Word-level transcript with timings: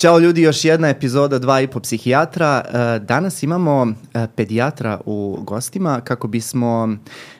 Ćao 0.00 0.18
ljudi, 0.18 0.42
još 0.42 0.64
jedna 0.64 0.88
epizoda 0.88 1.38
dva 1.38 1.60
i 1.60 1.66
po 1.66 1.80
psihijatra. 1.80 2.62
E, 2.64 2.98
danas 2.98 3.42
imamo 3.42 3.86
e, 4.14 4.26
pedijatra 4.36 5.00
u 5.04 5.38
gostima 5.40 6.00
kako 6.00 6.28
bismo 6.28 6.96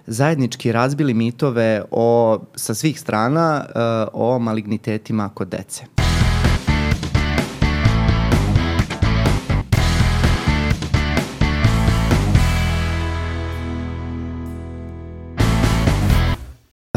zajednički 0.06 0.72
razbili 0.72 1.14
mitove 1.14 1.82
o, 1.90 2.38
sa 2.54 2.74
svih 2.74 3.00
strana 3.00 3.64
e, 3.68 3.78
o 4.12 4.38
malignitetima 4.38 5.28
kod 5.28 5.48
dece. 5.48 5.84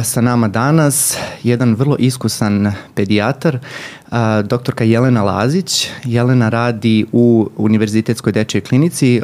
Sa 0.04 0.22
nama 0.22 0.48
danas 0.48 1.18
jedan 1.44 1.76
vrlo 1.76 1.96
iskusan 2.00 2.74
pedijatar, 2.96 3.60
doktorka 4.44 4.84
Jelena 4.84 5.24
Lazić. 5.24 5.90
Jelena 6.04 6.50
radi 6.50 7.06
u 7.12 7.50
Univerzitetskoj 7.58 8.32
dečjoj 8.32 8.62
klinici, 8.62 9.22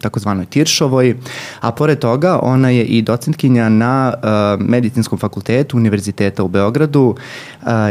takozvanoj 0.00 0.46
Tiršovoj, 0.46 1.16
a 1.60 1.72
pored 1.72 1.98
toga 1.98 2.38
ona 2.42 2.70
je 2.70 2.84
i 2.84 3.02
docentkinja 3.02 3.68
na 3.68 4.14
Medicinskom 4.58 5.18
fakultetu 5.18 5.76
Univerziteta 5.76 6.42
u 6.42 6.48
Beogradu. 6.48 7.14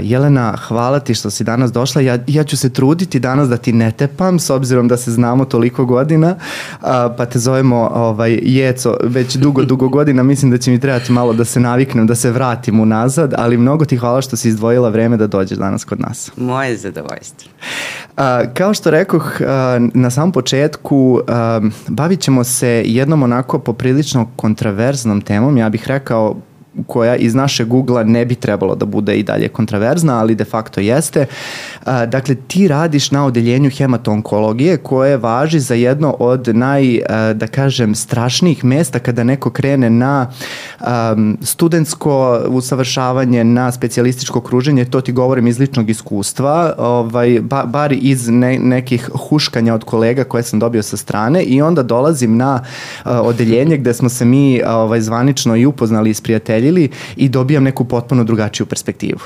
Jelena, 0.04 0.57
hvala 0.67 0.99
ti 0.99 1.13
što 1.13 1.30
si 1.30 1.44
danas 1.44 1.71
došla. 1.71 2.02
Ja, 2.02 2.17
ja 2.27 2.43
ću 2.43 2.57
se 2.57 2.70
truditi 2.70 3.20
danas 3.20 3.49
da 3.49 3.57
ti 3.57 3.73
ne 3.73 3.91
tepam, 3.91 4.40
s 4.40 4.49
obzirom 4.49 4.88
da 4.88 4.98
se 4.98 5.12
znamo 5.12 5.45
toliko 5.45 5.85
godina, 5.85 6.35
pa 7.18 7.26
te 7.26 7.40
zovemo 7.40 7.91
ovaj, 7.93 8.40
Jeco 8.43 8.98
već 9.04 9.35
dugo, 9.35 9.63
dugo 9.63 9.90
godina. 9.90 10.23
Mislim 10.23 10.52
da 10.52 10.57
će 10.57 10.71
mi 10.71 10.79
trebati 10.79 11.12
malo 11.12 11.34
da 11.34 11.45
se 11.45 11.59
naviknem, 11.59 12.07
da 12.07 12.16
se 12.16 12.32
vratim 12.32 12.79
unazad, 12.79 13.34
ali 13.38 13.57
mnogo 13.57 13.85
ti 13.85 13.98
hvala 13.98 14.21
što 14.21 14.35
si 14.35 14.49
izdvojila 14.49 14.90
vreme 14.90 15.18
da 15.18 15.27
dođeš 15.27 15.57
danas 15.57 15.84
kod 15.84 15.99
nas. 15.99 16.20
Moje 16.35 16.77
zadovoljstvo. 16.77 17.52
A, 18.17 18.43
kao 18.53 18.73
što 18.73 18.91
rekoh 18.91 19.41
a, 19.41 19.79
na 19.93 20.09
samom 20.09 20.31
početku, 20.31 21.21
a, 21.27 21.62
bavit 21.87 22.20
ćemo 22.20 22.43
se 22.43 22.84
jednom 22.85 23.23
onako 23.23 23.59
poprilično 23.59 24.27
kontraverznom 24.35 25.21
temom, 25.21 25.57
ja 25.57 25.70
bih 25.70 25.87
rekao 25.87 26.35
koja 26.88 27.16
iz 27.16 27.36
naše 27.36 27.66
Google-a 27.66 28.04
ne 28.04 28.26
bi 28.26 28.36
trebalo 28.36 28.76
da 28.76 28.86
bude 28.86 29.16
i 29.16 29.24
dalje 29.24 29.48
kontraverzna, 29.48 30.20
ali 30.20 30.36
de 30.36 30.46
facto 30.46 30.80
jeste. 30.80 31.26
Dakle, 31.86 32.36
ti 32.36 32.68
radiš 32.68 33.12
na 33.12 33.26
odeljenju 33.26 33.70
hematonkologije 33.70 34.77
koje 34.77 35.18
važi 35.18 35.60
za 35.60 35.76
jedno 35.76 36.16
od 36.20 36.48
naj, 36.55 36.99
da 37.34 37.48
kažem, 37.48 37.96
strašnijih 37.96 38.64
mesta 38.64 38.99
kada 38.99 39.24
neko 39.24 39.49
krene 39.49 39.90
na 39.90 40.32
studentsko 41.42 42.42
usavršavanje, 42.48 43.44
na 43.44 43.72
specijalističko 43.72 44.42
kruženje, 44.42 44.86
to 44.86 45.02
ti 45.02 45.12
govorim 45.12 45.48
iz 45.48 45.60
ličnog 45.60 45.90
iskustva, 45.90 46.74
ovaj, 46.77 47.40
ba, 47.42 47.64
bar 47.66 47.92
iz 47.92 48.27
ne, 48.27 48.60
nekih 48.60 49.10
huškanja 49.14 49.74
od 49.74 49.84
kolega 49.84 50.24
koje 50.24 50.44
sam 50.44 50.60
dobio 50.60 50.84
sa 50.84 50.98
strane 50.98 51.44
i 51.44 51.62
onda 51.62 51.84
dolazim 51.84 52.38
na 52.38 52.64
odeljenje 53.05 53.77
gde 53.77 53.94
smo 53.94 54.10
se 54.10 54.26
mi 54.26 54.62
ovaj, 54.64 55.02
zvanično 55.02 55.55
i 55.55 55.66
upoznali 55.66 56.10
i 56.10 56.14
sprijateljili 56.62 56.90
i 57.15 57.29
dobijam 57.29 57.63
neku 57.63 57.85
potpuno 57.85 58.23
drugačiju 58.23 58.65
perspektivu. 58.65 59.20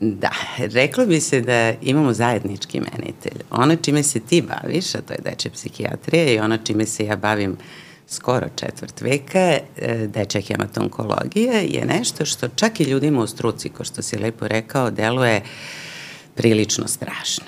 Da, 0.00 0.30
reklo 0.58 1.06
bi 1.06 1.20
se 1.20 1.40
da 1.40 1.72
imamo 1.82 2.12
zajednički 2.12 2.80
menitelj. 2.80 3.42
Ono 3.50 3.76
čime 3.76 4.02
se 4.02 4.20
ti 4.20 4.42
baviš, 4.42 4.94
a 4.94 5.00
to 5.00 5.12
je 5.12 5.20
dečja 5.24 5.50
psihijatrija 5.50 6.32
i 6.32 6.38
ono 6.38 6.58
čime 6.58 6.86
se 6.86 7.04
ja 7.04 7.16
bavim 7.16 7.56
skoro 8.08 8.46
četvrt 8.56 9.00
veka, 9.00 9.40
e, 9.40 10.06
dečja 10.06 10.40
hematonkologija 10.40 11.60
je 11.60 11.84
nešto 11.84 12.24
što 12.24 12.48
čak 12.48 12.80
i 12.80 12.84
ljudima 12.84 13.22
u 13.22 13.26
struci, 13.26 13.68
ko 13.68 13.84
što 13.84 14.02
si 14.02 14.18
lepo 14.18 14.48
rekao, 14.48 14.90
deluje 14.90 15.42
prilično 16.34 16.88
strašno. 16.88 17.46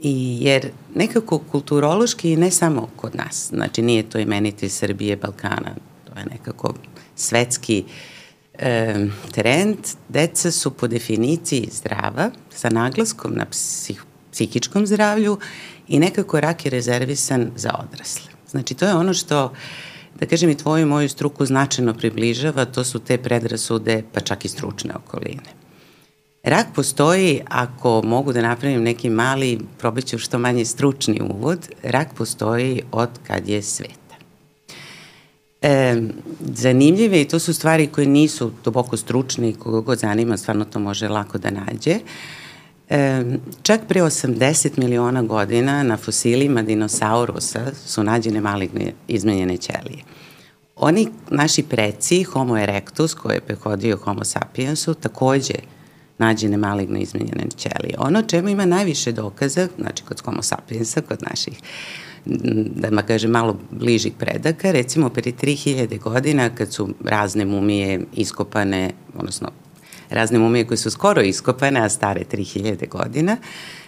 I 0.00 0.38
jer 0.40 0.70
nekako 0.94 1.38
kulturološki 1.38 2.36
ne 2.36 2.50
samo 2.50 2.88
kod 2.96 3.14
nas, 3.14 3.48
znači 3.48 3.82
nije 3.82 4.02
to 4.02 4.18
imenitelj 4.18 4.68
Srbije, 4.68 5.16
Balkana, 5.16 5.74
to 6.04 6.18
je 6.18 6.26
nekako 6.32 6.74
svetski 7.16 7.84
uh, 7.86 8.11
e, 8.62 9.06
trend, 9.30 9.78
deca 10.08 10.50
su 10.50 10.70
po 10.70 10.88
definiciji 10.88 11.68
zdrava, 11.72 12.30
sa 12.50 12.70
naglaskom 12.70 13.34
na 13.34 13.46
psih, 13.50 14.04
psihičkom 14.32 14.86
zdravlju 14.86 15.38
i 15.88 15.98
nekako 15.98 16.40
rak 16.40 16.64
je 16.64 16.70
rezervisan 16.70 17.50
za 17.56 17.70
odrasle. 17.78 18.30
Znači, 18.50 18.74
to 18.74 18.86
je 18.86 18.94
ono 18.94 19.14
što, 19.14 19.52
da 20.20 20.26
kažem 20.26 20.50
i 20.50 20.56
tvoju 20.56 20.82
i 20.82 20.86
moju 20.86 21.08
struku 21.08 21.46
značajno 21.46 21.94
približava, 21.94 22.64
to 22.64 22.84
su 22.84 22.98
te 22.98 23.18
predrasude, 23.18 24.02
pa 24.12 24.20
čak 24.20 24.44
i 24.44 24.48
stručne 24.48 24.94
okoline. 24.94 25.62
Rak 26.42 26.66
postoji, 26.74 27.40
ako 27.48 28.02
mogu 28.02 28.32
da 28.32 28.42
napravim 28.42 28.82
neki 28.82 29.10
mali, 29.10 29.58
probat 29.78 30.04
ću 30.04 30.18
što 30.18 30.38
manje 30.38 30.64
stručni 30.64 31.20
uvod, 31.20 31.68
rak 31.82 32.14
postoji 32.14 32.82
od 32.92 33.10
kad 33.26 33.48
je 33.48 33.62
svet 33.62 34.01
e, 35.62 36.02
zanimljive 36.40 37.20
i 37.20 37.28
to 37.28 37.38
su 37.38 37.54
stvari 37.54 37.86
koje 37.86 38.06
nisu 38.06 38.50
duboko 38.64 38.96
stručne 38.96 39.48
i 39.48 39.54
koga 39.54 39.80
god 39.80 39.98
zanima, 39.98 40.36
stvarno 40.36 40.64
to 40.64 40.78
može 40.78 41.08
lako 41.08 41.38
da 41.38 41.50
nađe. 41.50 41.98
E, 42.88 43.24
čak 43.62 43.80
pre 43.88 44.00
80 44.00 44.78
miliona 44.78 45.22
godina 45.22 45.82
na 45.82 45.96
fosilima 45.96 46.62
dinosaurusa 46.62 47.60
su 47.86 48.02
nađene 48.02 48.40
maligne 48.40 48.92
izmenjene 49.08 49.56
ćelije. 49.56 50.02
Oni, 50.76 51.08
naši 51.30 51.62
preci, 51.62 52.22
Homo 52.22 52.58
erectus, 52.58 53.14
koji 53.14 53.34
je 53.34 53.40
prehodio 53.40 53.96
Homo 53.96 54.24
sapiensu, 54.24 54.94
takođe 54.94 55.54
nađene 56.18 56.56
maligno 56.56 56.98
izmenjene 56.98 57.44
ćelije. 57.56 57.94
Ono 57.98 58.22
čemu 58.22 58.48
ima 58.48 58.64
najviše 58.66 59.12
dokaza, 59.12 59.68
znači 59.78 60.02
kod 60.02 60.20
Homo 60.20 60.42
sapiensa, 60.42 61.00
kod 61.00 61.22
naših 61.22 61.60
da 62.24 62.90
ma 62.90 63.02
kaže 63.02 63.28
malo 63.28 63.58
bližih 63.70 64.12
predaka, 64.18 64.72
recimo 64.72 65.08
pre 65.08 65.32
3000 65.32 65.98
godina 65.98 66.50
kad 66.54 66.72
su 66.72 66.88
razne 67.04 67.44
mumije 67.44 68.00
iskopane, 68.12 68.90
odnosno 69.16 69.48
razne 70.10 70.38
mumije 70.38 70.66
koje 70.66 70.78
su 70.78 70.90
skoro 70.90 71.22
iskopane, 71.22 71.80
a 71.80 71.88
stare 71.88 72.24
3000 72.32 72.88
godina, 72.88 73.36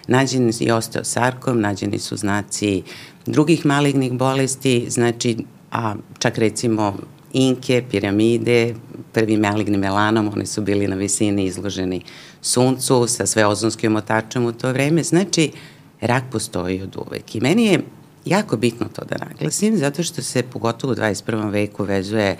nađeni 0.07 0.53
i 0.59 0.71
osteosarkom, 0.71 1.61
nađeni 1.61 1.99
su 1.99 2.17
znaci 2.17 2.83
drugih 3.25 3.65
malignih 3.65 4.13
bolesti, 4.13 4.85
znači, 4.89 5.37
a 5.71 5.95
čak 6.19 6.37
recimo 6.37 6.97
inke, 7.33 7.83
piramide, 7.91 8.75
prvi 9.13 9.37
maligni 9.37 9.77
melanom, 9.77 10.31
oni 10.33 10.45
su 10.45 10.61
bili 10.61 10.87
na 10.87 10.95
visini 10.95 11.45
izloženi 11.45 12.01
suncu 12.41 13.07
sa 13.07 13.25
sve 13.25 13.45
ozonskim 13.45 13.95
otačem 13.95 14.45
u 14.45 14.51
to 14.51 14.71
vreme, 14.71 15.03
znači 15.03 15.51
rak 16.01 16.23
postoji 16.31 16.81
od 16.81 16.97
uvek. 17.07 17.35
I 17.35 17.39
meni 17.41 17.65
je 17.65 17.79
jako 18.25 18.57
bitno 18.57 18.87
to 18.95 19.05
da 19.05 19.25
naglasim, 19.25 19.77
zato 19.77 20.03
što 20.03 20.21
se 20.21 20.43
pogotovo 20.43 20.93
u 20.93 20.95
21. 20.95 21.51
veku 21.51 21.83
vezuje 21.83 22.37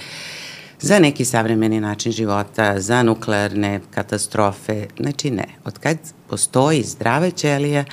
za 0.82 1.00
neki 1.00 1.26
savremeni 1.26 1.80
način 1.80 2.12
života, 2.12 2.80
za 2.82 3.04
nuklearne 3.04 3.80
katastrofe. 3.92 4.86
Znači 5.00 5.32
ne, 5.32 5.48
od 5.66 5.80
kad 5.80 5.98
postoji 6.30 6.84
zdrava 6.84 7.30
ćelija, 7.30 7.86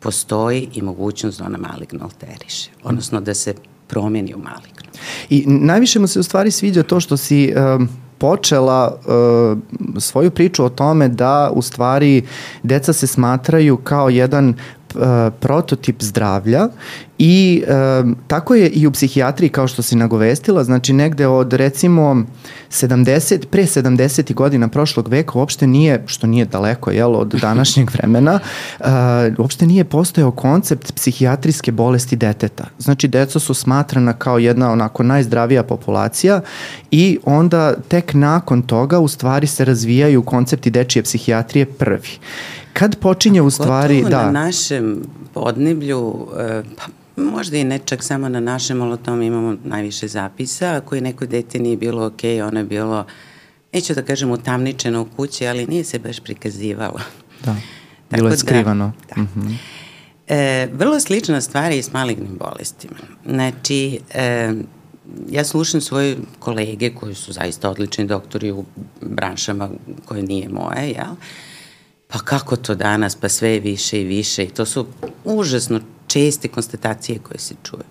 postoji 0.00 0.68
i 0.74 0.82
mogućnost 0.82 1.38
da 1.38 1.44
ona 1.44 1.58
maligno 1.58 2.04
alteriše, 2.04 2.70
odnosno 2.82 3.20
da 3.20 3.34
se 3.34 3.54
promeni 3.86 4.34
u 4.34 4.38
maligno. 4.38 4.88
I 5.30 5.44
najviše 5.46 5.98
mu 5.98 6.06
se 6.06 6.20
u 6.20 6.22
stvari 6.22 6.50
sviđa 6.50 6.82
to 6.82 7.00
što 7.00 7.16
si 7.16 7.54
um, 7.56 7.88
počela 8.18 8.94
uh, 8.94 9.58
svoju 10.00 10.30
priču 10.30 10.64
o 10.64 10.68
tome 10.68 11.08
da 11.08 11.50
u 11.54 11.62
stvari 11.62 12.22
deca 12.62 12.92
se 12.92 13.06
smatraju 13.06 13.76
kao 13.76 14.08
jedan 14.08 14.54
uh, 14.94 15.32
prototip 15.40 16.02
zdravlja 16.02 16.68
I 17.18 17.64
e, 17.66 18.04
tako 18.26 18.54
je 18.54 18.68
i 18.68 18.86
u 18.86 18.92
psihijatriji 18.92 19.48
kao 19.48 19.68
što 19.68 19.82
si 19.82 19.96
nagovestila, 19.96 20.64
znači 20.64 20.92
negde 20.92 21.26
od 21.26 21.52
recimo 21.52 22.24
70, 22.70 23.46
pre 23.46 23.62
70. 23.62 24.34
godina 24.34 24.68
prošlog 24.68 25.08
veka 25.08 25.38
uopšte 25.38 25.66
nije, 25.66 26.02
što 26.06 26.26
nije 26.26 26.44
daleko 26.44 26.90
jel, 26.90 27.16
od 27.16 27.28
današnjeg 27.42 27.90
vremena, 27.90 28.40
e, 28.80 28.84
uopšte 29.38 29.66
nije 29.66 29.84
postojao 29.84 30.30
koncept 30.30 30.94
psihijatrijske 30.94 31.72
bolesti 31.72 32.16
deteta. 32.16 32.64
Znači 32.78 33.08
deca 33.08 33.38
su 33.38 33.54
smatrana 33.54 34.12
kao 34.12 34.38
jedna 34.38 34.72
onako 34.72 35.02
najzdravija 35.02 35.62
populacija 35.62 36.40
i 36.90 37.18
onda 37.24 37.74
tek 37.88 38.14
nakon 38.14 38.62
toga 38.62 38.98
u 38.98 39.08
stvari 39.08 39.46
se 39.46 39.64
razvijaju 39.64 40.22
koncepti 40.22 40.70
dečije 40.70 41.02
psihijatrije 41.02 41.66
prvi. 41.66 42.18
Kad 42.72 42.98
počinje 42.98 43.42
u 43.42 43.50
stvari... 43.50 44.02
Gotovo 44.02 44.22
da, 44.22 44.26
na 44.26 44.44
našem 44.44 45.02
podneblju, 45.34 46.28
e, 46.38 46.62
pa 46.76 46.84
Možda 47.18 47.56
i 47.56 47.64
ne 47.64 47.78
čak 47.78 48.04
samo 48.04 48.28
na 48.28 48.40
našem, 48.40 48.82
ali 48.82 48.92
o 48.92 48.96
tome 48.96 49.26
imamo 49.26 49.56
najviše 49.64 50.08
zapisa. 50.08 50.74
Ako 50.74 50.94
je 50.94 51.00
neko 51.00 51.26
dete 51.26 51.58
nije 51.58 51.76
bilo 51.76 52.06
ok, 52.06 52.20
ono 52.48 52.60
je 52.60 52.64
bilo, 52.64 53.06
neću 53.72 53.94
da 53.94 54.02
kažem 54.02 54.30
utamničeno 54.30 55.02
u 55.02 55.06
kući, 55.16 55.46
ali 55.46 55.66
nije 55.66 55.84
se 55.84 55.98
baš 55.98 56.20
prikazivalo. 56.20 57.00
Da, 57.44 57.56
bilo 58.10 58.28
je 58.28 58.30
da, 58.30 58.36
skrivano. 58.36 58.92
Da, 59.08 59.14
da. 59.14 59.22
Mm 59.22 59.28
-hmm. 59.36 59.54
E, 60.28 60.68
vrlo 60.72 61.00
slična 61.00 61.40
stvar 61.40 61.72
je 61.72 61.78
i 61.78 61.82
s 61.82 61.92
malignim 61.92 62.38
bolestima. 62.38 62.96
Znači, 63.26 64.00
e, 64.14 64.52
ja 65.30 65.44
slušam 65.44 65.80
svoje 65.80 66.16
kolege 66.38 66.90
koji 66.90 67.14
su 67.14 67.32
zaista 67.32 67.70
odlični 67.70 68.06
doktori 68.06 68.52
u 68.52 68.64
branšama 69.00 69.70
koje 70.04 70.22
nije 70.22 70.48
moje, 70.48 70.90
jel? 70.90 71.14
Pa 72.08 72.18
kako 72.18 72.56
to 72.56 72.74
danas, 72.74 73.14
pa 73.14 73.28
sve 73.28 73.50
je 73.50 73.60
više 73.60 74.00
i 74.00 74.04
više 74.04 74.44
i 74.44 74.50
to 74.50 74.66
su 74.66 74.86
užasno 75.24 75.80
česte 76.06 76.48
konstatacije 76.48 77.18
koje 77.18 77.38
se 77.38 77.54
čuju. 77.62 77.84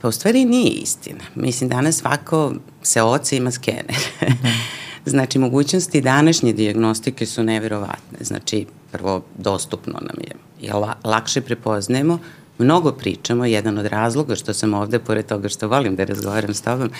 Pa 0.00 0.08
u 0.08 0.12
stvari 0.12 0.44
nije 0.44 0.70
istina. 0.70 1.24
Mislim, 1.34 1.70
danas 1.70 1.96
svako 1.96 2.54
se 2.82 3.02
oca 3.02 3.36
ima 3.36 3.50
skener. 3.50 3.96
znači, 5.06 5.38
mogućnosti 5.38 6.00
današnje 6.00 6.52
diagnostike 6.52 7.26
su 7.26 7.42
neverovatne. 7.42 8.18
Znači, 8.20 8.66
prvo, 8.92 9.22
dostupno 9.38 9.92
nam 9.92 10.16
je. 10.20 10.34
I 10.60 10.72
la, 10.72 10.94
lakše 11.04 11.40
prepoznajemo, 11.40 12.18
mnogo 12.58 12.92
pričamo, 12.92 13.44
jedan 13.44 13.78
od 13.78 13.86
razloga 13.86 14.36
što 14.36 14.54
sam 14.54 14.74
ovde, 14.74 14.98
pored 14.98 15.26
toga 15.26 15.48
što 15.48 15.68
volim 15.68 15.96
da 15.96 16.04
razgovaram 16.04 16.54
s 16.54 16.62
tobom, 16.62 16.90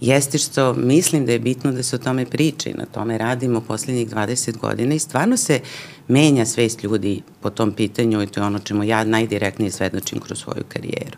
jeste 0.00 0.38
što 0.38 0.74
mislim 0.74 1.26
da 1.26 1.32
je 1.32 1.38
bitno 1.38 1.72
da 1.72 1.82
se 1.82 1.96
o 1.96 1.98
tome 1.98 2.26
priča 2.26 2.70
i 2.70 2.74
na 2.74 2.84
tome 2.86 3.18
radimo 3.18 3.60
poslednjih 3.60 4.10
20 4.10 4.56
godina 4.56 4.94
i 4.94 4.98
stvarno 4.98 5.36
se 5.36 5.60
menja 6.08 6.46
svest 6.46 6.82
ljudi 6.82 7.22
po 7.40 7.50
tom 7.50 7.72
pitanju 7.72 8.22
i 8.22 8.26
to 8.26 8.40
je 8.40 8.46
ono 8.46 8.58
čemu 8.58 8.84
ja 8.84 9.04
najdirektnije 9.04 9.70
svedočim 9.70 10.20
kroz 10.20 10.38
svoju 10.38 10.64
karijeru. 10.68 11.16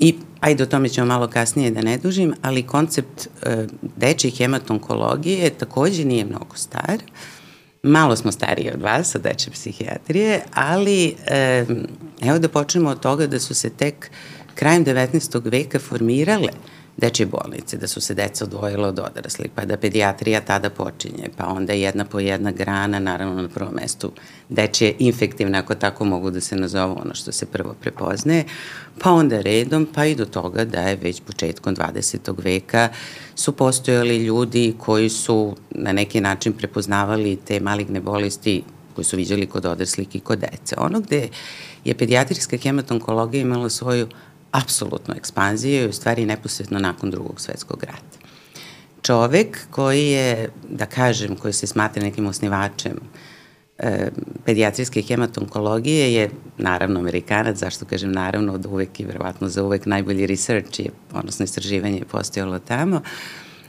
I 0.00 0.14
ajde 0.40 0.62
o 0.62 0.66
tome 0.66 0.88
ćemo 0.88 1.06
malo 1.06 1.28
kasnije 1.28 1.70
da 1.70 1.82
ne 1.82 1.98
dužim, 1.98 2.34
ali 2.42 2.62
koncept 2.62 3.28
e, 3.42 3.66
dečje 3.96 4.30
hematonkologije 4.30 5.50
takođe 5.50 6.04
nije 6.04 6.24
mnogo 6.24 6.56
star. 6.56 6.98
Malo 7.82 8.16
smo 8.16 8.32
stariji 8.32 8.70
od 8.74 8.82
vas, 8.82 9.14
od 9.14 9.22
dečje 9.22 9.52
psihijatrije, 9.52 10.42
ali 10.54 11.14
e, 11.26 11.64
evo 12.22 12.38
da 12.38 12.48
počnemo 12.48 12.90
od 12.90 13.00
toga 13.00 13.26
da 13.26 13.40
su 13.40 13.54
se 13.54 13.70
tek 13.70 14.10
krajem 14.54 14.84
19. 14.84 15.50
veka 15.50 15.78
formirale 15.78 16.48
dečje 16.98 17.26
bolnice, 17.26 17.76
da 17.76 17.88
su 17.88 18.00
se 18.00 18.14
deca 18.14 18.44
odvojila 18.44 18.88
od 18.88 18.98
odraslih, 18.98 19.50
pa 19.54 19.64
da 19.64 19.76
pedijatrija 19.76 20.40
tada 20.40 20.70
počinje, 20.70 21.30
pa 21.36 21.46
onda 21.46 21.72
jedna 21.72 22.04
po 22.04 22.20
jedna 22.20 22.50
grana, 22.50 22.98
naravno 22.98 23.42
na 23.42 23.48
prvom 23.48 23.74
mestu 23.74 24.12
dečje 24.48 24.94
infektivne, 24.98 25.58
ako 25.58 25.74
tako 25.74 26.04
mogu 26.04 26.30
da 26.30 26.40
se 26.40 26.56
nazovu 26.56 26.98
ono 27.02 27.14
što 27.14 27.32
se 27.32 27.46
prvo 27.46 27.74
prepoznaje, 27.80 28.44
pa 28.98 29.10
onda 29.10 29.40
redom, 29.40 29.86
pa 29.94 30.04
i 30.04 30.14
do 30.14 30.24
toga 30.24 30.64
da 30.64 30.80
je 30.80 30.96
već 30.96 31.20
početkom 31.20 31.76
20. 31.76 32.44
veka 32.44 32.88
su 33.34 33.52
postojali 33.52 34.16
ljudi 34.16 34.74
koji 34.78 35.08
su 35.08 35.56
na 35.70 35.92
neki 35.92 36.20
način 36.20 36.52
prepoznavali 36.52 37.38
te 37.44 37.60
maligne 37.60 38.00
bolesti 38.00 38.62
koje 38.94 39.04
su 39.04 39.16
viđali 39.16 39.46
kod 39.46 39.66
odraslih 39.66 40.16
i 40.16 40.20
kod 40.20 40.38
dece. 40.38 40.74
Ono 40.78 41.00
gde 41.00 41.28
je 41.84 41.94
pediatrijska 41.94 42.56
hematonkologija 42.56 43.42
imala 43.42 43.70
svoju 43.70 44.08
apsolutnu 44.52 45.14
ekspanziju 45.16 45.84
i 45.84 45.88
u 45.88 45.92
stvari 45.92 46.26
neposredno 46.26 46.78
nakon 46.78 47.10
drugog 47.10 47.40
svetskog 47.40 47.84
rata. 47.84 48.18
Čovek 49.02 49.58
koji 49.70 50.06
je, 50.06 50.50
da 50.68 50.86
kažem, 50.86 51.36
koji 51.36 51.52
se 51.52 51.66
smatra 51.66 52.02
nekim 52.02 52.26
osnivačem 52.26 53.00
e, 53.78 54.10
pediatrijske 54.44 55.02
hematonkologije 55.02 56.14
je 56.14 56.30
naravno 56.58 57.00
Amerikanac, 57.00 57.56
zašto 57.56 57.84
kažem 57.84 58.12
naravno 58.12 58.54
od 58.54 58.66
uvek 58.66 59.00
i 59.00 59.04
verovatno 59.04 59.48
za 59.48 59.64
uvek 59.64 59.86
najbolji 59.86 60.26
research 60.26 60.80
je, 60.80 60.90
odnosno 61.12 61.44
istraživanje 61.44 61.98
je 61.98 62.04
postojalo 62.04 62.58
tamo. 62.58 63.00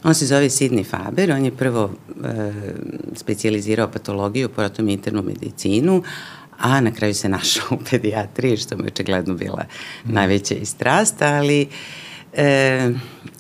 On 0.04 0.14
se 0.14 0.26
zove 0.26 0.50
Sidney 0.50 0.86
Faber, 0.86 1.32
on 1.32 1.46
je 1.46 1.58
prvo 1.58 1.92
e, 2.24 2.52
specializirao 3.16 3.92
patologiju, 3.92 4.50
potom 4.50 4.90
internu 4.90 5.22
medicinu, 5.22 6.04
a 6.60 6.82
na 6.82 6.92
kraju 6.92 7.14
se 7.14 7.30
našao 7.30 7.68
u 7.72 7.78
pedijatriji, 7.92 8.58
što 8.58 8.78
mu 8.78 8.84
je 8.84 8.88
očigledno 8.88 9.34
bila 9.34 9.64
mm. 10.06 10.14
najveća 10.14 10.56
i 10.56 10.66
strast, 10.66 11.22
ali 11.22 11.68
e, 12.34 12.92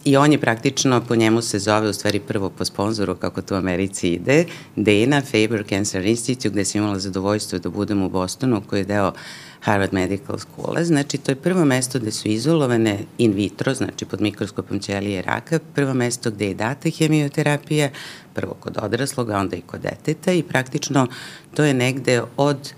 i 0.05 0.17
on 0.17 0.31
je 0.31 0.37
praktično, 0.37 1.01
po 1.07 1.15
njemu 1.15 1.41
se 1.41 1.59
zove 1.59 1.89
u 1.89 1.93
stvari 1.93 2.19
prvo 2.19 2.49
po 2.49 2.65
sponzoru, 2.65 3.15
kako 3.15 3.41
to 3.41 3.55
u 3.55 3.57
Americi 3.57 4.09
ide, 4.09 4.45
Dana 4.75 5.21
Faber 5.21 5.63
Cancer 5.69 6.05
Institute, 6.05 6.49
gde 6.49 6.65
sam 6.65 6.81
imala 6.81 6.99
zadovoljstvo 6.99 7.59
da 7.59 7.69
budem 7.69 8.03
u 8.03 8.09
Bostonu, 8.09 8.61
koji 8.69 8.79
je 8.79 8.85
deo 8.85 9.11
Harvard 9.59 9.93
Medical 9.93 10.37
School. 10.37 10.83
Znači, 10.83 11.17
to 11.17 11.31
je 11.31 11.35
prvo 11.35 11.65
mesto 11.65 11.99
gde 11.99 12.11
su 12.11 12.27
izolovane 12.27 12.99
in 13.17 13.33
vitro, 13.33 13.73
znači 13.73 14.05
pod 14.05 14.21
mikroskopom 14.21 14.79
ćelije 14.79 15.21
raka, 15.21 15.59
prvo 15.75 15.93
mesto 15.93 16.31
gde 16.31 16.47
je 16.47 16.53
data 16.53 16.89
hemioterapija, 16.89 17.89
prvo 18.33 18.53
kod 18.59 18.77
odrasloga, 18.81 19.37
onda 19.37 19.55
i 19.55 19.61
kod 19.61 19.81
deteta 19.81 20.31
i 20.31 20.43
praktično 20.43 21.07
to 21.55 21.63
je 21.63 21.73
negde 21.73 22.21
od 22.37 22.73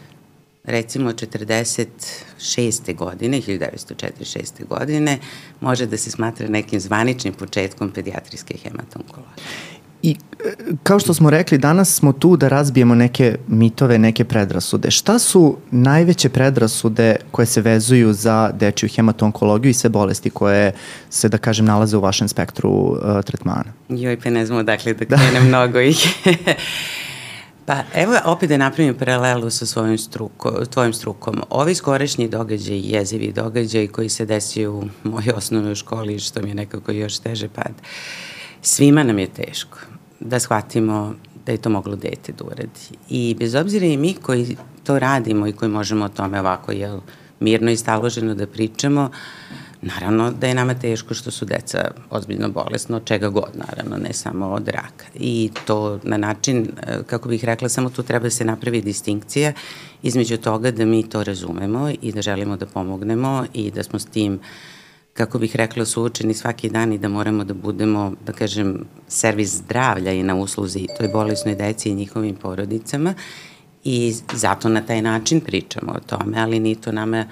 recimo 0.64 1.12
46. 1.12 2.96
godine, 2.96 3.42
1946. 3.42 4.68
godine, 4.68 5.18
može 5.62 5.86
da 5.86 5.98
se 5.98 6.12
smatra 6.12 6.48
nekim 6.48 6.80
zvaničnim 6.80 7.34
početkom 7.34 7.92
pediatrijske 7.92 8.58
hematonkologije. 8.64 9.46
I 10.04 10.12
e, 10.12 10.54
kao 10.84 11.00
što 11.00 11.14
smo 11.14 11.30
rekli, 11.30 11.58
danas 11.58 11.96
smo 11.96 12.14
tu 12.14 12.38
da 12.38 12.48
razbijemo 12.48 12.96
neke 12.96 13.38
mitove, 13.48 13.98
neke 13.98 14.24
predrasude. 14.26 14.92
Šta 14.92 15.20
su 15.20 15.58
najveće 15.72 16.30
predrasude 16.30 17.16
koje 17.32 17.46
se 17.46 17.62
vezuju 17.62 18.14
za 18.14 18.52
dečju 18.54 18.90
hematonkologiju 18.90 19.70
i 19.70 19.74
sve 19.74 19.90
bolesti 19.90 20.30
koje 20.30 20.74
se, 21.10 21.30
da 21.30 21.38
kažem, 21.38 21.66
nalaze 21.66 21.98
u 21.98 22.02
vašem 22.02 22.28
spektru 22.28 22.70
uh, 22.72 22.98
tretmana? 23.26 23.74
Joj, 23.90 24.20
pa 24.20 24.30
ne 24.30 24.46
znam 24.46 24.60
odakle 24.60 24.94
da 24.94 25.06
krene 25.06 25.40
da. 25.40 25.40
mnogo 25.40 25.80
ih. 25.80 25.98
Pa 27.66 27.84
evo 27.94 28.14
opet 28.26 28.50
da 28.50 28.58
napravim 28.58 28.96
paralelu 28.96 29.50
sa 29.50 29.66
svojim 29.66 29.98
struko, 29.98 30.66
tvojim 30.70 30.94
strukom. 30.94 31.42
Ovi 31.50 31.76
skorešnji 31.76 32.28
događaj, 32.28 32.80
jezivi 32.84 33.32
događaj 33.32 33.88
koji 33.88 34.10
se 34.10 34.26
desio 34.26 34.74
u 34.74 34.84
mojoj 35.04 35.34
osnovnoj 35.36 35.76
školi, 35.76 36.20
što 36.20 36.42
mi 36.42 36.50
je 36.50 36.56
nekako 36.56 36.92
još 36.92 37.20
teže 37.20 37.50
pad, 37.50 37.74
svima 38.62 39.04
nam 39.04 39.20
je 39.20 39.28
teško 39.28 39.78
da 40.20 40.40
shvatimo 40.40 41.16
da 41.46 41.52
je 41.52 41.58
to 41.58 41.70
moglo 41.70 41.96
dete 41.96 42.32
da 42.32 42.44
uradi. 42.44 42.98
I 43.10 43.36
bez 43.40 43.56
obzira 43.56 43.86
i 43.86 43.98
mi 43.98 44.14
koji 44.14 44.58
to 44.84 45.00
radimo 45.00 45.48
i 45.48 45.54
koji 45.54 45.72
možemo 45.72 46.06
o 46.06 46.10
tome 46.10 46.40
ovako 46.40 46.72
jel, 46.72 47.00
mirno 47.40 47.72
i 47.72 47.78
staloženo 47.78 48.36
da 48.36 48.48
pričamo, 48.48 49.04
uh, 49.04 49.61
Naravno 49.82 50.32
da 50.32 50.48
je 50.48 50.54
nama 50.54 50.74
teško 50.74 51.14
što 51.14 51.32
su 51.32 51.46
deca 51.46 51.92
ozbiljno 52.10 52.50
bolesno, 52.50 53.00
čega 53.00 53.30
god, 53.30 53.50
naravno, 53.54 53.98
ne 53.98 54.14
samo 54.14 54.48
od 54.48 54.68
raka. 54.68 55.06
I 55.16 55.52
to 55.66 56.00
na 56.04 56.18
način, 56.18 56.72
e, 56.82 57.04
kako 57.08 57.30
bih 57.30 57.46
rekla, 57.46 57.70
samo 57.70 57.90
tu 57.90 58.04
treba 58.04 58.24
da 58.24 58.30
se 58.30 58.46
napravi 58.46 58.82
distinkcija 58.82 59.54
između 60.04 60.38
toga 60.38 60.72
da 60.72 60.86
mi 60.86 61.10
to 61.10 61.24
razumemo 61.24 61.90
i 62.02 62.12
da 62.12 62.22
želimo 62.22 62.58
da 62.58 62.66
pomognemo 62.66 63.46
i 63.54 63.72
da 63.72 63.84
smo 63.84 64.00
s 64.00 64.06
tim 64.06 64.40
kako 65.14 65.40
bih 65.40 65.56
rekla, 65.56 65.86
suočeni 65.86 66.34
svaki 66.34 66.70
dan 66.70 66.94
i 66.94 66.98
da 66.98 67.08
moramo 67.08 67.44
da 67.44 67.54
budemo, 67.54 68.14
da 68.26 68.34
kažem, 68.34 68.86
servis 69.08 69.58
zdravlja 69.58 70.12
i 70.12 70.24
na 70.24 70.36
usluzi 70.36 70.88
toj 70.98 71.08
bolesnoj 71.08 71.56
deci 71.56 71.90
i 71.90 71.96
njihovim 71.96 72.36
porodicama 72.36 73.14
i 73.84 74.14
zato 74.34 74.70
na 74.70 74.82
taj 74.82 75.02
način 75.02 75.42
pričamo 75.42 75.92
o 75.92 76.00
tome, 76.00 76.40
ali 76.40 76.60
ni 76.60 76.76
to 76.76 76.92
nama 76.92 77.26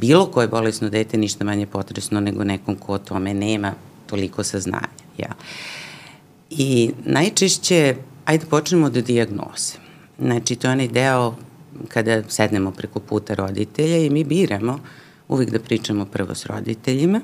bilo 0.00 0.26
koje 0.26 0.48
bolesno 0.48 0.88
dete 0.88 1.16
ništa 1.16 1.44
manje 1.44 1.66
potresno 1.66 2.20
nego 2.20 2.44
nekom 2.44 2.76
ko 2.76 2.92
o 2.92 2.98
tome 2.98 3.34
nema 3.34 3.72
toliko 4.06 4.44
saznanja. 4.44 5.04
Ja. 5.18 5.32
I 6.50 6.90
najčešće, 7.04 7.96
ajde 8.24 8.46
počnemo 8.46 8.86
od 8.86 8.92
diagnoze. 8.92 9.72
Znači, 10.18 10.56
to 10.56 10.66
je 10.66 10.72
onaj 10.72 10.88
deo 10.88 11.34
kada 11.88 12.22
sednemo 12.28 12.70
preko 12.70 13.00
puta 13.00 13.34
roditelja 13.34 13.96
i 13.96 14.10
mi 14.10 14.24
biramo 14.24 14.78
uvijek 15.28 15.50
da 15.50 15.60
pričamo 15.60 16.04
prvo 16.04 16.34
s 16.34 16.46
roditeljima, 16.46 17.20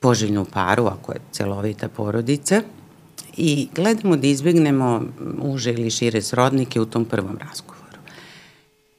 poželjnu 0.00 0.44
paru, 0.52 0.86
ako 0.86 1.12
je 1.12 1.20
celovita 1.32 1.88
porodica, 1.88 2.62
i 3.36 3.68
gledamo 3.74 4.16
da 4.16 4.26
izbegnemo 4.26 5.02
uže 5.42 5.72
ili 5.72 5.90
šire 5.90 6.22
srodnike 6.22 6.80
u 6.80 6.86
tom 6.86 7.04
prvom 7.04 7.38
razgovoru. 7.38 7.98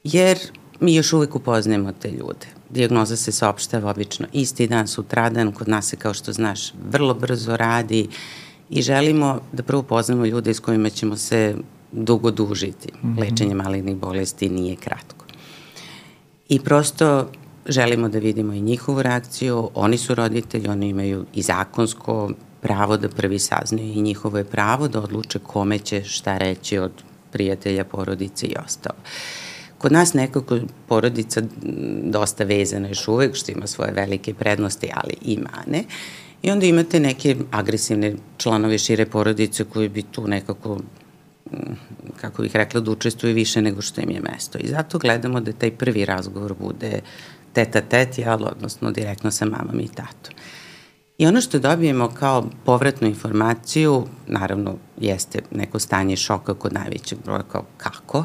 Jer 0.04 0.38
mi 0.80 0.94
još 0.94 1.12
uvek 1.12 1.36
upoznajemo 1.36 1.92
te 1.92 2.10
ljude. 2.10 2.46
Diagnoza 2.70 3.16
se 3.16 3.32
saopštava 3.32 3.90
obično 3.90 4.26
isti 4.32 4.66
dan, 4.66 4.88
sutradan, 4.88 5.52
kod 5.52 5.68
nas 5.68 5.88
se 5.88 5.96
kao 5.96 6.14
što 6.14 6.32
znaš 6.32 6.72
vrlo 6.90 7.14
brzo 7.14 7.56
radi 7.56 8.08
i 8.70 8.82
želimo 8.82 9.40
da 9.52 9.62
prvo 9.62 9.82
poznamo 9.82 10.26
ljude 10.26 10.54
s 10.54 10.60
kojima 10.60 10.90
ćemo 10.90 11.16
se 11.16 11.56
dugo 11.92 12.30
dužiti. 12.30 12.88
Mm 13.02 13.08
-hmm. 13.08 13.20
Lečenje 13.20 13.54
malignih 13.54 13.96
bolesti 13.96 14.48
nije 14.48 14.76
kratko. 14.76 15.26
I 16.48 16.60
prosto 16.60 17.30
želimo 17.66 18.08
da 18.08 18.18
vidimo 18.18 18.52
i 18.52 18.60
njihovu 18.60 19.02
reakciju, 19.02 19.70
oni 19.74 19.98
su 19.98 20.14
roditelji, 20.14 20.68
oni 20.68 20.88
imaju 20.88 21.26
i 21.34 21.42
zakonsko 21.42 22.30
pravo 22.60 22.96
da 22.96 23.08
prvi 23.08 23.38
saznaju 23.38 23.92
i 23.92 24.02
njihovo 24.02 24.38
je 24.38 24.44
pravo 24.44 24.88
da 24.88 25.00
odluče 25.00 25.38
kome 25.38 25.78
će 25.78 26.04
šta 26.04 26.38
reći 26.38 26.78
od 26.78 26.92
prijatelja, 27.32 27.84
porodice 27.84 28.46
i 28.46 28.56
ostalo. 28.66 28.98
Kod 29.82 29.92
nas 29.92 30.14
nekako 30.14 30.58
porodica 30.88 31.42
dosta 32.02 32.44
vezana 32.44 32.88
još 32.88 33.08
uvek, 33.08 33.34
što 33.34 33.52
ima 33.52 33.66
svoje 33.66 33.92
velike 33.92 34.34
prednosti, 34.34 34.90
ali 34.94 35.14
i 35.22 35.38
mane. 35.38 35.84
I 36.42 36.50
onda 36.50 36.66
imate 36.66 37.00
neke 37.00 37.36
agresivne 37.50 38.14
članove 38.36 38.78
šire 38.78 39.06
porodice 39.06 39.64
koji 39.64 39.88
bi 39.88 40.02
tu 40.02 40.28
nekako 40.28 40.78
kako 42.20 42.42
bih 42.42 42.56
rekla, 42.56 42.80
da 42.80 42.90
učestvuju 42.90 43.34
više 43.34 43.62
nego 43.62 43.82
što 43.82 44.00
im 44.00 44.10
je 44.10 44.20
mesto. 44.20 44.58
I 44.58 44.68
zato 44.68 44.98
gledamo 44.98 45.40
da 45.40 45.52
taj 45.52 45.70
prvi 45.70 46.04
razgovor 46.04 46.54
bude 46.60 47.00
teta 47.52 47.80
tet, 47.80 48.18
jel, 48.18 48.44
odnosno 48.44 48.90
direktno 48.90 49.30
sa 49.30 49.44
mamom 49.44 49.80
i 49.80 49.88
tatom. 49.88 50.34
I 51.18 51.26
ono 51.26 51.40
što 51.40 51.58
dobijemo 51.58 52.08
kao 52.08 52.50
povratnu 52.64 53.08
informaciju, 53.08 54.06
naravno, 54.26 54.76
jeste 55.00 55.38
neko 55.50 55.78
stanje 55.78 56.16
šoka 56.16 56.54
kod 56.54 56.72
najvećeg 56.72 57.18
broja, 57.24 57.42
kao 57.42 57.64
kako, 57.76 58.24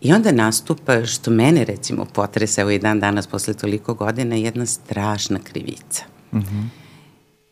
I 0.00 0.12
onda 0.12 0.32
nastupa, 0.32 1.06
što 1.06 1.30
mene 1.30 1.64
recimo 1.64 2.04
potresa, 2.04 2.60
evo 2.60 2.70
i 2.70 2.78
dan 2.78 3.00
danas 3.00 3.26
posle 3.26 3.54
toliko 3.54 3.94
godina, 3.94 4.36
jedna 4.36 4.66
strašna 4.66 5.38
krivica. 5.38 6.04
Mm 6.32 6.38
-hmm. 6.38 6.68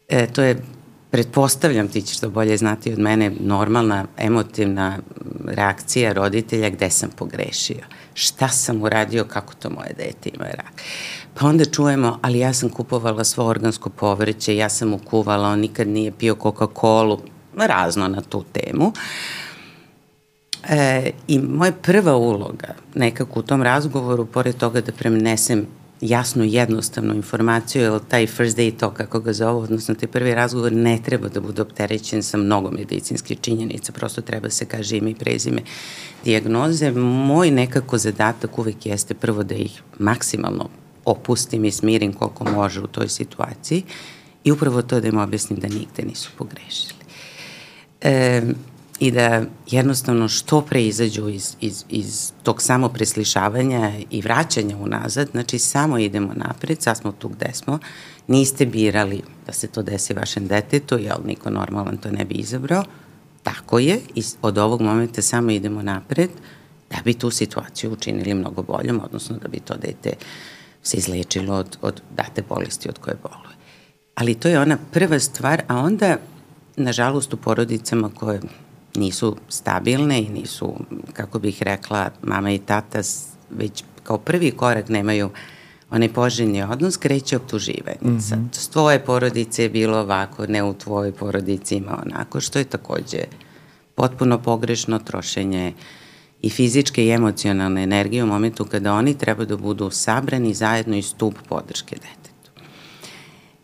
e, 0.09 0.26
to 0.26 0.43
je, 0.43 0.62
pretpostavljam, 1.11 1.88
ti 1.88 2.03
ćeš 2.03 2.19
to 2.19 2.31
bolje 2.31 2.57
znati 2.57 2.93
od 2.93 2.99
mene, 2.99 3.33
normalna 3.41 4.07
emotivna 4.19 4.99
reakcija 5.47 6.12
roditelja 6.12 6.71
gde 6.71 6.91
sam 6.91 7.11
pogrešio. 7.11 7.85
Šta 8.15 8.49
sam 8.49 8.83
uradio, 8.83 9.25
kako 9.25 9.55
to 9.55 9.71
moje 9.71 9.95
dete 9.97 10.31
ima 10.35 10.45
rak. 10.45 10.83
Pa 11.35 11.47
onda 11.47 11.65
čujemo, 11.65 12.19
ali 12.23 12.38
ja 12.38 12.53
sam 12.53 12.69
kupovala 12.69 13.25
svo 13.25 13.45
organsko 13.45 13.91
povrće, 13.91 14.57
ja 14.57 14.69
sam 14.69 14.95
ukuvala, 14.95 15.49
on 15.49 15.61
nikad 15.61 15.88
nije 15.88 16.12
pio 16.12 16.35
Coca-Cola, 16.35 17.19
razno 17.57 18.09
na 18.09 18.21
tu 18.21 18.45
temu. 18.53 18.93
E, 20.68 21.11
I 21.28 21.38
moja 21.38 21.73
prva 21.73 22.16
uloga 22.16 22.75
nekako 22.94 23.40
u 23.40 23.42
tom 23.42 23.62
razgovoru, 23.62 24.26
pored 24.26 24.56
toga 24.56 24.80
da 24.80 24.92
prenesem 24.92 25.66
jasnu, 26.00 26.44
jednostavnu 26.44 27.14
informaciju, 27.14 27.82
jer 27.82 28.00
taj 28.08 28.26
first 28.26 28.58
day 28.58 28.76
talk, 28.76 28.94
kako 28.94 29.20
ga 29.20 29.32
zovu, 29.32 29.61
odnosno 29.61 29.94
taj 29.94 30.08
prvi 30.08 30.35
razgovor 30.35 30.73
ne 30.73 30.99
treba 31.04 31.28
da 31.28 31.40
bude 31.40 31.62
opterećen 31.62 32.23
sa 32.23 32.37
mnogo 32.37 32.70
medicinskih 32.70 33.38
činjenica, 33.40 33.92
prosto 33.92 34.20
treba 34.20 34.50
se 34.50 34.66
kaže 34.66 34.96
ime 34.96 35.11
i 35.11 35.14
prezime 35.14 35.62
diagnoze. 36.25 36.90
Moj 37.00 37.50
nekako 37.50 37.99
zadatak 37.99 38.58
uvek 38.58 38.87
jeste 38.87 39.14
prvo 39.14 39.42
da 39.42 39.54
ih 39.54 39.82
maksimalno 39.99 40.68
opustim 41.04 41.64
i 41.64 41.70
smirim 41.70 42.12
koliko 42.12 42.44
može 42.44 42.80
u 42.80 42.87
toj 42.87 43.08
situaciji 43.08 43.82
i 44.44 44.52
upravo 44.52 44.82
to 44.82 45.00
da 45.00 45.08
im 45.08 45.18
objasnim 45.18 45.58
da 45.58 45.68
nigde 45.68 46.02
nisu 46.02 46.30
pogrešili. 46.38 47.00
E, 48.00 48.42
i 49.00 49.11
da 49.11 49.43
jednostavno 49.67 50.29
što 50.29 50.61
pre 50.61 50.85
izađu 50.85 51.29
iz, 51.29 51.57
iz, 51.61 51.85
iz 51.88 52.33
tog 52.43 52.62
samo 52.62 52.88
preslišavanja 52.88 53.93
i 54.11 54.23
vraćanja 54.23 54.76
unazad, 54.76 55.29
znači 55.31 55.59
samo 55.59 55.99
idemo 55.99 56.33
napred, 56.35 56.83
sad 56.83 56.97
smo 56.97 57.12
tu 57.12 57.29
gde 57.29 57.50
smo, 57.53 57.79
niste 58.26 58.67
birali 58.67 59.23
da 59.47 59.53
se 59.53 59.67
to 59.67 59.83
desi 59.83 60.15
vašem 60.15 60.47
detetu, 60.47 60.99
jel 60.99 61.19
niko 61.25 61.50
normalan 61.50 61.97
to 61.97 62.11
ne 62.11 62.25
bi 62.25 62.35
izabrao, 62.35 62.85
tako 63.43 63.79
je 63.79 64.00
i 64.15 64.23
od 64.43 64.59
ovog 64.59 64.81
momenta 64.81 65.23
samo 65.23 65.50
idemo 65.50 65.83
napred 65.83 66.31
da 66.91 66.97
bi 67.05 67.15
tu 67.15 67.31
situaciju 67.31 67.93
učinili 67.93 68.35
mnogo 68.35 68.62
boljom, 68.62 69.00
odnosno 69.05 69.37
da 69.37 69.49
bi 69.49 69.61
to 69.61 69.75
dete 69.76 70.12
se 70.83 70.97
izlečilo 70.97 71.55
od, 71.55 71.76
od 71.83 72.03
date 72.17 72.43
bolesti 72.49 72.88
od 72.88 72.99
koje 72.99 73.17
boluje. 73.23 73.57
Ali 74.15 74.35
to 74.35 74.49
je 74.49 74.61
ona 74.61 74.79
prva 74.93 75.19
stvar, 75.19 75.62
a 75.69 75.76
onda, 75.76 76.17
nažalost, 76.76 77.35
u 77.35 77.37
porodicama 77.37 78.11
koje 78.15 78.41
nisu 78.97 79.37
stabilne 79.49 80.23
i 80.23 80.29
nisu, 80.29 80.75
kako 81.12 81.38
bih 81.38 81.62
rekla, 81.62 82.11
mama 82.23 82.50
i 82.50 82.59
tata 82.59 83.00
već 83.50 83.85
kao 84.03 84.19
prvi 84.19 84.50
korak 84.50 84.88
nemaju 84.88 85.31
onaj 85.91 86.12
poželjni 86.12 86.62
odnos, 86.62 86.97
kreće 86.97 87.37
optuživanje. 87.37 87.99
Mm 88.03 88.09
-hmm. 88.09 88.21
Sad, 88.21 88.38
s 88.53 88.69
tvoje 88.69 89.05
porodice 89.05 89.62
je 89.62 89.69
bilo 89.69 89.99
ovako, 89.99 90.47
ne 90.47 90.62
u 90.62 90.75
tvojoj 90.75 91.12
porodici 91.12 91.76
ima 91.76 92.03
onako, 92.07 92.41
što 92.41 92.59
je 92.59 92.65
takođe 92.65 93.19
potpuno 93.95 94.43
pogrešno 94.43 94.99
trošenje 94.99 95.75
i 96.43 96.50
fizičke 96.50 97.05
i 97.07 97.11
emocionalne 97.11 97.83
energije 97.83 98.25
u 98.25 98.26
momentu 98.26 98.65
kada 98.65 98.95
oni 98.95 99.19
treba 99.19 99.45
da 99.45 99.57
budu 99.57 99.91
sabrani 99.91 100.55
zajedno 100.55 100.97
i 100.97 101.03
stup 101.03 101.35
podrške 101.49 101.97
detetu. 101.97 102.62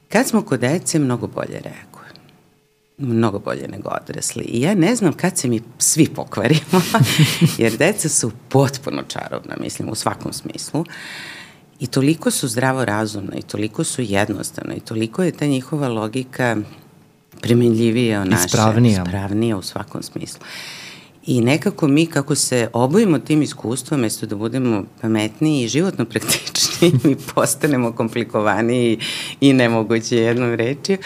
Kad 0.09 0.29
smo 0.29 0.43
kod 0.43 0.61
dece, 0.61 0.99
mnogo 0.99 1.27
bolje 1.27 1.61
reagujemo 1.61 1.92
mnogo 3.03 3.39
bolje 3.39 3.69
nego 3.69 3.91
odrasli. 4.03 4.45
I 4.45 4.61
ja 4.61 4.75
ne 4.75 4.97
znam 4.97 5.13
kad 5.13 5.39
se 5.39 5.49
mi 5.49 5.61
svi 5.79 6.09
pokvarimo, 6.09 6.83
jer 7.59 7.77
deca 7.77 8.09
su 8.09 8.31
potpuno 8.49 9.03
čarobna, 9.03 9.57
mislim, 9.61 9.89
u 9.89 9.95
svakom 9.95 10.33
smislu. 10.33 10.85
I 11.81 11.87
toliko 11.87 12.31
su 12.31 12.49
zdravo 12.49 12.85
razumna 12.85 13.37
i 13.37 13.43
toliko 13.43 13.85
su 13.85 14.03
jednostavna 14.03 14.75
i 14.75 14.81
toliko 14.81 15.23
je 15.23 15.33
ta 15.33 15.47
njihova 15.47 15.89
logika 15.89 16.57
primenljivija 17.41 18.21
o 18.21 18.25
naše. 18.25 18.47
Ispravnija. 18.47 19.03
Ispravnija 19.07 19.57
u 19.57 19.63
svakom 19.63 20.03
smislu. 20.03 20.41
I 21.27 21.41
nekako 21.41 21.89
mi 21.89 22.07
kako 22.07 22.35
se 22.35 22.69
obojimo 22.73 23.19
tim 23.19 23.43
iskustvom, 23.43 24.01
mesto 24.01 24.27
da 24.27 24.37
budemo 24.37 24.85
pametniji 25.01 25.65
i 25.65 25.69
životno 25.69 26.05
praktični, 26.05 26.93
mi 27.05 27.17
postanemo 27.35 27.93
komplikovaniji 27.93 28.99
i 29.41 29.53
nemoguće 29.53 30.17
jednom 30.17 30.55
rečju. 30.55 30.99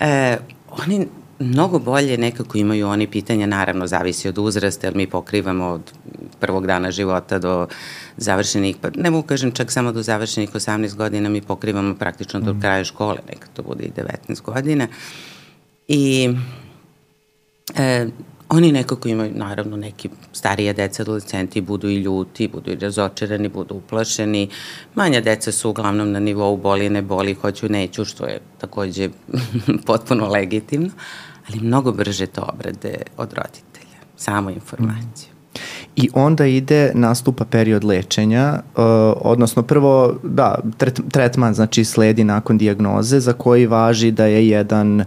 E, 0.00 0.36
oni 0.82 1.06
mnogo 1.38 1.78
bolje 1.78 2.18
nekako 2.18 2.58
imaju 2.58 2.88
oni 2.88 3.06
pitanja, 3.06 3.46
naravno 3.46 3.86
zavisi 3.86 4.28
od 4.28 4.38
uzrasta, 4.38 4.86
jer 4.86 4.96
mi 4.96 5.06
pokrivamo 5.06 5.66
od 5.66 5.92
prvog 6.40 6.66
dana 6.66 6.90
života 6.90 7.38
do 7.38 7.66
završenih, 8.16 8.76
pa 8.80 8.88
ne 8.96 9.10
mogu 9.10 9.26
kažem 9.26 9.52
čak 9.52 9.72
samo 9.72 9.92
do 9.92 10.02
završenih 10.02 10.50
18 10.54 10.94
godina, 10.94 11.28
mi 11.28 11.40
pokrivamo 11.40 11.94
praktično 11.94 12.40
do 12.40 12.54
mm. 12.54 12.60
kraja 12.60 12.84
škole, 12.84 13.18
neka 13.28 13.46
to 13.54 13.62
bude 13.62 13.84
i 13.84 13.90
19 13.90 14.42
godina. 14.42 14.86
I 15.88 16.30
e, 17.76 18.06
oni 18.48 18.72
nekako 18.72 19.08
imaju, 19.08 19.32
naravno, 19.34 19.76
neki 19.76 20.08
starije 20.32 20.72
deca, 20.72 21.02
adolescenti, 21.02 21.60
budu 21.60 21.88
i 21.88 21.96
ljuti, 21.96 22.48
budu 22.48 22.70
i 22.72 22.76
razočarani, 22.76 23.48
budu 23.48 23.74
uplašeni. 23.74 24.48
Manja 24.94 25.20
deca 25.20 25.52
su 25.52 25.70
uglavnom 25.70 26.12
na 26.12 26.20
nivou 26.20 26.56
boli, 26.56 26.90
ne 26.90 27.02
boli, 27.02 27.34
hoću, 27.34 27.68
neću, 27.68 28.04
što 28.04 28.26
je 28.26 28.40
takođe 28.58 29.08
potpuno 29.86 30.28
legitimno, 30.28 30.90
ali 31.48 31.60
mnogo 31.60 31.92
brže 31.92 32.26
to 32.26 32.48
obrade 32.54 32.96
od 33.16 33.32
roditelja, 33.32 33.98
samo 34.16 34.50
informaciju. 34.50 35.28
I 35.96 36.08
onda 36.14 36.46
ide, 36.46 36.92
nastupa 36.94 37.44
period 37.44 37.84
lečenja, 37.84 38.52
uh, 38.52 38.82
odnosno 39.20 39.62
prvo, 39.62 40.14
da, 40.22 40.58
tret, 40.76 41.00
tretman 41.10 41.54
znači 41.54 41.84
sledi 41.84 42.24
nakon 42.24 42.58
dijagnoze 42.58 43.20
za 43.20 43.32
koji 43.32 43.66
važi 43.66 44.10
da 44.10 44.26
je 44.26 44.48
jedan 44.48 45.00
uh, 45.00 45.06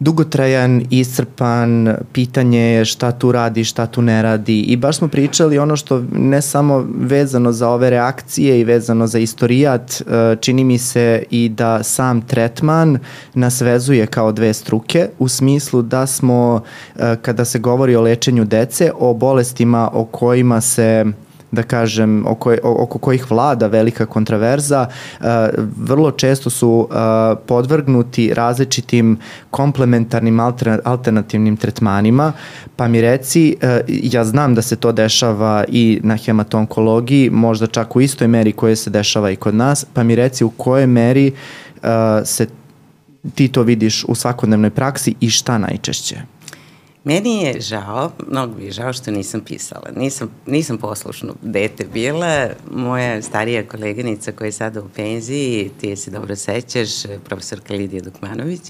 dugotrajan, 0.00 0.82
iscrpan, 0.90 1.96
pitanje 2.12 2.60
je 2.60 2.84
šta 2.84 3.12
tu 3.12 3.32
radi, 3.32 3.64
šta 3.64 3.86
tu 3.86 4.02
ne 4.02 4.22
radi. 4.22 4.60
I 4.60 4.76
baš 4.76 4.98
smo 4.98 5.08
pričali 5.08 5.58
ono 5.58 5.76
što 5.76 6.04
ne 6.12 6.42
samo 6.42 6.86
vezano 6.98 7.52
za 7.52 7.68
ove 7.68 7.90
reakcije 7.90 8.60
i 8.60 8.64
vezano 8.64 9.06
za 9.06 9.18
istorijat, 9.18 10.00
e, 10.00 10.36
čini 10.40 10.64
mi 10.64 10.78
se 10.78 11.22
i 11.30 11.48
da 11.48 11.82
sam 11.82 12.22
tretman 12.22 12.98
nas 13.34 13.60
vezuje 13.60 14.06
kao 14.06 14.32
dve 14.32 14.54
struke 14.54 15.08
u 15.18 15.28
smislu 15.28 15.82
da 15.82 16.06
smo, 16.06 16.62
e, 16.96 17.16
kada 17.22 17.44
se 17.44 17.58
govori 17.58 17.96
o 17.96 18.02
lečenju 18.02 18.44
dece, 18.44 18.92
o 18.98 19.14
bolestima 19.14 19.90
o 19.92 20.04
kojima 20.04 20.60
se 20.60 21.04
da 21.50 21.62
kažem, 21.62 22.26
oko, 22.26 22.54
oko 22.62 22.98
kojih 22.98 23.30
vlada 23.30 23.66
velika 23.66 24.06
kontraverza, 24.06 24.86
uh, 24.88 25.26
vrlo 25.76 26.10
često 26.10 26.50
su 26.50 26.68
uh, 26.68 26.96
podvrgnuti 27.46 28.34
različitim 28.34 29.18
komplementarnim 29.50 30.40
alternativnim 30.84 31.56
tretmanima, 31.56 32.32
pa 32.76 32.88
mi 32.88 33.00
reci, 33.00 33.56
uh, 33.62 33.68
ja 33.88 34.24
znam 34.24 34.54
da 34.54 34.62
se 34.62 34.76
to 34.76 34.92
dešava 34.92 35.64
i 35.68 36.00
na 36.02 36.16
hematonkologiji, 36.16 37.30
možda 37.30 37.66
čak 37.66 37.96
u 37.96 38.00
istoj 38.00 38.28
meri 38.28 38.52
koje 38.52 38.76
se 38.76 38.90
dešava 38.90 39.30
i 39.30 39.36
kod 39.36 39.54
nas, 39.54 39.86
pa 39.92 40.02
mi 40.02 40.14
reci 40.14 40.44
u 40.44 40.50
kojoj 40.50 40.86
meri 40.86 41.32
se 42.24 42.46
ti 43.34 43.48
to 43.48 43.62
vidiš 43.62 44.04
u 44.04 44.14
svakodnevnoj 44.14 44.70
praksi 44.70 45.14
i 45.20 45.30
šta 45.30 45.58
najčešće? 45.58 46.37
Meni 47.04 47.42
je 47.42 47.60
žao, 47.60 48.12
mnogo 48.28 48.54
mi 48.58 48.64
je 48.64 48.72
žao 48.72 48.92
što 48.92 49.10
nisam 49.10 49.40
pisala. 49.40 49.90
Nisam, 49.96 50.30
nisam 50.46 50.78
poslušno 50.78 51.34
dete 51.42 51.84
bila. 51.92 52.48
Moja 52.70 53.22
starija 53.22 53.68
koleginica 53.68 54.32
koja 54.32 54.46
je 54.46 54.52
sada 54.52 54.80
u 54.80 54.88
penziji, 54.88 55.70
ti 55.80 55.88
je 55.88 55.96
se 55.96 56.10
dobro 56.10 56.36
sećaš, 56.36 56.88
profesorka 57.24 57.74
Lidija 57.74 58.02
Dukmanović, 58.02 58.60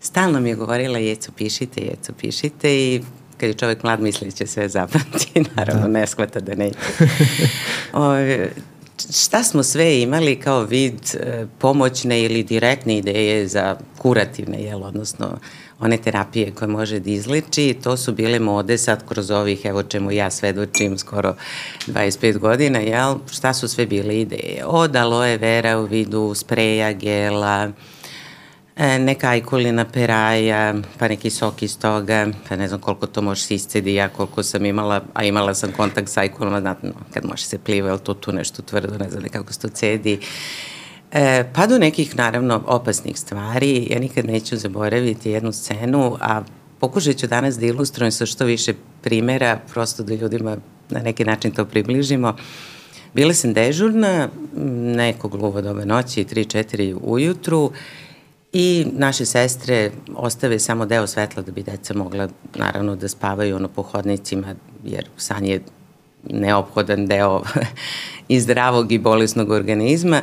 stalno 0.00 0.40
mi 0.40 0.48
je 0.48 0.54
govorila 0.54 0.98
jeco 0.98 1.32
pišite, 1.36 1.80
jeco 1.80 2.12
pišite 2.20 2.76
i 2.76 3.00
kad 3.36 3.48
je 3.48 3.54
čovek 3.54 3.82
mlad 3.82 4.00
misli 4.00 4.32
će 4.32 4.46
sve 4.46 4.68
zapamti, 4.68 5.44
naravno 5.56 5.82
da. 5.82 5.88
ne 5.88 6.06
shvata 6.06 6.40
da 6.40 6.54
neće. 6.54 6.78
o, 7.92 8.14
šta 9.10 9.42
smo 9.42 9.62
sve 9.62 10.00
imali 10.00 10.36
kao 10.36 10.64
vid 10.64 11.00
e, 11.14 11.46
pomoćne 11.58 12.22
ili 12.22 12.42
direktne 12.42 12.98
ideje 12.98 13.48
za 13.48 13.76
kurativne, 13.98 14.62
jel, 14.62 14.82
odnosno 14.82 15.38
one 15.82 15.96
terapije 15.96 16.52
koje 16.54 16.68
može 16.68 16.98
da 17.00 17.10
izleči, 17.10 17.76
to 17.82 17.96
su 17.96 18.12
bile 18.12 18.38
mode 18.38 18.78
sad 18.78 19.08
kroz 19.08 19.30
ovih, 19.30 19.64
evo 19.64 19.82
čemu 19.82 20.10
ja 20.10 20.30
svedočim 20.30 20.98
skoro 20.98 21.34
25 21.86 22.38
godina, 22.38 22.78
jel, 22.78 23.14
šta 23.32 23.54
su 23.54 23.68
sve 23.68 23.86
bile 23.86 24.20
ideje? 24.20 24.64
Od 24.66 24.96
aloe 24.96 25.36
vera 25.36 25.78
u 25.78 25.84
vidu 25.84 26.34
spreja, 26.34 26.92
gela, 26.92 27.72
e, 28.76 28.98
neka 28.98 29.28
ajkulina 29.28 29.84
peraja, 29.84 30.74
pa 30.98 31.08
neki 31.08 31.30
sok 31.30 31.62
iz 31.62 31.78
toga, 31.78 32.26
pa 32.48 32.56
ne 32.56 32.68
znam 32.68 32.80
koliko 32.80 33.06
to 33.06 33.22
može 33.22 33.42
se 33.42 33.54
iscedi, 33.54 33.94
ja 33.94 34.08
koliko 34.08 34.42
sam 34.42 34.64
imala, 34.64 35.00
a 35.14 35.24
imala 35.24 35.54
sam 35.54 35.72
kontakt 35.72 36.08
sa 36.08 36.20
ajkulama, 36.20 36.60
znate, 36.60 36.92
kad 37.14 37.24
može 37.24 37.44
se 37.44 37.58
pliva, 37.58 37.90
je 37.90 37.98
to 37.98 38.14
tu 38.14 38.32
nešto 38.32 38.62
tvrdo, 38.62 38.98
ne 38.98 39.10
znam 39.10 39.22
kako 39.32 39.52
se 39.52 39.60
to 39.60 39.68
cedi. 39.68 40.20
E, 41.12 41.44
pa 41.54 41.66
do 41.66 41.78
nekih, 41.78 42.16
naravno, 42.16 42.62
opasnih 42.66 43.18
stvari. 43.18 43.86
Ja 43.90 43.98
nikad 43.98 44.26
neću 44.26 44.56
zaboraviti 44.56 45.30
jednu 45.30 45.52
scenu, 45.52 46.16
a 46.20 46.42
pokušat 46.80 47.16
ću 47.16 47.26
danas 47.26 47.58
da 47.58 47.66
ilustrujem 47.66 48.12
sa 48.12 48.26
što 48.26 48.44
više 48.44 48.74
primera, 49.02 49.60
prosto 49.72 50.02
da 50.02 50.14
ljudima 50.14 50.56
na 50.90 51.00
neki 51.00 51.24
način 51.24 51.50
to 51.50 51.64
približimo. 51.64 52.36
Bila 53.14 53.34
sam 53.34 53.52
dežurna 53.52 54.28
nekog 54.96 55.34
luva 55.34 55.60
doba 55.60 55.84
noći, 55.84 56.24
3-4 56.24 56.98
ujutru 57.02 57.72
i 58.52 58.86
naše 58.92 59.26
sestre 59.26 59.90
ostave 60.14 60.58
samo 60.58 60.86
deo 60.86 61.06
svetla 61.06 61.42
da 61.42 61.52
bi 61.52 61.62
deca 61.62 61.94
mogla 61.94 62.28
naravno 62.54 62.96
da 62.96 63.08
spavaju 63.08 63.56
ono 63.56 63.68
po 63.68 63.82
hodnicima 63.82 64.54
jer 64.84 65.08
san 65.16 65.44
je 65.44 65.60
neophodan 66.30 67.06
deo 67.06 67.42
i 68.28 68.40
zdravog 68.40 68.92
i 68.92 68.98
bolesnog 68.98 69.50
organizma. 69.50 70.22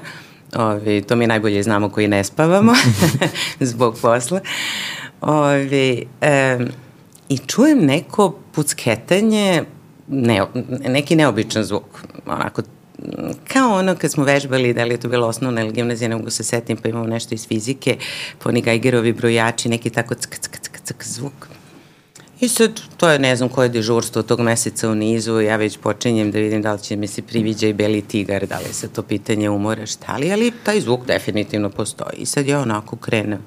Ovi, 0.56 1.02
to 1.02 1.16
mi 1.16 1.28
najbolje 1.28 1.64
znamo 1.64 1.90
koji 1.90 2.08
ne 2.08 2.24
spavamo 2.24 2.74
zbog 3.60 3.98
posla. 4.02 4.40
Ovi, 5.22 6.06
e, 6.22 6.58
I 7.30 7.38
čujem 7.38 7.86
neko 7.86 8.36
pucketanje, 8.52 9.64
ne, 10.08 10.46
neki 10.88 11.16
neobičan 11.16 11.64
zvuk, 11.64 12.04
onako 12.26 12.62
kao 13.48 13.78
ono 13.78 13.96
kad 13.96 14.12
smo 14.12 14.24
vežbali, 14.24 14.74
da 14.74 14.84
li 14.84 14.94
je 14.94 15.00
to 15.00 15.10
bilo 15.10 15.28
osnovna 15.28 15.62
ili 15.62 15.72
gimnazija, 15.72 16.10
ne 16.10 16.16
mogu 16.16 16.30
se 16.30 16.44
setim, 16.44 16.78
pa 16.78 16.90
imamo 16.90 17.06
nešto 17.06 17.36
iz 17.36 17.48
fizike, 17.48 17.98
pa 18.44 18.50
oni 18.50 18.62
Geigerovi 18.62 19.14
brojači, 19.14 19.70
neki 19.70 19.90
tako 19.90 20.16
ck, 20.16 20.36
ck, 20.42 20.60
ck, 20.62 20.80
ck, 20.84 21.04
zvuk. 21.04 21.59
I 22.40 22.48
sad, 22.48 22.82
to 22.98 23.10
je 23.10 23.20
ne 23.20 23.36
znam 23.36 23.50
koje 23.50 23.70
dežurstvo 23.70 24.22
tog 24.24 24.40
meseca 24.40 24.90
u 24.90 24.96
nizu, 24.96 25.40
ja 25.40 25.56
već 25.56 25.78
počinjem 25.78 26.32
da 26.32 26.40
vidim 26.40 26.62
da 26.62 26.74
li 26.74 26.80
će 26.80 26.96
mi 26.96 27.08
se 27.08 27.22
priviđa 27.22 27.68
i 27.68 27.74
beli 27.74 28.02
tigar, 28.02 28.48
da 28.48 28.58
li 28.58 28.74
se 28.74 28.88
to 28.88 29.04
pitanje 29.04 29.50
umora, 29.50 29.86
šta 29.86 30.18
li, 30.18 30.32
ali 30.32 30.52
taj 30.64 30.82
zvuk 30.82 31.06
definitivno 31.06 31.70
postoji. 31.70 32.18
I 32.18 32.26
sad 32.26 32.48
ja 32.48 32.60
onako 32.60 32.96
krenem 32.96 33.40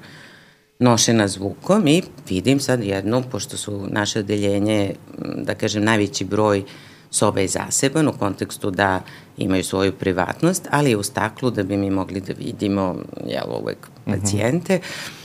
nošena 0.79 1.27
zvukom 1.27 1.87
i 1.87 2.03
vidim 2.29 2.59
sad 2.59 2.83
jednu, 2.83 3.23
pošto 3.31 3.57
su 3.57 3.87
naše 3.89 4.19
odeljenje, 4.19 4.95
da 5.35 5.55
kažem, 5.55 5.83
najveći 5.83 6.25
broj 6.25 6.63
soba 7.11 7.39
je 7.39 7.47
zaseban 7.47 8.07
u 8.07 8.13
kontekstu 8.13 8.71
da 8.71 9.01
imaju 9.37 9.63
svoju 9.63 9.93
privatnost, 9.93 10.67
ali 10.71 10.89
je 10.89 10.97
u 10.97 11.03
staklu 11.03 11.51
da 11.51 11.63
bi 11.63 11.77
mi 11.77 11.89
mogli 11.89 12.21
da 12.21 12.33
vidimo, 12.33 12.95
jel, 13.25 13.61
uvek 13.61 13.77
mhm. 14.05 14.19
pacijente. 14.19 14.75
Mm 14.75 14.79
-hmm 14.79 15.22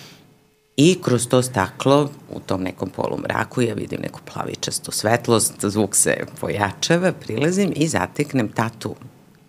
I 0.81 0.99
kroz 1.03 1.27
to 1.27 1.43
staklo, 1.43 2.11
u 2.31 2.41
tom 2.41 2.63
nekom 2.63 2.91
polumraku, 2.91 3.63
ja 3.63 3.75
vidim 3.75 4.01
neku 4.03 4.21
plavičastu 4.33 4.93
svetlost, 4.93 5.65
zvuk 5.65 5.97
se 5.97 6.17
pojačava, 6.41 7.13
prilazim 7.13 7.73
i 7.77 7.89
zateknem 7.89 8.49
tatu 8.49 8.95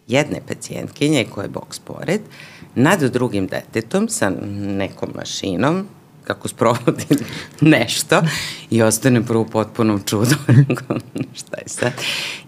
jedne 0.08 0.42
pacijentkinje 0.48 1.26
koja 1.32 1.44
je 1.44 1.50
boks 1.50 1.80
pored, 1.80 2.22
nad 2.76 3.04
drugim 3.04 3.48
detetom 3.48 4.10
sa 4.10 4.32
nekom 4.54 5.10
mašinom, 5.16 5.86
kako 6.24 6.48
sprovodi 6.48 7.06
nešto 7.62 8.22
i 8.70 8.82
ostanem 8.82 9.24
prvo 9.24 9.46
potpuno 9.46 10.00
čudo 10.06 10.36
šta 11.40 11.58
je 11.58 11.68
sad. 11.68 11.94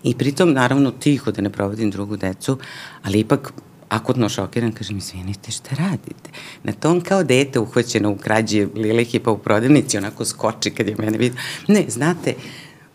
I 0.04 0.18
pritom 0.18 0.54
naravno 0.54 0.92
tiho 0.92 1.32
da 1.32 1.42
ne 1.42 1.50
provodim 1.50 1.92
drugu 1.92 2.18
decu, 2.18 2.58
ali 3.04 3.20
ipak 3.20 3.54
akutno 3.92 4.30
šokiran, 4.30 4.72
kažem, 4.72 4.98
izvinite, 4.98 5.52
šta 5.52 5.76
radite? 5.76 6.30
Na 6.64 6.74
to 6.74 6.90
on 6.92 7.02
kao 7.02 7.24
dete 7.24 7.60
uhvaćeno 7.60 8.12
u 8.12 8.18
krađi 8.18 8.68
lilihi 8.76 9.20
pa 9.20 9.32
u 9.32 9.38
prodavnici 9.38 9.98
onako 9.98 10.26
skoči 10.26 10.72
kad 10.72 10.88
je 10.88 10.96
mene 10.98 11.18
vidio. 11.18 11.42
Ne, 11.68 11.86
znate, 11.88 12.34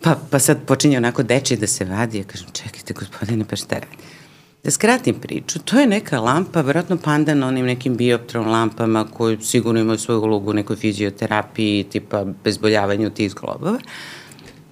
pa, 0.00 0.16
pa 0.30 0.38
sad 0.38 0.66
počinje 0.66 0.96
onako 0.96 1.22
deči 1.22 1.56
da 1.56 1.66
se 1.66 1.84
vadi, 1.84 2.18
ja 2.18 2.24
kažem, 2.24 2.48
čekajte 2.52 2.94
gospodine, 2.94 3.44
pa 3.44 3.56
šta 3.56 3.74
radi? 3.74 3.96
Da 4.64 4.70
skratim 4.70 5.14
priču, 5.14 5.58
to 5.58 5.80
je 5.80 5.86
neka 5.86 6.20
lampa, 6.20 6.60
vjerojatno 6.60 6.96
panda 6.96 7.34
na 7.34 7.46
onim 7.46 7.66
nekim 7.66 7.96
bioptron 7.96 8.48
lampama 8.48 9.04
koji 9.04 9.38
sigurno 9.40 9.80
imaju 9.80 9.98
svoju 9.98 10.20
ulogu 10.20 10.50
u 10.50 10.54
nekoj 10.54 10.76
fizioterapiji, 10.76 11.84
tipa 11.84 12.24
bezboljavanju 12.44 13.10
tih 13.10 13.30
zglobova. 13.30 13.78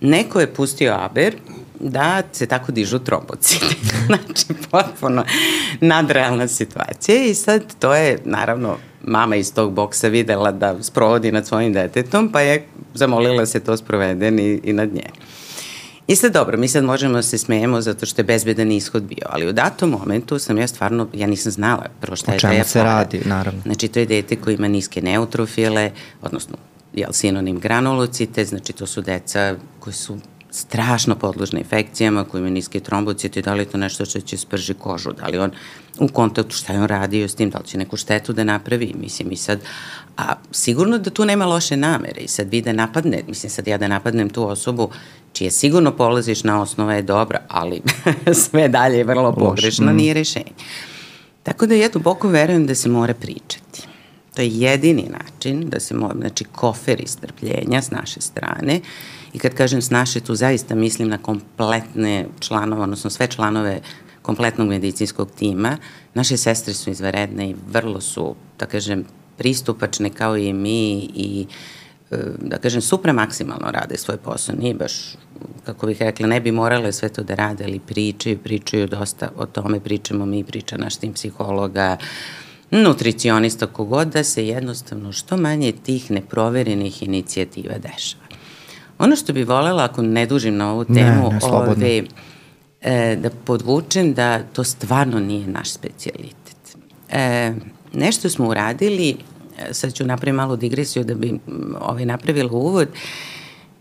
Neko 0.01 0.41
je 0.41 0.55
pustio 0.55 0.95
Aber, 0.95 1.35
da 1.81 2.23
se 2.33 2.47
tako 2.47 2.73
dižu 2.73 2.99
trombociti. 2.99 3.77
znači, 4.07 4.47
potpuno 4.71 5.25
nadrealna 5.81 6.49
situacija 6.49 7.25
i 7.25 7.35
sad 7.35 7.63
to 7.79 7.95
je, 7.95 8.19
naravno, 8.25 8.77
mama 9.03 9.37
iz 9.37 9.55
tog 9.55 9.73
boksa 9.73 10.09
videla 10.09 10.53
da 10.53 10.83
sprovodi 10.83 11.33
nad 11.33 11.47
svojim 11.47 11.73
detetom, 11.73 12.33
pa 12.33 12.41
je 12.41 12.67
zamolila 12.95 13.39
da 13.39 13.47
se 13.47 13.61
to 13.61 13.77
sproveden 13.77 14.39
i, 14.39 14.61
i 14.65 14.73
nad 14.73 14.95
nje. 14.95 15.07
I 16.07 16.17
sad 16.17 16.33
dobro, 16.33 16.59
mi 16.59 16.69
sad 16.69 16.85
možemo 16.85 17.15
da 17.15 17.23
se 17.23 17.39
smejemo 17.39 17.81
zato 17.81 18.07
što 18.07 18.21
je 18.21 18.25
bezbedan 18.25 18.73
ishod 18.73 19.03
bio, 19.03 19.27
ali 19.31 19.49
u 19.49 19.53
datom 19.53 19.91
momentu 19.91 20.39
sam 20.39 20.59
ja 20.59 20.67
stvarno, 20.67 21.09
ja 21.13 21.27
nisam 21.27 21.53
znala 21.53 21.87
prvo 22.01 22.17
šta 22.17 22.33
je 22.33 22.39
taj 22.39 22.51
aparat. 22.51 22.69
O 22.69 22.73
čemu 22.73 22.73
se 22.73 22.83
radi, 22.83 23.21
naravno. 23.25 23.61
Znači 23.63 23.89
to 23.89 23.99
je 23.99 24.07
dete 24.07 24.37
koji 24.37 24.55
ima 24.55 24.69
niske 24.69 25.03
neutrofile, 25.03 25.91
odnosno 26.23 26.57
jel, 26.95 27.13
sinonim 27.13 27.59
granulocite, 27.59 28.45
znači 28.45 28.73
to 28.73 28.87
su 28.87 29.01
deca 29.01 29.57
koji 29.81 29.95
su 29.95 30.19
strašno 30.55 31.15
podložne 31.17 31.61
infekcijama, 31.61 32.25
koji 32.25 32.39
imaju 32.39 32.55
niske 32.55 32.81
trombocite, 32.81 33.43
da 33.43 33.55
li 33.55 33.63
je 33.63 33.65
to 33.65 33.79
nešto 33.79 34.05
što 34.05 34.21
će 34.21 34.37
sprži 34.37 34.75
kožu, 34.75 35.13
da 35.13 35.27
li 35.27 35.39
on 35.39 35.51
u 35.99 36.09
kontaktu 36.09 36.57
šta 36.57 36.73
je 36.73 36.81
on 36.81 36.87
radio 36.87 37.29
s 37.29 37.35
tim, 37.35 37.51
da 37.51 37.59
li 37.59 37.65
će 37.65 37.79
neku 37.79 37.97
štetu 37.97 38.33
da 38.33 38.45
napravi, 38.45 38.95
mislim 38.99 39.33
i 39.33 39.37
sad, 39.37 39.61
a 40.17 40.35
sigurno 40.51 40.99
da 40.99 41.11
tu 41.11 41.25
nema 41.25 41.47
loše 41.47 41.77
namere 41.77 42.21
i 42.21 42.29
sad 42.29 42.51
vi 42.51 42.63
da 42.63 42.73
napadne, 42.73 43.23
mislim 43.29 43.51
sad 43.51 43.67
ja 43.67 43.79
da 43.79 43.89
napadnem 43.89 44.31
tu 44.31 44.49
osobu 44.49 44.91
čije 45.33 45.51
sigurno 45.51 45.97
polazišna 45.97 46.63
osnova 46.63 46.95
je 46.95 47.03
dobra, 47.03 47.41
ali 47.49 47.83
sve 48.45 48.69
dalje 48.69 48.97
je 48.99 49.05
vrlo 49.05 49.35
pogrešno, 49.35 49.93
mm. 49.93 49.97
nije 49.97 50.15
rešenje. 50.15 50.53
Tako 51.43 51.67
da 51.67 51.75
ja 51.75 51.89
duboko 51.89 52.29
verujem 52.29 52.67
da 52.67 52.75
se 52.75 52.89
mora 52.89 53.15
pričati. 53.15 53.83
To 54.35 54.43
je 54.43 54.49
jedini 54.49 55.09
način 55.21 55.69
da 55.71 55.81
se 55.81 55.95
mora, 55.95 56.15
znači 56.19 56.45
kofer 56.45 57.01
istrpljenja 57.01 57.83
s 57.83 57.91
naše 57.91 58.21
strane 58.21 58.81
I 59.35 59.39
kad 59.39 59.55
kažem 59.55 59.83
s 59.83 59.91
naše, 59.91 60.21
tu 60.21 60.35
zaista 60.35 60.75
mislim 60.75 61.09
na 61.09 61.19
kompletne 61.19 62.27
članove, 62.41 62.83
odnosno 62.83 63.11
sve 63.11 63.27
članove 63.27 63.81
kompletnog 64.23 64.69
medicinskog 64.69 65.31
tima. 65.39 65.77
Naše 66.15 66.37
sestre 66.37 66.75
su 66.75 66.91
izvaredne 66.91 67.51
i 67.51 67.55
vrlo 67.69 68.01
su, 68.01 68.35
da 68.59 68.67
kažem, 68.67 69.05
pristupačne 69.37 70.11
kao 70.11 70.37
i 70.37 70.53
mi 70.53 71.11
i 71.15 71.47
e, 72.11 72.17
da 72.39 72.59
kažem, 72.59 72.83
supra 72.83 73.13
maksimalno 73.13 73.71
rade 73.71 73.97
svoj 73.97 74.17
posao. 74.17 74.55
Nije 74.55 74.75
baš, 74.75 75.17
kako 75.65 75.87
bih 75.87 76.03
rekla, 76.03 76.27
ne 76.27 76.41
bi 76.41 76.53
morale 76.53 76.93
sve 76.93 77.09
to 77.09 77.23
da 77.23 77.35
rade, 77.35 77.65
ali 77.65 77.79
pričaju, 77.79 78.39
pričaju 78.39 78.87
dosta 78.87 79.31
o 79.37 79.47
tome, 79.47 79.81
pričamo 79.81 80.27
mi, 80.27 80.45
priča 80.45 80.77
naš 80.77 80.97
tim 80.97 81.13
psihologa, 81.13 81.97
nutricionista, 82.71 83.67
kogod 83.67 84.09
da 84.09 84.25
se 84.25 84.47
jednostavno 84.47 85.13
što 85.13 85.37
manje 85.37 85.73
tih 85.73 86.11
neproverenih 86.11 87.03
inicijativa 87.03 87.79
dešava. 87.79 88.24
Ono 88.99 89.17
što 89.17 89.33
bi 89.33 89.45
volela, 89.45 89.85
ako 89.85 90.03
ne 90.03 90.27
dužim 90.27 90.57
na 90.57 90.73
ovu 90.73 90.85
temu, 90.85 91.31
ne, 91.33 91.39
ne, 91.43 91.53
ove, 91.53 92.05
e, 92.81 93.17
da 93.17 93.31
podvučem 93.31 94.15
da 94.15 94.43
to 94.43 94.65
stvarno 94.65 95.21
nije 95.21 95.47
naš 95.47 95.71
specialitet. 95.71 96.77
E, 97.11 97.53
nešto 97.93 98.31
smo 98.31 98.49
uradili, 98.49 99.17
e, 99.59 99.75
sad 99.75 99.93
ću 99.93 100.05
napraviti 100.05 100.37
malu 100.37 100.57
digresiju 100.57 101.05
da 101.05 101.15
bi 101.15 101.39
ovaj, 101.81 102.07
napravila 102.07 102.53
uvod, 102.53 102.89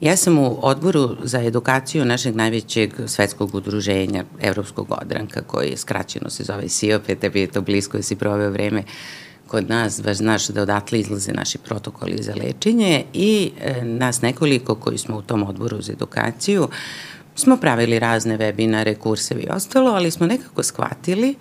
Ja 0.04 0.18
sam 0.18 0.38
u 0.38 0.60
odboru 0.62 1.16
za 1.24 1.40
edukaciju 1.42 2.06
našeg 2.06 2.36
najvećeg 2.36 2.94
svetskog 3.08 3.56
udruženja, 3.56 4.26
Evropskog 4.42 4.88
odranka, 5.02 5.42
koji 5.42 5.78
skraćeno 5.78 6.30
se 6.30 6.44
zove 6.44 6.70
SIOP, 6.70 7.06
tebi 7.22 7.42
je 7.42 7.48
to 7.48 7.62
blisko 7.62 7.98
da 7.98 8.04
si 8.04 8.16
proveo 8.16 8.50
vreme. 8.52 8.80
uh, 8.80 8.86
kod 9.54 9.70
nas, 9.70 10.02
baš 10.02 10.18
znaš 10.18 10.48
da 10.48 10.62
odatle 10.62 11.00
izlaze 11.00 11.32
naši 11.32 11.58
protokoli 11.58 12.24
za 12.24 12.34
lečenje 12.36 13.04
i 13.14 13.52
e, 13.62 13.86
nas 13.86 14.22
nekoliko 14.22 14.76
koji 14.76 14.98
smo 14.98 15.18
u 15.18 15.22
tom 15.22 15.44
odboru 15.44 15.82
za 15.82 15.94
edukaciju 15.94 16.68
smo 17.36 17.58
pravili 17.58 18.00
razne 18.00 18.38
webinare, 18.38 18.96
kursevi 18.98 19.42
i 19.42 19.50
ostalo, 19.50 19.92
ali 19.92 20.12
smo 20.12 20.28
nekako 20.28 20.64
shvatili 20.64 21.36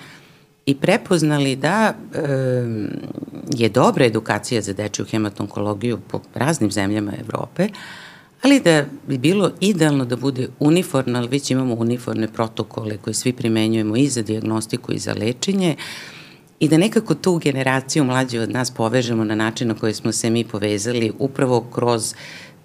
i 0.66 0.74
prepoznali 0.74 1.56
da 1.56 1.94
e, 2.14 2.18
je 3.56 3.68
dobra 3.68 4.04
edukacija 4.04 4.60
za 4.62 4.72
dečju 4.72 5.04
hematonkologiju 5.04 5.98
po 6.08 6.20
raznim 6.34 6.70
zemljama 6.70 7.12
Evrope, 7.20 7.68
ali 8.42 8.60
da 8.60 8.84
bi 9.08 9.18
bilo 9.18 9.50
idealno 9.60 10.04
da 10.04 10.16
bude 10.16 10.48
uniformno, 10.58 11.18
ali 11.18 11.28
već 11.28 11.50
imamo 11.50 11.74
uniformne 11.74 12.28
protokole 12.28 12.96
koje 12.96 13.14
svi 13.14 13.32
primenjujemo 13.32 13.96
i 13.96 14.08
za 14.08 14.22
diagnostiku 14.22 14.92
i 14.92 14.98
za 14.98 15.14
lečenje, 15.14 15.76
i 16.62 16.68
da 16.68 16.78
nekako 16.78 17.14
tu 17.14 17.38
generaciju 17.38 18.04
mlađe 18.04 18.40
od 18.40 18.50
nas 18.50 18.70
povežemo 18.70 19.24
na 19.24 19.34
način 19.34 19.68
na 19.68 19.74
koji 19.74 19.94
smo 19.94 20.12
se 20.12 20.30
mi 20.30 20.44
povezali 20.44 21.12
upravo 21.18 21.60
kroz 21.60 22.14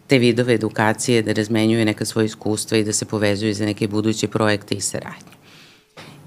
te 0.07 0.17
vidove 0.17 0.53
edukacije, 0.53 1.21
da 1.21 1.33
razmenjuju 1.33 1.85
neka 1.85 2.05
svoje 2.05 2.25
iskustva 2.25 2.77
i 2.77 2.83
da 2.83 2.93
se 2.93 3.05
povezuju 3.05 3.53
za 3.53 3.65
neke 3.65 3.87
buduće 3.87 4.27
projekte 4.27 4.75
i 4.75 4.81
saradnje. 4.81 5.33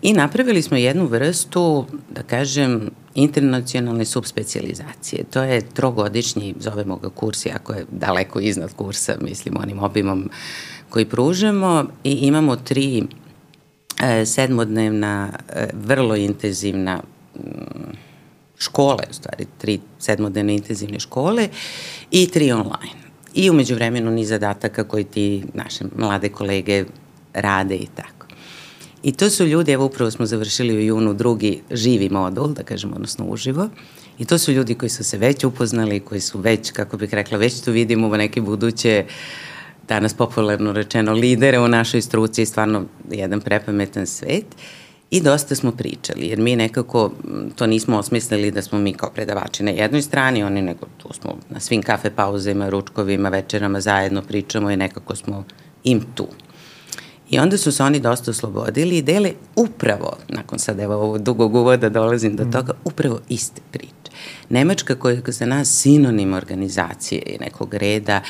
I 0.03 0.13
napravili 0.13 0.63
smo 0.63 0.77
jednu 0.77 1.07
vrstu, 1.07 1.87
da 2.11 2.23
kažem, 2.23 2.91
internacionalne 3.15 4.05
subspecializacije. 4.05 5.25
To 5.31 5.43
je 5.43 5.61
trogodišnji, 5.75 6.55
zovemo 6.59 6.97
ga 6.97 7.09
kurs, 7.09 7.47
jako 7.47 7.73
je 7.73 7.87
daleko 7.91 8.41
iznad 8.41 8.75
kursa, 8.75 9.17
mislim, 9.21 9.57
onim 9.57 9.79
obimom 9.79 10.31
koji 10.89 11.05
pružamo 11.05 11.85
i 12.05 12.13
imamo 12.13 12.57
tri 12.57 13.03
e, 14.03 14.27
sedmodnevna, 14.27 15.33
e, 15.49 15.69
vrlo 15.75 16.17
intenzivna 16.17 17.01
škole, 18.59 19.05
u 19.11 19.13
stvari 19.13 19.47
tri 19.59 19.81
sedmodnevne 19.99 20.55
intenzivne 20.55 21.01
škole 21.01 21.49
i 22.11 22.27
tri 22.27 22.53
online. 22.53 23.01
I 23.35 23.51
umeđu 23.51 23.75
vremenu 23.75 24.11
ni 24.11 24.25
zadataka 24.25 24.85
koji 24.85 25.05
ti 25.05 25.43
naše 25.55 25.85
mlade 25.97 26.29
kolege 26.29 26.85
rade 27.33 27.75
i 27.77 27.87
tako. 27.95 28.27
I 29.03 29.13
to 29.13 29.31
su 29.31 29.47
ljudi, 29.47 29.73
evo 29.73 29.85
upravo 29.85 30.11
smo 30.11 30.27
završili 30.27 30.77
u 30.77 30.81
junu 30.81 31.15
drugi 31.15 31.63
živi 31.71 32.09
modul, 32.09 32.49
da 32.49 32.63
kažemo, 32.63 32.95
odnosno 32.95 33.25
uživo. 33.25 33.69
I 34.19 34.25
to 34.25 34.39
su 34.39 34.53
ljudi 34.53 34.75
koji 34.75 34.91
su 34.91 35.05
se 35.05 35.19
već 35.19 35.45
upoznali, 35.45 36.01
koji 36.01 36.21
su 36.21 36.39
već, 36.39 36.71
kako 36.71 36.97
bih 36.97 37.15
rekla, 37.15 37.39
već 37.39 37.61
tu 37.61 37.73
vidimo 37.73 38.09
u 38.09 38.17
neke 38.17 38.41
buduće 38.41 39.05
danas 39.89 40.15
popularno 40.15 40.73
rečeno 40.73 41.13
lidere 41.13 41.59
u 41.59 41.69
našoj 41.69 42.03
struci, 42.03 42.47
stvarno 42.47 42.85
jedan 43.11 43.41
prepametan 43.41 44.07
svet. 44.07 44.45
I 45.11 45.21
dosta 45.21 45.55
smo 45.55 45.73
pričali, 45.73 46.27
jer 46.27 46.39
mi 46.39 46.57
nekako 46.57 47.11
to 47.57 47.67
nismo 47.67 47.99
osmislili 47.99 48.51
da 48.51 48.63
smo 48.63 48.79
mi 48.79 48.93
kao 48.93 49.11
predavači 49.11 49.63
na 49.63 49.71
jednoj 49.71 50.03
strani, 50.03 50.45
oni 50.45 50.63
nego 50.63 50.87
tu 50.99 51.13
smo 51.13 51.37
na 51.49 51.61
svim 51.61 51.83
kafe 51.83 52.11
pauzima, 52.11 52.69
ručkovima, 52.69 53.29
večerama 53.29 53.81
zajedno 53.81 54.23
pričamo 54.23 54.71
i 54.71 54.77
nekako 54.77 55.17
smo 55.17 55.45
im 55.85 56.03
tu. 56.15 56.27
I 57.31 57.39
onda 57.39 57.59
su 57.59 57.73
se 57.73 57.83
oni 57.83 58.01
dosta 58.01 58.31
oslobodili 58.31 58.97
i 58.97 59.03
dele 59.03 59.33
upravo, 59.57 60.17
nakon 60.29 60.59
sad 60.59 60.81
evo 60.81 60.95
ovo 60.95 61.19
dugog 61.19 61.55
uvoda 61.55 61.89
dolazim 61.89 62.37
do 62.37 62.45
mm. 62.45 62.53
toga, 62.53 62.73
upravo 62.85 63.21
iste 63.29 63.61
priče. 63.71 63.91
Nemačka 64.49 64.95
koja 64.95 65.15
je 65.15 65.23
za 65.27 65.47
nas 65.47 65.81
sinonim 65.81 66.33
organizacije 66.33 67.23
i 67.27 67.39
nekog 67.39 67.75
reda, 67.75 68.21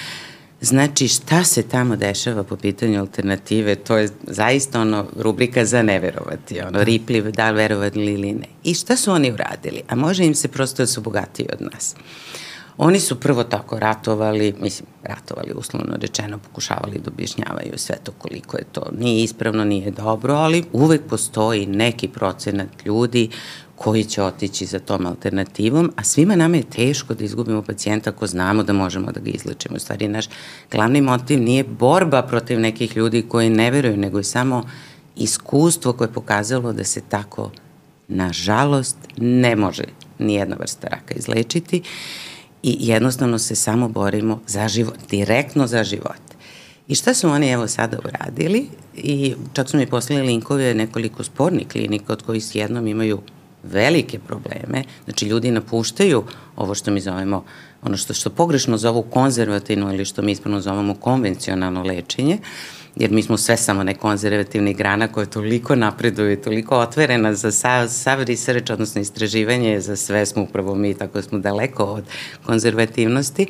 Znači, 0.62 1.08
šta 1.08 1.44
se 1.44 1.62
tamo 1.62 1.96
dešava 1.96 2.44
po 2.44 2.56
pitanju 2.56 3.00
alternative, 3.00 3.74
to 3.74 3.96
je 3.96 4.08
zaista 4.26 4.80
ono 4.80 5.06
rubrika 5.16 5.64
za 5.64 5.82
neverovati, 5.82 6.60
ono 6.60 6.84
ripljiv, 6.84 7.30
da 7.30 7.50
li 7.50 7.56
verovati 7.56 7.98
ili 7.98 8.32
ne. 8.32 8.46
I 8.64 8.74
šta 8.74 8.96
su 8.96 9.12
oni 9.12 9.32
uradili? 9.32 9.82
A 9.88 9.94
može 9.94 10.24
im 10.24 10.34
se 10.34 10.48
prosto 10.48 10.82
da 10.82 10.86
su 10.86 11.00
bogatiji 11.00 11.46
od 11.52 11.68
nas. 11.72 11.94
Oni 12.78 13.00
su 13.00 13.20
prvo 13.20 13.44
tako 13.44 13.78
ratovali, 13.78 14.54
mislim, 14.60 14.86
ratovali 15.02 15.52
uslovno 15.56 15.96
rečeno, 16.00 16.38
pokušavali 16.38 16.98
da 16.98 17.10
objašnjavaju 17.10 17.72
sve 17.76 17.96
to 18.04 18.12
koliko 18.18 18.56
je 18.56 18.64
to 18.72 18.82
nije 18.98 19.24
ispravno, 19.24 19.64
nije 19.64 19.90
dobro, 19.90 20.34
ali 20.34 20.64
uvek 20.72 21.02
postoji 21.08 21.66
neki 21.66 22.08
procenat 22.08 22.68
ljudi 22.86 23.30
koji 23.82 24.04
će 24.04 24.22
otići 24.22 24.66
za 24.66 24.78
tom 24.78 25.06
alternativom, 25.06 25.92
a 25.96 26.04
svima 26.04 26.36
nama 26.36 26.56
je 26.56 26.62
teško 26.62 27.14
da 27.14 27.24
izgubimo 27.24 27.62
pacijenta 27.62 28.10
ako 28.10 28.26
znamo 28.26 28.62
da 28.62 28.72
možemo 28.72 29.12
da 29.12 29.20
ga 29.20 29.30
izlečimo. 29.30 29.76
U 29.76 29.78
stvari, 29.78 30.08
naš 30.08 30.26
glavni 30.70 31.00
motiv 31.00 31.42
nije 31.42 31.64
borba 31.64 32.22
protiv 32.22 32.60
nekih 32.60 32.96
ljudi 32.96 33.22
koji 33.28 33.50
ne 33.50 33.70
veruju, 33.70 33.96
nego 33.96 34.18
je 34.18 34.24
samo 34.24 34.68
iskustvo 35.16 35.92
koje 35.92 36.08
je 36.08 36.12
pokazalo 36.12 36.72
da 36.72 36.84
se 36.84 37.00
tako, 37.08 37.50
nažalost, 38.08 38.96
ne 39.16 39.56
može 39.56 39.84
nijedna 40.18 40.56
vrsta 40.60 40.88
raka 40.88 41.14
izlečiti 41.14 41.82
i 42.62 42.76
jednostavno 42.80 43.38
se 43.38 43.54
samo 43.54 43.88
borimo 43.88 44.40
za 44.46 44.68
život, 44.68 44.98
direktno 45.10 45.66
za 45.66 45.84
život. 45.84 46.20
I 46.88 46.94
šta 46.94 47.14
su 47.14 47.28
oni 47.28 47.50
evo 47.50 47.68
sada 47.68 47.98
uradili 48.04 48.66
i 48.96 49.34
čak 49.52 49.68
su 49.68 49.76
mi 49.76 49.86
poslali 49.86 50.22
linkove 50.22 50.74
nekoliko 50.74 51.24
spornih 51.24 51.68
klinika 51.68 52.12
od 52.12 52.22
kojih 52.22 52.44
s 52.44 52.54
jednom 52.54 52.86
imaju 52.86 53.20
velike 53.62 54.18
probleme, 54.18 54.84
znači 55.04 55.26
ljudi 55.26 55.50
napuštaju 55.50 56.24
ovo 56.56 56.74
što 56.74 56.90
mi 56.90 57.00
zovemo, 57.00 57.44
ono 57.82 57.96
što, 57.96 58.14
što 58.14 58.30
pogrešno 58.30 58.76
zovu 58.76 59.02
konzervativno 59.02 59.92
ili 59.92 60.04
što 60.04 60.22
mi 60.22 60.32
ispravno 60.32 60.60
zovemo 60.60 60.94
konvencionalno 60.94 61.82
lečenje, 61.82 62.38
jer 62.96 63.10
mi 63.10 63.22
smo 63.22 63.36
sve 63.36 63.56
samo 63.56 63.84
ne 63.84 63.94
konzervativni 63.94 64.74
grana 64.74 65.08
koja 65.08 65.26
toliko 65.26 65.74
napreduje, 65.74 66.42
toliko 66.42 66.78
otvorena 66.78 67.34
za 67.34 67.50
sav, 67.50 67.88
sav 67.88 68.22
research, 68.22 68.72
odnosno 68.72 69.00
istraživanje, 69.00 69.80
za 69.80 69.96
sve 69.96 70.26
smo 70.26 70.42
upravo 70.42 70.74
mi, 70.74 70.94
tako 70.94 71.22
smo 71.22 71.38
daleko 71.38 71.84
od 71.84 72.04
konzervativnosti. 72.46 73.46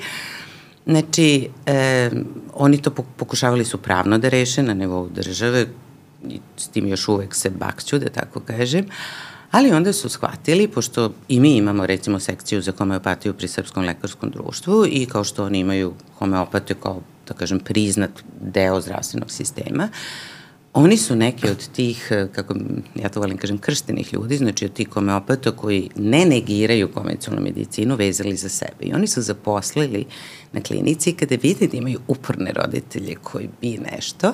Znači, 0.87 1.49
e, 1.67 2.11
oni 2.55 2.83
to 2.83 2.91
pokušavali 2.91 3.65
su 3.65 3.79
pravno 3.79 4.19
da 4.19 4.29
reše 4.29 4.63
na 4.63 4.75
nivou 4.75 5.09
države, 5.09 5.67
s 6.57 6.69
tim 6.69 6.87
još 6.87 7.09
uvek 7.09 7.35
se 7.35 7.51
bakću, 7.51 7.99
da 7.99 8.09
tako 8.09 8.41
kažem, 8.41 8.87
Ali 9.51 9.73
onda 9.73 9.93
su 9.93 10.09
shvatili, 10.09 10.69
pošto 10.69 11.13
i 11.29 11.41
mi 11.41 11.57
imamo 11.57 11.87
recimo 11.87 12.21
sekciju 12.21 12.63
za 12.63 12.73
homeopatiju 12.79 13.35
pri 13.35 13.49
Srpskom 13.49 13.85
lekarskom 13.85 14.31
društvu 14.31 14.87
i 14.87 15.07
kao 15.07 15.25
što 15.25 15.45
oni 15.45 15.59
imaju 15.59 15.95
homeopatiju 16.19 16.77
kao, 16.83 17.01
da 17.29 17.35
kažem, 17.35 17.61
priznat 17.61 18.11
deo 18.41 18.81
zdravstvenog 18.81 19.31
sistema, 19.31 19.89
oni 20.75 20.97
su 20.97 21.17
neki 21.17 21.51
od 21.51 21.69
tih, 21.73 22.13
kako 22.33 22.55
ja 22.95 23.09
to 23.09 23.21
volim 23.21 23.37
kažem, 23.37 23.59
krštenih 23.59 24.13
ljudi, 24.13 24.37
znači 24.37 24.65
od 24.65 24.73
tih 24.73 24.89
homeopata 24.89 25.51
koji 25.51 25.91
ne 25.97 26.25
negiraju 26.25 26.93
konvencionalnu 26.93 27.45
medicinu, 27.45 27.97
vezali 27.97 28.37
za 28.37 28.49
sebe. 28.49 28.81
I 28.81 28.93
oni 28.93 29.07
su 29.07 29.23
zaposlili 29.23 30.05
na 30.53 30.61
klinici 30.61 31.13
kada 31.13 31.37
vide 31.43 31.67
da 31.67 31.77
imaju 31.77 32.01
uporne 32.09 32.53
roditelje 32.53 33.15
koji 33.23 33.49
bi 33.61 33.79
nešto, 33.93 34.33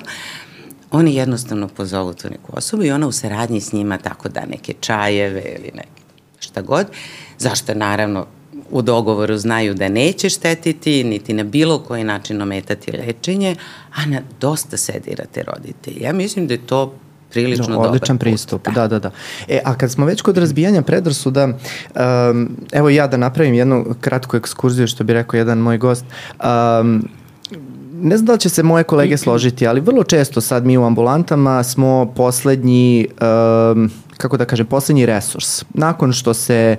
oni 0.91 1.15
jednostavno 1.15 1.67
pozovu 1.67 2.13
tu 2.13 2.29
neku 2.29 2.51
osobu 2.53 2.83
i 2.83 2.91
ona 2.91 3.07
u 3.07 3.11
saradnji 3.11 3.61
s 3.61 3.73
njima 3.73 3.97
tako 3.97 4.29
da 4.29 4.45
neke 4.45 4.73
čajeve 4.79 5.41
ili 5.41 5.71
neke 5.75 6.01
šta 6.39 6.61
god, 6.61 6.87
zašto 7.37 7.73
naravno 7.73 8.25
u 8.71 8.81
dogovoru 8.81 9.37
znaju 9.37 9.73
da 9.73 9.89
neće 9.89 10.29
štetiti, 10.29 11.03
niti 11.03 11.33
na 11.33 11.43
bilo 11.43 11.79
koji 11.79 12.03
način 12.03 12.41
ometati 12.41 12.91
lečenje, 12.91 13.55
a 13.95 14.05
na 14.05 14.21
dosta 14.39 14.77
sedirate 14.77 15.43
roditelji. 15.43 16.01
Ja 16.01 16.13
mislim 16.13 16.47
da 16.47 16.53
je 16.53 16.65
to 16.65 16.93
prilično 17.29 17.75
no, 17.75 17.79
odličan 17.79 18.17
dobar 18.17 18.19
pristup, 18.19 18.63
put, 18.63 18.73
da. 18.75 18.81
da, 18.81 18.87
da, 18.87 18.99
da. 18.99 19.11
E, 19.47 19.61
a 19.65 19.77
kad 19.77 19.91
smo 19.91 20.05
već 20.05 20.21
kod 20.21 20.37
razbijanja 20.37 20.81
predrasuda, 20.81 21.45
um, 21.45 22.49
evo 22.71 22.89
ja 22.89 23.07
da 23.07 23.17
napravim 23.17 23.53
jednu 23.53 23.95
kratku 24.01 24.37
ekskurziju, 24.37 24.87
što 24.87 25.03
bi 25.03 25.13
rekao 25.13 25.37
jedan 25.37 25.57
moj 25.57 25.77
gost, 25.77 26.05
um, 26.43 27.09
ne 28.01 28.17
znam 28.17 28.25
da 28.25 28.33
li 28.33 28.39
će 28.39 28.49
se 28.49 28.63
moje 28.63 28.83
kolege 28.83 29.17
složiti, 29.17 29.67
ali 29.67 29.81
vrlo 29.81 30.03
često 30.03 30.41
sad 30.41 30.65
mi 30.65 30.77
u 30.77 30.83
ambulantama 30.83 31.63
smo 31.63 32.13
poslednji, 32.15 33.07
um, 33.21 33.91
kako 34.17 34.37
da 34.37 34.45
kažem, 34.45 34.65
poslednji 34.65 35.05
resurs. 35.05 35.63
Nakon 35.73 36.13
što 36.13 36.33
se 36.33 36.77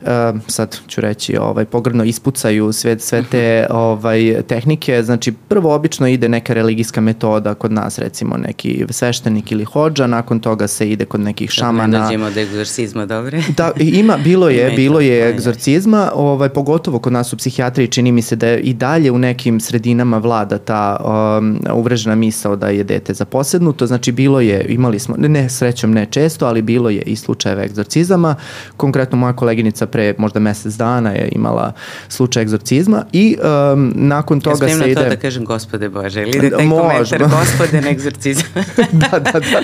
uh, 0.00 0.08
sad 0.46 0.76
ću 0.88 1.00
reći, 1.00 1.36
ovaj, 1.36 1.64
pogrdno 1.64 2.04
ispucaju 2.04 2.72
sve, 2.72 2.98
sve 2.98 3.24
te 3.30 3.66
mhm. 3.68 3.76
ovaj, 3.78 4.42
tehnike, 4.48 5.02
znači 5.02 5.32
prvo 5.32 5.74
obično 5.74 6.08
ide 6.08 6.28
neka 6.28 6.54
religijska 6.54 7.00
metoda 7.00 7.54
kod 7.54 7.72
nas, 7.72 7.98
recimo 7.98 8.36
neki 8.36 8.84
sveštenik 8.90 9.52
ili 9.52 9.64
hođa, 9.64 10.06
nakon 10.06 10.40
toga 10.40 10.66
se 10.68 10.90
ide 10.90 11.04
kod 11.04 11.20
nekih 11.20 11.50
šamana. 11.50 11.98
Da 11.98 12.04
dođemo 12.04 12.30
do 12.30 12.40
egzorcizma, 12.40 13.06
dobre? 13.06 13.42
Da, 13.56 13.72
ima, 13.78 14.16
bilo 14.16 14.48
je, 14.48 14.70
bilo 14.70 15.00
je 15.00 15.30
egzorcizma, 15.30 16.10
ovaj, 16.14 16.48
pogotovo 16.48 16.98
kod 16.98 17.12
nas 17.12 17.32
u 17.32 17.36
psihijatriji 17.36 17.88
čini 17.88 18.12
mi 18.12 18.22
se 18.22 18.36
da 18.36 18.46
je 18.46 18.60
i 18.60 18.74
dalje 18.74 19.10
u 19.10 19.18
nekim 19.18 19.60
sredinama 19.60 20.18
vlada 20.18 20.58
ta 20.58 20.96
um, 21.38 21.60
uvrežena 21.74 22.14
misao 22.14 22.56
da 22.56 22.68
je 22.68 22.84
dete 22.84 23.14
zaposednuto, 23.14 23.86
znači 23.86 24.12
bilo 24.12 24.40
je, 24.40 24.66
imali 24.68 24.98
smo, 24.98 25.16
ne 25.18 25.50
srećom 25.50 25.92
ne 25.92 26.06
često, 26.10 26.46
ali 26.46 26.62
bilo 26.62 26.79
je 26.88 27.02
i 27.02 27.16
slučajeve 27.16 27.64
egzorcizama, 27.64 28.34
konkretno 28.76 29.18
moja 29.18 29.32
koleginica 29.32 29.86
pre 29.86 30.14
možda 30.18 30.40
mesec 30.40 30.74
dana 30.74 31.10
je 31.10 31.28
imala 31.32 31.72
slučaj 32.08 32.42
egzorcizma 32.42 33.04
i 33.12 33.36
um, 33.72 33.92
nakon 33.96 34.40
toga 34.40 34.66
ja 34.66 34.78
se 34.78 34.90
ide... 34.90 35.00
Ja 35.00 35.04
to 35.04 35.10
da 35.10 35.16
kažem 35.16 35.44
gospode 35.44 35.88
Bože, 35.88 36.22
ili 36.22 36.50
da 36.50 36.56
taj 36.56 36.68
komentar 36.68 37.28
gospode 37.40 37.80
na 37.80 37.90
egzorcizam. 37.90 38.48
da, 39.02 39.18
da, 39.18 39.40
da. 39.40 39.60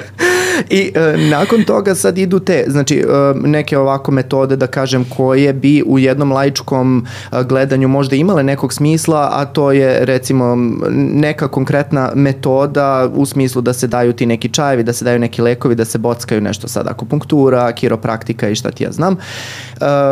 I 0.71 0.93
uh, 0.97 1.21
nakon 1.31 1.65
toga 1.65 1.95
sad 1.95 2.19
idu 2.19 2.39
te, 2.39 2.65
znači 2.67 3.05
uh, 3.07 3.43
neke 3.45 3.79
ovako 3.79 4.13
metode 4.13 4.57
da 4.57 4.67
kažem 4.67 5.05
koje 5.17 5.53
bi 5.53 5.83
u 5.87 5.99
jednom 5.99 6.33
laičkom 6.33 7.07
uh, 7.33 7.41
gledanju 7.43 7.89
možda 7.89 8.17
imale 8.17 8.43
nekog 8.43 8.73
smisla, 8.73 9.31
a 9.33 9.45
to 9.45 9.73
je 9.73 10.05
recimo 10.05 10.57
neka 10.97 11.49
konkretna 11.49 12.13
metoda 12.15 13.11
u 13.15 13.27
smislu 13.27 13.63
da 13.63 13.73
se 13.73 13.87
daju 13.87 14.13
ti 14.13 14.27
neki 14.27 14.49
čajevi, 14.49 14.83
da 14.83 14.93
se 14.93 15.05
daju 15.05 15.19
neki 15.19 15.43
lekovi, 15.43 15.75
da 15.75 15.85
se 15.85 15.99
bockaju 15.99 16.41
nešto 16.41 16.69
sad 16.69 16.87
akupunktura, 17.07 17.73
kiropraktika 17.73 18.49
i 18.49 18.55
šta 18.55 18.71
ti 18.71 18.85
ja 18.85 18.93
znam. 18.93 19.17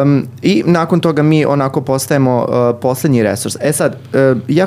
Um, 0.02 0.26
I 0.42 0.62
nakon 0.66 1.00
toga 1.00 1.22
mi 1.22 1.44
onako 1.44 1.80
postajemo 1.80 2.46
uh, 2.48 2.80
poslednji 2.80 3.22
resurs. 3.22 3.57
E 3.61 3.72
sad, 3.72 3.96
uh, 4.14 4.38
ja 4.48 4.66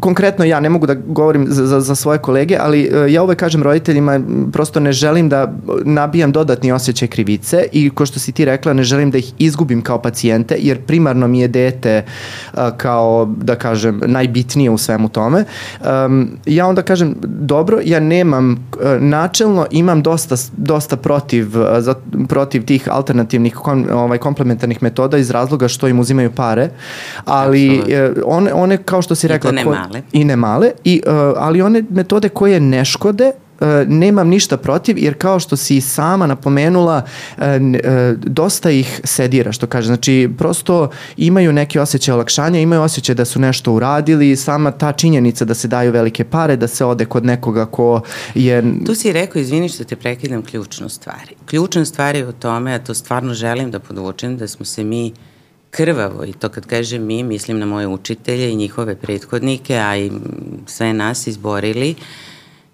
konkretno 0.00 0.44
ja 0.44 0.60
ne 0.60 0.68
mogu 0.68 0.86
da 0.86 0.94
govorim 0.94 1.46
za, 1.48 1.66
za, 1.66 1.80
za 1.80 1.94
svoje 1.94 2.18
kolege, 2.18 2.56
ali 2.60 2.90
uh, 2.92 3.12
ja 3.12 3.22
uvek 3.22 3.38
kažem 3.38 3.62
roditeljima, 3.62 4.20
prosto 4.52 4.80
ne 4.80 4.92
želim 4.92 5.28
da 5.28 5.52
nabijam 5.84 6.32
dodatni 6.32 6.72
osjećaj 6.72 7.08
krivice 7.08 7.66
i 7.72 7.90
ko 7.90 8.06
što 8.06 8.18
si 8.18 8.32
ti 8.32 8.44
rekla, 8.44 8.72
ne 8.72 8.82
želim 8.82 9.10
da 9.10 9.18
ih 9.18 9.32
izgubim 9.38 9.82
kao 9.82 10.02
pacijente, 10.02 10.56
jer 10.58 10.80
primarno 10.80 11.28
mi 11.28 11.40
je 11.40 11.48
dete 11.48 12.04
uh, 12.52 12.60
kao, 12.76 13.34
da 13.36 13.54
kažem, 13.54 14.00
najbitnije 14.06 14.70
u 14.70 14.78
svemu 14.78 15.08
tome. 15.08 15.44
Um, 15.80 16.30
ja 16.46 16.66
onda 16.66 16.82
kažem, 16.82 17.14
dobro, 17.22 17.78
ja 17.84 18.00
nemam, 18.00 18.50
uh, 18.52 19.02
načelno 19.02 19.66
imam 19.70 20.02
dosta, 20.02 20.36
dosta 20.56 20.96
protiv, 20.96 21.58
uh, 21.60 21.66
za, 21.78 21.94
protiv 22.28 22.64
tih 22.64 22.88
alternativnih 22.90 23.54
kom, 23.54 23.86
ovaj, 23.92 24.18
komplementarnih 24.18 24.82
metoda 24.82 25.18
iz 25.18 25.30
razloga 25.30 25.68
što 25.68 25.88
im 25.88 26.00
uzimaju 26.00 26.32
pare, 26.32 26.68
ali 27.24 27.78
uh, 27.78 27.84
one, 28.26 28.52
one 28.52 28.76
kao 28.76 29.02
što 29.02 29.14
si 29.14 29.28
rekla, 29.28 29.50
ne 29.50 29.64
male. 29.74 30.02
I 30.12 30.24
ne 30.24 30.36
male, 30.36 30.70
i, 30.84 31.02
uh, 31.06 31.12
ali 31.36 31.62
one 31.62 31.84
metode 31.90 32.28
koje 32.28 32.60
ne 32.60 32.84
škode, 32.84 33.32
e, 33.60 33.84
nemam 33.88 34.28
ništa 34.28 34.56
protiv 34.56 34.98
jer 34.98 35.14
kao 35.18 35.40
što 35.40 35.56
si 35.56 35.80
sama 35.80 36.26
napomenula 36.26 37.02
e, 37.38 37.44
e, 37.44 38.14
dosta 38.16 38.70
ih 38.70 39.00
sedira 39.04 39.52
što 39.52 39.66
kaže. 39.66 39.86
Znači 39.86 40.30
prosto 40.38 40.90
imaju 41.16 41.52
neke 41.52 41.80
osjećaje 41.80 42.14
olakšanja 42.14 42.60
imaju 42.60 42.82
osjećaj 42.82 43.14
da 43.14 43.24
su 43.24 43.40
nešto 43.40 43.72
uradili 43.72 44.36
sama 44.36 44.70
ta 44.70 44.92
činjenica 44.92 45.44
da 45.44 45.54
se 45.54 45.68
daju 45.68 45.92
velike 45.92 46.24
pare 46.24 46.56
da 46.56 46.66
se 46.66 46.84
ode 46.84 47.04
kod 47.04 47.24
nekoga 47.24 47.66
ko 47.66 48.00
je 48.34 48.62
Tu 48.86 48.94
si 48.94 49.12
rekao 49.12 49.40
izvini 49.40 49.68
što 49.68 49.84
te 49.84 49.96
prekidam 49.96 50.42
ključnu 50.42 50.88
stvari. 50.88 51.34
Ključna 51.46 51.84
stvar 51.84 52.16
je 52.16 52.28
u 52.28 52.32
tome 52.32 52.74
a 52.74 52.78
to 52.78 52.94
stvarno 52.94 53.34
želim 53.34 53.70
da 53.70 53.78
podvučem 53.78 54.36
da 54.36 54.48
smo 54.48 54.64
se 54.64 54.84
mi 54.84 55.12
krvavo 55.76 56.24
i 56.24 56.32
to 56.32 56.48
kad 56.48 56.66
kažem 56.66 57.06
mi 57.06 57.22
mislim 57.22 57.58
na 57.58 57.66
moje 57.66 57.86
učitelje 57.86 58.52
i 58.52 58.56
njihove 58.56 58.96
prethodnike 58.96 59.76
a 59.76 59.96
i 59.96 60.10
sve 60.66 60.92
nas 60.92 61.26
izborili 61.26 61.94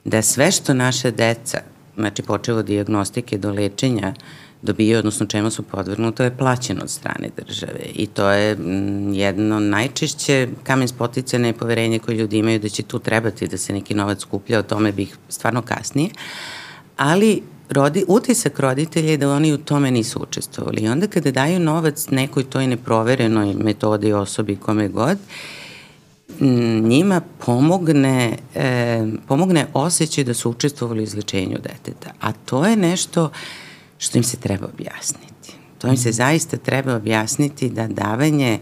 da 0.04 0.22
sve 0.22 0.50
što 0.52 0.74
naše 0.74 1.10
deca, 1.10 1.58
znači 1.96 2.22
počeo 2.22 2.56
od 2.56 2.66
diagnostike 2.66 3.38
do 3.38 3.52
lečenja, 3.52 4.14
dobijaju, 4.62 4.98
odnosno 4.98 5.26
čemu 5.26 5.50
su 5.50 5.62
podvrgnuto, 5.62 6.22
je 6.22 6.36
plaćeno 6.36 6.80
od 6.82 6.90
strane 6.90 7.30
države. 7.36 7.80
I 7.94 8.06
to 8.06 8.30
je 8.30 8.54
mm, 8.54 9.14
jedno 9.14 9.60
najčešće 9.60 10.48
kamen 10.62 10.88
spoticane 10.88 11.48
i 11.48 11.52
poverenje 11.52 11.98
koje 11.98 12.16
ljudi 12.16 12.38
imaju 12.38 12.58
da 12.58 12.68
će 12.68 12.82
tu 12.82 12.98
trebati 12.98 13.48
da 13.48 13.56
se 13.56 13.72
neki 13.72 13.94
novac 13.94 14.20
skuplja, 14.20 14.58
o 14.58 14.62
tome 14.62 14.92
bih 14.92 15.16
stvarno 15.28 15.62
kasnije. 15.62 16.10
Ali 16.96 17.42
rodi, 17.70 18.04
utisak 18.08 18.60
roditelja 18.60 19.10
je 19.10 19.16
da 19.16 19.30
oni 19.30 19.52
u 19.52 19.58
tome 19.58 19.90
nisu 19.90 20.22
učestvovali. 20.22 20.82
I 20.82 20.88
onda 20.88 21.06
kada 21.06 21.30
daju 21.30 21.60
novac 21.60 22.10
nekoj 22.10 22.44
toj 22.44 22.66
neproverenoj 22.66 23.54
metodi 23.54 24.12
osobi 24.12 24.56
kome 24.56 24.88
god, 24.88 25.18
njima 26.82 27.20
pomogne, 27.46 28.38
e, 28.54 29.06
pomogne 29.28 29.66
osjećaj 29.74 30.24
da 30.24 30.34
su 30.34 30.50
učestvovali 30.50 31.00
u 31.00 31.02
izlečenju 31.02 31.58
deteta. 31.62 32.10
A 32.20 32.32
to 32.32 32.64
je 32.64 32.76
nešto 32.76 33.30
što 33.98 34.18
im 34.18 34.24
se 34.24 34.36
treba 34.36 34.66
objasniti. 34.74 35.52
To 35.78 35.88
im 35.88 35.96
se 35.96 36.12
zaista 36.12 36.56
treba 36.56 36.94
objasniti 36.94 37.70
da 37.70 37.86
davanje 37.86 38.58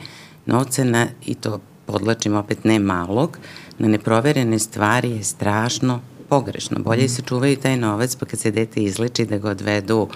novca 0.46 0.84
na, 0.84 1.06
i 1.26 1.34
to 1.34 1.60
podlačim 1.86 2.36
opet 2.36 2.64
ne 2.64 2.78
malog, 2.78 3.38
na 3.78 3.88
neproverene 3.88 4.58
stvari 4.58 5.10
je 5.10 5.24
strašno 5.24 6.00
pogrešno. 6.28 6.78
Bolje 6.78 7.08
se 7.08 7.22
čuvaju 7.22 7.56
taj 7.56 7.76
novac 7.76 8.16
pa 8.16 8.26
kad 8.26 8.40
se 8.40 8.50
dete 8.50 8.82
izleči 8.82 9.24
da 9.24 9.38
ga 9.38 9.50
odvedu 9.50 10.08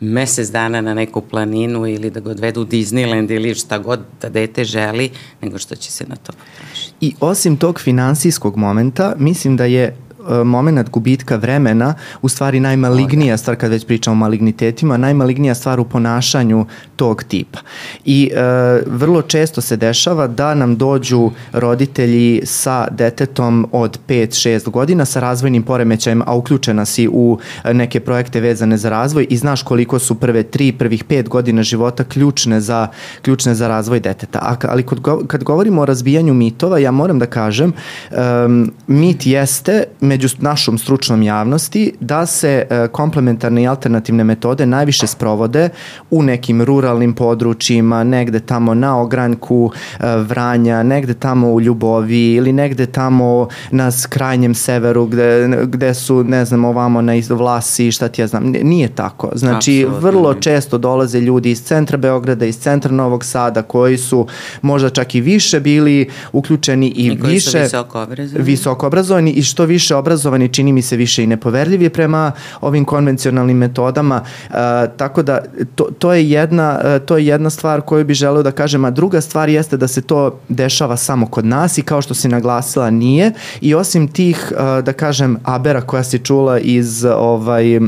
mesec 0.00 0.48
dana 0.48 0.80
na 0.80 0.94
neku 0.94 1.20
planinu 1.20 1.86
ili 1.86 2.10
da 2.10 2.20
ga 2.20 2.30
odvedu 2.30 2.60
u 2.60 2.64
Disneyland 2.64 3.30
ili 3.30 3.54
šta 3.54 3.78
god 3.78 4.00
da 4.22 4.28
dete 4.28 4.64
želi, 4.64 5.10
nego 5.42 5.58
što 5.58 5.76
će 5.76 5.92
se 5.92 6.04
na 6.06 6.16
to 6.16 6.32
potrošiti. 6.32 6.94
I 7.00 7.14
osim 7.20 7.56
tog 7.56 7.80
finansijskog 7.80 8.56
momenta, 8.56 9.14
mislim 9.18 9.56
da 9.56 9.64
je 9.64 9.96
moment 10.44 10.90
gubitka 10.90 11.36
vremena 11.36 11.94
u 12.22 12.28
stvari 12.28 12.60
najmalignija 12.60 13.36
stvar 13.36 13.56
kad 13.56 13.70
već 13.70 13.86
pričamo 13.86 14.12
o 14.12 14.18
malignitetima, 14.18 14.96
najmalignija 14.96 15.54
stvar 15.54 15.80
u 15.80 15.84
ponašanju 15.84 16.66
tog 16.96 17.22
tipa. 17.22 17.58
I 18.04 18.30
e, 18.34 18.40
vrlo 18.86 19.22
često 19.22 19.60
se 19.60 19.76
dešava 19.76 20.26
da 20.26 20.54
nam 20.54 20.76
dođu 20.76 21.30
roditelji 21.52 22.40
sa 22.44 22.88
detetom 22.90 23.68
od 23.72 23.98
5-6 24.08 24.70
godina 24.70 25.04
sa 25.04 25.20
razvojnim 25.20 25.62
poremećajem, 25.62 26.22
a 26.26 26.34
uključena 26.34 26.84
si 26.84 27.08
u 27.12 27.38
neke 27.72 28.00
projekte 28.00 28.40
vezane 28.40 28.76
za 28.76 28.90
razvoj 28.90 29.26
i 29.30 29.36
znaš 29.36 29.62
koliko 29.62 29.98
su 29.98 30.14
prve 30.14 30.42
3, 30.42 30.72
prvih 30.78 31.04
5 31.04 31.28
godina 31.28 31.62
života 31.62 32.04
ključne 32.04 32.60
za, 32.60 32.88
ključne 33.22 33.54
za 33.54 33.68
razvoj 33.68 34.00
deteta. 34.00 34.38
A, 34.42 34.56
ali 34.68 34.82
kod, 34.82 35.26
kad 35.26 35.44
govorimo 35.44 35.82
o 35.82 35.86
razbijanju 35.86 36.34
mitova, 36.34 36.78
ja 36.78 36.90
moram 36.90 37.18
da 37.18 37.26
kažem, 37.26 37.72
um, 38.10 38.72
mit 38.86 39.26
jeste, 39.26 39.84
među 40.00 40.17
našom 40.38 40.78
stručnom 40.78 41.22
javnosti 41.22 41.92
da 42.00 42.26
se 42.26 42.66
e, 42.70 42.88
komplementarne 42.88 43.62
i 43.62 43.66
alternativne 43.66 44.24
metode 44.24 44.66
najviše 44.66 45.06
sprovode 45.06 45.68
u 46.10 46.22
nekim 46.22 46.62
ruralnim 46.62 47.14
područjima, 47.14 48.04
negde 48.04 48.40
tamo 48.40 48.74
na 48.74 49.00
ogranku 49.00 49.70
e, 50.00 50.16
Vranja, 50.16 50.82
negde 50.82 51.14
tamo 51.14 51.52
u 51.52 51.60
Ljubovi 51.60 52.32
ili 52.32 52.52
negde 52.52 52.86
tamo 52.86 53.48
na 53.70 53.90
krajnjem 54.08 54.54
severu 54.54 55.06
gde, 55.06 55.48
gde 55.64 55.94
su, 55.94 56.24
ne 56.24 56.44
znam, 56.44 56.64
ovamo 56.64 57.02
na 57.02 57.12
Vlasi, 57.30 57.92
šta 57.92 58.08
ti 58.08 58.20
ja 58.20 58.26
znam. 58.26 58.44
Nije 58.62 58.88
tako. 58.88 59.30
Znači, 59.34 59.84
Absolutno. 59.86 60.10
vrlo 60.10 60.34
često 60.34 60.78
dolaze 60.78 61.20
ljudi 61.20 61.50
iz 61.50 61.62
centra 61.62 61.98
Beograda, 61.98 62.46
iz 62.46 62.58
centra 62.58 62.92
Novog 62.92 63.24
Sada, 63.24 63.62
koji 63.62 63.98
su 63.98 64.26
možda 64.62 64.90
čak 64.90 65.14
i 65.14 65.20
više 65.20 65.60
bili 65.60 66.08
uključeni 66.32 66.88
i, 66.88 67.06
I 67.06 67.20
koji 67.20 67.32
više... 67.32 67.58
visoko 67.58 68.02
obrazovani. 68.02 68.44
Visoko 68.44 68.86
obrazovani 68.86 69.30
i 69.30 69.42
što 69.42 69.64
više 69.64 69.94
obrazovani 69.94 70.07
čini 70.48 70.72
mi 70.72 70.82
se 70.82 70.96
više 70.96 71.24
i 71.24 71.26
nepoverljivi 71.26 71.88
prema 71.88 72.32
ovim 72.60 72.84
konvencionalnim 72.84 73.56
metodama, 73.56 74.22
e, 74.24 74.52
tako 74.96 75.22
da 75.22 75.40
to, 75.74 75.84
to, 75.98 76.12
je 76.12 76.30
jedna, 76.30 76.80
e, 76.84 76.98
to 76.98 77.16
je 77.16 77.26
jedna 77.26 77.50
stvar 77.50 77.80
koju 77.80 78.04
bi 78.04 78.14
želeo 78.14 78.42
da 78.42 78.50
kažem, 78.50 78.84
a 78.84 78.90
druga 78.90 79.20
stvar 79.20 79.48
jeste 79.48 79.76
da 79.76 79.88
se 79.88 80.00
to 80.00 80.40
dešava 80.48 80.96
samo 80.96 81.26
kod 81.26 81.44
nas 81.44 81.78
i 81.78 81.82
kao 81.82 82.02
što 82.02 82.14
si 82.14 82.28
naglasila 82.28 82.90
nije. 82.90 83.32
I 83.60 83.74
osim 83.74 84.08
tih, 84.08 84.52
e, 84.52 84.82
da 84.82 84.92
kažem, 84.92 85.38
abera 85.44 85.80
koja 85.80 86.04
se 86.04 86.18
čula 86.18 86.58
iz 86.58 87.04
ovaj, 87.04 87.80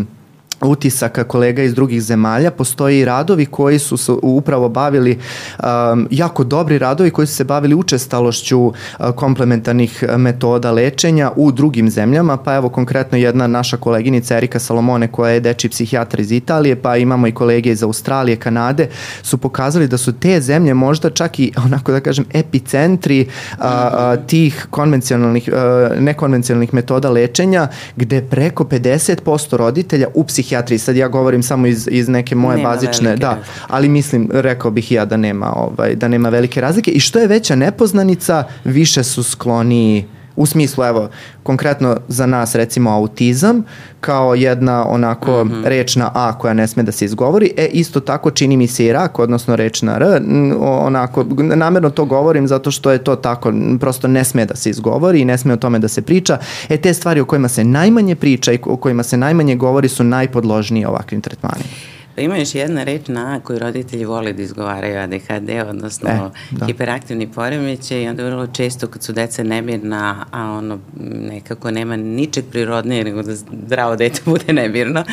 utisaka 0.62 1.24
kolega 1.24 1.62
iz 1.62 1.74
drugih 1.74 2.02
zemalja. 2.02 2.50
Postoji 2.50 3.04
radovi 3.04 3.46
koji 3.46 3.78
su 3.78 3.96
se 3.96 4.12
upravo 4.22 4.68
bavili, 4.68 5.18
um, 5.58 6.08
jako 6.10 6.44
dobri 6.44 6.78
radovi 6.78 7.10
koji 7.10 7.26
su 7.26 7.34
se 7.34 7.44
bavili 7.44 7.74
učestalošću 7.74 8.60
uh, 8.60 8.74
komplementarnih 9.14 10.04
metoda 10.16 10.70
lečenja 10.70 11.30
u 11.36 11.52
drugim 11.52 11.90
zemljama, 11.90 12.36
pa 12.36 12.54
evo 12.54 12.68
konkretno 12.68 13.18
jedna 13.18 13.46
naša 13.46 13.76
koleginica 13.76 14.36
Erika 14.36 14.58
Salomone 14.58 15.08
koja 15.08 15.32
je 15.32 15.40
deči 15.40 15.68
psihijatar 15.68 16.20
iz 16.20 16.32
Italije, 16.32 16.76
pa 16.76 16.96
imamo 16.96 17.26
i 17.26 17.32
kolege 17.32 17.70
iz 17.70 17.82
Australije, 17.82 18.36
Kanade, 18.36 18.88
su 19.22 19.38
pokazali 19.38 19.88
da 19.88 19.98
su 19.98 20.12
te 20.12 20.40
zemlje 20.40 20.74
možda 20.74 21.10
čak 21.10 21.38
i 21.38 21.52
onako 21.66 21.92
da 21.92 22.00
kažem 22.00 22.24
epicentri 22.34 23.28
a, 23.58 23.68
a, 23.68 24.16
tih 24.16 24.66
konvencionalnih, 24.70 25.48
a, 25.52 25.90
nekonvencionalnih 26.00 26.74
metoda 26.74 27.10
lečenja 27.10 27.68
gde 27.96 28.22
preko 28.22 28.64
50% 28.64 29.56
roditelja 29.56 30.06
u 30.14 30.24
psihijatriji 30.24 30.49
psihijatriji, 30.50 30.78
sad 30.78 30.96
ja 30.96 31.08
govorim 31.08 31.42
samo 31.42 31.66
iz, 31.66 31.88
iz 31.90 32.08
neke 32.08 32.34
moje 32.34 32.56
nema 32.56 32.68
bazične, 32.68 33.16
da, 33.16 33.38
ali 33.66 33.88
mislim, 33.88 34.28
rekao 34.32 34.70
bih 34.70 34.92
ja 34.92 35.04
da 35.04 35.16
nema, 35.16 35.52
ovaj, 35.56 35.94
da 35.94 36.08
nema 36.08 36.28
velike 36.28 36.60
razlike 36.60 36.90
i 36.90 37.00
što 37.00 37.18
je 37.18 37.26
veća 37.26 37.56
nepoznanica, 37.56 38.44
više 38.64 39.04
su 39.04 39.22
skloniji 39.22 40.04
u 40.40 40.46
smislu, 40.46 40.84
evo, 40.84 41.08
konkretno 41.42 41.96
za 42.08 42.26
nas 42.26 42.54
recimo 42.54 42.90
autizam 42.90 43.62
kao 44.00 44.34
jedna 44.34 44.88
onako 44.88 45.44
mm 45.44 45.50
-hmm. 45.50 45.64
reč 45.64 45.96
na 45.96 46.10
A 46.14 46.38
koja 46.38 46.54
ne 46.54 46.66
sme 46.66 46.82
da 46.82 46.92
se 46.92 47.04
izgovori, 47.04 47.52
e 47.56 47.66
isto 47.66 48.00
tako 48.00 48.30
čini 48.30 48.56
mi 48.56 48.66
se 48.66 48.86
i 48.86 48.92
rak, 48.92 49.18
odnosno 49.18 49.56
reč 49.56 49.82
na 49.82 49.96
R, 49.96 50.22
onako, 50.60 51.24
namerno 51.56 51.90
to 51.90 52.04
govorim 52.04 52.48
zato 52.48 52.70
što 52.70 52.90
je 52.90 53.04
to 53.04 53.16
tako, 53.16 53.52
prosto 53.80 54.08
ne 54.08 54.24
sme 54.24 54.44
da 54.44 54.56
se 54.56 54.70
izgovori 54.70 55.20
i 55.20 55.24
ne 55.24 55.38
sme 55.38 55.52
o 55.52 55.56
tome 55.56 55.78
da 55.78 55.88
se 55.88 56.02
priča, 56.02 56.38
e 56.68 56.76
te 56.76 56.94
stvari 56.94 57.20
o 57.20 57.24
kojima 57.24 57.48
se 57.48 57.64
najmanje 57.64 58.14
priča 58.14 58.52
i 58.52 58.58
o 58.64 58.76
kojima 58.76 59.02
se 59.02 59.16
najmanje 59.16 59.56
govori 59.56 59.88
su 59.88 60.04
najpodložnije 60.04 60.88
ovakvim 60.88 61.20
tretmanima. 61.20 61.68
Pa 62.14 62.22
ima 62.22 62.36
još 62.36 62.54
jedna 62.54 62.84
reč 62.84 63.08
na 63.08 63.40
koju 63.40 63.58
roditelji 63.58 64.04
vole 64.04 64.32
da 64.32 64.42
izgovaraju 64.42 64.98
ADHD, 64.98 65.50
odnosno 65.68 66.10
e, 66.10 66.30
da. 66.50 66.66
hiperaktivni 66.66 67.32
poremeće 67.32 68.02
i 68.02 68.08
onda 68.08 68.24
vrlo 68.24 68.46
često 68.46 68.86
kad 68.86 69.02
su 69.02 69.12
deca 69.12 69.42
nemirna, 69.42 70.26
a 70.30 70.50
ono 70.50 70.78
nekako 71.04 71.70
nema 71.70 71.96
ničeg 71.96 72.44
prirodnije 72.50 73.04
nego 73.04 73.22
da 73.22 73.34
zdravo 73.34 73.96
dete 73.96 74.20
bude 74.24 74.52
nemirno. 74.52 75.04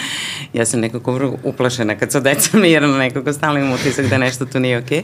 Ja 0.53 0.65
sam 0.65 0.79
nekako 0.79 1.37
uplašena 1.43 1.95
kad 1.95 2.11
su 2.11 2.19
deca 2.19 2.57
mirno, 2.63 2.97
nekako 2.97 3.33
stalno 3.33 3.59
imam 3.59 3.73
utisak 3.73 4.05
da 4.05 4.17
nešto 4.17 4.45
tu 4.45 4.59
nije 4.59 4.77
okej. 4.77 5.03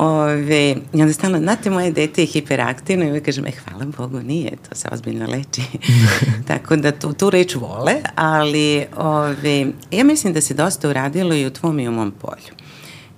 Ove, 0.00 0.76
I 0.92 1.02
onda 1.02 1.12
stalno, 1.12 1.38
znate, 1.38 1.70
moje 1.70 1.92
dete 1.92 2.22
je 2.22 2.26
hiperaktivno 2.26 3.04
i 3.04 3.08
uvijek 3.08 3.24
kažem, 3.24 3.46
e, 3.46 3.50
hvala 3.50 3.84
Bogu, 3.96 4.20
nije, 4.20 4.50
to 4.68 4.74
se 4.74 4.88
ozbiljno 4.92 5.26
leči. 5.26 5.62
Tako 6.48 6.76
da 6.76 6.92
tu, 6.92 7.12
tu 7.12 7.30
reč 7.30 7.54
vole, 7.54 7.94
ali 8.14 8.86
ove, 8.96 9.66
ja 9.90 10.04
mislim 10.04 10.32
da 10.32 10.40
se 10.40 10.54
dosta 10.54 10.88
uradilo 10.88 11.34
i 11.34 11.46
u 11.46 11.50
tvom 11.50 11.80
i 11.80 11.88
u 11.88 11.92
mom 11.92 12.10
polju. 12.10 12.54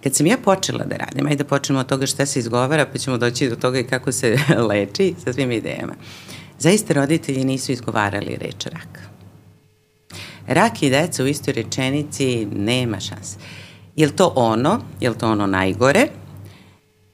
Kad 0.02 0.14
sam 0.14 0.26
ja 0.26 0.36
počela 0.44 0.84
da 0.84 0.96
radim, 0.96 1.26
ajde 1.26 1.36
da 1.36 1.48
počnemo 1.48 1.80
od 1.80 1.86
toga 1.86 2.06
šta 2.06 2.26
se 2.26 2.38
izgovara, 2.38 2.86
pa 2.92 2.98
ćemo 2.98 3.18
doći 3.18 3.48
do 3.48 3.56
toga 3.56 3.78
i 3.78 3.86
kako 3.86 4.12
se 4.12 4.36
leči 4.70 5.14
sa 5.24 5.32
svim 5.32 5.52
idejama. 5.52 5.94
Zaista 6.58 6.94
roditelji 6.94 7.44
nisu 7.44 7.72
izgovarali 7.72 8.36
reč 8.40 8.66
rak. 8.66 9.08
Rak 10.46 10.82
i 10.82 10.90
deca 10.90 11.24
u 11.24 11.26
istoj 11.26 11.54
rečenici 11.54 12.46
nema 12.46 13.00
šanse. 13.00 13.38
Je 13.96 14.06
li 14.06 14.16
to 14.16 14.32
ono, 14.36 14.80
je 15.00 15.10
li 15.10 15.18
to 15.18 15.30
ono 15.30 15.46
najgore, 15.46 16.08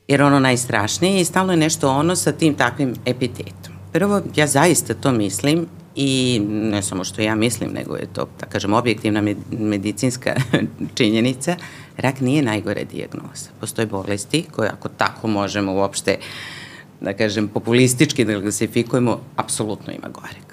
jer 0.08 0.22
ono 0.22 0.40
najstrašnije 0.40 1.20
i 1.20 1.24
stalno 1.24 1.52
je 1.52 1.56
nešto 1.56 1.90
ono 1.90 2.16
sa 2.16 2.32
tim 2.32 2.54
takvim 2.54 2.94
epitetom. 3.06 3.74
Prvo, 3.92 4.22
ja 4.36 4.46
zaista 4.46 4.94
to 4.94 5.12
mislim 5.12 5.66
i 5.94 6.40
ne 6.48 6.82
samo 6.82 7.04
što 7.04 7.22
ja 7.22 7.34
mislim, 7.34 7.70
nego 7.70 7.96
je 7.96 8.06
to, 8.12 8.28
da 8.40 8.46
kažem, 8.46 8.72
objektivna 8.72 9.22
medicinska 9.50 10.34
činjenica, 10.96 11.56
rak 11.96 12.20
nije 12.20 12.42
najgore 12.42 12.84
dijagnoza. 12.84 13.50
Postoje 13.60 13.86
bolesti 13.86 14.44
koje 14.52 14.68
ako 14.68 14.88
tako 14.88 15.28
možemo 15.28 15.74
uopšte, 15.74 16.18
da 17.00 17.12
kažem, 17.12 17.48
populistički 17.48 18.24
da 18.24 18.40
klasifikujemo, 18.40 19.20
apsolutno 19.36 19.92
ima 19.92 20.08
goreg. 20.08 20.45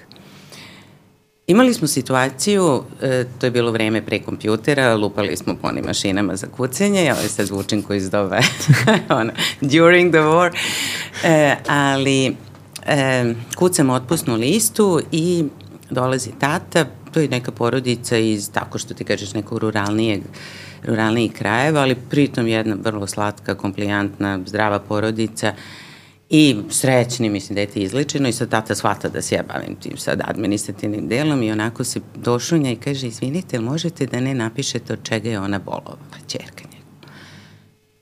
Imali 1.47 1.73
smo 1.73 1.87
situaciju, 1.87 2.83
e, 3.01 3.25
to 3.39 3.45
je 3.45 3.51
bilo 3.51 3.71
vreme 3.71 4.01
pre 4.01 4.19
kompjutera, 4.19 4.95
lupali 4.95 5.37
smo 5.37 5.55
po 5.61 5.67
onim 5.67 5.85
mašinama 5.85 6.35
za 6.35 6.47
kucanje, 6.47 7.03
ja 7.03 7.13
ovaj 7.13 7.27
sad 7.27 7.45
zvučim 7.45 7.81
koji 7.81 7.97
iz 7.97 8.09
doba 8.09 8.39
ono, 9.19 9.31
during 9.61 10.11
the 10.11 10.19
war, 10.19 10.51
e, 11.23 11.55
ali 11.67 12.35
e, 12.85 13.33
kucam 13.55 13.89
otpusnu 13.89 14.35
listu 14.35 15.01
i 15.11 15.45
dolazi 15.89 16.29
tata, 16.39 16.85
to 17.13 17.19
je 17.19 17.27
neka 17.27 17.51
porodica 17.51 18.17
iz, 18.17 18.51
tako 18.51 18.77
što 18.77 18.93
ti 18.93 19.03
kažeš, 19.03 19.33
nekog 19.33 19.57
ruralnijeg 19.57 20.21
ruralnijih 20.83 21.33
krajeva, 21.33 21.81
ali 21.81 21.95
pritom 21.95 22.47
jedna 22.47 22.75
vrlo 22.83 23.07
slatka, 23.07 23.55
komplijantna, 23.55 24.39
zdrava 24.45 24.79
porodica 24.79 25.53
i 26.35 26.55
srećni, 26.69 27.29
mislim 27.29 27.55
da 27.55 27.61
je 27.61 27.67
ti 27.67 27.83
izličeno 27.83 28.29
i 28.29 28.33
sad 28.33 28.49
tata 28.49 28.75
shvata 28.75 29.09
da 29.09 29.21
se 29.21 29.35
ja 29.35 29.43
bavim 29.53 29.75
tim 29.75 29.97
sad 29.97 30.21
administrativnim 30.23 31.07
delom 31.07 31.43
i 31.43 31.51
onako 31.51 31.83
se 31.83 31.99
došunja 32.15 32.71
i 32.71 32.75
kaže, 32.75 33.07
izvinite, 33.07 33.59
možete 33.59 34.05
da 34.05 34.19
ne 34.19 34.33
napišete 34.33 34.93
od 34.93 34.99
čega 35.03 35.29
je 35.29 35.39
ona 35.39 35.59
bolovala, 35.59 36.17
čerka 36.27 36.63
njega. 36.71 37.13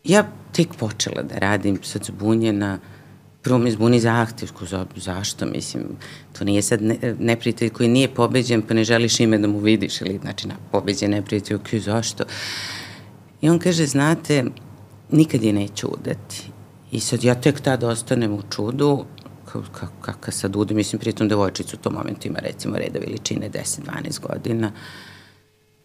Ja 0.04 0.28
tek 0.52 0.67
počela 0.80 1.24
da 1.24 1.36
radim, 1.39 1.80
sad 1.84 2.04
zbunjena, 2.04 2.80
prvo 3.41 3.58
me 3.58 3.72
zbuni 3.72 4.00
zahtev, 4.00 4.50
za, 4.62 4.86
zašto, 4.96 5.46
mislim, 5.46 5.84
to 6.38 6.46
nije 6.46 6.62
sad 6.62 6.82
ne, 6.82 7.15
neprijatelj 7.20 7.70
koji 7.70 7.89
nije 7.89 8.13
pobeđen, 8.13 8.62
pa 8.62 8.74
ne 8.74 8.84
želiš 8.84 9.20
ime 9.20 9.38
da 9.38 9.48
mu 9.48 9.60
vidiš, 9.60 10.02
ili, 10.02 10.20
znači, 10.22 10.48
na 10.48 10.56
pobeđen 10.72 11.12
neprijatelj, 11.12 11.56
ok, 11.56 11.74
zašto? 11.74 12.24
I 13.41 13.50
on 13.50 13.60
kaže, 13.60 13.86
znate, 13.86 14.46
nikad 15.12 15.44
je 15.44 15.54
neću 15.54 15.88
udati. 15.88 16.61
I 16.92 17.00
sad 17.00 17.24
ja 17.24 17.36
tek 17.36 17.62
tada 17.62 17.88
ostanem 17.88 18.34
u 18.34 18.42
čudu, 18.56 19.06
kakav 20.02 20.32
sad 20.32 20.56
ude, 20.56 20.74
mislim, 20.74 21.00
pritom 21.00 21.28
devojčicu 21.28 21.76
u 21.76 21.80
tom 21.80 21.94
momentu 21.94 22.28
ima 22.28 22.40
recimo 22.40 22.78
reda 22.78 23.00
veličine 23.00 23.50
10-12 23.50 24.20
godina. 24.20 24.72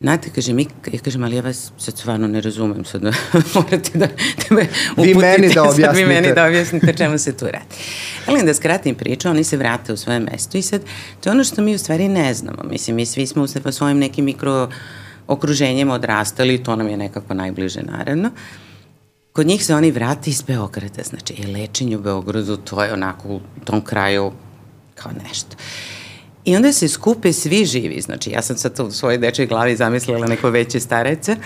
Znate, 0.01 0.31
kaže 0.35 0.53
mi, 0.53 0.67
ja 0.93 0.99
kažem, 1.05 1.25
ali 1.25 1.37
ja 1.37 1.43
vas 1.43 1.73
sad 1.79 1.99
stvarno 1.99 2.29
ne 2.29 2.41
razumem, 2.41 2.85
sad 2.85 3.03
morate 3.55 3.99
da, 3.99 4.07
da 4.07 4.55
me 4.55 4.69
uputite, 4.93 5.03
vi 5.03 5.15
meni 5.15 5.55
da 5.55 5.63
objasnite. 5.63 5.87
Sad 5.87 5.97
vi 5.97 6.05
meni 6.05 6.35
da 6.35 6.47
objasnite 6.47 6.95
čemu 6.97 7.19
se 7.19 7.37
tu 7.37 7.45
radi. 7.45 7.75
Ali 8.27 8.43
da 8.43 8.55
skratim 8.55 8.95
priču, 8.95 9.29
oni 9.29 9.45
se 9.45 9.57
vrate 9.57 9.93
u 9.93 9.97
svoje 9.97 10.21
mesto 10.21 10.59
i 10.59 10.63
sad, 10.63 10.83
to 11.21 11.29
je 11.29 11.33
ono 11.33 11.45
što 11.45 11.63
mi 11.63 11.75
u 11.75 11.79
stvari 11.79 12.09
ne 12.09 12.35
znamo. 12.35 12.63
Mislim, 12.71 12.97
mi 12.97 13.07
svi 13.07 13.27
smo 13.27 13.43
u 13.43 13.73
svojim 13.73 13.99
nekim 13.99 14.25
mikro 14.25 14.69
okruženjem 15.27 15.91
odrastali, 15.91 16.63
to 16.63 16.77
nam 16.77 16.89
je 16.89 16.97
nekako 16.97 17.35
najbliže 17.35 17.83
naravno. 17.83 18.31
Kod 19.37 19.47
njih 19.47 19.65
se 19.65 19.75
oni 19.75 19.91
vrati 19.91 20.31
iz 20.31 20.43
Beograda, 20.43 21.03
znači 21.03 21.35
je 21.39 21.47
lečenje 21.47 21.97
u 21.97 22.01
Beogradu, 22.01 22.57
to 22.57 22.85
je 22.85 22.93
onako 22.93 23.29
u 23.29 23.41
tom 23.65 23.81
kraju 23.81 24.33
kao 24.95 25.13
nešto. 25.29 25.57
I 26.45 26.57
onda 26.57 26.73
se 26.73 26.89
skupe 26.89 27.33
svi 27.33 27.65
živi, 27.65 28.01
znači 28.01 28.31
ja 28.31 28.43
sam 28.43 28.57
sad 28.57 28.81
u 28.81 28.91
svojoj 28.91 29.19
dečoj 29.19 29.47
glavi 29.47 29.77
zamislila 29.77 30.27
neko 30.27 30.51
veće 30.51 30.81
starece 30.81 31.37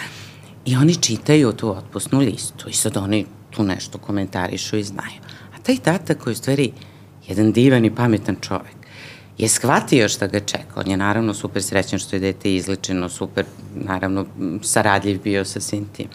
i 0.65 0.77
oni 0.77 0.95
čitaju 0.95 1.53
tu 1.53 1.77
otpusnu 1.77 2.19
listu 2.19 2.69
i 2.69 2.73
sad 2.73 2.97
oni 2.97 3.27
tu 3.51 3.63
nešto 3.63 3.99
komentarišu 3.99 4.77
i 4.77 4.85
znaju. 4.85 5.21
A 5.55 5.63
taj 5.63 5.77
tata 5.77 6.15
koji 6.15 6.33
je 6.33 6.35
u 6.35 6.43
stvari 6.43 6.73
jedan 7.27 7.53
divan 7.53 7.85
i 7.85 7.95
pametan 7.95 8.37
čovek, 8.41 8.77
je 9.39 9.49
shvatio 9.49 10.09
šta 10.09 10.27
ga 10.27 10.41
čeka. 10.41 10.77
On 10.77 10.91
je 10.91 10.97
naravno 10.97 11.35
super 11.35 11.63
srećan 11.63 11.99
što 11.99 12.17
je 12.17 12.21
dete 12.21 12.55
izlečeno, 12.55 13.09
super, 13.09 13.45
naravno, 13.75 14.27
saradljiv 14.63 15.23
bio 15.23 15.45
sa 15.45 15.61
svim 15.61 15.85
tim. 15.97 16.09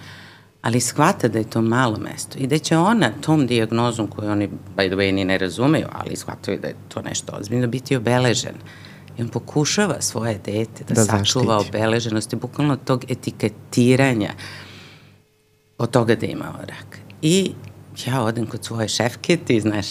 Ali 0.66 0.82
shvata 0.82 1.28
da 1.28 1.40
je 1.40 1.50
to 1.50 1.62
malo 1.62 1.98
mesto 1.98 2.38
i 2.38 2.48
da 2.48 2.58
će 2.58 2.78
ona 2.78 3.12
tom 3.22 3.48
diagnozom 3.48 4.08
koju 4.08 4.30
oni, 4.30 4.50
by 4.78 4.88
the 4.88 4.96
way, 4.96 5.12
ni 5.12 5.26
ne 5.26 5.38
razumeju, 5.38 5.88
ali 5.92 6.16
shvataju 6.16 6.60
da 6.60 6.68
je 6.68 6.76
to 6.90 7.02
nešto 7.02 7.38
ozbiljno, 7.40 7.68
biti 7.68 7.96
obeležen. 7.96 8.56
I 9.18 9.22
on 9.22 9.30
pokušava 9.30 10.02
svoje 10.02 10.40
dete 10.46 10.84
da, 10.88 10.94
da 10.94 11.06
sačuva 11.06 11.58
zaštiti. 11.58 11.78
obeleženost 11.78 12.34
i 12.34 12.36
bukvalno 12.36 12.76
tog 12.76 13.06
etiketiranja 13.10 14.34
od 15.78 15.92
toga 15.92 16.16
da 16.16 16.26
ima 16.26 16.54
rak. 16.60 17.00
I 17.22 17.52
ja 18.08 18.22
odem 18.22 18.46
kod 18.46 18.66
svoje 18.66 18.88
šefke, 18.88 19.38
ti 19.38 19.62
znaš, 19.62 19.86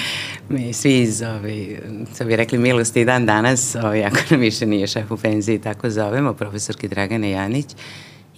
mi 0.48 0.72
svi 0.72 1.00
iz, 1.00 1.22
ovi, 1.22 1.80
co 2.14 2.24
bi 2.24 2.36
rekli, 2.36 2.58
milosti 2.58 3.00
i 3.00 3.04
dan 3.04 3.26
danas, 3.26 3.74
ovi, 3.74 4.04
ako 4.04 4.18
nam 4.30 4.40
više 4.40 4.66
nije 4.66 4.86
šef 4.86 5.10
u 5.10 5.16
penziji, 5.16 5.58
tako 5.58 5.90
zovemo, 5.90 6.34
profesorki 6.34 6.88
Dragane 6.88 7.30
Janić, 7.30 7.66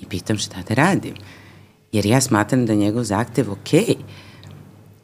i 0.00 0.06
pitam 0.06 0.38
šta 0.38 0.56
da 0.68 0.74
radim. 0.74 1.14
Jer 1.92 2.07
ja 2.07 2.20
smatram 2.20 2.66
da 2.66 2.74
njegov 2.74 3.05
zahtev 3.05 3.52
ok, 3.52 3.96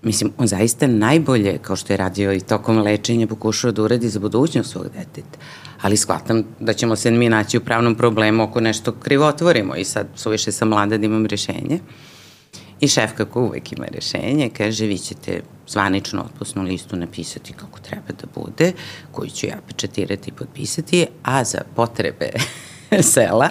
mislim, 0.03 0.33
on 0.39 0.47
zaista 0.47 0.87
najbolje, 0.87 1.59
kao 1.63 1.77
što 1.77 1.93
je 1.93 1.97
radio 1.97 2.33
i 2.33 2.41
tokom 2.41 2.79
lečenja, 2.79 3.27
pokušao 3.27 3.73
da 3.73 3.83
uradi 3.83 4.09
za 4.09 4.21
budućnost 4.21 4.71
svog 4.71 4.85
deteta. 4.85 5.39
Ali 5.81 5.97
shvatam 5.97 6.45
da 6.61 6.73
ćemo 6.73 6.97
se 6.97 7.11
mi 7.11 7.29
naći 7.29 7.59
u 7.59 7.61
pravnom 7.61 7.95
problemu 7.95 8.43
ako 8.43 8.61
nešto 8.61 8.93
krivotvorimo 8.93 9.77
i 9.77 9.85
sad 9.85 10.07
suviše 10.15 10.53
sam 10.53 10.69
mlada 10.69 10.99
da 10.99 11.07
imam 11.07 11.27
rešenje. 11.27 11.81
I 12.81 12.89
šef 12.89 13.13
kako 13.17 13.43
uvek 13.43 13.73
ima 13.73 13.87
rešenje, 13.87 14.51
kaže 14.57 14.87
vi 14.87 14.99
ćete 14.99 15.43
zvanično 15.69 16.23
otpusnu 16.23 16.63
listu 16.63 16.97
napisati 16.97 17.53
kako 17.53 17.81
treba 17.81 18.13
da 18.21 18.43
bude, 18.43 18.73
koju 19.13 19.31
ću 19.31 19.47
ja 19.47 19.59
pečatirati 19.69 20.31
i 20.31 20.33
potpisati, 20.33 21.07
a 21.23 21.45
za 21.45 21.61
potrebe 21.77 22.31
sela 23.13 23.49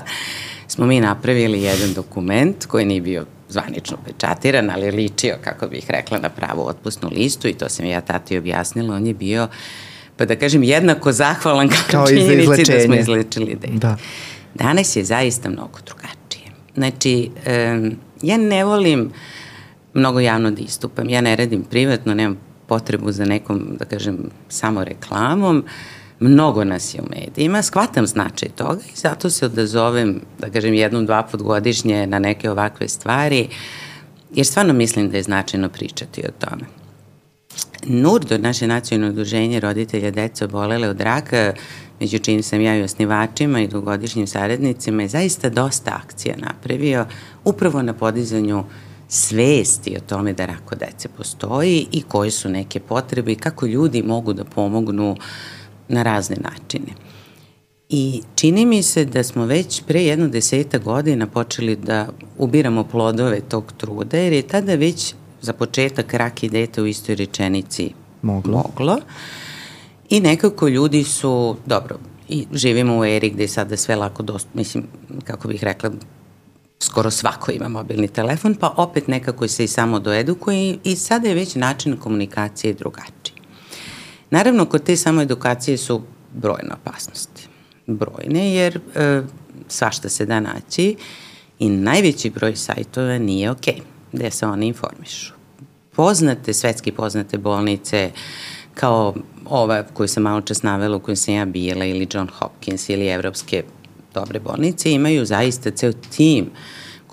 smo 0.68 0.86
mi 0.86 1.02
napravili 1.02 1.62
jedan 1.62 1.94
dokument 1.94 2.66
koji 2.66 2.86
nije 2.86 3.02
bio 3.02 3.26
zvanično 3.50 3.98
pečatiran, 4.06 4.70
ali 4.70 4.92
ličio, 4.92 5.36
kako 5.44 5.68
bih 5.68 5.86
rekla, 5.90 6.18
na 6.20 6.30
pravu 6.30 6.68
otpusnu 6.68 7.10
listu 7.12 7.48
i 7.48 7.54
to 7.54 7.70
sam 7.70 7.86
ja 7.86 8.02
tati 8.02 8.38
objasnila, 8.38 8.96
on 8.96 9.08
je 9.08 9.14
bio 9.14 9.48
pa 10.18 10.26
da 10.26 10.36
kažem, 10.36 10.64
jednako 10.64 11.12
zahvalan 11.12 11.70
kao, 11.70 11.80
kao 11.92 12.08
činjenici 12.08 12.72
da 12.72 12.80
smo 12.80 12.96
izlečili 12.96 13.58
dete. 13.62 13.74
Da. 13.74 13.98
Danas 14.54 14.96
je 14.96 15.04
zaista 15.04 15.50
mnogo 15.50 15.80
drugačije. 15.86 16.52
Znači, 16.76 17.30
um, 17.48 17.98
ja 18.22 18.38
ne 18.38 18.64
volim 18.64 19.12
mnogo 19.94 20.20
javno 20.20 20.52
da 20.52 20.62
istupam. 20.62 21.10
Ja 21.10 21.22
ne 21.22 21.36
radim 21.36 21.64
privatno, 21.64 22.14
nemam 22.14 22.38
potrebu 22.68 23.12
za 23.12 23.26
nekom, 23.26 23.76
da 23.80 23.86
kažem, 23.86 24.18
samo 24.50 24.84
reklamom. 24.84 25.64
Mnogo 26.20 26.64
nas 26.64 26.94
je 26.94 27.02
u 27.02 27.06
medijima, 27.10 27.62
shvatam 27.62 28.08
značaj 28.08 28.50
toga 28.50 28.82
i 28.94 28.96
zato 28.96 29.30
se 29.30 29.46
odazovem, 29.46 30.22
da 30.40 30.50
kažem, 30.50 30.74
jednom, 30.74 31.06
dva 31.06 31.24
put 31.24 31.42
godišnje 31.42 32.08
na 32.08 32.20
neke 32.20 32.52
ovakve 32.52 32.88
stvari, 32.88 33.48
jer 34.34 34.46
stvarno 34.46 34.74
mislim 34.74 35.10
da 35.10 35.18
je 35.18 35.24
značajno 35.24 35.70
pričati 35.70 36.22
o 36.22 36.46
tome. 36.46 36.64
NURDO, 37.86 38.38
naše 38.38 38.68
nacionalno 38.68 39.14
udruženje 39.14 39.60
roditelja 39.60 40.12
deca 40.12 40.46
obolele 40.46 40.90
od 40.90 41.02
raka, 41.02 41.54
među 42.00 42.20
čim 42.20 42.44
sam 42.44 42.62
ja 42.62 42.78
i 42.78 42.84
osnivačima 42.84 43.60
i 43.60 43.68
dugogodišnjim 43.68 44.28
saradnicima, 44.28 45.02
je 45.02 45.08
zaista 45.08 45.50
dosta 45.50 46.02
akcija 46.06 46.36
napravio 46.38 47.06
upravo 47.44 47.82
na 47.82 47.94
podizanju 47.94 48.64
svesti 49.08 49.96
o 49.98 50.00
tome 50.00 50.34
da 50.34 50.46
rako 50.46 50.76
dece 50.76 51.10
postoji 51.18 51.88
i 51.92 52.02
koje 52.02 52.32
su 52.32 52.50
neke 52.50 52.80
potrebe 52.80 53.32
i 53.32 53.36
kako 53.36 53.66
ljudi 53.66 54.04
mogu 54.04 54.34
da 54.34 54.44
pomognu 54.44 55.16
na 55.90 56.04
razne 56.04 56.36
načine. 56.36 56.94
I 57.90 58.22
čini 58.36 58.66
mi 58.66 58.84
se 58.84 59.06
da 59.06 59.24
smo 59.24 59.46
već 59.46 59.82
pre 59.88 60.04
jedno 60.04 60.28
deseta 60.28 60.78
godina 60.78 61.28
počeli 61.28 61.76
da 61.76 62.08
ubiramo 62.38 62.84
plodove 62.84 63.42
tog 63.42 63.74
truda, 63.78 64.18
jer 64.18 64.34
je 64.34 64.42
tada 64.42 64.76
već 64.76 65.14
za 65.42 65.54
početak 65.54 66.14
rak 66.14 66.44
i 66.44 66.50
dete 66.50 66.82
u 66.82 66.88
istoj 66.88 67.16
rečenici 67.16 67.92
moglo. 68.22 68.58
moglo. 68.58 69.00
I 70.10 70.20
nekako 70.20 70.68
ljudi 70.68 71.04
su, 71.04 71.56
dobro, 71.66 72.00
i 72.30 72.46
živimo 72.54 73.00
u 73.00 73.06
eri 73.06 73.30
gde 73.30 73.44
je 73.44 73.48
sada 73.48 73.78
sve 73.78 73.96
lako 73.96 74.24
dost, 74.24 74.48
mislim, 74.54 74.88
kako 75.24 75.48
bih 75.48 75.64
rekla, 75.64 75.92
skoro 76.80 77.12
svako 77.12 77.52
ima 77.52 77.68
mobilni 77.68 78.08
telefon, 78.08 78.56
pa 78.56 78.74
opet 78.78 79.08
nekako 79.08 79.48
se 79.48 79.64
i 79.64 79.68
samo 79.68 80.00
doedukuje 80.00 80.78
i 80.84 80.96
sada 80.96 81.28
je 81.28 81.36
već 81.36 81.56
način 81.56 81.98
komunikacije 81.98 82.74
drugačiji. 82.74 83.37
Naravno, 84.30 84.66
kod 84.66 84.84
te 84.84 84.96
samoedukacije 84.96 85.78
su 85.78 86.02
brojne 86.34 86.70
opasnosti. 86.82 87.48
Brojne, 87.88 88.54
jer 88.54 88.80
e, 88.96 89.22
svašta 89.68 90.10
se 90.10 90.26
da 90.26 90.40
naći 90.40 90.96
i 91.60 91.70
najveći 91.70 92.30
broj 92.30 92.56
sajtova 92.56 93.18
nije 93.18 93.52
okej, 93.52 93.74
okay, 93.74 93.82
gde 94.12 94.32
se 94.32 94.48
oni 94.48 94.68
informišu. 94.68 95.34
Poznate, 95.96 96.54
svetski 96.54 96.92
poznate 96.92 97.38
bolnice, 97.38 98.12
kao 98.74 99.16
ova 99.46 99.84
koju 99.94 100.08
sam 100.08 100.24
malo 100.24 100.42
čas 100.42 100.64
navela, 100.64 100.98
u 100.98 101.00
kojoj 101.00 101.16
sam 101.16 101.34
ja 101.34 101.46
bila, 101.46 101.86
ili 101.86 102.08
John 102.14 102.28
Hopkins, 102.28 102.90
ili 102.90 103.08
evropske 103.08 103.64
dobre 104.14 104.40
bolnice, 104.40 104.92
imaju 104.92 105.26
zaista 105.26 105.72
ceo 105.72 105.94
tim 105.94 106.46
uh, 106.46 106.58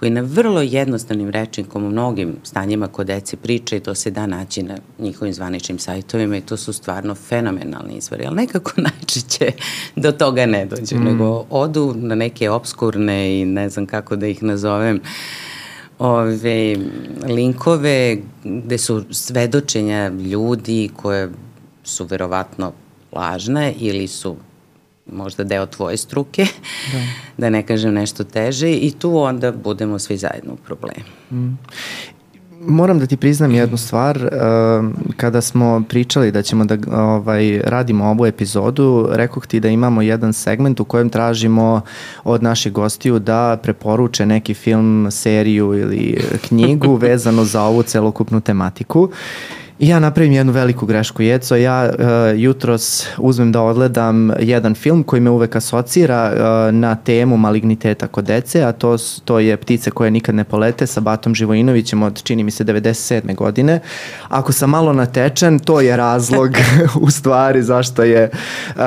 koji 0.05 0.11
na 0.11 0.20
vrlo 0.20 0.62
jednostavnim 0.62 1.30
rečnikom 1.30 1.84
u 1.84 1.90
mnogim 1.90 2.36
stanjima 2.42 2.88
kod 2.88 3.07
dece 3.07 3.36
priča 3.36 3.76
i 3.76 3.80
to 3.80 3.94
se 3.94 4.11
da 4.11 4.26
naći 4.26 4.62
na 4.62 4.76
njihovim 4.98 5.34
zvaničnim 5.34 5.78
sajtovima 5.78 6.36
i 6.36 6.40
to 6.40 6.57
su 6.57 6.72
stvarno 6.72 7.14
fenomenalni 7.14 7.94
izvori, 7.96 8.26
ali 8.26 8.36
nekako 8.36 8.72
najčešće 8.86 9.52
do 9.96 10.12
toga 10.12 10.46
ne 10.46 10.66
dođe, 10.66 10.96
mm. 10.96 11.05
nego 11.05 11.46
odu 11.50 11.94
na 11.96 12.14
neke 12.14 12.50
obskurne 12.50 13.40
i 13.40 13.44
ne 13.44 13.68
znam 13.68 13.86
kako 13.86 14.16
da 14.16 14.26
ih 14.26 14.42
nazovem, 14.42 15.00
ove 15.98 16.76
linkove 17.26 18.18
gde 18.44 18.78
su 18.78 19.05
svedočenja 19.11 20.09
ljudi 20.09 20.90
koje 20.96 21.30
su 21.84 22.05
verovatno 22.05 22.72
lažne 23.12 23.74
ili 23.78 24.07
su 24.09 24.36
možda 25.12 25.44
deo 25.44 25.66
tvoje 25.66 25.96
struke, 25.96 26.46
da, 26.92 26.98
da 27.46 27.50
ne 27.50 27.62
kažem 27.66 27.94
nešto 27.94 28.24
teže 28.24 28.72
i 28.72 28.92
tu 28.98 29.16
onda 29.16 29.52
budemo 29.52 29.98
svi 29.98 30.16
zajedno 30.16 30.52
u 30.52 30.57
problemu. 30.57 31.05
Mm 31.30 31.59
moram 32.66 32.98
da 32.98 33.07
ti 33.07 33.16
priznam 33.16 33.55
jednu 33.55 33.76
stvar, 33.76 34.16
uh, 34.16 34.30
kada 35.16 35.40
smo 35.40 35.82
pričali 35.88 36.32
da 36.32 36.42
ćemo 36.42 36.64
da 36.64 36.76
ovaj, 37.02 37.61
radimo 37.64 38.05
ovu 38.05 38.26
epizodu, 38.26 39.09
rekoh 39.12 39.46
ti 39.46 39.61
da 39.61 39.68
imamo 39.68 40.02
jedan 40.02 40.32
segment 40.32 40.80
u 40.80 40.84
kojem 40.84 41.11
tražimo 41.11 41.80
od 42.24 42.42
naših 42.42 42.72
gostiju 42.72 43.18
da 43.18 43.59
preporuče 43.62 44.26
neki 44.26 44.55
film, 44.55 45.09
seriju 45.11 45.74
ili 45.74 46.18
knjigu 46.48 46.94
vezano 46.94 47.44
za 47.44 47.62
ovu 47.62 47.82
celokupnu 47.82 48.40
tematiku. 48.40 49.11
I 49.78 49.88
ja 49.88 49.98
napravim 49.98 50.32
jednu 50.32 50.52
veliku 50.52 50.86
grešku, 50.86 51.22
Jeco, 51.22 51.56
ja 51.56 51.90
uh, 51.90 52.40
jutros 52.40 53.06
uzmem 53.18 53.52
da 53.52 53.62
odgledam 53.62 54.30
jedan 54.38 54.74
film 54.74 55.02
koji 55.02 55.20
me 55.20 55.30
uvek 55.30 55.56
asocira 55.56 56.32
uh, 56.32 56.74
na 56.74 56.94
temu 56.94 57.36
maligniteta 57.36 58.06
kod 58.06 58.24
dece, 58.24 58.62
a 58.62 58.72
to, 58.72 58.96
to 59.24 59.38
je 59.38 59.56
Ptice 59.56 59.90
koje 59.90 60.10
nikad 60.10 60.34
ne 60.34 60.44
polete 60.44 60.86
sa 60.86 61.00
Batom 61.00 61.34
Živojinovićem 61.34 62.02
od, 62.02 62.22
čini 62.22 62.44
mi 62.44 62.50
se, 62.50 62.64
97. 62.64 63.34
godine. 63.34 63.80
Ako 64.28 64.52
sam 64.52 64.70
malo 64.70 64.92
natečen, 64.92 65.58
to 65.58 65.80
je 65.80 65.96
razlog 65.96 66.50
u 67.06 67.10
stvari 67.10 67.62
zašto 67.62 68.02
je 68.02 68.30
uh, 68.76 68.82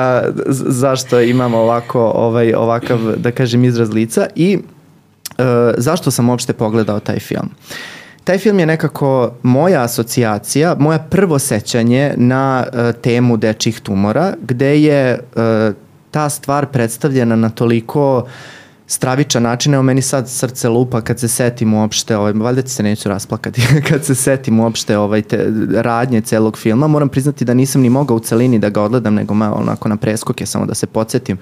zašto 0.68 1.20
imamo 1.20 1.58
ovako, 1.58 2.00
ovaj, 2.00 2.54
ovakav, 2.54 2.98
da 3.16 3.30
kažem, 3.30 3.64
izraz 3.64 3.92
lica 3.92 4.26
i 4.34 4.56
uh, 4.56 5.44
zašto 5.76 6.10
sam 6.10 6.28
uopšte 6.28 6.52
pogledao 6.52 7.00
taj 7.00 7.18
film. 7.18 7.48
Uh, 7.48 7.97
taj 8.28 8.38
film 8.38 8.58
je 8.58 8.66
nekako 8.66 9.32
moja 9.42 9.82
asocijacija, 9.82 10.76
moja 10.78 10.98
prvo 10.98 11.38
sećanje 11.38 12.14
na 12.16 12.66
uh, 12.66 13.00
temu 13.02 13.36
dečih 13.36 13.80
tumora, 13.80 14.34
gde 14.42 14.82
je 14.82 15.18
uh, 15.18 15.74
ta 16.10 16.28
stvar 16.28 16.66
predstavljena 16.66 17.36
na 17.36 17.50
toliko 17.50 18.26
stravičan 18.86 19.42
način, 19.42 19.74
evo 19.74 19.82
meni 19.82 20.02
sad 20.02 20.28
srce 20.28 20.68
lupa 20.68 21.00
kad 21.00 21.20
se 21.20 21.28
setim 21.28 21.74
uopšte, 21.74 22.16
ovaj, 22.16 22.32
valjda 22.32 22.62
ti 22.62 22.70
se 22.70 22.82
neću 22.82 23.08
rasplakati, 23.08 23.62
kad 23.88 24.04
se 24.04 24.14
setim 24.14 24.60
uopšte 24.60 24.98
ovaj, 24.98 25.22
te, 25.22 25.46
radnje 25.74 26.20
celog 26.20 26.58
filma, 26.58 26.86
moram 26.86 27.08
priznati 27.08 27.44
da 27.44 27.54
nisam 27.54 27.82
ni 27.82 27.90
mogao 27.90 28.16
u 28.16 28.20
celini 28.20 28.58
da 28.58 28.68
ga 28.68 28.82
odgledam, 28.82 29.14
nego 29.14 29.34
malo 29.34 29.56
onako 29.56 29.88
na 29.88 29.96
preskoke, 29.96 30.46
samo 30.46 30.66
da 30.66 30.74
se 30.74 30.86
podsjetim 30.86 31.38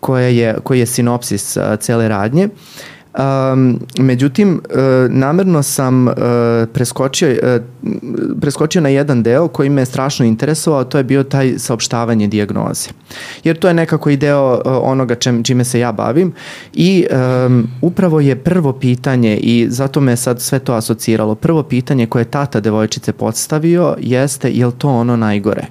koje 0.00 0.36
je, 0.36 0.56
koji 0.62 0.78
je 0.78 0.86
sinopsis 0.86 1.56
uh, 1.56 1.62
cele 1.80 2.08
radnje. 2.08 2.44
Uh, 2.44 2.97
Um, 3.18 3.80
međutim, 3.98 4.60
uh, 4.70 4.78
namerno 5.10 5.62
sam 5.62 6.08
uh, 6.08 6.14
preskočio, 6.72 7.28
uh, 7.28 7.62
preskočio 8.40 8.80
na 8.80 8.88
jedan 8.88 9.22
deo 9.22 9.48
koji 9.48 9.70
me 9.70 9.84
strašno 9.84 10.26
interesovao, 10.26 10.84
to 10.84 10.98
je 10.98 11.04
bio 11.04 11.22
taj 11.22 11.58
saopštavanje 11.58 12.26
dijagnoze. 12.26 12.88
Jer 13.44 13.58
to 13.58 13.68
je 13.68 13.74
nekako 13.74 14.10
i 14.10 14.16
deo 14.16 14.54
uh, 14.54 14.60
onoga 14.64 15.14
čem, 15.14 15.44
čime 15.44 15.64
se 15.64 15.80
ja 15.80 15.92
bavim 15.92 16.32
i 16.74 17.06
um, 17.46 17.68
upravo 17.82 18.20
je 18.20 18.36
prvo 18.36 18.72
pitanje 18.72 19.36
i 19.36 19.66
zato 19.70 20.00
me 20.00 20.16
sad 20.16 20.40
sve 20.40 20.58
to 20.58 20.72
asociralo. 20.72 21.34
Prvo 21.34 21.62
pitanje 21.62 22.06
koje 22.06 22.20
je 22.20 22.30
tata 22.30 22.60
devojčice 22.60 23.12
postavio 23.12 23.96
jeste 24.00 24.50
je 24.50 24.66
li 24.66 24.72
to 24.78 24.88
ono 24.88 25.16
najgore? 25.16 25.66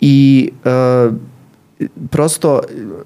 I 0.00 0.50
uh, 0.64 1.14
prosto 2.10 2.60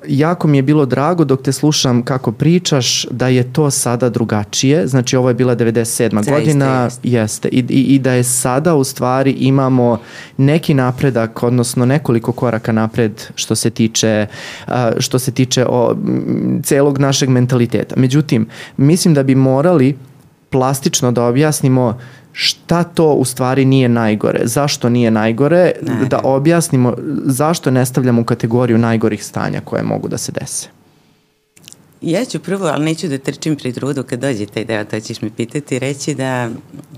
jako 0.09 0.49
mi 0.49 0.59
je 0.59 0.63
bilo 0.63 0.87
drago 0.87 1.25
dok 1.25 1.43
te 1.43 1.53
slušam 1.53 2.03
kako 2.03 2.33
pričaš 2.33 3.07
da 3.11 3.29
je 3.29 3.53
to 3.53 3.71
sada 3.71 4.09
drugačije, 4.09 4.87
znači 4.87 5.17
ovo 5.17 5.29
je 5.29 5.35
bila 5.35 5.57
97. 5.57 5.85
Zaista 5.85 6.33
godina, 6.33 6.85
jeste, 6.85 7.09
jeste. 7.09 7.49
I, 7.49 7.65
i, 7.69 7.83
i 7.95 7.99
da 7.99 8.13
je 8.13 8.25
sada 8.25 8.75
u 8.75 8.85
stvari 8.85 9.31
imamo 9.31 9.99
neki 10.37 10.75
napredak, 10.75 11.43
odnosno 11.43 11.87
nekoliko 11.87 12.33
koraka 12.33 12.73
napred 12.73 13.23
što 13.35 13.55
se 13.55 13.71
tiče, 13.71 14.27
što 14.99 15.19
se 15.19 15.33
tiče 15.33 15.67
o, 15.69 15.97
celog 16.63 16.99
našeg 16.99 17.29
mentaliteta. 17.29 17.95
Međutim, 17.99 18.47
mislim 18.77 19.15
da 19.15 19.23
bi 19.23 19.35
morali 19.35 19.97
plastično 20.51 21.13
da 21.13 21.25
objasnimo 21.25 21.99
šta 22.33 22.85
to 22.85 23.13
u 23.13 23.25
stvari 23.25 23.65
nije 23.65 23.89
najgore, 23.89 24.41
zašto 24.45 24.89
nije 24.89 25.11
najgore, 25.11 25.73
ne. 25.83 26.07
da 26.07 26.21
objasnimo 26.25 26.95
zašto 27.25 27.71
ne 27.71 27.87
stavljamo 27.87 28.21
u 28.21 28.25
kategoriju 28.25 28.79
najgorih 28.79 29.25
stanja 29.25 29.61
koje 29.61 29.83
mogu 29.83 30.09
da 30.09 30.19
se 30.19 30.33
dese. 30.33 30.69
Ja 32.01 32.25
ću 32.25 32.39
prvo, 32.39 32.67
ali 32.67 32.85
neću 32.85 33.09
da 33.09 33.19
trčim 33.19 33.57
pri 33.57 33.73
trudu 33.73 34.03
kad 34.03 34.21
dođe 34.21 34.47
taj 34.47 34.65
deo, 34.65 34.85
to 34.85 35.01
ćeš 35.01 35.23
mi 35.23 35.31
pitati, 35.31 35.79
reći 35.79 36.15
da 36.15 36.51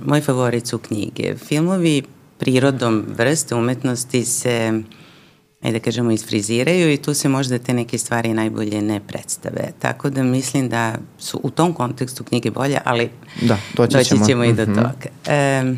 moj 0.04 0.20
favorit 0.20 0.66
su 0.66 0.78
knjige. 0.78 1.34
Filmovi 1.36 2.02
prirodom 2.38 3.04
vrste 3.18 3.54
umetnosti 3.54 4.24
se 4.24 4.82
ajde 5.64 5.78
da 5.78 5.84
kažemo, 5.84 6.10
isfriziraju 6.10 6.92
i 6.92 6.96
tu 6.96 7.14
se 7.14 7.28
možda 7.28 7.58
te 7.58 7.74
neke 7.74 7.98
stvari 7.98 8.34
najbolje 8.34 8.82
ne 8.82 9.00
predstave. 9.00 9.72
Tako 9.78 10.10
da 10.10 10.22
mislim 10.22 10.68
da 10.68 10.94
su 11.18 11.40
u 11.42 11.50
tom 11.50 11.72
kontekstu 11.72 12.24
knjige 12.24 12.50
bolje, 12.50 12.78
ali 12.84 13.10
da, 13.42 13.58
doći, 13.76 13.96
doći 13.96 14.08
ćemo, 14.08 14.26
ćemo 14.26 14.44
i 14.44 14.52
do 14.52 14.62
mm 14.62 14.66
-hmm. 14.66 14.74
toga. 14.74 15.08
E, 15.26 15.74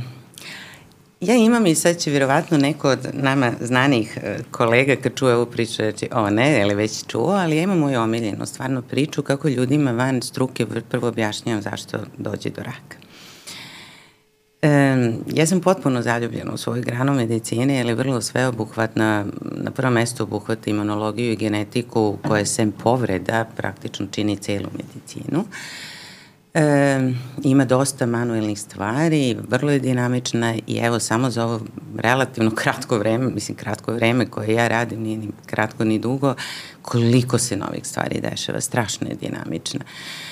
ja 1.20 1.34
imam 1.34 1.66
i 1.66 1.74
sad 1.74 1.96
će 1.98 2.10
vjerovatno 2.10 2.58
neko 2.58 2.90
od 2.90 3.08
nama 3.12 3.52
znanih 3.60 4.18
e, 4.22 4.38
kolega 4.50 4.96
kad 4.96 5.14
čuje 5.14 5.34
ovu 5.34 5.46
priču 5.46 5.82
reći, 5.82 6.08
o 6.12 6.30
ne, 6.30 6.60
ili 6.60 6.74
već 6.74 7.06
čuo, 7.06 7.30
ali 7.30 7.56
ja 7.56 7.62
imam 7.62 7.78
moju 7.78 8.00
omiljenu 8.00 8.46
stvarno 8.46 8.82
priču 8.82 9.22
kako 9.22 9.48
ljudima 9.48 9.92
van 9.92 10.22
struke 10.22 10.66
prvo 10.90 11.08
objašnjam 11.08 11.62
zašto 11.62 11.98
dođe 12.18 12.50
do 12.50 12.62
raka. 12.62 13.05
E, 14.62 14.68
ja 15.34 15.46
sam 15.46 15.60
potpuno 15.60 16.02
zaljubljena 16.02 16.52
u 16.52 16.56
svoju 16.56 16.82
granu 16.82 17.14
medicine, 17.14 17.76
je 17.76 17.94
vrlo 17.94 18.20
sveobuhvatna, 18.20 19.24
na 19.40 19.70
prvom 19.70 19.92
mestu 19.92 20.22
obuhvata 20.22 20.70
imunologiju 20.70 21.32
i 21.32 21.36
genetiku 21.36 22.18
koja 22.28 22.46
sem 22.46 22.72
povreda 22.72 23.44
praktično 23.56 24.06
čini 24.10 24.36
celu 24.36 24.68
medicinu. 24.76 25.44
E, 26.54 27.12
ima 27.42 27.64
dosta 27.64 28.06
manuelnih 28.06 28.60
stvari, 28.60 29.36
vrlo 29.48 29.72
je 29.72 29.78
dinamična 29.78 30.54
i 30.66 30.76
evo 30.76 31.00
samo 31.00 31.30
za 31.30 31.44
ovo 31.44 31.60
relativno 31.96 32.50
kratko 32.50 32.98
vreme, 32.98 33.30
mislim 33.30 33.56
kratko 33.56 33.92
vreme 33.92 34.26
koje 34.26 34.52
ja 34.52 34.68
radim, 34.68 35.02
nije 35.02 35.18
ni 35.18 35.28
kratko 35.46 35.84
ni 35.84 35.98
dugo, 35.98 36.34
koliko 36.82 37.38
se 37.38 37.56
novih 37.56 37.86
stvari 37.86 38.20
dešava, 38.20 38.60
strašno 38.60 39.08
je 39.08 39.14
dinamična. 39.14 39.80
E, 39.84 40.25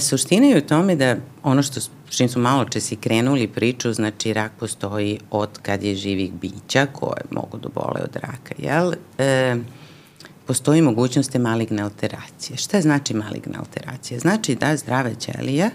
suština 0.00 0.46
je 0.46 0.58
u 0.58 0.66
tome 0.66 0.96
da 0.96 1.16
ono 1.42 1.62
što 1.62 1.80
čim 2.10 2.28
su 2.28 2.38
malo 2.38 2.64
česi 2.64 2.96
krenuli 2.96 3.48
priču, 3.48 3.92
znači 3.92 4.32
rak 4.32 4.52
postoji 4.58 5.20
od 5.30 5.58
kad 5.62 5.82
je 5.82 5.94
živih 5.94 6.32
bića 6.32 6.86
koje 6.92 7.22
mogu 7.30 7.58
da 7.58 7.68
bole 7.68 8.00
od 8.04 8.16
raka, 8.16 8.54
jel? 8.58 8.92
E, 9.18 9.56
postoji 10.46 10.82
mogućnost 10.82 11.32
te 11.32 11.38
maligne 11.38 11.82
alteracije. 11.82 12.56
Šta 12.56 12.80
znači 12.80 13.14
maligne 13.14 13.58
alteracije? 13.58 14.20
Znači 14.20 14.54
da 14.54 14.76
zdrave 14.76 15.14
ćelija 15.14 15.70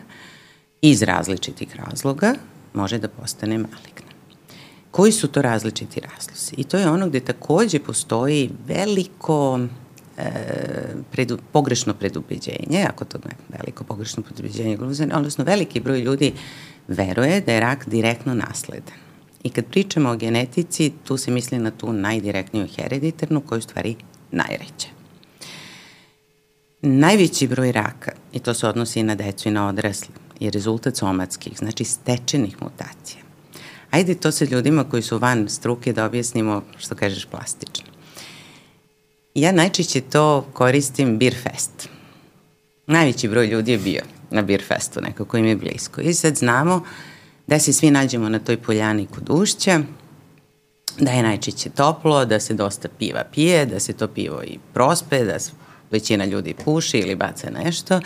iz 0.82 1.02
različitih 1.02 1.76
razloga 1.76 2.34
može 2.74 2.98
da 2.98 3.08
postane 3.08 3.58
maligna. 3.58 4.14
Koji 4.92 5.12
su 5.12 5.28
to 5.28 5.42
različiti 5.42 6.00
razlozi? 6.00 6.56
I 6.58 6.64
to 6.64 6.78
je 6.78 6.90
ono 6.90 7.08
gde 7.08 7.20
takođe 7.20 7.80
postoji 7.80 8.50
veliko 8.68 9.60
e, 10.18 10.32
predu, 11.12 11.38
pogrešno 11.52 11.94
predubeđenje, 11.94 12.86
ako 12.90 13.06
to 13.06 13.18
ne 13.26 13.58
veliko 13.58 13.84
pogrešno 13.84 14.24
predubeđenje, 14.24 14.78
odnosno 15.14 15.44
veliki 15.44 15.80
broj 15.80 16.00
ljudi 16.00 16.34
veruje 16.88 17.42
da 17.42 17.52
je 17.52 17.60
rak 17.60 17.90
direktno 17.90 18.34
nasledan. 18.34 18.98
I 19.44 19.50
kad 19.50 19.66
pričamo 19.66 20.10
o 20.10 20.16
genetici, 20.16 20.92
tu 21.04 21.18
se 21.18 21.32
misli 21.32 21.60
na 21.60 21.72
tu 21.72 21.94
najdirektniju 21.94 22.68
hereditarnu, 22.76 23.42
koju 23.42 23.62
stvari 23.62 23.96
najreće. 24.32 24.88
Najveći 26.82 27.48
broj 27.48 27.72
raka, 27.72 28.12
i 28.34 28.40
to 28.40 28.54
se 28.54 28.68
odnosi 28.68 29.00
i 29.00 29.04
na 29.04 29.16
decu 29.16 29.50
i 29.50 29.52
na 29.52 29.68
odrasle, 29.68 30.16
je 30.40 30.52
rezultat 30.52 30.96
somatskih, 30.96 31.58
znači 31.58 31.84
stečenih 31.84 32.62
mutacija. 32.62 33.24
Ajde 33.92 34.16
to 34.16 34.32
sa 34.32 34.46
ljudima 34.46 34.84
koji 34.84 35.04
su 35.04 35.18
van 35.18 35.50
struke 35.50 35.94
da 35.94 36.06
objasnimo, 36.06 36.64
što 36.78 36.96
kažeš, 36.96 37.26
plastično. 37.26 37.93
Ja 39.36 39.52
najčešće 39.52 40.02
to 40.02 40.46
koristim 40.54 41.18
Beer 41.18 41.36
Fest. 41.44 41.90
Najveći 42.88 43.28
broj 43.28 43.48
ljudi 43.48 43.72
je 43.72 43.78
bio 43.78 44.02
na 44.32 44.42
Beer 44.42 44.64
Festu, 44.68 45.02
nekako 45.02 45.38
im 45.38 45.46
je 45.46 45.56
blisko. 45.56 46.02
I 46.02 46.14
sad 46.14 46.36
znamo 46.36 46.84
da 47.48 47.60
se 47.60 47.74
svi 47.74 47.92
nađemo 47.92 48.30
na 48.30 48.40
toj 48.40 48.58
poljani 48.58 49.08
kod 49.08 49.30
ušća, 49.30 49.80
da 51.00 51.12
je 51.12 51.24
najčešće 51.24 51.70
toplo, 51.70 52.26
da 52.26 52.40
se 52.40 52.54
dosta 52.54 52.88
piva 53.00 53.24
pije, 53.34 53.66
da 53.66 53.80
se 53.80 53.94
to 53.94 54.08
pivo 54.08 54.44
i 54.44 54.60
prospe, 54.74 55.26
da 55.26 55.38
većina 55.92 56.26
ljudi 56.26 56.56
puši 56.66 56.98
ili 56.98 57.16
baca 57.16 57.50
nešto 57.64 58.00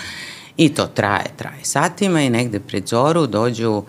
i 0.57 0.73
to 0.73 0.87
traje, 0.87 1.31
traje 1.37 1.63
satima 1.63 2.21
i 2.21 2.29
negde 2.29 2.59
pred 2.59 2.87
zoru 2.87 3.27
dođu 3.27 3.83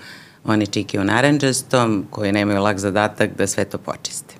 oni 0.44 0.66
čiki 0.66 0.98
u 0.98 1.04
naranđastom 1.04 2.06
koji 2.10 2.32
nemaju 2.32 2.62
lag 2.62 2.78
zadatak 2.78 3.30
da 3.36 3.46
sve 3.46 3.64
to 3.64 3.78
počiste. 3.78 4.37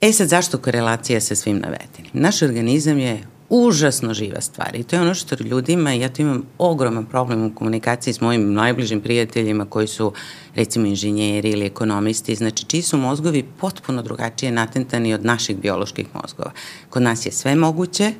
E 0.00 0.12
sad, 0.12 0.28
zašto 0.28 0.58
korelacija 0.58 1.20
sa 1.20 1.34
svim 1.34 1.58
navedenim? 1.58 2.10
Naš 2.12 2.42
organizam 2.42 2.98
je 2.98 3.22
užasno 3.48 4.14
živa 4.14 4.40
stvar 4.40 4.74
i 4.74 4.82
to 4.82 4.96
je 4.96 5.02
ono 5.02 5.14
što 5.14 5.36
ljudima, 5.44 5.92
ja 5.92 6.08
to 6.08 6.22
imam 6.22 6.42
ogroman 6.58 7.06
problem 7.06 7.46
u 7.46 7.54
komunikaciji 7.54 8.14
s 8.14 8.20
mojim 8.20 8.52
najbližim 8.52 9.00
prijateljima 9.00 9.64
koji 9.64 9.86
su 9.86 10.12
recimo 10.54 10.86
inženjeri 10.86 11.50
ili 11.50 11.66
ekonomisti, 11.66 12.34
znači 12.34 12.64
čiji 12.64 12.82
su 12.82 12.96
mozgovi 12.96 13.44
potpuno 13.60 14.02
drugačije 14.02 14.52
natentani 14.52 15.14
od 15.14 15.24
naših 15.24 15.56
bioloških 15.56 16.06
mozgova. 16.14 16.52
Kod 16.90 17.02
nas 17.02 17.26
je 17.26 17.32
sve 17.32 17.54
moguće, 17.54 18.12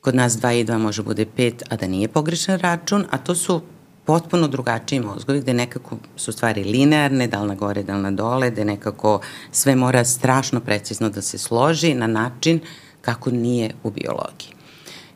kod 0.00 0.14
nas 0.14 0.32
2 0.32 0.60
i 0.60 0.64
2 0.64 0.78
može 0.78 1.02
bude 1.02 1.26
5, 1.36 1.62
a 1.68 1.76
da 1.76 1.86
nije 1.86 2.08
pogrešan 2.08 2.58
račun, 2.58 3.04
a 3.10 3.18
to 3.18 3.34
su 3.34 3.60
potpuno 4.04 4.48
drugačiji 4.48 5.00
mozgovi 5.00 5.40
gde 5.40 5.54
nekako 5.54 5.96
su 6.16 6.32
stvari 6.32 6.64
linearne, 6.64 7.26
da 7.26 7.42
li 7.42 7.48
na 7.48 7.54
gore, 7.54 7.82
da 7.82 7.96
li 7.96 8.02
na 8.02 8.10
dole, 8.10 8.50
gde 8.50 8.64
nekako 8.64 9.20
sve 9.50 9.76
mora 9.76 10.04
strašno 10.04 10.60
precizno 10.60 11.10
da 11.10 11.22
se 11.22 11.38
složi 11.38 11.94
na 11.94 12.06
način 12.06 12.60
kako 13.00 13.30
nije 13.30 13.74
u 13.82 13.90
biologiji. 13.90 14.52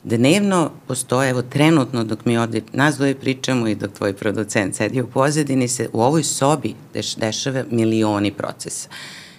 Dnevno 0.05 0.71
postoje, 0.87 1.31
evo 1.31 1.43
trenutno 1.43 2.05
dok 2.05 2.25
mi 2.25 2.39
ovde 2.39 2.63
nas 2.73 2.97
dvoje 2.97 3.15
pričamo 3.15 3.69
i 3.69 3.75
dok 3.75 3.93
tvoj 3.93 4.13
producent 4.13 4.75
sedi 4.75 5.01
u 5.01 5.07
pozadini 5.07 5.69
se 5.69 5.89
u 5.93 6.03
ovoj 6.03 6.23
sobi 6.23 6.75
deš, 6.95 7.15
dešava 7.15 7.65
milioni 7.71 8.33
procesa 8.33 8.89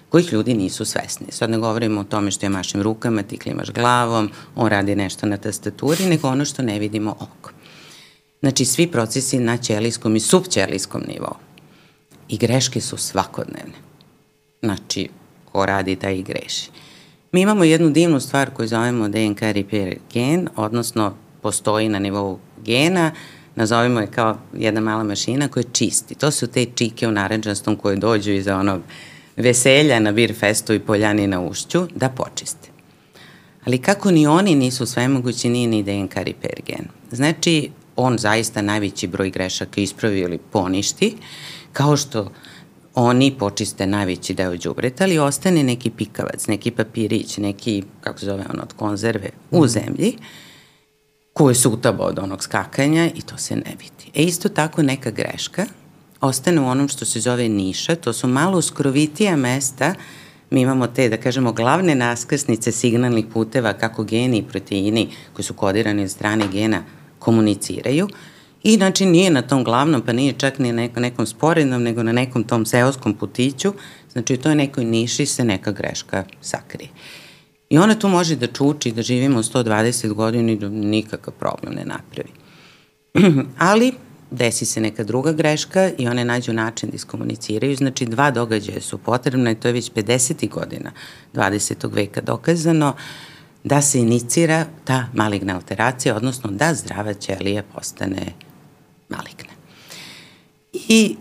kojih 0.09 0.33
ljudi 0.33 0.53
nisu 0.53 0.85
svesni. 0.85 1.27
Sad 1.29 1.49
ne 1.49 1.57
govorimo 1.57 2.01
o 2.01 2.03
tome 2.03 2.31
što 2.31 2.45
je 2.45 2.49
mašim 2.49 2.81
rukama, 2.81 3.23
ti 3.23 3.37
klimaš 3.37 3.71
glavom, 3.71 4.29
on 4.55 4.67
radi 4.67 4.95
nešto 4.95 5.27
na 5.27 5.37
tastaturi, 5.37 6.05
nego 6.05 6.27
ono 6.27 6.45
što 6.45 6.61
ne 6.61 6.79
vidimo 6.79 7.11
oko. 7.11 7.56
Znači, 8.39 8.65
svi 8.65 8.87
procesi 8.87 9.39
na 9.39 9.57
ćelijskom 9.57 10.15
i 10.15 10.19
subćelijskom 10.19 11.03
nivou. 11.07 11.35
I 12.29 12.37
greške 12.37 12.81
su 12.81 12.97
svakodnevne. 12.97 13.77
Znači, 14.61 15.09
ko 15.51 15.65
radi, 15.65 15.95
taj 15.95 16.15
i 16.15 16.23
greši. 16.23 16.69
Mi 17.31 17.41
imamo 17.41 17.63
jednu 17.63 17.89
divnu 17.89 18.19
stvar 18.19 18.49
koju 18.49 18.67
zovemo 18.67 19.09
DNK 19.09 19.41
repair 19.41 19.97
gen, 20.13 20.47
odnosno 20.55 21.15
postoji 21.41 21.89
na 21.89 21.99
nivou 21.99 22.39
gena, 22.63 23.11
nazovimo 23.55 23.99
je 23.99 24.07
kao 24.07 24.37
jedna 24.53 24.81
mala 24.81 25.03
mašina 25.03 25.47
koja 25.47 25.63
čisti. 25.71 26.15
To 26.15 26.31
su 26.31 26.47
te 26.47 26.65
čike 26.65 27.07
u 27.07 27.11
naranđastom 27.11 27.75
koje 27.75 27.95
dođu 27.95 28.31
iza 28.31 28.57
onog 28.57 28.81
veselja 29.37 29.99
na 29.99 30.11
bir 30.11 30.33
festu 30.39 30.73
i 30.73 30.79
poljani 30.79 31.27
na 31.27 31.41
ušću 31.41 31.87
da 31.95 32.09
počiste. 32.09 32.69
Ali 33.65 33.77
kako 33.77 34.11
ni 34.11 34.27
oni 34.27 34.55
nisu 34.55 34.85
svemogući, 34.85 35.49
nije 35.49 35.67
ni 35.67 35.83
DNK 35.83 36.15
repair 36.15 36.61
gen. 36.65 36.87
Znači, 37.11 37.69
on 37.97 38.17
zaista 38.17 38.61
najveći 38.61 39.07
broj 39.07 39.29
grešaka 39.29 39.81
ispravi 39.81 40.19
ili 40.19 40.37
poništi, 40.37 41.15
kao 41.73 41.97
što 41.97 42.31
oni 42.95 43.37
počiste 43.39 43.87
najveći 43.87 44.33
deo 44.33 44.57
džubreta, 44.57 45.03
ali 45.03 45.19
ostane 45.19 45.63
neki 45.63 45.89
pikavac, 45.89 46.47
neki 46.47 46.71
papirić, 46.71 47.37
neki, 47.37 47.83
kako 48.01 48.19
se 48.19 48.25
zove 48.25 48.45
ono, 48.53 48.63
od 48.63 48.73
konzerve 48.73 49.29
u 49.51 49.59
mhm. 49.59 49.67
zemlji, 49.67 50.17
koje 51.33 51.55
su 51.55 51.71
utaba 51.71 52.05
od 52.05 52.19
onog 52.19 52.43
skakanja 52.43 53.09
i 53.15 53.21
to 53.21 53.37
se 53.37 53.55
ne 53.55 53.75
vidi. 53.79 54.11
E 54.13 54.23
isto 54.23 54.49
tako 54.49 54.83
neka 54.83 55.11
greška 55.11 55.65
ostane 56.21 56.61
u 56.61 56.67
onom 56.67 56.87
što 56.87 57.05
se 57.05 57.19
zove 57.19 57.49
niša, 57.49 57.95
to 57.95 58.13
su 58.13 58.27
malo 58.27 58.61
skrovitija 58.61 59.35
mesta, 59.35 59.93
mi 60.49 60.61
imamo 60.61 60.87
te, 60.87 61.09
da 61.09 61.17
kažemo, 61.17 61.53
glavne 61.53 61.95
naskrsnice 61.95 62.71
signalnih 62.71 63.25
puteva 63.33 63.73
kako 63.73 64.03
geni 64.03 64.37
i 64.37 64.43
proteini 64.43 65.09
koji 65.33 65.45
su 65.45 65.53
kodirani 65.53 66.03
od 66.03 66.11
strane 66.11 66.47
gena 66.47 66.83
komuniciraju 67.19 68.07
i 68.63 68.75
znači 68.75 69.05
nije 69.05 69.29
na 69.29 69.41
tom 69.41 69.63
glavnom, 69.63 70.01
pa 70.01 70.13
nije 70.13 70.33
čak 70.33 70.59
ni 70.59 70.71
na 70.71 70.87
nekom 70.95 71.25
sporednom, 71.25 71.83
nego 71.83 72.03
na 72.03 72.11
nekom 72.11 72.43
tom 72.43 72.65
seoskom 72.65 73.13
putiću, 73.13 73.73
znači 74.11 74.33
u 74.33 74.37
toj 74.37 74.55
nekoj 74.55 74.85
niši 74.85 75.25
se 75.25 75.43
neka 75.43 75.71
greška 75.71 76.23
sakrije. 76.41 76.89
I 77.69 77.77
ona 77.77 77.95
tu 77.95 78.07
može 78.07 78.35
da 78.35 78.47
čuči, 78.47 78.91
da 78.91 79.01
živimo 79.01 79.43
120 79.43 80.13
godina 80.13 80.51
i 80.51 80.55
da 80.55 80.69
nikakav 80.69 81.33
problem 81.33 81.73
ne 81.73 81.85
napravi. 81.85 82.29
Ali 83.71 83.93
desi 84.31 84.65
se 84.65 84.81
neka 84.81 85.03
druga 85.03 85.31
greška 85.31 85.91
i 85.97 86.07
one 86.07 86.25
nađu 86.25 86.53
način 86.53 86.89
da 86.89 86.95
iskomuniciraju. 86.95 87.75
Znači, 87.75 88.05
dva 88.05 88.31
događaja 88.31 88.81
su 88.81 88.97
potrebne, 88.97 89.55
to 89.55 89.67
je 89.67 89.73
već 89.73 89.91
50. 89.91 90.49
godina 90.49 90.91
20. 91.33 91.93
veka 91.93 92.21
dokazano. 92.21 92.89
Uh, 92.89 93.36
da 93.63 93.81
se 93.81 93.99
inicira 93.99 94.65
ta 94.83 95.05
maligna 95.13 95.55
alteracija, 95.55 96.15
odnosno 96.15 96.51
da 96.51 96.73
zdrava 96.73 97.13
ćelija 97.13 97.63
postane 97.75 98.25
maligna. 99.09 99.53
I 100.73 101.15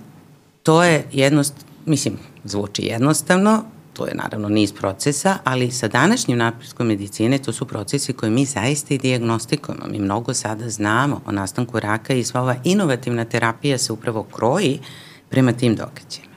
to 0.63 0.85
je 0.85 1.07
jednost, 1.13 1.55
mislim, 1.87 2.19
zvuči 2.45 2.83
jednostavno, 2.83 3.65
to 3.93 4.07
je 4.07 4.15
naravno 4.15 4.49
niz 4.49 4.73
procesa, 4.73 5.39
ali 5.45 5.71
sa 5.71 5.89
današnjim 5.89 6.39
napredkom 6.39 6.87
medicine 6.87 7.39
to 7.39 7.53
su 7.53 7.67
procesi 7.67 8.13
koje 8.13 8.31
mi 8.31 8.45
zaista 8.45 8.95
i 8.95 8.99
diagnostikujemo. 8.99 9.87
Mi 9.87 9.99
mnogo 9.99 10.35
sada 10.35 10.71
znamo 10.71 11.21
o 11.27 11.33
nastanku 11.33 11.81
raka 11.81 12.15
i 12.15 12.25
sva 12.25 12.41
ova 12.41 12.57
inovativna 12.65 13.25
terapija 13.25 13.79
se 13.79 13.93
upravo 13.93 14.23
kroji 14.23 14.81
prema 15.29 15.53
tim 15.53 15.77
događajima. 15.77 16.37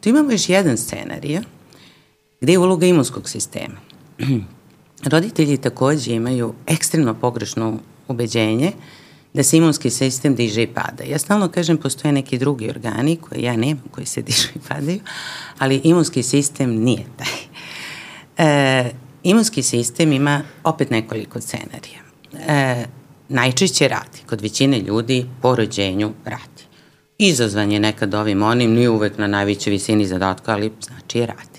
Tu 0.00 0.08
imamo 0.08 0.32
još 0.32 0.48
jedan 0.48 0.76
scenarij 0.76 1.40
gde 2.40 2.52
je 2.52 2.58
uloga 2.58 2.86
imunskog 2.86 3.28
sistema. 3.28 3.76
Roditelji 5.04 5.56
takođe 5.56 6.14
imaju 6.14 6.54
ekstremno 6.66 7.14
pogrešno 7.14 7.78
ubeđenje 8.08 8.72
da 9.34 9.42
se 9.42 9.56
imunski 9.56 9.90
sistem 9.90 10.34
diže 10.34 10.62
i 10.62 10.66
pada. 10.66 11.04
Ja 11.04 11.18
stalno 11.18 11.48
kažem 11.48 11.76
postoje 11.76 12.12
neki 12.12 12.38
drugi 12.38 12.70
organi 12.70 13.16
koje 13.16 13.42
ja 13.42 13.56
nemam, 13.56 13.84
koji 13.90 14.06
se 14.06 14.22
dižu 14.26 14.48
i 14.54 14.58
padaju, 14.68 15.00
ali 15.58 15.80
imunski 15.84 16.22
sistem 16.22 16.70
nije 16.70 17.06
taj. 17.16 17.44
E, 18.38 18.90
imunski 19.22 19.62
sistem 19.62 20.12
ima 20.12 20.42
opet 20.64 20.90
nekoliko 20.90 21.40
scenarija. 21.40 22.00
E, 22.48 22.84
najčešće 23.28 23.88
radi, 23.88 24.18
kod 24.26 24.40
većine 24.40 24.78
ljudi 24.80 25.26
po 25.42 25.56
rođenju 25.56 26.12
radi. 26.24 26.64
Izazvan 27.18 27.72
je 27.72 27.80
nekad 27.80 28.14
ovim 28.14 28.42
onim, 28.42 28.72
nije 28.72 28.90
uvek 28.90 29.18
na 29.18 29.26
najvećoj 29.26 29.70
visini 29.70 30.06
zadatka, 30.06 30.52
ali 30.52 30.72
znači 30.80 31.26
radi. 31.26 31.53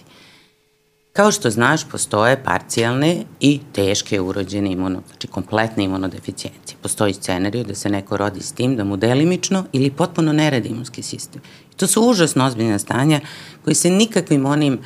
Kao 1.16 1.32
što 1.32 1.49
znaš, 1.49 1.89
postoje 1.89 2.43
parcijalne 2.43 3.24
i 3.39 3.59
teške 3.74 4.22
urođene 4.22 4.72
imuno, 4.72 5.01
znači 5.07 5.28
kompletne 5.28 5.84
imunodeficijencije. 5.84 6.78
Postoji 6.82 7.13
scenariju 7.13 7.63
da 7.63 7.76
se 7.76 7.89
neko 7.89 8.18
rodi 8.18 8.41
s 8.41 8.51
tim, 8.51 8.76
da 8.76 8.84
mu 8.84 8.97
delimično 8.97 9.66
ili 9.72 9.91
potpuno 9.91 10.34
ne 10.34 10.49
radi 10.49 10.70
imunski 10.70 11.03
sistem. 11.03 11.41
I 11.74 11.78
to 11.78 11.88
su 11.88 12.01
užasno 12.01 12.45
ozbiljna 12.45 12.80
stanja 12.80 13.20
koji 13.63 13.76
se 13.76 13.89
nikakvim 13.89 14.45
onim 14.45 14.80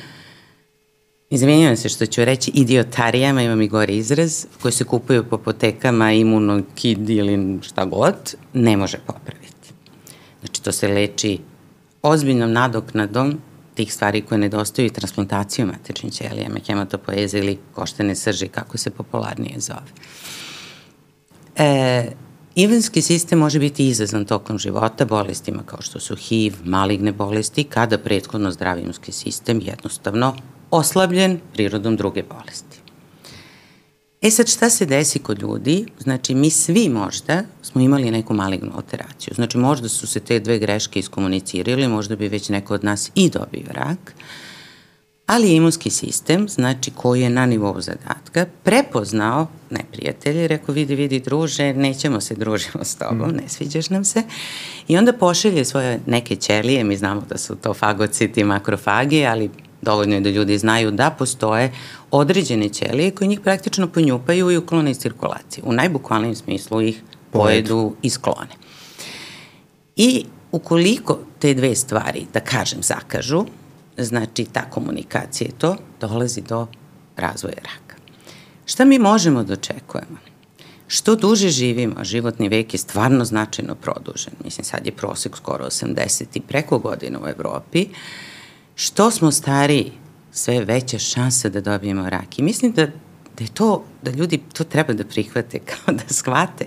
Izvinjavam 1.30 1.76
se 1.76 1.88
što 1.88 2.06
ću 2.06 2.24
reći 2.24 2.50
idiotarijama, 2.54 3.42
imam 3.42 3.62
i 3.62 3.68
gore 3.68 3.96
izraz, 3.96 4.46
koji 4.62 4.72
se 4.72 4.84
kupuju 4.84 5.24
po 5.30 5.38
potekama 5.38 6.12
imunokid 6.12 7.10
ili 7.10 7.58
šta 7.62 7.84
god, 7.84 8.34
ne 8.52 8.76
može 8.76 8.98
popraviti. 9.06 9.72
Znači 10.40 10.62
to 10.62 10.72
se 10.72 10.88
leči 10.88 11.38
ozbiljnom 12.02 12.52
nadoknadom 12.52 13.38
tih 13.74 13.94
stvari 13.94 14.22
koje 14.22 14.38
nedostaju 14.38 14.86
i 14.86 14.92
transplantaciju 14.92 15.66
materčnih 15.66 16.12
ćelijama, 16.12 16.58
hematopoeze 16.66 17.38
ili 17.38 17.58
koštene 17.74 18.14
srži, 18.14 18.48
kako 18.48 18.78
se 18.78 18.90
popularnije 18.90 19.60
zove. 19.60 19.90
E, 21.56 22.10
Imunski 22.54 23.02
sistem 23.02 23.38
može 23.38 23.58
biti 23.58 23.88
izazvan 23.88 24.24
tokom 24.24 24.58
života 24.58 25.04
bolestima 25.04 25.62
kao 25.66 25.82
što 25.82 26.00
su 26.00 26.16
HIV, 26.16 26.54
maligne 26.64 27.12
bolesti, 27.12 27.64
kada 27.64 27.98
prethodno 27.98 28.50
zdravi 28.50 28.80
imunski 28.80 29.12
sistem 29.12 29.60
jednostavno 29.64 30.36
oslabljen 30.70 31.40
prirodom 31.52 31.96
druge 31.96 32.22
bolesti. 32.22 32.79
E 34.22 34.30
sad 34.30 34.48
šta 34.48 34.70
se 34.70 34.86
desi 34.86 35.18
kod 35.18 35.42
ljudi? 35.42 35.86
Znači 35.98 36.34
mi 36.34 36.50
svi 36.50 36.88
možda 36.88 37.42
smo 37.62 37.80
imali 37.80 38.10
neku 38.10 38.34
malignu 38.34 38.72
alteraciju. 38.76 39.34
Znači 39.34 39.58
možda 39.58 39.88
su 39.88 40.06
se 40.06 40.20
te 40.20 40.40
dve 40.40 40.58
greške 40.58 40.98
iskomunicirali, 40.98 41.88
možda 41.88 42.16
bi 42.16 42.28
već 42.28 42.48
neko 42.48 42.74
od 42.74 42.84
nas 42.84 43.10
i 43.14 43.30
dobio 43.30 43.66
rak, 43.70 44.14
ali 45.26 45.54
imunski 45.54 45.90
sistem, 45.90 46.48
znači 46.48 46.90
koji 46.90 47.20
je 47.20 47.30
na 47.30 47.46
nivou 47.46 47.80
zadatka, 47.80 48.46
prepoznao 48.62 49.46
neprijatelje, 49.70 50.48
rekao 50.48 50.74
vidi, 50.74 50.94
vidi 50.94 51.20
druže, 51.20 51.72
nećemo 51.72 52.20
se 52.20 52.34
družimo 52.34 52.84
s 52.84 52.94
tobom, 52.94 53.30
mm. 53.30 53.36
ne 53.36 53.48
sviđaš 53.48 53.90
nam 53.90 54.04
se. 54.04 54.22
I 54.88 54.96
onda 54.96 55.12
pošelje 55.12 55.64
svoje 55.64 56.00
neke 56.06 56.36
ćelije, 56.36 56.84
mi 56.84 56.96
znamo 56.96 57.22
da 57.28 57.38
su 57.38 57.56
to 57.56 57.74
fagociti, 57.74 58.44
makrofagi, 58.44 59.26
ali 59.26 59.50
dovoljno 59.82 60.14
je 60.14 60.20
da 60.20 60.30
ljudi 60.30 60.58
znaju 60.58 60.90
da 60.90 61.10
postoje 61.10 61.72
određene 62.10 62.68
ćelije 62.68 63.10
koje 63.10 63.28
njih 63.28 63.40
praktično 63.40 63.86
ponjupaju 63.86 64.50
i 64.50 64.56
uklone 64.56 64.90
iz 64.90 64.98
cirkulacije. 64.98 65.64
U 65.66 65.72
najbukvalnijem 65.72 66.34
smislu 66.34 66.80
ih 66.82 67.02
pojedu 67.30 67.94
i 68.02 68.10
sklone. 68.10 68.54
I 69.96 70.24
ukoliko 70.52 71.18
te 71.38 71.54
dve 71.54 71.74
stvari, 71.74 72.26
da 72.32 72.40
kažem, 72.40 72.82
zakažu, 72.82 73.44
znači 73.98 74.44
ta 74.44 74.70
komunikacija 74.70 75.48
je 75.48 75.58
to, 75.58 75.76
dolazi 76.00 76.40
do 76.40 76.66
razvoja 77.16 77.56
raka. 77.56 77.96
Šta 78.66 78.84
mi 78.84 78.98
možemo 78.98 79.44
da 79.44 79.52
očekujemo? 79.52 80.18
Što 80.86 81.16
duže 81.16 81.48
živimo, 81.48 82.04
životni 82.04 82.48
vek 82.48 82.74
je 82.74 82.78
stvarno 82.78 83.24
značajno 83.24 83.74
produžen. 83.74 84.32
Mislim, 84.44 84.64
sad 84.64 84.86
je 84.86 84.92
prosek 84.92 85.36
skoro 85.36 85.64
80 85.64 86.24
i 86.34 86.40
preko 86.40 86.78
godina 86.78 87.18
u 87.24 87.28
Evropi. 87.28 87.86
Što 88.74 89.10
smo 89.10 89.30
stariji, 89.30 89.92
sve 90.32 90.64
veća 90.64 90.98
šansa 90.98 91.48
da 91.48 91.60
dobijemo 91.60 92.10
rak. 92.10 92.38
I 92.38 92.42
mislim 92.42 92.72
da 92.72 92.86
da 93.40 93.44
je 93.44 93.54
to, 93.54 93.84
da 94.02 94.10
ljudi 94.10 94.40
to 94.52 94.64
treba 94.64 94.92
da 94.92 95.04
prihvate, 95.04 95.58
kao 95.70 95.94
da 95.94 96.14
shvate 96.14 96.66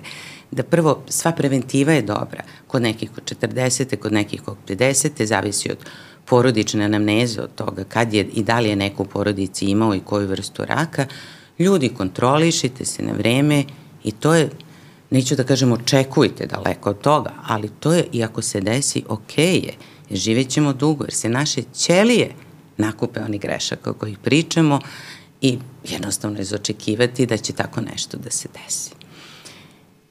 da 0.52 0.64
prvo 0.64 1.04
sva 1.10 1.32
preventiva 1.32 1.94
je 1.94 2.02
dobra. 2.02 2.44
Kod 2.68 2.82
nekih 2.82 3.12
kod 3.12 3.24
40. 3.42 3.96
kod 3.96 4.14
nekih 4.14 4.42
kod 4.42 4.58
50. 4.68 5.26
zavisi 5.26 5.72
od 5.72 5.78
porodične 6.26 6.86
anamneze, 6.86 7.42
od 7.42 7.56
toga 7.56 7.84
kad 7.84 8.14
je 8.14 8.26
i 8.34 8.44
da 8.44 8.60
li 8.60 8.70
je 8.70 8.76
neko 8.76 9.04
u 9.04 9.06
porodici 9.06 9.66
imao 9.66 9.96
i 9.96 10.00
koju 10.00 10.28
vrstu 10.28 10.66
raka. 10.66 11.06
Ljudi 11.60 11.90
kontrolišite 11.90 12.86
se 12.86 13.04
na 13.04 13.14
vreme 13.14 13.64
i 14.04 14.12
to 14.12 14.34
je 14.34 14.50
neću 15.10 15.36
da 15.36 15.44
kažem 15.44 15.72
očekujte 15.72 16.46
daleko 16.46 16.90
od 16.90 17.02
toga, 17.02 17.34
ali 17.46 17.70
to 17.80 17.94
je, 17.94 18.06
i 18.12 18.24
ako 18.24 18.42
se 18.42 18.62
desi, 18.62 19.04
ok 19.08 19.38
je, 19.38 19.74
jer 20.10 20.20
živet 20.20 20.50
ćemo 20.50 20.74
dugo, 20.74 21.04
jer 21.04 21.14
se 21.14 21.30
naše 21.30 21.62
ćelije 21.76 22.32
nakupe 22.78 23.20
oni 23.22 23.38
grešaka 23.38 23.90
o 23.90 23.94
kojih 23.94 24.18
pričamo 24.18 24.80
i 25.42 25.58
jednostavno 25.84 26.40
izočekivati 26.40 27.26
da 27.26 27.38
će 27.38 27.54
tako 27.54 27.82
nešto 27.82 28.18
da 28.18 28.30
se 28.30 28.50
desi. 28.54 28.92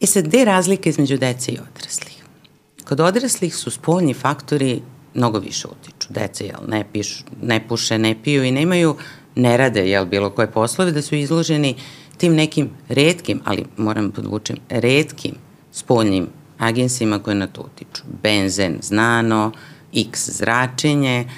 E 0.01 0.07
sad, 0.07 0.25
gde 0.25 0.39
je 0.39 0.45
razlika 0.45 0.91
između 0.91 1.17
dece 1.17 1.53
i 1.53 1.59
odraslih? 1.59 2.25
Kod 2.85 3.01
odraslih 3.01 3.57
su 3.57 3.71
spoljni 3.71 4.15
faktori 4.15 4.83
mnogo 5.15 5.39
više 5.39 5.69
utiču. 5.69 6.09
Deca 6.13 6.45
jel, 6.45 6.61
ne, 6.69 6.85
pišu, 6.93 7.25
ne 7.43 7.69
puše, 7.69 7.99
ne 7.99 8.23
piju 8.23 8.45
i 8.45 8.51
nemaju, 8.51 8.97
ne 9.35 9.57
rade 9.57 9.89
jel, 9.89 10.07
bilo 10.07 10.31
koje 10.31 10.51
poslove, 10.51 10.93
da 10.93 11.03
su 11.03 11.15
izloženi 11.15 11.75
tim 12.17 12.35
nekim 12.35 12.71
redkim, 12.89 13.41
ali 13.45 13.65
moram 13.77 14.11
podvučem, 14.11 14.57
redkim 14.69 15.35
spoljnim 15.73 16.29
agensima 16.59 17.19
koje 17.19 17.35
na 17.35 17.47
to 17.47 17.61
utiču. 17.61 18.03
Benzen 18.23 18.79
znano, 18.83 19.53
X 19.95 20.31
zračenje 20.31 21.29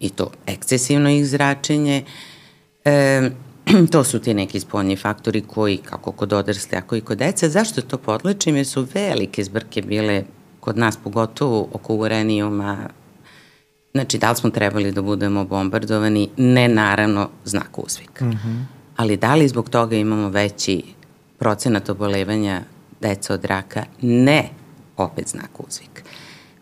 i 0.00 0.10
to 0.10 0.30
ekscesivno 0.46 1.10
X 1.10 1.28
zračenje. 1.28 2.04
E, 2.84 3.30
to 3.92 4.04
su 4.04 4.18
ti 4.18 4.34
neki 4.34 4.60
spoljni 4.60 4.96
faktori 4.96 5.40
koji, 5.40 5.76
kako 5.76 6.12
kod 6.12 6.32
odrasle, 6.32 6.78
ako 6.78 6.96
i 6.96 7.00
kod 7.00 7.18
deca, 7.18 7.48
zašto 7.48 7.82
to 7.82 7.98
podlačim? 7.98 8.56
Jer 8.56 8.66
su 8.66 8.86
velike 8.94 9.44
zbrke 9.44 9.82
bile 9.82 10.24
kod 10.60 10.78
nas, 10.78 10.96
pogotovo 11.04 11.68
oko 11.72 11.94
urenijuma, 11.94 12.88
znači 13.92 14.18
da 14.18 14.30
li 14.30 14.36
smo 14.36 14.50
trebali 14.50 14.92
da 14.92 15.02
budemo 15.02 15.44
bombardovani, 15.44 16.28
ne 16.36 16.68
naravno 16.68 17.28
znak 17.44 17.78
uzvika. 17.78 18.24
Mm 18.24 18.32
-hmm 18.32 18.80
ali 19.00 19.16
da 19.16 19.34
li 19.34 19.48
zbog 19.48 19.68
toga 19.68 19.96
imamo 19.96 20.28
veći 20.28 20.82
procenat 21.38 21.88
obolevanja 21.88 22.62
deca 23.00 23.34
od 23.34 23.44
raka? 23.44 23.84
Ne, 24.02 24.48
opet 24.96 25.28
znak 25.28 25.50
uzvik. 25.68 26.04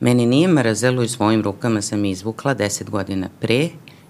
Meni 0.01 0.27
nije 0.27 0.49
marazelu 0.49 1.03
i 1.03 1.09
svojim 1.09 1.43
rukama 1.43 1.83
sam 1.83 2.05
izvukla 2.05 2.55
10 2.55 2.91
godina 2.91 3.29
pre 3.41 3.69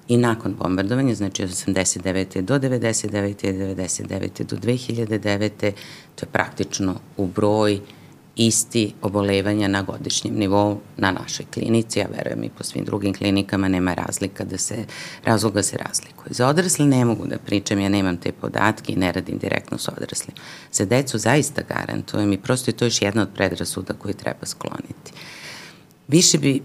i 0.09 0.16
nakon 0.16 0.55
bombardovanja, 0.55 1.14
znači 1.14 1.43
od 1.45 1.51
89. 1.51 2.41
do 2.41 2.59
99. 2.59 3.34
99. 3.43 4.45
do 4.45 4.57
2009. 4.57 5.51
to 6.14 6.26
je 6.26 6.32
praktično 6.32 6.95
u 7.16 7.26
broj 7.26 7.80
isti 8.36 8.93
obolevanja 9.03 9.68
na 9.68 9.82
godišnjem 9.82 10.34
nivou 10.34 10.80
na 10.97 11.11
našoj 11.11 11.47
klinici, 11.55 12.03
a 12.03 12.07
verujem 12.16 12.45
i 12.45 12.51
po 12.51 12.64
svim 12.64 12.84
drugim 12.84 13.14
klinikama 13.14 13.68
nema 13.68 13.95
razlika 13.95 14.45
da 14.45 14.59
se, 14.59 14.76
razloga 15.24 15.62
se 15.62 15.76
razlikuje. 15.76 16.28
Za 16.30 16.49
odrasle 16.49 16.86
ne 16.86 17.05
mogu 17.05 17.26
da 17.26 17.39
pričam, 17.39 17.80
ja 17.80 17.89
nemam 17.89 18.16
te 18.16 18.32
podatke 18.32 18.93
i 18.93 18.97
ne 18.97 19.12
radim 19.12 19.39
direktno 19.39 19.78
sa 19.78 19.93
odraslim. 19.97 20.36
Za 20.72 20.84
decu 20.84 21.18
zaista 21.18 21.62
garantujem 21.68 22.32
i 22.32 22.39
prosto 22.39 22.70
je 22.70 22.76
to 22.76 22.84
još 22.84 23.03
jedna 23.03 23.22
od 23.22 23.28
predrasuda 23.34 23.95
koju 23.95 24.14
treba 24.14 24.47
skloniti. 24.47 25.12
Više 26.09 26.39
bi, 26.39 26.63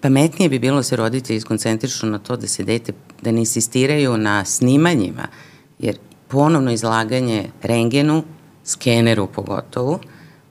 pametnije 0.00 0.48
bi 0.48 0.58
bilo 0.58 0.76
da 0.76 0.82
se 0.82 0.96
roditelji 0.96 1.36
iskoncentrišu 1.36 2.06
na 2.06 2.18
to 2.18 2.36
da 2.36 2.46
se 2.46 2.64
dete, 2.64 2.92
da 3.22 3.32
ne 3.32 3.38
insistiraju 3.38 4.16
na 4.16 4.44
snimanjima, 4.44 5.28
jer 5.78 5.98
ponovno 6.28 6.72
izlaganje 6.72 7.48
rengenu, 7.62 8.24
skeneru 8.64 9.26
pogotovo, 9.26 10.00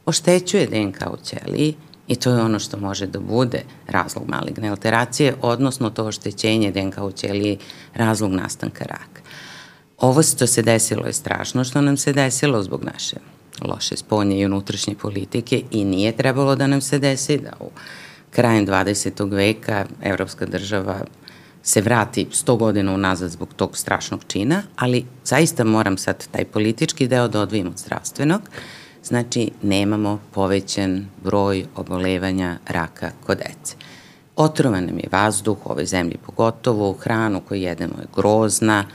oštećuje 0.05 0.67
DNK 0.67 0.97
u 1.13 1.17
ćeliji 1.23 1.75
i 2.07 2.15
to 2.15 2.29
je 2.29 2.41
ono 2.41 2.59
što 2.59 2.77
može 2.77 3.07
da 3.07 3.19
bude 3.19 3.63
razlog 3.87 4.29
maligne 4.29 4.69
alteracije, 4.69 5.35
odnosno 5.41 5.89
to 5.89 6.05
oštećenje 6.05 6.71
DNK 6.71 6.97
u 6.97 7.11
ćeliji 7.11 7.57
razlog 7.93 8.31
nastanka 8.31 8.85
raka. 8.85 9.21
Ovo 9.97 10.23
što 10.23 10.47
se 10.47 10.61
desilo 10.61 11.05
je 11.05 11.13
strašno 11.13 11.63
što 11.63 11.81
nam 11.81 11.97
se 11.97 12.13
desilo 12.13 12.63
zbog 12.63 12.83
naše 12.83 13.15
loše 13.61 13.97
spoljne 13.97 14.39
i 14.39 14.45
unutrašnje 14.45 14.95
politike 14.95 15.61
i 15.71 15.85
nije 15.85 16.17
trebalo 16.17 16.55
da 16.55 16.67
nam 16.67 16.81
se 16.81 16.99
desi 16.99 17.37
da 17.37 17.51
u 17.59 17.69
krajem 18.35 18.67
20. 18.67 19.31
veka 19.31 19.85
evropska 20.03 20.45
država 20.45 20.99
se 21.63 21.81
vrati 21.81 22.27
100 22.31 22.57
godina 22.57 22.93
unazad 22.93 23.31
zbog 23.31 23.53
tog 23.53 23.77
strašnog 23.77 24.23
čina, 24.27 24.63
ali 24.75 25.05
zaista 25.23 25.63
moram 25.63 25.97
sad 25.97 26.27
taj 26.31 26.45
politički 26.45 27.07
deo 27.07 27.27
da 27.27 27.41
odvijim 27.41 27.67
od 27.67 27.77
zdravstvenog. 27.77 28.41
Znači 29.03 29.51
nemamo 29.61 30.19
povećan 30.31 31.05
broj 31.23 31.65
obolevanja 31.75 32.57
raka 32.67 33.11
kod 33.25 33.37
dece. 33.37 33.75
Otrovan 34.35 34.85
nam 34.85 34.97
je 34.97 35.09
vazduh 35.11 35.57
u 35.65 35.71
ovoj 35.71 35.85
zemlji 35.85 36.17
pogotovo, 36.25 36.93
hranu 36.93 37.41
koju 37.47 37.61
jedemo 37.61 37.93
je 38.01 38.07
grozna, 38.15 38.85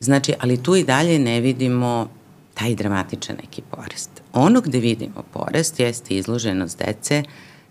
znači, 0.00 0.34
ali 0.40 0.62
tu 0.62 0.76
i 0.76 0.84
dalje 0.84 1.18
ne 1.18 1.40
vidimo 1.40 2.08
taj 2.54 2.74
dramatičan 2.74 3.36
neki 3.42 3.62
porest. 3.70 4.10
Ono 4.32 4.60
gde 4.60 4.78
vidimo 4.78 5.22
porest 5.32 5.80
jeste 5.80 6.14
izloženost 6.14 6.78
dece 6.78 7.22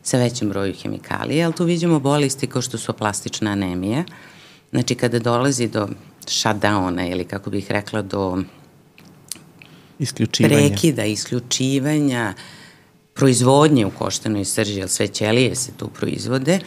sa 0.04 0.18
većim 0.18 0.50
broju 0.50 0.74
hemikalija, 0.82 1.46
ali 1.46 1.56
tu 1.56 1.66
vidimo 1.66 2.00
bolesti 2.00 2.48
kao 2.48 2.62
što 2.62 2.78
su 2.78 2.94
plastična 2.94 3.52
anemija, 3.52 4.04
znači 4.72 4.96
kada 4.96 5.20
dolazi 5.20 5.68
do 5.68 5.88
shutdowna 6.26 7.12
ili 7.12 7.26
kako 7.26 7.50
bih 7.50 7.72
rekla 7.72 8.02
do 8.02 8.44
Isključivanja. 10.02 10.68
Prekida, 10.68 11.06
isključivanja, 11.06 12.34
proizvodnje 13.14 13.86
u 13.86 13.92
koštenoj 13.92 14.46
srži, 14.46 14.80
jer 14.80 14.90
sve 14.90 15.08
ćelije 15.08 15.56
se 15.56 15.72
tu 15.78 15.88
proizvode 15.88 16.60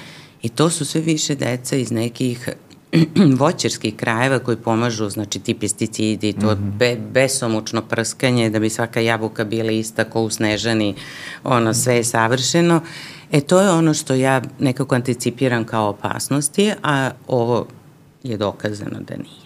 i 0.42 0.48
to 0.48 0.70
su 0.70 0.84
sve 0.84 1.00
više 1.00 1.34
deca 1.34 1.76
iz 1.76 1.90
nekih 1.90 2.48
voćarskih 3.40 3.96
krajeva 3.96 4.38
koji 4.38 4.56
pomažu, 4.56 5.08
znači 5.08 5.38
ti 5.38 5.54
pesticidi, 5.54 6.32
to 6.32 6.54
mm 6.54 6.58
-hmm. 6.58 6.76
be, 6.78 6.96
besomučno 7.12 7.82
prskanje 7.82 8.50
da 8.50 8.58
bi 8.58 8.70
svaka 8.70 9.00
jabuka 9.00 9.44
bila 9.44 9.70
ista 9.70 10.04
ko 10.04 10.22
u 10.22 10.30
snežani, 10.30 10.94
ono 11.44 11.74
sve 11.74 11.96
je 11.96 12.04
savršeno. 12.04 12.80
E 13.34 13.40
to 13.40 13.60
je 13.60 13.70
ono 13.70 13.94
što 13.94 14.14
ja 14.14 14.42
nekako 14.58 14.94
anticipiram 14.94 15.64
kao 15.64 15.88
opasnosti, 15.88 16.72
a 16.82 17.10
ovo 17.26 17.66
je 18.22 18.36
dokazano 18.36 19.00
da 19.00 19.16
nije. 19.16 19.44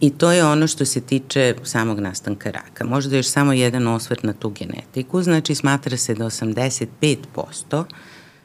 I 0.00 0.10
to 0.10 0.32
je 0.32 0.44
ono 0.44 0.66
što 0.66 0.84
se 0.84 1.00
tiče 1.00 1.54
samog 1.62 2.00
nastanka 2.00 2.50
raka. 2.50 2.84
Možda 2.84 3.16
još 3.16 3.26
samo 3.26 3.52
jedan 3.52 3.86
osvrt 3.86 4.22
na 4.22 4.32
tu 4.32 4.50
genetiku, 4.50 5.22
znači 5.22 5.54
smatra 5.54 5.96
se 5.96 6.14
da 6.14 6.24
85% 6.24 7.84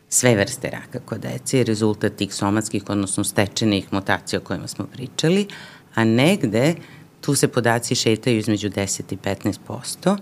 sve 0.09 0.35
vrste 0.35 0.69
raka 0.69 0.99
kod 1.05 1.19
dece 1.19 1.57
je 1.57 1.63
rezultat 1.63 2.15
tih 2.15 2.33
somatskih, 2.33 2.83
odnosno 2.87 3.23
stečenih 3.23 3.93
mutacija 3.93 4.39
o 4.39 4.43
kojima 4.43 4.67
smo 4.67 4.85
pričali, 4.85 5.47
a 5.95 6.03
negde 6.03 6.75
tu 7.21 7.35
se 7.35 7.47
podaci 7.47 7.95
šetaju 7.95 8.37
između 8.37 8.69
10 8.69 9.13
i 9.13 9.17
15%, 9.17 10.17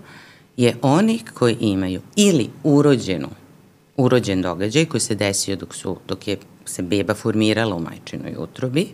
je 0.56 0.76
onih 0.82 1.22
koji 1.34 1.56
imaju 1.60 2.00
ili 2.16 2.50
urođenu, 2.64 3.28
urođen 3.96 4.42
događaj 4.42 4.84
koji 4.84 5.00
se 5.00 5.14
desio 5.14 5.56
dok, 5.56 5.74
su, 5.74 5.96
dok 6.08 6.28
je 6.28 6.36
se 6.64 6.82
beba 6.82 7.14
formirala 7.14 7.76
u 7.76 7.80
majčinoj 7.80 8.34
utrobi, 8.38 8.88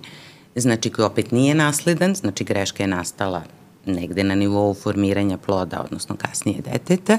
znači 0.57 0.91
koji 0.91 1.07
opet 1.07 1.31
nije 1.31 1.55
nasledan, 1.55 2.15
znači 2.15 2.45
greška 2.45 2.83
je 2.83 2.87
nastala 2.87 3.43
negde 3.87 4.25
na 4.25 4.35
nivou 4.35 4.75
formiranja 4.75 5.39
ploda, 5.39 5.83
odnosno 5.85 6.17
kasnije 6.17 6.61
deteta, 6.73 7.19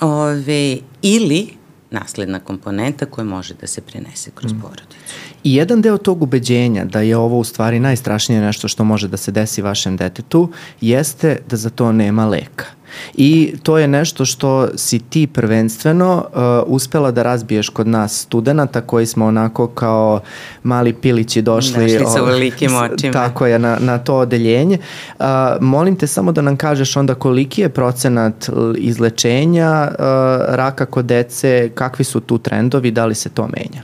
ove, 0.00 0.78
ili 1.02 1.48
nasledna 1.90 2.40
komponenta 2.40 3.06
koja 3.06 3.24
može 3.24 3.54
da 3.54 3.66
se 3.66 3.80
prenese 3.80 4.30
kroz 4.34 4.52
mm. 4.52 4.60
porodicu. 4.60 5.14
I 5.44 5.54
jedan 5.54 5.82
deo 5.82 5.98
tog 5.98 6.22
ubeđenja 6.22 6.84
da 6.84 7.00
je 7.00 7.16
ovo 7.16 7.38
u 7.38 7.44
stvari 7.44 7.80
najstrašnije 7.80 8.40
nešto 8.40 8.68
što 8.68 8.84
može 8.84 9.08
da 9.08 9.16
se 9.16 9.32
desi 9.32 9.62
vašem 9.62 9.96
detetu 9.96 10.48
jeste 10.80 11.38
da 11.48 11.56
za 11.56 11.70
to 11.70 11.92
nema 11.92 12.26
leka. 12.26 12.66
I 13.14 13.54
to 13.62 13.78
je 13.78 13.88
nešto 13.88 14.24
što 14.24 14.68
si 14.76 14.98
ti 14.98 15.26
prvenstveno 15.26 16.16
uh, 16.16 16.40
uspela 16.66 17.10
da 17.10 17.22
razbiješ 17.22 17.68
kod 17.68 17.86
nas 17.86 18.20
studenta 18.20 18.80
koji 18.80 19.06
smo 19.06 19.26
onako 19.26 19.66
kao 19.66 20.20
mali 20.62 20.92
pilići 20.92 21.42
došli. 21.42 21.82
Došli 21.82 22.06
sa 22.12 22.20
velikim 22.20 22.74
očima. 22.74 23.12
Tako 23.12 23.46
je, 23.46 23.58
na, 23.58 23.76
na 23.80 23.98
to 23.98 24.16
odeljenje. 24.16 24.78
Uh, 25.18 25.26
molim 25.60 25.96
te 25.96 26.06
samo 26.06 26.32
da 26.32 26.42
nam 26.42 26.56
kažeš 26.56 26.96
onda 26.96 27.14
koliki 27.14 27.60
je 27.60 27.68
procenat 27.68 28.50
izlečenja 28.76 29.88
uh, 29.90 30.04
raka 30.48 30.86
kod 30.86 31.04
dece, 31.04 31.70
kakvi 31.74 32.04
su 32.04 32.20
tu 32.20 32.38
trendovi, 32.38 32.90
da 32.90 33.06
li 33.06 33.14
se 33.14 33.28
to 33.28 33.42
menja? 33.42 33.82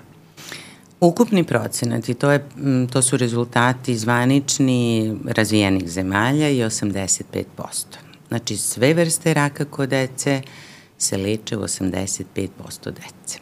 Ukupni 1.00 1.44
procenat 1.44 2.08
i 2.08 2.14
to, 2.14 2.30
je, 2.30 2.44
to 2.92 3.02
su 3.02 3.16
rezultati 3.16 3.96
zvanični 3.96 5.16
razvijenih 5.24 5.88
zemalja 5.90 6.48
i 6.48 6.58
85%. 6.58 7.44
Znači 8.28 8.56
sve 8.56 8.94
vrste 8.94 9.34
raka 9.34 9.64
kod 9.64 9.88
dece 9.88 10.42
se 10.98 11.16
leče 11.16 11.56
u 11.56 11.62
85% 11.62 12.24
dece. 12.84 13.38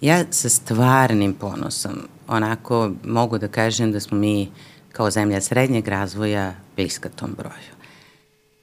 Ja 0.00 0.24
sa 0.30 0.48
stvarnim 0.48 1.34
ponosom 1.34 2.08
onako 2.28 2.90
mogu 3.04 3.38
da 3.38 3.48
kažem 3.48 3.92
da 3.92 4.00
smo 4.00 4.18
mi 4.18 4.50
kao 4.92 5.10
zemlja 5.10 5.40
srednjeg 5.40 5.88
razvoja 5.88 6.54
bliska 6.76 7.08
tom 7.08 7.34
broju. 7.38 7.74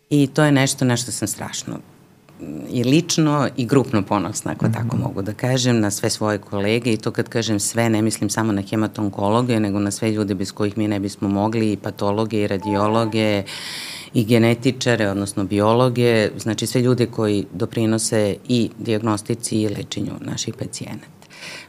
I 0.09 0.27
to 0.27 0.43
je 0.43 0.51
nešto 0.51 0.85
na 0.85 0.97
što 0.97 1.11
sam 1.11 1.27
strašno 1.27 1.79
i 2.69 2.83
lično 2.83 3.49
i 3.57 3.65
grupno 3.65 4.01
ponosna, 4.01 4.51
ako 4.51 4.65
mm 4.65 4.69
-hmm. 4.69 4.73
tako 4.73 4.97
mogu 4.97 5.21
da 5.21 5.33
kažem, 5.33 5.79
na 5.79 5.91
sve 5.91 6.09
svoje 6.09 6.37
kolege 6.37 6.93
i 6.93 6.97
to 6.97 7.11
kad 7.11 7.29
kažem 7.29 7.59
sve, 7.59 7.89
ne 7.89 8.01
mislim 8.01 8.29
samo 8.29 8.51
na 8.51 8.61
hematonkologe, 8.61 9.59
nego 9.59 9.79
na 9.79 9.91
sve 9.91 10.11
ljude 10.11 10.35
bez 10.35 10.51
kojih 10.51 10.77
mi 10.77 10.87
ne 10.87 10.99
bismo 10.99 11.27
mogli, 11.27 11.71
i 11.71 11.77
patologe, 11.77 12.41
i 12.41 12.47
radiologe, 12.47 13.43
i 14.13 14.25
genetičare, 14.25 15.09
odnosno 15.09 15.43
biologe, 15.43 16.29
znači 16.37 16.67
sve 16.67 16.81
ljude 16.81 17.05
koji 17.05 17.45
doprinose 17.53 18.35
i 18.47 18.69
diagnostici 18.77 19.61
i 19.61 19.69
lečenju 19.69 20.11
naših 20.19 20.53
pacijenata. 20.53 21.07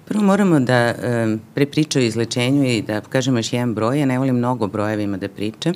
Prvo 0.05 0.23
moramo 0.25 0.61
da 0.61 0.95
um, 0.95 1.41
prepričaju 1.55 2.07
izlečenju 2.07 2.65
i 2.65 2.83
da 2.83 3.01
kažemo 3.01 3.39
još 3.39 3.53
jedan 3.53 3.75
broj, 3.75 4.01
ja 4.01 4.07
ne 4.07 4.19
volim 4.19 4.37
mnogo 4.37 4.67
brojevima 4.67 5.17
da 5.17 5.29
pričam, 5.29 5.73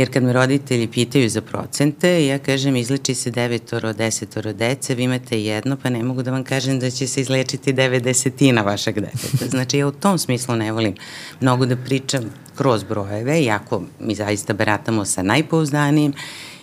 jer 0.00 0.12
kad 0.12 0.22
me 0.22 0.32
roditelji 0.32 0.86
pitaju 0.86 1.28
za 1.28 1.40
procente, 1.40 2.26
ja 2.26 2.38
kažem 2.38 2.76
izleči 2.76 3.14
se 3.14 3.30
devetoro, 3.30 3.92
desetoro 3.92 4.52
dece, 4.52 4.94
vi 4.94 5.02
imate 5.02 5.42
jedno, 5.42 5.76
pa 5.76 5.90
ne 5.90 6.02
mogu 6.02 6.22
da 6.22 6.30
vam 6.30 6.44
kažem 6.44 6.80
da 6.80 6.90
će 6.90 7.06
se 7.06 7.20
izlečiti 7.20 7.72
devet 7.72 8.02
desetina 8.02 8.62
vašeg 8.62 9.00
deteta. 9.00 9.46
Znači 9.50 9.78
ja 9.78 9.86
u 9.86 9.92
tom 9.92 10.18
smislu 10.18 10.56
ne 10.56 10.72
volim 10.72 10.94
mnogo 11.40 11.66
da 11.66 11.76
pričam 11.76 12.24
kroz 12.56 12.84
brojeve, 12.84 13.42
iako 13.42 13.82
mi 14.00 14.14
zaista 14.14 14.54
baratamo 14.54 15.04
sa 15.04 15.22
najpouzdanijim, 15.22 16.12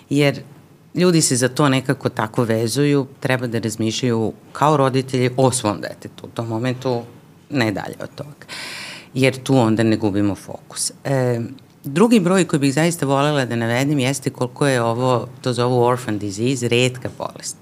jer 0.10 0.42
ljudi 0.96 1.22
se 1.22 1.36
za 1.36 1.50
to 1.50 1.70
nekako 1.70 2.10
tako 2.10 2.44
vezuju, 2.44 3.08
treba 3.20 3.48
da 3.48 3.60
razmišljaju 3.60 4.34
kao 4.52 4.78
roditelji 4.78 5.30
o 5.38 5.52
svom 5.52 5.82
detetu. 5.82 6.26
U 6.26 6.30
tom 6.30 6.48
momentu 6.48 7.04
ne 7.50 7.72
dalje 7.72 7.96
od 8.00 8.10
toga. 8.16 8.46
Jer 9.14 9.44
tu 9.44 9.58
onda 9.58 9.84
ne 9.84 9.98
gubimo 9.98 10.36
fokus. 10.36 10.92
E, 11.04 11.40
drugi 11.88 12.20
broj 12.20 12.46
koji 12.46 12.60
bih 12.60 12.74
zaista 12.74 13.06
volela 13.06 13.46
da 13.46 13.56
navedem 13.56 14.00
jeste 14.00 14.30
koliko 14.30 14.68
je 14.68 14.82
ovo, 14.82 15.28
to 15.42 15.54
zovu 15.54 15.84
orphan 15.84 16.20
disease, 16.20 16.68
redka 16.68 17.10
bolest. 17.18 17.58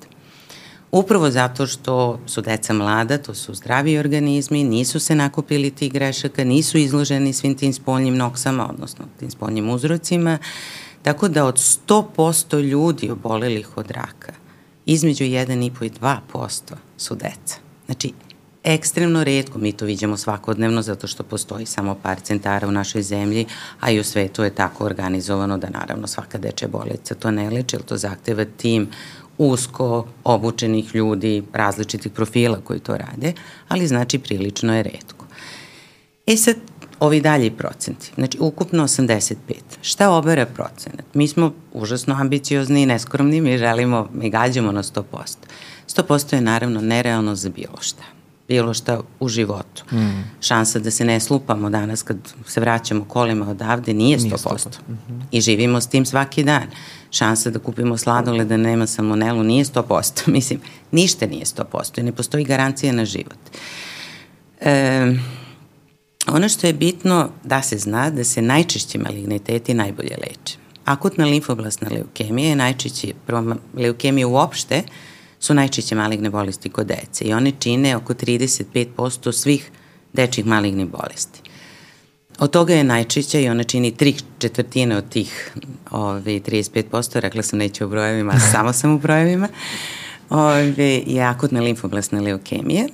Upravo 0.92 1.32
zato 1.32 1.68
što 1.68 2.20
su 2.26 2.42
deca 2.42 2.74
mlada, 2.74 3.18
to 3.18 3.34
su 3.34 3.54
zdravi 3.54 3.98
organizmi, 3.98 4.64
nisu 4.64 5.00
se 5.00 5.16
nakupili 5.16 5.72
tih 5.72 5.94
grešaka, 5.94 6.44
nisu 6.44 6.78
izloženi 6.78 7.34
svim 7.34 7.56
tim 7.56 7.74
spoljnim 7.74 8.18
noksama, 8.18 8.70
odnosno 8.70 9.06
tim 9.20 9.32
spoljnim 9.32 9.70
uzrocima, 9.70 10.38
tako 11.04 11.28
da 11.28 11.46
od 11.46 11.56
100% 11.88 12.62
ljudi 12.62 13.10
obolelih 13.10 13.78
od 13.78 13.92
raka, 13.92 14.34
između 14.86 15.24
1,5 15.24 15.86
i 15.86 15.90
2% 15.90 16.74
su 16.98 17.16
deca. 17.16 17.58
Znači, 17.86 18.12
ekstremno 18.66 19.24
redko, 19.24 19.59
mi 19.59 19.72
to 19.72 19.86
vidimo 19.86 20.18
svakodnevno 20.18 20.82
zato 20.82 21.07
što 21.07 21.24
postoji 21.24 21.66
samo 21.66 21.95
par 22.03 22.20
centara 22.20 22.68
u 22.68 22.72
našoj 22.72 23.01
zemlji, 23.01 23.45
a 23.80 23.91
i 23.91 23.99
u 23.99 24.03
svetu 24.03 24.43
je 24.43 24.49
tako 24.49 24.86
organizovano 24.86 25.57
da 25.57 25.70
naravno 25.70 26.07
svaka 26.07 26.38
dečja 26.38 26.68
bolnica 26.68 27.16
to 27.16 27.32
ne 27.32 27.49
leče, 27.49 27.78
to 27.78 27.97
zahteva 27.97 28.45
tim 28.57 28.88
usko 29.38 30.07
obučenih 30.24 30.95
ljudi 30.95 31.43
različitih 31.53 32.11
profila 32.11 32.57
koji 32.63 32.80
to 32.80 32.97
rade, 32.97 33.34
ali 33.68 33.88
znači 33.88 34.20
prilično 34.20 34.76
je 34.76 34.84
redko. 34.84 35.26
E 36.28 36.38
sad, 36.38 36.55
ovi 36.99 37.22
dalji 37.22 37.51
procenti, 37.51 38.11
znači 38.16 38.38
ukupno 38.41 38.84
85. 38.84 39.36
Šta 39.82 40.09
obera 40.09 40.45
procenat? 40.45 41.05
Mi 41.13 41.28
smo 41.28 41.53
užasno 41.74 42.16
ambiciozni 42.20 42.82
i 42.82 42.86
neskromni, 42.86 43.41
mi 43.41 43.57
želimo, 43.57 44.09
mi 44.13 44.30
gađamo 44.30 44.72
na 44.72 44.84
100%. 44.84 45.03
100% 45.88 46.36
je 46.36 46.41
naravno 46.41 46.82
nerealno 46.82 47.36
za 47.36 47.49
bilo 47.49 47.78
šta 47.82 48.14
bilo 48.48 48.74
šta 48.74 49.02
u 49.20 49.30
životu. 49.30 49.84
Mm. 49.91 50.24
Šansa 50.41 50.80
da 50.80 50.91
se 50.91 51.06
ne 51.06 51.20
slupamo 51.20 51.70
danas 51.70 52.04
kad 52.04 52.18
se 52.48 52.60
vraćamo 52.60 53.06
kolima 53.06 53.50
odavde 53.50 53.93
nije 53.93 54.18
100%. 54.18 54.24
Nije 54.24 54.36
100%. 54.36 54.68
Mm 54.88 54.93
-hmm. 54.93 55.22
I 55.32 55.41
živimo 55.41 55.82
s 55.82 55.88
tim 55.88 56.06
svaki 56.06 56.43
dan. 56.43 56.68
Šansa 57.12 57.50
da 57.50 57.60
kupimo 57.60 57.98
sladole 57.98 58.46
da 58.46 58.58
nema 58.58 58.88
salmonelu 58.88 59.43
nije 59.43 59.66
100%. 59.66 60.28
Mislim, 60.36 60.60
ništa 60.91 61.26
nije 61.26 61.46
100% 61.46 62.00
i 62.00 62.04
ne 62.04 62.12
postoji 62.12 62.46
garancija 62.46 62.93
na 62.93 63.06
život. 63.06 63.39
E, 64.62 65.16
ono 66.28 66.50
što 66.50 66.68
je 66.68 66.74
bitno 66.74 67.30
da 67.43 67.62
se 67.62 67.78
zna 67.78 68.10
da 68.10 68.24
se 68.24 68.41
najčešće 68.41 69.00
maligniteti 69.00 69.74
najbolje 69.74 70.18
leče. 70.22 70.58
Akutna 70.86 71.26
limfoblastna 71.26 71.89
leukemija 71.91 72.50
je 72.50 72.56
najčešće, 72.56 73.14
prvo 73.26 73.56
leukemija 73.74 74.28
uopšte, 74.28 74.84
su 75.40 75.54
najčešće 75.54 75.96
maligne 75.96 76.30
bolesti 76.30 76.70
kod 76.70 76.88
dece 76.88 77.26
i 77.26 77.34
one 77.34 77.52
čine 77.60 77.96
oko 77.96 78.14
35% 78.14 79.32
svih 79.32 79.72
dečjih 80.14 80.46
malignih 80.46 80.88
bolesti. 80.88 81.42
Od 82.40 82.52
toga 82.52 82.74
je 82.74 82.84
najčešća 82.84 83.40
i 83.40 83.50
ona 83.50 83.64
čini 83.64 83.92
tri 83.92 84.16
četvrtine 84.40 84.98
od 84.98 85.10
tih 85.10 85.52
ove, 85.92 86.32
35%, 86.32 87.20
rekla 87.20 87.42
sam 87.42 87.60
neću 87.60 87.86
u 87.86 87.90
brojevima, 87.90 88.40
samo 88.52 88.74
sam 88.74 88.96
u 88.96 89.00
brojevima, 89.00 89.48
ove, 90.30 91.02
je 91.06 91.22
akutna 91.22 91.62
limfoblasna 91.62 92.22
leukemija 92.22 92.88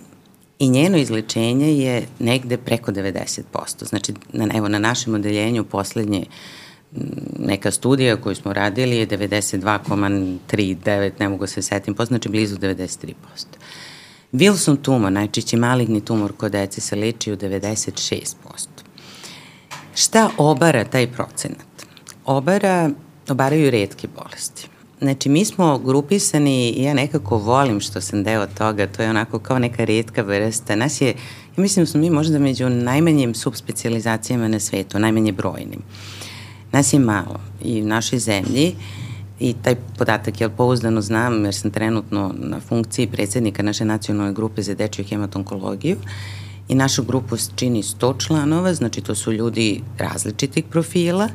i 0.60 0.70
njeno 0.70 0.98
izlečenje 0.98 1.78
je 1.78 2.08
negde 2.20 2.58
preko 2.58 2.92
90%. 2.92 3.42
Znači, 3.86 4.14
na, 4.34 4.48
evo, 4.54 4.68
na 4.68 4.80
našem 4.80 5.14
odeljenju 5.14 5.64
poslednje 5.64 6.26
neka 7.40 7.72
studija 7.72 8.18
koju 8.18 8.36
smo 8.36 8.54
radili 8.54 8.98
je 8.98 9.08
92,39, 9.08 11.12
ne 11.20 11.30
mogu 11.30 11.48
se 11.48 11.62
setim, 11.62 11.94
posto, 11.94 12.14
znači 12.14 12.30
blizu 12.30 12.58
93%. 12.58 13.14
Wilson 14.34 14.82
tumor, 14.82 15.12
najčešći 15.12 15.58
maligni 15.58 16.06
tumor 16.06 16.34
kod 16.38 16.52
dece 16.52 16.82
se 16.82 16.96
leči 16.96 17.32
u 17.32 17.38
96%. 17.38 18.34
Šta 19.96 20.30
obara 20.38 20.84
taj 20.84 21.12
procenat? 21.12 21.66
Obara, 22.26 22.90
obaraju 23.30 23.72
redke 23.72 24.08
bolesti. 24.16 24.68
Znači, 25.00 25.30
mi 25.30 25.46
smo 25.46 25.78
grupisani 25.78 26.70
i 26.70 26.84
ja 26.84 26.94
nekako 26.94 27.38
volim 27.38 27.80
što 27.80 28.02
sam 28.02 28.24
deo 28.24 28.48
toga, 28.48 28.88
to 28.88 29.04
je 29.04 29.10
onako 29.10 29.40
kao 29.40 29.60
neka 29.60 29.86
redka 29.86 30.22
vrsta. 30.22 30.76
Nas 30.76 31.02
je, 31.02 31.08
ja 31.08 31.16
mislim 31.58 31.86
da 31.86 31.92
smo 31.92 32.00
mi 32.00 32.10
možda 32.10 32.40
među 32.40 32.70
najmanjim 32.70 33.36
subspecializacijama 33.36 34.48
na 34.48 34.60
svetu, 34.60 35.00
najmanje 35.00 35.32
brojnim. 35.32 35.80
Uh, 35.80 35.86
Nas 36.72 36.94
je 36.94 37.00
malo 37.00 37.40
i 37.64 37.82
u 37.82 37.86
našoj 37.86 38.20
zemlji 38.20 38.76
i 39.40 39.54
taj 39.54 39.76
podatak 39.98 40.42
ja 40.42 40.50
pouzdano 40.50 41.02
znam 41.02 41.46
jer 41.46 41.56
sam 41.56 41.72
trenutno 41.72 42.34
na 42.38 42.60
funkciji 42.60 43.08
predsednika 43.08 43.64
naše 43.64 43.86
nacionalne 43.86 44.34
grupe 44.34 44.62
za 44.62 44.74
dečju 44.74 45.06
hematonkologiju 45.06 45.98
i 46.68 46.76
našu 46.76 47.04
grupu 47.04 47.36
čini 47.56 47.84
100 47.84 48.26
članova, 48.26 48.74
znači 48.74 49.02
to 49.02 49.16
su 49.16 49.34
ljudi 49.34 49.82
različitih 49.98 50.64
profila 50.66 51.30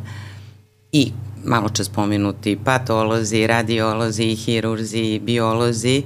i 0.92 1.12
malo 1.44 1.68
čas 1.68 1.88
pomenuti 1.88 2.58
patolozi, 2.64 3.46
radiolozi, 3.46 4.34
hirurzi, 4.34 5.20
biolozi, 5.24 6.02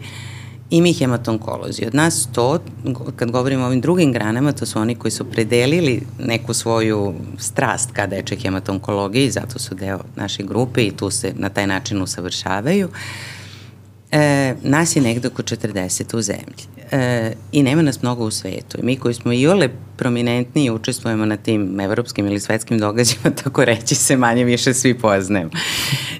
i 0.70 0.80
mi 0.80 0.92
hematonkolozi. 0.92 1.86
Od 1.86 1.94
nas 1.94 2.28
to, 2.32 2.58
kad 3.16 3.30
govorimo 3.30 3.64
o 3.64 3.66
ovim 3.66 3.80
drugim 3.80 4.12
granama, 4.12 4.52
to 4.52 4.66
su 4.66 4.78
oni 4.78 4.94
koji 4.94 5.12
su 5.12 5.24
predelili 5.24 6.02
neku 6.18 6.54
svoju 6.54 7.14
strast 7.38 7.90
ka 7.92 8.06
deče 8.06 8.36
hematonkologiji, 8.36 9.30
zato 9.30 9.58
su 9.58 9.74
deo 9.74 10.00
naše 10.16 10.42
grupe 10.42 10.86
i 10.86 10.96
tu 10.96 11.10
se 11.10 11.32
na 11.36 11.48
taj 11.48 11.66
način 11.66 12.02
usavršavaju. 12.02 12.88
E, 14.12 14.54
nas 14.62 14.96
je 14.96 15.02
nekde 15.02 15.28
oko 15.28 15.42
40 15.42 16.16
u 16.16 16.22
zemlji 16.22 16.80
e, 16.90 17.32
i 17.52 17.62
nema 17.62 17.82
nas 17.82 18.02
mnogo 18.02 18.24
u 18.24 18.30
svetu. 18.30 18.78
I 18.78 18.82
mi 18.82 18.96
koji 18.96 19.14
smo 19.14 19.32
i 19.32 19.46
ole 19.46 19.68
prominentni 19.96 20.64
i 20.64 20.70
učestvujemo 20.70 21.24
na 21.24 21.36
tim 21.36 21.80
evropskim 21.80 22.26
ili 22.26 22.40
svetskim 22.40 22.78
događajima, 22.78 23.30
tako 23.44 23.64
reći 23.64 23.94
se 23.94 24.16
manje 24.16 24.44
više 24.44 24.74
svi 24.74 24.98
poznajemo. 24.98 25.50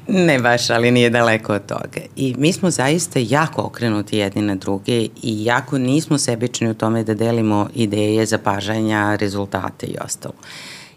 ne 0.09 0.39
baš, 0.39 0.71
ali 0.71 0.91
nije 0.91 1.11
daleko 1.11 1.55
od 1.55 1.67
toga. 1.67 2.01
I 2.17 2.35
mi 2.39 2.53
smo 2.53 2.71
zaista 2.71 3.21
jako 3.23 3.63
okrenuti 3.63 4.19
jedni 4.19 4.43
na 4.43 4.55
druge 4.55 5.09
i 5.23 5.45
jako 5.45 5.79
nismo 5.79 6.19
sebični 6.19 6.71
u 6.71 6.75
tome 6.75 7.05
da 7.05 7.15
delimo 7.15 7.69
ideje, 7.75 8.27
zapažanja, 8.27 9.17
rezultate 9.17 9.87
i 9.87 9.97
ostalo. 10.05 10.35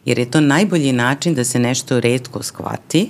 Jer 0.06 0.20
je 0.20 0.32
to 0.32 0.42
najbolji 0.42 0.92
način 0.92 1.34
da 1.34 1.44
se 1.44 1.60
nešto 1.60 2.00
redko 2.00 2.44
shvati, 2.44 3.10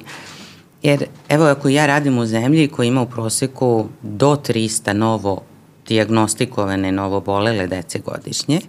Jer, 0.84 1.06
evo, 1.30 1.46
ako 1.46 1.70
ja 1.70 1.86
radim 1.86 2.18
u 2.18 2.26
zemlji 2.26 2.68
koja 2.68 2.88
ima 2.88 3.02
u 3.02 3.10
proseku 3.10 3.88
do 4.02 4.36
300 4.36 4.94
novo 4.94 5.42
diagnostikovane 5.88 6.92
novobolele 6.92 7.68
dece 7.68 8.00
godišnje, 8.00 8.62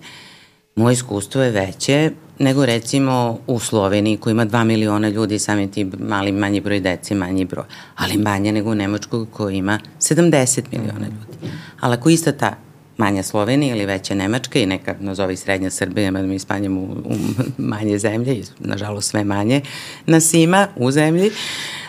moje 0.76 0.92
iskustvo 0.92 1.42
je 1.42 1.50
veće 1.50 2.10
nego 2.38 2.66
recimo 2.66 3.38
u 3.46 3.58
Sloveniji 3.58 4.16
koji 4.16 4.32
ima 4.32 4.46
2 4.46 4.64
miliona 4.64 5.08
ljudi, 5.08 5.38
samim 5.38 5.70
ti 5.70 5.84
mali, 5.98 6.32
manji 6.32 6.60
broj 6.60 6.80
dece, 6.80 7.14
manji 7.14 7.44
broj, 7.44 7.64
ali 7.96 8.16
manje 8.16 8.52
nego 8.52 8.70
u 8.70 8.74
Nemačkoj 8.74 9.26
koji 9.30 9.56
ima 9.56 9.78
70 9.98 10.62
miliona 10.72 11.06
ljudi. 11.06 11.52
Ali 11.80 11.94
ako 11.94 12.10
ista 12.10 12.32
ta 12.32 12.56
manja 12.96 13.22
Slovenija 13.22 13.74
ili 13.74 13.86
veća 13.86 14.14
Nemačka 14.14 14.58
i 14.58 14.66
neka, 14.66 14.94
nazovi 15.00 15.36
srednja 15.36 15.70
Srbija, 15.70 16.10
mada 16.10 16.26
mi 16.26 16.38
spanjamo 16.38 16.80
u, 16.80 16.84
u 16.84 17.14
manje 17.58 17.98
zemlje, 17.98 18.42
nažalost 18.58 19.10
sve 19.10 19.24
manje 19.24 19.60
nas 20.06 20.34
ima 20.34 20.68
u 20.76 20.90
zemlji, 20.90 21.30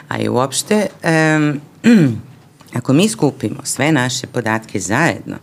a 0.07 0.17
i 0.17 0.29
uopšte, 0.29 0.87
um, 1.03 1.61
Ako 2.75 2.93
mi 2.93 3.09
skupimo 3.09 3.59
sve 3.63 3.91
naše 3.91 4.27
podatke 4.27 4.79
zajedno 4.79 5.35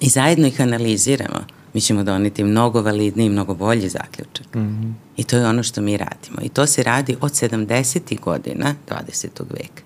i 0.00 0.08
zajedno 0.08 0.46
ih 0.46 0.60
analiziramo, 0.60 1.44
mi 1.74 1.80
ćemo 1.80 2.04
doneti 2.04 2.44
mnogo 2.44 2.82
validniji 2.82 3.26
i 3.26 3.30
mnogo 3.30 3.54
bolji 3.54 3.88
zaključak. 3.88 4.54
Mm 4.54 4.60
-hmm. 4.60 4.92
I 5.16 5.24
to 5.24 5.36
je 5.36 5.46
ono 5.46 5.62
što 5.62 5.80
mi 5.80 5.96
radimo. 5.96 6.38
I 6.42 6.48
to 6.48 6.66
se 6.66 6.82
radi 6.82 7.16
od 7.20 7.32
70. 7.32 8.20
godina 8.20 8.74
20. 8.88 9.28
veka. 9.50 9.82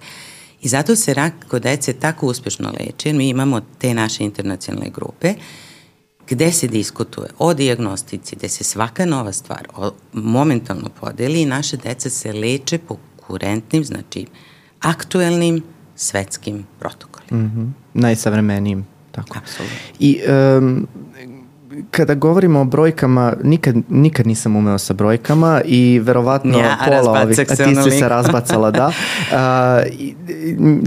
I 0.63 0.69
zato 0.69 0.97
se 0.97 1.15
rak 1.15 1.33
kod 1.49 1.63
dece 1.63 1.93
tako 1.93 2.27
uspešno 2.27 2.73
leči. 2.81 3.13
Mi 3.13 3.29
imamo 3.29 3.61
te 3.79 3.95
naše 3.95 4.25
internacionalne 4.25 4.91
grupe 4.91 5.35
gde 6.31 6.53
se 6.53 6.69
diskutuje 6.69 7.29
o 7.39 7.55
diagnostici, 7.55 8.37
gde 8.37 8.49
se 8.49 8.65
svaka 8.65 9.07
nova 9.07 9.33
stvar 9.33 9.69
momentalno 10.13 10.89
podeli 11.01 11.43
i 11.43 11.47
naše 11.47 11.77
deca 11.77 12.11
se 12.11 12.33
leče 12.33 12.79
po 12.79 12.97
kurentnim, 13.31 13.85
znači 13.85 14.27
aktuelnim 14.81 15.63
svetskim 15.97 16.67
protokolima. 16.79 17.43
Mm 17.43 17.53
-hmm. 17.57 17.71
Najsavremenijim. 17.95 18.87
Tako. 19.13 19.39
Apsolutno. 19.39 19.77
I 19.99 20.21
um, 20.59 20.87
kada 21.91 22.15
govorimo 22.15 22.61
o 22.61 22.65
brojkama, 22.65 23.33
nikad, 23.43 23.77
nikad 23.89 24.27
nisam 24.27 24.57
umeo 24.57 24.79
sa 24.79 24.95
brojkama 24.95 25.61
i 25.65 26.01
verovatno 26.03 26.59
ja, 26.59 26.79
pola 26.87 27.23
ovih, 27.23 27.39
a 27.41 27.57
ti 27.57 27.75
si 27.85 27.99
se 27.99 28.09
razbacala, 28.09 28.71
da. 28.71 28.93
A, 29.33 29.83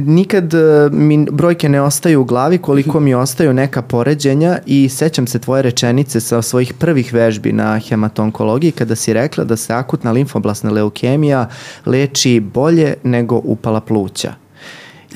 nikad 0.05 0.53
e, 0.53 0.89
mi 0.91 1.25
brojke 1.31 1.69
ne 1.69 1.81
ostaju 1.81 2.21
u 2.21 2.23
glavi 2.23 2.57
koliko 2.57 2.99
mi 2.99 3.13
ostaju 3.13 3.53
neka 3.53 3.81
poređenja 3.81 4.57
i 4.65 4.89
sećam 4.89 5.27
se 5.27 5.39
tvoje 5.39 5.61
rečenice 5.61 6.19
sa 6.19 6.41
svojih 6.41 6.73
prvih 6.73 7.13
vežbi 7.13 7.51
na 7.51 7.79
hematonkologiji 7.79 8.71
kada 8.71 8.95
si 8.95 9.13
rekla 9.13 9.43
da 9.43 9.57
se 9.57 9.73
akutna 9.73 10.11
limfoblasna 10.11 10.71
leukemija 10.71 11.49
leči 11.85 12.39
bolje 12.39 12.93
nego 13.03 13.41
upala 13.43 13.81
pluća. 13.81 14.42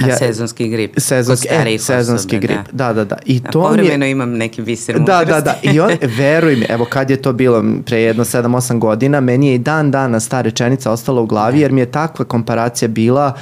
A 0.04 0.08
ja, 0.08 0.18
sezonski 0.18 0.70
grip. 0.70 0.94
Sezonski, 0.98 1.48
e, 1.52 1.78
sezonski 1.78 2.36
osobe, 2.36 2.48
grip, 2.48 2.72
da, 2.72 2.88
da, 2.88 2.94
da. 2.94 3.04
da. 3.04 3.18
I 3.26 3.40
to 3.40 3.62
povremeno 3.62 4.06
je, 4.06 4.12
imam 4.12 4.34
neki 4.34 4.62
viser 4.62 5.00
Da, 5.00 5.26
da, 5.26 5.42
da. 5.42 5.60
I 5.64 5.80
on, 5.80 5.92
veruj 6.18 6.56
mi, 6.56 6.66
evo 6.70 6.86
kad 6.86 7.10
je 7.10 7.22
to 7.22 7.34
bilo 7.34 7.64
pre 7.86 8.02
jedno 8.02 8.26
7-8 8.26 8.80
godina, 8.80 9.20
meni 9.20 9.48
je 9.48 9.56
i 9.56 9.58
dan 9.58 9.92
danas 9.92 10.28
ta 10.28 10.42
rečenica 10.42 10.92
ostala 10.92 11.22
u 11.22 11.26
glavi, 11.26 11.58
da. 11.58 11.62
jer 11.62 11.72
mi 11.72 11.82
je 11.82 11.92
takva 11.92 12.26
komparacija 12.26 12.88
bila 12.88 13.34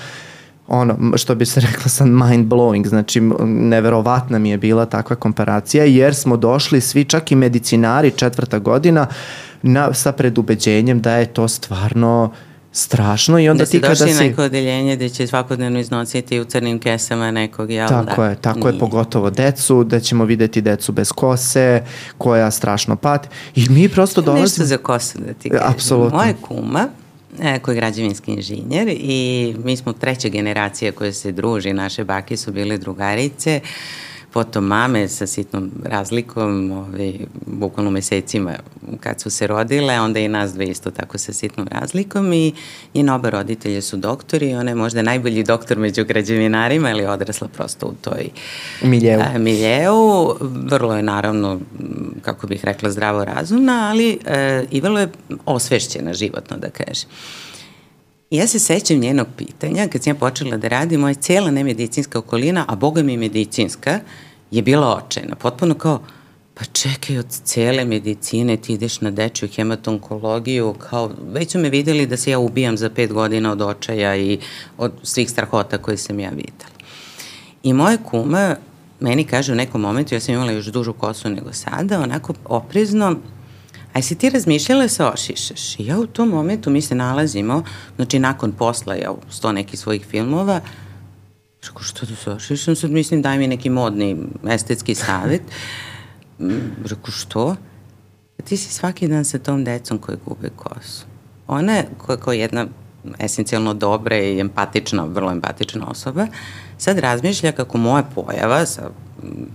ono, 0.68 1.18
što 1.18 1.36
bi 1.36 1.46
se 1.46 1.60
rekla 1.60 1.88
sad 1.88 2.08
mind 2.08 2.48
blowing, 2.48 2.88
znači 2.88 3.22
neverovatna 3.46 4.40
mi 4.40 4.50
je 4.50 4.58
bila 4.58 4.86
takva 4.86 5.16
komparacija, 5.16 5.84
jer 5.84 6.16
smo 6.16 6.38
došli 6.38 6.82
svi, 6.82 7.04
čak 7.04 7.32
i 7.32 7.36
medicinari 7.36 8.12
četvrta 8.12 8.60
godina, 8.60 9.08
na, 9.62 9.94
sa 9.94 10.12
predubeđenjem 10.12 11.02
da 11.02 11.16
je 11.16 11.26
to 11.26 11.48
stvarno 11.48 12.24
uh, 12.24 12.55
strašno 12.76 13.40
i 13.40 13.50
onda 13.50 13.64
da 13.64 13.70
ti 13.70 13.82
kada 13.82 13.96
si... 13.96 14.04
Da 14.04 14.08
si 14.08 14.14
došli 14.14 14.28
neko 14.28 14.44
odeljenje 14.44 14.96
gde 14.96 15.10
će 15.10 15.28
svakodnevno 15.28 15.80
iznositi 15.80 16.40
u 16.40 16.46
crnim 16.46 16.80
kesama 16.80 17.32
nekog, 17.32 17.72
jel 17.72 17.88
tako 17.88 18.22
da? 18.22 18.28
je, 18.30 18.36
tako 18.36 18.60
Nije. 18.60 18.74
je, 18.74 18.80
pogotovo 18.80 19.30
decu, 19.30 19.84
da 19.84 20.00
ćemo 20.00 20.26
videti 20.26 20.62
decu 20.62 20.92
bez 20.92 21.12
kose, 21.12 21.84
koja 22.18 22.52
strašno 22.52 22.96
pati. 22.96 23.30
I 23.56 23.70
mi 23.70 23.90
prosto 23.90 24.22
dolazimo... 24.22 24.44
Nešto 24.44 24.64
za 24.64 24.78
kosu 24.78 25.20
da 25.20 25.34
ti 25.34 25.50
kažem. 25.50 25.68
Apsolutno. 25.70 26.18
Moje 26.18 26.36
kuma, 26.42 26.88
e, 27.42 27.60
koji 27.60 27.76
je 27.76 27.80
građevinski 27.80 28.32
inženjer 28.32 28.88
i 28.88 29.56
mi 29.64 29.78
smo 29.78 29.94
treća 29.94 30.30
generacija 30.30 30.92
koja 30.92 31.14
se 31.14 31.32
druži, 31.32 31.74
naše 31.74 32.04
bake 32.04 32.38
su 32.38 32.52
bile 32.52 32.78
drugarice, 32.78 33.62
uh, 33.64 33.70
potom 34.36 34.66
mame 34.68 35.08
sa 35.08 35.28
sitnom 35.28 35.72
razlikom, 35.84 36.72
ovaj, 36.72 37.14
bukvalno 37.46 37.92
mesecima 37.92 38.54
kad 39.00 39.22
su 39.22 39.30
se 39.30 39.48
rodile, 39.48 40.00
onda 40.00 40.20
i 40.20 40.28
nas 40.28 40.54
dve 40.54 40.66
isto 40.66 40.92
tako 40.92 41.18
sa 41.18 41.34
sitnom 41.34 41.68
razlikom 41.72 42.34
i 42.34 42.54
njena 42.94 43.16
oba 43.16 43.30
roditelje 43.30 43.82
su 43.82 43.98
doktori 43.98 44.50
i 44.50 44.56
ona 44.56 44.72
je 44.72 44.76
možda 44.76 45.02
najbolji 45.02 45.44
doktor 45.44 45.78
među 45.78 46.06
građevinarima 46.06 46.92
ili 46.92 47.06
odrasla 47.06 47.48
prosto 47.48 47.86
u 47.86 47.94
toj 48.02 48.30
miljeu. 48.82 49.20
A, 49.20 49.38
miljeu. 49.38 50.36
Vrlo 50.42 50.96
je 50.96 51.04
naravno, 51.04 51.60
kako 52.22 52.48
bih 52.48 52.66
rekla, 52.66 52.92
zdravo 52.92 53.26
razumna, 53.26 53.90
ali 53.90 54.20
e, 54.26 54.66
i 54.72 54.82
vrlo 54.82 55.00
je 55.00 55.10
osvešćena 55.46 56.14
životno, 56.14 56.58
da 56.58 56.70
kažem. 56.70 57.10
Ja 58.30 58.48
se 58.48 58.60
sećam 58.60 58.98
njenog 58.98 59.28
pitanja, 59.38 59.88
kad 59.88 60.04
sam 60.04 60.12
ja 60.12 60.16
počela 60.16 60.58
da 60.58 60.68
radim, 60.68 61.00
moja 61.00 61.14
cijela 61.14 61.52
nemedicinska 61.52 62.20
okolina, 62.20 62.66
a 62.68 62.76
boga 62.76 63.04
mi 63.04 63.18
medicinska, 63.18 64.00
je 64.52 64.62
bila 64.62 64.96
očajna. 64.96 65.36
Potpuno 65.36 65.76
kao, 65.76 66.02
pa 66.54 66.66
čekaj, 66.66 67.18
od 67.18 67.26
cele 67.44 67.86
medicine 67.86 68.58
ti 68.58 68.74
ideš 68.74 69.02
na 69.02 69.12
dečju 69.12 69.50
hematonkologiju, 69.56 70.74
kao, 70.74 71.12
već 71.34 71.52
su 71.52 71.60
me 71.60 71.70
videli 71.70 72.08
da 72.08 72.18
se 72.18 72.32
ja 72.32 72.40
ubijam 72.40 72.78
za 72.78 72.90
pet 72.90 73.14
godina 73.14 73.52
od 73.52 73.62
očaja 73.62 74.16
i 74.16 74.40
od 74.78 74.92
svih 75.04 75.32
strahota 75.32 75.78
koje 75.78 75.98
sam 75.98 76.20
ja 76.20 76.30
videla. 76.30 76.76
I 77.64 77.74
moja 77.74 77.98
kuma 77.98 78.56
meni 79.00 79.24
kaže 79.24 79.52
u 79.52 79.56
nekom 79.56 79.82
momentu, 79.82 80.16
ja 80.16 80.20
sam 80.20 80.36
imala 80.36 80.52
još 80.52 80.66
dužu 80.66 80.94
kosu 80.94 81.30
nego 81.30 81.54
sada, 81.54 82.02
onako 82.02 82.34
oprezno, 82.46 83.16
a 83.96 84.02
si 84.02 84.16
ti 84.16 84.30
razmišljala 84.30 84.82
da 84.82 84.88
se 84.88 85.06
ošišaš? 85.06 85.80
I 85.80 85.86
ja 85.86 86.00
u 86.00 86.08
tom 86.08 86.30
momentu 86.30 86.70
mi 86.70 86.82
se 86.82 86.96
nalazimo, 86.96 87.64
znači 87.96 88.20
nakon 88.20 88.52
posla, 88.52 88.96
ja 88.96 89.14
sto 89.30 89.52
nekih 89.52 89.80
svojih 89.80 90.06
filmova, 90.06 90.62
Rekao, 91.68 91.84
što 91.84 92.06
da 92.06 92.16
se 92.16 92.32
ošišam? 92.32 92.76
Sad 92.76 92.92
mislim 92.92 93.22
daj 93.22 93.38
mi 93.38 93.48
neki 93.48 93.70
modni 93.70 94.18
estetski 94.50 94.96
savet. 94.96 95.42
Rekao, 96.90 97.12
što? 97.12 97.56
Ti 98.44 98.58
si 98.58 98.74
svaki 98.74 99.08
dan 99.08 99.26
sa 99.26 99.40
tom 99.40 99.64
decom 99.64 99.98
koje 99.98 100.18
gube 100.26 100.50
kosu. 100.56 101.06
Ona 101.48 101.74
je, 101.74 101.88
koja, 101.98 102.18
koja 102.18 102.36
je 102.36 102.42
jedna 102.42 102.68
esencijalno 103.20 103.74
dobra 103.74 104.18
i 104.18 104.40
empatična, 104.40 105.06
vrlo 105.06 105.32
empatična 105.32 105.88
osoba, 105.88 106.28
sad 106.78 107.00
razmišlja 107.00 107.52
kako 107.52 107.78
moja 107.78 108.04
pojava 108.04 108.66
sa 108.66 108.90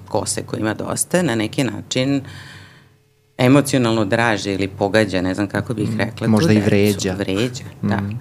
kose 0.09 0.43
koja 0.43 0.61
ima 0.61 0.75
dosta, 0.75 1.23
na 1.23 1.35
neki 1.35 1.65
način 1.65 2.17
uh, 2.17 2.23
emocionalno 3.41 4.05
draže 4.05 4.55
ili 4.55 4.69
pogađa, 4.69 5.23
ne 5.23 5.35
znam 5.35 5.47
kako 5.47 5.75
bih 5.75 5.89
mm, 5.89 5.99
rekla. 5.99 6.29
Možda 6.29 6.53
i 6.53 6.61
vređa. 6.61 7.15
Vređa, 7.15 7.65
da. 7.83 7.97
Mm. 7.97 8.21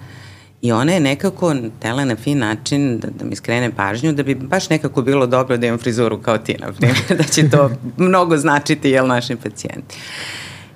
I 0.62 0.72
ona 0.72 0.92
je 0.92 1.00
nekako 1.00 1.54
tela 1.80 2.04
na 2.04 2.16
fin 2.16 2.38
način 2.38 2.98
da, 2.98 3.08
da 3.18 3.24
mi 3.24 3.36
skrene 3.36 3.70
pažnju, 3.76 4.12
da 4.12 4.22
bi 4.22 4.34
baš 4.34 4.70
nekako 4.70 5.02
bilo 5.02 5.26
dobro 5.26 5.56
da 5.56 5.66
imam 5.66 5.78
frizuru 5.78 6.22
kao 6.22 6.38
ti, 6.38 6.56
na 6.60 6.72
primjer, 6.72 6.98
da 7.18 7.24
će 7.24 7.50
to 7.50 7.70
mnogo 7.96 8.36
značiti, 8.36 8.90
jel, 8.90 9.06
našim 9.06 9.36
pacijenti. 9.36 9.96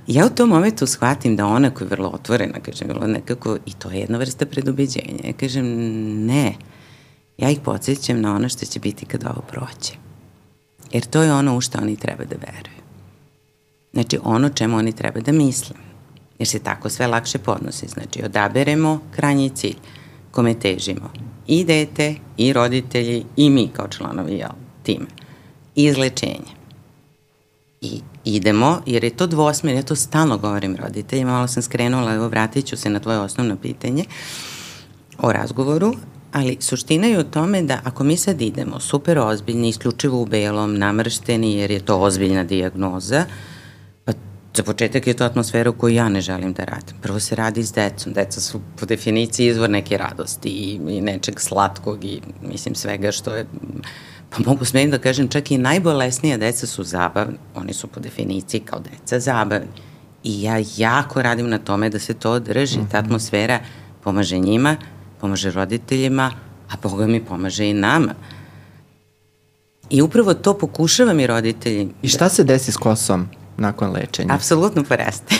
Ja 0.06 0.26
u 0.26 0.28
tom 0.28 0.48
momentu 0.48 0.86
shvatim 0.86 1.36
da 1.36 1.46
ona 1.46 1.70
koja 1.70 1.86
je 1.86 1.90
vrlo 1.90 2.08
otvorena, 2.08 2.60
kažem, 2.60 2.88
bilo 2.88 3.06
nekako, 3.06 3.56
i 3.66 3.72
to 3.72 3.90
je 3.90 4.00
jedna 4.00 4.18
vrsta 4.18 4.46
predubeđenja. 4.46 5.20
Ja 5.24 5.32
kažem, 5.32 5.66
ne, 6.26 6.54
ja 7.38 7.50
ih 7.50 7.60
podsjećam 7.64 8.20
na 8.20 8.34
ono 8.34 8.48
što 8.48 8.66
će 8.66 8.80
biti 8.80 9.06
kad 9.06 9.24
ovo 9.24 9.42
proće. 9.50 9.92
Jer 10.92 11.04
to 11.04 11.22
je 11.22 11.32
ono 11.32 11.56
u 11.56 11.60
što 11.60 11.78
oni 11.78 11.96
treba 11.96 12.24
da 12.24 12.36
veruju. 12.36 12.83
Znači 13.94 14.18
ono 14.24 14.48
čemu 14.48 14.76
oni 14.76 14.92
treba 14.92 15.20
da 15.20 15.32
misle. 15.32 15.76
Jer 16.38 16.48
se 16.48 16.58
tako 16.58 16.90
sve 16.90 17.06
lakše 17.06 17.38
podnosi. 17.38 17.86
Znači 17.88 18.22
odaberemo 18.24 19.00
krajnji 19.10 19.50
cilj 19.50 19.76
kome 20.30 20.54
težimo. 20.54 21.10
I 21.46 21.64
dete, 21.64 22.14
i 22.36 22.52
roditelji, 22.52 23.24
i 23.36 23.50
mi 23.50 23.68
kao 23.68 23.88
članovi 23.88 24.34
jel, 24.34 24.50
time. 24.82 25.06
Izlečenje. 25.74 26.54
I 27.80 28.00
idemo, 28.24 28.80
jer 28.86 29.04
je 29.04 29.10
to 29.10 29.26
dvosmer, 29.26 29.74
ja 29.74 29.82
to 29.82 29.96
stalno 29.96 30.38
govorim 30.38 30.76
roditeljima, 30.76 31.32
malo 31.32 31.48
sam 31.48 31.62
skrenula, 31.62 32.14
evo 32.14 32.28
vratit 32.28 32.66
ću 32.66 32.76
se 32.76 32.90
na 32.90 33.00
tvoje 33.00 33.18
osnovno 33.18 33.56
pitanje 33.56 34.04
o 35.18 35.32
razgovoru, 35.32 35.94
ali 36.32 36.56
suština 36.60 37.06
je 37.06 37.18
u 37.18 37.24
tome 37.24 37.62
da 37.62 37.80
ako 37.84 38.04
mi 38.04 38.16
sad 38.16 38.40
idemo 38.40 38.80
super 38.80 39.18
ozbiljni, 39.18 39.68
isključivo 39.68 40.22
u 40.22 40.26
belom, 40.26 40.78
namršteni, 40.78 41.54
jer 41.54 41.70
je 41.70 41.80
to 41.80 41.98
ozbiljna 41.98 42.44
diagnoza, 42.44 43.24
Za 44.56 44.62
početak 44.62 45.06
je 45.06 45.14
to 45.14 45.24
atmosfera 45.24 45.70
u 45.70 45.72
kojoj 45.72 45.94
ja 45.94 46.08
ne 46.08 46.20
želim 46.20 46.52
da 46.52 46.64
radim. 46.64 46.96
Prvo 47.02 47.20
se 47.20 47.34
radi 47.34 47.62
s 47.62 47.72
decom. 47.72 48.12
Deca 48.12 48.40
su 48.40 48.60
po 48.76 48.86
definiciji 48.86 49.46
izvor 49.46 49.70
neke 49.70 49.96
radosti 49.96 50.48
i, 50.48 50.80
i 50.88 51.00
nečeg 51.00 51.40
slatkog 51.40 52.04
i 52.04 52.20
mislim 52.42 52.74
svega 52.74 53.12
što 53.12 53.34
je 53.34 53.46
pa 54.30 54.38
mogu 54.46 54.64
smijem 54.64 54.90
da 54.90 54.98
kažem 54.98 55.28
čak 55.28 55.50
i 55.50 55.58
najbolesnija 55.58 56.36
deca 56.36 56.66
su 56.66 56.84
zabavni. 56.84 57.36
Oni 57.54 57.72
su 57.72 57.86
po 57.86 58.00
definiciji 58.00 58.60
kao 58.60 58.80
deca 58.80 59.20
zabavni. 59.20 59.68
I 60.24 60.42
ja 60.42 60.56
jako 60.76 61.22
radim 61.22 61.48
na 61.48 61.58
tome 61.58 61.90
da 61.90 61.98
se 61.98 62.14
to 62.14 62.30
održi. 62.30 62.78
Mm 62.78 62.82
-hmm. 62.82 62.90
Ta 62.90 62.98
mhm. 62.98 63.06
atmosfera 63.06 63.60
pomaže 64.04 64.38
njima, 64.38 64.76
pomaže 65.20 65.50
roditeljima, 65.50 66.32
a 66.70 66.74
Boga 66.82 67.06
mi 67.06 67.24
pomaže 67.24 67.70
i 67.70 67.74
nama. 67.74 68.14
I 69.90 70.02
upravo 70.02 70.34
to 70.34 70.58
pokušavam 70.58 71.20
i 71.20 71.26
roditelji. 71.26 71.88
I 72.02 72.08
šta 72.08 72.28
se 72.28 72.44
desi 72.44 72.72
s 72.72 72.76
kosom? 72.76 73.28
Nakon 73.56 73.92
lečenja? 73.92 74.34
Apsolutno 74.34 74.84
poraste. 74.84 75.34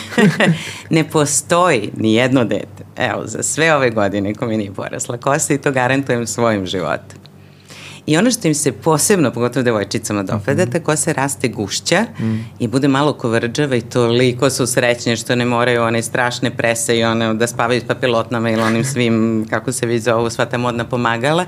ne 0.89 1.03
postoji 1.09 1.91
ni 1.97 2.13
jedno 2.13 2.45
dete, 2.45 2.85
evo, 2.97 3.21
za 3.25 3.43
sve 3.43 3.75
ove 3.75 3.89
godine 3.89 4.33
ko 4.33 4.45
mi 4.45 4.57
nije 4.57 4.73
porasla 4.73 5.17
kosa 5.17 5.53
i 5.53 5.57
to 5.57 5.71
garantujem 5.71 6.27
svojim 6.27 6.65
životom. 6.65 7.19
I 8.05 8.17
ono 8.17 8.31
što 8.31 8.47
im 8.47 8.55
se 8.55 8.71
posebno, 8.71 9.31
pogotovo 9.31 9.63
devojčicama 9.63 10.23
dopada, 10.23 10.63
mm 10.63 10.67
-hmm. 10.67 10.71
ta 10.71 10.79
kosa 10.79 11.11
raste 11.11 11.47
gušća 11.47 12.05
mm. 12.19 12.35
i 12.59 12.67
bude 12.67 12.87
malo 12.87 13.13
kovrđava 13.13 13.75
i 13.75 13.81
toliko 13.81 14.49
su 14.49 14.67
srećne 14.67 15.15
što 15.15 15.35
ne 15.35 15.45
moraju 15.45 15.83
one 15.83 16.01
strašne 16.01 16.57
prese 16.57 16.97
i 16.97 17.03
one 17.03 17.33
da 17.33 17.47
spavaju 17.47 17.81
s 17.81 17.83
papilotnama 17.83 18.49
ili 18.49 18.61
onim 18.61 18.83
svim, 18.83 19.45
kako 19.49 19.71
se 19.71 19.85
vidi 19.85 19.99
zovu, 19.99 20.29
sva 20.29 20.45
ta 20.45 20.57
modna 20.57 20.83
pomagala 20.83 21.45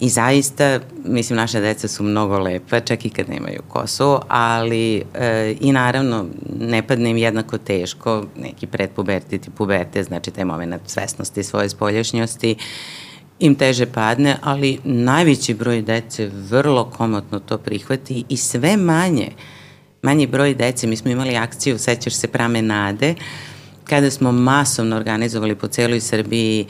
I 0.00 0.08
zaista, 0.08 0.80
mislim, 1.04 1.36
naše 1.36 1.60
deca 1.60 1.88
su 1.88 2.02
mnogo 2.02 2.38
lepa, 2.38 2.80
čak 2.80 3.06
i 3.06 3.10
kad 3.10 3.28
nemaju 3.28 3.62
kosu, 3.68 4.18
ali 4.28 5.02
e, 5.14 5.54
i 5.60 5.72
naravno 5.72 6.26
ne 6.60 6.86
padne 6.86 7.10
im 7.10 7.16
jednako 7.16 7.58
teško, 7.58 8.24
neki 8.36 8.66
predpubertit 8.66 9.46
i 9.46 9.50
puberte, 9.50 10.02
znači 10.02 10.30
taj 10.30 10.44
moment 10.44 10.82
svesnosti 10.86 11.42
svoje 11.42 11.68
spoljašnjosti, 11.68 12.56
im 13.38 13.54
teže 13.54 13.86
padne, 13.86 14.36
ali 14.42 14.78
najveći 14.84 15.54
broj 15.54 15.82
dece 15.82 16.30
vrlo 16.50 16.84
komotno 16.84 17.38
to 17.40 17.58
prihvati 17.58 18.24
i 18.28 18.36
sve 18.36 18.76
manje, 18.76 19.28
manji 20.02 20.26
broj 20.26 20.54
dece, 20.54 20.86
mi 20.86 20.96
smo 20.96 21.10
imali 21.10 21.36
akciju, 21.36 21.78
sećaš 21.78 22.14
se 22.14 22.28
prame 22.28 22.62
nade, 22.62 23.14
kada 23.90 24.10
smo 24.10 24.32
masovno 24.32 24.96
organizovali 24.96 25.54
po 25.54 25.68
celoj 25.68 26.00
Srbiji, 26.00 26.66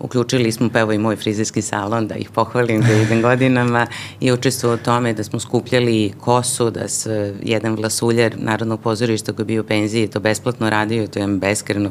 uključili 0.00 0.52
smo 0.52 0.68
pa 0.72 0.80
evo 0.80 0.92
i 0.92 0.98
moj 0.98 1.16
frizerski 1.16 1.62
salon, 1.62 2.08
da 2.08 2.14
ih 2.14 2.30
pohvalim 2.30 2.80
da 2.80 2.92
idem 2.92 3.22
godinama 3.22 3.86
i 4.20 4.32
učestvovao 4.32 4.74
u 4.74 4.84
tome 4.84 5.12
da 5.12 5.24
smo 5.24 5.40
skupljali 5.40 6.12
kosu, 6.20 6.70
da 6.70 6.88
se 6.88 7.34
jedan 7.42 7.74
vlasuljer 7.74 8.34
Narodnog 8.38 8.80
pozorišta 8.80 9.32
koji 9.32 9.44
je 9.44 9.46
bio 9.46 9.62
u 9.62 9.64
penziji 9.64 10.08
to 10.08 10.20
besplatno 10.20 10.70
radio, 10.70 11.06
to 11.06 11.18
je 11.18 11.26
beskreno 11.26 11.90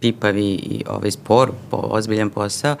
pipavi 0.00 0.50
i 0.50 0.82
ovaj 0.88 1.10
spor, 1.10 1.52
po, 1.70 1.76
ozbiljan 1.76 2.30
posao, 2.30 2.76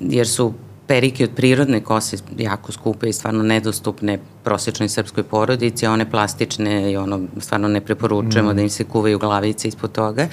jer 0.00 0.28
su 0.28 0.52
perike 0.86 1.24
od 1.24 1.30
prirodne 1.36 1.80
kose 1.80 2.16
jako 2.38 2.72
skupe 2.72 3.08
i 3.08 3.12
stvarno 3.12 3.42
nedostupne 3.42 4.18
prosečnoj 4.44 4.88
srpskoj 4.88 5.24
porodici, 5.24 5.86
one 5.86 6.10
plastične 6.10 6.92
i 6.92 6.96
ono 6.96 7.20
stvarno 7.40 7.68
ne 7.68 7.80
preporučujemo 7.80 8.52
mm. 8.52 8.56
da 8.56 8.62
im 8.62 8.70
se 8.70 8.84
kuvaju 8.84 9.18
glavice 9.18 9.68
ispod 9.68 9.92
toga. 9.92 10.28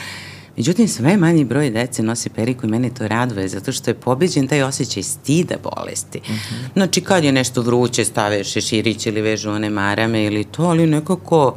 Međutim, 0.57 0.87
sve 0.87 1.17
manji 1.17 1.45
broj 1.45 1.69
dece 1.69 2.03
nosi 2.03 2.29
periku 2.29 2.65
i 2.65 2.69
mene 2.69 2.89
to 2.89 3.07
raduje, 3.07 3.47
zato 3.47 3.71
što 3.71 3.91
je 3.91 3.95
pobeđen 3.95 4.47
taj 4.47 4.63
osjećaj 4.63 5.03
stida 5.03 5.55
bolesti. 5.63 6.17
Mm 6.17 6.31
-hmm. 6.31 6.73
Znači, 6.73 7.01
kad 7.01 7.23
je 7.23 7.31
nešto 7.31 7.61
vruće, 7.61 8.05
stave 8.05 8.43
šeširić 8.43 9.05
ili 9.05 9.21
vežu 9.21 9.51
one 9.51 9.69
marame 9.69 10.23
ili 10.23 10.43
to, 10.43 10.63
ali 10.63 10.87
nekako 10.87 11.55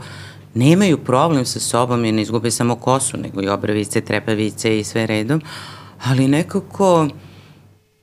nemaju 0.54 0.98
problem 0.98 1.44
sa 1.44 1.60
sobom 1.60 2.04
i 2.04 2.12
ne 2.12 2.22
izgube 2.22 2.50
samo 2.50 2.76
kosu, 2.76 3.16
nego 3.16 3.42
i 3.42 3.48
obravice, 3.48 4.00
trepavice 4.00 4.78
i 4.78 4.84
sve 4.84 5.06
redom, 5.06 5.42
ali 6.04 6.28
nekako 6.28 7.08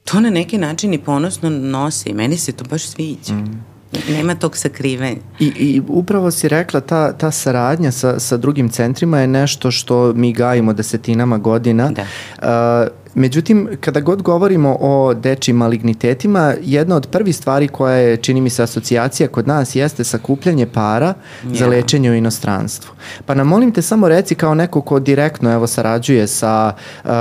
to 0.03 0.19
na 0.19 0.29
neki 0.29 0.57
način 0.57 0.93
i 0.93 0.97
ponosno 0.97 1.49
nose 1.49 2.09
i 2.09 2.13
meni 2.13 2.37
se 2.37 2.51
to 2.51 2.63
baš 2.63 2.87
sviđa. 2.87 3.33
Mm. 3.33 3.65
Nema 4.09 4.35
tog 4.35 4.57
sakrivanja. 4.57 5.15
I, 5.39 5.45
I 5.45 5.81
upravo 5.87 6.31
si 6.31 6.47
rekla, 6.47 6.79
ta, 6.81 7.13
ta 7.13 7.31
saradnja 7.31 7.91
sa, 7.91 8.19
sa 8.19 8.37
drugim 8.37 8.69
centrima 8.69 9.19
je 9.19 9.27
nešto 9.27 9.71
što 9.71 10.13
mi 10.13 10.33
gajimo 10.33 10.73
desetinama 10.73 11.37
godina. 11.37 11.91
Da. 11.91 12.01
Uh, 12.81 13.02
Međutim, 13.15 13.69
kada 13.79 13.99
god 13.99 14.21
govorimo 14.21 14.77
o 14.79 15.13
dečim 15.13 15.55
malignitetima, 15.55 16.53
jedna 16.61 16.95
od 16.95 17.07
prvih 17.07 17.35
stvari 17.35 17.67
koja 17.67 17.95
je, 17.95 18.17
čini 18.17 18.41
mi 18.41 18.49
se, 18.49 18.63
asocijacija 18.63 19.27
kod 19.27 19.47
nas 19.47 19.75
jeste 19.75 20.03
sakupljanje 20.03 20.65
para 20.65 21.13
yeah. 21.43 21.57
za 21.57 21.67
lečenje 21.67 22.11
u 22.11 22.15
inostranstvu. 22.15 22.91
Pa 23.25 23.33
nam 23.33 23.47
molim 23.47 23.71
te 23.71 23.81
samo 23.81 24.09
reci 24.09 24.35
kao 24.35 24.55
neko 24.55 24.81
ko 24.81 24.99
direktno 24.99 25.53
evo 25.53 25.67
sarađuje 25.67 26.27
sa 26.27 26.73
uh, 27.03 27.11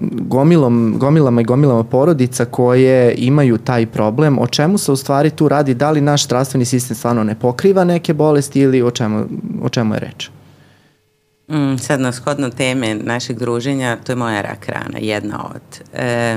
gomilom, 0.00 0.94
gomilama 0.98 1.40
i 1.40 1.44
gomilama 1.44 1.84
porodica 1.84 2.44
koje 2.44 3.14
imaju 3.14 3.58
taj 3.58 3.86
problem, 3.86 4.38
o 4.38 4.46
čemu 4.46 4.78
se 4.78 4.92
u 4.92 4.96
stvari 4.96 5.30
tu 5.30 5.48
radi, 5.48 5.74
da 5.74 5.90
li 5.90 6.00
naš 6.00 6.24
zdravstveni 6.24 6.64
sistem 6.64 6.96
stvarno 6.96 7.24
ne 7.24 7.34
pokriva 7.34 7.84
neke 7.84 8.14
bolesti 8.14 8.60
ili 8.60 8.82
o 8.82 8.90
čemu, 8.90 9.24
o 9.62 9.68
čemu 9.68 9.94
je 9.94 10.00
reč? 10.00 10.30
Mm, 11.50 11.78
sad 11.78 12.00
na 12.00 12.12
shodno 12.12 12.50
teme 12.50 12.94
našeg 12.94 13.38
druženja, 13.38 13.96
to 14.04 14.12
je 14.12 14.16
moja 14.16 14.40
rak 14.42 14.68
rana, 14.68 14.98
jedna 14.98 15.50
od. 15.54 15.80
E, 15.92 16.36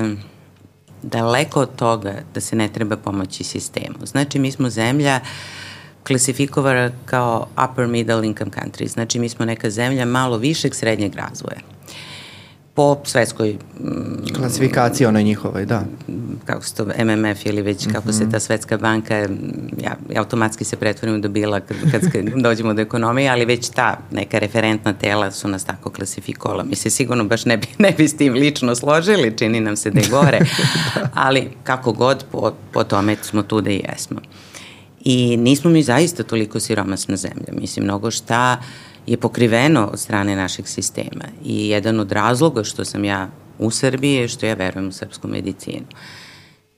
daleko 1.02 1.60
od 1.60 1.76
toga 1.76 2.14
da 2.34 2.42
se 2.42 2.56
ne 2.56 2.68
treba 2.68 2.98
pomoći 2.98 3.44
sistemu. 3.44 4.06
Znači, 4.06 4.40
mi 4.40 4.52
smo 4.52 4.70
zemlja 4.70 5.20
klasifikovana 6.08 6.92
kao 7.06 7.48
upper 7.64 7.88
middle 7.88 8.28
income 8.28 8.52
country. 8.52 8.88
Znači, 8.88 9.20
mi 9.20 9.30
smo 9.30 9.46
neka 9.46 9.70
zemlja 9.70 10.06
malo 10.06 10.38
višeg 10.38 10.76
srednjeg 10.76 11.16
razvoja 11.16 11.73
po 12.76 12.98
svetskoj 13.04 13.58
mm, 13.80 14.34
klasifikaciji 14.36 15.08
onoj 15.08 15.24
njihovoj, 15.24 15.66
da. 15.66 15.84
Kako 16.46 16.64
se 16.64 16.76
to 16.76 16.86
MMF 16.86 17.46
ili 17.46 17.62
već 17.62 17.88
kako 17.88 18.10
mm 18.10 18.12
-hmm. 18.12 18.18
se 18.18 18.30
ta 18.30 18.40
svetska 18.40 18.78
banka 18.78 19.16
ja, 19.16 19.28
ja 19.82 19.96
automatski 20.18 20.64
se 20.64 20.76
pretvorim 20.76 21.22
do 21.22 21.30
bila 21.30 21.60
kad, 21.60 21.78
kad, 21.92 22.12
kad 22.12 22.26
dođemo 22.44 22.74
do 22.74 22.82
ekonomije, 22.82 23.30
ali 23.30 23.46
već 23.46 23.70
ta 23.70 23.98
neka 24.12 24.40
referentna 24.40 24.94
tela 24.94 25.32
su 25.32 25.48
nas 25.48 25.64
tako 25.66 25.90
klasifikovala. 25.90 26.64
Mi 26.64 26.76
se 26.76 26.90
sigurno 26.90 27.24
baš 27.24 27.46
ne 27.46 27.58
bi, 27.58 27.68
ne 27.78 27.92
bi 27.98 28.08
s 28.08 28.18
tim 28.18 28.34
lično 28.34 28.76
složili, 28.76 29.38
čini 29.38 29.60
nam 29.60 29.76
se 29.76 29.92
da 29.92 30.00
je 30.00 30.08
gore, 30.10 30.40
da. 30.40 31.10
ali 31.28 31.50
kako 31.64 31.92
god 31.92 32.26
po, 32.32 32.54
po 32.72 32.84
tome 32.84 33.16
smo 33.22 33.44
tu 33.44 33.62
da 33.62 33.70
i 33.70 33.84
jesmo. 33.90 34.20
I 35.06 35.38
nismo 35.38 35.72
mi 35.72 35.84
zaista 35.84 36.24
toliko 36.24 36.60
siromasna 36.60 37.16
zemlja. 37.18 37.54
Mislim, 37.62 37.86
mnogo 37.86 38.12
šta 38.12 38.58
uh, 38.60 38.93
je 39.08 39.18
pokriveno 39.18 39.90
od 39.94 40.00
strane 40.00 40.36
našeg 40.36 40.68
sistema. 40.68 41.26
I 41.46 41.70
jedan 41.70 42.00
od 42.00 42.12
razloga 42.12 42.64
što 42.64 42.86
sam 42.86 43.06
ja 43.06 43.30
u 43.60 43.72
Srbiji 43.72 44.14
je 44.14 44.28
što 44.28 44.46
ja 44.46 44.54
verujem 44.54 44.88
u 44.88 44.92
srpsku 44.92 45.28
medicinu. 45.28 45.86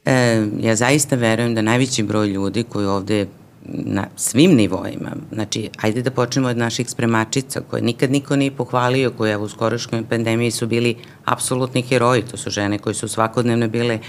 E, 0.05 0.45
ja 0.61 0.75
zaista 0.75 1.15
verujem 1.15 1.55
da 1.55 1.61
najveći 1.61 2.03
broj 2.03 2.27
ljudi 2.27 2.63
koji 2.63 2.85
ovde 2.85 3.27
na 3.67 4.07
svim 4.15 4.51
nivoima, 4.51 5.11
znači, 5.31 5.69
ajde 5.81 6.01
da 6.01 6.11
počnemo 6.11 6.47
od 6.47 6.57
naših 6.57 6.89
spremačica 6.89 7.61
koje 7.69 7.81
nikad 7.81 8.11
niko 8.11 8.35
nije 8.35 8.51
pohvalio, 8.51 9.11
koje 9.11 9.37
u 9.37 9.49
skoroškoj 9.49 10.03
pandemiji 10.09 10.51
su 10.51 10.67
bili 10.67 10.95
apsolutni 11.25 11.81
heroji, 11.81 12.21
to 12.21 12.37
su 12.37 12.49
žene 12.49 12.77
koje 12.77 12.93
su 12.93 13.07
svakodnevno 13.07 13.67
bile 13.67 13.99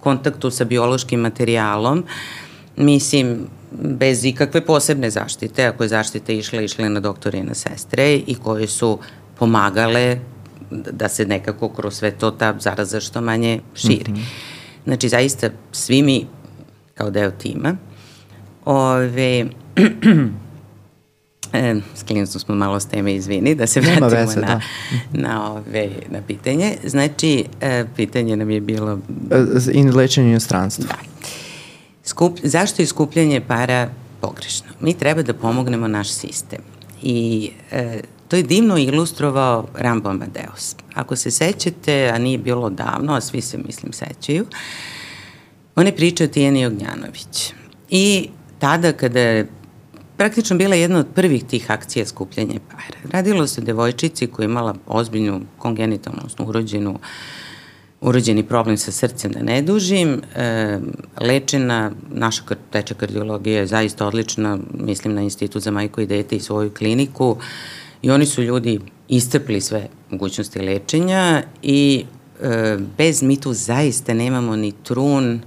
kontaktu 0.00 0.50
sa 0.50 0.64
biološkim 0.64 1.20
materijalom, 1.20 2.04
mislim, 2.76 3.46
bez 3.82 4.24
ikakve 4.24 4.60
posebne 4.60 5.10
zaštite, 5.10 5.64
ako 5.64 5.84
je 5.84 5.88
zaštita 5.88 6.32
išla, 6.32 6.62
išla 6.62 6.88
na 6.88 7.00
doktore 7.00 7.38
i 7.38 7.42
na 7.42 7.54
sestre 7.54 8.16
i 8.16 8.34
koje 8.34 8.66
su 8.66 8.98
pomagale 9.38 10.18
da 10.70 11.08
se 11.08 11.26
nekako 11.26 11.68
kroz 11.68 11.94
sve 11.94 12.10
to 12.10 12.30
ta 12.30 12.54
zaraza 12.60 13.00
što 13.00 13.20
manje 13.20 13.60
širi. 13.74 14.12
Mm 14.12 14.14
-hmm. 14.14 14.54
Znači, 14.84 15.08
zaista 15.08 15.50
svi 15.72 16.02
mi 16.02 16.26
kao 16.94 17.10
deo 17.10 17.30
tima 17.30 17.76
ove, 18.66 19.46
e, 21.52 21.74
sklinusno 21.94 22.40
smo 22.40 22.54
malo 22.54 22.80
s 22.80 22.86
teme, 22.86 23.14
izvini, 23.14 23.54
da 23.54 23.66
se 23.66 23.80
vratimo 23.80 24.08
veze, 24.08 24.40
na, 24.40 24.46
da. 24.46 24.60
na, 25.12 25.52
ove, 25.52 25.88
na 26.10 26.22
pitanje. 26.26 26.76
Znači, 26.84 27.44
e, 27.60 27.84
pitanje 27.96 28.36
nam 28.36 28.50
je 28.50 28.60
bilo... 28.60 28.98
E, 29.30 29.72
in 29.72 29.96
lečenju 29.96 30.28
inostranstva. 30.28 30.86
Da. 30.86 31.15
Skup, 32.16 32.38
zašto 32.42 32.82
je 32.82 32.86
skupljanje 32.86 33.40
para 33.40 33.90
pogrešno? 34.20 34.66
Mi 34.80 34.94
treba 34.94 35.22
da 35.22 35.34
pomognemo 35.34 35.88
naš 35.88 36.08
sistem. 36.08 36.60
I 37.02 37.50
e, 37.70 38.00
to 38.28 38.36
je 38.36 38.42
divno 38.42 38.78
ilustrovao 38.78 39.66
Rambo 39.74 40.08
Amadeus. 40.08 40.76
Ako 40.94 41.16
se 41.16 41.30
sećate, 41.30 42.10
a 42.14 42.18
nije 42.18 42.38
bilo 42.38 42.70
davno, 42.70 43.14
a 43.14 43.20
svi 43.20 43.40
se, 43.40 43.58
mislim, 43.58 43.92
sećaju, 43.92 44.46
on 45.74 45.86
je 45.86 45.96
pričao 45.96 46.26
Tijeni 46.26 46.66
Ognjanović. 46.66 47.52
I 47.90 48.28
tada 48.58 48.92
kada 48.92 49.20
je 49.20 49.46
praktično 50.16 50.56
bila 50.56 50.74
jedna 50.74 50.98
od 50.98 51.06
prvih 51.14 51.44
tih 51.44 51.70
akcija 51.70 52.06
skupljanja 52.06 52.60
para. 52.70 53.12
Radilo 53.12 53.46
se 53.46 53.60
o 53.60 53.64
devojčici 53.64 54.26
koja 54.26 54.44
je 54.44 54.50
imala 54.50 54.74
ozbiljnu 54.86 55.40
kongenitalnu, 55.58 56.22
urođenu 56.38 56.90
uh, 56.90 57.00
urođeni 58.00 58.42
problem 58.42 58.76
sa 58.76 58.92
srcem, 58.92 59.32
da 59.32 59.42
ne 59.42 59.62
dužim. 59.62 60.22
E, 60.34 60.78
lečena, 61.20 61.92
naša 62.10 62.42
teča 62.70 62.94
kardiologija 62.94 63.60
je 63.60 63.66
zaista 63.66 64.06
odlična, 64.06 64.58
mislim 64.74 65.14
na 65.14 65.22
Institut 65.22 65.62
za 65.62 65.70
majko 65.70 66.00
i 66.00 66.06
dete 66.06 66.36
i 66.36 66.40
svoju 66.40 66.70
kliniku 66.70 67.36
i 68.02 68.10
oni 68.10 68.26
su 68.26 68.42
ljudi 68.42 68.80
istrpli 69.08 69.60
sve 69.60 69.88
mogućnosti 70.10 70.60
lečenja 70.60 71.42
i 71.62 72.04
e, 72.40 72.78
bez 72.98 73.22
mi 73.22 73.40
tu 73.40 73.52
zaista 73.52 74.14
nemamo 74.14 74.56
ni 74.56 74.72
trun 74.72 75.40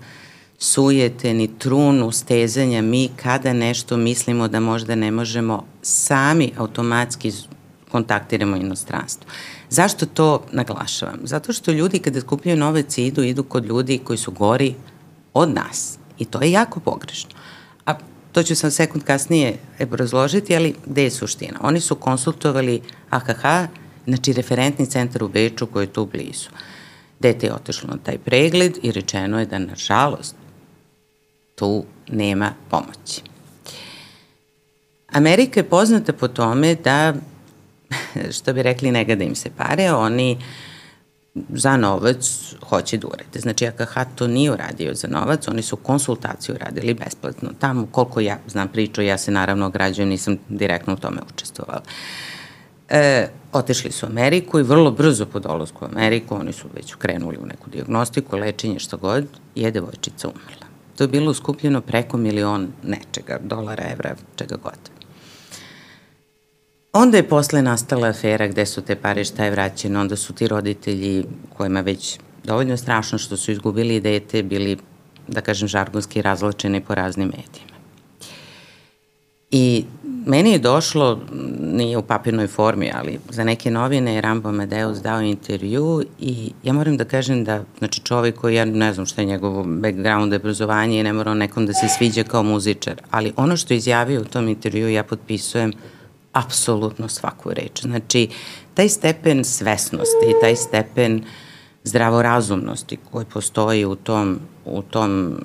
sujete, 0.58 1.34
ni 1.34 1.48
trun 1.60 2.04
ustezanja 2.04 2.82
mi 2.82 3.10
kada 3.16 3.54
nešto 3.54 3.98
mislimo 3.98 4.48
da 4.48 4.60
možda 4.60 4.96
ne 4.96 5.12
možemo 5.12 5.66
sami 5.82 6.52
automatski 6.58 7.32
kontaktiramo 7.92 8.56
inostranstvo. 8.56 9.30
Zašto 9.70 10.06
to 10.06 10.44
naglašavam? 10.52 11.20
Zato 11.24 11.54
što 11.54 11.72
ljudi 11.72 12.00
kada 12.00 12.22
skupljaju 12.22 12.58
novac 12.58 12.98
i 12.98 13.06
idu, 13.06 13.24
idu 13.24 13.44
kod 13.44 13.66
ljudi 13.66 13.98
koji 14.04 14.18
su 14.18 14.32
gori 14.32 14.76
od 15.34 15.50
nas. 15.54 15.98
I 16.20 16.26
to 16.26 16.42
je 16.42 16.52
jako 16.52 16.80
pogrešno. 16.80 17.30
A 17.86 17.94
to 18.32 18.44
ću 18.44 18.56
sam 18.56 18.72
sekund 18.72 19.04
kasnije 19.04 19.58
obrazložiti, 19.80 20.56
ali 20.56 20.76
gde 20.86 21.04
je 21.04 21.12
suština? 21.12 21.60
Oni 21.62 21.80
su 21.80 21.96
konsultovali 21.96 22.82
AHH, 23.10 23.70
znači 24.08 24.34
referentni 24.34 24.86
centar 24.86 25.24
u 25.24 25.28
Beču 25.28 25.68
koji 25.68 25.84
je 25.84 25.94
tu 25.94 26.06
blizu. 26.06 26.50
Dete 27.20 27.48
je 27.48 27.54
otešlo 27.54 27.90
na 27.90 27.98
taj 28.04 28.18
pregled 28.18 28.78
i 28.82 28.92
rečeno 28.92 29.40
je 29.40 29.46
da, 29.46 29.60
nažalost, 29.60 30.36
tu 31.56 31.84
nema 32.08 32.54
pomoći. 32.70 33.22
Amerika 35.12 35.60
je 35.60 35.70
poznata 35.70 36.14
po 36.14 36.28
tome 36.28 36.76
da 36.76 37.14
što 38.38 38.54
bi 38.54 38.64
rekli, 38.64 38.92
ne 38.92 39.06
gada 39.06 39.24
im 39.24 39.36
se 39.36 39.50
pare, 39.58 39.92
oni 39.92 40.38
za 41.50 41.78
novac 41.78 42.54
hoće 42.70 42.98
da 42.98 43.08
urede. 43.08 43.40
Znači, 43.40 43.68
AKH 43.68 43.98
to 44.16 44.28
nije 44.28 44.52
uradio 44.52 44.94
za 44.94 45.08
novac, 45.08 45.48
oni 45.48 45.62
su 45.62 45.76
konsultaciju 45.76 46.56
radili 46.60 46.94
besplatno. 46.94 47.50
Tamo, 47.60 47.88
koliko 47.92 48.20
ja 48.20 48.40
znam 48.48 48.68
priču, 48.68 49.02
ja 49.02 49.18
se 49.18 49.32
naravno 49.32 49.66
ograđujem, 49.66 50.10
nisam 50.10 50.38
direktno 50.50 50.94
u 50.94 50.98
tome 50.98 51.22
učestvovala. 51.34 51.82
E, 52.90 53.28
otešli 53.54 53.92
su 53.92 54.06
u 54.06 54.10
Ameriku 54.10 54.60
i 54.60 54.64
vrlo 54.64 54.92
brzo 54.92 55.26
po 55.26 55.40
dolazku 55.40 55.86
u 55.86 55.88
Ameriku, 55.88 56.36
oni 56.36 56.54
su 56.54 56.68
već 56.76 56.96
krenuli 56.96 57.38
u 57.38 57.46
neku 57.46 57.70
diagnostiku, 57.70 58.38
lečenje, 58.38 58.80
što 58.80 58.98
god, 58.98 59.26
je 59.56 59.72
devojčica 59.72 60.28
umrla. 60.28 60.68
To 60.98 61.04
je 61.04 61.08
bilo 61.08 61.34
skupljeno 61.34 61.82
preko 61.82 62.18
milion 62.18 62.68
nečega, 62.84 63.40
dolara, 63.44 63.84
evra, 63.92 64.16
čega 64.36 64.56
god. 64.56 64.99
Onda 66.94 67.18
je 67.18 67.28
posle 67.28 67.62
nastala 67.62 68.08
afera 68.08 68.48
gde 68.48 68.66
su 68.66 68.82
te 68.82 68.96
pare 68.96 69.24
šta 69.26 69.46
je 69.46 69.52
vraćeno, 69.52 70.02
onda 70.02 70.16
su 70.16 70.34
ti 70.34 70.48
roditelji 70.48 71.24
kojima 71.58 71.82
već 71.82 72.20
dovoljno 72.44 72.78
strašno 72.78 73.18
što 73.18 73.38
su 73.38 73.52
izgubili 73.52 74.00
dete, 74.00 74.44
bili, 74.44 74.78
da 75.28 75.42
kažem, 75.42 75.68
žargonski 75.68 76.22
razločeni 76.22 76.82
po 76.82 76.96
raznim 76.96 77.28
medijima. 77.28 77.80
I 79.52 79.86
meni 80.26 80.52
je 80.52 80.60
došlo, 80.60 81.20
nije 81.60 81.98
u 81.98 82.02
papirnoj 82.02 82.48
formi, 82.48 82.92
ali 82.96 83.20
za 83.30 83.44
neke 83.44 83.72
novine 83.72 84.14
je 84.14 84.22
Rambo 84.22 84.50
Amadeus 84.50 84.98
dao 84.98 85.22
intervju 85.22 86.04
i 86.20 86.52
ja 86.64 86.74
moram 86.74 86.98
da 86.98 87.06
kažem 87.06 87.44
da, 87.44 87.64
znači 87.78 88.02
čovek 88.02 88.36
koji 88.36 88.56
ja 88.56 88.66
ne 88.66 88.94
znam 88.94 89.06
šta 89.06 89.22
je 89.22 89.26
njegov 89.26 89.64
background, 89.64 90.34
obrazovanje 90.34 91.00
i 91.00 91.04
ne 91.04 91.14
mora 91.14 91.34
nekom 91.34 91.66
da 91.66 91.74
se 91.74 91.88
sviđa 91.98 92.24
kao 92.24 92.44
muzičar, 92.44 93.02
ali 93.12 93.34
ono 93.36 93.58
što 93.58 93.74
je 93.74 93.78
izjavio 93.78 94.22
u 94.22 94.26
tom 94.26 94.48
intervju 94.48 94.90
ja 94.90 95.04
potpisujem 95.04 95.74
apsolutno 96.40 97.08
svaku 97.08 97.54
reč. 97.54 97.82
Znači, 97.82 98.30
taj 98.74 98.90
stepen 98.90 99.44
svesnosti 99.44 100.26
i 100.30 100.40
taj 100.42 100.56
stepen 100.56 101.24
zdravorazumnosti 101.84 102.98
koji 103.12 103.26
postoji 103.26 103.86
u 103.86 103.96
tom, 103.96 104.40
u 104.66 104.82
tom 104.82 105.40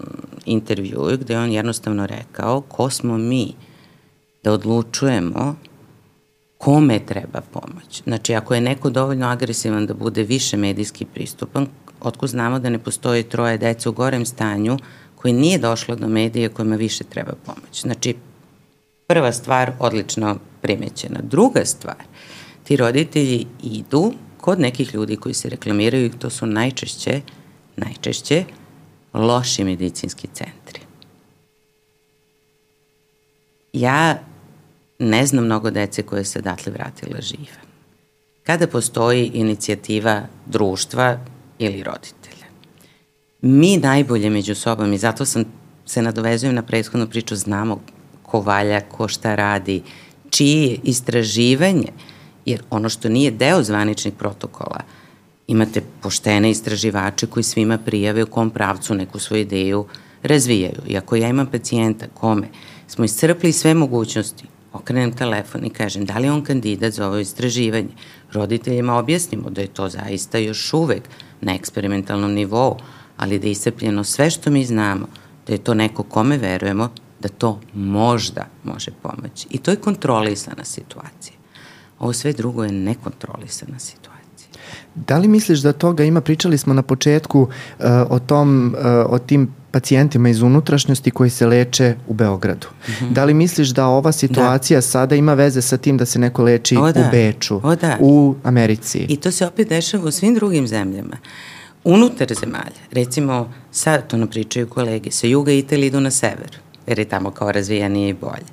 intervju 0.45 1.19
gde 1.21 1.39
on 1.39 1.53
jednostavno 1.53 2.07
rekao 2.07 2.61
ko 2.61 2.91
smo 2.91 3.19
mi 3.19 3.55
da 4.43 4.53
odlučujemo 4.53 5.57
kome 6.59 6.99
treba 6.99 7.41
pomoć. 7.41 8.03
Znači, 8.05 8.35
ako 8.35 8.55
je 8.55 8.61
neko 8.61 8.91
dovoljno 8.91 9.27
agresivan 9.27 9.87
da 9.87 9.95
bude 9.95 10.23
više 10.23 10.57
medijski 10.57 11.05
pristupan, 11.05 11.67
otko 12.01 12.27
znamo 12.27 12.59
da 12.59 12.71
ne 12.71 12.79
postoji 12.79 13.23
troje 13.23 13.59
deca 13.59 13.91
u 13.91 13.93
gorem 13.93 14.27
stanju 14.27 14.79
koji 15.17 15.33
nije 15.33 15.59
došlo 15.59 15.97
do 15.97 16.09
medije 16.09 16.49
kojima 16.49 16.77
više 16.77 17.05
treba 17.05 17.33
pomoć. 17.47 17.83
Znači, 17.83 18.15
prva 19.07 19.33
stvar, 19.33 19.73
odlično 19.79 20.37
primećena. 20.65 21.21
Druga 21.23 21.65
stvar, 21.65 22.03
ti 22.65 22.77
roditelji 22.77 23.47
idu 23.63 24.13
kod 24.41 24.61
nekih 24.61 24.95
ljudi 24.95 25.17
koji 25.17 25.35
se 25.35 25.49
reklamiraju, 25.49 26.11
to 26.19 26.31
su 26.31 26.47
najčešće, 26.47 27.21
najčešće 27.77 28.45
loši 29.15 29.65
medicinski 29.65 30.29
centri. 30.33 30.81
Ja 33.73 34.19
ne 34.99 35.27
znam 35.27 35.45
mnogo 35.45 35.71
dece 35.71 36.03
koje 36.03 36.25
se 36.25 36.41
datle 36.41 36.73
vratila 36.73 37.21
žive. 37.21 37.61
Kada 38.43 38.67
postoji 38.67 39.31
inicijativa 39.35 40.23
društva 40.47 41.19
ili 41.59 41.83
roditelja, 41.83 42.47
mi 43.41 43.77
najbolje 43.77 44.31
među 44.31 44.55
sobom, 44.55 44.93
i 44.93 44.99
zato 44.99 45.25
sam 45.25 45.45
se 45.87 46.03
nadovezujem 46.03 46.55
na 46.55 46.63
prethodnu 46.63 47.07
priču, 47.07 47.37
znamo 47.37 47.81
ko 48.23 48.41
valja, 48.41 48.81
ko 48.81 49.09
šta 49.09 49.35
radi, 49.35 49.83
čije 50.35 50.79
istraživanje, 50.83 51.89
jer 52.47 52.63
ono 52.71 52.89
što 52.89 53.09
nije 53.09 53.31
deo 53.31 53.63
zvaničnih 53.63 54.15
protokola, 54.15 54.81
imate 55.47 55.83
poštene 56.03 56.51
istraživače 56.51 57.27
koji 57.27 57.45
svima 57.45 57.79
prijave 57.79 58.25
u 58.25 58.27
kom 58.27 58.51
pravcu 58.51 58.95
neku 58.95 59.19
svoju 59.19 59.43
ideju 59.43 59.87
razvijaju. 60.23 60.81
I 60.87 60.97
ako 60.97 61.17
ja 61.17 61.29
imam 61.29 61.47
pacijenta 61.47 62.07
kome 62.15 62.49
smo 62.87 63.05
iscrpli 63.05 63.53
sve 63.53 63.75
mogućnosti, 63.75 64.45
okrenem 64.73 65.13
telefon 65.13 65.65
i 65.65 65.71
kažem 65.71 66.05
da 66.05 66.19
li 66.19 66.27
je 66.27 66.33
on 66.33 66.43
kandidat 66.45 66.93
za 66.93 67.07
ovo 67.07 67.19
istraživanje, 67.19 67.95
roditeljima 68.33 68.99
objasnimo 68.99 69.51
da 69.51 69.61
je 69.61 69.67
to 69.67 69.89
zaista 69.89 70.39
još 70.39 70.73
uvek 70.73 71.03
na 71.41 71.55
eksperimentalnom 71.55 72.33
nivou, 72.33 72.77
ali 73.17 73.39
da 73.39 73.47
je 73.47 73.53
iscrpljeno 73.53 74.05
sve 74.05 74.31
što 74.31 74.51
mi 74.51 74.65
znamo, 74.65 75.07
da 75.47 75.53
je 75.53 75.65
to 75.65 75.75
neko 75.75 76.03
kome 76.03 76.39
verujemo, 76.39 76.91
da 77.25 77.29
to 77.29 77.61
možda 77.75 78.47
može 78.65 78.91
pomoći. 79.03 79.47
I 79.51 79.59
to 79.59 79.71
je 79.71 79.77
kontrolisana 79.77 80.65
situacija. 80.65 81.37
Ovo 81.99 82.13
sve 82.13 82.33
drugo 82.33 82.65
je 82.65 82.73
nekontrolisana 82.73 83.79
situacija. 83.79 84.49
Da 84.95 85.19
li 85.19 85.29
misliš 85.29 85.59
da 85.59 85.73
toga 85.73 86.05
ima, 86.05 86.21
pričali 86.21 86.59
smo 86.59 86.75
na 86.75 86.83
početku 86.83 87.41
uh, 87.41 87.85
o 88.11 88.19
tom, 88.19 88.75
uh, 88.79 89.13
o 89.13 89.19
tim 89.19 89.49
pacijentima 89.71 90.29
iz 90.29 90.43
unutrašnjosti 90.43 91.11
koji 91.11 91.31
se 91.31 91.47
leče 91.47 91.95
u 92.09 92.15
Beogradu. 92.15 92.67
Mm 92.67 92.91
-hmm. 92.91 93.13
Da 93.13 93.25
li 93.25 93.35
misliš 93.35 93.69
da 93.69 93.87
ova 93.87 94.13
situacija 94.13 94.79
da. 94.79 94.83
sada 94.83 95.15
ima 95.15 95.35
veze 95.35 95.63
sa 95.63 95.77
tim 95.77 95.97
da 95.97 96.07
se 96.07 96.19
neko 96.19 96.43
leči 96.43 96.77
o, 96.77 96.93
da. 96.93 97.01
u 97.01 97.05
Beču, 97.11 97.61
o, 97.63 97.77
da. 97.77 97.97
u 98.01 98.35
Americi? 98.43 99.07
I 99.09 99.17
to 99.17 99.31
se 99.31 99.47
opet 99.47 99.69
dešava 99.69 100.05
u 100.05 100.11
svim 100.11 100.35
drugim 100.35 100.67
zemljama. 100.67 101.17
Unutar 101.85 102.35
zemalja, 102.41 102.83
recimo, 102.91 103.53
sad 103.71 104.07
to 104.07 104.17
nam 104.17 104.29
pričaju 104.29 104.69
kolege, 104.69 105.11
sa 105.11 105.27
juga 105.27 105.53
Italije 105.53 105.87
idu 105.87 106.01
na 106.01 106.11
sever 106.11 106.64
jer 106.87 106.99
je 106.99 107.05
tamo 107.05 107.31
kao 107.31 107.53
razvijanije 107.53 108.09
i 108.09 108.15
bolje. 108.15 108.47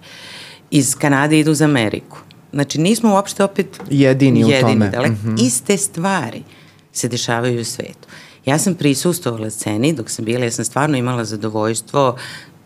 Iz 0.72 0.96
Kanade 0.96 1.40
idu 1.40 1.54
za 1.54 1.66
Ameriku. 1.66 2.18
Znači 2.54 2.80
nismo 2.80 3.14
uopšte 3.14 3.44
opet 3.44 3.80
jedini, 3.90 4.40
jedini 4.40 4.58
u 4.58 4.62
tome. 4.62 4.90
Dalek. 4.90 5.12
Mm 5.12 5.16
-hmm. 5.16 5.46
Iste 5.46 5.78
stvari 5.78 6.44
se 6.92 7.08
dešavaju 7.08 7.62
u 7.62 7.64
svetu. 7.64 8.08
Ja 8.46 8.58
sam 8.58 8.76
prisustovala 8.76 9.50
sceni 9.50 9.94
dok 9.94 10.10
sam 10.10 10.26
bila, 10.26 10.46
ja 10.46 10.52
sam 10.52 10.66
stvarno 10.66 10.98
imala 10.98 11.26
zadovoljstvo 11.26 12.18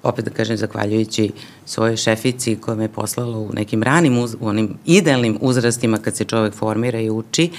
opet 0.03 0.25
da 0.25 0.31
kažem, 0.31 0.57
zahvaljujući 0.57 1.31
svojoj 1.65 1.97
šefici 1.97 2.55
koja 2.55 2.75
me 2.75 2.87
poslala 2.87 3.37
u 3.37 3.53
nekim 3.53 3.83
ranim, 3.83 4.17
uz, 4.17 4.35
u 4.39 4.47
onim 4.47 4.77
idealnim 4.85 5.37
uzrastima 5.41 5.97
kad 5.97 6.15
se 6.15 6.23
čovek 6.23 6.53
formira 6.53 6.99
i 6.99 7.09
uči, 7.09 7.51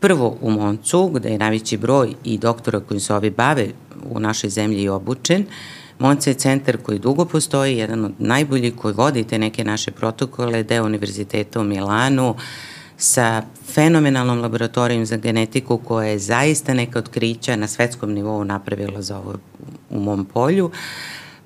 prvo 0.00 0.36
u 0.40 0.50
Moncu, 0.50 1.10
gde 1.14 1.28
je 1.28 1.38
najveći 1.38 1.76
broj 1.76 2.14
i 2.24 2.38
doktora 2.38 2.80
koji 2.80 3.00
se 3.00 3.14
ovi 3.14 3.30
bave 3.30 3.68
u 4.10 4.20
našoj 4.20 4.50
zemlji 4.50 4.82
i 4.82 4.88
obučen, 4.88 5.42
uh, 5.42 5.77
Monce 5.98 6.30
je 6.30 6.34
centar 6.34 6.76
koji 6.76 6.98
dugo 6.98 7.24
postoji, 7.24 7.76
jedan 7.76 8.04
od 8.04 8.12
najboljih 8.18 8.74
koji 8.76 8.94
vodi 8.94 9.24
te 9.24 9.38
neke 9.38 9.64
naše 9.64 9.90
protokole, 9.90 10.62
deo 10.62 10.84
univerziteta 10.84 11.60
u 11.60 11.64
Milanu, 11.64 12.34
sa 12.96 13.42
fenomenalnom 13.74 14.40
laboratorijom 14.40 15.06
za 15.06 15.16
genetiku 15.16 15.78
koja 15.78 16.08
je 16.08 16.18
zaista 16.18 16.74
neka 16.74 16.98
otkrića 16.98 17.56
na 17.56 17.66
svetskom 17.66 18.12
nivou 18.12 18.44
napravila 18.44 19.02
za 19.02 19.18
ovo 19.18 19.34
u 19.90 20.00
mom 20.00 20.24
polju. 20.24 20.70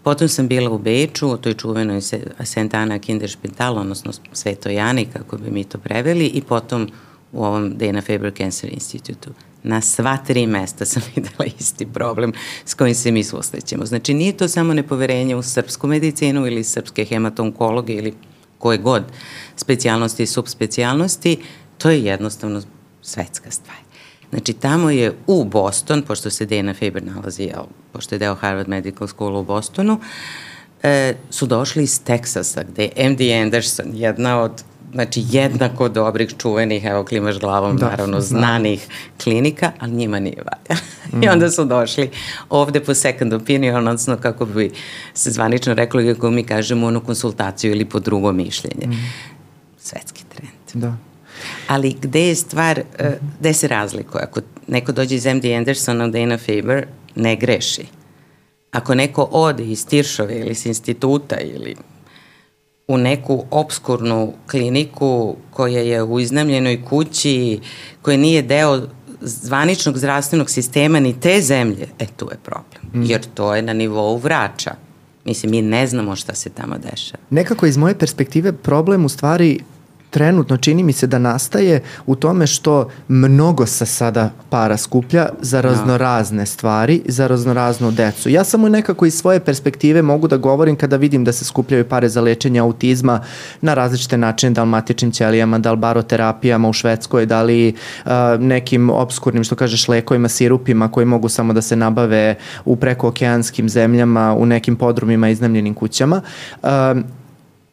Potom 0.03 0.29
sam 0.29 0.49
bila 0.49 0.71
u 0.71 0.79
Beču, 0.79 1.29
u 1.29 1.37
toj 1.37 1.55
čuvenoj 1.55 2.01
Santana 2.45 2.99
Kinderspital, 2.99 3.79
odnosno 3.79 4.13
Svetojani, 4.33 5.07
kako 5.07 5.37
bi 5.37 5.51
mi 5.51 5.65
to 5.65 5.79
preveli, 5.79 6.27
i 6.27 6.43
potom 6.43 6.89
u 7.33 7.45
ovom 7.45 7.77
Dana 7.77 8.01
Faber 8.01 8.33
Cancer 8.37 8.73
Institute-u 8.73 9.52
na 9.63 9.81
sva 9.81 10.17
tri 10.27 10.47
mesta 10.47 10.85
sam 10.85 11.03
videla 11.15 11.45
isti 11.59 11.87
problem 11.87 12.33
s 12.65 12.75
kojim 12.75 12.95
se 12.95 13.11
mi 13.11 13.25
susrećemo. 13.25 13.87
Znači 13.87 14.15
nije 14.15 14.37
to 14.37 14.49
samo 14.49 14.75
nepoverenje 14.75 15.37
u 15.37 15.43
srpsku 15.43 15.87
medicinu 15.87 16.47
ili 16.47 16.65
srpske 16.65 17.05
hematonkologe 17.05 17.93
ili 17.93 18.15
koje 18.59 18.79
god 18.79 19.05
specijalnosti 19.57 20.23
i 20.23 20.27
subspecijalnosti, 20.27 21.39
to 21.79 21.91
je 21.91 22.05
jednostavno 22.05 22.63
svetska 23.03 23.51
stvar. 23.51 23.77
Znači 24.31 24.53
tamo 24.53 24.91
je 24.91 25.13
u 25.27 25.45
Boston, 25.45 26.03
pošto 26.03 26.31
se 26.31 26.47
Dana 26.47 26.75
Faber 26.75 27.03
nalazi, 27.03 27.51
pošto 27.93 28.15
je 28.15 28.19
deo 28.19 28.35
Harvard 28.35 28.69
Medical 28.69 29.09
School 29.09 29.37
u 29.37 29.45
Bostonu, 29.45 30.01
e, 30.83 31.15
su 31.31 31.47
došli 31.47 31.83
iz 31.83 32.05
Teksasa, 32.05 32.63
gde 32.63 32.83
je 32.83 33.11
MD 33.11 33.21
Anderson, 33.43 33.87
jedna 33.93 34.41
od 34.41 34.65
znači 34.93 35.25
jednako 35.31 35.89
dobrih, 35.89 36.35
čuvenih, 36.39 36.85
evo 36.85 37.05
klimaš 37.05 37.39
glavom, 37.39 37.77
da, 37.77 37.89
naravno 37.91 38.17
da. 38.17 38.21
znanih 38.21 38.89
da. 38.89 39.25
klinika, 39.25 39.73
ali 39.79 39.93
njima 39.93 40.21
nije 40.21 40.37
valja. 40.37 40.81
Mm. 41.13 41.23
I 41.23 41.29
onda 41.29 41.51
su 41.51 41.65
došli 41.65 42.11
ovde 42.51 42.81
po 42.81 42.95
second 42.95 43.33
opinion, 43.33 43.77
odnosno 43.77 44.17
kako 44.17 44.47
bi 44.47 44.71
se 45.15 45.31
zvanično 45.31 45.75
reklo, 45.75 46.15
kako 46.15 46.31
mi 46.31 46.45
kažemo, 46.45 46.87
onu 46.87 47.01
konsultaciju 47.01 47.71
ili 47.71 47.85
po 47.85 48.01
drugo 48.01 48.33
mišljenje. 48.33 48.87
Mm. 48.87 49.13
Svetski 49.79 50.25
trend. 50.35 50.85
Da. 50.85 50.97
Ali 51.67 51.97
gde 52.03 52.29
je 52.29 52.35
stvar, 52.35 52.79
e, 52.99 53.19
gde 53.41 53.53
se 53.53 53.69
razlikuje? 53.69 54.25
Ako 54.25 54.41
neko 54.67 54.93
dođe 54.93 55.15
iz 55.15 55.27
MD 55.27 55.45
Andersona, 55.45 56.09
Dana 56.09 56.39
Faber, 56.39 56.87
ne 57.15 57.37
greši. 57.37 57.87
Ako 58.71 58.95
neko 58.95 59.29
ode 59.31 59.65
iz 59.65 59.87
Tiršove 59.87 60.41
ili 60.41 60.51
iz 60.51 60.67
instituta 60.67 61.37
ili 61.41 61.77
u 62.89 62.99
neku 62.99 63.45
obskurnu 63.51 64.33
kliniku 64.51 65.37
koja 65.51 65.81
je 65.81 66.03
u 66.03 66.21
iznamljenoj 66.21 66.85
kući, 66.85 67.61
koja 68.03 68.17
nije 68.17 68.43
deo 68.43 68.83
zvaničnog 69.21 69.99
zdravstvenog 69.99 70.51
sistema 70.51 71.01
ni 71.01 71.21
te 71.21 71.41
zemlje, 71.41 71.89
e 71.99 72.07
tu 72.17 72.29
je 72.31 72.39
problem. 72.43 72.83
Mm. 72.95 73.11
Jer 73.11 73.21
to 73.35 73.55
je 73.55 73.63
na 73.63 73.73
nivou 73.73 74.17
vrača. 74.17 74.75
Mislim, 75.25 75.51
mi 75.51 75.63
ne 75.63 75.87
znamo 75.87 76.17
šta 76.17 76.35
se 76.35 76.51
tamo 76.51 76.75
dešava. 76.91 77.23
Nekako 77.31 77.67
iz 77.67 77.77
moje 77.77 77.99
perspektive 77.99 78.53
problem 78.53 79.05
u 79.05 79.09
stvari 79.09 79.61
trenutno 80.13 80.57
čini 80.57 80.83
mi 80.83 80.93
se 80.93 81.07
da 81.07 81.19
nastaje 81.19 81.83
u 82.07 82.17
tome 82.17 82.47
što 82.47 82.89
mnogo 83.09 83.67
se 83.67 83.87
sada 83.87 84.31
para 84.51 84.77
skuplja 84.77 85.29
za 85.41 85.63
da. 85.63 85.69
raznorazne 85.69 86.47
stvari, 86.47 87.03
za 87.07 87.27
raznoraznu 87.27 87.91
decu. 87.91 88.29
Ja 88.29 88.45
samo 88.45 88.69
nekako 88.69 89.07
iz 89.07 89.15
svoje 89.15 89.41
perspektive 89.41 90.03
mogu 90.03 90.29
da 90.29 90.37
govorim 90.37 90.77
kada 90.77 90.97
vidim 90.97 91.25
da 91.25 91.33
se 91.33 91.45
skupljaju 91.45 91.89
pare 91.89 92.09
za 92.09 92.21
lečenje 92.21 92.61
autizma 92.61 93.21
na 93.61 93.75
različite 93.75 94.19
načine, 94.19 94.53
da 94.53 94.63
li 94.63 94.69
matičnim 94.69 95.13
ćelijama, 95.13 95.59
da 95.59 95.73
li 95.73 95.79
baroterapijama 95.79 96.69
u 96.69 96.73
Švedskoj, 96.73 97.27
da 97.27 97.43
li 97.43 97.75
uh, 98.05 98.13
nekim 98.39 98.91
obskurnim, 98.91 99.45
što 99.45 99.57
kažeš, 99.57 99.89
lekovima, 99.89 100.29
sirupima 100.29 100.91
koji 100.91 101.07
mogu 101.07 101.29
samo 101.29 101.53
da 101.53 101.63
se 101.63 101.77
nabave 101.77 102.35
u 102.65 102.77
prekookeanskim 102.77 103.69
zemljama, 103.69 104.35
u 104.35 104.47
nekim 104.47 104.77
podrumima 104.77 105.29
iznajmljenim 105.29 105.75
kućama. 105.75 106.21
Uh, 106.63 106.69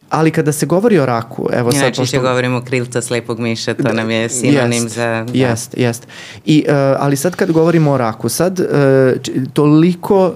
Ali 0.09 0.31
kada 0.31 0.51
se 0.51 0.65
govori 0.65 0.99
o 0.99 1.05
raku, 1.05 1.49
evo 1.53 1.71
sad... 1.71 1.81
Najčešće 1.81 2.17
pošto... 2.17 2.27
govorimo 2.27 2.57
o 2.57 2.61
krilca 2.61 3.01
slepog 3.01 3.39
miša, 3.39 3.73
to 3.73 3.83
da, 3.83 3.93
nam 3.93 4.09
je 4.09 4.29
sinonim 4.29 4.83
jest, 4.83 4.95
za... 4.95 5.25
Da. 5.27 5.37
Jest, 5.37 5.77
jest. 5.77 6.07
I, 6.45 6.65
uh, 6.67 6.73
ali 6.99 7.15
sad 7.15 7.35
kad 7.35 7.51
govorimo 7.51 7.91
o 7.91 7.97
raku, 7.97 8.29
sad 8.29 8.59
uh, 8.59 8.65
toliko 9.53 10.33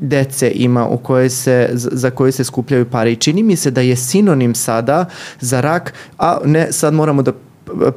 dece 0.00 0.52
ima 0.54 0.86
u 0.86 0.98
koje 0.98 1.30
se, 1.30 1.70
za 1.74 2.10
koje 2.10 2.32
se 2.32 2.44
skupljaju 2.44 2.84
pare 2.84 3.12
i 3.12 3.16
čini 3.16 3.42
mi 3.42 3.56
se 3.56 3.70
da 3.70 3.80
je 3.80 3.96
sinonim 3.96 4.54
sada 4.54 5.04
za 5.40 5.60
rak, 5.60 5.94
a 6.18 6.38
ne 6.44 6.72
sad 6.72 6.94
moramo 6.94 7.22
da 7.22 7.32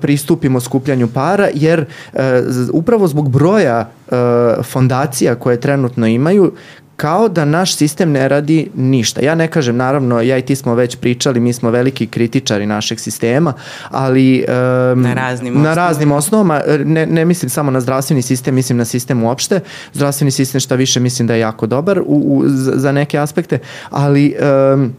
pristupimo 0.02 0.60
skupljanju 0.60 1.08
para 1.08 1.48
jer 1.54 1.86
uh, 2.14 2.20
upravo 2.72 3.08
zbog 3.08 3.30
broja 3.30 3.90
uh, 4.08 4.18
fondacija 4.66 5.36
koje 5.36 5.60
trenutno 5.60 6.08
imaju 6.08 6.54
kao 6.96 7.30
da 7.30 7.46
naš 7.46 7.76
sistem 7.76 8.12
ne 8.12 8.28
radi 8.28 8.70
ništa. 8.76 9.22
Ja 9.22 9.36
ne 9.36 9.48
kažem, 9.48 9.78
naravno, 9.78 10.22
ja 10.22 10.38
i 10.38 10.42
ti 10.42 10.56
smo 10.56 10.76
već 10.76 10.96
pričali, 10.96 11.40
mi 11.40 11.54
smo 11.54 11.72
veliki 11.72 12.08
kritičari 12.08 12.66
našeg 12.66 13.00
sistema, 13.00 13.54
ali 13.90 14.46
um, 14.48 15.02
na, 15.02 15.14
raznim 15.14 15.62
na 15.62 15.74
raznim 15.74 16.12
osnovama, 16.12 16.62
ne, 16.86 17.06
ne 17.06 17.26
mislim 17.26 17.50
samo 17.50 17.72
na 17.72 17.82
zdravstveni 17.82 18.22
sistem, 18.22 18.56
mislim 18.56 18.78
na 18.78 18.86
sistem 18.86 19.24
uopšte. 19.24 19.60
Zdravstveni 19.94 20.32
sistem 20.32 20.62
šta 20.62 20.76
više 20.76 21.00
mislim 21.00 21.28
da 21.28 21.34
je 21.34 21.40
jako 21.40 21.68
dobar 21.68 22.00
u, 22.00 22.04
u, 22.06 22.44
za 22.48 22.92
neke 22.92 23.18
aspekte, 23.18 23.60
ali 23.90 24.36
um, 24.74 24.94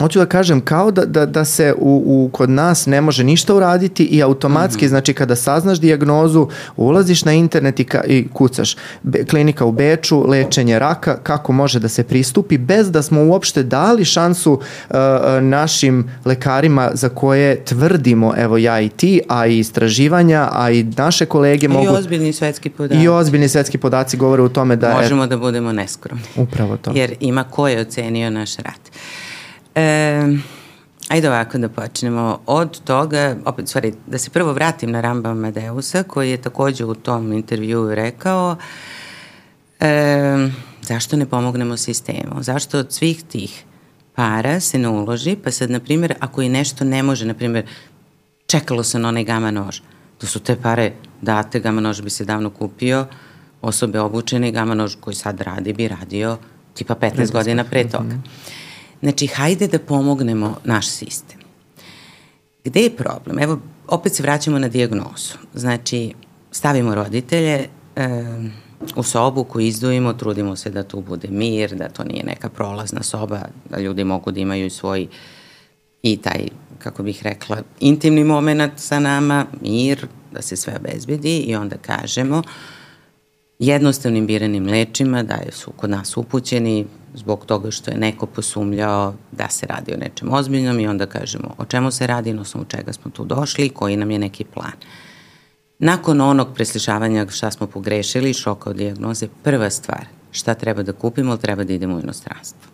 hoću 0.00 0.18
da 0.18 0.26
kažem 0.26 0.60
kao 0.60 0.90
da, 0.90 1.04
da, 1.04 1.26
da 1.26 1.44
se 1.44 1.74
u, 1.78 2.02
u, 2.06 2.28
kod 2.32 2.50
nas 2.50 2.86
ne 2.86 3.00
može 3.00 3.24
ništa 3.24 3.54
uraditi 3.54 4.04
i 4.04 4.22
automatski, 4.22 4.84
mm 4.84 4.86
-hmm. 4.86 4.88
znači 4.88 5.14
kada 5.14 5.36
saznaš 5.36 5.80
dijagnozu, 5.80 6.48
ulaziš 6.76 7.24
na 7.24 7.32
internet 7.32 7.80
i, 7.80 7.84
ka, 7.84 8.04
i 8.04 8.28
kucaš 8.32 8.76
Be, 9.02 9.24
klinika 9.24 9.64
u 9.64 9.72
Beču, 9.72 10.26
lečenje 10.28 10.78
raka, 10.78 11.16
kako 11.22 11.52
može 11.52 11.80
da 11.80 11.88
se 11.88 12.04
pristupi 12.04 12.58
bez 12.58 12.90
da 12.90 13.02
smo 13.02 13.24
uopšte 13.24 13.62
dali 13.62 14.04
šansu 14.04 14.52
uh, 14.52 14.96
našim 15.42 16.10
lekarima 16.24 16.90
za 16.94 17.08
koje 17.08 17.64
tvrdimo, 17.64 18.34
evo 18.36 18.58
ja 18.58 18.80
i 18.80 18.88
ti, 18.88 19.20
a 19.28 19.46
i 19.46 19.58
istraživanja, 19.58 20.48
a 20.52 20.70
i 20.70 20.82
naše 20.96 21.26
kolege 21.26 21.66
I 21.66 21.68
mogu... 21.68 21.84
I 21.84 21.88
ozbiljni 21.88 22.32
svetski 22.32 22.70
podaci. 22.70 23.02
I 23.02 23.08
ozbiljni 23.08 23.48
svetski 23.48 23.78
podaci 23.78 24.16
govore 24.16 24.42
u 24.42 24.48
tome 24.48 24.76
da... 24.76 24.94
Možemo 24.94 25.22
er, 25.22 25.28
da 25.28 25.36
budemo 25.36 25.72
neskromni. 25.72 26.24
Upravo 26.36 26.76
to. 26.76 26.92
Jer 26.94 27.14
ima 27.20 27.44
ko 27.44 27.68
je 27.68 27.80
ocenio 27.80 28.30
naš 28.30 28.56
rat. 28.56 28.80
E, 29.74 30.22
ajde 31.08 31.28
ovako 31.28 31.58
da 31.58 31.68
počnemo. 31.68 32.40
Od 32.46 32.80
toga, 32.80 33.36
opet, 33.44 33.68
stvari, 33.68 33.94
da 34.06 34.18
se 34.18 34.30
prvo 34.30 34.52
vratim 34.52 34.90
na 34.90 35.00
Ramba 35.00 35.30
Amadeusa, 35.30 36.02
koji 36.02 36.30
je 36.30 36.42
takođe 36.42 36.84
u 36.84 36.94
tom 36.94 37.32
intervjuu 37.32 37.94
rekao 37.94 38.56
e, 39.80 40.48
zašto 40.82 41.16
ne 41.16 41.26
pomognemo 41.26 41.76
sistemu? 41.76 42.42
Zašto 42.42 42.78
od 42.78 42.92
svih 42.92 43.22
tih 43.24 43.64
para 44.14 44.60
se 44.60 44.78
ne 44.78 44.88
uloži, 44.88 45.36
pa 45.36 45.50
sad, 45.50 45.70
na 45.70 45.80
primjer, 45.80 46.14
ako 46.20 46.42
i 46.42 46.48
nešto 46.48 46.84
ne 46.84 47.02
može, 47.02 47.26
na 47.26 47.34
primjer, 47.34 47.66
čekalo 48.46 48.82
se 48.82 48.98
na 48.98 49.08
onaj 49.08 49.24
gama 49.24 49.50
nož, 49.50 49.80
da 50.20 50.26
su 50.26 50.40
te 50.40 50.56
pare 50.56 50.92
date, 51.22 51.60
gama 51.60 51.80
nož 51.80 52.02
bi 52.02 52.10
se 52.10 52.24
davno 52.24 52.50
kupio, 52.50 53.06
osobe 53.62 54.00
obučene 54.00 54.52
gama 54.52 54.74
nož 54.74 54.94
koji 55.00 55.14
sad 55.14 55.40
radi 55.40 55.72
bi 55.72 55.88
radio 55.88 56.38
tipa 56.74 56.94
15 56.94 57.32
godina 57.32 57.64
pre 57.64 57.88
toga. 57.88 58.04
Mm 58.04 58.22
-hmm. 58.24 58.63
Znači, 59.04 59.26
hajde 59.26 59.66
da 59.66 59.78
pomognemo 59.78 60.56
naš 60.64 60.88
sistem. 60.88 61.38
Gde 62.64 62.80
je 62.80 62.96
problem? 62.96 63.38
Evo, 63.38 63.58
opet 63.88 64.14
se 64.14 64.22
vraćamo 64.22 64.58
na 64.58 64.68
diagnozu. 64.68 65.34
Znači, 65.54 66.14
stavimo 66.50 66.94
roditelje 66.94 67.68
e, 67.96 68.08
u 68.96 69.02
sobu 69.02 69.44
koju 69.44 69.66
izdujemo, 69.66 70.12
trudimo 70.12 70.56
se 70.56 70.70
da 70.70 70.82
tu 70.82 71.00
bude 71.00 71.28
mir, 71.28 71.74
da 71.74 71.88
to 71.88 72.04
nije 72.04 72.24
neka 72.24 72.48
prolazna 72.48 73.02
soba, 73.02 73.40
da 73.70 73.80
ljudi 73.80 74.04
mogu 74.04 74.30
da 74.30 74.40
imaju 74.40 74.70
svoj 74.70 75.06
i 76.02 76.16
taj, 76.16 76.48
kako 76.78 77.02
bih 77.02 77.22
rekla, 77.22 77.62
intimni 77.80 78.24
moment 78.24 78.72
sa 78.76 79.00
nama, 79.00 79.46
mir, 79.60 80.06
da 80.32 80.42
se 80.42 80.56
sve 80.56 80.76
obezbedi 80.76 81.38
i 81.38 81.56
onda 81.56 81.76
kažemo 81.76 82.42
jednostavnim 83.58 84.26
biranim 84.26 84.66
lečima 84.66 85.22
da 85.22 85.38
su 85.52 85.72
kod 85.76 85.90
nas 85.90 86.16
upućeni 86.16 86.86
zbog 87.14 87.46
toga 87.46 87.70
što 87.70 87.90
je 87.90 87.96
neko 87.96 88.26
posumljao 88.26 89.14
da 89.32 89.48
se 89.48 89.66
radi 89.66 89.94
o 89.94 89.96
nečem 89.96 90.32
ozbiljnom 90.32 90.80
i 90.80 90.86
onda 90.86 91.06
kažemo 91.06 91.54
o 91.58 91.64
čemu 91.64 91.90
se 91.90 92.06
radi, 92.06 92.32
na 92.32 92.42
osnovu 92.42 92.64
čega 92.64 92.92
smo 92.92 93.10
tu 93.10 93.24
došli 93.24 93.66
i 93.66 93.70
koji 93.70 93.96
nam 93.96 94.10
je 94.10 94.18
neki 94.18 94.44
plan. 94.44 94.72
Nakon 95.78 96.20
onog 96.20 96.48
preslišavanja 96.54 97.26
šta 97.30 97.50
smo 97.50 97.66
pogrešili, 97.66 98.34
šoka 98.34 98.70
od 98.70 98.76
dijagnoze, 98.76 99.28
prva 99.42 99.70
stvar, 99.70 100.06
šta 100.30 100.54
treba 100.54 100.82
da 100.82 100.92
kupimo, 100.92 101.36
treba 101.36 101.64
da 101.64 101.72
idemo 101.72 101.96
u 101.96 102.00
inostranstvo. 102.00 102.70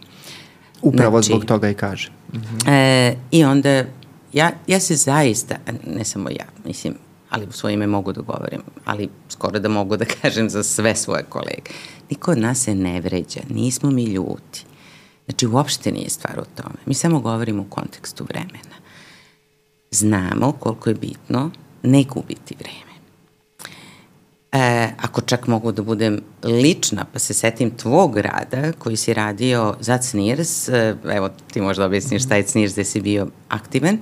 Upravo 0.83 1.23
znači, 1.23 1.27
zbog 1.27 1.45
toga 1.45 1.71
i 1.71 1.75
kaže. 1.75 2.11
Mhm. 2.35 2.69
E, 2.69 3.17
I 3.31 3.45
onda, 3.45 3.85
ja, 4.33 4.51
ja 4.67 4.81
se 4.81 4.97
zaista, 4.97 5.57
ne 5.87 6.05
samo 6.05 6.31
ja, 6.31 6.47
mislim, 6.65 6.95
ali 7.31 7.47
u 7.47 7.53
svoje 7.53 7.75
ime 7.75 7.87
mogu 7.87 8.13
da 8.13 8.21
govorim, 8.21 8.61
ali 8.85 9.09
skoro 9.29 9.59
da 9.59 9.69
mogu 9.69 9.97
da 9.97 10.05
kažem 10.23 10.51
za 10.51 10.63
sve 10.63 10.97
svoje 10.97 11.23
kolege. 11.23 11.71
Niko 12.11 12.31
od 12.31 12.39
nas 12.39 12.65
se 12.65 12.75
ne 12.75 13.01
vređa, 13.01 13.41
nismo 13.49 13.91
mi 13.91 14.05
ljuti. 14.05 14.65
Znači, 15.25 15.47
uopšte 15.47 15.93
nije 15.93 16.11
stvar 16.11 16.41
u 16.41 16.63
tome. 16.63 16.77
Mi 16.87 16.95
samo 16.95 17.21
govorimo 17.21 17.63
u 17.63 17.71
kontekstu 17.71 18.25
vremena. 18.25 18.77
Znamo 19.91 20.53
koliko 20.53 20.89
je 20.89 20.95
bitno 20.95 21.51
ne 21.83 22.05
gubiti 22.05 22.57
vreme. 22.59 22.91
E, 24.53 24.91
ako 24.99 25.21
čak 25.21 25.47
mogu 25.47 25.73
da 25.73 25.83
budem 25.83 26.21
lična, 26.43 27.05
pa 27.13 27.19
se 27.19 27.35
setim 27.35 27.71
tvog 27.71 28.17
rada 28.19 28.73
koji 28.79 28.97
si 28.97 29.15
radio 29.15 29.77
za 29.81 29.99
CNIRS, 29.99 30.69
e, 30.69 30.97
evo 31.11 31.31
ti 31.53 31.61
možda 31.61 31.87
objasniš 31.87 32.25
šta 32.25 32.37
je 32.37 32.43
CNIRS 32.43 32.73
gde 32.73 32.85
si 32.85 33.01
bio 33.01 33.27
aktivan, 33.49 33.99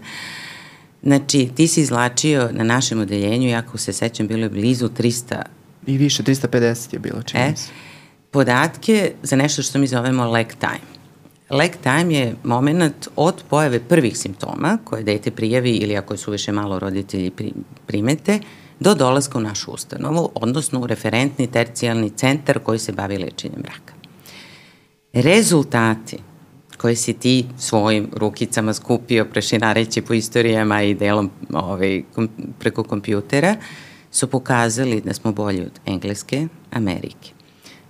Znači, 1.02 1.48
ti 1.54 1.68
si 1.68 1.80
izlačio 1.80 2.48
na 2.52 2.64
našem 2.64 3.00
odeljenju, 3.00 3.48
jako 3.48 3.78
se 3.78 3.92
sećam, 3.92 4.26
bilo 4.26 4.42
je 4.42 4.48
blizu 4.48 4.88
300... 4.88 5.42
I 5.86 5.98
više, 5.98 6.22
350 6.22 6.92
je 6.92 6.98
bilo, 6.98 7.22
čini 7.22 7.42
e, 7.42 7.56
se 7.56 7.70
podatke 8.30 9.12
za 9.22 9.36
nešto 9.36 9.62
što 9.62 9.78
mi 9.78 9.86
zovemo 9.86 10.24
lag 10.24 10.46
time. 10.46 10.98
Lag 11.50 11.70
time 11.82 12.14
je 12.14 12.34
moment 12.44 13.08
od 13.16 13.42
pojave 13.50 13.80
prvih 13.80 14.18
simptoma 14.18 14.78
koje 14.84 15.02
dete 15.02 15.30
prijavi 15.30 15.70
ili 15.70 15.96
ako 15.96 16.16
su 16.16 16.30
više 16.30 16.52
malo 16.52 16.78
roditelji 16.78 17.32
primete, 17.86 18.40
do 18.80 18.94
dolaska 18.94 19.38
u 19.38 19.40
našu 19.40 19.70
ustanovu, 19.70 20.30
odnosno 20.34 20.80
u 20.80 20.86
referentni 20.86 21.46
tercijalni 21.46 22.10
centar 22.10 22.58
koji 22.58 22.78
se 22.78 22.92
bavi 22.92 23.18
lečenjem 23.18 23.62
raka. 23.64 23.94
Rezultati 25.12 26.18
koje 26.78 26.96
si 26.96 27.12
ti 27.12 27.46
svojim 27.58 28.10
rukicama 28.16 28.74
skupio 28.74 29.24
prešinareći 29.24 30.02
po 30.02 30.14
istorijama 30.14 30.82
i 30.82 30.94
delom 30.94 31.30
ovaj, 31.52 32.02
kom, 32.14 32.28
preko 32.58 32.82
kompjutera 32.82 33.56
su 34.10 34.30
pokazali 34.30 35.00
da 35.00 35.14
smo 35.14 35.32
bolji 35.32 35.60
od 35.60 35.80
Engleske, 35.86 36.48
Amerike, 36.70 37.30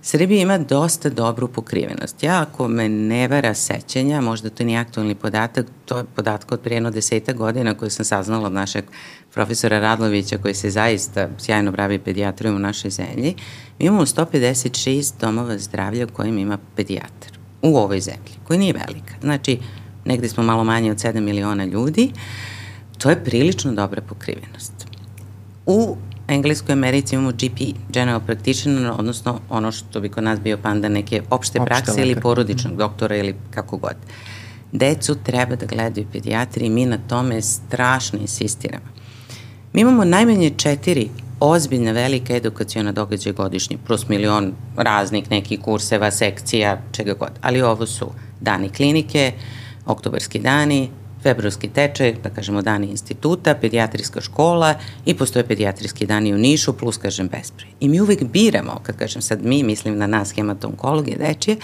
Srbija 0.01 0.41
ima 0.41 0.57
dosta 0.57 1.09
dobru 1.09 1.47
pokrivenost. 1.47 2.23
Ja, 2.23 2.41
ako 2.41 2.67
me 2.67 2.89
ne 2.89 3.27
vara 3.27 3.53
sećanja, 3.53 4.21
možda 4.21 4.49
to 4.49 4.63
nije 4.63 4.79
aktualni 4.79 5.15
podatak, 5.15 5.65
to 5.85 5.97
je 5.97 6.03
podatak 6.15 6.51
od 6.51 6.59
prijeno 6.59 6.91
deseta 6.91 7.33
godina 7.33 7.73
koju 7.73 7.89
sam 7.89 8.05
saznala 8.05 8.45
od 8.45 8.53
našeg 8.53 8.85
profesora 9.33 9.79
Radlovića 9.79 10.37
koji 10.37 10.53
se 10.53 10.69
zaista 10.69 11.29
sjajno 11.37 11.71
bravi 11.71 11.99
pedijatrijom 11.99 12.55
u 12.55 12.59
našoj 12.59 12.91
zemlji. 12.91 13.35
Mi 13.79 13.85
imamo 13.85 14.05
156 14.05 15.13
domova 15.19 15.57
zdravlja 15.57 16.05
u 16.05 16.13
kojim 16.13 16.37
ima 16.37 16.57
pedijatar 16.75 17.38
u 17.61 17.77
ovoj 17.77 17.99
zemlji, 17.99 18.33
koji 18.47 18.59
nije 18.59 18.73
velika. 18.73 19.13
Znači, 19.21 19.59
negde 20.05 20.29
smo 20.29 20.43
malo 20.43 20.63
manje 20.63 20.91
od 20.91 20.97
7 20.97 21.19
miliona 21.19 21.65
ljudi, 21.65 22.11
to 22.97 23.09
je 23.09 23.23
prilično 23.23 23.71
dobra 23.73 24.01
pokrivenost. 24.01 24.73
U 25.65 25.97
Engleskoj 26.27 26.73
Americi 26.73 27.15
imamo 27.15 27.31
GP, 27.31 27.61
General 27.89 28.19
Practitioner, 28.25 28.91
odnosno 28.97 29.39
ono 29.49 29.71
što 29.71 30.01
bi 30.01 30.09
kod 30.09 30.23
nas 30.23 30.39
bio 30.39 30.57
panda 30.57 30.89
neke 30.89 31.21
opšte, 31.29 31.59
opšte 31.61 31.65
prakse 31.65 31.91
lekar. 31.91 32.07
ili 32.07 32.21
porodičnog 32.21 32.77
doktora 32.77 33.15
ili 33.15 33.35
kako 33.51 33.77
god. 33.77 33.95
Decu 34.71 35.15
treba 35.15 35.55
da 35.55 35.65
gledaju 35.65 36.07
pedijatri 36.11 36.65
i 36.65 36.69
mi 36.69 36.85
na 36.85 36.97
tome 37.07 37.41
strašno 37.41 38.19
insistiramo. 38.19 38.85
Mi 39.73 39.81
imamo 39.81 40.05
najmanje 40.05 40.49
četiri 40.57 41.09
ozbiljna 41.39 41.91
velika 41.91 42.35
edukacijona 42.35 42.91
događaja 42.91 43.33
godišnje, 43.33 43.77
plus 43.87 44.07
milion 44.07 44.53
raznih 44.75 45.31
nekih 45.31 45.59
kurseva, 45.59 46.11
sekcija, 46.11 46.81
čega 46.91 47.13
god. 47.13 47.29
Ali 47.41 47.61
ovo 47.61 47.85
su 47.85 48.11
dani 48.41 48.69
klinike, 48.69 49.31
oktobarski 49.85 50.39
dani, 50.39 50.89
februarski 51.23 51.67
tečaj, 51.69 52.13
da 52.23 52.29
kažemo 52.29 52.61
dani 52.61 52.87
instituta, 52.87 53.55
pedijatrijska 53.55 54.21
škola 54.21 54.75
i 55.05 55.13
postoje 55.13 55.47
pedijatrijski 55.47 56.05
dani 56.05 56.33
u 56.33 56.37
Nišu 56.37 56.73
plus, 56.73 56.97
kažem, 56.97 57.27
Besproj. 57.27 57.69
I 57.79 57.89
mi 57.89 58.01
uvek 58.01 58.23
biramo, 58.23 58.79
kad 58.83 58.97
kažem 58.97 59.21
sad 59.21 59.45
mi, 59.45 59.63
mislim 59.63 59.97
na 59.97 60.07
nas 60.07 60.31
hematoonkologije 60.31 61.17
dečije, 61.17 61.57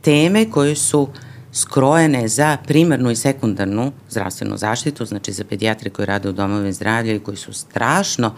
teme 0.00 0.50
koje 0.50 0.76
su 0.76 1.08
skrojene 1.52 2.28
za 2.28 2.56
primarnu 2.66 3.10
i 3.10 3.16
sekundarnu 3.16 3.92
zdravstvenu 4.10 4.56
zaštitu, 4.56 5.04
znači 5.04 5.32
za 5.32 5.44
pedijatre 5.44 5.90
koji 5.90 6.06
rade 6.06 6.28
u 6.28 6.32
domove 6.32 6.72
zdravlja 6.72 7.14
i 7.14 7.18
koji 7.20 7.36
su 7.36 7.52
strašno 7.52 8.34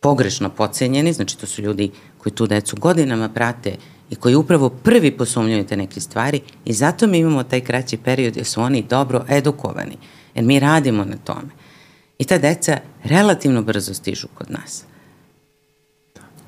pogrešno 0.00 0.50
pocenjeni, 0.50 1.12
znači 1.12 1.38
to 1.38 1.46
su 1.46 1.62
ljudi 1.62 1.90
koji 2.18 2.32
tu 2.32 2.46
decu 2.46 2.76
godinama 2.76 3.28
prate 3.28 3.76
i 4.10 4.16
koji 4.16 4.34
upravo 4.34 4.68
prvi 4.68 5.16
posumnjuju 5.16 5.66
te 5.66 5.76
neke 5.76 6.00
stvari 6.00 6.40
i 6.64 6.72
zato 6.72 7.06
mi 7.06 7.18
imamo 7.18 7.42
taj 7.42 7.60
kraći 7.60 7.96
period 7.96 8.36
jer 8.36 8.46
su 8.46 8.60
oni 8.60 8.82
dobro 8.90 9.24
edukovani, 9.28 9.96
jer 10.34 10.44
mi 10.44 10.60
radimo 10.60 11.04
na 11.04 11.16
tome. 11.16 11.48
I 12.18 12.24
ta 12.24 12.38
deca 12.38 12.78
relativno 13.04 13.62
brzo 13.62 13.94
stižu 13.94 14.28
kod 14.34 14.50
nas. 14.50 14.84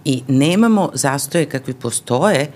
I 0.04 0.22
nemamo 0.28 0.90
zastoje 0.94 1.46
kakvi 1.46 1.74
postoje 1.74 2.52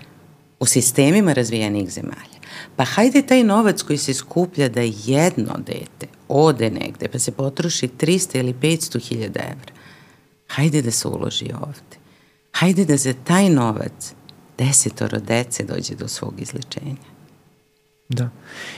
u 0.61 0.67
sistemima 0.67 1.33
razvijenih 1.33 1.91
zemalja. 1.91 2.32
Pa 2.77 2.85
hajde 2.85 3.23
taj 3.23 3.45
novac 3.45 3.83
koji 3.83 3.99
se 3.99 4.15
skuplja 4.15 4.69
da 4.69 4.81
jedno 4.81 5.57
dete 5.67 6.07
ode 6.29 6.71
negde, 6.71 7.09
pa 7.09 7.19
se 7.19 7.33
potroši 7.33 7.89
300 7.89 8.39
ili 8.39 8.55
500 8.55 9.09
hiljada 9.09 9.41
evra, 9.41 9.73
hajde 10.49 10.83
da 10.83 10.91
se 10.91 11.09
uloži 11.09 11.53
ovde. 11.63 11.97
Hajde 12.53 12.85
da 12.85 12.97
za 12.97 13.15
taj 13.25 13.51
novac 13.51 14.15
desetoro 14.59 15.19
dece 15.19 15.65
dođe 15.65 15.95
do 15.95 16.09
svog 16.09 16.41
izlečenja. 16.41 17.12
Da. 18.15 18.29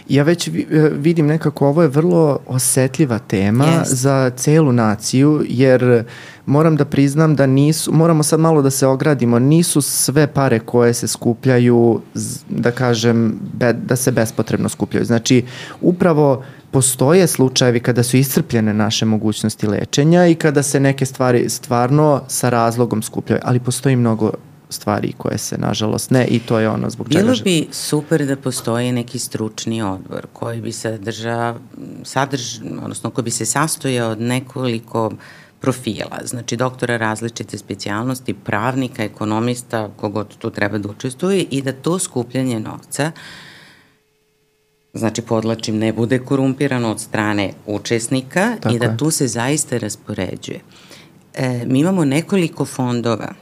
Ja 0.08 0.22
već 0.22 0.48
e, 0.48 0.52
vidim 0.92 1.26
nekako 1.26 1.68
ovo 1.68 1.82
je 1.82 1.88
vrlo 1.88 2.38
osetljiva 2.46 3.18
tema 3.18 3.64
yes. 3.64 3.84
za 3.84 4.30
celu 4.36 4.72
naciju 4.72 5.44
jer 5.48 6.04
moram 6.46 6.76
da 6.76 6.84
priznam 6.84 7.36
da 7.36 7.46
nisu, 7.46 7.92
moramo 7.92 8.22
sad 8.22 8.40
malo 8.40 8.62
da 8.62 8.70
se 8.70 8.86
ogradimo, 8.86 9.38
nisu 9.38 9.80
sve 9.82 10.26
pare 10.26 10.58
koje 10.58 10.94
se 10.94 11.08
skupljaju, 11.08 12.00
da 12.48 12.70
kažem, 12.70 13.38
be, 13.52 13.72
da 13.72 13.96
se 13.96 14.12
bespotrebno 14.12 14.68
skupljaju. 14.68 15.04
Znači, 15.04 15.44
upravo 15.80 16.44
postoje 16.70 17.26
slučajevi 17.26 17.80
kada 17.80 18.02
su 18.02 18.16
iscrpljene 18.16 18.74
naše 18.74 19.04
mogućnosti 19.04 19.66
lečenja 19.66 20.26
i 20.26 20.34
kada 20.34 20.62
se 20.62 20.80
neke 20.80 21.06
stvari 21.06 21.48
stvarno 21.48 22.22
sa 22.28 22.48
razlogom 22.48 23.02
skupljaju, 23.02 23.40
ali 23.44 23.60
postoji 23.60 23.96
mnogo 23.96 24.32
stvari 24.74 25.12
koje 25.18 25.38
se 25.38 25.58
nažalost 25.58 26.10
ne 26.10 26.26
i 26.26 26.38
to 26.38 26.58
je 26.58 26.68
ono 26.68 26.90
zbog 26.90 27.08
čega... 27.08 27.22
Bilo 27.22 27.36
bi 27.44 27.66
super 27.72 28.26
da 28.26 28.36
postoji 28.36 28.92
neki 28.92 29.18
stručni 29.18 29.82
odbor 29.82 30.26
koji 30.32 30.60
bi 30.60 30.72
sadrža, 30.72 31.54
sadrž, 32.02 32.60
odnosno 32.82 33.10
koji 33.10 33.22
bi 33.22 33.30
se 33.30 33.46
sastojao 33.46 34.10
od 34.10 34.20
nekoliko 34.20 35.12
profila, 35.60 36.20
znači 36.24 36.56
doktora 36.56 36.96
različite 36.96 37.58
specijalnosti, 37.58 38.34
pravnika, 38.34 39.04
ekonomista, 39.04 39.88
kogod 39.96 40.36
tu 40.38 40.50
treba 40.50 40.78
da 40.78 40.88
učestvuje 40.88 41.46
i 41.50 41.62
da 41.62 41.72
to 41.72 41.98
skupljanje 41.98 42.60
novca 42.60 43.12
znači 44.94 45.22
podlačim, 45.22 45.78
ne 45.78 45.92
bude 45.92 46.18
korumpirano 46.18 46.90
od 46.90 47.00
strane 47.00 47.52
učesnika 47.66 48.56
Tako 48.60 48.74
i 48.74 48.78
da 48.78 48.84
je. 48.84 48.96
tu 48.96 49.10
se 49.10 49.26
zaista 49.26 49.78
raspoređuje. 49.78 50.60
E, 51.34 51.64
mi 51.66 51.80
imamo 51.80 52.04
nekoliko 52.04 52.64
fondova 52.64 53.34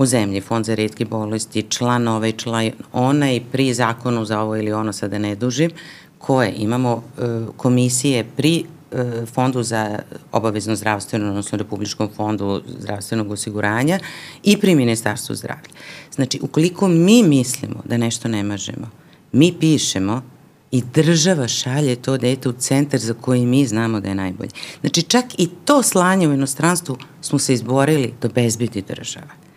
u 0.00 0.06
zemlji, 0.06 0.40
Fond 0.40 0.66
za 0.66 0.74
redke 0.74 1.04
bolesti, 1.04 1.62
član 1.62 2.08
ovaj, 2.08 2.32
član 2.32 2.70
onaj, 2.92 3.40
pri 3.52 3.74
zakonu 3.74 4.24
za 4.24 4.40
ovo 4.40 4.56
ili 4.56 4.72
ono, 4.72 4.92
sada 4.92 5.18
ne 5.18 5.34
dužim, 5.34 5.70
koje 6.18 6.52
imamo 6.56 7.02
e, 7.18 7.22
komisije 7.56 8.24
pri 8.36 8.64
e, 8.92 9.26
Fondu 9.26 9.62
za 9.62 9.98
obavezno 10.32 10.76
zdravstveno, 10.76 11.28
odnosno 11.28 11.58
Republičkom 11.58 12.08
fondu 12.16 12.62
zdravstvenog 12.78 13.30
osiguranja 13.30 13.98
i 14.42 14.56
pri 14.56 14.74
Ministarstvu 14.74 15.34
zdravlja. 15.34 15.70
Znači, 16.14 16.38
ukoliko 16.42 16.88
mi 16.88 17.22
mislimo 17.22 17.82
da 17.84 17.96
nešto 17.96 18.28
ne 18.28 18.42
možemo, 18.42 18.90
mi 19.32 19.52
pišemo 19.60 20.22
i 20.70 20.82
država 20.94 21.48
šalje 21.48 21.96
to 21.96 22.16
dete 22.16 22.48
u 22.48 22.52
centar 22.52 23.00
za 23.00 23.14
koji 23.14 23.46
mi 23.46 23.66
znamo 23.66 24.00
da 24.00 24.08
je 24.08 24.14
najbolji. 24.14 24.50
Znači, 24.80 25.02
čak 25.02 25.24
i 25.38 25.48
to 25.64 25.82
slanje 25.82 26.28
u 26.28 26.32
inostranstvu 26.32 26.96
smo 27.20 27.38
se 27.38 27.54
izborili 27.54 28.14
da 28.22 28.28
bezbiti 28.28 28.82
država 28.82 29.49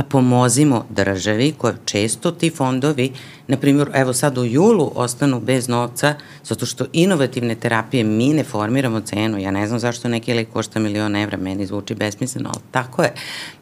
pa 0.00 0.04
pomozimo 0.08 0.86
državi 0.90 1.54
koja 1.58 1.74
često 1.84 2.30
ti 2.30 2.50
fondovi, 2.50 3.12
na 3.48 3.56
primjer, 3.56 3.90
evo 3.94 4.12
sad 4.12 4.38
u 4.38 4.44
julu 4.44 4.92
ostanu 4.94 5.40
bez 5.40 5.68
novca 5.68 6.14
zato 6.44 6.66
što 6.66 6.84
inovativne 6.92 7.54
terapije 7.54 8.04
mi 8.04 8.32
ne 8.32 8.44
formiramo 8.44 9.00
cenu. 9.00 9.38
Ja 9.38 9.50
ne 9.50 9.66
znam 9.66 9.80
zašto 9.80 10.08
neki 10.08 10.34
lek 10.34 10.48
košta 10.52 10.78
milion 10.78 11.16
evra, 11.16 11.36
meni 11.36 11.66
zvuči 11.66 11.94
besmisleno, 11.94 12.50
ali 12.54 12.62
tako 12.70 13.02
je. 13.02 13.12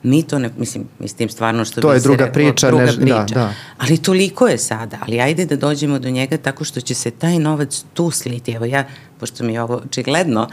Mi 0.02 0.22
to 0.22 0.38
ne, 0.38 0.50
mislim, 0.58 0.84
mislim 0.98 1.28
stvarno 1.28 1.64
što 1.64 1.80
to 1.80 1.88
bi 1.88 1.94
je 1.94 2.00
druga 2.00 2.24
rekao, 2.24 2.34
priča, 2.34 2.66
druga 2.68 2.84
ne, 2.84 2.92
da, 2.92 3.00
priča. 3.00 3.34
Da, 3.34 3.40
da. 3.40 3.54
Ali 3.78 3.98
toliko 3.98 4.46
je 4.46 4.58
sada, 4.58 4.98
ali 5.00 5.20
ajde 5.20 5.46
da 5.46 5.56
dođemo 5.56 5.98
do 5.98 6.10
njega 6.10 6.36
tako 6.36 6.64
što 6.64 6.80
će 6.80 6.94
se 6.94 7.10
taj 7.10 7.38
novac 7.38 7.84
tu 7.94 8.10
sliti. 8.10 8.52
Evo 8.52 8.64
ja, 8.64 8.84
pošto 9.20 9.44
mi 9.44 9.52
je 9.52 9.62
ovo 9.62 9.74
očigledno, 9.74 10.48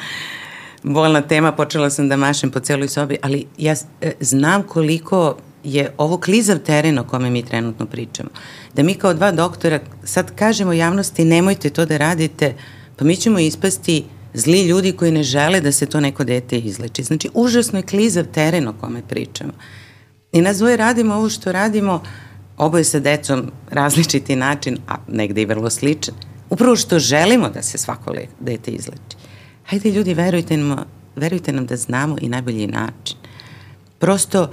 bolna 0.84 1.22
tema, 1.22 1.52
počela 1.52 1.90
sam 1.90 2.10
da 2.10 2.18
mašem 2.18 2.52
po 2.52 2.60
celoj 2.60 2.88
sobi, 2.88 3.18
ali 3.22 3.46
ja 3.58 3.76
e, 4.02 4.12
znam 4.20 4.64
koliko 4.64 5.38
je 5.66 5.92
ovo 5.98 6.18
klizav 6.18 6.58
teren 6.58 7.00
o 7.00 7.04
kome 7.04 7.30
mi 7.30 7.46
trenutno 7.46 7.86
pričamo. 7.86 8.30
Da 8.74 8.84
mi 8.84 8.94
kao 8.94 9.14
dva 9.14 9.32
doktora 9.32 9.80
sad 10.04 10.36
kažemo 10.36 10.74
javnosti 10.74 11.26
nemojte 11.26 11.70
to 11.70 11.86
da 11.86 11.98
radite, 11.98 12.54
pa 12.96 13.06
mi 13.06 13.16
ćemo 13.16 13.40
ispasti 13.40 14.04
zli 14.34 14.62
ljudi 14.62 14.92
koji 14.92 15.12
ne 15.12 15.24
žele 15.24 15.62
da 15.62 15.72
se 15.72 15.86
to 15.86 16.00
neko 16.00 16.24
dete 16.24 16.58
izleči. 16.58 17.04
Znači, 17.04 17.30
užasno 17.34 17.80
je 17.80 17.84
klizav 17.84 18.26
teren 18.26 18.68
o 18.68 18.74
kome 18.82 19.02
pričamo. 19.10 19.54
I 20.32 20.42
nas 20.42 20.58
dvoje 20.58 20.78
radimo 20.78 21.16
ovo 21.16 21.30
što 21.30 21.52
radimo, 21.52 22.04
oboje 22.58 22.84
sa 22.84 23.00
decom 23.00 23.52
različiti 23.72 24.36
način, 24.36 24.78
a 24.88 24.96
negde 25.08 25.42
i 25.42 25.46
vrlo 25.46 25.70
sličan. 25.70 26.16
Upravo 26.50 26.76
što 26.76 27.00
želimo 27.00 27.50
da 27.50 27.62
se 27.62 27.78
svako 27.78 28.14
dete 28.40 28.72
izleči. 28.72 29.18
Hajde 29.64 29.92
ljudi, 29.92 30.14
verujte 30.14 30.58
nam, 30.58 30.86
verujte 31.16 31.52
nam 31.52 31.66
da 31.66 31.78
znamo 31.78 32.18
i 32.22 32.30
najbolji 32.30 32.68
način. 32.68 33.18
Prosto, 34.00 34.42
uh, 34.42 34.50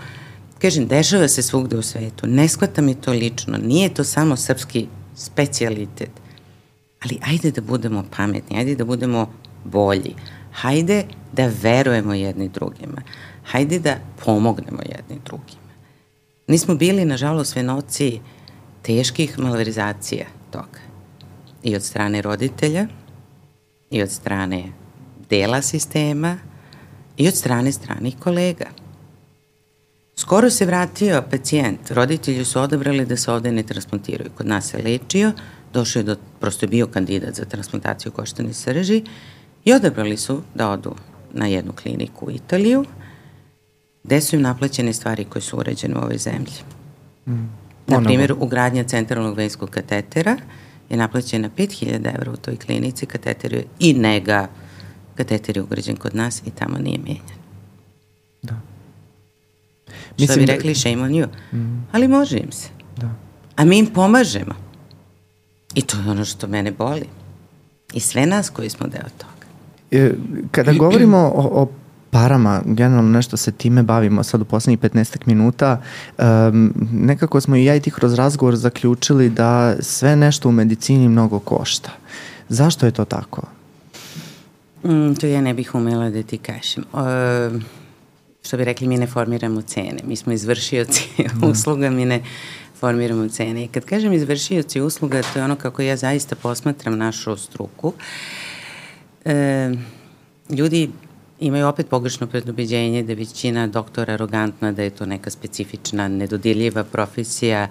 Kažem, 0.62 0.86
dešava 0.86 1.28
se 1.28 1.42
svugde 1.42 1.76
u 1.76 1.82
svetu. 1.82 2.26
Ne 2.26 2.48
shvata 2.48 2.82
mi 2.82 2.94
to 2.94 3.12
lično. 3.12 3.58
Nije 3.58 3.94
to 3.94 4.04
samo 4.04 4.36
srpski 4.36 4.86
specialitet. 5.14 6.10
Ali 7.04 7.18
ajde 7.22 7.50
da 7.50 7.60
budemo 7.60 8.04
pametni, 8.16 8.58
ajde 8.58 8.74
da 8.74 8.84
budemo 8.84 9.32
bolji. 9.64 10.14
Hajde 10.52 11.04
da 11.32 11.50
verujemo 11.62 12.14
jedni 12.14 12.48
drugima. 12.48 13.02
Hajde 13.44 13.78
da 13.78 13.96
pomognemo 14.24 14.78
jedni 14.82 15.18
drugima. 15.24 15.72
Nismo 16.46 16.74
bili, 16.74 17.04
nažalost, 17.04 17.52
svenoci 17.52 18.20
teških 18.82 19.38
malverizacija 19.38 20.26
toga. 20.50 20.80
I 21.62 21.76
od 21.76 21.82
strane 21.82 22.22
roditelja, 22.22 22.86
i 23.90 24.02
od 24.02 24.10
strane 24.10 24.64
dela 25.30 25.62
sistema, 25.62 26.38
i 27.16 27.28
od 27.28 27.34
strane 27.34 27.72
stranih 27.72 28.16
kolega. 28.18 28.81
Skoro 30.16 30.50
se 30.50 30.66
vratio 30.66 31.22
pacijent, 31.30 31.90
roditelji 31.90 32.44
su 32.44 32.60
odabrali 32.60 33.06
da 33.06 33.16
se 33.16 33.32
ovde 33.32 33.52
ne 33.52 33.62
transplantiraju. 33.62 34.30
Kod 34.34 34.46
nas 34.46 34.70
se 34.70 34.78
lečio, 34.78 35.32
došao 35.72 36.00
je 36.00 36.04
do, 36.04 36.16
prosto 36.40 36.66
je 36.66 36.70
bio 36.70 36.86
kandidat 36.86 37.34
za 37.34 37.44
transplantaciju 37.44 38.12
koštane 38.12 38.52
srži 38.52 39.02
i 39.64 39.72
odabrali 39.72 40.16
su 40.16 40.42
da 40.54 40.70
odu 40.70 40.94
na 41.32 41.46
jednu 41.46 41.72
kliniku 41.72 42.26
u 42.26 42.30
Italiju, 42.30 42.84
gde 44.04 44.20
su 44.20 44.36
im 44.36 44.42
naplaćene 44.42 44.92
stvari 44.92 45.24
koje 45.24 45.42
su 45.42 45.56
uređene 45.56 45.94
u 45.94 46.02
ovoj 46.02 46.18
zemlji. 46.18 46.52
Mm. 47.26 47.62
Na 47.86 48.00
primjer, 48.00 48.34
ugradnja 48.38 48.84
centralnog 48.84 49.36
venskog 49.36 49.70
katetera 49.70 50.36
je 50.90 50.96
naplaćena 50.96 51.50
5000 51.56 52.14
evra 52.14 52.32
u 52.32 52.36
toj 52.36 52.56
klinici, 52.56 53.06
kateter 53.06 53.52
je 53.52 53.64
i 53.78 53.94
nega, 53.94 54.48
kateter 55.14 55.56
je 55.56 55.62
ugrađen 55.62 55.96
kod 55.96 56.14
nas 56.14 56.42
i 56.46 56.50
tamo 56.50 56.78
nije 56.78 56.98
menjan. 56.98 57.38
Da. 58.42 58.71
Mislim, 60.18 60.34
Što 60.34 60.40
bi 60.40 60.46
da- 60.46 60.52
rekli, 60.52 60.74
shame 60.74 61.02
on 61.02 61.10
you. 61.10 61.26
Mm. 61.52 61.86
Ali 61.92 62.08
može 62.08 62.38
im 62.38 62.52
se. 62.52 62.68
Da. 62.96 63.10
A 63.56 63.64
mi 63.64 63.78
im 63.78 63.86
pomažemo. 63.86 64.54
I 65.74 65.82
to 65.82 65.96
je 65.96 66.10
ono 66.10 66.24
što 66.24 66.46
mene 66.46 66.72
boli. 66.72 67.04
I 67.94 68.00
sve 68.00 68.26
nas 68.26 68.50
koji 68.50 68.70
smo 68.70 68.86
deo 68.86 69.08
toga. 69.18 69.32
E, 69.90 70.12
kada 70.50 70.72
govorimo 70.72 71.18
o, 71.18 71.62
o 71.62 71.68
parama, 72.10 72.62
generalno 72.66 73.10
nešto 73.10 73.36
se 73.36 73.52
time 73.52 73.82
bavimo 73.82 74.22
sad 74.22 74.40
u 74.40 74.44
poslednjih 74.44 74.78
15 74.78 75.16
minuta, 75.26 75.82
um, 76.18 76.72
nekako 76.92 77.40
smo 77.40 77.56
i 77.56 77.64
ja 77.64 77.76
i 77.76 77.80
ti 77.80 77.90
kroz 77.90 78.14
razgovor 78.14 78.56
zaključili 78.56 79.30
da 79.30 79.76
sve 79.80 80.16
nešto 80.16 80.48
u 80.48 80.52
medicini 80.52 81.08
mnogo 81.08 81.38
košta. 81.38 81.90
Zašto 82.48 82.86
je 82.86 82.92
to 82.92 83.04
tako? 83.04 83.42
Mm, 84.84 85.14
to 85.14 85.26
ja 85.26 85.40
ne 85.40 85.54
bih 85.54 85.74
umela 85.74 86.10
da 86.10 86.22
ti 86.22 86.38
kažem. 86.38 86.84
Uh, 86.92 87.62
što 88.42 88.56
bi 88.56 88.64
rekli, 88.64 88.86
mi 88.86 88.98
ne 88.98 89.06
formiramo 89.06 89.62
cene. 89.62 89.98
Mi 90.04 90.16
smo 90.16 90.32
izvršioci 90.32 91.08
da. 91.18 91.46
usluga, 91.50 91.90
mi 91.90 92.04
ne 92.04 92.22
formiramo 92.80 93.28
cene. 93.28 93.64
I 93.64 93.68
kad 93.68 93.84
kažem 93.84 94.12
izvršioci 94.12 94.80
usluga, 94.80 95.22
to 95.22 95.38
je 95.38 95.44
ono 95.44 95.56
kako 95.56 95.82
ja 95.82 95.96
zaista 95.96 96.36
posmatram 96.36 96.98
našu 96.98 97.36
struku. 97.36 97.92
e, 99.24 99.70
ljudi 100.50 100.90
imaju 101.40 101.66
opet 101.66 101.88
pogrešno 101.88 102.26
predobeđenje 102.26 103.02
da 103.02 103.12
je 103.12 103.16
većina 103.16 103.66
doktora 103.66 104.12
arogantna, 104.12 104.72
da 104.72 104.82
je 104.82 104.90
to 104.90 105.06
neka 105.06 105.30
specifična, 105.30 106.08
nedodirljiva 106.08 106.84
profesija. 106.84 107.68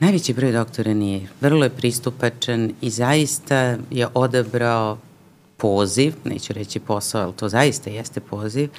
Najveći 0.00 0.34
broj 0.34 0.52
doktora 0.52 0.94
nije. 0.94 1.28
Vrlo 1.40 1.64
je 1.64 1.70
pristupačan 1.70 2.72
i 2.80 2.90
zaista 2.90 3.76
je 3.90 4.06
odabrao 4.14 4.98
poziv, 5.56 6.14
neću 6.24 6.52
reći 6.52 6.80
posao, 6.80 7.22
ali 7.22 7.32
to 7.36 7.48
zaista 7.48 7.90
jeste 7.90 8.20
poziv, 8.20 8.70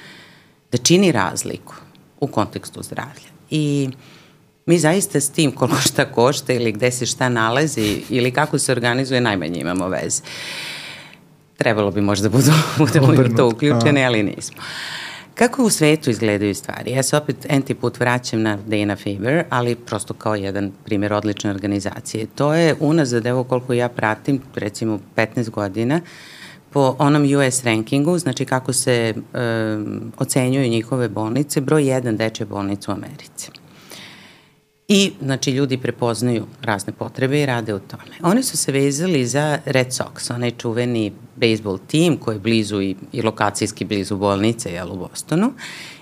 da 0.74 0.78
čini 0.78 1.12
razliku 1.12 1.74
u 2.20 2.26
kontekstu 2.26 2.82
zdravlja. 2.82 3.30
I 3.50 3.88
mi 4.66 4.78
zaista 4.78 5.20
s 5.20 5.30
tim 5.30 5.52
koliko 5.52 5.80
šta 5.80 6.04
košta 6.04 6.52
ili 6.52 6.72
gde 6.72 6.90
se 6.90 7.06
šta 7.06 7.28
nalazi 7.28 8.02
ili 8.10 8.30
kako 8.30 8.58
se 8.58 8.72
organizuje 8.72 9.20
najmanje 9.20 9.60
imamo 9.60 9.88
veze. 9.88 10.22
Trebalo 11.56 11.90
bi 11.90 12.00
možda 12.00 12.28
budu, 12.28 12.50
budemo 12.78 13.06
u 13.06 13.36
to 13.36 13.48
uključeni, 13.48 14.04
ali 14.04 14.22
nismo. 14.22 14.62
Kako 15.34 15.64
u 15.64 15.70
svetu 15.70 16.10
izgledaju 16.10 16.54
stvari? 16.54 16.90
Ja 16.90 17.02
se 17.02 17.16
opet 17.16 17.46
enti 17.48 17.74
put 17.74 18.00
vraćam 18.00 18.42
na 18.42 18.58
Dana 18.66 18.96
Faber, 18.96 19.44
ali 19.50 19.74
prosto 19.74 20.14
kao 20.14 20.34
jedan 20.34 20.72
primjer 20.84 21.12
odlične 21.12 21.50
organizacije. 21.50 22.26
To 22.34 22.54
je 22.54 22.74
unazad, 22.80 23.26
evo 23.26 23.44
koliko 23.44 23.72
ja 23.72 23.88
pratim, 23.88 24.40
recimo 24.54 25.00
15 25.16 25.50
godina, 25.50 26.00
po 26.74 26.96
onom 26.98 27.22
US 27.22 27.64
rankingu, 27.64 28.18
znači 28.18 28.44
kako 28.44 28.72
se 28.72 29.14
um, 29.14 30.12
ocenjuju 30.18 30.68
njihove 30.68 31.08
bolnice, 31.08 31.60
broj 31.60 31.88
jedan 31.88 32.16
dečje 32.16 32.46
bolnice 32.46 32.90
u 32.90 32.94
Americi. 32.94 33.50
I, 34.88 35.12
znači, 35.22 35.50
ljudi 35.50 35.78
prepoznaju 35.78 36.46
razne 36.62 36.92
potrebe 36.92 37.42
i 37.42 37.46
rade 37.46 37.74
u 37.74 37.78
tome. 37.78 38.02
Oni 38.22 38.42
su 38.42 38.56
se 38.56 38.72
vezali 38.72 39.26
za 39.26 39.58
Red 39.64 39.86
Sox, 39.86 40.34
onaj 40.34 40.50
čuveni 40.50 41.12
bejsbol 41.36 41.78
tim 41.86 42.16
koji 42.16 42.36
je 42.36 42.40
blizu 42.40 42.82
i, 42.82 42.96
i 43.12 43.22
lokacijski 43.22 43.84
blizu 43.84 44.16
bolnice, 44.16 44.72
jel, 44.72 44.92
u 44.92 44.96
Bostonu. 44.96 45.52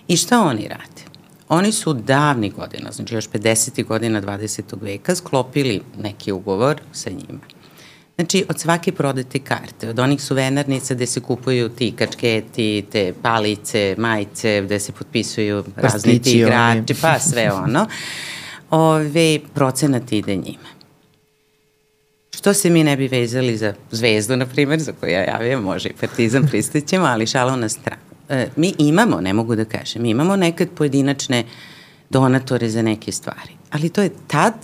I 0.09 0.17
šta 0.17 0.41
oni 0.41 0.69
rade? 0.69 1.03
Oni 1.49 1.73
su 1.73 1.93
davni 1.93 2.51
godina, 2.51 2.93
znači 2.93 3.15
još 3.15 3.31
50. 3.31 3.85
godina 3.85 4.23
20. 4.23 4.63
veka, 4.81 5.15
sklopili 5.15 5.81
neki 5.99 6.33
ugovor 6.33 6.81
sa 6.93 7.11
njima. 7.11 7.62
Znači, 8.17 8.45
od 8.49 8.61
svake 8.61 8.93
prodate 8.93 9.39
karte, 9.39 9.89
od 9.89 9.99
onih 9.99 10.23
suvenarnica 10.23 10.95
gde 10.95 11.07
se 11.07 11.21
kupuju 11.21 11.69
ti 11.69 11.93
kačketi, 11.99 12.85
te 12.93 13.13
palice, 13.23 13.95
majice, 13.99 14.63
gde 14.65 14.81
se 14.81 14.93
potpisuju 14.93 15.65
razni 15.77 16.23
ti 16.23 16.33
igrači, 16.33 16.95
pa 17.03 17.19
sve 17.19 17.53
ono 17.53 17.87
ove, 18.71 19.41
procenat 19.55 20.13
ide 20.13 20.37
njima. 20.37 20.69
Što 22.31 22.55
se 22.55 22.71
mi 22.71 22.85
ne 22.85 22.97
bi 22.97 23.09
vezali 23.09 23.57
za 23.57 23.75
zvezdu, 23.91 24.37
na 24.37 24.47
primjer, 24.47 24.81
za 24.81 24.93
koju 24.93 25.13
ja 25.13 25.25
javim, 25.25 25.59
može 25.59 25.89
i 25.89 25.95
partizan 26.01 26.47
pristaćemo, 26.47 27.07
ali 27.07 27.27
šalo 27.27 27.57
na 27.57 27.69
stranu. 27.69 28.03
E, 28.29 28.49
mi 28.57 28.75
imamo, 28.79 29.21
ne 29.21 29.33
mogu 29.33 29.57
da 29.57 29.65
kažem, 29.65 30.05
imamo 30.05 30.37
nekad 30.37 30.69
pojedinačne 30.71 31.45
donatore 32.11 32.69
za 32.69 32.83
neke 32.83 33.13
stvari, 33.13 33.53
ali 33.71 33.89
to 33.89 34.03
je 34.03 34.11
tad, 34.27 34.55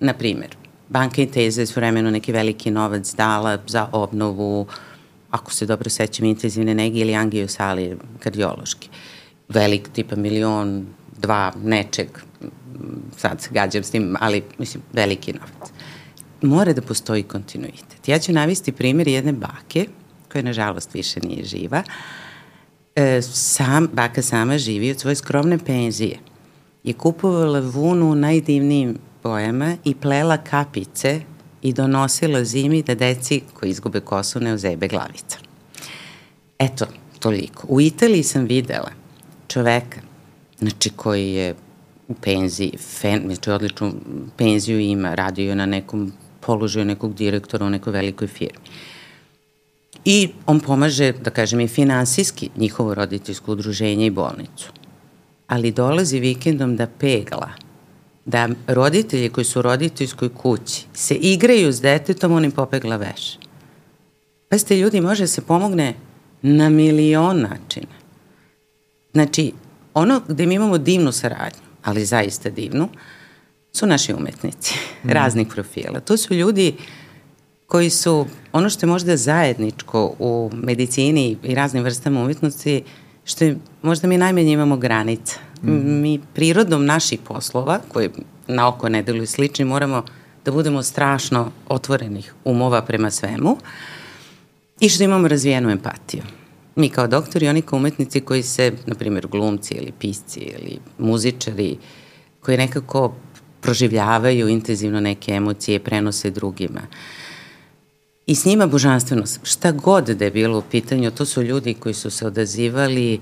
na 0.00 0.14
primjer, 0.14 0.56
banka 0.92 1.22
Inteza 1.22 1.60
je 1.60 1.66
s 1.66 1.76
vremenu 1.76 2.10
neki 2.10 2.32
veliki 2.32 2.70
novac 2.70 3.14
dala 3.14 3.58
za 3.66 3.88
obnovu, 3.92 4.66
ako 5.30 5.52
se 5.52 5.66
dobro 5.66 5.90
sećam, 5.90 6.26
intenzivne 6.26 6.74
nege 6.74 7.00
ili 7.00 7.14
angiosalije 7.14 7.96
kardiološki. 8.18 8.88
Velik, 9.48 9.88
tipa 9.92 10.16
milion, 10.16 10.86
dva, 11.18 11.52
nečeg, 11.64 12.08
sad 13.16 13.40
se 13.40 13.48
gađam 13.52 13.82
s 13.82 13.90
tim, 13.90 14.16
ali 14.20 14.42
mislim, 14.58 14.82
veliki 14.92 15.32
novac. 15.32 15.72
Mora 16.42 16.72
da 16.72 16.82
postoji 16.82 17.22
kontinuitet. 17.22 18.08
Ja 18.08 18.18
ću 18.18 18.32
navesti 18.32 18.72
primjer 18.72 19.08
jedne 19.08 19.32
bake, 19.32 19.86
koja 20.32 20.42
nažalost 20.42 20.94
više 20.94 21.20
nije 21.20 21.44
živa. 21.44 21.82
E, 22.96 23.22
sam, 23.22 23.88
baka 23.92 24.22
sama 24.22 24.58
živi 24.58 24.90
od 24.90 25.00
svoje 25.00 25.16
skromne 25.16 25.58
penzije. 25.58 26.18
Je 26.84 26.94
kupovala 26.94 27.60
vunu 27.60 28.10
u 28.10 28.14
najdivnijim 28.14 28.98
bojama 29.22 29.76
i 29.84 29.94
plela 29.94 30.36
kapice 30.36 31.20
i 31.62 31.72
donosila 31.72 32.44
zimi 32.44 32.82
da 32.82 32.94
deci 32.94 33.40
koji 33.54 33.70
izgube 33.70 34.00
kosu 34.00 34.40
ne 34.40 34.52
ozebe 34.52 34.88
glavica. 34.88 35.38
Eto, 36.58 36.86
toliko. 37.18 37.66
U 37.68 37.80
Italiji 37.80 38.22
sam 38.22 38.44
videla 38.44 38.90
čoveka, 39.48 40.00
znači 40.58 40.90
koji 40.90 41.32
je 41.32 41.54
u 42.08 42.14
penziji, 42.14 42.72
fen, 42.78 43.22
znači 43.26 43.50
odličnu 43.50 43.92
penziju 44.36 44.80
ima, 44.80 45.14
radio 45.14 45.54
na 45.54 45.66
nekom 45.66 46.12
položaju 46.40 46.84
nekog 46.84 47.14
direktora 47.14 47.66
u 47.66 47.70
nekoj 47.70 47.92
velikoj 47.92 48.28
firmi. 48.28 48.68
I 50.04 50.28
on 50.46 50.60
pomaže, 50.60 51.12
da 51.12 51.30
kažem, 51.30 51.60
i 51.60 51.68
finansijski 51.68 52.50
njihovo 52.56 52.94
roditeljsko 52.94 53.52
udruženje 53.52 54.06
i 54.06 54.10
bolnicu. 54.10 54.72
Ali 55.46 55.70
dolazi 55.70 56.20
vikendom 56.20 56.76
da 56.76 56.86
pegla, 56.86 57.50
da 58.24 58.48
roditelji 58.66 59.28
koji 59.28 59.44
su 59.44 59.58
u 59.58 59.62
roditeljskoj 59.62 60.28
kući 60.28 60.86
se 60.94 61.14
igraju 61.14 61.72
s 61.72 61.80
detetom, 61.80 62.32
on 62.32 62.44
im 62.44 62.50
popegla 62.50 62.96
veš. 62.96 63.38
Pa 64.48 64.58
ste 64.58 64.76
ljudi, 64.76 65.00
može 65.00 65.26
se 65.26 65.42
pomogne 65.42 65.94
na 66.42 66.68
milion 66.68 67.40
načina. 67.40 67.94
Znači, 69.12 69.52
ono 69.94 70.22
gde 70.28 70.46
mi 70.46 70.54
imamo 70.54 70.78
divnu 70.78 71.12
saradnju, 71.12 71.62
ali 71.82 72.04
zaista 72.04 72.50
divnu, 72.50 72.88
su 73.72 73.86
naši 73.86 74.14
umetnici 74.14 74.74
mm. 75.04 75.10
raznih 75.10 75.46
profila. 75.48 76.00
To 76.00 76.16
su 76.16 76.34
ljudi 76.34 76.74
koji 77.66 77.90
su, 77.90 78.26
ono 78.52 78.70
što 78.70 78.86
je 78.86 78.90
možda 78.90 79.16
zajedničko 79.16 80.14
u 80.18 80.50
medicini 80.54 81.36
i 81.42 81.54
raznim 81.54 81.82
vrstama 81.82 82.22
umetnosti, 82.22 82.82
što 83.24 83.44
je, 83.44 83.56
možda 83.82 84.08
mi 84.08 84.18
najmanje 84.18 84.52
imamo 84.52 84.76
granica. 84.76 85.38
Mm. 85.40 85.51
Mi 85.62 86.20
prirodom 86.34 86.86
naših 86.86 87.20
poslova, 87.24 87.80
koji 87.88 88.10
na 88.46 88.68
oko 88.68 88.88
ne 88.88 89.02
deluju 89.02 89.26
slični, 89.26 89.64
moramo 89.64 90.04
da 90.44 90.52
budemo 90.52 90.82
strašno 90.82 91.50
otvorenih 91.68 92.34
umova 92.44 92.82
prema 92.82 93.10
svemu 93.10 93.56
i 94.80 94.88
što 94.88 95.04
imamo 95.04 95.28
razvijenu 95.28 95.70
empatiju. 95.70 96.22
Mi 96.76 96.88
kao 96.88 97.06
doktori, 97.06 97.48
oni 97.48 97.62
kao 97.62 97.76
umetnici 97.76 98.20
koji 98.20 98.42
se, 98.42 98.72
na 98.86 98.94
primjer, 98.94 99.26
glumci 99.26 99.74
ili 99.74 99.92
pisci 99.98 100.40
ili 100.40 100.78
muzičari, 100.98 101.76
koji 102.40 102.56
nekako 102.58 103.14
proživljavaju 103.60 104.48
intenzivno 104.48 105.00
neke 105.00 105.32
emocije, 105.32 105.80
prenose 105.80 106.30
drugima. 106.30 106.80
I 108.26 108.34
s 108.34 108.44
njima 108.44 108.66
božanstveno, 108.66 109.22
šta 109.42 109.72
god 109.72 110.04
da 110.04 110.24
je 110.24 110.30
bilo 110.30 110.58
u 110.58 110.62
pitanju, 110.70 111.10
to 111.10 111.24
su 111.24 111.42
ljudi 111.42 111.74
koji 111.74 111.94
su 111.94 112.10
se 112.10 112.26
odazivali 112.26 113.20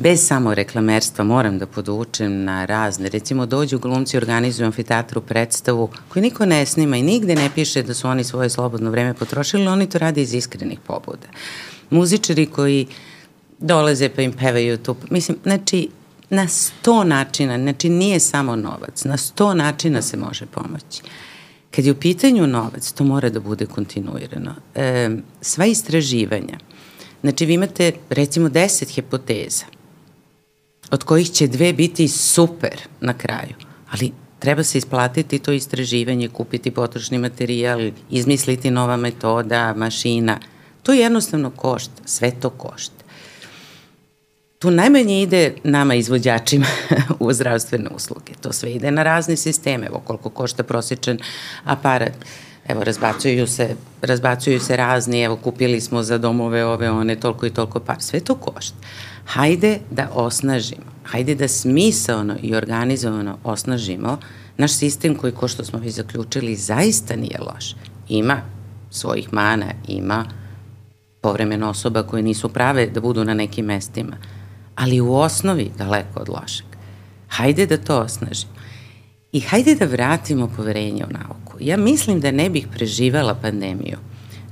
bez 0.00 0.26
samo 0.26 0.54
reklamerstva, 0.54 1.24
moram 1.24 1.58
da 1.58 1.66
podučem 1.66 2.44
na 2.44 2.64
razne. 2.64 3.08
Recimo, 3.08 3.46
dođu 3.46 3.78
glumci, 3.78 4.16
organizuju 4.16 4.66
amfiteatru 4.66 5.20
predstavu 5.20 5.90
koju 6.08 6.22
niko 6.22 6.46
ne 6.46 6.66
snima 6.66 6.96
i 6.96 7.02
nigde 7.02 7.34
ne 7.34 7.50
piše 7.54 7.82
da 7.82 7.94
su 7.94 8.08
oni 8.08 8.24
svoje 8.24 8.50
slobodno 8.50 8.90
vreme 8.90 9.14
potrošili, 9.14 9.66
oni 9.66 9.88
to 9.88 9.98
rade 9.98 10.22
iz 10.22 10.34
iskrenih 10.34 10.78
pobuda 10.86 11.28
muzičari 11.90 12.46
koji 12.46 12.86
dolaze 13.58 14.08
pa 14.08 14.22
im 14.22 14.32
pevaju 14.32 14.78
tu. 14.78 14.96
Mislim, 15.10 15.38
znači, 15.42 15.88
na 16.30 16.48
sto 16.48 17.04
načina, 17.04 17.58
znači 17.58 17.88
nije 17.88 18.20
samo 18.20 18.56
novac, 18.56 19.04
na 19.04 19.16
sto 19.16 19.54
načina 19.54 20.02
se 20.02 20.16
može 20.16 20.46
pomoći. 20.46 21.02
Kad 21.70 21.84
je 21.84 21.92
u 21.92 22.00
pitanju 22.00 22.46
novac, 22.46 22.92
to 22.92 23.04
mora 23.04 23.30
da 23.30 23.40
bude 23.40 23.66
kontinuirano. 23.66 24.54
E, 24.74 25.10
sva 25.40 25.66
istraživanja, 25.66 26.58
znači 27.20 27.46
vi 27.46 27.54
imate 27.54 27.92
recimo 28.10 28.48
deset 28.48 28.88
hipoteza, 28.88 29.64
od 30.90 31.04
kojih 31.04 31.30
će 31.30 31.46
dve 31.46 31.72
biti 31.72 32.08
super 32.08 32.80
na 33.00 33.12
kraju, 33.12 33.54
ali 33.90 34.12
treba 34.38 34.62
se 34.62 34.78
isplatiti 34.78 35.38
to 35.38 35.52
istraživanje, 35.52 36.28
kupiti 36.28 36.70
potrošni 36.70 37.18
materijal, 37.18 37.90
izmisliti 38.10 38.70
nova 38.70 38.96
metoda, 38.96 39.74
mašina– 39.76 40.38
To 40.82 40.92
jednostavno 40.92 41.50
košta, 41.50 42.02
sve 42.04 42.30
to 42.30 42.50
košta. 42.50 43.04
Tu 44.58 44.70
najmanje 44.70 45.22
ide 45.22 45.54
nama 45.64 45.94
izvođačima 45.94 46.66
u 47.18 47.32
zdravstvene 47.32 47.90
usluge. 47.94 48.32
To 48.40 48.52
sve 48.52 48.72
ide 48.72 48.90
na 48.90 49.02
razne 49.02 49.36
sisteme. 49.36 49.86
Evo 49.86 50.02
koliko 50.04 50.30
košta 50.30 50.62
prosječan 50.62 51.18
aparat. 51.64 52.12
Evo, 52.68 52.84
razbacuju 52.84 53.46
se, 53.46 53.76
razbacuju 54.02 54.60
se 54.60 54.76
razni, 54.76 55.22
evo, 55.22 55.36
kupili 55.36 55.80
smo 55.80 56.02
za 56.02 56.18
domove 56.18 56.64
ove, 56.64 56.90
one, 56.90 57.16
toliko 57.16 57.46
i 57.46 57.50
toliko 57.50 57.80
par. 57.80 57.96
Sve 58.02 58.20
to 58.20 58.34
košta. 58.34 58.76
Hajde 59.30 59.78
da 59.90 60.08
osnažimo, 60.14 60.90
hajde 61.04 61.34
da 61.34 61.48
smisaono 61.48 62.36
i 62.42 62.54
organizovano 62.54 63.38
osnažimo 63.44 64.18
naš 64.56 64.72
sistem 64.72 65.14
koji, 65.14 65.32
ko 65.32 65.48
što 65.48 65.64
smo 65.64 65.78
vi 65.78 65.90
zaključili, 65.90 66.56
zaista 66.56 67.16
nije 67.16 67.38
loš. 67.40 67.76
Ima 68.08 68.40
svojih 68.90 69.32
mana, 69.32 69.66
ima 69.88 70.24
povremeno 71.20 71.70
osoba 71.70 72.02
koje 72.02 72.22
nisu 72.22 72.48
prave 72.48 72.86
da 72.86 73.00
budu 73.00 73.24
na 73.24 73.34
nekim 73.34 73.66
mestima, 73.66 74.16
ali 74.74 75.00
u 75.00 75.14
osnovi 75.14 75.70
daleko 75.78 76.20
od 76.20 76.28
lošeg. 76.28 76.66
Hajde 77.28 77.66
da 77.66 77.76
to 77.76 77.98
osnažimo. 77.98 78.52
I 79.32 79.40
hajde 79.40 79.74
da 79.74 79.84
vratimo 79.84 80.50
poverenje 80.56 81.04
u 81.04 81.12
nauku. 81.12 81.56
Ja 81.60 81.76
mislim 81.76 82.20
da 82.20 82.30
ne 82.30 82.50
bih 82.50 82.66
preživela 82.72 83.34
pandemiju 83.34 83.98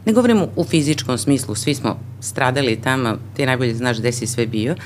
Ne 0.05 0.13
govorimo 0.13 0.49
u 0.57 0.65
fizičkom 0.65 1.19
smislu, 1.19 1.55
svi 1.55 1.75
smo 1.75 1.99
stradali 2.21 2.81
tamo, 2.81 3.17
ti 3.37 3.47
najbolje 3.47 3.75
znaš 3.75 3.99
gde 3.99 4.13
si 4.13 4.27
sve 4.27 4.47
bio. 4.47 4.77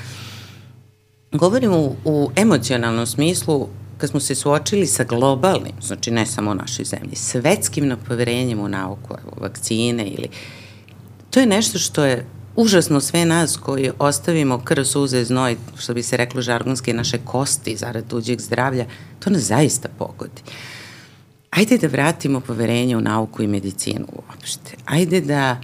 Govorimo 1.31 1.77
u, 1.77 1.95
u 2.05 2.31
emocionalnom 2.35 3.05
smislu 3.05 3.67
kad 3.97 4.09
smo 4.09 4.19
se 4.19 4.35
suočili 4.35 4.87
sa 4.87 5.03
globalnim, 5.03 5.73
znači 5.81 6.11
ne 6.11 6.25
samo 6.25 6.51
u 6.51 6.55
našoj 6.55 6.85
zemlji, 6.85 7.15
svetskim 7.15 7.87
napoverenjem 7.87 8.59
u 8.59 8.67
nauku, 8.67 9.13
evo, 9.23 9.31
vakcine 9.37 10.07
ili... 10.07 10.29
To 11.29 11.39
je 11.39 11.45
nešto 11.45 11.79
što 11.79 12.05
je 12.05 12.25
užasno 12.55 13.01
sve 13.01 13.25
nas 13.25 13.57
koji 13.57 13.91
ostavimo 13.99 14.59
krv, 14.59 14.83
suze, 14.83 15.23
znoj, 15.23 15.57
što 15.77 15.93
bi 15.93 16.03
se 16.03 16.17
reklo 16.17 16.41
žargonski, 16.41 16.93
naše 16.93 17.17
kosti 17.17 17.75
zarad 17.77 18.07
tuđeg 18.07 18.41
zdravlja, 18.41 18.85
to 19.19 19.29
nas 19.29 19.41
zaista 19.41 19.89
pogodi. 19.97 20.41
Ajde 21.55 21.77
da 21.77 21.87
vratimo 21.87 22.39
poverenje 22.39 22.97
u 22.97 23.01
nauku 23.01 23.43
i 23.43 23.47
medicinu 23.47 24.05
uopšte. 24.13 24.71
Ajde 24.85 25.21
da 25.21 25.57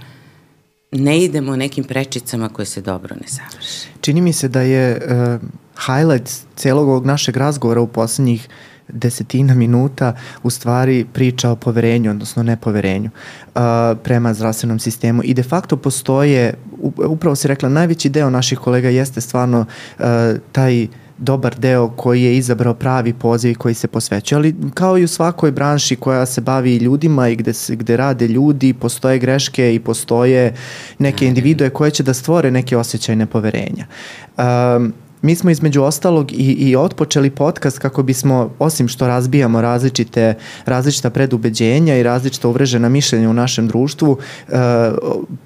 ne 0.92 1.24
idemo 1.24 1.56
nekim 1.56 1.84
prečicama 1.84 2.48
koje 2.48 2.66
se 2.66 2.80
dobro 2.80 3.14
ne 3.14 3.26
završe. 3.26 3.88
Čini 4.00 4.20
mi 4.20 4.32
se 4.32 4.48
da 4.48 4.60
je 4.60 4.96
uh, 4.96 5.40
highlight 5.86 6.30
celog 6.56 6.88
ovog 6.88 7.06
našeg 7.06 7.36
razgovora 7.36 7.80
u 7.80 7.86
poslednjih 7.86 8.48
desetina 8.88 9.54
minuta 9.54 10.16
u 10.42 10.50
stvari 10.50 11.06
priča 11.12 11.50
o 11.50 11.56
poverenju, 11.56 12.10
odnosno 12.10 12.42
nepoverenju 12.42 13.10
uh, 13.10 13.60
prema 14.02 14.34
zdravstvenom 14.34 14.78
sistemu 14.78 15.22
i 15.24 15.34
de 15.34 15.42
facto 15.42 15.76
postoje, 15.76 16.54
upravo 17.08 17.36
si 17.36 17.48
rekla, 17.48 17.68
najveći 17.68 18.08
deo 18.08 18.30
naših 18.30 18.58
kolega 18.58 18.88
jeste 18.88 19.20
stvarno 19.20 19.60
uh, 19.98 20.04
taj 20.52 20.86
dobar 21.20 21.54
deo 21.58 21.88
koji 21.88 22.22
je 22.22 22.36
izabrao 22.36 22.74
pravi 22.74 23.12
poziv 23.12 23.56
koji 23.58 23.74
se 23.74 23.88
posvećuje, 23.88 24.36
ali 24.36 24.54
kao 24.74 24.98
i 24.98 25.04
u 25.04 25.08
svakoj 25.08 25.50
branši 25.52 25.96
koja 25.96 26.26
se 26.26 26.40
bavi 26.40 26.76
ljudima 26.76 27.28
i 27.28 27.36
gde, 27.36 27.52
se, 27.52 27.76
gde 27.76 27.96
rade 27.96 28.28
ljudi, 28.28 28.72
postoje 28.74 29.18
greške 29.18 29.74
i 29.74 29.80
postoje 29.80 30.54
neke 30.98 31.26
individue 31.26 31.70
koje 31.70 31.90
će 31.90 32.02
da 32.02 32.14
stvore 32.14 32.50
neke 32.50 32.76
osjećaje 32.76 33.16
nepoverenja. 33.16 33.86
Um, 34.38 34.92
mi 35.22 35.34
smo 35.34 35.50
između 35.50 35.82
ostalog 35.82 36.32
i, 36.32 36.52
i 36.52 36.76
otpočeli 36.76 37.30
podcast 37.30 37.78
kako 37.78 38.02
bismo, 38.02 38.50
osim 38.58 38.88
što 38.88 39.06
razbijamo 39.06 39.60
različite, 39.60 40.34
različita 40.66 41.10
predubeđenja 41.10 41.96
i 41.96 42.02
različita 42.02 42.48
uvrežena 42.48 42.88
mišljenja 42.88 43.30
u 43.30 43.32
našem 43.32 43.68
društvu, 43.68 44.10
uh, 44.10 44.56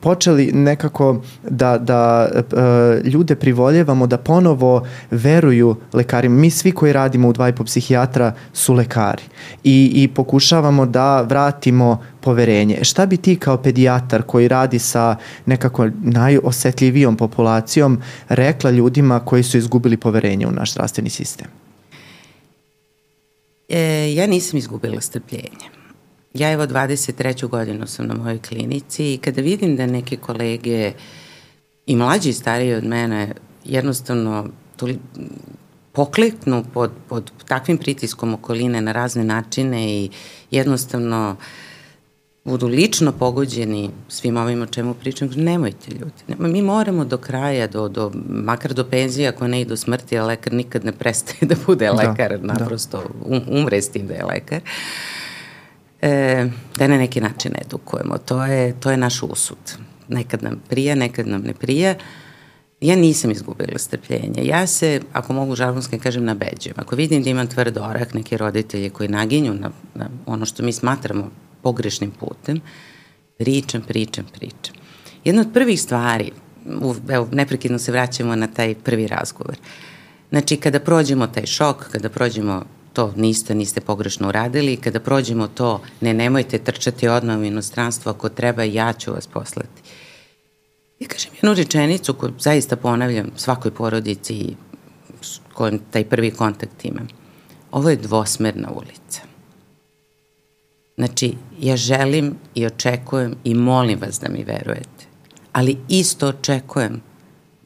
počeli 0.01 0.53
nekako 0.53 1.21
da, 1.51 1.79
da 1.79 2.29
uh, 2.35 3.07
ljude 3.07 3.35
privoljevamo 3.35 4.07
da 4.07 4.19
ponovo 4.19 4.87
veruju 5.11 5.77
lekarima. 5.93 6.37
Mi 6.37 6.51
svi 6.51 6.73
koji 6.73 6.93
radimo 6.93 7.29
u 7.29 7.33
dva 7.33 7.49
i 7.49 7.53
po 7.53 7.65
psihijatra 7.65 8.33
su 8.53 8.75
lekari 8.75 9.23
i, 9.65 9.93
i 9.95 10.09
pokušavamo 10.09 10.87
da 10.87 11.23
vratimo 11.23 11.99
poverenje. 12.25 12.85
Šta 12.85 13.07
bi 13.07 13.17
ti 13.17 13.37
kao 13.37 13.57
pedijatar 13.63 14.23
koji 14.23 14.49
radi 14.49 14.79
sa 14.79 15.17
nekako 15.47 15.89
najosetljivijom 16.03 17.17
populacijom 17.17 18.01
rekla 18.29 18.71
ljudima 18.71 19.21
koji 19.21 19.43
su 19.43 19.59
izgubili 19.59 19.97
poverenje 19.97 20.47
u 20.47 20.51
naš 20.51 20.73
zdravstveni 20.73 21.11
sistem? 21.11 21.47
E, 23.69 24.15
ja 24.15 24.27
nisam 24.27 24.59
izgubila 24.59 25.01
strpljenje. 25.01 25.69
Ja 26.35 26.53
evo 26.53 26.67
23. 26.67 27.49
godinu 27.49 27.87
sam 27.87 28.07
na 28.07 28.15
mojoj 28.15 28.39
klinici 28.39 29.15
i 29.15 29.19
kada 29.19 29.41
vidim 29.41 29.77
da 29.77 29.87
neke 29.87 30.17
kolege 30.17 30.93
i 31.87 31.97
mlađi 31.97 32.31
i 32.31 32.33
stariji 32.33 32.75
od 32.75 32.85
mene 32.85 33.33
jednostavno 33.65 34.49
toli, 34.77 34.99
pokleknu 35.93 36.65
pod, 36.75 36.91
pod 37.09 37.31
takvim 37.49 37.79
pritiskom 37.79 38.35
okoline 38.35 38.81
na 38.81 38.93
razne 38.93 39.25
načine 39.25 39.89
i 39.91 40.11
jednostavno 40.51 41.37
uh, 41.39 41.45
budu 42.45 42.67
lično 42.67 43.13
pogođeni 43.13 43.91
svim 44.09 44.37
ovim 44.37 44.63
o 44.63 44.67
čemu 44.67 44.95
pričam, 44.95 45.29
nemojte 45.37 45.91
ljudi. 45.91 46.53
Mi 46.53 46.63
moramo 46.63 47.05
do 47.05 47.19
kraja, 47.19 47.67
do, 47.67 47.89
do, 47.89 48.13
makar 48.29 48.75
do 48.75 48.85
penzije, 48.85 49.29
ako 49.29 49.49
ne 49.49 49.61
i 49.61 49.65
do 49.65 49.77
smrti, 49.77 50.19
a 50.19 50.25
lekar 50.25 50.53
nikad 50.53 50.85
ne 50.85 50.93
prestaje 50.93 51.39
da 51.49 51.55
bude 51.67 51.87
da, 51.87 51.93
lekar, 51.93 52.39
da, 52.39 52.53
naprosto 52.53 53.03
da. 53.29 53.41
umre 53.49 53.83
s 53.83 53.89
tim 53.89 54.07
da 54.07 54.15
je 54.15 54.25
lekar. 54.25 54.61
E, 56.03 56.47
da 56.77 56.87
na 56.87 56.99
neki 56.99 57.21
način 57.21 57.53
edukujemo. 57.67 58.19
To 58.19 58.45
je, 58.45 58.81
to 58.81 58.91
je 58.91 58.97
naš 58.97 59.23
usud. 59.23 59.77
Nekad 60.09 60.43
nam 60.43 60.63
prija, 60.69 60.95
nekad 60.95 61.29
nam 61.29 61.43
ne 61.43 61.55
prija. 61.55 61.95
Ja 62.81 62.97
nisam 62.97 63.31
izgubila 63.31 63.79
strpljenje. 63.79 64.45
Ja 64.45 64.67
se, 64.67 65.01
ako 65.13 65.33
mogu 65.33 65.57
žargonski 65.57 65.99
kažem, 65.99 66.25
nabeđujem. 66.25 66.77
Ako 66.77 66.97
vidim 66.97 67.23
da 67.23 67.31
imam 67.31 67.47
tvrd 67.47 67.79
orak, 67.79 68.15
neke 68.15 68.37
roditelje 68.37 68.91
koji 68.91 69.09
naginju 69.09 69.55
na, 69.55 69.71
na 69.95 70.09
ono 70.27 70.47
što 70.47 70.63
mi 70.63 70.73
smatramo 70.73 71.31
pogrešnim 71.65 72.11
putem, 72.11 72.61
pričam, 73.39 73.83
pričam, 73.83 74.27
pričam. 74.33 74.75
Jedna 75.25 75.41
od 75.41 75.53
prvih 75.55 75.81
stvari, 75.81 76.31
evo, 77.09 77.29
neprekidno 77.33 77.79
se 77.79 77.93
vraćamo 77.93 78.37
na 78.37 78.47
taj 78.47 78.75
prvi 78.75 79.07
razgovor. 79.07 79.57
Znači, 80.31 80.57
kada 80.57 80.81
prođemo 80.81 81.27
taj 81.27 81.47
šok, 81.47 81.89
kada 81.93 82.09
prođemo 82.09 82.63
to 82.93 83.13
niste, 83.17 83.55
niste 83.55 83.81
pogrešno 83.81 84.29
uradili, 84.29 84.77
kada 84.77 85.01
prođemo 85.01 85.49
to, 85.49 85.81
ne, 86.01 86.15
nemojte 86.15 86.59
trčati 86.59 87.09
odmah 87.09 87.39
u 87.39 87.45
inostranstvo, 87.45 88.11
ako 88.11 88.29
treba, 88.29 88.63
ja 88.63 88.93
ću 88.93 89.13
vas 89.13 89.27
poslati. 89.27 89.83
Ja 91.01 91.09
kažem 91.09 91.33
jednu 91.35 91.55
rečenicu 91.55 92.15
koju 92.15 92.33
zaista 92.39 92.77
ponavljam 92.77 93.31
svakoj 93.37 93.71
porodici 93.71 94.57
s 95.21 95.41
kojom 95.53 95.81
taj 95.91 96.05
prvi 96.05 96.31
kontakt 96.31 96.85
imam. 96.85 97.09
Ovo 97.71 97.91
je 97.91 97.97
dvosmerna 97.97 98.71
ulica. 98.71 99.34
Znači, 100.97 101.35
ja 101.61 101.77
želim 101.77 102.35
i 102.55 102.67
očekujem 102.67 103.35
i 103.45 103.55
molim 103.55 104.01
vas 104.01 104.21
da 104.21 104.29
mi 104.29 104.45
verujete. 104.45 105.05
Ali 105.53 105.77
isto 105.89 106.29
očekujem 106.29 107.01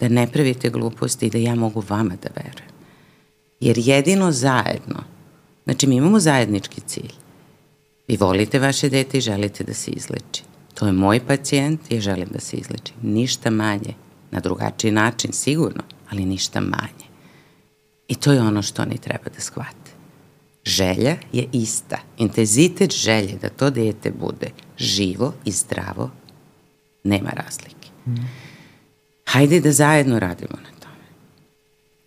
da 0.01 0.09
ne 0.09 0.27
pravite 0.27 0.71
gluposti 0.71 1.27
i 1.27 1.31
da 1.31 1.39
ja 1.39 1.55
mogu 1.55 1.83
vama 1.89 2.15
da 2.23 2.29
verujem. 2.37 2.69
Jer 3.61 3.79
jedino 3.79 4.33
zajedno, 4.33 5.05
znači 5.65 5.87
mi 5.87 5.97
imamo 5.97 6.21
zajednički 6.21 6.81
cilj. 6.81 7.13
Vi 8.09 8.17
volite 8.17 8.59
vaše 8.59 8.89
dete 8.89 9.19
i 9.19 9.21
želite 9.21 9.65
da 9.65 9.75
se 9.75 9.91
izleči. 9.91 10.43
To 10.75 10.87
je 10.87 10.93
moj 10.93 11.21
pacijent 11.27 11.81
i 11.93 12.01
želim 12.01 12.29
da 12.33 12.41
se 12.41 12.57
izleči. 12.57 12.93
Ništa 13.03 13.51
manje, 13.51 13.95
na 14.31 14.41
drugačiji 14.41 14.93
način 14.93 15.33
sigurno, 15.33 15.83
ali 16.11 16.25
ništa 16.25 16.61
manje. 16.61 17.09
I 18.09 18.15
to 18.15 18.33
je 18.33 18.41
ono 18.41 18.63
što 18.63 18.83
oni 18.83 18.99
treba 18.99 19.25
da 19.35 19.41
shvate 19.41 19.88
želja 20.69 21.17
je 21.33 21.49
ista. 21.53 21.99
Intenzitet 22.19 22.93
želje 22.93 23.39
da 23.43 23.49
to 23.49 23.71
dete 23.71 24.11
bude 24.11 24.51
živo 24.79 25.33
i 25.45 25.51
zdravo 25.51 26.11
nema 27.05 27.31
razlike. 27.31 27.89
Mm. 28.07 28.15
Hajde 29.25 29.61
da 29.61 29.73
zajedno 29.73 30.19
radimo 30.19 30.57
na 30.63 30.81
tome. 30.81 31.07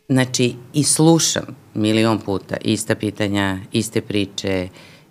Znači, 0.09 0.55
i 0.73 0.83
slušam 0.83 1.55
milion 1.73 2.19
puta 2.19 2.57
ista 2.61 2.95
pitanja, 2.95 3.59
iste 3.71 4.01
priče, 4.01 4.69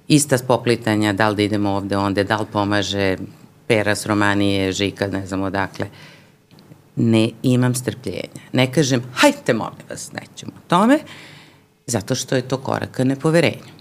ista 0.08 0.38
spoplitanja, 0.38 1.12
da 1.12 1.28
li 1.28 1.36
da 1.36 1.42
idemo 1.42 1.70
ovde, 1.70 1.96
onde, 1.96 2.24
da 2.24 2.36
li 2.36 2.46
pomaže 2.52 3.16
pera 3.66 3.94
s 3.94 4.06
Romanije, 4.06 4.72
Žika, 4.72 5.06
ne 5.06 5.26
znam 5.26 5.42
odakle. 5.42 5.86
Ne 6.96 7.30
imam 7.42 7.74
strpljenja. 7.74 8.42
Ne 8.52 8.72
kažem, 8.72 9.02
hajte 9.14 9.54
molim 9.54 9.86
vas, 9.90 10.12
nećemo 10.12 10.52
o 10.56 10.68
tome, 10.68 10.98
Zato 11.90 12.14
što 12.14 12.36
je 12.36 12.48
to 12.48 12.56
korak 12.58 12.90
ka 12.90 13.04
nepoverenju. 13.04 13.72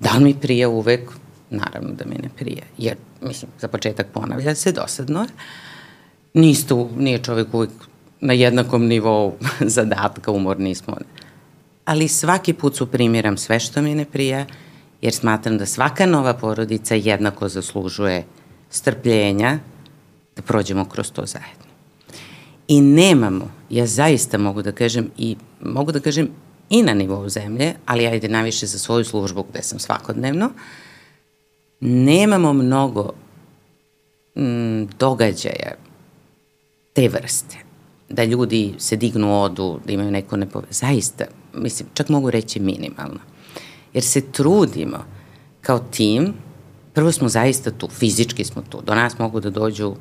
Da 0.00 0.12
li 0.12 0.24
mi 0.24 0.34
prija 0.34 0.68
uvek? 0.68 1.10
Naravno 1.50 1.92
da 1.92 2.04
mi 2.04 2.14
ne 2.14 2.28
prija. 2.36 2.62
Jer, 2.78 2.96
mislim, 3.20 3.50
za 3.60 3.68
početak 3.68 4.06
ponavlja 4.12 4.54
se, 4.54 4.72
dosadno 4.72 5.20
je. 5.20 5.28
Niste, 6.34 6.74
nije 6.96 7.22
čovek 7.22 7.54
uvek 7.54 7.70
na 8.20 8.32
jednakom 8.32 8.86
nivou 8.86 9.34
zadatka, 9.76 10.30
umorni 10.32 10.74
smo. 10.74 10.96
Ali 11.84 12.08
svaki 12.08 12.52
put 12.52 12.76
suprimiram 12.76 13.36
sve 13.36 13.60
što 13.60 13.82
mi 13.82 13.94
ne 13.94 14.04
prija, 14.04 14.46
jer 15.02 15.12
smatram 15.12 15.58
da 15.58 15.66
svaka 15.66 16.06
nova 16.06 16.34
porodica 16.34 16.94
jednako 16.94 17.48
zaslužuje 17.48 18.24
strpljenja 18.70 19.58
da 20.36 20.42
prođemo 20.42 20.84
kroz 20.84 21.12
to 21.12 21.26
zajedno. 21.26 21.66
I 22.68 22.80
nemamo, 22.80 23.50
ja 23.70 23.86
zaista 23.86 24.38
mogu 24.38 24.62
da 24.62 24.72
kažem 24.72 25.10
i 25.18 25.36
mogu 25.60 25.92
da 25.92 26.00
kažem 26.00 26.28
i 26.70 26.82
na 26.82 26.94
nivou 26.94 27.28
zemlje, 27.28 27.74
ali 27.86 28.06
ajde 28.06 28.28
najviše 28.28 28.66
za 28.66 28.78
svoju 28.78 29.04
službu 29.04 29.46
gde 29.50 29.62
sam 29.62 29.78
svakodnevno, 29.78 30.50
nemamo 31.80 32.52
mnogo 32.52 33.12
mm, 34.36 34.84
događaja 34.98 35.74
te 36.92 37.08
vrste. 37.08 37.56
Da 38.08 38.24
ljudi 38.24 38.74
se 38.78 38.96
dignu 38.96 39.42
odu, 39.42 39.80
da 39.86 39.92
imaju 39.92 40.10
neko 40.10 40.36
nepove... 40.36 40.66
Zaista, 40.70 41.24
mislim, 41.54 41.88
čak 41.94 42.08
mogu 42.08 42.30
reći 42.30 42.60
minimalno. 42.60 43.20
Jer 43.94 44.04
se 44.04 44.32
trudimo 44.32 45.04
kao 45.60 45.78
tim, 45.78 46.34
prvo 46.92 47.12
smo 47.12 47.28
zaista 47.28 47.70
tu, 47.70 47.88
fizički 47.88 48.44
smo 48.44 48.62
tu, 48.62 48.82
do 48.82 48.94
nas 48.94 49.18
mogu 49.18 49.40
da 49.40 49.50
dođu 49.50 49.94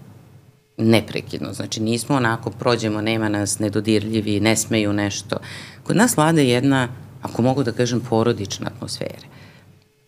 neprekidno, 0.78 1.54
znači 1.54 1.82
nismo 1.82 2.16
onako, 2.16 2.50
prođemo, 2.50 3.02
nema 3.02 3.30
nas, 3.30 3.60
nedodirljivi, 3.60 4.40
ne 4.40 4.56
smeju 4.56 4.94
nešto. 4.94 5.38
Kod 5.84 5.96
nas 5.96 6.18
vlada 6.18 6.42
jedna, 6.42 6.88
ako 7.22 7.42
mogu 7.42 7.64
da 7.64 7.72
kažem, 7.72 8.02
porodična 8.10 8.68
atmosfera. 8.76 9.28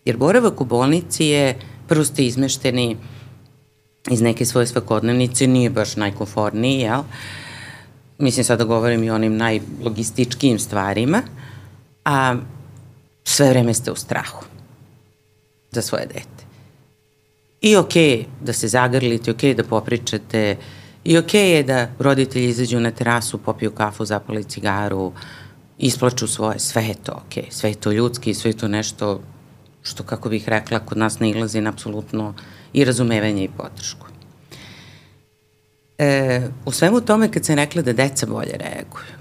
Jer 0.04 0.16
boravak 0.16 0.60
u 0.60 0.64
bolnici 0.64 1.24
je, 1.24 1.58
prvo 1.88 2.04
ste 2.04 2.26
izmešteni 2.26 2.96
iz 4.10 4.20
neke 4.20 4.44
svoje 4.44 4.66
svakodnevnice 4.66 5.46
nije 5.46 5.70
baš 5.70 5.96
najkonforniji, 5.96 6.80
jel? 6.80 7.02
Mislim 8.18 8.44
sad 8.44 8.58
da 8.58 8.64
govorim 8.64 9.04
i 9.04 9.10
o 9.10 9.14
onim 9.14 9.36
najlogističkijim 9.36 10.58
stvarima, 10.58 11.22
a 12.04 12.36
sve 13.24 13.48
vreme 13.48 13.74
ste 13.74 13.92
u 13.92 13.96
strahu 13.96 14.44
za 15.70 15.82
svoje 15.82 16.06
dete. 16.06 16.33
I 17.64 17.76
okay 17.76 18.24
da 18.40 18.52
se 18.52 18.68
zagrlite, 18.68 19.32
okay 19.32 19.54
da 19.54 19.64
popričate, 19.64 20.56
i 21.04 21.16
okay 21.16 21.44
je 21.44 21.62
da 21.62 21.88
roditelji 21.98 22.48
izađu 22.48 22.80
na 22.80 22.90
terasu, 22.90 23.38
popiju 23.38 23.70
kafu, 23.70 24.04
zapali 24.04 24.44
cigaru, 24.44 25.12
isplaču 25.78 26.26
svoje, 26.26 26.58
sve 26.58 26.84
je 26.84 26.94
to 26.94 27.22
okay. 27.28 27.44
sve 27.50 27.70
je 27.70 27.74
to 27.74 27.92
ljudski, 27.92 28.34
sve 28.34 28.50
je 28.50 28.56
to 28.56 28.68
nešto 28.68 29.20
što, 29.82 30.02
kako 30.02 30.28
bih 30.28 30.48
rekla, 30.48 30.78
kod 30.78 30.98
nas 30.98 31.20
ne 31.20 31.30
ilazi 31.30 31.60
na 31.60 31.70
apsolutno 31.70 32.34
i 32.72 32.84
razumevanje 32.84 33.44
i 33.44 33.50
podršku. 33.56 34.06
E, 35.98 36.40
u 36.64 36.72
svemu 36.72 37.00
tome 37.00 37.32
kad 37.32 37.44
se 37.44 37.54
rekla 37.54 37.82
da 37.82 37.92
deca 37.92 38.26
bolje 38.26 38.56
reaguju, 38.58 39.14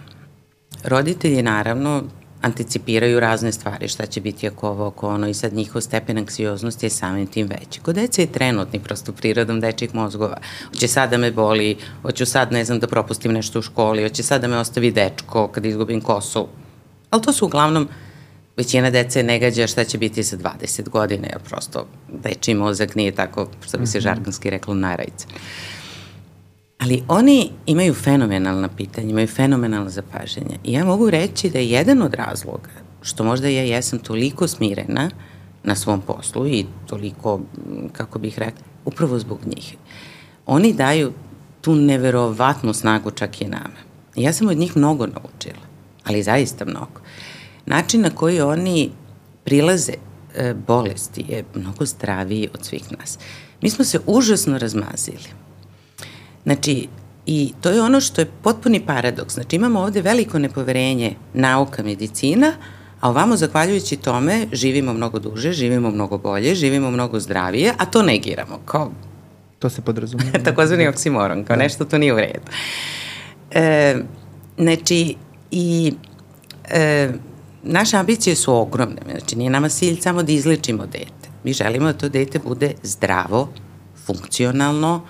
roditelji 0.84 1.42
naravno 1.44 2.04
anticipiraju 2.44 3.20
razne 3.20 3.52
stvari, 3.52 3.88
šta 3.88 4.06
će 4.06 4.22
biti 4.22 4.48
ako 4.48 4.70
ovo, 4.70 4.88
ako 4.88 5.08
ono 5.08 5.28
i 5.28 5.34
sad 5.34 5.54
njihov 5.54 5.82
stepen 5.82 6.18
anksioznosti 6.18 6.86
je 6.86 6.90
samim 6.90 7.28
tim 7.28 7.48
veći. 7.48 7.80
Kod 7.80 7.96
dece 7.96 8.22
je 8.22 8.32
trenutni 8.32 8.80
prosto 8.80 9.12
prirodom 9.12 9.60
dečjih 9.60 9.96
mozgova. 9.96 10.38
Hoće 10.70 10.88
sad 10.88 11.10
da 11.10 11.18
me 11.18 11.32
boli, 11.32 11.78
hoću 12.02 12.26
sad 12.26 12.52
ne 12.52 12.66
znam 12.66 12.80
da 12.80 12.88
propustim 12.88 13.32
nešto 13.32 13.60
u 13.60 13.62
školi, 13.62 14.04
hoće 14.04 14.24
sad 14.24 14.42
da 14.42 14.48
me 14.48 14.58
ostavi 14.58 14.92
dečko 14.92 15.48
kad 15.48 15.66
izgubim 15.66 16.02
kosu. 16.02 16.48
Ali 17.10 17.22
to 17.22 17.34
su 17.34 17.46
uglavnom 17.46 17.88
većina 18.58 18.90
dece 18.90 19.24
ne 19.24 19.40
gađa 19.40 19.68
šta 19.68 19.84
će 19.84 19.98
biti 19.98 20.24
za 20.24 20.38
20 20.38 20.90
godine, 20.90 21.28
jer 21.32 21.40
prosto 21.40 21.88
dečji 22.24 22.56
mozak 22.56 22.96
nije 22.96 23.12
tako, 23.12 23.48
što 23.68 23.78
bi 23.78 23.88
se 23.88 23.98
mhm. 23.98 24.04
žargonski 24.04 24.50
reklo, 24.50 24.74
najrajca. 24.74 25.28
Ali 26.78 27.04
oni 27.08 27.50
imaju 27.66 27.94
fenomenalna 27.94 28.68
pitanja, 28.68 29.10
imaju 29.10 29.28
fenomenalna 29.28 29.90
zapaženja. 29.90 30.58
I 30.64 30.74
ja 30.74 30.86
mogu 30.86 31.10
reći 31.10 31.50
da 31.50 31.60
je 31.60 31.70
jedan 31.70 32.02
od 32.02 32.14
razloga 32.14 32.70
što 33.02 33.24
možda 33.24 33.48
ja 33.48 33.64
jesam 33.64 34.00
toliko 34.00 34.48
smirena 34.48 35.10
na 35.64 35.76
svom 35.76 36.02
poslu 36.02 36.48
i 36.48 36.66
toliko, 36.88 37.40
kako 37.92 38.20
bih 38.20 38.40
rekla, 38.40 38.66
upravo 38.86 39.20
zbog 39.20 39.40
njih. 39.46 39.76
Oni 40.46 40.74
daju 40.74 41.14
tu 41.62 41.76
neverovatnu 41.76 42.74
snagu 42.74 43.12
čak 43.12 43.42
i 43.42 43.46
nama. 43.46 43.80
Ja 44.16 44.34
sam 44.34 44.48
od 44.48 44.58
njih 44.58 44.78
mnogo 44.78 45.08
naučila, 45.08 45.64
ali 46.04 46.24
zaista 46.24 46.66
mnogo. 46.66 47.02
Način 47.66 48.02
na 48.02 48.10
koji 48.10 48.42
oni 48.42 48.92
prilaze 49.44 49.94
e, 50.36 50.54
bolesti 50.68 51.26
je 51.28 51.44
mnogo 51.56 51.86
zdraviji 51.86 52.50
od 52.54 52.66
svih 52.66 52.92
nas. 53.00 53.20
Mi 53.62 53.70
smo 53.70 53.86
se 53.86 54.00
užasno 54.06 54.58
razmazili 54.58 55.43
Znači, 56.44 56.88
i 57.26 57.54
to 57.62 57.70
je 57.70 57.82
ono 57.82 58.02
što 58.02 58.22
je 58.22 58.32
potpuni 58.42 58.86
paradoks. 58.86 59.34
Znači, 59.34 59.56
imamo 59.56 59.80
ovde 59.80 60.02
veliko 60.02 60.40
nepoverenje 60.40 61.16
nauka, 61.34 61.84
medicina, 61.84 62.54
a 63.00 63.10
ovamo, 63.10 63.36
zahvaljujući 63.36 63.98
tome, 63.98 64.48
živimo 64.52 64.94
mnogo 64.94 65.20
duže, 65.20 65.52
živimo 65.52 65.92
mnogo 65.92 66.18
bolje, 66.18 66.56
živimo 66.56 66.92
mnogo 66.92 67.20
zdravije, 67.20 67.74
a 67.78 67.86
to 67.86 68.02
negiramo, 68.02 68.60
kao... 68.66 68.92
To 69.60 69.70
se 69.70 69.82
podrazumije. 69.82 70.32
Takozvani 70.46 70.88
oksimoron, 70.88 71.44
kao 71.44 71.56
da. 71.56 71.64
nešto 71.64 71.86
to 71.86 71.98
nije 71.98 72.14
u 72.14 72.18
redu. 72.18 72.52
E, 73.52 73.96
znači, 74.58 75.16
i 75.52 75.94
e, 76.70 77.10
naše 77.64 77.98
ambicije 77.98 78.36
su 78.36 78.56
ogromne. 78.56 79.02
Znači, 79.12 79.36
nije 79.36 79.50
nama 79.50 79.70
cilj 79.70 80.02
samo 80.02 80.24
da 80.24 80.32
izlečimo 80.32 80.86
dete. 80.86 81.30
Mi 81.44 81.54
želimo 81.54 81.86
da 81.86 81.94
to 81.94 82.10
dete 82.10 82.40
bude 82.40 82.74
zdravo, 82.84 83.50
funkcionalno, 84.06 85.02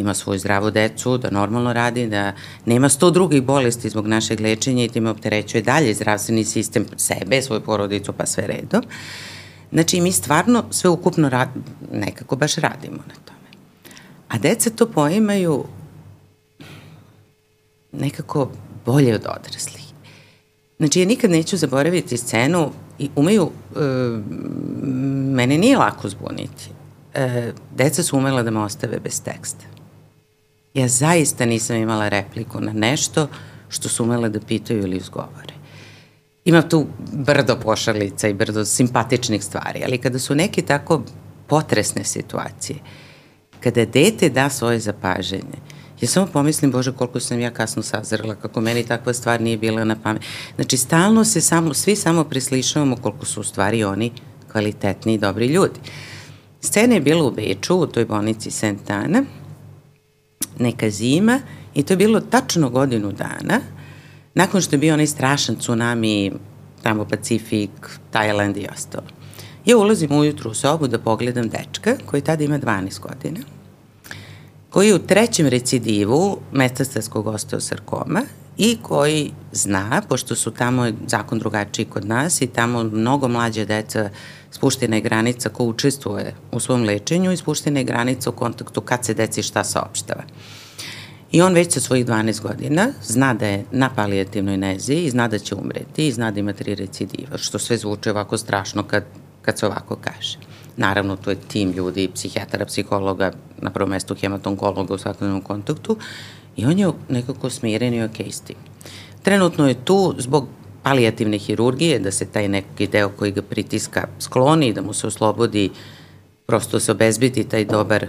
ima 0.00 0.14
svoju 0.14 0.38
zdravu 0.38 0.70
decu, 0.70 1.18
da 1.18 1.30
normalno 1.30 1.72
radi, 1.72 2.06
da 2.06 2.32
nema 2.66 2.88
sto 2.88 3.10
drugih 3.10 3.42
bolesti 3.42 3.90
zbog 3.90 4.06
našeg 4.06 4.40
lečenja 4.40 4.84
i 4.84 4.88
time 4.88 5.10
opterećuje 5.10 5.62
dalje 5.62 5.94
zdravstveni 5.94 6.44
sistem 6.44 6.86
sebe, 6.96 7.42
svoju 7.42 7.60
porodicu, 7.60 8.12
pa 8.12 8.26
sve 8.26 8.46
redom. 8.46 8.82
Znači, 9.72 10.00
mi 10.00 10.12
stvarno 10.12 10.64
sve 10.70 10.90
ukupno 10.90 11.28
rad, 11.28 11.48
nekako 11.92 12.36
baš 12.36 12.54
radimo 12.54 12.96
na 12.96 13.14
tome. 13.24 13.48
A 14.28 14.38
deca 14.38 14.70
to 14.70 14.86
poimaju 14.86 15.64
nekako 17.92 18.50
bolje 18.86 19.14
od 19.14 19.26
odraslih. 19.38 19.84
Znači, 20.78 21.00
ja 21.00 21.06
nikad 21.06 21.30
neću 21.30 21.56
zaboraviti 21.56 22.16
scenu 22.16 22.70
i 22.98 23.10
umeju, 23.16 23.50
e, 23.76 23.80
mene 25.34 25.58
nije 25.58 25.76
lako 25.76 26.08
zbuniti. 26.08 26.70
E, 27.14 27.52
deca 27.76 28.02
su 28.02 28.18
umela 28.18 28.42
da 28.42 28.50
me 28.50 28.60
ostave 28.60 29.00
bez 29.00 29.22
teksta. 29.22 29.64
Ja 30.74 30.88
zaista 30.88 31.46
nisam 31.46 31.76
imala 31.76 32.08
repliku 32.08 32.60
na 32.60 32.72
nešto 32.72 33.28
što 33.68 33.88
su 33.88 34.04
umele 34.04 34.28
da 34.28 34.40
pitaju 34.40 34.82
ili 34.82 34.96
izgovore. 34.96 35.54
Ima 36.44 36.62
tu 36.62 36.86
brdo 37.12 37.56
pošalica 37.62 38.28
i 38.28 38.34
brdo 38.34 38.64
simpatičnih 38.64 39.44
stvari, 39.44 39.82
ali 39.84 39.98
kada 39.98 40.18
su 40.18 40.34
neke 40.34 40.62
tako 40.62 41.02
potresne 41.46 42.04
situacije, 42.04 42.78
kada 43.60 43.84
dete 43.84 44.28
da 44.28 44.50
svoje 44.50 44.78
zapaženje, 44.78 45.58
ja 46.00 46.08
samo 46.08 46.26
pomislim, 46.26 46.70
Bože, 46.70 46.92
koliko 46.92 47.20
sam 47.20 47.40
ja 47.40 47.50
kasno 47.50 47.82
sazrela, 47.82 48.34
kako 48.34 48.60
meni 48.60 48.86
takva 48.86 49.12
stvar 49.12 49.40
nije 49.40 49.58
bila 49.58 49.84
na 49.84 49.96
pamet. 50.02 50.22
Znači, 50.54 50.76
stalno 50.76 51.24
se 51.24 51.40
samo, 51.40 51.74
svi 51.74 51.96
samo 51.96 52.24
preslišavamo 52.24 52.96
koliko 52.96 53.26
su 53.26 53.40
u 53.40 53.44
stvari 53.44 53.84
oni 53.84 54.12
kvalitetni 54.52 55.14
i 55.14 55.18
dobri 55.18 55.46
ljudi. 55.46 55.80
Scena 56.60 56.94
je 56.94 57.00
bila 57.00 57.24
u 57.24 57.30
Beču, 57.30 57.76
u 57.76 57.86
toj 57.86 58.04
bolnici 58.04 58.50
St. 58.50 58.90
Neka 60.60 60.90
zima 60.90 61.40
i 61.74 61.82
to 61.82 61.92
je 61.92 61.96
bilo 61.96 62.20
tačno 62.20 62.70
godinu 62.70 63.12
dana 63.12 63.60
nakon 64.34 64.60
što 64.60 64.74
je 64.74 64.78
bio 64.78 64.94
onaj 64.94 65.06
strašan 65.06 65.56
tsunami 65.56 66.32
tamo 66.82 67.04
Pacifik, 67.04 67.70
Tajland 68.10 68.56
i 68.56 68.68
ostalo. 68.74 69.06
Ja 69.64 69.76
ulazim 69.76 70.12
ujutru 70.12 70.50
u 70.50 70.54
sobu 70.54 70.88
da 70.88 70.98
pogledam 70.98 71.48
dečka 71.48 71.96
koji 72.06 72.22
tada 72.22 72.44
ima 72.44 72.58
12 72.58 73.00
godina 73.00 73.40
koji 74.70 74.88
je 74.88 74.94
u 74.94 74.98
trećem 74.98 75.46
recidivu 75.46 76.38
metastatskog 76.52 77.26
osteosarkoma 77.26 78.22
i 78.58 78.78
koji 78.82 79.32
zna, 79.52 80.02
pošto 80.08 80.36
su 80.36 80.50
tamo 80.50 80.92
zakon 81.06 81.38
drugačiji 81.38 81.86
kod 81.86 82.04
nas 82.04 82.40
i 82.40 82.46
tamo 82.46 82.84
mnogo 82.84 83.28
mlađe 83.28 83.64
deca 83.64 84.10
spuštena 84.50 84.96
je 84.96 85.02
granica 85.02 85.48
ko 85.48 85.64
učestvuje 85.64 86.34
u 86.52 86.60
svom 86.60 86.82
lečenju 86.82 87.32
i 87.32 87.36
spuštena 87.36 87.80
je 87.80 87.84
granica 87.84 88.30
u 88.30 88.32
kontaktu 88.32 88.80
kad 88.80 89.04
se 89.04 89.14
deci 89.14 89.42
šta 89.42 89.64
saopštava. 89.64 90.22
I 91.32 91.42
on 91.42 91.54
već 91.54 91.72
sa 91.72 91.80
svojih 91.80 92.06
12 92.06 92.42
godina 92.42 92.88
zna 93.02 93.34
da 93.34 93.46
je 93.46 93.64
na 93.72 93.90
palijativnoj 93.96 94.56
nezi 94.56 94.94
i 94.94 95.10
zna 95.10 95.28
da 95.28 95.38
će 95.38 95.54
umreti 95.54 96.06
i 96.06 96.12
zna 96.12 96.30
da 96.30 96.40
ima 96.40 96.52
tri 96.52 96.74
recidiva, 96.74 97.38
što 97.38 97.58
sve 97.58 97.76
zvuče 97.76 98.10
ovako 98.10 98.38
strašno 98.38 98.82
kad, 98.82 99.04
kad 99.42 99.58
se 99.58 99.66
ovako 99.66 99.96
kaže. 99.96 100.38
Naravno, 100.76 101.16
to 101.16 101.30
je 101.30 101.36
tim 101.36 101.72
ljudi, 101.72 102.10
psihijatara, 102.14 102.66
psihologa, 102.66 103.32
na 103.58 103.70
prvom 103.70 103.90
mestu 103.90 104.14
hematonkologa 104.14 104.94
u 104.94 104.98
svakodnevnom 104.98 105.42
kontaktu 105.42 105.96
i 106.56 106.64
on 106.64 106.78
je 106.78 106.92
nekako 107.08 107.50
smiren 107.50 107.94
i 107.94 108.02
okej 108.02 108.26
okay 108.26 108.32
s 108.32 108.40
tim. 108.40 108.56
Trenutno 109.22 109.68
je 109.68 109.84
tu 109.84 110.14
zbog 110.18 110.48
palijativne 110.82 111.38
hirurgije, 111.38 111.98
da 111.98 112.10
se 112.10 112.26
taj 112.26 112.48
neki 112.48 112.86
deo 112.86 113.08
koji 113.08 113.32
ga 113.32 113.42
pritiska 113.42 114.08
skloni, 114.18 114.72
da 114.72 114.82
mu 114.82 114.92
se 114.92 115.06
oslobodi, 115.06 115.70
prosto 116.46 116.80
se 116.80 116.92
obezbiti 116.92 117.44
taj 117.44 117.64
dobar 117.64 118.06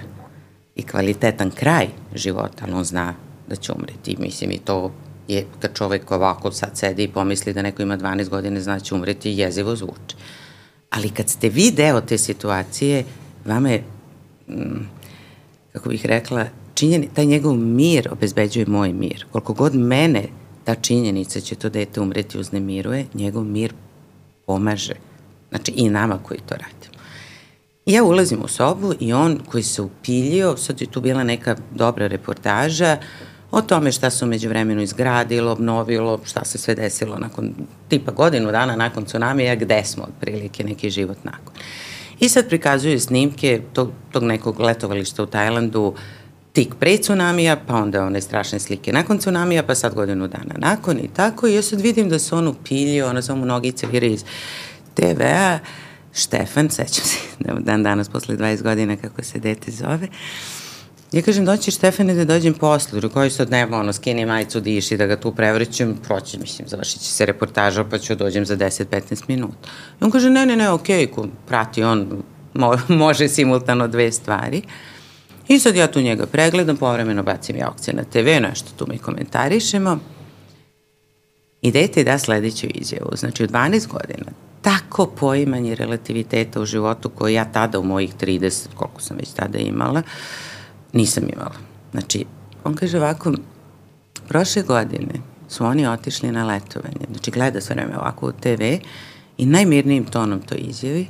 i 0.75 0.83
kvalitetan 0.83 1.51
kraj 1.51 1.87
života, 2.15 2.65
ali 2.65 2.73
on 2.73 2.83
zna 2.83 3.13
da 3.47 3.55
će 3.55 3.71
umreti. 3.71 4.17
Mislim 4.19 4.51
i 4.51 4.57
to 4.57 4.91
je 5.27 5.45
kad 5.59 5.77
čovek 5.77 6.11
ovako 6.11 6.51
sad 6.51 6.77
sedi 6.77 7.03
i 7.03 7.07
pomisli 7.07 7.53
da 7.53 7.61
neko 7.61 7.81
ima 7.81 7.97
12 7.97 8.29
godina 8.29 8.61
zna 8.61 8.73
da 8.73 8.79
će 8.79 8.95
umreti, 8.95 9.31
jezivo 9.31 9.75
zvuči. 9.75 10.15
Ali 10.89 11.09
kad 11.09 11.29
ste 11.29 11.49
vi 11.49 11.71
deo 11.71 12.01
te 12.01 12.17
situacije, 12.17 13.03
vama 13.45 13.69
je, 13.69 13.83
mm, 14.47 14.89
kako 15.73 15.89
bih 15.89 16.05
rekla, 16.05 16.45
činjeni, 16.73 17.09
taj 17.13 17.25
njegov 17.25 17.55
mir 17.55 18.09
obezbeđuje 18.11 18.65
moj 18.65 18.93
mir. 18.93 19.25
Koliko 19.31 19.53
god 19.53 19.75
mene 19.75 20.23
ta 20.63 20.75
činjenica 20.75 21.39
će 21.39 21.55
to 21.55 21.69
dete 21.69 22.01
umreti 22.01 22.37
uznemiruje, 22.37 23.05
njegov 23.13 23.43
mir 23.43 23.73
pomaže. 24.45 24.95
Znači 25.49 25.71
i 25.75 25.89
nama 25.89 26.19
koji 26.23 26.39
to 26.39 26.55
radimo. 26.55 27.03
I 27.85 27.93
ja 27.93 28.03
ulazim 28.03 28.41
u 28.43 28.47
sobu 28.47 28.93
i 28.99 29.13
on 29.13 29.39
koji 29.51 29.63
se 29.63 29.81
upiljio, 29.81 30.57
sad 30.57 30.81
je 30.81 30.87
tu 30.87 31.01
bila 31.01 31.23
neka 31.23 31.55
dobra 31.71 32.07
reportaža 32.07 32.97
o 33.51 33.61
tome 33.61 33.91
šta 33.91 34.09
se 34.09 34.25
umeđu 34.25 34.49
vremenu 34.49 34.81
izgradilo, 34.81 35.51
obnovilo, 35.51 36.19
šta 36.25 36.45
se 36.45 36.57
sve 36.57 36.75
desilo 36.75 37.17
nakon 37.19 37.53
tipa 37.87 38.11
godinu 38.11 38.51
dana 38.51 38.75
nakon 38.75 39.05
tsunamija, 39.05 39.55
gde 39.55 39.83
smo 39.85 40.03
otprilike 40.03 40.63
neki 40.63 40.89
život 40.89 41.17
nakon. 41.23 41.53
I 42.19 42.29
sad 42.29 42.49
prikazuju 42.49 42.99
snimke 42.99 43.61
tog, 43.73 43.91
tog 44.11 44.23
nekog 44.23 44.59
letovališta 44.59 45.23
u 45.23 45.25
Tajlandu, 45.25 45.81
uh, 45.81 45.99
tik 46.53 46.75
pre 46.79 46.97
tsunamija, 46.97 47.57
pa 47.67 47.75
onda 47.75 48.05
one 48.05 48.21
strašne 48.21 48.59
slike 48.59 48.93
nakon 48.93 49.17
tsunamija, 49.17 49.63
pa 49.63 49.75
sad 49.75 49.93
godinu 49.93 50.27
dana 50.27 50.55
nakon 50.57 50.97
i 50.97 51.09
tako. 51.13 51.47
I 51.47 51.55
ja 51.55 51.61
sad 51.61 51.81
vidim 51.81 52.09
da 52.09 52.19
se 52.19 52.35
on 52.35 52.47
upilio, 52.47 53.09
ono 53.09 53.21
samo 53.21 53.45
nogice 53.45 53.87
vire 53.87 54.07
iz 54.07 54.23
TV-a. 54.93 55.59
Štefan, 56.13 56.69
sećam 56.69 57.05
se, 57.05 57.17
dan 57.67 57.83
danas 57.83 58.09
posle 58.09 58.37
20 58.37 58.63
godina 58.63 58.97
kako 58.97 59.23
se 59.23 59.39
dete 59.39 59.71
zove, 59.71 60.07
Ja 61.11 61.21
kažem, 61.21 61.45
doći 61.45 61.71
Štefane 61.71 62.13
da 62.13 62.25
dođem 62.25 62.53
posle, 62.53 62.99
u 63.05 63.09
koji 63.09 63.29
sad 63.29 63.49
nema, 63.51 63.77
ono, 63.77 63.93
skini 63.93 64.25
majicu, 64.25 64.59
diši, 64.59 64.97
da 64.97 65.05
ga 65.05 65.19
tu 65.19 65.31
prevrćem, 65.35 65.97
proći, 66.03 66.39
mislim, 66.39 66.67
završit 66.67 67.01
će 67.01 67.11
se 67.11 67.25
reportaža, 67.25 67.83
pa 67.83 67.97
ću 67.97 68.15
dođem 68.15 68.45
za 68.45 68.57
10-15 68.57 69.23
minuta. 69.27 69.69
I 70.01 70.03
on 70.03 70.11
kaže, 70.11 70.29
ne, 70.29 70.45
ne, 70.45 70.55
ne, 70.55 70.69
okej, 70.69 71.07
okay, 71.07 71.27
prati 71.47 71.83
on, 71.83 72.23
mo, 72.53 72.77
može 73.03 73.27
simultano 73.27 73.87
dve 73.87 74.11
stvari. 74.11 74.61
I 75.51 75.59
sad 75.59 75.75
ja 75.75 75.91
tu 75.91 76.01
njega 76.01 76.25
pregledam, 76.25 76.77
povremeno 76.77 77.23
bacim 77.23 77.55
ja 77.55 77.67
aukcije 77.67 77.93
na 77.93 78.03
TV, 78.03 78.41
nešto 78.41 78.69
tu 78.77 78.85
mi 78.89 78.97
komentarišemo. 78.97 79.99
I 81.61 81.71
dete 81.71 82.03
da 82.03 82.19
sledeću 82.19 82.67
izjavu. 82.69 83.11
Znači, 83.15 83.43
u 83.43 83.47
12 83.47 83.87
godina 83.87 84.31
tako 84.61 85.05
poimanje 85.05 85.75
relativiteta 85.75 86.61
u 86.61 86.65
životu 86.65 87.09
koje 87.09 87.33
ja 87.33 87.51
tada 87.51 87.79
u 87.79 87.83
mojih 87.83 88.15
30, 88.15 88.67
koliko 88.75 89.01
sam 89.01 89.17
već 89.17 89.29
tada 89.29 89.57
imala, 89.57 90.01
nisam 90.93 91.23
imala. 91.33 91.55
Znači, 91.91 92.25
on 92.63 92.75
kaže 92.75 92.97
ovako, 92.97 93.33
prošle 94.27 94.63
godine 94.63 95.13
su 95.49 95.65
oni 95.65 95.87
otišli 95.87 96.31
na 96.31 96.45
letovanje, 96.45 97.05
znači 97.11 97.31
gleda 97.31 97.61
sve 97.61 97.75
vreme 97.75 97.97
ovako 97.97 98.27
u 98.27 98.31
TV 98.31 98.63
i 99.37 99.45
najmirnijim 99.45 100.05
tonom 100.05 100.41
to 100.41 100.55
izjavi, 100.55 101.07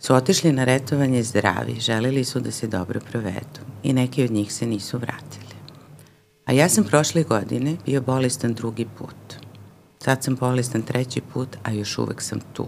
su 0.00 0.14
otišli 0.14 0.52
na 0.52 0.64
retovanje 0.64 1.22
zdravi, 1.22 1.80
želeli 1.80 2.24
su 2.24 2.40
da 2.40 2.50
se 2.50 2.66
dobro 2.66 3.00
provedu 3.10 3.60
i 3.82 3.92
neki 3.92 4.24
od 4.24 4.30
njih 4.30 4.52
se 4.52 4.66
nisu 4.66 4.98
vratili. 4.98 5.54
A 6.44 6.52
ja 6.52 6.68
sam 6.68 6.84
prošle 6.84 7.22
godine 7.22 7.76
bio 7.86 8.00
bolestan 8.00 8.54
drugi 8.54 8.86
put. 8.98 9.34
Sad 9.98 10.24
sam 10.24 10.36
bolestan 10.36 10.82
treći 10.82 11.20
put, 11.20 11.48
a 11.62 11.72
još 11.72 11.98
uvek 11.98 12.22
sam 12.22 12.40
tu. 12.52 12.66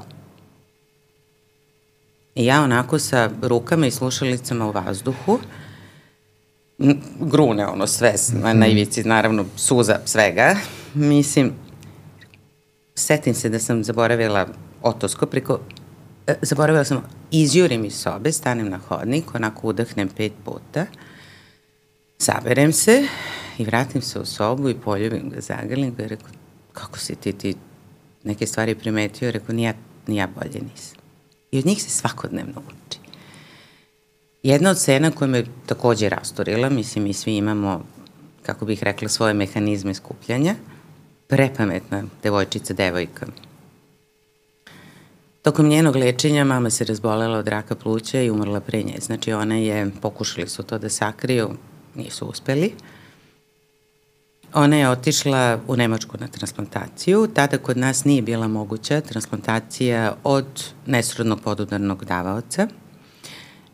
I 2.35 2.45
ja 2.45 2.63
onako 2.63 2.99
sa 2.99 3.31
rukama 3.43 3.87
i 3.87 3.91
slušalicama 3.91 4.67
u 4.67 4.73
vazduhu, 4.73 5.39
grune 7.21 7.67
ono 7.67 7.87
sve 7.87 8.15
na, 8.55 8.67
ivici, 8.67 9.05
naravno 9.05 9.45
suza 9.57 10.01
svega, 10.05 10.57
mislim, 10.95 11.53
setim 12.95 13.35
se 13.35 13.49
da 13.49 13.59
sam 13.59 13.85
zaboravila 13.85 14.47
otoskop 14.83 15.31
preko 15.31 15.61
zaboravila 16.43 16.85
sam, 16.85 17.03
izjurim 17.31 17.85
iz 17.85 17.95
sobe, 17.95 18.33
stanem 18.33 18.69
na 18.69 18.79
hodnik, 18.79 19.35
onako 19.35 19.69
udahnem 19.69 20.09
pet 20.09 20.33
puta, 20.45 20.87
saberem 22.19 22.73
se 22.73 23.07
i 23.59 23.65
vratim 23.65 24.03
se 24.03 24.21
u 24.21 24.25
sobu 24.25 24.69
i 24.69 24.75
poljubim 24.75 25.31
ga, 25.31 25.41
zagrlim 25.41 25.95
ga 25.95 26.05
i 26.05 26.09
rekao, 26.09 26.29
kako 26.73 26.99
si 26.99 27.15
ti, 27.17 27.33
ti 27.33 27.55
neke 28.25 28.47
stvari 28.47 28.75
primetio, 28.75 29.31
rekao, 29.31 29.55
nija, 29.55 29.75
nija 30.07 30.29
bolje 30.35 30.61
nisam. 30.73 30.97
I 31.51 31.59
od 31.59 31.67
njih 31.67 31.83
se 31.83 31.91
svakodnevno 31.91 32.63
uči. 32.69 32.99
Jedna 34.43 34.71
od 34.71 34.79
scena 34.79 35.11
koja 35.11 35.29
me 35.29 35.45
takođe 35.67 36.09
rastorila, 36.09 36.69
mislim, 36.69 37.05
mi 37.05 37.13
svi 37.13 37.37
imamo, 37.37 37.85
kako 38.43 38.65
bih 38.65 38.83
rekla, 38.83 39.09
svoje 39.09 39.35
mehanizme 39.35 39.95
skupljanja, 39.95 40.55
prepametna 41.27 42.05
devojčica, 42.23 42.75
devojka. 42.75 43.27
Tokom 45.43 45.69
njenog 45.69 45.97
lečenja 45.97 46.45
mama 46.45 46.71
se 46.71 46.85
razbolela 46.85 47.39
od 47.39 47.49
raka 47.49 47.75
pluća 47.75 48.21
i 48.21 48.31
umrla 48.31 48.61
pre 48.61 48.83
nje. 48.83 48.97
Znači 49.01 49.33
ona 49.33 49.57
je, 49.57 49.91
pokušali 50.01 50.49
su 50.49 50.63
to 50.63 50.79
da 50.79 50.89
sakriju, 50.89 51.51
nisu 51.95 52.27
uspeli. 52.27 52.73
Ona 54.55 54.77
je 54.77 54.91
otišla 54.91 55.61
u 55.69 55.77
Nemačku 55.77 56.17
na 56.21 56.29
transplantaciju. 56.29 57.29
Tada 57.35 57.59
kod 57.59 57.77
nas 57.77 58.05
nije 58.05 58.23
bila 58.23 58.49
moguća 58.49 59.01
transplantacija 59.01 60.17
od 60.25 60.47
nesrodnog 60.87 61.41
podudarnog 61.41 62.05
davaoca. 62.05 62.69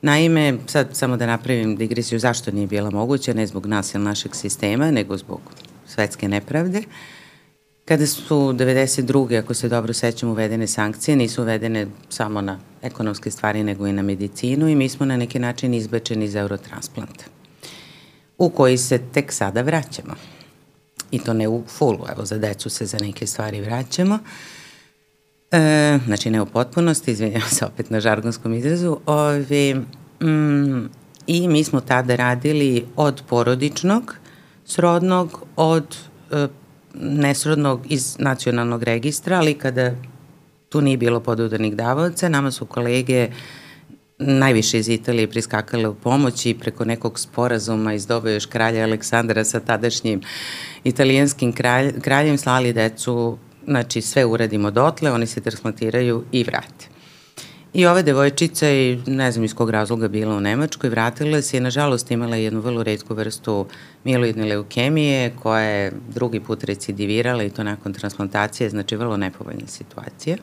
Naime, 0.03 0.59
sad 0.67 0.89
samo 0.93 1.17
da 1.17 1.27
napravim 1.27 1.77
digresiju 1.77 2.19
zašto 2.19 2.51
nije 2.51 2.67
bila 2.67 2.91
moguća, 2.91 3.35
ne 3.35 3.47
zbog 3.47 3.67
nas 3.67 3.95
ili 3.95 4.05
našeg 4.05 4.35
sistema, 4.35 4.91
nego 4.91 5.17
zbog 5.17 5.41
svetske 5.87 6.29
nepravde. 6.29 6.83
Kada 7.89 8.07
su 8.07 8.53
92. 8.53 9.39
ako 9.39 9.55
se 9.55 9.69
dobro 9.69 9.93
sećam, 9.93 10.29
uvedene 10.29 10.67
sankcije, 10.67 11.17
nisu 11.17 11.43
uvedene 11.43 11.87
samo 12.09 12.41
na 12.41 12.59
ekonomske 12.83 13.31
stvari, 13.31 13.63
nego 13.63 13.87
i 13.87 13.93
na 13.93 14.03
medicinu 14.03 14.69
i 14.69 14.75
mi 14.75 14.89
smo 14.89 15.07
na 15.07 15.17
neki 15.17 15.39
način 15.39 15.75
izbečeni 15.75 16.25
iz 16.25 16.35
eurotransplanta, 16.35 17.25
u 18.39 18.51
koji 18.51 18.79
se 18.79 18.99
tek 18.99 19.33
sada 19.33 19.63
vraćamo 19.63 20.15
i 21.11 21.19
to 21.19 21.33
ne 21.33 21.49
u 21.49 21.63
fullu, 21.67 22.07
evo 22.13 22.25
za 22.25 22.39
decu 22.39 22.71
se 22.71 22.87
za 22.87 22.99
neke 22.99 23.27
stvari 23.27 23.61
vraćamo. 23.61 24.19
E, 25.51 25.99
znači 26.07 26.31
ne 26.31 26.41
u 26.41 26.47
potpunosti, 26.47 27.11
izvinjam 27.11 27.49
se 27.51 27.65
opet 27.67 27.91
na 27.91 28.01
žargonskom 28.01 28.55
izrazu. 28.55 28.97
Ovi, 29.07 29.75
mm, 30.23 30.87
I 31.27 31.49
mi 31.49 31.65
smo 31.65 31.81
tada 31.81 32.17
radili 32.17 32.87
od 32.97 33.23
porodičnog, 33.29 34.17
srodnog, 34.65 35.43
od 35.57 35.97
e, 36.31 36.49
nesrodnog 37.01 37.87
iz 37.89 38.17
nacionalnog 38.19 38.83
registra, 38.83 39.37
ali 39.37 39.55
kada 39.55 39.95
tu 40.69 40.81
nije 40.81 40.97
bilo 40.97 41.21
podudarnih 41.21 41.77
davaoca, 41.77 42.29
nama 42.29 42.51
su 42.51 42.67
kolege 42.67 43.29
najviše 44.19 44.79
iz 44.79 44.89
Italije 44.89 45.31
priskakale 45.31 45.89
u 45.89 45.95
pomoć 45.95 46.47
i 46.47 46.55
preko 46.55 46.85
nekog 46.85 47.19
sporazuma 47.19 47.95
iz 47.95 48.07
doba 48.07 48.31
još 48.31 48.47
kralja 48.47 48.85
Aleksandra 48.85 49.45
sa 49.45 49.61
tadašnjim 49.61 50.21
italijanskim 50.85 51.53
kralj, 51.53 52.01
kraljem 52.01 52.39
slali 52.39 52.73
decu, 52.73 53.39
znači 53.67 54.01
sve 54.01 54.25
uradimo 54.25 54.71
dotle, 54.71 55.13
oni 55.13 55.27
se 55.27 55.41
transplantiraju 55.41 56.25
i 56.33 56.45
vrate. 56.45 56.96
I 57.77 57.87
ova 57.87 58.03
devojčica 58.03 58.71
i 58.71 58.99
ne 59.07 59.33
znam 59.33 59.45
iz 59.45 59.55
kog 59.55 59.71
razloga 59.71 60.09
bila 60.09 60.37
u 60.37 60.41
Nemačkoj, 60.41 60.91
vratila 60.91 61.43
se 61.43 61.57
i 61.57 61.61
nažalost 61.61 62.11
imala 62.11 62.37
jednu 62.37 62.61
vrlo 62.61 62.83
redku 62.83 63.15
vrstu 63.15 63.67
mieloidne 64.05 64.45
leukemije 64.45 65.35
koja 65.43 65.61
je 65.61 65.93
drugi 66.09 66.41
put 66.41 66.65
recidivirala 66.65 67.43
i 67.43 67.51
to 67.51 67.65
nakon 67.65 67.93
transplantacije, 67.93 68.71
znači 68.71 68.97
vrlo 68.97 69.17
nepovoljna 69.17 69.67
situacija. 69.67 70.37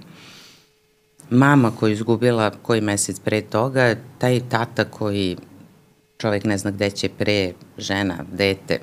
Mama 1.30 1.72
koju 1.80 1.94
izgubila 1.94 2.52
koji 2.62 2.82
mesec 2.82 3.20
pre 3.20 3.42
toga, 3.42 3.96
taj 4.18 4.42
tata 4.50 4.86
koji 4.86 5.38
čovek 6.18 6.44
ne 6.44 6.58
zna 6.58 6.72
gde 6.72 6.90
će 6.90 7.10
pre, 7.10 7.54
žena, 7.78 8.18
dete, 8.32 8.80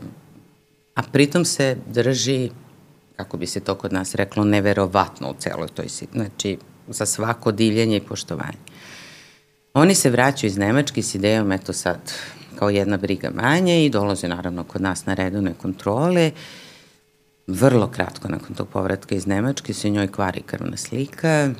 a 0.94 1.02
pritom 1.02 1.44
se 1.44 1.76
drži, 1.86 2.50
kako 3.16 3.36
bi 3.36 3.46
se 3.46 3.60
to 3.60 3.74
kod 3.74 3.92
nas 3.92 4.14
reklo, 4.14 4.44
neverovatno 4.44 5.30
u 5.30 5.34
celoj 5.38 5.68
toj 5.68 5.88
situaciji. 5.88 6.08
Znači, 6.12 6.69
za 6.90 7.06
svako 7.06 7.52
divljenje 7.52 7.96
i 7.96 8.00
poštovanje. 8.00 8.58
Oni 9.74 9.94
se 9.94 10.10
vraćaju 10.10 10.48
iz 10.48 10.58
Nemačke 10.58 11.02
s 11.02 11.14
idejom, 11.14 11.52
eto 11.52 11.72
sad, 11.72 11.98
kao 12.58 12.70
jedna 12.70 12.96
briga 12.96 13.30
manje 13.34 13.84
i 13.84 13.90
dolaze 13.90 14.28
naravno 14.28 14.64
kod 14.64 14.82
nas 14.82 15.06
na 15.06 15.14
redovne 15.14 15.54
kontrole. 15.54 16.30
Vrlo 17.46 17.86
kratko 17.88 18.28
nakon 18.28 18.56
tog 18.56 18.68
povratka 18.68 19.14
iz 19.14 19.26
Nemačke 19.26 19.74
se 19.74 19.90
njoj 19.90 20.08
kvari 20.08 20.42
krvna 20.42 20.76
slika 20.76 21.50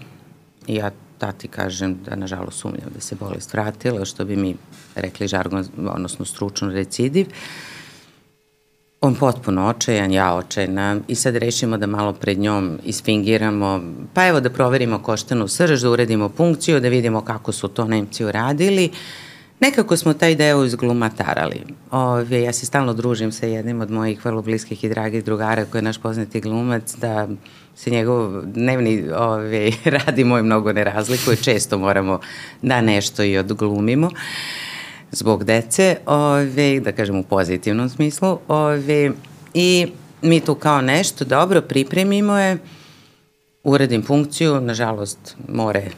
i 0.67 0.75
ja 0.75 0.91
tati 1.19 1.49
kažem 1.49 1.99
da 2.05 2.17
nažalost 2.17 2.59
sumnjam 2.59 2.91
da 2.95 3.01
se 3.01 3.15
bolest 3.15 3.53
vratila, 3.53 4.05
što 4.05 4.25
bi 4.25 4.37
mi 4.37 4.57
rekli 4.95 5.29
žargon, 5.29 5.67
odnosno 5.89 6.25
stručno 6.25 6.71
recidiv. 6.71 7.27
Uh, 7.27 7.70
On 9.03 9.15
potpuno 9.15 9.67
očajan, 9.67 10.13
ja 10.13 10.35
očajna 10.35 10.97
i 11.09 11.15
sad 11.15 11.37
rešimo 11.37 11.77
da 11.77 11.87
malo 11.87 12.13
pred 12.13 12.39
njom 12.39 12.79
isfingiramo, 12.85 13.81
pa 14.15 14.27
evo 14.27 14.41
da 14.41 14.51
proverimo 14.51 14.99
koštanu 14.99 15.49
srž, 15.49 15.83
da 15.83 15.91
uredimo 15.91 16.29
punkciju, 16.29 16.81
da 16.81 16.89
vidimo 16.89 17.21
kako 17.21 17.53
su 17.53 17.69
to 17.69 17.85
Nemci 17.85 18.25
uradili. 18.25 18.91
Nekako 19.61 19.97
smo 19.97 20.15
taj 20.15 20.35
deo 20.35 20.65
izglumatarali. 20.65 21.63
Ove, 21.91 22.43
ja 22.43 22.53
se 22.53 22.67
stalno 22.67 22.95
družim 22.95 23.33
sa 23.33 23.47
jednim 23.47 23.81
od 23.81 23.91
mojih 23.91 24.25
vrlo 24.25 24.43
bliskih 24.43 24.85
i 24.85 24.89
dragih 24.89 25.25
drugara 25.25 25.65
koji 25.65 25.79
je 25.79 25.85
naš 25.85 25.99
poznati 25.99 26.41
glumac, 26.41 26.95
da 26.97 27.29
se 27.75 27.91
njegov 27.91 28.43
dnevni 28.45 29.05
ove, 29.17 29.71
radi 29.97 30.25
moj 30.25 30.43
mnogo 30.43 30.73
ne 30.73 30.85
razlikuje, 30.85 31.37
često 31.37 31.79
moramo 31.79 32.21
da 32.63 32.81
nešto 32.81 33.23
i 33.23 33.39
odglumimo. 33.39 34.07
Uh, 34.07 34.70
zbog 35.13 35.45
dece, 35.45 35.97
ove, 36.07 36.81
da 36.81 36.93
kažem 36.93 37.19
u 37.19 37.23
pozitivnom 37.23 37.89
smislu, 37.89 38.39
ove, 38.49 39.11
i 39.55 39.87
mi 40.23 40.41
tu 40.41 40.55
kao 40.55 40.81
nešto 40.81 41.25
dobro 41.25 41.63
pripremimo 41.63 42.39
je, 42.39 42.59
uradim 43.65 44.03
funkciju, 44.03 44.61
nažalost 44.61 45.37
more 45.49 45.91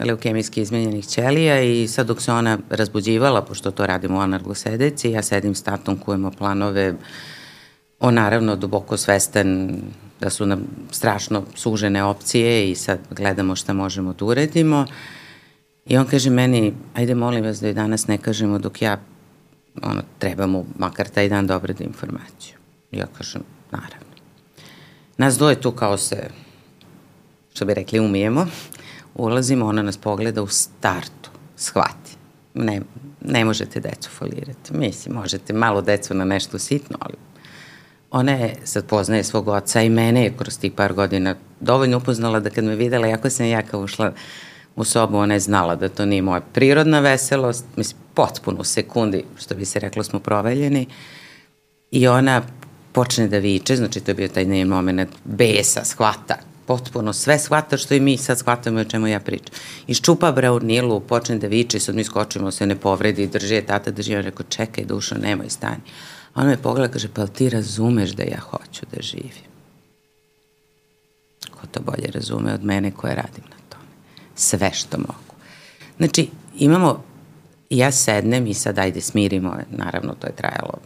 leukemijski 0.00 0.60
izmenjenih 0.60 1.06
ćelija 1.06 1.62
i 1.62 1.88
sad 1.88 2.06
dok 2.06 2.22
se 2.22 2.32
ona 2.32 2.58
razbuđivala, 2.70 3.42
pošto 3.42 3.70
to 3.70 3.86
radimo 3.86 4.18
u 4.18 4.20
analgosedeci, 4.20 5.10
ja 5.10 5.22
sedim 5.22 5.54
s 5.54 5.62
tatom, 5.62 5.98
kujemo 5.98 6.30
planove, 6.30 6.94
on 8.00 8.14
naravno 8.14 8.56
duboko 8.56 8.96
svestan 8.96 9.80
da 10.20 10.30
su 10.30 10.46
nam 10.46 10.62
strašno 10.90 11.44
sužene 11.54 12.04
opcije 12.04 12.70
i 12.70 12.74
sad 12.74 12.98
gledamo 13.10 13.56
šta 13.56 13.72
možemo 13.72 14.12
da 14.12 14.24
uredimo. 14.24 14.86
I 15.88 15.96
on 15.96 16.06
kaže 16.06 16.30
meni, 16.30 16.74
ajde 16.94 17.14
molim 17.14 17.44
vas 17.44 17.60
da 17.60 17.66
je 17.66 17.74
danas 17.74 18.06
ne 18.06 18.18
kažemo 18.18 18.58
dok 18.58 18.82
ja, 18.82 19.00
ono, 19.82 20.02
treba 20.18 20.46
mu 20.46 20.64
makar 20.78 21.08
taj 21.08 21.28
dan 21.28 21.46
da 21.46 21.56
obradi 21.56 21.84
informaciju. 21.84 22.56
Ja 22.92 23.06
kažem, 23.18 23.42
naravno. 23.70 24.08
Nas 25.16 25.38
dvoje 25.38 25.60
tu 25.60 25.72
kao 25.72 25.96
se, 25.96 26.30
što 27.54 27.64
bi 27.64 27.74
rekli, 27.74 28.00
umijemo, 28.00 28.46
ulazimo, 29.14 29.66
ona 29.66 29.82
nas 29.82 29.96
pogleda 29.96 30.42
u 30.42 30.46
startu, 30.46 31.30
shvati. 31.56 32.16
Ne, 32.54 32.80
ne 33.20 33.44
možete 33.44 33.80
decu 33.80 34.10
folirati. 34.10 34.74
Mislim, 34.74 35.14
možete 35.14 35.52
malo 35.52 35.82
decu 35.82 36.14
na 36.14 36.24
nešto 36.24 36.58
sitno, 36.58 36.98
ali 37.00 37.14
ona 38.10 38.32
je 38.32 38.54
sad 38.64 38.86
poznaje 38.86 39.24
svog 39.24 39.48
oca 39.48 39.82
i 39.82 39.90
mene 39.90 40.24
je 40.24 40.34
kroz 40.38 40.58
tih 40.58 40.72
par 40.72 40.92
godina 40.92 41.34
dovoljno 41.60 41.96
upoznala 41.96 42.40
da 42.40 42.50
kad 42.50 42.64
me 42.64 42.76
videla, 42.76 43.06
jako 43.06 43.30
sam 43.30 43.46
ja 43.46 43.62
kao 43.62 43.80
ušla 43.80 44.12
u 44.78 44.84
sobu, 44.84 45.18
ona 45.18 45.34
je 45.34 45.40
znala 45.40 45.76
da 45.76 45.88
to 45.88 46.06
nije 46.06 46.22
moja 46.22 46.40
prirodna 46.40 47.00
veselost, 47.00 47.64
mislim, 47.76 48.00
potpuno 48.14 48.60
u 48.60 48.64
sekundi, 48.64 49.24
što 49.38 49.54
bi 49.54 49.64
se 49.64 49.80
reklo, 49.80 50.02
smo 50.02 50.20
proveljeni. 50.20 50.86
I 51.90 52.08
ona 52.08 52.42
počne 52.92 53.28
da 53.28 53.38
viče, 53.38 53.76
znači 53.76 54.00
to 54.00 54.10
je 54.10 54.14
bio 54.14 54.28
taj 54.28 54.44
njen 54.44 54.68
moment 54.68 55.10
besa, 55.24 55.84
shvata, 55.84 56.38
potpuno 56.66 57.12
sve 57.12 57.38
shvata 57.38 57.76
što 57.76 57.94
i 57.94 58.00
mi 58.00 58.16
sad 58.16 58.38
shvatamo 58.38 58.80
o 58.80 58.84
čemu 58.84 59.06
ja 59.06 59.20
pričam. 59.20 59.54
Iščupa 59.86 60.32
braunilu, 60.32 61.00
počne 61.00 61.38
da 61.38 61.46
viče, 61.46 61.80
sad 61.80 61.94
mi 61.94 62.04
skočimo, 62.04 62.50
se 62.50 62.66
ne 62.66 62.76
povredi, 62.76 63.26
drži 63.26 63.54
je 63.54 63.66
tata, 63.66 63.90
drži 63.90 64.12
je, 64.12 64.22
rekao, 64.22 64.46
čekaj 64.48 64.84
dušo, 64.84 65.18
nemoj 65.18 65.50
stani. 65.50 65.82
Ona 66.34 66.46
me 66.46 66.56
pogleda, 66.56 66.92
kaže, 66.92 67.08
pa 67.14 67.26
ti 67.26 67.50
razumeš 67.50 68.10
da 68.10 68.22
ja 68.22 68.40
hoću 68.40 68.86
da 68.92 69.02
živim? 69.02 69.48
Ko 71.50 71.66
to 71.72 71.80
bolje 71.80 72.10
razume 72.14 72.54
od 72.54 72.64
mene 72.64 72.90
koja 72.90 73.14
radim 73.14 73.44
na? 73.50 73.57
Sve 74.38 74.70
što 74.72 74.98
mogu. 74.98 75.34
Znači, 75.96 76.28
imamo, 76.58 77.04
ja 77.70 77.92
sednem 77.92 78.46
i 78.46 78.54
sad 78.54 78.78
ajde 78.78 79.00
smirimo, 79.00 79.56
naravno 79.70 80.14
to 80.14 80.26
je 80.26 80.36
trajalo, 80.36 80.78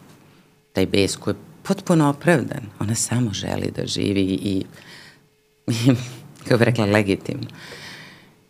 taj 0.73 0.87
bes 0.87 1.17
koji 1.17 1.35
je 1.35 1.39
potpuno 1.63 2.09
opravdan. 2.09 2.63
Ona 2.79 2.95
samo 2.95 3.33
želi 3.33 3.73
da 3.77 3.87
živi 3.87 4.21
i, 4.21 4.39
i 4.43 4.65
kao 6.49 6.59
bi 6.59 6.65
rekla, 6.65 6.87
legitimno. 6.87 7.47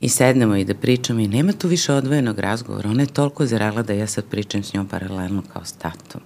I 0.01 0.09
sednemo 0.09 0.57
i 0.57 0.65
da 0.65 0.75
pričamo 0.75 1.21
i 1.21 1.29
nema 1.29 1.53
tu 1.53 1.69
više 1.69 1.93
odvojenog 1.93 2.39
razgovora. 2.39 2.91
Ona 2.91 3.03
je 3.03 3.07
toliko 3.07 3.47
zrela 3.47 3.83
da 3.83 3.93
ja 3.93 4.07
sad 4.07 4.25
pričam 4.25 4.63
s 4.63 4.75
njom 4.75 4.89
paralelno 4.89 5.43
kao 5.53 5.65
s 5.65 5.73
tatom. 5.73 6.21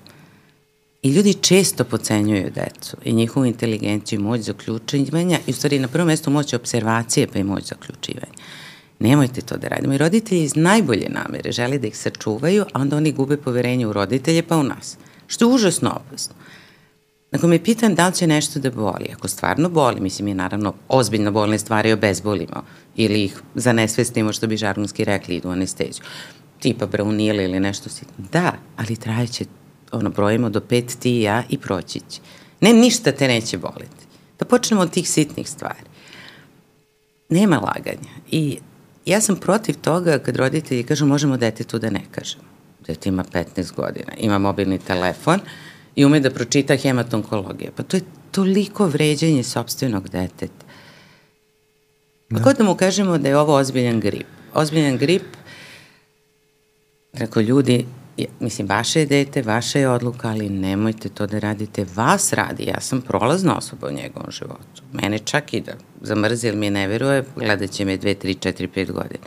I 1.03 1.11
ljudi 1.11 1.35
često 1.35 1.85
pocenjuju 1.85 2.51
decu 2.55 2.97
i 3.05 3.13
njihovu 3.13 3.47
inteligenciju, 3.47 4.21
moć 4.21 4.41
zaključivanja 4.41 5.39
i 5.47 5.51
u 5.51 5.55
stvari 5.55 5.79
na 5.79 5.89
prvom 5.89 6.07
mestu 6.07 6.31
moć 6.31 6.55
observacije 6.55 7.27
pa 7.27 7.39
i 7.39 7.45
moć 7.45 7.65
zaključivanja. 7.65 8.33
Nemojte 8.99 9.41
to 9.41 9.57
da 9.57 9.69
radimo. 9.69 9.95
I 9.95 9.99
roditelji 9.99 10.43
iz 10.43 10.57
najbolje 10.57 11.09
namere 11.09 11.53
žele 11.53 11.79
da 11.79 11.87
ih 11.87 11.99
sačuvaju, 11.99 12.65
a 12.73 12.81
onda 12.81 12.97
oni 12.97 13.13
gube 13.13 13.37
poverenje 13.37 13.87
u 13.87 13.93
roditelje 13.93 14.43
pa 14.43 14.57
u 14.57 14.63
nas. 14.63 14.97
Što 15.27 15.45
je 15.45 15.55
užasno 15.55 16.01
opasno. 16.07 16.35
Ako 17.33 17.47
me 17.47 17.65
pitan 17.65 17.95
da 17.95 18.07
li 18.07 18.15
će 18.15 18.27
nešto 18.27 18.59
da 18.59 18.71
boli, 18.71 19.09
ako 19.13 19.29
stvarno 19.29 19.69
boli, 19.69 20.01
mislim 20.01 20.29
je 20.29 20.35
naravno 20.35 20.75
ozbiljno 20.89 21.33
bolne 21.33 21.59
stvari 21.59 21.93
obezbolimo 21.93 22.63
ili 22.97 23.25
ih 23.25 23.43
zanesvestimo 23.55 24.33
što 24.33 24.47
bi 24.47 24.57
žargonski 24.57 25.05
rekli 25.05 25.37
idu 25.37 25.49
u 25.49 25.53
anesteziju, 25.53 26.05
tipa 26.61 26.87
braunile 26.87 27.45
ili 27.45 27.61
nešto 27.61 27.89
si. 27.89 28.05
Da, 28.33 28.53
ali 28.77 28.97
trajeće, 28.97 29.45
ono, 29.93 30.11
brojimo 30.11 30.51
do 30.51 30.61
pet 30.61 30.97
ti 30.99 31.19
i 31.19 31.23
ja 31.23 31.43
i 31.49 31.59
proći 31.59 32.01
će. 32.09 32.21
Ne, 32.61 32.73
ništa 32.73 33.13
te 33.13 33.29
neće 33.29 33.59
boliti. 33.59 34.07
Da 34.39 34.45
počnemo 34.45 34.83
od 34.83 34.91
tih 34.91 35.11
sitnih 35.11 35.51
stvari. 35.51 35.89
Nema 37.29 37.57
laganja. 37.57 38.13
I 38.31 38.59
ja 39.07 39.21
sam 39.21 39.37
protiv 39.37 39.75
toga 39.81 40.19
kad 40.19 40.37
roditelji 40.37 40.83
kažu 40.83 41.07
možemo 41.07 41.37
detetu 41.37 41.79
da 41.79 41.91
ne 41.91 42.03
kažemo. 42.11 42.45
Dete 42.87 43.09
ima 43.09 43.25
15 43.25 43.75
godina, 43.75 44.13
ima 44.19 44.39
mobilni 44.39 44.79
telefon, 44.79 45.41
i 45.97 46.05
ume 46.05 46.21
da 46.21 46.31
pročita 46.31 46.77
hematonkologija. 46.77 47.71
Pa 47.77 47.83
to 47.83 47.97
je 47.97 48.03
toliko 48.31 48.87
vređanje 48.87 49.43
sobstvenog 49.43 50.09
deteta. 50.09 50.67
Da. 52.31 52.53
da 52.53 52.65
mu 52.65 52.75
kažemo 52.75 53.19
da 53.19 53.29
je 53.29 53.39
ovo 53.39 53.55
ozbiljan 53.55 54.01
grip. 54.01 54.27
Ozbiljan 54.55 54.99
grip, 54.99 55.23
rekao 57.13 57.41
ljudi, 57.43 57.87
mislim, 58.41 58.69
vaše 58.69 59.01
je 59.01 59.07
dete, 59.07 59.43
vaša 59.43 59.79
je 59.79 59.89
odluka, 59.89 60.29
ali 60.29 60.49
nemojte 60.49 61.09
to 61.09 61.27
da 61.27 61.39
radite. 61.39 61.87
Vas 61.95 62.33
radi, 62.33 62.65
ja 62.65 62.81
sam 62.81 63.01
prolazna 63.01 63.57
osoba 63.57 63.89
u 63.89 63.93
njegovom 63.93 64.31
životu. 64.31 64.83
Mene 64.93 65.19
čak 65.19 65.55
i 65.55 65.61
da 65.61 65.73
zamrzi 66.01 66.49
ili 66.49 66.57
mi 66.57 66.71
ne 66.71 66.89
veruje, 66.89 67.25
gledat 67.37 67.71
će 67.71 67.85
me 67.85 67.99
2, 67.99 68.15
3, 68.25 68.53
4, 68.53 68.69
5 68.77 68.93
godina. 68.93 69.25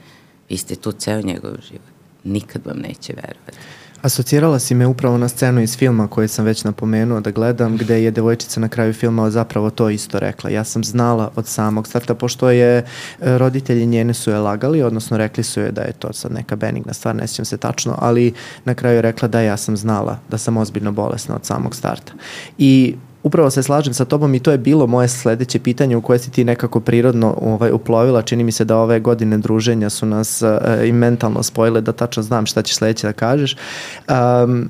Vi 0.49 0.57
ste 0.57 0.75
tu 0.75 0.91
ceo 0.91 1.21
njegov 1.21 1.51
život. 1.69 1.89
Nikad 2.23 2.65
vam 2.65 2.77
neće 2.77 3.13
verovati. 3.13 3.57
Asocirala 4.01 4.59
si 4.59 4.75
me 4.75 4.85
upravo 4.85 5.17
na 5.17 5.27
scenu 5.27 5.61
iz 5.61 5.77
filma 5.77 6.07
koji 6.07 6.27
sam 6.27 6.45
već 6.45 6.63
napomenuo 6.63 7.19
da 7.19 7.31
gledam, 7.31 7.77
gde 7.77 8.03
je 8.03 8.11
devojčica 8.11 8.59
na 8.59 8.69
kraju 8.69 8.93
filma 8.93 9.29
zapravo 9.29 9.69
to 9.69 9.89
isto 9.89 10.19
rekla. 10.19 10.49
Ja 10.49 10.63
sam 10.63 10.83
znala 10.83 11.31
od 11.35 11.47
samog 11.47 11.87
starta, 11.87 12.15
pošto 12.15 12.49
je 12.49 12.77
e, 12.77 12.83
roditelji 13.19 13.85
njene 13.85 14.13
su 14.13 14.31
je 14.31 14.37
lagali, 14.37 14.81
odnosno 14.81 15.17
rekli 15.17 15.43
su 15.43 15.59
je 15.59 15.71
da 15.71 15.81
je 15.81 15.93
to 15.93 16.13
sad 16.13 16.31
neka 16.31 16.55
benigna 16.55 16.93
stvar, 16.93 17.15
ne 17.15 17.27
sjećam 17.27 17.45
se 17.45 17.57
tačno, 17.57 17.95
ali 17.99 18.33
na 18.65 18.73
kraju 18.73 18.95
je 18.95 19.01
rekla 19.01 19.27
da 19.27 19.41
ja 19.41 19.57
sam 19.57 19.77
znala 19.77 20.19
da 20.29 20.37
sam 20.37 20.57
ozbiljno 20.57 20.91
bolesna 20.91 21.35
od 21.35 21.45
samog 21.45 21.75
starta. 21.75 22.13
I 22.57 22.95
upravo 23.23 23.49
se 23.49 23.63
slažem 23.63 23.93
sa 23.93 24.05
tobom 24.05 24.35
i 24.35 24.39
to 24.39 24.51
je 24.51 24.57
bilo 24.57 24.87
moje 24.87 25.07
sledeće 25.07 25.59
pitanje 25.59 25.95
u 25.95 26.01
koje 26.01 26.19
si 26.19 26.31
ti 26.31 26.43
nekako 26.43 26.79
prirodno 26.79 27.37
ovaj, 27.41 27.71
uplovila. 27.71 28.21
Čini 28.21 28.43
mi 28.43 28.51
se 28.51 28.65
da 28.65 28.77
ove 28.77 28.99
godine 28.99 29.37
druženja 29.37 29.89
su 29.89 30.05
nas 30.05 30.41
uh, 30.41 30.49
i 30.87 30.91
mentalno 30.91 31.43
spojile 31.43 31.81
da 31.81 31.91
tačno 31.91 32.23
znam 32.23 32.45
šta 32.45 32.61
ćeš 32.61 32.75
sledeće 32.75 33.07
da 33.07 33.13
kažeš. 33.13 33.57
Um, 34.43 34.69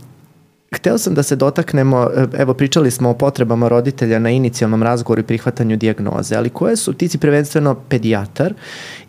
Hteo 0.75 0.97
sam 0.97 1.13
da 1.13 1.23
se 1.23 1.35
dotaknemo, 1.35 2.09
e, 2.15 2.25
evo 2.37 2.53
pričali 2.53 2.91
smo 2.91 3.09
o 3.09 3.13
potrebama 3.13 3.67
roditelja 3.67 4.19
na 4.19 4.29
inicijalnom 4.29 4.83
razgovoru 4.83 5.19
i 5.19 5.23
prihvatanju 5.23 5.75
dijagnoze, 5.75 6.35
ali 6.35 6.49
koje 6.49 6.75
su, 6.75 6.93
ti 6.93 7.07
si 7.07 7.17
prvenstveno 7.17 7.75
pedijatar 7.75 8.53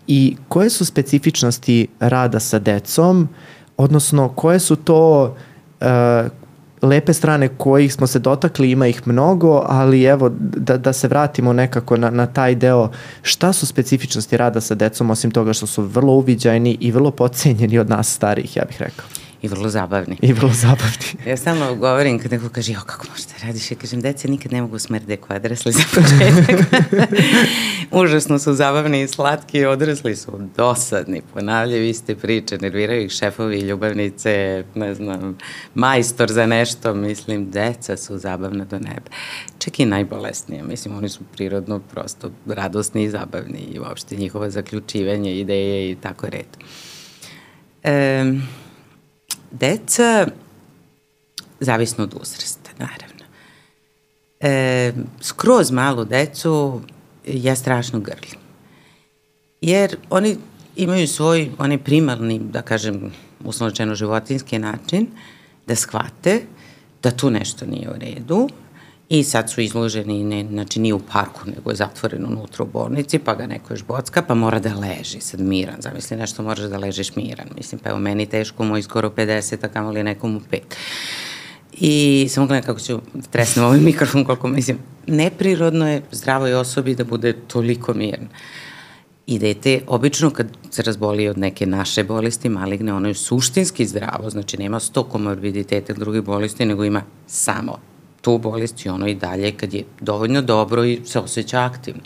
i 0.06 0.36
koje 0.48 0.70
su 0.70 0.84
specifičnosti 0.84 1.88
rada 2.00 2.40
sa 2.40 2.58
decom, 2.58 3.28
odnosno 3.76 4.28
koje 4.28 4.58
su 4.58 4.76
to 4.76 5.36
uh, 5.80 5.86
lepe 6.82 7.12
strane 7.12 7.48
kojih 7.48 7.92
smo 7.92 8.06
se 8.06 8.18
dotakli, 8.18 8.70
ima 8.70 8.86
ih 8.86 9.02
mnogo, 9.06 9.64
ali 9.66 10.04
evo 10.04 10.30
da, 10.38 10.76
da 10.76 10.92
se 10.92 11.08
vratimo 11.08 11.52
nekako 11.52 11.96
na, 11.96 12.10
na 12.10 12.26
taj 12.26 12.54
deo 12.54 12.90
šta 13.22 13.52
su 13.52 13.66
specifičnosti 13.66 14.36
rada 14.36 14.60
sa 14.60 14.74
decom 14.74 15.10
osim 15.10 15.30
toga 15.30 15.52
što 15.52 15.66
su 15.66 15.82
vrlo 15.82 16.12
uviđajni 16.12 16.76
i 16.80 16.92
vrlo 16.92 17.10
pocenjeni 17.10 17.78
od 17.78 17.88
nas 17.88 18.14
starih, 18.14 18.56
ja 18.56 18.64
bih 18.68 18.76
rekao. 18.78 19.06
I 19.42 19.48
vrlo 19.48 19.68
zabavni. 19.68 20.16
I 20.22 20.32
vrlo 20.32 20.52
zabavni. 20.52 21.06
ja 21.30 21.36
stalno 21.36 21.74
govorim 21.74 22.18
kad 22.18 22.32
neko 22.32 22.48
kaže, 22.48 22.72
jo, 22.72 22.80
kako 22.86 23.06
možeš 23.10 23.26
da 23.26 23.46
radiš? 23.46 23.70
Ja 23.70 23.76
kažem, 23.76 24.00
deca 24.00 24.28
nikad 24.28 24.52
ne 24.52 24.62
mogu 24.62 24.78
smrde 24.78 25.16
ko 25.16 25.34
odrasli 25.34 25.72
za 25.72 25.82
početak. 25.94 26.66
Užasno 28.02 28.38
su 28.38 28.54
zabavni 28.54 29.02
i 29.02 29.08
slatki, 29.08 29.64
odrasli 29.64 30.16
su 30.16 30.48
dosadni, 30.56 31.22
ponavljaju 31.34 31.88
iste 31.88 32.16
priče, 32.16 32.58
nerviraju 32.58 33.04
ih 33.04 33.10
šefovi, 33.10 33.60
ljubavnice, 33.60 34.64
ne 34.74 34.94
znam, 34.94 35.38
majstor 35.74 36.32
za 36.32 36.46
nešto, 36.46 36.94
mislim, 36.94 37.50
deca 37.50 37.96
su 37.96 38.18
zabavna 38.18 38.64
do 38.64 38.78
neba. 38.78 39.10
Čak 39.58 39.80
i 39.80 39.86
najbolesnije, 39.86 40.62
mislim, 40.62 40.96
oni 40.96 41.08
su 41.08 41.20
prirodno 41.32 41.78
prosto 41.78 42.30
radosni 42.46 43.02
i 43.02 43.10
zabavni 43.10 43.58
i 43.58 43.78
uopšte 43.78 44.16
njihova 44.16 44.50
zaključivanje, 44.50 45.40
ideje 45.40 45.90
i 45.90 45.94
tako 45.94 46.26
red. 46.26 46.46
E, 47.82 48.24
Deca, 49.50 50.26
zavisno 51.60 52.04
od 52.04 52.14
uzrasta, 52.20 52.70
naravno. 52.78 53.24
E, 54.40 54.92
skroz 55.20 55.70
malu 55.70 56.04
decu 56.04 56.80
ja 57.26 57.56
strašno 57.56 58.00
grlim. 58.00 58.40
Jer 59.60 59.96
oni 60.10 60.36
imaju 60.76 61.08
svoj, 61.08 61.50
onaj 61.58 61.78
primarni, 61.78 62.38
da 62.38 62.62
kažem, 62.62 63.12
uslovno 63.44 63.94
životinski 63.94 64.58
način 64.58 65.06
da 65.66 65.76
shvate 65.76 66.40
da 67.02 67.10
tu 67.10 67.30
nešto 67.30 67.66
nije 67.66 67.90
u 67.90 67.98
redu, 67.98 68.48
I 69.10 69.24
sad 69.24 69.50
su 69.50 69.60
izloženi, 69.60 70.24
ne, 70.24 70.46
znači 70.50 70.80
nije 70.80 70.94
u 70.94 71.00
parku, 71.12 71.40
nego 71.56 71.70
je 71.70 71.76
zatvoren 71.76 72.26
unutra 72.26 72.64
u 72.64 72.68
bolnici, 72.68 73.18
pa 73.18 73.34
ga 73.34 73.46
neko 73.46 73.72
još 73.72 73.84
bocka, 73.84 74.22
pa 74.22 74.34
mora 74.34 74.58
da 74.58 74.74
leži 74.74 75.20
sad 75.20 75.40
miran. 75.40 75.76
Zamisli 75.78 76.16
nešto 76.16 76.42
moraš 76.42 76.64
da 76.64 76.78
ležiš 76.78 77.16
miran. 77.16 77.46
Mislim, 77.56 77.78
pa 77.78 77.90
evo 77.90 77.98
meni 77.98 78.26
teško, 78.26 78.64
moj 78.64 78.82
skoro 78.82 79.10
50, 79.10 79.64
a 79.64 79.68
kamo 79.68 79.90
li 79.90 80.02
nekom 80.02 80.36
u 80.36 80.40
5. 80.50 80.58
I 81.72 82.26
samo 82.30 82.46
gledam 82.46 82.66
kako 82.66 82.80
ću 82.80 83.00
tresnem 83.30 83.64
ovaj 83.64 83.80
mikrofon, 83.90 84.24
koliko 84.24 84.48
mislim, 84.48 84.78
neprirodno 85.06 85.88
je 85.88 86.02
zdravoj 86.10 86.54
osobi 86.54 86.94
da 86.94 87.04
bude 87.04 87.32
toliko 87.32 87.94
mirna. 87.94 88.28
I 89.26 89.38
dete, 89.38 89.80
obično 89.86 90.30
kad 90.30 90.46
se 90.70 90.82
razboli 90.82 91.28
od 91.28 91.38
neke 91.38 91.66
naše 91.66 92.04
bolesti 92.04 92.48
maligne, 92.48 92.92
ono 92.92 93.08
je 93.08 93.14
suštinski 93.14 93.86
zdravo, 93.86 94.30
znači 94.30 94.56
nema 94.56 94.80
sto 94.80 95.04
komorbiditeta 95.04 95.92
drugih 95.92 96.22
bolesti, 96.22 96.66
nego 96.66 96.84
ima 96.84 97.02
samo 97.26 97.89
tu 98.20 98.38
bolest 98.38 98.86
i 98.86 98.88
ono 98.88 99.06
i 99.06 99.14
dalje 99.14 99.52
kad 99.52 99.74
je 99.74 99.84
dovoljno 100.00 100.42
dobro 100.42 100.84
i 100.84 101.00
se 101.04 101.18
osjeća 101.18 101.60
aktivno. 101.60 102.02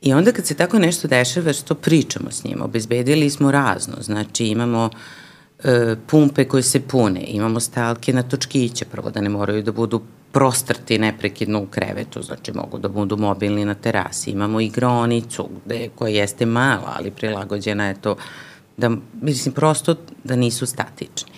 I 0.00 0.12
onda 0.12 0.32
kad 0.32 0.46
se 0.46 0.54
tako 0.54 0.78
nešto 0.78 1.08
dešava, 1.08 1.52
što 1.52 1.74
pričamo 1.74 2.30
s 2.30 2.44
njima, 2.44 2.64
obezbedili 2.64 3.30
smo 3.30 3.50
razno, 3.50 3.94
znači 4.00 4.46
imamo 4.46 4.90
e, 5.64 5.96
pumpe 6.06 6.44
koje 6.44 6.62
se 6.62 6.80
pune, 6.80 7.24
imamo 7.28 7.60
stalke 7.60 8.12
na 8.12 8.22
točkiće, 8.22 8.84
prvo 8.84 9.10
da 9.10 9.20
ne 9.20 9.28
moraju 9.28 9.62
da 9.62 9.72
budu 9.72 10.02
prostrti 10.32 10.98
neprekidno 10.98 11.62
u 11.62 11.66
krevetu, 11.66 12.22
znači 12.22 12.52
mogu 12.52 12.78
da 12.78 12.88
budu 12.88 13.16
mobilni 13.16 13.64
na 13.64 13.74
terasi, 13.74 14.30
imamo 14.30 14.60
igronicu 14.60 15.48
gde, 15.64 15.88
koja 15.94 16.14
jeste 16.14 16.46
mala, 16.46 16.94
ali 16.98 17.10
prilagođena 17.10 17.88
je 17.88 18.00
to 18.00 18.16
Da, 18.78 18.90
mislim, 19.22 19.54
prosto 19.54 19.94
da 20.24 20.36
nisu 20.36 20.66
statični. 20.66 21.32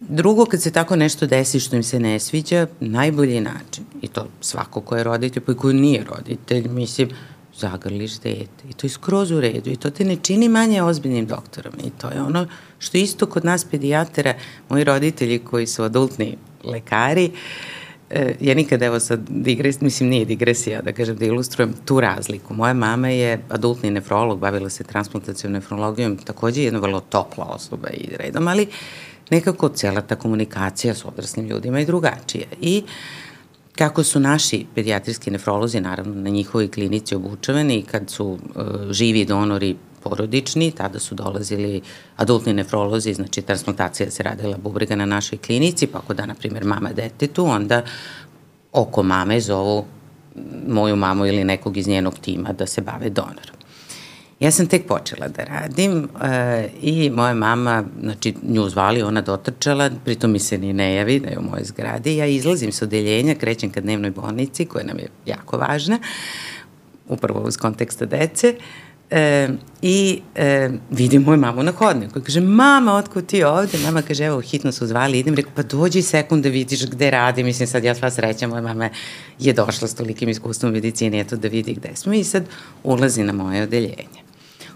Drugo, 0.00 0.44
kad 0.44 0.62
se 0.62 0.70
tako 0.70 0.96
nešto 0.96 1.26
desi 1.26 1.60
što 1.60 1.76
im 1.76 1.82
se 1.82 2.00
ne 2.00 2.18
sviđa, 2.18 2.66
najbolji 2.80 3.40
način, 3.40 3.84
i 4.02 4.08
to 4.08 4.26
svako 4.40 4.80
ko 4.80 4.96
je 4.96 5.04
roditelj, 5.04 5.42
pa 5.42 5.52
i 5.52 5.54
ko 5.54 5.72
nije 5.72 6.04
roditelj, 6.04 6.68
mislim, 6.68 7.08
zagrliš 7.56 8.18
dete. 8.18 8.68
I 8.70 8.72
to 8.72 8.86
je 8.86 8.90
skroz 8.90 9.30
u 9.30 9.40
redu. 9.40 9.70
I 9.70 9.76
to 9.76 9.90
te 9.90 10.04
ne 10.04 10.16
čini 10.16 10.48
manje 10.48 10.82
ozbiljnim 10.82 11.26
doktorom. 11.26 11.72
I 11.84 11.90
to 11.90 12.08
je 12.08 12.22
ono 12.22 12.46
što 12.78 12.98
isto 12.98 13.26
kod 13.26 13.44
nas 13.44 13.64
pedijatera, 13.64 14.34
moji 14.68 14.84
roditelji 14.84 15.38
koji 15.38 15.66
su 15.66 15.82
adultni 15.82 16.36
lekari, 16.64 17.30
e, 18.10 18.34
ja 18.40 18.54
nikada 18.54 18.86
evo 18.86 19.00
sad 19.00 19.20
digres, 19.28 19.80
mislim 19.80 20.08
nije 20.08 20.24
digresija 20.24 20.82
da 20.82 20.92
kažem 20.92 21.16
da 21.16 21.24
ilustrujem 21.24 21.74
tu 21.84 22.00
razliku. 22.00 22.54
Moja 22.54 22.74
mama 22.74 23.08
je 23.08 23.40
adultni 23.48 23.90
nefrolog, 23.90 24.38
bavila 24.38 24.70
se 24.70 24.84
transplantacijom 24.84 25.52
nefrologijom, 25.52 26.16
takođe 26.16 26.62
jedna 26.62 26.78
vrlo 26.78 27.00
topla 27.00 27.44
osoba 27.44 27.88
i 27.88 28.16
redom, 28.16 28.48
ali 28.48 28.66
nekako 29.30 29.68
cela 29.68 30.00
ta 30.00 30.16
komunikacija 30.16 30.94
s 30.94 31.04
odraslim 31.04 31.46
ljudima 31.46 31.78
je 31.78 31.84
drugačija. 31.84 32.46
I 32.60 32.82
kako 33.76 34.04
su 34.04 34.20
naši 34.20 34.66
pedijatrijski 34.74 35.30
nefrolozi, 35.30 35.80
naravno 35.80 36.14
na 36.14 36.30
njihovoj 36.30 36.70
klinici 36.70 37.14
obučavani 37.14 37.78
i 37.78 37.82
kad 37.82 38.10
su 38.10 38.26
uh, 38.26 38.38
živi 38.90 39.24
donori 39.24 39.76
porodični, 40.02 40.70
tada 40.70 40.98
su 40.98 41.14
dolazili 41.14 41.80
adultni 42.16 42.52
nefrolozi, 42.52 43.14
znači 43.14 43.42
transplantacija 43.42 44.10
se 44.10 44.22
radila 44.22 44.56
bubrega 44.56 44.96
na 44.96 45.06
našoj 45.06 45.38
klinici, 45.38 45.86
pa 45.86 45.98
ako 45.98 46.14
da, 46.14 46.26
na 46.26 46.34
primjer, 46.34 46.64
mama 46.64 46.92
detetu, 46.92 47.46
onda 47.46 47.82
oko 48.72 49.02
mame 49.02 49.40
zovu 49.40 49.84
moju 50.68 50.96
mamu 50.96 51.26
ili 51.26 51.44
nekog 51.44 51.76
iz 51.76 51.88
njenog 51.88 52.18
tima 52.18 52.52
da 52.52 52.66
se 52.66 52.80
bave 52.80 53.10
donorom. 53.10 53.59
Ja 54.40 54.50
sam 54.50 54.66
tek 54.66 54.86
počela 54.86 55.28
da 55.28 55.44
radim 55.44 56.08
uh, 56.14 56.20
i 56.82 57.10
moja 57.10 57.34
mama, 57.34 57.84
znači 58.00 58.34
nju 58.42 58.68
zvali, 58.68 59.02
ona 59.02 59.20
dotrčala, 59.20 59.90
pritom 60.04 60.32
mi 60.32 60.38
se 60.38 60.58
ni 60.58 60.72
ne 60.72 60.94
javi 60.94 61.20
da 61.20 61.28
je 61.28 61.38
u 61.38 61.42
mojoj 61.42 61.64
zgradi. 61.64 62.16
Ja 62.16 62.26
izlazim 62.26 62.72
s 62.72 62.82
odeljenja, 62.82 63.34
krećem 63.34 63.70
ka 63.70 63.80
dnevnoj 63.80 64.10
bolnici 64.10 64.64
koja 64.64 64.84
nam 64.84 64.98
je 64.98 65.08
jako 65.26 65.56
važna, 65.58 65.98
upravo 67.08 67.40
uz 67.40 67.56
konteksta 67.56 68.06
dece. 68.06 68.54
E, 69.10 69.48
I 69.82 70.20
e, 70.34 70.70
vidim 70.90 71.22
moju 71.22 71.38
mamu 71.38 71.62
na 71.62 71.72
hodniku. 71.72 72.20
Kaže, 72.20 72.40
mama, 72.40 72.94
otkud 72.94 73.26
ti 73.26 73.44
ovde? 73.44 73.78
Mama 73.84 74.02
kaže, 74.02 74.24
evo, 74.24 74.40
hitno 74.40 74.72
su 74.72 74.86
zvali, 74.86 75.18
idem. 75.18 75.34
Rekao, 75.34 75.52
pa 75.56 75.62
dođi 75.62 76.02
sekund 76.02 76.44
da 76.44 76.48
vidiš 76.48 76.86
gde 76.86 77.10
radi. 77.10 77.44
Mislim, 77.44 77.66
sad 77.66 77.84
ja 77.84 77.94
sva 77.94 78.10
sreća, 78.10 78.48
moja 78.48 78.62
mama 78.62 78.88
je 79.38 79.52
došla 79.52 79.88
s 79.88 79.94
tolikim 79.94 80.28
iskustvom 80.28 80.72
u 80.72 80.74
medicini, 80.74 81.20
eto 81.20 81.36
da 81.36 81.48
vidi 81.48 81.74
gde 81.74 81.90
smo. 81.94 82.12
I 82.12 82.24
sad 82.24 82.44
ulazi 82.84 83.22
na 83.22 83.32
moje 83.32 83.62
odeljenje. 83.62 84.29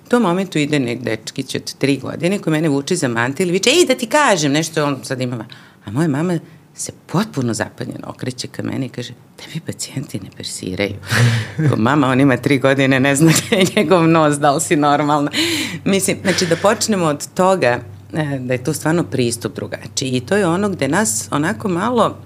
U 0.05 0.09
tom 0.09 0.22
momentu 0.22 0.59
ide 0.59 0.78
nek 0.78 1.02
dečkić 1.02 1.55
od 1.55 1.74
tri 1.78 1.98
godine 1.98 2.39
koji 2.39 2.52
mene 2.52 2.68
vuče 2.68 2.97
za 2.97 3.09
mantil 3.09 3.48
i 3.48 3.52
viče, 3.52 3.70
ej 3.70 3.86
da 3.86 3.94
ti 3.94 4.06
kažem 4.06 4.52
nešto, 4.52 4.85
on 4.85 4.98
sad 5.02 5.20
ima, 5.20 5.47
a 5.85 5.90
moja 5.90 6.09
mama 6.09 6.39
se 6.74 6.93
potpuno 7.06 7.55
zapanjeno 7.55 8.06
okreće 8.06 8.48
ka 8.48 8.62
meni 8.62 8.86
i 8.86 8.89
kaže, 8.89 9.12
tebi 9.36 9.60
pacijenti 9.66 10.20
ne 10.20 10.31
persiraju. 10.36 10.94
Ko, 11.70 11.76
mama, 11.76 12.09
on 12.09 12.20
ima 12.20 12.36
tri 12.36 12.59
godine, 12.59 13.01
ne 13.01 13.16
zna 13.16 13.32
da 13.51 13.56
je 13.56 13.66
njegov 13.76 14.09
nos, 14.09 14.39
da 14.39 14.52
li 14.52 14.60
si 14.60 14.76
normalna. 14.76 15.31
Mislim, 15.85 16.16
znači 16.22 16.47
da 16.47 16.56
počnemo 16.56 17.06
od 17.06 17.35
toga 17.35 17.81
e, 18.12 18.39
da 18.39 18.52
je 18.52 18.64
to 18.64 18.72
stvarno 18.72 19.05
pristup 19.05 19.55
drugačiji 19.55 20.10
i 20.10 20.20
to 20.20 20.36
je 20.36 20.47
ono 20.47 20.68
gde 20.68 20.89
nas 20.89 21.28
onako 21.31 21.68
malo 21.68 22.18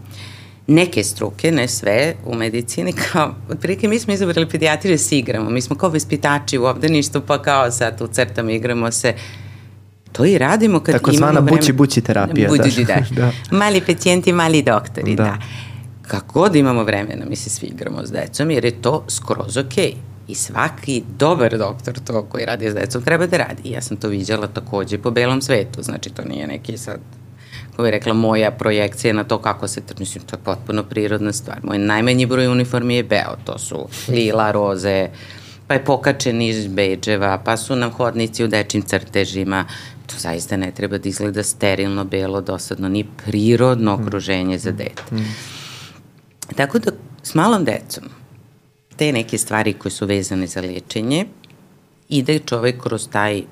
neke 0.69 1.05
struke, 1.05 1.53
ne 1.53 1.69
sve, 1.69 2.15
u 2.27 2.35
medicini, 2.35 2.93
kao, 2.93 3.35
otprilike 3.51 3.89
mi 3.89 3.99
smo 3.99 4.12
izabrali 4.12 4.49
pedijatriju 4.49 4.95
da 4.95 4.99
se 4.99 5.19
igramo, 5.19 5.51
mi 5.51 5.61
smo 5.61 5.77
kao 5.77 5.90
vaspitači 5.90 6.59
u 6.59 6.65
obdaništu, 6.65 7.23
pa 7.27 7.43
kao 7.43 7.70
sad 7.70 8.01
u 8.01 8.07
crtama 8.07 8.53
igramo 8.53 8.90
se, 8.90 9.15
To 10.12 10.24
i 10.24 10.39
radimo 10.39 10.81
kad 10.81 10.95
Tako 10.95 11.11
imamo 11.11 11.32
vreme. 11.32 11.51
bući 11.51 11.73
bući 11.73 12.01
terapija. 12.01 12.49
Bući, 12.49 12.85
da. 12.85 12.97
da. 13.20 13.31
Mali 13.51 13.81
pacijenti, 13.81 14.32
mali 14.32 14.62
doktori, 14.62 15.15
da. 15.15 15.24
da. 15.24 15.39
Kako 16.03 16.40
god 16.40 16.57
imamo 16.57 16.85
vremena, 16.85 17.24
mi 17.28 17.36
se 17.36 17.51
svi 17.51 17.66
igramo 17.66 18.07
s 18.07 18.12
decom, 18.12 18.51
jer 18.51 18.65
je 18.65 18.82
to 18.82 19.05
skroz 19.09 19.57
okej. 19.57 19.85
Okay. 19.85 19.95
I 20.28 20.35
svaki 20.35 21.03
dobar 21.19 21.59
doktor 21.59 21.99
to 21.99 22.23
koji 22.23 22.45
radi 22.45 22.70
s 22.70 22.74
decom 22.74 23.03
treba 23.03 23.27
da 23.27 23.36
radi. 23.36 23.62
I 23.65 23.70
ja 23.70 23.81
sam 23.81 23.97
to 23.97 24.09
viđala 24.09 24.47
takođe 24.47 24.99
po 24.99 25.11
belom 25.11 25.43
svetu, 25.43 25.82
znači 25.82 26.11
to 26.11 26.24
nije 26.24 26.47
neki 26.47 26.78
sad 26.78 27.01
kako 27.79 27.85
bih 27.85 27.91
rekla, 27.91 28.13
moja 28.13 28.51
projekcija 28.51 29.13
na 29.13 29.25
to 29.25 29.39
kako 29.39 29.69
se, 29.69 29.83
mislim, 29.99 30.25
to 30.25 30.37
je 30.37 30.41
potpuno 30.45 30.83
prirodna 30.83 31.33
stvar. 31.33 31.59
Moj 31.63 31.79
najmanji 31.79 32.27
broj 32.27 32.47
uniformi 32.47 32.97
je 32.97 33.03
beo, 33.03 33.37
to 33.45 33.59
su 33.59 33.89
lila, 34.09 34.51
roze, 34.51 35.09
pa 35.67 35.75
je 35.75 35.85
pokačen 35.85 36.43
iz 36.43 36.67
beđeva, 36.67 37.39
pa 37.45 37.57
su 37.57 37.77
nam 37.77 37.91
hodnici 37.91 38.45
u 38.45 38.49
dečim 38.49 38.83
crtežima, 38.83 39.65
to 40.07 40.15
zaista 40.19 40.57
ne 40.57 40.71
treba 40.71 40.99
da 40.99 41.09
izgleda 41.09 41.43
sterilno, 41.43 42.05
belo, 42.05 42.41
dosadno, 42.41 42.89
ni 42.89 43.05
prirodno 43.25 43.95
okruženje 43.95 44.59
za 44.59 44.71
dete. 44.71 45.03
Mm. 45.13 45.35
Tako 46.57 46.79
da 46.79 46.91
s 47.23 47.35
malom 47.35 47.65
decom 47.65 48.05
te 48.97 49.13
neke 49.13 49.39
stvari 49.39 49.73
koje 49.73 49.93
su 49.93 50.07
vezane 50.07 50.47
za 50.47 50.61
lečenje 50.61 51.27
ide 52.09 52.39
čovek 52.39 52.83
kroz 52.83 53.09
taj 53.09 53.43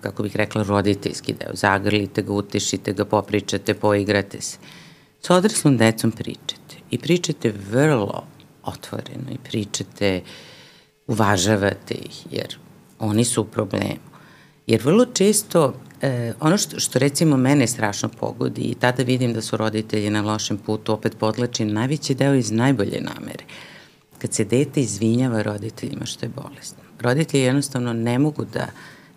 kako 0.00 0.22
bih 0.22 0.36
rekla, 0.36 0.62
roditeljski 0.62 1.32
deo. 1.32 1.54
Zagrlite 1.54 2.22
ga, 2.22 2.32
utešite 2.32 2.92
ga, 2.92 3.04
popričate, 3.04 3.74
poigrate 3.74 4.40
se. 4.40 4.58
S 5.20 5.30
odraslom 5.30 5.76
decom 5.76 6.12
pričate. 6.12 6.76
I 6.90 6.98
pričate 6.98 7.52
vrlo 7.70 8.24
otvoreno 8.64 9.30
i 9.30 9.38
pričate, 9.48 10.20
uvažavate 11.06 11.94
ih, 11.94 12.26
jer 12.30 12.56
oni 12.98 13.24
su 13.24 13.42
u 13.42 13.44
problemu. 13.44 14.08
Jer 14.66 14.80
vrlo 14.84 15.04
često 15.04 15.74
e, 16.02 16.32
ono 16.40 16.58
što, 16.58 16.80
što 16.80 16.98
recimo 16.98 17.36
mene 17.36 17.66
strašno 17.66 18.08
pogodi 18.08 18.60
i 18.60 18.74
tada 18.74 19.02
vidim 19.02 19.32
da 19.32 19.42
su 19.42 19.56
roditelji 19.56 20.10
na 20.10 20.22
lošem 20.22 20.58
putu, 20.58 20.92
opet 20.92 21.18
podlači 21.18 21.64
najveći 21.64 22.14
deo 22.14 22.34
iz 22.34 22.50
najbolje 22.50 23.00
namere. 23.00 23.44
Kad 24.18 24.34
se 24.34 24.44
dete 24.44 24.80
izvinjava 24.80 25.42
roditeljima 25.42 26.06
što 26.06 26.26
je 26.26 26.30
bolesno. 26.30 26.78
Roditelji 27.00 27.42
jednostavno 27.42 27.92
ne 27.92 28.18
mogu 28.18 28.44
da, 28.44 28.66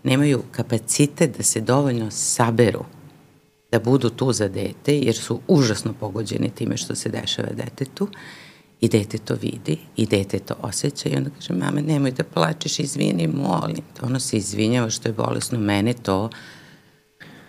nemaju 0.02 0.42
kapacitet 0.50 1.36
da 1.36 1.42
se 1.42 1.60
dovoljno 1.60 2.10
saberu 2.10 2.84
da 3.72 3.78
budu 3.78 4.10
tu 4.10 4.32
za 4.32 4.48
dete, 4.48 4.98
jer 4.98 5.14
su 5.16 5.40
užasno 5.48 5.94
pogođeni 6.00 6.50
time 6.50 6.76
što 6.76 6.94
se 6.94 7.08
dešava 7.08 7.48
detetu 7.52 8.08
I 8.82 8.88
dete 8.88 9.18
to 9.18 9.34
vidi 9.34 9.78
i 9.96 10.06
dete 10.06 10.38
to 10.38 10.54
osjeća 10.62 11.08
i 11.08 11.16
onda 11.16 11.30
kaže, 11.30 11.52
mama, 11.52 11.80
nemoj 11.80 12.10
da 12.10 12.24
plačeš, 12.24 12.78
izvini, 12.78 13.28
molim. 13.28 13.84
Ono 14.02 14.20
se 14.20 14.36
izvinjava 14.36 14.90
što 14.90 15.08
je 15.08 15.12
bolesno, 15.12 15.58
mene 15.58 15.92
to 15.92 16.30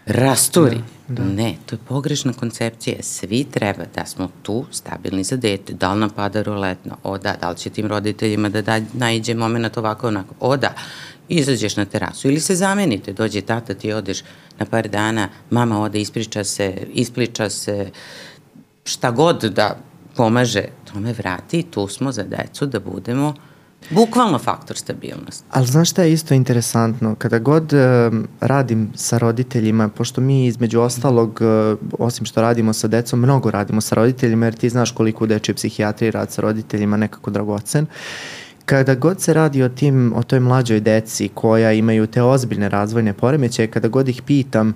rasturi. 0.06 0.78
Da, 1.08 1.14
da. 1.14 1.24
Ne, 1.24 1.56
to 1.66 1.76
je 1.76 1.80
pogrešna 1.88 2.34
koncepcija. 2.34 3.04
Svi 3.04 3.44
treba 3.44 3.84
da 3.96 4.06
smo 4.06 4.30
tu 4.44 4.66
stabilni 4.72 5.24
za 5.24 5.36
dete. 5.36 5.74
Da 5.74 5.94
li 5.94 6.00
nam 6.00 6.10
pada 6.10 6.42
roletno? 6.42 6.98
O 7.04 7.18
da. 7.18 7.36
Da 7.42 7.50
li 7.50 7.58
će 7.58 7.70
tim 7.70 7.88
roditeljima 7.88 8.50
da 8.50 8.62
da, 8.62 8.80
najđe 8.94 9.34
moment 9.34 9.78
ovako 9.78 10.08
onako? 10.08 10.36
O 10.40 10.58
da. 10.58 10.74
Izađeš 11.30 11.76
na 11.78 11.86
terasu 11.86 12.28
ili 12.28 12.40
se 12.40 12.56
zamenite. 12.56 13.14
Dođe 13.14 13.42
tata, 13.42 13.74
ti 13.74 13.94
odeš 13.94 14.24
na 14.60 14.66
par 14.66 14.88
dana, 14.88 15.30
mama 15.50 15.82
ode, 15.82 16.02
ispriča 16.02 16.44
se, 16.44 16.88
ispliča 16.94 17.50
se, 17.50 17.92
šta 18.86 19.12
god 19.12 19.44
da 19.44 19.78
pomaže 20.16 20.64
tome 20.94 21.14
vrati 21.14 21.60
i 21.60 21.64
tu 21.64 21.88
smo 21.88 22.12
za 22.12 22.24
decu 22.24 22.66
da 22.66 22.80
budemo 22.80 23.34
bukvalno 23.90 24.40
faktor 24.40 24.78
stabilnosti. 24.78 25.44
Ali 25.50 25.68
znaš 25.68 25.90
šta 25.90 26.04
je 26.04 26.14
isto 26.14 26.34
interesantno? 26.34 27.16
Kada 27.16 27.40
god 27.40 27.74
uh, 27.74 27.80
radim 28.40 28.92
sa 28.96 29.18
roditeljima, 29.18 29.90
pošto 29.90 30.22
mi 30.22 30.46
između 30.46 30.80
ostalog, 30.80 31.40
uh, 31.42 31.80
osim 32.00 32.26
što 32.26 32.42
radimo 32.42 32.74
sa 32.74 32.88
decom, 32.88 33.20
mnogo 33.20 33.52
radimo 33.52 33.82
sa 33.82 33.96
roditeljima, 33.96 34.46
jer 34.46 34.56
ti 34.56 34.70
znaš 34.70 34.92
koliko 34.92 35.24
u 35.24 35.28
dečoj 35.28 35.56
psihijatriji 35.56 36.12
rad 36.12 36.32
sa 36.32 36.42
roditeljima 36.42 36.98
nekako 36.98 37.32
dragocen. 37.32 37.86
Kada 38.66 38.96
god 38.96 39.22
se 39.22 39.34
radi 39.34 39.64
o 39.64 39.70
tim, 39.70 40.14
o 40.16 40.24
toj 40.24 40.40
mlađoj 40.40 40.80
deci 40.80 41.30
koja 41.34 41.72
imaju 41.72 42.08
te 42.08 42.22
ozbiljne 42.22 42.70
razvojne 42.70 43.14
poremećaje, 43.14 43.68
kada 43.68 43.88
god 43.88 44.10
ih 44.10 44.22
pitam 44.22 44.74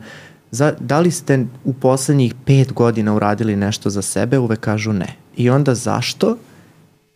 za, 0.52 0.74
da 0.80 1.00
li 1.00 1.12
ste 1.12 1.46
u 1.64 1.74
poslednjih 1.74 2.34
pet 2.46 2.74
godina 2.74 3.16
uradili 3.16 3.56
nešto 3.56 3.90
za 3.90 4.02
sebe, 4.02 4.38
uvek 4.40 4.60
kažu 4.60 4.94
ne. 4.94 5.16
I 5.36 5.50
onda 5.50 5.76
zašto? 5.76 6.38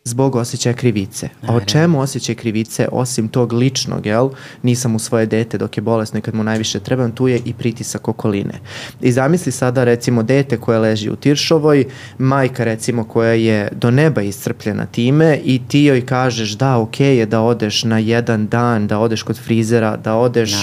Zbog 0.03 0.35
osjećaja 0.35 0.73
krivice. 0.73 1.29
A 1.47 1.55
o 1.55 1.59
čemu 1.59 1.99
osjećaj 1.99 2.35
krivice, 2.35 2.87
osim 2.91 3.27
tog 3.27 3.53
ličnog, 3.53 4.05
jel, 4.05 4.29
nisam 4.63 4.95
u 4.95 4.99
svoje 4.99 5.25
dete 5.25 5.57
dok 5.57 5.77
je 5.77 5.81
bolesno 5.81 6.19
i 6.19 6.21
kad 6.21 6.35
mu 6.35 6.43
najviše 6.43 6.79
trebam, 6.79 7.11
tu 7.11 7.27
je 7.27 7.41
i 7.45 7.53
pritisak 7.53 8.07
okoline. 8.07 8.53
I 9.01 9.11
zamisli 9.11 9.51
sada 9.51 9.83
recimo 9.83 10.23
dete 10.23 10.57
koje 10.57 10.79
leži 10.79 11.09
u 11.09 11.15
Tiršovoj, 11.15 11.85
majka 12.17 12.63
recimo 12.63 13.03
koja 13.03 13.33
je 13.33 13.69
do 13.71 13.91
neba 13.91 14.21
iscrpljena 14.21 14.85
time 14.85 15.39
i 15.43 15.61
ti 15.67 15.83
joj 15.83 16.05
kažeš 16.05 16.49
da, 16.51 16.77
ok 16.77 16.99
je 16.99 17.25
da 17.25 17.41
odeš 17.41 17.83
na 17.83 17.97
jedan 17.97 18.47
dan, 18.47 18.87
da 18.87 18.99
odeš 18.99 19.23
kod 19.23 19.39
frizera, 19.39 19.97
da 19.97 20.15
odeš, 20.15 20.53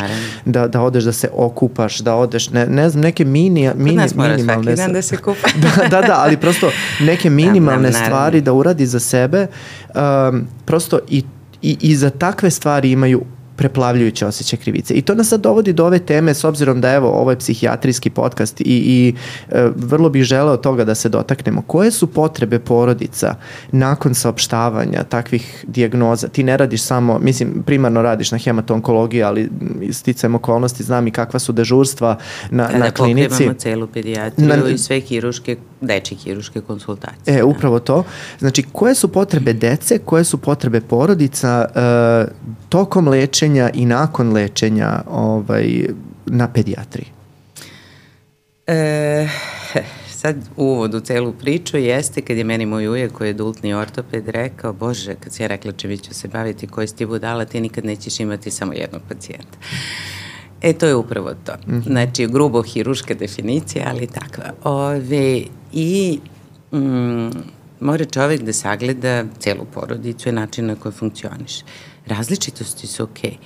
da, 0.44 0.69
da 0.69 0.81
odeš 0.81 1.05
da 1.05 1.12
se 1.12 1.28
okupaš, 1.32 1.98
da 1.98 2.15
odeš, 2.15 2.51
ne, 2.51 2.66
ne 2.66 2.90
znam, 2.90 3.02
neke 3.02 3.24
mini, 3.24 3.70
mini, 3.74 3.97
nas 3.97 4.10
svaki 4.10 4.74
dan 4.77 4.93
da 4.93 5.02
se 5.02 5.16
kupa. 5.16 5.48
da, 5.62 5.89
da, 5.89 6.06
da, 6.06 6.15
ali 6.19 6.36
prosto 6.36 6.70
neke 7.01 7.31
minimalne 7.31 7.90
da, 7.90 7.98
stvari 7.98 8.40
da 8.40 8.52
uradi 8.52 8.86
za 8.86 9.01
sebe 9.01 9.28
sebe, 9.29 9.47
um, 9.95 10.47
prosto 10.65 10.99
i, 11.09 11.25
i, 11.63 11.77
i 11.81 11.97
za 11.97 12.11
takve 12.11 12.51
stvari 12.51 12.91
imaju 12.91 13.23
preplavljujući 13.59 14.25
osjećaj 14.25 14.59
krivice. 14.59 14.95
I 14.95 15.03
to 15.03 15.15
nas 15.15 15.29
sad 15.29 15.41
dovodi 15.41 15.73
do 15.73 15.87
ove 15.87 15.99
teme 15.99 16.35
s 16.35 16.45
obzirom 16.45 16.81
da 16.81 16.93
evo 16.93 17.09
ovo 17.09 17.31
je 17.31 17.39
psihijatrijski 17.39 18.11
podcast 18.11 18.61
i, 18.61 18.65
i 18.67 19.15
e, 19.49 19.69
vrlo 19.77 20.09
bih 20.09 20.23
želeo 20.23 20.57
toga 20.57 20.85
da 20.85 20.95
se 20.95 21.09
dotaknemo. 21.09 21.63
Koje 21.67 21.91
su 21.91 22.07
potrebe 22.07 22.59
porodica 22.59 23.35
nakon 23.73 24.15
saopštavanja 24.15 25.05
takvih 25.05 25.65
dijagnoza? 25.69 26.29
Ti 26.29 26.43
ne 26.43 26.57
radiš 26.57 26.83
samo, 26.83 27.19
mislim, 27.19 27.63
primarno 27.67 28.03
radiš 28.03 28.31
na 28.31 28.39
hematonkologiji, 28.39 29.23
ali 29.23 29.51
sticajem 29.91 30.35
okolnosti 30.35 30.83
znam 30.83 31.07
i 31.07 31.11
kakva 31.11 31.41
su 31.41 31.53
dežurstva 31.53 32.19
na, 32.51 32.67
Kada 32.67 32.79
na 32.79 32.91
klinici. 32.91 33.29
Kada 33.29 33.35
pokrivamo 33.35 33.59
celu 33.59 33.87
pedijatriju 33.87 34.49
na, 34.49 34.69
i 34.69 34.79
sve 34.79 35.01
hiruške, 35.01 35.57
deči 35.81 36.15
hiruške 36.15 36.61
konsultacije. 36.61 37.35
E, 37.35 37.39
da. 37.39 37.45
upravo 37.45 37.79
to. 37.81 38.05
Znači, 38.39 38.63
koje 38.73 38.95
su 38.95 39.13
potrebe 39.13 39.53
dece, 39.53 39.99
koje 39.99 40.25
su 40.25 40.39
potrebe 40.39 40.81
porodica 40.81 41.65
uh, 41.69 42.33
tokom 42.69 43.09
lečenja 43.09 43.71
i 43.75 43.87
nakon 43.87 44.33
lečenja 44.33 45.03
ovaj, 45.11 45.87
na 46.27 46.49
pedijatriji? 46.49 47.07
E, 48.67 49.29
sad 50.09 50.37
uvod 50.57 50.95
u 50.95 51.01
celu 51.01 51.33
priču 51.33 51.77
jeste 51.77 52.21
kad 52.21 52.37
je 52.37 52.45
meni 52.45 52.67
moj 52.67 52.89
ujek 52.89 53.13
koji 53.13 53.29
je 53.29 53.35
adultni 53.35 53.75
ortoped 53.75 54.29
rekao, 54.29 54.73
bože, 54.73 55.15
kad 55.15 55.33
si 55.33 55.43
ja 55.43 55.47
rekla 55.47 55.73
če 55.73 55.97
ću 55.97 56.15
se 56.15 56.29
baviti 56.29 56.67
koji 56.67 56.89
si 56.89 56.97
ti 56.97 57.07
budala, 57.07 57.45
ti 57.45 57.61
nikad 57.61 57.85
nećeš 57.85 58.21
imati 58.21 58.51
samo 58.51 58.73
jednog 58.73 59.03
pacijenta. 59.09 59.59
E, 60.63 60.73
to 60.73 60.87
je 60.87 60.95
upravo 60.95 61.35
to. 61.45 61.53
Mm 61.67 61.75
-hmm. 61.75 61.85
Znači, 61.85 62.27
grubo 62.27 62.63
hiruška 62.63 63.15
definicija, 63.15 63.85
ali 63.91 64.07
takva. 64.07 64.53
Ove, 64.65 65.43
I 65.73 66.19
mm, 66.73 67.31
mora 67.81 68.05
čovek 68.05 68.43
da 68.43 68.53
sagleda 68.53 69.25
celu 69.39 69.65
porodicu 69.75 70.29
i 70.29 70.33
način 70.33 70.67
na 70.67 70.75
koji 70.75 70.93
funkcioniš. 70.93 71.61
Različitosti 72.07 72.87
su 72.87 73.03
okej. 73.03 73.31
Okay. 73.31 73.37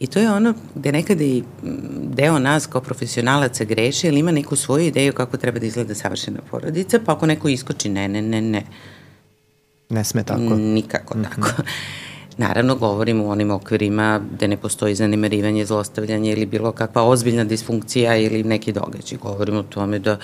I 0.00 0.06
to 0.06 0.18
je 0.18 0.32
ono 0.32 0.54
gde 0.74 0.92
nekada 0.92 1.24
i 1.24 1.42
mm, 1.62 1.68
deo 2.14 2.38
nas 2.38 2.66
kao 2.66 2.80
profesionalaca 2.80 3.64
greše 3.64 4.08
ili 4.08 4.20
ima 4.20 4.32
neku 4.32 4.56
svoju 4.56 4.86
ideju 4.86 5.12
kako 5.12 5.36
treba 5.36 5.58
da 5.58 5.66
izgleda 5.66 5.94
savršena 5.94 6.40
porodica, 6.50 7.00
pa 7.06 7.12
ako 7.12 7.26
neko 7.26 7.48
iskoči 7.48 7.88
ne, 7.88 8.08
ne, 8.08 8.22
ne, 8.22 8.40
ne. 8.40 8.64
Ne 9.90 10.04
sme 10.04 10.24
tako. 10.24 10.56
Nikako 10.56 11.18
mm 11.18 11.22
-hmm. 11.22 11.28
tako. 11.34 11.62
Naravno, 12.38 12.74
govorimo 12.74 13.24
u 13.24 13.30
onim 13.30 13.50
okvirima 13.50 14.20
gde 14.32 14.48
ne 14.48 14.56
postoji 14.56 14.94
zanimerivanje, 14.94 15.66
zlostavljanje 15.66 16.32
ili 16.32 16.46
bilo 16.46 16.72
kakva 16.72 17.02
ozbiljna 17.02 17.44
disfunkcija 17.44 18.16
ili 18.16 18.44
neki 18.44 18.72
događaj. 18.72 19.18
Govorimo 19.18 19.60
o 19.60 19.62
tome 19.62 19.98
da, 19.98 20.18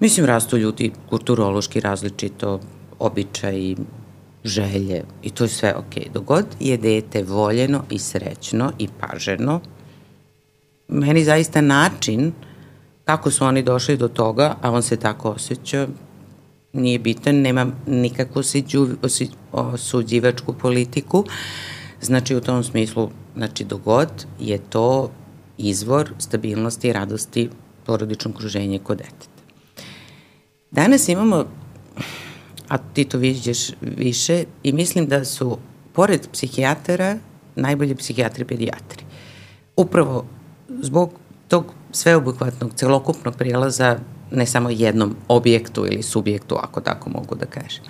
mislim, 0.00 0.26
rastu 0.26 0.56
ljudi 0.58 0.92
kulturološki 1.08 1.80
različito, 1.80 2.60
običaj, 2.98 3.74
želje 4.44 5.02
i 5.22 5.30
to 5.30 5.44
je 5.44 5.48
sve 5.48 5.74
ok. 5.74 6.12
Dogod 6.14 6.46
je 6.60 6.76
dete 6.76 7.22
voljeno 7.22 7.84
i 7.90 7.98
srećno 7.98 8.72
i 8.78 8.88
paženo, 9.00 9.60
meni 10.88 11.24
zaista 11.24 11.60
način 11.60 12.32
kako 13.04 13.30
su 13.30 13.44
oni 13.44 13.62
došli 13.62 13.96
do 13.96 14.08
toga, 14.08 14.56
a 14.62 14.70
on 14.70 14.82
se 14.82 14.96
tako 14.96 15.30
osjeća, 15.30 15.86
nije 16.72 16.98
bitan, 16.98 17.36
nema 17.36 17.66
nikakvu 17.86 18.42
osuđivačku 19.52 20.52
politiku. 20.52 21.24
Znači 22.00 22.36
u 22.36 22.40
tom 22.40 22.64
smislu, 22.64 23.10
znači 23.36 23.64
dogod 23.64 24.26
je 24.38 24.58
to 24.58 25.10
izvor 25.58 26.10
stabilnosti 26.18 26.88
i 26.88 26.92
radosti 26.92 27.50
porodičnog 27.84 28.36
kruženja 28.36 28.78
kod 28.78 28.98
deteta. 28.98 29.42
Danas 30.70 31.08
imamo, 31.08 31.44
a 32.68 32.78
ti 32.78 33.04
to 33.04 33.18
vidiš 33.18 33.70
više, 33.80 34.44
i 34.62 34.72
mislim 34.72 35.06
da 35.06 35.24
su, 35.24 35.58
pored 35.92 36.28
psihijatara, 36.32 37.18
najbolji 37.56 37.94
psihijatri 37.94 38.44
pedijatri. 38.44 39.04
Upravo 39.76 40.24
zbog 40.68 41.12
tog 41.48 41.64
sveobuhvatnog, 41.92 42.72
celokupnog 42.74 43.36
prijelaza 43.36 43.98
ne 44.32 44.46
samo 44.46 44.70
jednom 44.70 45.16
objektu 45.28 45.86
ili 45.86 46.02
subjektu, 46.02 46.56
ako 46.62 46.80
tako 46.80 47.10
mogu 47.10 47.34
da 47.34 47.46
kažem. 47.46 47.84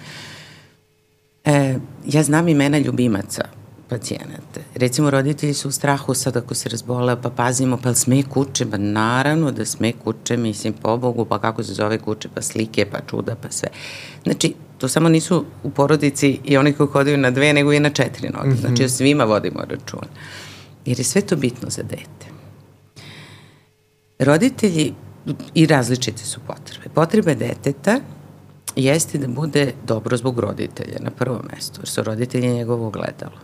E, 1.45 1.79
ja 2.07 2.23
znam 2.23 2.49
imena 2.49 2.79
ljubimaca 2.79 3.43
pacijenata. 3.89 4.61
Recimo, 4.75 5.11
roditelji 5.11 5.55
su 5.55 5.69
u 5.69 5.73
strahu 5.73 6.15
sad 6.15 6.37
ako 6.37 6.55
se 6.55 6.69
razbola, 6.69 7.17
pa 7.17 7.31
pazimo, 7.31 7.77
pa 7.77 7.95
sme 7.95 8.23
kuće? 8.23 8.65
Ba 8.65 8.77
naravno 8.77 9.51
da 9.51 9.65
sme 9.65 9.93
kuće, 9.93 10.37
mislim, 10.37 10.73
po 10.73 10.97
Bogu, 10.97 11.25
pa 11.25 11.39
kako 11.39 11.63
se 11.63 11.75
zove 11.75 11.99
kuće, 11.99 12.29
pa 12.35 12.43
slike, 12.43 12.87
pa 12.93 12.99
čuda, 13.11 13.37
pa 13.43 13.51
sve. 13.51 13.69
Znači, 14.25 14.55
to 14.79 14.89
samo 14.89 15.09
nisu 15.09 15.45
u 15.63 15.71
porodici 15.71 16.39
i 16.45 16.57
oni 16.57 16.73
koji 16.73 16.89
hodaju 16.89 17.19
na 17.19 17.31
dve, 17.31 17.53
nego 17.53 17.73
i 17.73 17.81
na 17.81 17.91
četiri 17.91 18.29
noge. 18.29 18.49
Mm 18.49 18.53
-hmm. 18.53 18.61
Znači, 18.61 18.89
svima 18.89 19.25
vodimo 19.25 19.61
račun. 19.61 20.09
Jer 20.87 20.99
je 21.01 21.05
sve 21.05 21.21
to 21.21 21.37
bitno 21.37 21.71
za 21.71 21.83
dete. 21.83 22.27
Roditelji 24.19 24.95
i 25.55 25.67
različite 25.67 26.25
su 26.25 26.41
potrebe. 26.47 26.89
Potrebe 26.95 27.35
deteta 27.35 28.01
jeste 28.77 29.19
da 29.19 29.27
bude 29.27 29.73
dobro 29.87 30.17
zbog 30.17 30.39
roditelja 30.39 30.99
na 31.01 31.11
prvom 31.11 31.43
mestu, 31.55 31.81
jer 31.81 31.89
su 31.89 32.03
roditelji 32.03 32.49
njegovo 32.49 32.91
gledalo. 32.91 33.39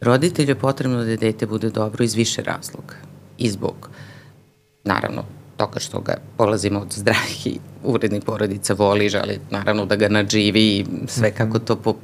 Roditelju 0.00 0.48
je 0.48 0.58
potrebno 0.58 1.04
da 1.04 1.16
dete 1.16 1.46
bude 1.46 1.70
dobro 1.70 2.04
iz 2.04 2.14
više 2.14 2.42
razloga. 2.42 2.94
I 3.38 3.50
zbog, 3.50 3.90
naravno, 4.84 5.24
toga 5.56 5.80
što 5.80 6.00
ga 6.00 6.16
polazimo 6.36 6.80
od 6.80 6.92
zdravih 6.92 7.46
i 7.46 7.58
urednih 7.84 8.22
porodica 8.22 8.74
voli, 8.74 9.08
želi 9.08 9.40
naravno 9.50 9.86
da 9.86 9.96
ga 9.96 10.08
nadživi 10.08 10.78
i 10.78 10.86
sve 11.06 11.28
mhm. 11.28 11.36
kako 11.36 11.58
to 11.58 11.76
po 11.76 11.94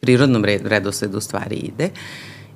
prirodnom 0.00 0.44
red, 0.44 0.66
redosledu 0.66 1.20
stvari 1.20 1.56
ide. 1.56 1.90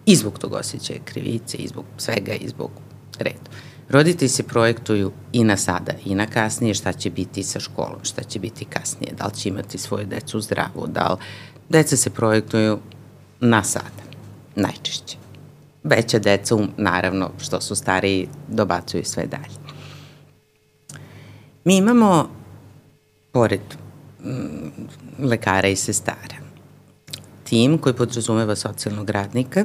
I 0.07 0.17
zbog 0.17 0.39
tog 0.39 0.53
osjećaja 0.53 0.99
krivice, 1.05 1.57
i 1.57 1.69
zbog 1.69 1.85
svega, 1.97 2.33
i 2.33 2.49
zbog 2.49 2.71
redu. 3.19 3.51
Roditelji 3.89 4.29
se 4.29 4.43
projektuju 4.43 5.13
i 5.33 5.45
na 5.45 5.57
sada 5.57 5.93
i 6.05 6.15
na 6.15 6.27
kasnije 6.27 6.75
šta 6.75 6.93
će 6.93 7.11
biti 7.11 7.43
sa 7.43 7.61
školom, 7.61 7.99
šta 8.03 8.23
će 8.23 8.39
biti 8.39 8.65
kasnije, 8.65 9.13
da 9.19 9.27
li 9.27 9.35
će 9.35 9.49
imati 9.49 9.79
svoju 9.79 10.07
decu 10.07 10.41
zdravu, 10.41 10.87
da 10.87 11.09
li... 11.09 11.17
Deca 11.69 11.97
se 11.97 12.11
projektuju 12.11 12.79
na 13.41 13.63
sada, 13.63 14.03
najčešće. 14.55 15.17
Veća 15.85 16.19
deca, 16.19 16.57
naravno, 16.77 17.31
što 17.39 17.61
su 17.61 17.75
stariji, 17.75 18.29
dobacuju 18.49 19.05
sve 19.05 19.27
dalje. 19.27 19.57
Mi 21.65 21.77
imamo, 21.77 22.31
pored 23.33 23.61
mm, 24.25 24.69
lekara 25.19 25.69
i 25.69 25.77
sestara, 25.77 26.37
tim 27.45 27.79
koji 27.79 27.95
podrazumeva 27.95 28.57
socijalnog 28.57 29.11
radnika, 29.11 29.65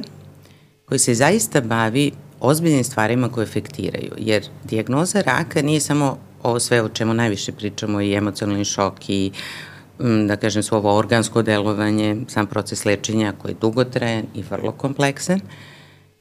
koji 0.84 0.98
se 0.98 1.14
zaista 1.14 1.60
bavi 1.60 2.12
ozbiljnim 2.42 2.84
stvarima 2.84 3.28
koje 3.28 3.44
efektiraju, 3.44 4.12
jer 4.18 4.44
dijagnoza 4.64 5.20
raka 5.20 5.62
nije 5.62 5.80
samo 5.80 6.18
ovo 6.42 6.60
sve 6.60 6.82
o 6.82 6.88
čemu 6.88 7.14
najviše 7.14 7.52
pričamo 7.52 8.00
i 8.00 8.14
emocionalni 8.14 8.64
šok 8.64 9.10
i 9.10 9.30
mm, 10.00 10.26
da 10.26 10.36
kažem 10.36 10.62
svo 10.62 10.96
organsko 10.96 11.42
delovanje, 11.42 12.16
sam 12.28 12.46
proces 12.46 12.84
lečenja 12.84 13.32
koji 13.42 13.52
je 13.52 13.56
dugotrajan 13.60 14.24
i 14.34 14.42
vrlo 14.50 14.72
kompleksan, 14.72 15.40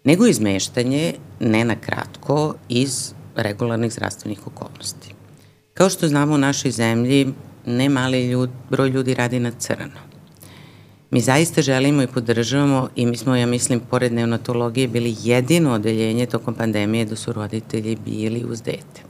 nego 0.03 0.27
izmeštanje 0.27 1.13
ne 1.39 1.65
na 1.65 1.75
kratko 1.75 2.55
iz 2.69 3.13
regularnih 3.35 3.93
zdravstvenih 3.93 4.47
okolnosti. 4.47 5.13
Kao 5.73 5.89
što 5.89 6.07
znamo 6.07 6.33
u 6.35 6.37
našoj 6.37 6.71
zemlji, 6.71 7.33
ne 7.65 7.89
mali 7.89 8.27
ljud, 8.27 8.49
broj 8.69 8.89
ljudi 8.89 9.13
radi 9.13 9.39
na 9.39 9.51
crno. 9.51 10.10
Mi 11.11 11.21
zaista 11.21 11.61
želimo 11.61 12.01
i 12.01 12.07
podržavamo 12.07 12.89
i 12.95 13.05
mi 13.05 13.17
smo, 13.17 13.35
ja 13.35 13.45
mislim, 13.45 13.79
pored 13.89 14.13
neonatologije 14.13 14.87
bili 14.87 15.15
jedino 15.23 15.73
odeljenje 15.73 16.25
tokom 16.25 16.53
pandemije 16.53 17.05
da 17.05 17.15
su 17.15 17.33
roditelji 17.33 17.97
bili 18.05 18.45
uz 18.49 18.61
dete. 18.61 19.01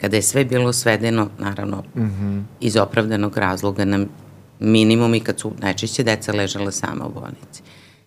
Kada 0.00 0.16
je 0.16 0.22
sve 0.22 0.44
bilo 0.44 0.72
svedeno, 0.72 1.28
naravno, 1.38 1.82
mm 1.96 2.00
-hmm. 2.00 2.42
iz 2.60 2.76
opravdanog 2.76 3.36
razloga 3.36 3.84
na 3.84 4.06
minimum 4.60 5.14
i 5.14 5.20
kad 5.20 5.40
su 5.40 5.52
najčešće 5.58 6.02
deca 6.02 6.32
ležala 6.32 6.70
sama 6.70 7.06
u 7.06 7.12
bolnici. 7.12 7.62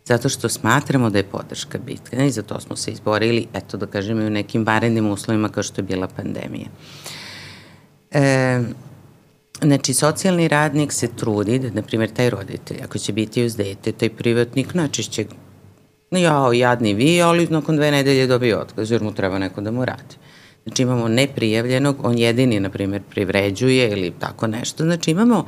Zato 0.06 0.30
što 0.30 0.50
smatramo 0.50 1.10
da 1.10 1.18
je 1.18 1.24
podrška 1.24 1.78
bitka 1.86 2.24
i 2.24 2.32
za 2.32 2.42
to 2.42 2.60
smo 2.60 2.76
se 2.76 2.92
izborili, 2.92 3.48
eto 3.54 3.78
da 3.78 3.86
kažemo 3.86 4.22
i 4.22 4.28
u 4.28 4.30
nekim 4.30 4.66
varenim 4.66 5.10
uslovima 5.10 5.50
kao 5.50 5.64
što 5.64 5.82
je 5.82 5.86
bila 5.86 6.08
pandemija. 6.08 6.68
E, 8.12 8.62
Znači, 9.64 9.94
socijalni 9.94 10.48
radnik 10.48 10.92
se 10.92 11.08
trudi 11.16 11.60
da, 11.60 11.70
na 11.70 11.82
primjer, 11.82 12.10
taj 12.10 12.30
roditelj, 12.30 12.78
ako 12.84 12.98
će 12.98 13.14
biti 13.14 13.46
uz 13.46 13.56
dete, 13.56 13.92
taj 13.92 14.10
privatnik 14.10 14.74
najčešće, 14.74 15.26
jao, 16.12 16.54
jadni 16.54 16.94
vi, 16.94 17.22
ali 17.22 17.48
nakon 17.48 17.76
dve 17.76 17.92
nedelje 17.92 18.28
dobije 18.28 18.58
otkaz, 18.58 18.92
jer 18.92 19.04
mu 19.04 19.14
treba 19.14 19.40
neko 19.40 19.62
da 19.62 19.72
mu 19.72 19.86
radi. 19.86 20.16
Znači, 20.64 20.82
imamo 20.82 21.08
neprijavljenog, 21.08 21.96
on 22.04 22.18
jedini, 22.18 22.60
na 22.60 22.70
primjer, 22.70 23.02
privređuje 23.10 23.92
ili 23.92 24.14
tako 24.20 24.48
nešto. 24.48 24.84
Znači, 24.84 25.12
imamo 25.12 25.46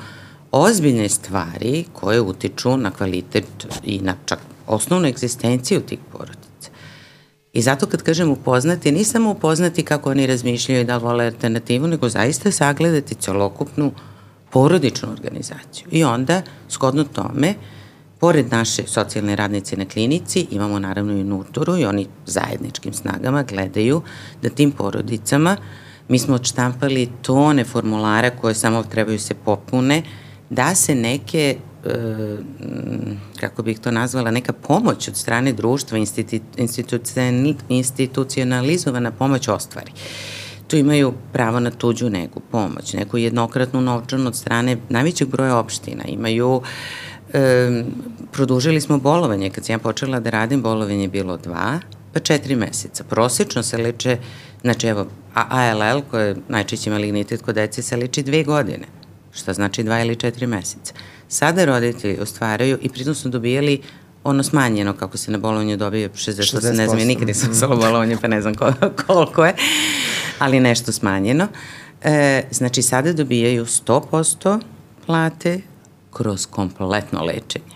ozbiljne 0.51 1.09
stvari 1.09 1.85
koje 1.93 2.21
utiču 2.21 2.77
na 2.77 2.91
kvalitet 2.91 3.45
i 3.83 3.99
na 3.99 4.15
čak 4.25 4.39
osnovnu 4.67 5.07
egzistenciju 5.07 5.81
tih 5.81 5.99
porodica. 6.11 6.42
I 7.53 7.61
zato 7.61 7.85
kad 7.85 8.01
kažem 8.01 8.29
upoznati, 8.29 8.91
nisam 8.91 9.11
samo 9.11 9.31
upoznati 9.31 9.83
kako 9.83 10.11
oni 10.11 10.27
razmišljaju 10.27 10.85
da 10.85 10.97
vole 10.97 11.25
alternativu, 11.25 11.87
nego 11.87 12.09
zaista 12.09 12.51
sagledati 12.51 13.15
celokupnu 13.15 13.91
porodičnu 14.49 15.11
organizaciju. 15.11 15.87
I 15.91 16.03
onda, 16.03 16.41
skodno 16.69 17.03
tome, 17.03 17.53
Pored 18.23 18.51
naše 18.51 18.83
socijalne 18.87 19.35
radnice 19.35 19.77
na 19.77 19.85
klinici 19.85 20.47
imamo 20.51 20.79
naravno 20.79 21.13
i 21.13 21.23
nuturu 21.23 21.77
i 21.77 21.85
oni 21.85 22.07
zajedničkim 22.25 22.93
snagama 22.93 23.43
gledaju 23.43 24.01
da 24.41 24.49
tim 24.49 24.71
porodicama 24.71 25.57
mi 26.07 26.19
smo 26.19 26.35
odštampali 26.35 27.09
tone 27.21 27.63
formulara 27.63 28.29
koje 28.29 28.53
samo 28.55 28.83
trebaju 28.83 29.19
se 29.19 29.33
popune 29.33 30.03
da 30.49 30.75
se 30.75 30.95
neke 30.95 31.57
kako 33.39 33.63
bih 33.63 33.79
to 33.79 33.91
nazvala, 33.91 34.31
neka 34.31 34.53
pomoć 34.53 35.07
od 35.07 35.17
strane 35.17 35.53
društva, 35.53 35.97
institucionalizovana 37.69 39.11
pomoć 39.11 39.47
ostvari. 39.47 39.91
Tu 40.67 40.77
imaju 40.77 41.13
pravo 41.33 41.59
na 41.59 41.71
tuđu 41.71 42.09
neku 42.09 42.39
pomoć, 42.39 42.93
neku 42.93 43.17
jednokratnu 43.17 43.81
novčanu 43.81 44.27
od 44.27 44.35
strane 44.35 44.77
najvećeg 44.89 45.27
broja 45.27 45.57
opština. 45.57 46.03
Imaju 46.07 46.61
e, 47.33 47.83
produžili 48.31 48.81
smo 48.81 48.97
bolovanje. 48.97 49.49
Kad 49.49 49.65
sam 49.65 49.73
ja 49.73 49.79
počela 49.79 50.19
da 50.19 50.29
radim, 50.29 50.61
bolovanje 50.61 51.01
je 51.01 51.07
bilo 51.07 51.37
dva, 51.37 51.79
pa 52.13 52.19
četiri 52.19 52.55
meseca. 52.55 53.03
Prosečno 53.03 53.63
se 53.63 53.77
leče, 53.77 54.17
znači 54.61 54.87
evo, 54.87 55.07
ALL, 55.33 56.01
koje 56.11 56.27
je 56.27 56.35
najčešći 56.47 56.89
malignitet 56.89 57.41
kod 57.41 57.55
dece, 57.55 57.81
se 57.81 57.97
leči 57.97 58.23
dve 58.23 58.43
godine, 58.43 58.87
što 59.33 59.53
znači 59.53 59.83
dva 59.83 60.01
ili 60.01 60.15
četiri 60.15 60.47
meseca. 60.47 60.93
Sada 61.27 61.65
roditelji 61.65 62.19
ostvaraju 62.19 62.77
i 62.81 62.89
pritom 62.89 63.15
su 63.15 63.29
dobijali 63.29 63.81
ono 64.23 64.43
smanjeno 64.43 64.93
kako 64.93 65.17
se 65.17 65.31
na 65.31 65.37
bolovanju 65.37 65.77
dobije 65.77 66.09
60%, 66.09 66.57
60%. 66.57 66.77
ne 66.77 66.87
znam, 66.87 66.99
ja 66.99 67.05
nikad 67.05 67.27
nisam 67.27 67.55
solo 67.55 67.75
bolovanje 67.75 68.17
pa 68.21 68.27
ne 68.27 68.41
znam 68.41 68.53
koliko 69.05 69.45
je, 69.45 69.53
ali 70.39 70.59
nešto 70.59 70.91
smanjeno. 70.91 71.47
E, 72.03 72.43
znači 72.51 72.81
sada 72.81 73.13
dobijaju 73.13 73.65
100% 73.65 74.59
plate 75.05 75.61
kroz 76.11 76.45
kompletno 76.45 77.23
lečenje. 77.23 77.73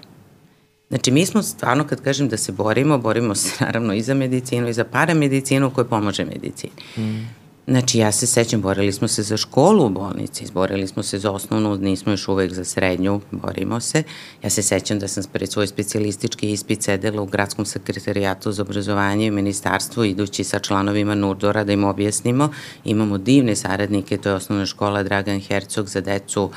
Znači, 0.89 1.11
mi 1.11 1.25
smo 1.25 1.43
stvarno, 1.43 1.87
kad 1.87 2.01
kažem 2.01 2.29
da 2.29 2.37
se 2.37 2.51
borimo, 2.51 2.97
borimo 2.97 3.35
se 3.35 3.65
naravno 3.65 3.93
i 3.93 4.01
za 4.01 4.13
medicinu 4.13 4.67
i 4.67 4.73
za 4.73 4.83
paramedicinu 4.83 5.71
koja 5.71 5.85
pomože 5.85 6.25
medicini. 6.25 6.73
Mm. 6.97 7.29
Znači, 7.67 7.97
ja 7.97 8.11
se 8.11 8.27
sećam, 8.27 8.61
borili 8.61 8.91
smo 8.91 9.07
se 9.07 9.23
za 9.23 9.37
školu 9.37 9.85
u 9.85 9.89
bolnici, 9.89 10.45
borili 10.53 10.87
smo 10.87 11.03
se 11.03 11.19
za 11.19 11.31
osnovnu, 11.31 11.77
nismo 11.77 12.11
još 12.11 12.27
uvek 12.27 12.53
za 12.53 12.63
srednju, 12.65 13.21
borimo 13.31 13.79
se. 13.79 14.03
Ja 14.43 14.49
se 14.49 14.61
sećam 14.61 14.99
da 14.99 15.07
sam 15.07 15.23
pred 15.33 15.51
svoj 15.51 15.67
specijalistički 15.67 16.51
ispit 16.51 16.81
sedela 16.81 17.21
u 17.21 17.25
gradskom 17.25 17.65
sekretarijatu 17.65 18.51
za 18.51 18.61
obrazovanje 18.61 19.25
i 19.25 19.31
ministarstvu, 19.31 20.03
idući 20.03 20.43
sa 20.43 20.59
članovima 20.59 21.15
Nurdora 21.15 21.63
da 21.63 21.73
im 21.73 21.83
objasnimo. 21.83 22.49
Imamo 22.83 23.17
divne 23.17 23.55
saradnike, 23.55 24.17
to 24.17 24.29
je 24.29 24.35
osnovna 24.35 24.65
škola 24.65 25.03
Dragan 25.03 25.39
Hercog 25.39 25.89
za 25.89 26.01
decu 26.01 26.51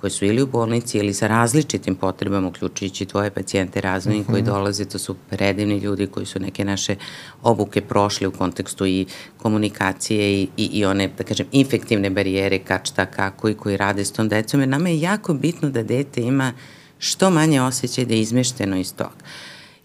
koji 0.00 0.10
su 0.10 0.24
ili 0.24 0.42
u 0.42 0.46
bolnici 0.46 0.98
ili 0.98 1.14
sa 1.14 1.26
različitim 1.26 1.94
potrebama, 1.94 2.48
uključujući 2.48 3.06
tvoje 3.06 3.30
pacijente 3.30 3.80
razvojni 3.80 4.20
mm 4.20 4.22
-hmm. 4.22 4.30
koji 4.30 4.42
mhm. 4.42 4.50
dolaze, 4.50 4.84
to 4.84 4.98
su 4.98 5.14
predivni 5.30 5.78
ljudi 5.78 6.06
koji 6.06 6.26
su 6.26 6.40
neke 6.40 6.64
naše 6.64 6.96
obuke 7.42 7.80
prošli 7.80 8.26
u 8.26 8.32
kontekstu 8.32 8.86
i 8.86 9.06
komunikacije 9.36 10.42
i, 10.42 10.48
i, 10.56 10.64
i 10.64 10.84
one, 10.84 11.08
da 11.18 11.24
kažem, 11.24 11.46
infektivne 11.52 12.10
barijere, 12.10 12.58
kad 12.58 12.86
šta, 12.86 13.06
kako 13.06 13.48
i 13.48 13.54
koji 13.54 13.76
rade 13.76 14.04
s 14.04 14.12
tom 14.12 14.28
decom, 14.28 14.60
jer 14.60 14.68
nama 14.68 14.88
je 14.88 15.00
jako 15.00 15.34
bitno 15.34 15.70
da 15.70 15.82
dete 15.82 16.20
ima 16.20 16.52
što 16.98 17.30
manje 17.30 17.62
osjećaj 17.62 18.04
da 18.04 18.14
je 18.14 18.20
izmešteno 18.20 18.76
iz 18.76 18.94
toga. 18.94 19.16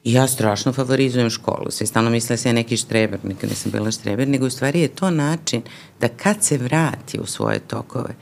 I 0.04 0.14
ja 0.14 0.28
strašno 0.28 0.74
favorizujem 0.74 1.30
školu. 1.30 1.72
Sve 1.72 1.88
stalno 1.88 2.10
misle 2.10 2.34
da 2.34 2.38
se 2.38 2.50
ja 2.50 2.54
neki 2.54 2.78
štreber, 2.78 3.20
nikad 3.24 3.50
nisam 3.50 3.72
bila 3.72 3.92
štreber, 3.92 4.28
nego 4.28 4.46
u 4.46 4.50
stvari 4.50 4.82
je 4.82 4.88
to 4.88 5.10
način 5.10 5.62
da 6.00 6.08
kad 6.08 6.44
se 6.44 6.58
vrati 6.58 7.20
u 7.20 7.26
svoje 7.26 7.60
tokove, 7.60 8.16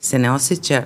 se 0.00 0.18
ne 0.18 0.30
osjeća 0.30 0.84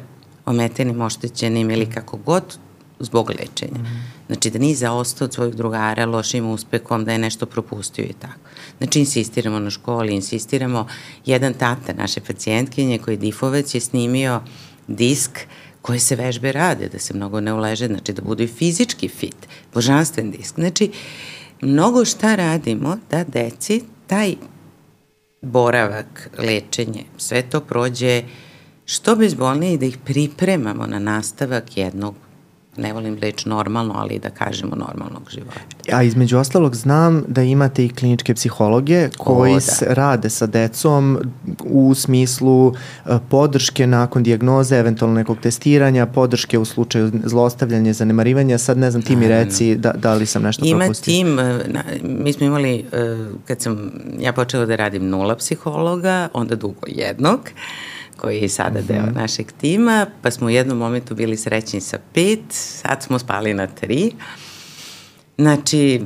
ometenim, 0.51 1.01
oštećenim 1.01 1.71
ili 1.71 1.91
kako 1.91 2.17
god 2.17 2.59
zbog 3.01 3.31
lečenja. 3.31 3.79
Mm. 3.83 4.13
Znači 4.27 4.51
da 4.51 4.59
nije 4.59 4.77
zaostao 4.77 5.25
od 5.25 5.35
svojih 5.35 5.55
drugara 5.55 6.07
lošim 6.07 6.51
uspehom, 6.51 7.05
da 7.05 7.13
je 7.13 7.19
nešto 7.19 7.47
propustio 7.47 8.05
i 8.05 8.13
tako. 8.13 8.41
Znači 8.79 8.99
insistiramo 8.99 9.59
na 9.59 9.71
školi, 9.71 10.15
insistiramo. 10.15 10.87
Jedan 11.27 11.55
tata 11.55 11.93
naše 11.93 12.21
pacijentkinje 12.21 12.99
koji 12.99 13.15
je 13.15 13.19
difovec 13.19 13.75
je 13.75 13.81
snimio 13.81 14.41
disk 14.89 15.39
koje 15.83 15.99
se 15.99 16.17
vežbe 16.17 16.53
rade, 16.53 16.89
da 16.89 16.99
se 16.99 17.15
mnogo 17.15 17.41
ne 17.41 17.53
uleže, 17.53 17.87
znači 17.87 18.13
da 18.13 18.23
budu 18.23 18.43
i 18.43 18.47
fizički 18.47 19.09
fit, 19.09 19.49
božanstven 19.75 20.31
disk. 20.31 20.55
Znači, 20.55 20.91
mnogo 21.61 22.05
šta 22.05 22.35
radimo 22.35 22.97
da 23.11 23.25
deci 23.25 23.83
taj 24.07 24.35
boravak, 25.43 26.31
lečenje, 26.39 27.05
sve 27.17 27.43
to 27.43 27.61
prođe 27.61 28.23
uh, 28.25 28.50
što 28.91 29.17
bezbolnije 29.17 29.75
i 29.75 29.79
da 29.79 29.87
ih 29.87 29.99
pripremamo 30.05 30.87
na 30.87 30.99
nastavak 30.99 31.77
jednog 31.77 32.15
ne 32.77 32.93
volim 32.93 33.19
reč 33.19 33.45
normalno, 33.45 33.95
ali 33.97 34.19
da 34.19 34.31
kažemo 34.31 34.77
normalnog 34.77 35.23
života. 35.31 35.61
A 35.93 36.03
između 36.03 36.39
ostalog 36.39 36.75
znam 36.77 37.25
da 37.29 37.43
imate 37.43 37.85
i 37.85 37.89
kliničke 37.89 38.35
psihologe 38.35 39.09
koji 39.19 39.55
o, 39.55 39.59
da. 39.59 39.95
rade 39.95 40.31
sa 40.31 40.47
decom 40.47 41.19
u 41.65 41.95
smislu 41.95 42.67
uh, 42.67 42.75
podrške 43.29 43.87
nakon 43.87 44.23
dijagnoze, 44.23 44.77
eventualno 44.77 45.15
nekog 45.15 45.39
testiranja, 45.43 46.07
podrške 46.07 46.59
u 46.59 46.65
slučaju 46.65 47.13
zlostavljanja, 47.25 47.93
zanemarivanja. 47.93 48.59
Sad 48.59 48.79
ne 48.79 48.91
znam, 48.91 49.03
ti 49.03 49.17
mi 49.17 49.29
reci 49.29 49.75
da, 49.75 49.93
da 49.93 50.15
li 50.15 50.27
sam 50.27 50.43
nešto 50.43 50.67
Ima 50.67 50.79
propustio. 50.79 51.21
Ima 51.21 51.53
tim, 51.63 51.73
na, 51.73 51.83
mi 52.03 52.33
smo 52.33 52.47
imali, 52.47 52.85
uh, 52.93 53.39
kad 53.47 53.61
sam 53.61 53.93
ja 54.21 54.33
počela 54.33 54.67
da 54.67 54.77
radim 54.77 55.09
nula 55.09 55.37
psihologa, 55.37 56.29
onda 56.33 56.57
dugo 56.57 56.87
jednog, 56.87 57.41
koji 58.21 58.41
je 58.43 58.49
sada 58.49 58.81
deo 58.81 59.03
mm 59.03 59.07
-hmm. 59.07 59.17
našeg 59.17 59.53
tima, 59.61 60.07
pa 60.23 60.31
smo 60.31 60.47
u 60.47 60.51
jednom 60.51 60.79
momentu 60.79 61.15
bili 61.15 61.37
srećni 61.37 61.81
sa 61.81 61.99
pet, 62.15 62.41
sad 62.49 63.03
smo 63.03 63.19
spali 63.19 63.55
na 63.55 63.67
tri. 63.67 64.13
Znači, 65.39 66.01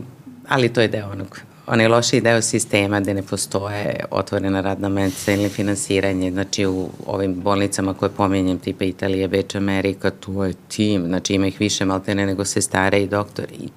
ali 0.49 0.69
to 0.69 0.81
je 0.81 0.89
deo 0.89 1.11
onog 1.11 1.41
onaj 1.67 1.89
loši 1.89 2.21
deo 2.21 2.43
sistema 2.43 3.01
gde 3.01 3.15
ne 3.15 3.23
postoje 3.23 4.05
otvorena 4.11 4.61
radna 4.61 4.89
mesta 4.89 5.33
ili 5.33 5.49
finansiranje, 5.49 6.31
znači 6.31 6.67
u 6.67 6.89
ovim 7.07 7.35
bolnicama 7.35 7.95
koje 7.95 8.11
pominjem, 8.11 8.59
tipa 8.59 8.85
Italije, 8.85 9.29
Beč, 9.29 9.55
Amerika, 9.55 10.11
tu 10.11 10.43
je 10.43 10.55
tim, 10.69 11.07
znači 11.07 11.35
ima 11.35 11.47
ih 11.47 11.61
više 11.61 11.85
maltene 11.85 12.27
nego 12.27 12.45
se 12.45 12.61
stare 12.61 13.03
i 13.03 13.09
doktori. 13.09 13.55
I 13.55 13.69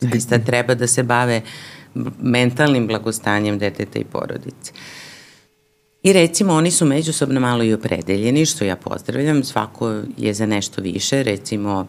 zaista 0.00 0.38
treba 0.38 0.74
da 0.74 0.86
se 0.86 1.02
bave 1.02 1.40
mentalnim 2.20 2.86
blagostanjem 2.86 3.58
deteta 3.58 3.98
i 3.98 4.04
porodice. 4.04 4.72
Uh, 4.72 5.01
I 6.02 6.12
recimo 6.12 6.54
oni 6.54 6.70
su 6.70 6.86
međusobno 6.86 7.40
malo 7.40 7.64
i 7.64 7.74
opredeljeni, 7.74 8.46
što 8.46 8.64
ja 8.64 8.76
pozdravljam, 8.76 9.44
svako 9.44 10.00
je 10.16 10.34
za 10.34 10.46
nešto 10.46 10.82
više, 10.82 11.22
recimo 11.22 11.86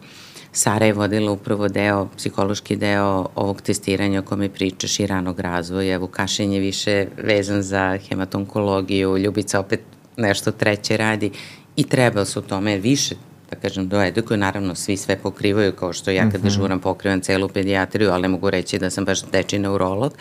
Sara 0.52 0.86
je 0.86 0.92
vodila 0.92 1.32
upravo 1.32 1.68
deo, 1.68 2.08
psihološki 2.16 2.76
deo 2.76 3.28
ovog 3.34 3.62
testiranja 3.62 4.20
o 4.20 4.22
kome 4.22 4.48
pričaš 4.48 5.00
i 5.00 5.06
ranog 5.06 5.40
razvoja, 5.40 5.98
Vukašin 5.98 6.52
je 6.52 6.60
više 6.60 7.06
vezan 7.22 7.62
za 7.62 7.98
hematonkologiju, 8.08 9.18
Ljubica 9.18 9.60
opet 9.60 9.80
nešto 10.16 10.52
treće 10.52 10.96
radi. 10.96 11.30
I 11.76 11.84
treba 11.84 12.24
se 12.24 12.38
u 12.38 12.42
tome 12.42 12.78
više 12.78 13.14
da 13.50 13.56
kažem, 13.56 13.88
do 13.88 14.02
edukuju, 14.02 14.38
naravno 14.38 14.74
svi 14.74 14.96
sve 14.96 15.16
pokrivaju, 15.16 15.72
kao 15.72 15.92
što 15.92 16.10
ja 16.10 16.30
kada 16.30 16.38
mm 16.38 16.42
-hmm. 16.42 16.54
žuram 16.54 16.80
pokrivam 16.80 17.20
celu 17.20 17.48
pedijatriju, 17.48 18.10
ali 18.10 18.28
mogu 18.28 18.50
reći 18.50 18.78
da 18.78 18.90
sam 18.90 19.04
baš 19.04 19.22
deči 19.22 19.58
neurolog. 19.58 20.12
Uh, 20.12 20.18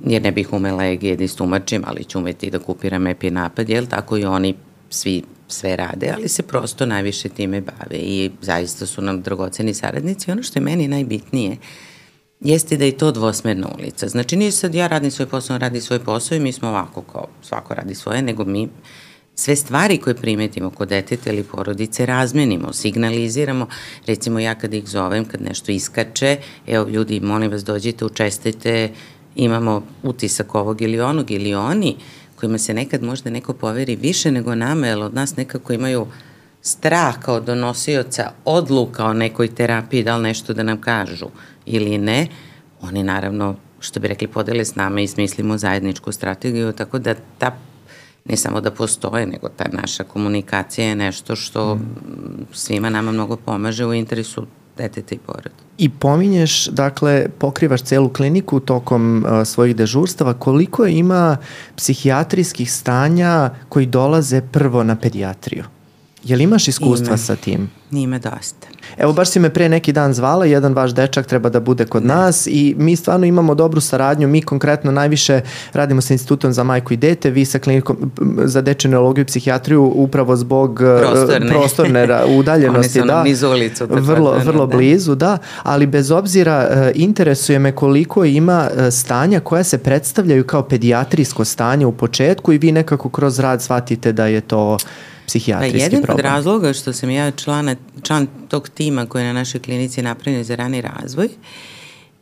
jer 0.00 0.22
ne 0.22 0.32
bih 0.32 0.52
umela 0.52 0.86
EG 0.86 1.16
da 1.16 1.24
istumačim, 1.24 1.82
ali 1.86 2.04
ću 2.04 2.18
umeti 2.18 2.50
da 2.50 2.58
kupiram 2.58 3.06
epinapad, 3.06 3.68
jel 3.68 3.86
tako 3.86 4.16
i 4.16 4.24
oni 4.24 4.54
svi 4.90 5.22
sve 5.48 5.76
rade, 5.76 6.12
ali 6.16 6.28
se 6.28 6.42
prosto 6.42 6.86
najviše 6.86 7.28
time 7.28 7.60
bave 7.60 7.98
i 7.98 8.30
zaista 8.40 8.86
su 8.86 9.02
nam 9.02 9.22
dragoceni 9.22 9.74
saradnici. 9.74 10.30
Ono 10.30 10.42
što 10.42 10.58
je 10.58 10.64
meni 10.64 10.88
najbitnije 10.88 11.56
jeste 12.40 12.76
da 12.76 12.84
je 12.84 12.98
to 12.98 13.12
dvosmerna 13.12 13.68
ulica. 13.78 14.08
Znači 14.08 14.36
nije 14.36 14.52
sad 14.52 14.74
ja 14.74 14.86
radim 14.86 15.10
svoj 15.10 15.26
posao, 15.26 15.58
radi 15.58 15.80
svoj 15.80 15.98
posao 15.98 16.36
i 16.36 16.40
mi 16.40 16.52
smo 16.52 16.68
ovako 16.68 17.02
kao 17.02 17.26
svako 17.42 17.74
radi 17.74 17.94
svoje, 17.94 18.22
nego 18.22 18.44
mi 18.44 18.68
sve 19.34 19.56
stvari 19.56 19.98
koje 19.98 20.14
primetimo 20.14 20.70
kod 20.70 20.88
deteta 20.88 21.32
ili 21.32 21.42
porodice 21.42 22.06
razmenimo, 22.06 22.72
signaliziramo, 22.72 23.66
recimo 24.06 24.38
ja 24.38 24.54
kad 24.54 24.74
ih 24.74 24.88
zovem, 24.88 25.24
kad 25.24 25.42
nešto 25.42 25.72
iskače, 25.72 26.36
evo 26.66 26.88
ljudi, 26.88 27.20
molim 27.20 27.50
vas 27.50 27.64
dođite, 27.64 28.04
učestite, 28.04 28.90
imamo 29.36 29.82
utisak 30.02 30.54
ovog 30.54 30.82
ili 30.82 31.00
onog 31.00 31.30
ili 31.30 31.54
oni 31.54 31.96
kojima 32.36 32.58
se 32.58 32.74
nekad 32.74 33.02
možda 33.02 33.30
neko 33.30 33.52
poveri 33.52 33.96
više 33.96 34.30
nego 34.30 34.54
nama, 34.54 34.86
jer 34.86 34.98
od 34.98 35.14
nas 35.14 35.36
nekako 35.36 35.72
imaju 35.72 36.06
strah 36.62 37.18
kao 37.20 37.40
donosioca 37.40 38.30
odluka 38.44 39.04
o 39.04 39.12
nekoj 39.12 39.54
terapiji, 39.54 40.02
da 40.04 40.16
li 40.16 40.22
nešto 40.22 40.54
da 40.54 40.62
nam 40.62 40.80
kažu 40.80 41.26
ili 41.66 41.98
ne, 41.98 42.26
oni 42.80 43.02
naravno, 43.02 43.56
što 43.80 44.00
bi 44.00 44.08
rekli, 44.08 44.28
podele 44.28 44.64
s 44.64 44.74
nama 44.74 45.00
i 45.00 45.06
smislimo 45.06 45.58
zajedničku 45.58 46.12
strategiju, 46.12 46.72
tako 46.72 46.98
da 46.98 47.14
ta 47.38 47.56
ne 48.24 48.36
samo 48.36 48.60
da 48.60 48.70
postoje, 48.70 49.26
nego 49.26 49.48
ta 49.48 49.64
naša 49.72 50.04
komunikacija 50.04 50.86
je 50.86 50.96
nešto 50.96 51.36
što 51.36 51.74
mm. 51.74 51.80
svima 52.52 52.90
nama 52.90 53.12
mnogo 53.12 53.36
pomaže 53.36 53.86
u 53.86 53.94
interesu 53.94 54.46
deteta 54.76 55.14
i 55.14 55.18
porod. 55.18 55.52
I 55.78 55.88
pominješ, 55.88 56.66
dakle, 56.66 57.28
pokrivaš 57.38 57.82
celu 57.82 58.08
kliniku 58.08 58.60
tokom 58.60 59.24
uh, 59.24 59.46
svojih 59.46 59.76
dežurstava. 59.76 60.34
Koliko 60.34 60.86
ima 60.86 61.36
psihijatrijskih 61.76 62.72
stanja 62.72 63.50
koji 63.68 63.86
dolaze 63.86 64.40
prvo 64.40 64.82
na 64.82 64.96
pedijatriju? 64.96 65.64
Jel 66.24 66.40
imaš 66.40 66.68
iskustva 66.68 67.08
Ime. 67.08 67.18
sa 67.18 67.36
tim? 67.36 67.70
Ima 68.02 68.18
dosta. 68.18 68.66
Evo 68.96 69.12
baš 69.12 69.30
si 69.30 69.40
me 69.40 69.50
pre 69.50 69.68
neki 69.68 69.92
dan 69.92 70.14
zvala, 70.14 70.44
jedan 70.44 70.74
vaš 70.74 70.94
dečak 70.94 71.26
treba 71.26 71.48
da 71.48 71.60
bude 71.60 71.84
kod 71.86 72.06
ne. 72.06 72.14
nas 72.14 72.46
i 72.46 72.74
mi 72.78 72.96
stvarno 72.96 73.26
imamo 73.26 73.54
dobru 73.54 73.80
saradnju, 73.80 74.28
mi 74.28 74.42
konkretno 74.42 74.92
najviše 74.92 75.40
radimo 75.72 76.00
sa 76.00 76.14
institutom 76.14 76.52
za 76.52 76.64
majku 76.64 76.94
i 76.94 76.96
dete, 76.96 77.30
vi 77.30 77.44
sa 77.44 77.58
klinikom 77.58 77.96
za 78.44 78.60
dečju 78.60 78.90
neurologiju 78.90 79.22
i 79.22 79.26
psihijatriju 79.26 79.82
upravo 79.82 80.36
zbog 80.36 80.80
e, 80.80 81.00
prostorne, 81.00 81.48
prostorne 81.48 82.08
udaljenosti. 82.38 83.00
Oni 83.00 83.08
su 83.08 83.14
da, 83.14 83.22
niz 83.22 83.42
ulicu. 83.42 83.86
Vrlo, 83.90 84.38
vrlo 84.44 84.66
da. 84.66 84.76
blizu, 84.76 85.14
da, 85.14 85.38
ali 85.62 85.86
bez 85.86 86.10
obzira 86.10 86.68
e, 86.70 86.92
interesuje 86.94 87.58
me 87.58 87.72
koliko 87.72 88.24
ima 88.24 88.68
e, 88.76 88.90
stanja 88.90 89.40
koja 89.40 89.64
se 89.64 89.78
predstavljaju 89.78 90.44
kao 90.44 90.62
pedijatrijsko 90.62 91.44
stanje 91.44 91.86
u 91.86 91.92
početku 91.92 92.52
i 92.52 92.58
vi 92.58 92.72
nekako 92.72 93.08
kroz 93.08 93.38
rad 93.38 93.62
shvatite 93.62 94.12
da 94.12 94.26
je 94.26 94.40
to 94.40 94.78
psihijatrijski 95.26 95.78
pa 95.78 95.84
jedan 95.84 96.02
problem. 96.02 96.18
Jedan 96.18 96.32
od 96.32 96.36
razloga 96.36 96.72
što 96.72 96.92
sam 96.92 97.10
ja 97.10 97.30
člana, 97.30 97.76
član 98.02 98.26
tog 98.48 98.68
tima 98.68 99.06
koji 99.06 99.22
je 99.22 99.26
na 99.26 99.32
našoj 99.32 99.60
klinici 99.60 100.02
napravljen 100.02 100.44
za 100.44 100.54
rani 100.54 100.80
razvoj, 100.80 101.28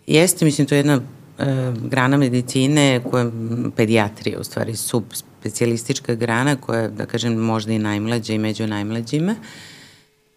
jeste, 0.07 0.45
mislim, 0.45 0.67
to 0.67 0.75
je 0.75 0.79
jedna 0.79 1.01
e, 1.39 1.73
grana 1.83 2.17
medicine 2.17 3.01
koja 3.11 3.31
pedijatrija 3.77 4.41
u 4.41 4.45
stvari 4.45 4.77
subspecialistička 4.77 6.15
grana 6.15 6.57
koja 6.57 6.89
da 6.89 7.07
kažem 7.07 7.35
možda 7.35 7.73
i 7.73 7.79
najmlađa 7.79 8.33
i 8.33 8.39
među 8.39 8.67
najmlađima 8.67 9.35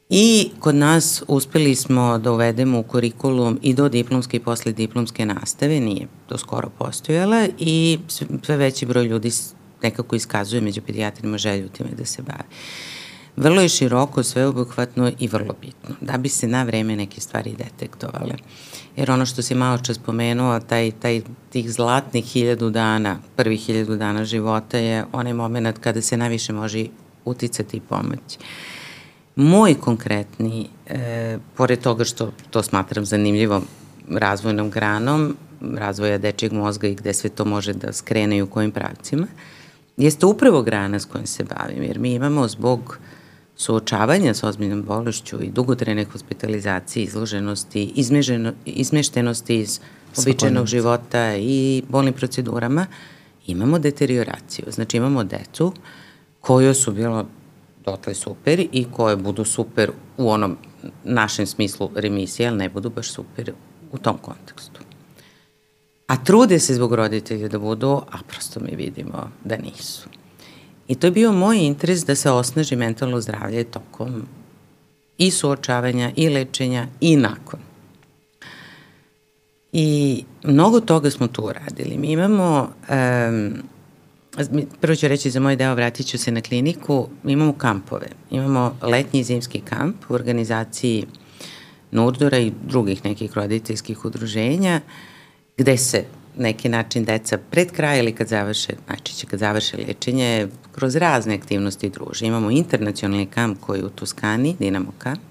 i 0.09 0.49
kod 0.59 0.75
nas 0.75 1.23
uspeli 1.27 1.75
smo 1.75 2.17
da 2.17 2.31
uvedemo 2.31 2.79
u 2.79 2.83
kurikulum 2.83 3.59
i 3.61 3.73
do 3.73 3.89
diplomske 3.89 4.37
i 4.37 4.39
posle 4.39 4.71
diplomske 4.71 5.25
nastave, 5.25 5.79
nije 5.79 6.07
to 6.27 6.37
skoro 6.37 6.69
postojala 6.77 7.47
i 7.59 7.99
sve 8.43 8.57
veći 8.57 8.85
broj 8.85 9.05
ljudi 9.05 9.31
nekako 9.86 10.16
iskazuje 10.16 10.62
među 10.62 10.82
pedijatrima 10.82 11.38
želju 11.38 11.70
time 11.70 11.90
da 11.98 12.06
se 12.06 12.22
bavi. 12.22 12.49
Vrlo 13.36 13.62
je 13.62 13.70
široko, 13.70 14.24
sveobuhvatno 14.24 15.12
i 15.20 15.28
vrlo 15.28 15.56
bitno, 15.62 15.95
da 16.02 16.18
bi 16.18 16.30
se 16.30 16.48
na 16.48 16.64
vreme 16.64 16.95
neke 16.95 17.22
stvari 17.22 17.56
detektovale. 17.57 18.36
Jer 18.95 19.12
ono 19.12 19.26
što 19.26 19.41
si 19.41 19.56
malo 19.56 19.78
čas 19.78 19.98
spomenuo, 19.98 20.60
taj, 20.60 20.91
taj, 20.91 21.22
tih 21.49 21.72
zlatnih 21.72 22.26
hiljadu 22.26 22.70
dana, 22.70 23.18
prvih 23.36 23.66
hiljadu 23.66 23.98
dana 23.98 24.26
života 24.26 24.78
je 24.78 25.06
onaj 25.12 25.34
moment 25.34 25.78
kada 25.80 26.02
se 26.02 26.18
najviše 26.18 26.53
može 26.53 26.86
uticati 27.26 27.78
i 27.78 27.82
pomoći. 27.82 28.38
Moj 29.36 29.76
konkretni, 29.82 30.70
e, 30.88 31.38
pored 31.57 31.82
toga 31.82 32.03
što 32.03 32.32
to 32.49 32.64
smatram 32.64 33.06
zanimljivom 33.06 33.66
razvojnom 34.10 34.70
granom, 34.70 35.36
razvoja 35.62 36.18
dečijeg 36.18 36.53
mozga 36.53 36.88
i 36.88 36.95
gde 36.95 37.14
sve 37.14 37.30
to 37.30 37.45
može 37.45 37.74
da 37.74 37.94
skrene 37.94 38.38
i 38.38 38.41
u 38.41 38.48
kojim 38.48 38.72
pravcima, 38.72 39.28
jeste 39.97 40.26
upravo 40.26 40.61
grana 40.61 40.99
s 40.99 41.05
kojim 41.05 41.27
se 41.27 41.43
bavim, 41.43 41.84
jer 41.84 41.99
mi 41.99 42.13
imamo 42.13 42.47
zbog 42.47 42.99
suočavanja 43.55 44.34
sa 44.34 44.47
ozbiljnom 44.47 44.84
bolešću 44.84 45.43
i 45.43 45.51
dugotrene 45.51 46.05
hospitalizacije, 46.05 47.03
izloženosti, 47.03 47.91
izmeženo, 47.95 48.53
izmeštenosti 48.65 49.59
iz 49.59 49.80
običajnog 50.17 50.65
života 50.65 51.35
i 51.35 51.84
bolnim 51.89 52.13
procedurama, 52.13 52.88
imamo 53.47 53.80
deterioraciju. 53.80 54.65
Znači 54.72 54.97
imamo 54.97 55.23
decu 55.23 55.73
koju 56.41 56.73
su 56.73 56.91
bilo 56.91 57.26
dotle 57.85 58.13
super 58.13 58.67
i 58.72 58.85
koje 58.91 59.15
budu 59.15 59.45
super 59.45 59.91
u 60.17 60.30
onom 60.30 60.57
našem 61.03 61.47
smislu 61.47 61.89
remisije, 61.95 62.49
ali 62.49 62.57
ne 62.57 62.69
budu 62.69 62.89
baš 62.89 63.11
super 63.11 63.53
u 63.91 63.97
tom 63.97 64.17
kontekstu. 64.17 64.74
A 66.07 66.18
trude 66.18 66.60
se 66.60 66.73
zbog 66.73 66.94
roditelja 66.94 67.48
da 67.48 67.60
budu, 67.60 68.02
a 68.11 68.18
prosto 68.27 68.60
mi 68.60 68.76
vidimo 68.76 69.32
da 69.44 69.57
nisu. 69.57 70.10
I 70.88 70.95
to 70.95 71.07
je 71.07 71.11
bio 71.11 71.32
moj 71.32 71.57
interes 71.57 72.06
da 72.06 72.15
se 72.15 72.32
osnaži 72.32 72.76
mentalno 72.76 73.22
zdravlje 73.22 73.64
tokom 73.64 74.27
i 75.18 75.32
suočavanja 75.32 76.11
i 76.15 76.30
lečenja 76.30 76.88
i 77.02 77.15
nakon. 77.15 77.60
I 79.72 80.23
mnogo 80.44 80.80
toga 80.80 81.11
smo 81.11 81.27
tu 81.27 81.41
uradili. 81.41 81.98
Mi 81.98 82.11
imamo, 82.11 82.69
um, 83.30 83.53
prvo 84.82 84.95
ću 84.95 85.07
reći 85.07 85.32
za 85.32 85.40
moj 85.40 85.56
deo, 85.56 85.76
vratit 85.76 86.07
ću 86.07 86.18
se 86.18 86.32
na 86.32 86.41
kliniku, 86.41 87.07
mi 87.23 87.32
imamo 87.32 87.53
kampove. 87.53 88.07
Imamo 88.32 88.77
letnji 88.82 89.19
i 89.19 89.23
zimski 89.23 89.60
kamp 89.60 89.95
u 90.10 90.14
organizaciji 90.14 91.06
Nurdora 91.91 92.38
i 92.38 92.53
drugih 92.68 93.06
nekih 93.06 93.34
roditeljskih 93.34 94.06
udruženja. 94.06 94.82
Uh, 94.86 95.14
gde 95.57 95.77
se 95.77 96.03
neki 96.38 96.69
način 96.69 97.06
deca 97.06 97.38
pred 97.38 97.72
kraj 97.72 97.99
ili 97.99 98.11
kad 98.11 98.27
završe, 98.27 98.73
najčešće 98.90 99.27
kad 99.27 99.40
završe 99.40 99.77
lečenje, 99.77 100.48
kroz 100.72 100.95
razne 100.95 101.36
aktivnosti 101.36 101.90
druže. 101.90 102.26
Imamo 102.26 102.52
internacionalni 102.52 103.26
kamp 103.26 103.60
koji 103.60 103.80
je 103.80 103.86
u 103.86 103.90
Tuskani, 103.90 104.56
Dinamo 104.60 104.91
kamp. 104.98 105.22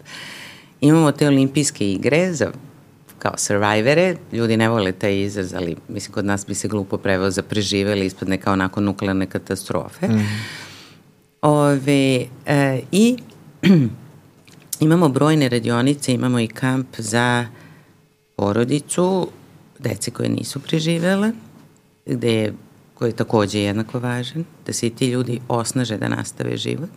Imamo 0.81 1.13
te 1.13 1.27
olimpijske 1.27 1.93
igre 1.93 2.33
za 2.33 2.53
kao 3.19 3.33
survivore, 3.37 4.17
ljudi 4.33 4.57
ne 4.57 4.69
vole 4.69 4.93
taj 4.93 5.21
izraz, 5.21 5.55
ali 5.55 5.77
mislim 5.89 6.13
kod 6.13 6.25
nas 6.25 6.47
bi 6.47 6.55
se 6.55 6.69
glupo 6.69 6.97
preveo 6.97 7.31
za 7.31 7.43
preživeli, 7.43 8.07
ispadne 8.07 8.39
kao 8.39 8.53
onako 8.53 8.81
nuklearne 8.81 9.27
katastrofe. 9.27 10.09
Mm. 10.09 10.27
Ove, 11.43 12.27
e, 12.47 12.81
I 12.93 13.17
imamo 14.87 15.09
brojne 15.09 15.49
radionice, 15.49 16.13
imamo 16.13 16.41
i 16.41 16.47
kamp 16.47 16.89
za 16.99 17.47
porodicu 18.37 19.29
dece 19.85 20.11
koje 20.11 20.29
nisu 20.29 20.61
preživele, 20.61 21.33
gde 22.07 22.33
je, 22.33 22.55
koji 22.95 23.11
je 23.11 23.17
takođe 23.17 23.61
jednako 23.61 23.99
važan, 23.99 24.45
da 24.67 24.73
se 24.73 24.87
i 24.87 24.91
ti 24.91 25.07
ljudi 25.07 25.41
osnaže 25.49 25.99
da 25.99 26.09
nastave 26.09 26.57
život 26.57 26.91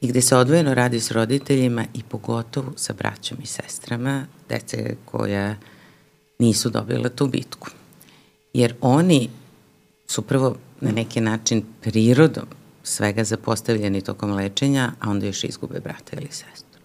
i 0.00 0.08
gde 0.08 0.22
se 0.22 0.36
odvojeno 0.36 0.74
radi 0.74 1.00
s 1.00 1.10
roditeljima 1.10 1.84
i 1.94 2.02
pogotovo 2.02 2.72
sa 2.76 2.92
braćom 2.92 3.38
i 3.42 3.46
sestrama 3.46 4.26
dece 4.48 4.96
koja 5.04 5.56
nisu 6.38 6.70
dobila 6.70 7.08
tu 7.08 7.26
bitku. 7.26 7.68
Jer 8.52 8.74
oni 8.80 9.28
su 10.06 10.22
prvo 10.22 10.56
na 10.80 10.92
neki 10.92 11.20
način 11.20 11.64
prirodom 11.80 12.46
svega 12.82 13.24
zapostavljeni 13.24 14.00
tokom 14.00 14.32
lečenja, 14.32 14.92
a 15.00 15.10
onda 15.10 15.26
još 15.26 15.44
izgube 15.44 15.80
brata 15.80 16.16
ili 16.16 16.28
sestru. 16.30 16.80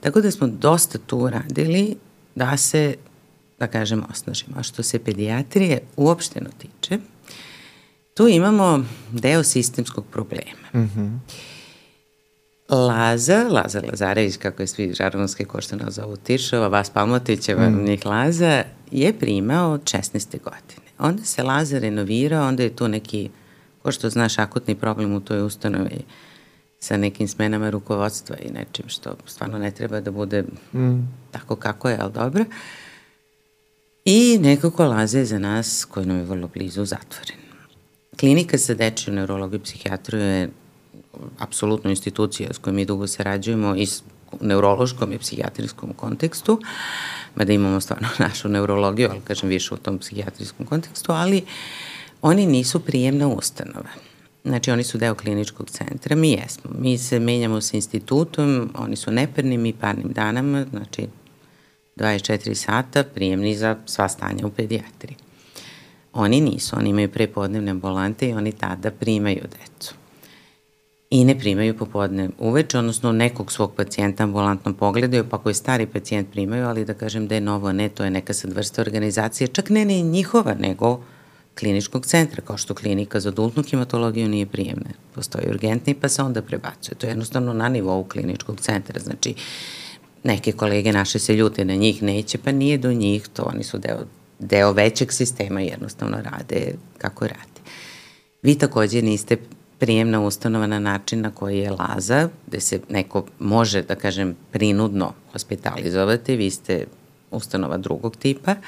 Tako 0.00 0.20
da 0.20 0.30
smo 0.30 0.46
dosta 0.46 0.98
tu 0.98 1.30
radili 1.30 1.96
da 2.34 2.56
se 2.56 2.94
da 3.58 3.66
kažem, 3.66 4.04
osnažimo. 4.10 4.56
A 4.58 4.62
što 4.62 4.82
se 4.82 4.98
pedijatrije 4.98 5.80
uopšteno 5.96 6.50
tiče, 6.58 6.98
tu 8.14 8.28
imamo 8.28 8.84
deo 9.12 9.42
sistemskog 9.42 10.04
problema. 10.10 10.68
Mm 10.74 10.90
-hmm. 10.96 11.18
Laza, 12.68 13.48
Laza 13.50 13.82
Lazarević, 13.90 14.36
kako 14.36 14.62
je 14.62 14.66
svi 14.66 14.94
žargonske 14.94 15.44
koštana 15.44 15.90
zovu 15.90 16.16
Tiršova, 16.16 16.68
Vas 16.68 16.90
Palmotićeva, 16.90 17.68
mm. 17.68 17.84
njih 17.84 18.06
Laza, 18.06 18.62
je 18.90 19.18
primao 19.18 19.72
od 19.72 19.82
16. 19.82 20.42
godine. 20.42 20.88
Onda 20.98 21.24
se 21.24 21.42
Laza 21.42 21.78
renovirao, 21.78 22.48
onda 22.48 22.62
je 22.62 22.76
tu 22.76 22.88
neki, 22.88 23.30
ko 23.82 23.92
što 23.92 24.10
znaš, 24.10 24.38
akutni 24.38 24.74
problem 24.74 25.14
u 25.14 25.20
toj 25.20 25.42
ustanovi 25.42 26.00
sa 26.80 26.96
nekim 26.96 27.28
smenama 27.28 27.70
rukovodstva 27.70 28.36
i 28.36 28.50
nečim 28.50 28.88
što 28.88 29.16
stvarno 29.26 29.58
ne 29.58 29.70
treba 29.70 30.00
da 30.00 30.10
bude 30.10 30.44
mm. 30.72 31.08
tako 31.30 31.56
kako 31.56 31.88
je, 31.88 31.98
ali 32.00 32.12
dobro. 32.12 32.42
Uh, 32.42 32.54
I 34.10 34.38
nekako 34.38 34.84
laze 34.84 35.24
za 35.24 35.38
nas, 35.38 35.84
koji 35.84 36.06
nam 36.06 36.16
je 36.16 36.24
vrlo 36.24 36.48
blizu, 36.54 36.84
zatvoren. 36.84 37.36
Klinika 38.20 38.56
za 38.56 38.74
dečju 38.74 39.14
neurologiju 39.14 39.60
i 39.60 39.62
psihijatriju 39.62 40.22
je 40.22 40.50
apsolutno 41.38 41.90
institucija 41.90 42.54
s 42.54 42.58
kojom 42.58 42.76
mi 42.76 42.84
dugo 42.84 43.06
sarađujemo 43.06 43.76
i 43.76 43.86
neurološkom 44.40 45.12
i 45.12 45.18
psihijatrijskom 45.18 45.92
kontekstu, 45.92 46.60
mada 47.34 47.52
imamo 47.52 47.80
stvarno 47.80 48.08
našu 48.26 48.48
neurologiju, 48.48 49.08
ali 49.10 49.20
kažem 49.20 49.48
više 49.48 49.74
u 49.74 49.76
tom 49.76 49.98
psihijatrijskom 49.98 50.66
kontekstu, 50.66 51.12
ali 51.12 51.44
oni 52.22 52.46
nisu 52.46 52.80
prijemna 52.80 53.28
ustanova. 53.28 53.90
Znači, 54.44 54.70
oni 54.70 54.84
su 54.84 54.98
deo 54.98 55.14
kliničkog 55.14 55.70
centra, 55.70 56.16
mi 56.16 56.30
jesmo. 56.30 56.70
Mi 56.78 56.98
se 56.98 57.20
menjamo 57.20 57.60
sa 57.60 57.76
institutom, 57.76 58.70
oni 58.74 58.96
su 58.96 59.10
nepernim 59.10 59.66
i 59.66 59.72
parnim 59.72 60.12
danama, 60.12 60.66
znači 60.70 61.06
24 61.98 62.54
sata 62.54 63.04
prijemni 63.04 63.56
za 63.56 63.76
sva 63.86 64.08
stanja 64.08 64.46
u 64.46 64.50
pedijatriji. 64.50 65.16
Oni 66.12 66.40
nisu, 66.40 66.76
oni 66.76 66.90
imaju 66.90 67.08
prepodnevne 67.08 67.70
ambulante 67.70 68.28
i 68.28 68.32
oni 68.32 68.52
tada 68.52 68.90
primaju 68.90 69.42
decu. 69.42 69.94
I 71.10 71.24
ne 71.24 71.38
primaju 71.38 71.76
popodne 71.76 72.28
uveče, 72.38 72.78
odnosno 72.78 73.12
nekog 73.12 73.52
svog 73.52 73.74
pacijenta 73.76 74.22
ambulantno 74.22 74.74
pogledaju, 74.74 75.24
pa 75.30 75.36
ako 75.36 75.50
je 75.50 75.54
stari 75.54 75.86
pacijent 75.86 76.30
primaju, 76.30 76.66
ali 76.66 76.84
da 76.84 76.94
kažem 76.94 77.28
da 77.28 77.34
je 77.34 77.40
novo 77.40 77.72
ne, 77.72 77.88
to 77.88 78.04
je 78.04 78.10
neka 78.10 78.34
sad 78.34 78.52
vrsta 78.52 78.82
organizacije, 78.82 79.48
čak 79.48 79.70
ne 79.70 79.84
ni 79.84 80.02
njihova, 80.02 80.54
nego 80.54 81.00
kliničkog 81.58 82.06
centra, 82.06 82.42
kao 82.42 82.56
što 82.56 82.74
klinika 82.74 83.20
za 83.20 83.28
adultnu 83.28 83.62
hematologiju 83.70 84.28
nije 84.28 84.46
prijemna. 84.46 84.90
Postoji 85.14 85.50
urgentni 85.50 85.94
pa 85.94 86.08
se 86.08 86.22
onda 86.22 86.42
prebacuje. 86.42 86.94
To 86.98 87.06
je 87.06 87.10
jednostavno 87.10 87.52
na 87.52 87.68
nivou 87.68 88.04
kliničkog 88.04 88.60
centra. 88.60 89.00
Znači, 89.00 89.30
uh, 89.30 89.87
neke 90.24 90.52
kolege 90.52 90.92
naše 90.92 91.18
se 91.18 91.36
ljute 91.36 91.64
na 91.64 91.74
njih, 91.74 92.02
neće, 92.02 92.38
pa 92.38 92.52
nije 92.52 92.78
do 92.78 92.92
njih, 92.92 93.28
to 93.28 93.42
oni 93.42 93.64
su 93.64 93.78
deo, 93.78 93.98
deo 94.38 94.72
većeg 94.72 95.12
sistema, 95.12 95.60
jednostavno 95.60 96.16
rade 96.16 96.74
kako 96.98 97.26
rade. 97.26 97.60
Vi 98.42 98.54
takođe 98.54 99.02
niste 99.02 99.36
prijemna 99.78 100.20
ustanova 100.20 100.66
na 100.66 100.78
način 100.78 101.20
na 101.20 101.30
koji 101.30 101.58
je 101.58 101.70
Laza, 101.70 102.28
gde 102.46 102.60
se 102.60 102.80
neko 102.88 103.24
može, 103.38 103.82
da 103.82 103.94
kažem, 103.94 104.36
prinudno 104.52 105.12
hospitalizovati, 105.32 106.36
vi 106.36 106.50
ste 106.50 106.86
ustanova 107.30 107.76
drugog 107.76 108.16
tipa, 108.16 108.50
uh, 108.50 108.58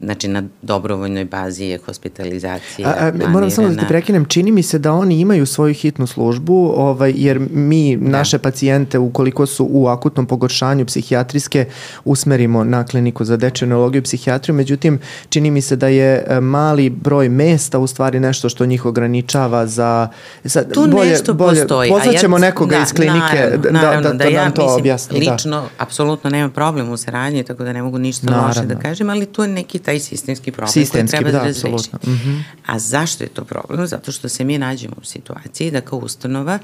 Znači, 0.00 0.28
na 0.28 0.42
dobrovoljnoj 0.62 1.24
bazi 1.24 1.64
je 1.64 1.78
hospitalizacija 1.78 2.88
a, 2.88 3.12
a, 3.24 3.28
Moram 3.28 3.50
samo 3.50 3.68
da 3.68 3.80
te 3.80 3.86
prekinem, 3.88 4.24
čini 4.24 4.52
mi 4.52 4.62
se 4.62 4.78
da 4.78 4.92
oni 4.92 5.20
imaju 5.20 5.46
svoju 5.46 5.74
hitnu 5.74 6.06
službu, 6.06 6.72
ovaj, 6.76 7.12
jer 7.16 7.40
mi 7.50 7.96
da. 7.96 8.10
naše 8.10 8.38
pacijente, 8.38 8.98
ukoliko 8.98 9.46
su 9.46 9.68
u 9.70 9.86
akutnom 9.86 10.26
pogoršanju 10.26 10.86
psihijatrijske, 10.86 11.66
usmerimo 12.04 12.64
na 12.64 12.84
kliniku 12.84 13.24
za 13.24 13.36
dečju 13.36 13.68
neurologiju 13.68 13.98
i 13.98 14.02
psihijatriju, 14.02 14.54
međutim, 14.54 14.98
čini 15.28 15.50
mi 15.50 15.60
se 15.60 15.76
da 15.76 15.88
je 15.88 16.24
e, 16.28 16.40
mali 16.40 16.90
broj 16.90 17.28
mesta 17.28 17.78
u 17.78 17.86
stvari 17.86 18.20
nešto 18.20 18.48
što 18.48 18.66
njih 18.66 18.86
ograničava 18.86 19.66
za... 19.66 20.08
Sad, 20.44 20.72
tu 20.74 20.86
bolje, 20.90 21.10
nešto 21.10 21.34
bolje, 21.34 21.60
postoji. 21.60 21.90
Pozvaćemo 21.90 22.36
ja, 22.36 22.40
nekoga 22.40 22.76
da, 22.76 22.82
iz 22.82 22.92
klinike 22.92 23.36
naravno, 23.36 23.62
da, 23.62 23.70
naravno, 23.70 24.02
da, 24.02 24.08
da, 24.08 24.14
da, 24.18 24.24
da 24.24 24.30
ja, 24.30 24.44
nam 24.44 24.52
to 24.52 24.62
mislim, 24.62 24.80
objasni. 24.80 25.24
Da. 25.24 25.32
Lično, 25.32 25.60
da. 25.60 25.68
apsolutno 25.78 26.30
nema 26.30 26.50
problem 26.50 26.90
u 26.90 26.96
saradnji, 26.96 27.44
tako 27.44 27.64
da 27.64 27.72
ne 27.72 27.82
mogu 27.82 27.98
ništa 27.98 28.26
naravno. 28.26 28.48
loše 28.48 28.62
da 28.62 28.74
kažem, 28.74 29.10
ali 29.10 29.26
tu 29.26 29.42
je 29.42 29.48
neki 29.48 29.78
taj 29.88 30.00
sistemski 30.00 30.52
problem 30.52 30.72
sistemski, 30.72 31.16
koji 31.16 31.22
treba 31.22 31.30
da, 31.30 31.38
da 31.38 31.44
razreši. 31.44 31.90
Mm 32.06 32.10
-hmm. 32.10 32.42
A 32.66 32.78
zašto 32.78 33.24
je 33.24 33.28
to 33.28 33.44
problem? 33.44 33.86
Zato 33.86 34.12
što 34.12 34.28
se 34.28 34.44
mi 34.44 34.58
nađemo 34.58 34.94
u 35.00 35.04
situaciji 35.04 35.70
da 35.70 35.80
kao 35.80 35.98
ustanova 35.98 36.58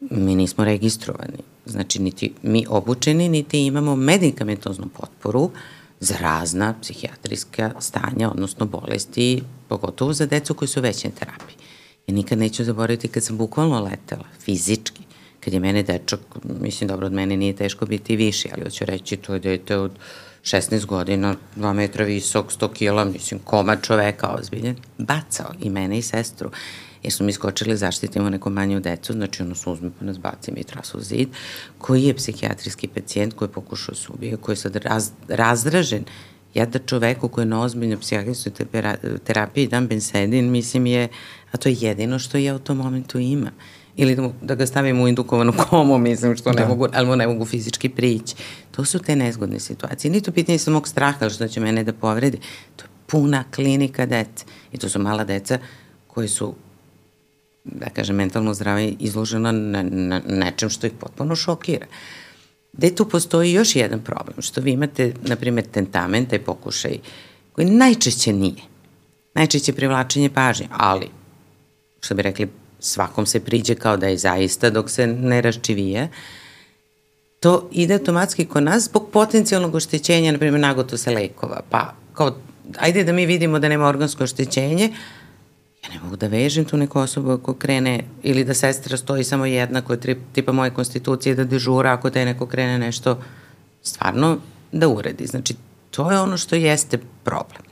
mi 0.00 0.34
nismo 0.34 0.64
registrovani. 0.64 1.38
Znači, 1.66 2.02
niti 2.02 2.32
mi 2.42 2.64
obučeni, 2.68 3.28
niti 3.28 3.66
imamo 3.66 3.96
medikamentoznu 3.96 4.88
potporu 4.98 5.50
za 6.00 6.14
razna 6.20 6.74
psihijatrijska 6.82 7.72
stanja, 7.80 8.30
odnosno 8.30 8.66
bolesti, 8.66 9.42
pogotovo 9.68 10.12
za 10.12 10.26
decu 10.26 10.54
koji 10.54 10.68
su 10.68 10.80
veće 10.80 11.10
terapiji. 11.10 11.56
Ja 12.06 12.14
nikad 12.14 12.38
neću 12.38 12.64
zaboraviti 12.64 13.08
kad 13.08 13.24
sam 13.24 13.36
bukvalno 13.36 13.80
letela, 13.80 14.24
fizički, 14.40 15.02
kad 15.40 15.54
je 15.54 15.60
mene 15.60 15.82
dečak, 15.82 16.20
mislim 16.60 16.88
dobro 16.88 17.06
od 17.06 17.12
mene 17.12 17.36
nije 17.36 17.56
teško 17.56 17.86
biti 17.86 18.16
viši, 18.16 18.48
ali 18.52 18.64
hoću 18.64 18.84
reći 18.84 19.16
to 19.16 19.34
je 19.34 19.40
dete 19.40 19.76
od 19.76 19.92
16 20.42 20.86
godina, 20.86 21.36
2 21.56 21.72
metra 21.72 22.04
visok, 22.04 22.52
100 22.52 22.72
kila, 22.72 23.04
mislim, 23.04 23.40
koma 23.44 23.76
čoveka 23.76 24.28
ozbiljen, 24.28 24.76
bacao 24.98 25.52
i 25.60 25.70
mene 25.70 25.98
i 25.98 26.02
sestru 26.02 26.50
jer 27.02 27.12
su 27.12 27.24
mi 27.24 27.32
skočili 27.32 27.76
zaštitimo 27.76 28.30
neku 28.30 28.50
manju 28.50 28.80
decu, 28.80 29.12
znači 29.12 29.42
ono 29.42 29.54
su 29.54 29.72
uzme 29.72 29.90
pa 29.98 30.04
nas 30.04 30.18
baci 30.18 30.52
mi 30.52 30.64
trasu 30.64 31.00
zid, 31.00 31.28
koji 31.78 32.02
je 32.02 32.14
psihijatrijski 32.14 32.88
pacijent 32.88 33.34
koji 33.34 33.48
je 33.48 33.52
pokušao 33.52 33.94
da 33.94 34.00
se 34.00 34.12
ubije, 34.12 34.36
koji 34.36 34.52
je 34.52 34.56
sad 34.56 34.76
raz, 34.76 35.10
razdražen 35.28 36.04
ja 36.54 36.66
da 36.66 36.78
čoveku 36.78 37.28
koji 37.28 37.42
je 37.42 37.46
na 37.46 37.62
ozbiljnoj 37.62 38.00
psihijatrijskoj 38.00 38.52
terapiji 39.24 39.66
dan 39.66 39.86
bensedin, 39.86 40.50
mislim 40.50 40.86
je, 40.86 41.08
a 41.52 41.56
to 41.56 41.68
je 41.68 41.76
jedino 41.80 42.18
što 42.18 42.38
ja 42.38 42.54
u 42.54 42.58
tom 42.58 42.76
momentu 42.76 43.18
imam 43.18 43.54
ili 43.96 44.14
da, 44.14 44.22
mu, 44.22 44.32
da 44.42 44.54
ga 44.54 44.66
stavim 44.66 45.00
u 45.00 45.08
indukovanu 45.08 45.52
komu, 45.70 45.98
mislim, 45.98 46.36
što 46.36 46.52
da. 46.52 46.60
ne 46.60 46.66
mogu, 46.68 46.86
ali 46.94 47.06
mu 47.06 47.16
ne 47.16 47.26
mogu 47.26 47.44
fizički 47.44 47.88
prići. 47.88 48.34
To 48.70 48.84
su 48.84 48.98
te 48.98 49.16
nezgodne 49.16 49.60
situacije. 49.60 50.10
Nije 50.10 50.22
to 50.22 50.32
pitanje 50.32 50.58
samog 50.58 50.88
straha, 50.88 51.28
što 51.28 51.48
će 51.48 51.60
mene 51.60 51.84
da 51.84 51.92
povredi. 51.92 52.38
To 52.76 52.84
je 52.84 52.88
puna 53.06 53.44
klinika 53.54 54.06
dece. 54.06 54.44
I 54.72 54.78
to 54.78 54.88
su 54.88 54.98
mala 54.98 55.24
deca 55.24 55.58
koji 56.06 56.28
su 56.28 56.54
da 57.64 57.90
kažem, 57.90 58.16
mentalno 58.16 58.54
zdrave 58.54 58.88
izložena 58.88 59.52
na, 59.52 59.82
na 59.82 60.20
nečem 60.26 60.70
što 60.70 60.86
ih 60.86 60.92
potpuno 61.00 61.36
šokira. 61.36 61.86
Gde 62.72 62.94
tu 62.94 63.08
postoji 63.08 63.52
još 63.52 63.76
jedan 63.76 64.00
problem, 64.00 64.42
što 64.42 64.60
vi 64.60 64.72
imate, 64.72 65.14
na 65.22 65.36
primjer, 65.36 65.66
tentamen, 65.66 66.26
taj 66.26 66.38
pokušaj, 66.38 66.98
koji 67.52 67.66
najčešće 67.66 68.32
nije. 68.32 68.62
Najčešće 69.34 69.72
privlačenje 69.72 70.30
pažnje, 70.30 70.68
ali, 70.70 71.08
što 72.00 72.14
bi 72.14 72.22
rekli, 72.22 72.48
svakom 72.82 73.26
se 73.26 73.40
priđe 73.40 73.74
kao 73.74 73.96
da 73.96 74.06
je 74.06 74.18
zaista 74.18 74.70
dok 74.70 74.90
se 74.90 75.06
ne 75.06 75.40
raščivije, 75.40 76.08
to 77.40 77.68
ide 77.72 77.94
automatski 77.94 78.44
kod 78.44 78.62
nas 78.62 78.84
zbog 78.84 79.08
potencijalnog 79.12 79.74
oštećenja, 79.74 80.32
na 80.32 80.38
primjer, 80.38 80.60
nagoto 80.60 80.96
se 80.96 81.10
lekova. 81.10 81.60
Pa, 81.70 81.94
kao, 82.14 82.36
ajde 82.78 83.04
da 83.04 83.12
mi 83.12 83.26
vidimo 83.26 83.58
da 83.58 83.68
nema 83.68 83.86
organsko 83.86 84.24
oštećenje, 84.24 84.92
ja 85.84 85.94
ne 85.94 86.00
mogu 86.04 86.16
da 86.16 86.26
vežem 86.26 86.64
tu 86.64 86.76
neku 86.76 87.00
osobu 87.00 87.30
ako 87.30 87.54
krene, 87.54 88.04
ili 88.22 88.44
da 88.44 88.54
sestra 88.54 88.96
stoji 88.96 89.24
samo 89.24 89.46
jedna 89.46 89.82
koja 89.82 89.98
je 90.04 90.16
tipa 90.32 90.52
moje 90.52 90.70
konstitucije 90.70 91.34
da 91.34 91.44
dežura 91.44 91.92
ako 91.92 92.10
te 92.10 92.24
neko 92.24 92.46
krene 92.46 92.78
nešto 92.78 93.18
stvarno 93.82 94.38
da 94.72 94.88
uredi. 94.88 95.26
Znači, 95.26 95.54
to 95.90 96.10
je 96.10 96.20
ono 96.20 96.36
što 96.36 96.56
jeste 96.56 96.98
problem. 97.24 97.62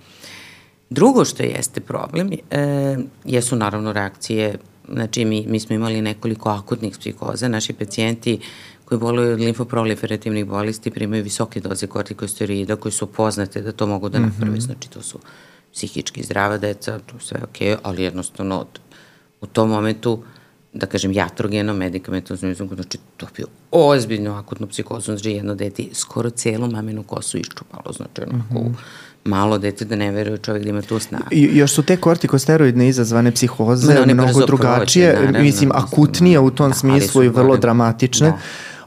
Drugo 0.90 1.24
što 1.24 1.42
jeste 1.42 1.80
problem 1.80 2.30
e, 2.32 2.96
jesu 3.24 3.56
naravno 3.56 3.92
reakcije 3.92 4.58
Znači, 4.92 5.24
mi, 5.24 5.46
mi 5.46 5.60
smo 5.60 5.74
imali 5.74 6.02
nekoliko 6.02 6.48
akutnih 6.48 6.96
psihoza. 6.98 7.48
Naši 7.48 7.72
pacijenti 7.72 8.40
koji 8.84 8.98
boluju 8.98 9.32
od 9.32 9.40
limfoproliferativnih 9.40 10.46
bolesti 10.46 10.90
primaju 10.90 11.22
visoke 11.22 11.60
doze 11.60 11.86
kortikosteroida 11.86 12.76
koji 12.76 12.92
su 12.92 13.06
poznate 13.06 13.62
da 13.62 13.72
to 13.72 13.86
mogu 13.86 14.08
da 14.08 14.18
mhm. 14.18 14.28
naprave. 14.28 14.52
Mm 14.52 14.56
-hmm. 14.56 14.60
Znači, 14.60 14.90
to 14.90 15.02
su 15.02 15.18
psihički 15.72 16.22
zdrava 16.22 16.58
deca, 16.58 16.98
to 16.98 17.18
sve 17.18 17.40
je 17.40 17.44
okej, 17.44 17.68
okay, 17.68 17.78
ali 17.82 18.02
jednostavno 18.02 18.58
od, 18.58 18.80
u 19.40 19.46
tom 19.46 19.70
momentu 19.70 20.22
da 20.72 20.86
kažem, 20.86 21.12
jatrogeno, 21.12 21.74
medikamentno, 21.74 22.36
znači 22.36 22.98
to 23.16 23.26
bio 23.36 23.46
ozbiljno 23.70 24.34
akutno 24.34 24.66
psihozu, 24.66 25.04
znači 25.04 25.30
jedno 25.30 25.54
dete 25.54 25.84
skoro 25.92 26.30
celu 26.30 26.70
mamenu 26.70 27.02
kosu 27.02 27.38
iščupalo, 27.38 27.92
znači 27.92 28.22
onako 28.22 28.54
mm 28.54 28.66
-hmm 28.66 29.09
malo 29.24 29.58
dete 29.58 29.84
da 29.84 29.96
ne 29.96 30.10
veruje 30.10 30.38
čovjek 30.38 30.64
da 30.64 30.70
ima 30.70 30.82
tu 30.82 30.98
snagu. 30.98 31.24
I, 31.30 31.50
još 31.52 31.72
su 31.72 31.82
te 31.82 31.96
kortikosteroidne 31.96 32.88
izazvane 32.88 33.32
psihoze 33.32 33.94
no, 33.94 34.14
mnogo 34.14 34.46
drugačije, 34.46 35.10
prođe, 35.10 35.26
naravno, 35.26 35.40
mislim, 35.40 35.70
akutnije 35.74 36.38
u 36.38 36.50
tom 36.50 36.70
da, 36.70 36.74
smislu 36.74 37.22
i 37.22 37.28
vrlo 37.28 37.56
dramatične. 37.56 38.30
Da 38.30 38.38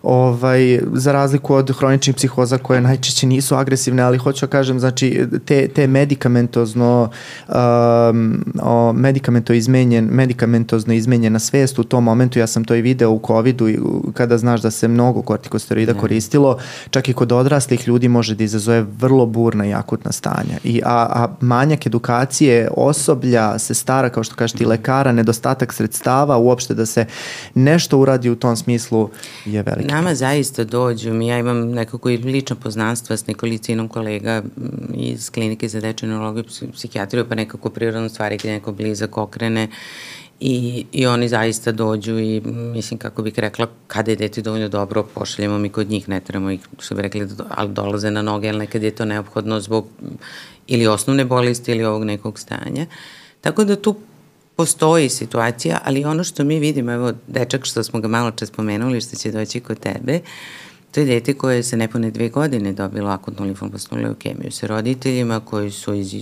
ovaj, 0.04 0.80
za 0.94 1.12
razliku 1.12 1.56
od 1.56 1.78
hroničnih 1.78 2.16
psihoza 2.16 2.58
koje 2.58 2.82
najčešće 2.82 3.28
nisu 3.28 3.56
agresivne, 3.56 4.04
ali 4.04 4.18
hoću 4.18 4.46
da 4.46 4.50
kažem, 4.50 4.80
znači, 4.80 5.28
te, 5.46 5.68
te 5.68 5.88
medikamentozno 5.88 7.10
um, 7.48 8.46
o, 8.62 8.94
medikamento 8.94 9.54
izmenjen, 9.54 10.06
medikamentozno 10.12 10.94
izmenjena 10.94 11.40
svest 11.40 11.80
u 11.80 11.84
tom 11.84 12.04
momentu, 12.04 12.40
ja 12.40 12.48
sam 12.48 12.64
to 12.64 12.76
i 12.76 12.82
video 12.82 13.12
u 13.12 13.22
COVID-u 13.28 13.68
kada 14.14 14.38
znaš 14.38 14.62
da 14.62 14.72
se 14.72 14.88
mnogo 14.88 15.22
kortikosteroida 15.22 15.94
mm. 15.94 16.00
koristilo, 16.00 16.58
čak 16.90 17.10
i 17.10 17.14
kod 17.14 17.32
odraslih 17.32 17.88
ljudi 17.88 18.08
može 18.08 18.36
da 18.36 18.44
izazove 18.44 18.86
vrlo 19.00 19.26
burna 19.26 19.66
i 19.66 19.74
akutna 19.74 20.12
stanja. 20.12 20.58
I, 20.64 20.82
a, 20.86 21.08
a 21.10 21.28
manjak 21.42 21.86
edukacije 21.86 22.70
osoblja, 22.78 23.60
se 23.60 23.74
stara, 23.74 24.10
kao 24.10 24.24
što 24.24 24.36
kažete, 24.36 24.64
i 24.64 24.68
lekara, 24.68 25.12
nedostatak 25.12 25.74
sredstava, 25.74 26.38
uopšte 26.38 26.74
da 26.74 26.86
se 26.86 27.06
nešto 27.54 27.98
uradi 27.98 28.30
u 28.30 28.36
tom 28.36 28.56
smislu 28.56 29.10
je 29.46 29.64
veliki 29.64 29.93
nama 29.94 30.16
zaista 30.16 30.64
dođu, 30.64 31.22
ja 31.22 31.40
imam 31.40 31.70
nekako 31.70 32.10
i 32.10 32.18
lično 32.18 32.56
poznanstva 32.56 33.18
s 33.18 33.28
nekolicinom 33.28 33.88
kolega 33.88 34.42
iz 34.94 35.30
klinike 35.30 35.68
za 35.68 35.80
dečju 35.80 36.10
neurologiju 36.10 36.44
i 36.62 36.72
psihijatriju, 36.72 37.26
pa 37.30 37.36
nekako 37.36 37.70
prirodno 37.70 38.10
stvari 38.10 38.38
kada 38.38 38.54
neko 38.54 38.72
blizak 38.72 39.18
okrene 39.18 39.68
i, 40.40 40.86
i 40.92 41.06
oni 41.06 41.28
zaista 41.30 41.72
dođu 41.72 42.20
i 42.20 42.42
mislim 42.46 42.98
kako 42.98 43.22
bih 43.22 43.40
rekla 43.40 43.68
kada 43.88 44.12
je 44.12 44.16
dete 44.16 44.42
dovoljno 44.42 44.70
dobro 44.70 45.04
pošaljemo 45.04 45.58
mi 45.58 45.70
kod 45.70 45.90
njih, 45.90 46.10
ne 46.10 46.20
trebamo 46.20 46.52
ih 46.52 46.68
što 46.80 46.96
bi 46.96 47.02
rekli 47.02 47.28
ali 47.50 47.74
dolaze 47.74 48.12
na 48.12 48.22
noge, 48.22 48.50
ali 48.50 48.60
nekad 48.60 48.84
je 48.84 48.92
to 48.92 49.06
neophodno 49.06 49.60
zbog 49.60 49.88
ili 50.68 50.88
osnovne 50.88 51.26
bolesti 51.26 51.72
ili 51.72 51.84
ovog 51.84 52.04
nekog 52.04 52.40
stanja. 52.40 52.86
Tako 53.42 53.64
da 53.64 53.76
tu 53.76 53.96
postoji 54.56 55.10
situacija, 55.10 55.80
ali 55.84 56.06
ono 56.06 56.24
što 56.24 56.44
mi 56.44 56.60
vidimo, 56.60 56.92
evo 56.92 57.14
dečak 57.28 57.66
što 57.66 57.84
smo 57.84 58.00
ga 58.00 58.08
malo 58.08 58.32
čas 58.32 58.50
spomenuli, 58.50 59.02
što 59.02 59.16
će 59.16 59.32
doći 59.32 59.60
kod 59.60 59.80
tebe, 59.80 60.20
to 60.92 61.00
je 61.00 61.06
dete 61.06 61.34
koje 61.34 61.64
se 61.64 61.78
nepune 61.78 62.12
dve 62.12 62.30
godine 62.30 62.74
dobilo 62.74 63.10
akutnu 63.10 63.46
limfoblastnu 63.46 63.98
leukemiju 64.02 64.52
sa 64.52 64.68
roditeljima 64.68 65.40
koji 65.40 65.72
su 65.72 65.94
iz 65.94 66.14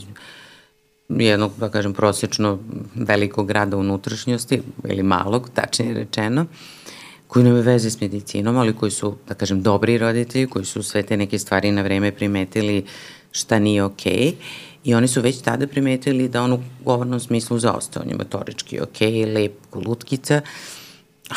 jednog, 1.10 1.52
da 1.58 1.70
kažem, 1.70 1.94
prosječno 1.94 2.60
velikog 2.96 3.48
grada 3.48 3.78
unutrašnjosti, 3.78 4.62
ili 4.90 5.04
malog, 5.04 5.50
tačnije 5.54 5.94
rečeno, 5.94 6.46
koji 7.28 7.46
nema 7.46 7.60
veze 7.60 7.90
s 7.90 8.02
medicinom, 8.02 8.58
ali 8.58 8.76
koji 8.76 8.92
su, 8.92 9.16
da 9.28 9.34
kažem, 9.34 9.62
dobri 9.62 9.98
roditelji, 9.98 10.48
koji 10.48 10.66
su 10.66 10.84
sve 10.84 11.04
te 11.04 11.18
neke 11.18 11.40
stvari 11.40 11.72
na 11.72 11.82
vreme 11.82 12.12
primetili 12.12 12.86
šta 13.32 13.60
nije 13.60 13.84
okej. 13.84 14.14
Okay 14.14 14.34
I 14.84 14.94
oni 14.96 15.08
su 15.08 15.22
već 15.22 15.42
tada 15.42 15.68
primetili 15.68 16.30
da 16.30 16.42
on 16.42 16.54
u 16.54 16.60
govornom 16.86 17.20
smislu 17.20 17.60
zaostao, 17.60 18.04
on 18.04 18.10
je 18.10 18.16
motorički 18.16 18.80
ok, 18.80 19.02
lep, 19.36 19.54
lutkica, 19.74 20.42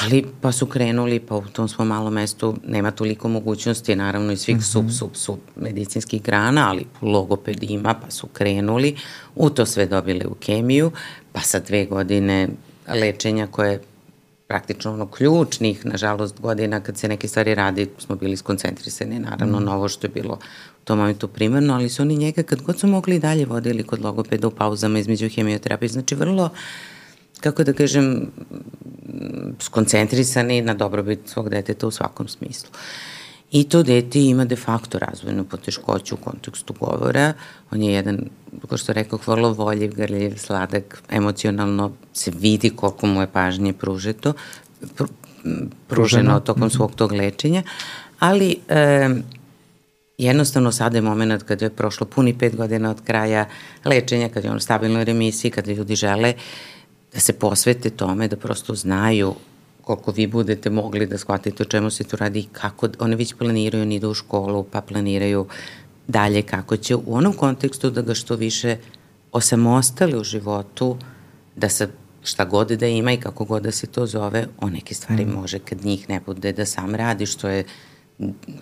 ali 0.02 0.24
pa 0.40 0.52
su 0.52 0.66
krenuli, 0.66 1.20
pa 1.20 1.36
u 1.36 1.42
tom 1.52 1.68
svom 1.68 1.88
malom 1.88 2.12
mestu 2.12 2.56
nema 2.66 2.90
toliko 2.90 3.28
mogućnosti, 3.28 3.96
naravno 3.96 4.32
i 4.32 4.36
svih 4.36 4.56
mm 4.56 4.60
-hmm. 4.60 4.72
sub, 4.72 4.90
sub, 4.90 5.10
sub 5.12 5.38
medicinskih 5.56 6.22
grana, 6.22 6.68
ali 6.70 6.86
logoped 7.02 7.62
ima, 7.62 7.94
pa 7.94 8.10
su 8.10 8.26
krenuli, 8.26 8.96
u 9.34 9.50
to 9.50 9.66
sve 9.66 9.86
dobili 9.86 10.26
u 10.26 10.34
kemiju, 10.34 10.90
pa 11.32 11.40
sa 11.40 11.60
dve 11.60 11.84
godine 11.86 12.48
lečenja 12.88 13.46
koje 13.46 13.80
praktično 14.46 14.92
ono 14.92 15.06
ključnih, 15.06 15.86
nažalost, 15.86 16.40
godina 16.40 16.80
kad 16.80 16.98
se 16.98 17.08
neke 17.08 17.28
stvari 17.28 17.54
radi, 17.54 17.90
smo 17.98 18.16
bili 18.16 18.36
skoncentrisani 18.36 19.18
naravno 19.18 19.60
mm. 19.60 19.64
na 19.64 19.76
ovo 19.76 19.88
što 19.88 20.06
je 20.06 20.10
bilo 20.10 20.38
tom 20.84 20.98
momentu 20.98 21.28
primarno, 21.28 21.74
ali 21.74 21.88
su 21.88 22.02
oni 22.02 22.16
njega 22.16 22.42
kad 22.42 22.62
god 22.62 22.80
su 22.80 22.86
mogli 22.86 23.18
dalje 23.18 23.46
vodili 23.46 23.82
kod 23.82 24.02
logopeda 24.02 24.48
u 24.48 24.50
pauzama 24.50 24.98
između 24.98 25.28
hemioterapije. 25.28 25.88
Znači 25.88 26.14
vrlo 26.14 26.50
kako 27.40 27.64
da 27.64 27.72
kažem, 27.72 28.30
skoncentrisani 29.60 30.62
na 30.62 30.74
dobrobit 30.74 31.28
svog 31.28 31.48
deteta 31.48 31.86
u 31.86 31.90
svakom 31.90 32.28
smislu. 32.28 32.70
I 33.50 33.64
to 33.64 33.82
dete 33.82 34.20
ima 34.20 34.44
de 34.44 34.56
facto 34.56 34.98
razvojnu 34.98 35.44
poteškoću 35.44 36.14
u 36.14 36.18
kontekstu 36.18 36.74
govora. 36.80 37.32
On 37.70 37.82
je 37.82 37.92
jedan, 37.92 38.18
kao 38.68 38.78
što 38.78 38.92
rekao, 38.92 39.18
vrlo 39.26 39.52
voljiv, 39.52 39.94
grljiv, 39.94 40.36
sladak, 40.36 41.02
emocionalno 41.10 41.92
se 42.12 42.32
vidi 42.38 42.70
koliko 42.70 43.06
mu 43.06 43.20
je 43.20 43.26
pažnje 43.26 43.72
pružeto, 43.72 44.32
pr, 44.96 45.04
pruženo 45.88 46.40
tokom 46.40 46.66
mhm. 46.66 46.76
svog 46.76 46.94
tog 46.94 47.12
lečenja, 47.12 47.62
ali 48.18 48.56
e, 48.68 49.08
jednostavno 50.18 50.72
sada 50.72 50.98
je 50.98 51.02
moment 51.02 51.42
kada 51.42 51.64
je 51.64 51.70
prošlo 51.70 52.06
puni 52.06 52.38
pet 52.38 52.56
godina 52.56 52.90
od 52.90 53.00
kraja 53.04 53.48
lečenja, 53.84 54.28
kada 54.28 54.48
je 54.48 54.50
on 54.50 54.56
u 54.56 54.60
stabilnoj 54.60 55.04
remisiji, 55.04 55.50
kada 55.50 55.72
ljudi 55.72 55.96
žele 55.96 56.34
da 57.14 57.20
se 57.20 57.32
posvete 57.32 57.90
tome, 57.90 58.28
da 58.28 58.36
prosto 58.36 58.74
znaju 58.74 59.34
koliko 59.84 60.10
vi 60.10 60.26
budete 60.26 60.70
mogli 60.70 61.06
da 61.06 61.18
shvatite 61.18 61.62
o 61.62 61.66
čemu 61.66 61.90
se 61.90 62.04
tu 62.04 62.16
radi 62.16 62.40
i 62.40 62.48
kako, 62.52 62.88
one 62.98 63.16
već 63.16 63.34
planiraju, 63.34 63.82
oni 63.82 63.94
idu 63.94 64.10
u 64.10 64.14
školu, 64.14 64.64
pa 64.64 64.80
planiraju 64.80 65.46
dalje 66.08 66.42
kako 66.42 66.76
će 66.76 66.94
u 66.94 67.02
onom 67.06 67.32
kontekstu 67.32 67.90
da 67.90 68.02
ga 68.02 68.14
što 68.14 68.36
više 68.36 68.76
osamostali 69.32 70.18
u 70.18 70.24
životu, 70.24 70.96
da 71.56 71.68
se 71.68 71.88
šta 72.22 72.44
god 72.44 72.68
da 72.70 72.86
ima 72.86 73.12
i 73.12 73.20
kako 73.20 73.44
god 73.44 73.62
da 73.62 73.70
se 73.70 73.86
to 73.86 74.06
zove, 74.06 74.46
on 74.60 74.72
neke 74.72 74.94
stvari 74.94 75.24
mm. 75.24 75.30
može 75.30 75.58
kad 75.58 75.84
njih 75.84 76.08
ne 76.08 76.20
bude 76.26 76.52
da 76.52 76.66
sam 76.66 76.94
radi, 76.94 77.26
što 77.26 77.48
je 77.48 77.64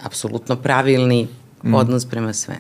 apsolutno 0.03 0.57
pravilni. 0.57 1.29
Odnos 1.65 2.07
prema 2.07 2.33
sve. 2.33 2.59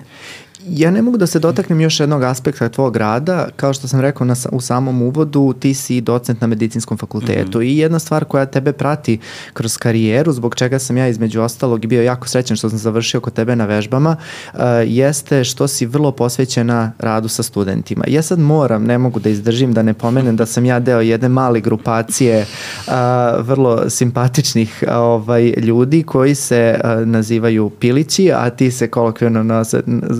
Ja 0.68 0.90
ne 0.90 1.02
mogu 1.02 1.16
da 1.16 1.26
se 1.26 1.38
dotaknem 1.38 1.80
još 1.80 2.00
jednog 2.00 2.22
aspekta 2.22 2.68
tvog 2.68 2.96
rada. 2.96 3.48
Kao 3.56 3.72
što 3.72 3.88
sam 3.88 4.00
rekao 4.00 4.26
na, 4.26 4.34
u 4.52 4.60
samom 4.60 5.02
uvodu, 5.02 5.52
ti 5.60 5.74
si 5.74 6.00
docent 6.00 6.40
na 6.40 6.46
medicinskom 6.46 6.98
fakultetu 6.98 7.58
mm 7.58 7.62
-hmm. 7.62 7.66
i 7.66 7.78
jedna 7.78 7.98
stvar 7.98 8.24
koja 8.24 8.46
tebe 8.46 8.72
prati 8.72 9.18
kroz 9.52 9.76
karijeru, 9.76 10.32
zbog 10.32 10.54
čega 10.54 10.78
sam 10.78 10.96
ja 10.96 11.08
između 11.08 11.40
ostalog 11.40 11.86
bio 11.86 12.02
jako 12.02 12.28
srećan 12.28 12.56
što 12.56 12.68
sam 12.68 12.78
završio 12.78 13.20
kod 13.20 13.32
tebe 13.32 13.56
na 13.56 13.66
vežbama, 13.66 14.16
uh, 14.54 14.60
jeste 14.86 15.44
što 15.44 15.68
si 15.68 15.86
vrlo 15.86 16.12
posvećena 16.12 16.92
radu 16.98 17.28
sa 17.28 17.42
studentima. 17.42 18.04
Ja 18.08 18.22
sad 18.22 18.38
moram, 18.38 18.84
ne 18.84 18.98
mogu 18.98 19.20
da 19.20 19.28
izdržim 19.28 19.72
da 19.72 19.82
ne 19.82 19.94
pomenem 19.94 20.36
da 20.36 20.46
sam 20.46 20.64
ja 20.64 20.80
deo 20.80 21.00
jedne 21.00 21.28
male 21.28 21.60
grupacije 21.60 22.46
uh, 22.86 22.92
vrlo 23.38 23.90
simpatičnih 23.90 24.84
uh, 24.86 24.94
ovaj, 24.94 25.42
ljudi 25.42 26.02
koji 26.02 26.34
se 26.34 26.80
uh, 26.84 27.06
nazivaju 27.06 27.70
pilići, 27.70 28.32
a 28.32 28.50
ti 28.50 28.70
se 28.70 28.88
kolokvijalno 28.88 29.64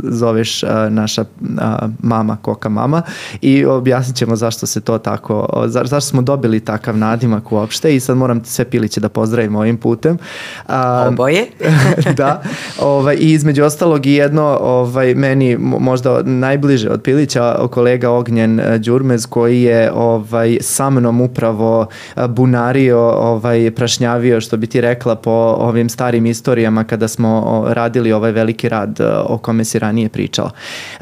zove 0.03 0.32
zoveš 0.33 0.65
naša 0.91 1.25
mama, 2.03 2.37
koka 2.43 2.69
mama 2.69 3.03
i 3.41 3.65
objasnit 3.65 4.17
ćemo 4.17 4.37
zašto 4.37 4.67
se 4.67 4.81
to 4.81 4.99
tako, 4.99 5.65
za, 5.67 5.83
zašto 5.85 6.11
smo 6.11 6.23
dobili 6.23 6.61
takav 6.61 6.97
nadimak 6.97 7.53
uopšte 7.53 7.95
i 7.95 8.01
sad 8.01 8.17
moram 8.17 8.45
sve 8.45 8.65
piliće 8.65 9.01
da 9.01 9.09
pozdravim 9.09 9.57
ovim 9.57 9.77
putem. 9.77 10.19
A, 10.69 11.07
Oboje. 11.09 11.47
da, 12.21 12.43
ovaj, 12.81 13.17
i 13.21 13.33
između 13.33 13.65
ostalog 13.65 14.07
i 14.07 14.13
jedno 14.13 14.59
ovaj, 14.61 15.15
meni 15.15 15.57
možda 15.59 16.23
najbliže 16.23 16.91
od 16.91 17.03
pilića 17.03 17.69
kolega 17.71 18.11
Ognjen 18.11 18.61
Đurmez 18.79 19.27
koji 19.27 19.63
je 19.63 19.93
ovaj, 19.93 20.59
sa 20.61 20.91
mnom 20.91 21.21
upravo 21.21 21.87
bunario, 22.29 22.99
ovaj, 23.01 23.71
prašnjavio 23.71 24.41
što 24.41 24.57
bi 24.57 24.67
ti 24.67 24.81
rekla 24.81 25.15
po 25.15 25.57
ovim 25.59 25.89
starim 25.89 26.27
istorijama 26.27 26.85
kada 26.85 27.09
smo 27.09 27.65
radili 27.69 28.13
ovaj 28.13 28.33
veliki 28.33 28.69
rad 28.69 29.01
o 29.25 29.39
kome 29.39 29.65
si 29.65 29.79
ranije 29.79 30.09
pričao 30.09 30.22
pričala. 30.23 30.51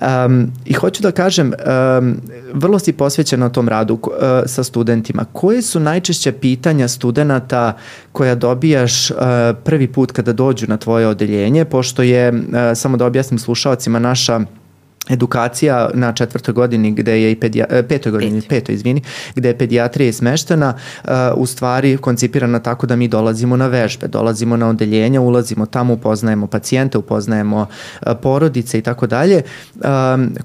Um, 0.01 0.53
I 0.65 0.73
hoću 0.73 1.03
da 1.03 1.11
kažem, 1.13 1.53
um, 1.53 2.17
vrlo 2.55 2.79
si 2.79 2.93
posvećena 2.93 3.49
tom 3.49 3.69
radu 3.69 3.95
uh, 3.95 4.11
sa 4.47 4.65
studentima. 4.65 5.25
Koje 5.33 5.63
su 5.63 5.81
najčešće 5.81 6.33
pitanja 6.33 6.89
studenta 6.89 7.77
koja 8.13 8.35
dobijaš 8.35 9.11
uh, 9.11 9.17
prvi 9.65 9.89
put 9.93 10.13
kada 10.13 10.33
dođu 10.33 10.67
na 10.67 10.77
tvoje 10.77 11.09
odeljenje, 11.09 11.65
pošto 11.65 12.03
je, 12.03 12.33
uh, 12.33 12.39
samo 12.75 12.97
da 12.97 13.07
objasnim 13.07 13.39
slušalcima, 13.39 13.99
naša 13.99 14.41
edukacija 15.09 15.91
na 15.95 16.13
četvrtoj 16.13 16.55
godini 16.55 16.93
gde 16.93 17.23
je 17.23 17.33
i 17.33 17.37
pedija, 17.37 17.67
e, 17.71 17.83
petoj 17.83 18.13
godini, 18.13 18.41
Pet. 18.41 18.49
petoj 18.49 18.75
izvini, 18.75 19.03
gde 19.35 19.49
je 19.49 19.59
pedijatrija 19.59 20.13
smeštena 20.13 20.75
uh, 21.05 21.11
u 21.37 21.47
stvari 21.47 21.97
koncipirana 21.97 22.59
tako 22.59 22.87
da 22.87 22.97
mi 22.97 23.09
dolazimo 23.09 23.57
na 23.57 23.67
vežbe, 23.67 24.09
dolazimo 24.09 24.57
na 24.57 24.69
odeljenja, 24.69 25.21
ulazimo 25.21 25.67
tamo, 25.67 25.95
upoznajemo 25.95 26.47
pacijente, 26.47 26.99
upoznajemo 26.99 27.61
uh, 27.61 28.13
porodice 28.23 28.79
i 28.79 28.83
tako 28.83 29.07
dalje. 29.07 29.43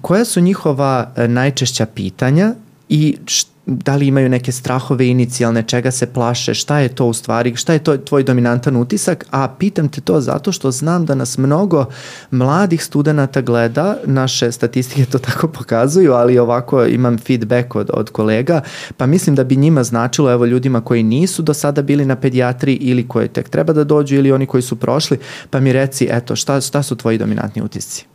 Koja 0.01 0.25
su 0.25 0.41
njihova 0.41 1.11
najčešća 1.27 1.85
pitanja 1.85 2.53
i 2.89 3.17
šta 3.25 3.54
da 3.65 3.95
li 3.95 4.07
imaju 4.07 4.29
neke 4.29 4.51
strahove 4.51 5.07
inicijalne, 5.07 5.63
čega 5.63 5.91
se 5.91 6.05
plaše, 6.05 6.53
šta 6.53 6.79
je 6.79 6.89
to 6.89 7.05
u 7.05 7.13
stvari, 7.13 7.55
šta 7.55 7.73
je 7.73 7.79
to 7.79 7.97
tvoj 7.97 8.23
dominantan 8.23 8.75
utisak, 8.75 9.25
a 9.31 9.47
pitam 9.59 9.89
te 9.89 10.01
to 10.01 10.21
zato 10.21 10.51
što 10.51 10.71
znam 10.71 11.05
da 11.05 11.15
nas 11.15 11.37
mnogo 11.37 11.85
mladih 12.31 12.83
studenta 12.83 13.41
gleda, 13.41 13.97
naše 14.05 14.51
statistike 14.51 15.05
to 15.05 15.19
tako 15.19 15.47
pokazuju, 15.47 16.13
ali 16.13 16.39
ovako 16.39 16.85
imam 16.85 17.17
feedback 17.17 17.75
od, 17.75 17.89
od 17.93 18.09
kolega, 18.09 18.61
pa 18.97 19.05
mislim 19.05 19.35
da 19.35 19.43
bi 19.43 19.55
njima 19.55 19.83
značilo, 19.83 20.31
evo 20.31 20.45
ljudima 20.45 20.81
koji 20.81 21.03
nisu 21.03 21.41
do 21.41 21.53
sada 21.53 21.81
bili 21.81 22.05
na 22.05 22.15
pedijatri 22.15 22.73
ili 22.73 23.07
koji 23.07 23.27
tek 23.27 23.49
treba 23.49 23.73
da 23.73 23.83
dođu 23.83 24.15
ili 24.15 24.31
oni 24.31 24.45
koji 24.45 24.63
su 24.63 24.75
prošli, 24.75 25.17
pa 25.49 25.59
mi 25.59 25.73
reci, 25.73 26.07
eto, 26.11 26.35
šta, 26.35 26.61
šta 26.61 26.83
su 26.83 26.95
tvoji 26.95 27.17
dominantni 27.17 27.61
utisci? 27.61 28.05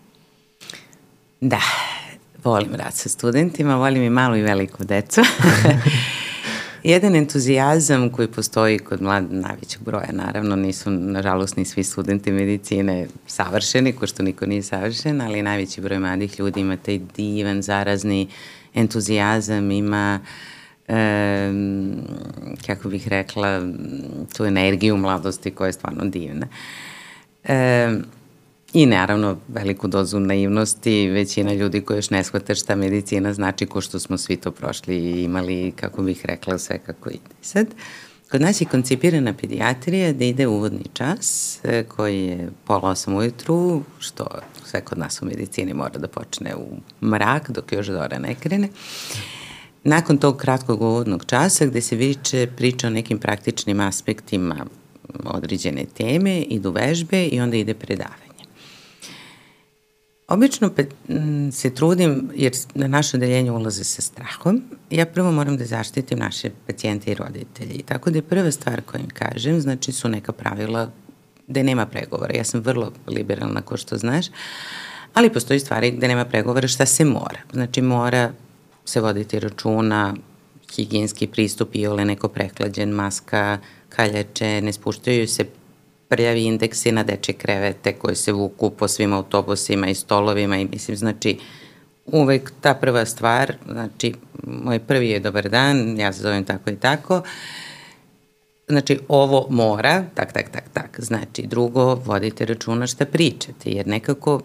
Da, 1.40 1.60
volim 2.44 2.74
rad 2.74 2.94
sa 2.94 3.08
studentima, 3.08 3.76
volim 3.76 4.02
i 4.02 4.10
malu 4.10 4.36
i 4.36 4.42
veliku 4.42 4.84
decu. 4.84 5.20
Jedan 6.82 7.16
entuzijazam 7.16 8.10
koji 8.10 8.28
postoji 8.28 8.78
kod 8.78 9.02
mlad, 9.02 9.32
najvećeg 9.32 9.82
broja, 9.82 10.12
naravno, 10.12 10.56
nisu, 10.56 10.90
nažalost, 10.90 11.56
ni 11.56 11.64
svi 11.64 11.84
studenti 11.84 12.32
medicine 12.32 13.06
savršeni, 13.26 13.92
ko 13.92 14.06
što 14.06 14.22
niko 14.22 14.46
nije 14.46 14.62
savršen, 14.62 15.20
ali 15.20 15.42
najveći 15.42 15.80
broj 15.80 15.98
mladih 15.98 16.40
ljudi 16.40 16.60
ima 16.60 16.76
taj 16.76 17.00
divan, 17.16 17.62
zarazni 17.62 18.28
entuzijazam, 18.74 19.70
ima 19.70 20.20
e, 20.88 21.50
kako 22.66 22.88
bih 22.88 23.08
rekla, 23.08 23.62
tu 24.36 24.44
energiju 24.44 24.96
mladosti 24.96 25.50
koja 25.50 25.66
je 25.66 25.72
stvarno 25.72 26.04
divna. 26.04 26.46
E, 27.44 27.88
I 28.72 28.86
naravno 28.86 29.36
veliku 29.48 29.88
dozu 29.88 30.20
naivnosti, 30.20 31.08
većina 31.08 31.52
ljudi 31.52 31.80
koji 31.80 31.98
još 31.98 32.10
ne 32.10 32.24
shvata 32.24 32.54
šta 32.54 32.74
medicina 32.74 33.34
znači 33.34 33.66
ko 33.66 33.80
što 33.80 33.98
smo 33.98 34.18
svi 34.18 34.36
to 34.36 34.50
prošli 34.50 34.96
i 34.96 35.24
imali, 35.24 35.72
kako 35.76 36.02
bih 36.02 36.20
rekla, 36.24 36.58
sve 36.58 36.78
kako 36.78 37.10
ide. 37.10 37.34
Sad, 37.42 37.66
kod 38.30 38.40
nas 38.40 38.60
je 38.60 38.64
koncipirana 38.64 39.32
pedijatrija 39.32 40.12
da 40.12 40.24
ide 40.24 40.46
uvodni 40.46 40.84
čas 40.92 41.58
e, 41.64 41.84
koji 41.84 42.24
je 42.24 42.50
pola 42.64 42.88
osam 42.90 43.14
ujutru, 43.14 43.82
što 43.98 44.26
sve 44.64 44.80
kod 44.80 44.98
nas 44.98 45.22
u 45.22 45.24
medicini 45.24 45.74
mora 45.74 45.98
da 45.98 46.08
počne 46.08 46.54
u 46.56 46.66
mrak 47.06 47.50
dok 47.50 47.72
još 47.72 47.86
dora 47.86 48.18
ne 48.18 48.34
krene. 48.34 48.68
Nakon 49.84 50.18
tog 50.18 50.36
kratkog 50.36 50.82
uvodnog 50.82 51.24
časa 51.24 51.66
gde 51.66 51.80
se 51.80 51.96
viče 51.96 52.48
priča 52.56 52.86
o 52.86 52.90
nekim 52.90 53.18
praktičnim 53.18 53.80
aspektima 53.80 54.66
određene 55.24 55.84
teme, 55.84 56.40
idu 56.40 56.70
vežbe 56.70 57.26
i 57.26 57.40
onda 57.40 57.56
ide 57.56 57.74
predavanje. 57.74 58.29
Obično 60.30 60.70
pe, 60.70 60.86
se 61.52 61.74
trudim, 61.74 62.30
jer 62.34 62.52
na 62.74 62.88
naše 62.88 63.16
odeljenje 63.16 63.50
ulaze 63.50 63.84
sa 63.84 64.02
strahom, 64.02 64.62
ja 64.90 65.06
prvo 65.06 65.32
moram 65.32 65.56
da 65.56 65.64
zaštitim 65.64 66.18
naše 66.18 66.50
pacijente 66.66 67.10
i 67.10 67.14
roditelje. 67.14 67.82
Tako 67.82 68.10
da 68.10 68.18
je 68.18 68.22
prva 68.22 68.50
stvar 68.50 68.82
koju 68.82 69.00
im 69.00 69.10
kažem, 69.10 69.60
znači 69.60 69.92
su 69.92 70.08
neka 70.08 70.32
pravila 70.32 70.90
gde 71.48 71.62
nema 71.62 71.86
pregovora. 71.86 72.36
Ja 72.36 72.44
sam 72.44 72.60
vrlo 72.60 72.92
liberalna, 73.08 73.62
ko 73.62 73.76
što 73.76 73.96
znaš, 73.96 74.26
ali 75.14 75.32
postoji 75.32 75.60
stvari 75.60 75.90
gde 75.90 76.08
nema 76.08 76.24
pregovora 76.24 76.68
šta 76.68 76.86
se 76.86 77.04
mora. 77.04 77.40
Znači 77.52 77.82
mora 77.82 78.32
se 78.84 79.00
voditi 79.00 79.40
računa, 79.40 80.14
higijenski 80.74 81.26
pristup 81.26 81.68
i 81.72 81.86
ole 81.86 82.04
neko 82.04 82.28
preklađen, 82.28 82.90
maska, 82.90 83.58
kaljače, 83.88 84.60
ne 84.60 84.72
spuštaju 84.72 85.28
se 85.28 85.44
prljavi 86.10 86.44
indeksi 86.44 86.92
na 86.92 87.02
deče 87.02 87.32
krevete 87.32 87.92
koje 87.92 88.16
se 88.16 88.32
vuku 88.32 88.70
po 88.70 88.88
svim 88.88 89.12
autobusima 89.12 89.88
i 89.88 89.94
stolovima 89.94 90.56
i 90.56 90.64
mislim, 90.64 90.96
znači, 90.96 91.38
uvek 92.06 92.52
ta 92.60 92.74
prva 92.74 93.04
stvar, 93.06 93.54
znači, 93.68 94.14
moj 94.46 94.78
prvi 94.78 95.08
je 95.08 95.20
dobar 95.20 95.48
dan, 95.48 95.98
ja 96.00 96.12
se 96.12 96.22
zovem 96.22 96.44
tako 96.44 96.70
i 96.70 96.76
tako, 96.76 97.22
znači, 98.68 98.98
ovo 99.08 99.46
mora, 99.50 100.04
tak, 100.14 100.32
tak, 100.32 100.48
tak, 100.52 100.64
tak, 100.72 101.00
znači, 101.00 101.46
drugo, 101.46 101.94
vodite 101.94 102.44
računa 102.44 102.86
šta 102.86 103.06
pričate, 103.06 103.70
jer 103.70 103.86
nekako, 103.86 104.40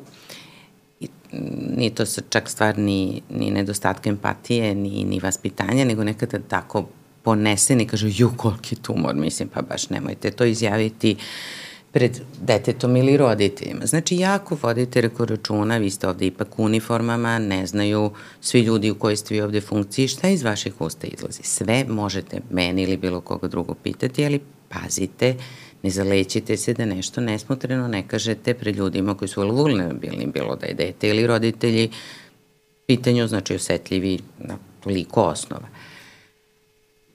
ni 1.77 1.89
to 1.89 2.05
se 2.05 2.21
čak 2.29 2.49
stvar 2.49 2.77
ni, 2.77 3.21
ni 3.29 3.51
nedostatka 3.51 4.09
empatije, 4.09 4.75
ni, 4.75 5.03
ni 5.03 5.19
vaspitanja, 5.19 5.85
nego 5.85 6.03
nekada 6.03 6.39
tako 6.39 6.85
ponesen 7.25 7.81
i 7.81 7.87
kažu, 7.87 8.07
ju, 8.11 8.31
koliki 8.37 8.75
tumor, 8.75 9.15
mislim, 9.15 9.49
pa 9.49 9.61
baš 9.61 9.89
nemojte 9.89 10.31
to 10.31 10.45
izjaviti 10.45 11.15
pred 11.91 12.19
detetom 12.41 12.95
ili 12.95 13.17
roditeljima. 13.17 13.85
Znači, 13.85 14.17
jako 14.17 14.57
vodite 14.61 15.01
reko 15.01 15.25
računa, 15.25 15.77
vi 15.77 15.89
ste 15.89 16.07
ovde 16.07 16.25
ipak 16.25 16.59
u 16.59 16.63
uniformama, 16.63 17.39
ne 17.39 17.65
znaju 17.67 18.11
svi 18.41 18.61
ljudi 18.61 18.91
u 18.91 18.95
kojoj 18.95 19.15
ste 19.15 19.33
vi 19.33 19.41
ovde 19.41 19.61
funkciji, 19.61 20.07
šta 20.07 20.29
iz 20.29 20.43
vaših 20.43 20.81
usta 20.81 21.07
izlazi. 21.07 21.43
Sve 21.43 21.85
možete 21.87 22.41
meni 22.49 22.83
ili 22.83 22.97
bilo 22.97 23.21
koga 23.21 23.47
drugo 23.47 23.73
pitati, 23.73 24.25
ali 24.25 24.39
pazite, 24.69 25.35
ne 25.83 25.89
zalećite 25.89 26.57
se 26.57 26.73
da 26.73 26.85
nešto 26.85 27.21
nesmotreno 27.21 27.87
ne 27.87 28.07
kažete 28.07 28.53
pred 28.53 28.75
ljudima 28.75 29.15
koji 29.15 29.29
su 29.29 29.41
vulnerabilni, 29.41 30.27
bilo 30.33 30.55
da 30.55 30.65
je 30.65 30.73
dete 30.73 31.09
ili 31.09 31.27
roditelji, 31.27 31.89
pitanju, 32.87 33.27
znači 33.27 33.55
osetljivi 33.55 34.19
na 34.39 34.57
toliko 34.83 35.23
osnova. 35.23 35.67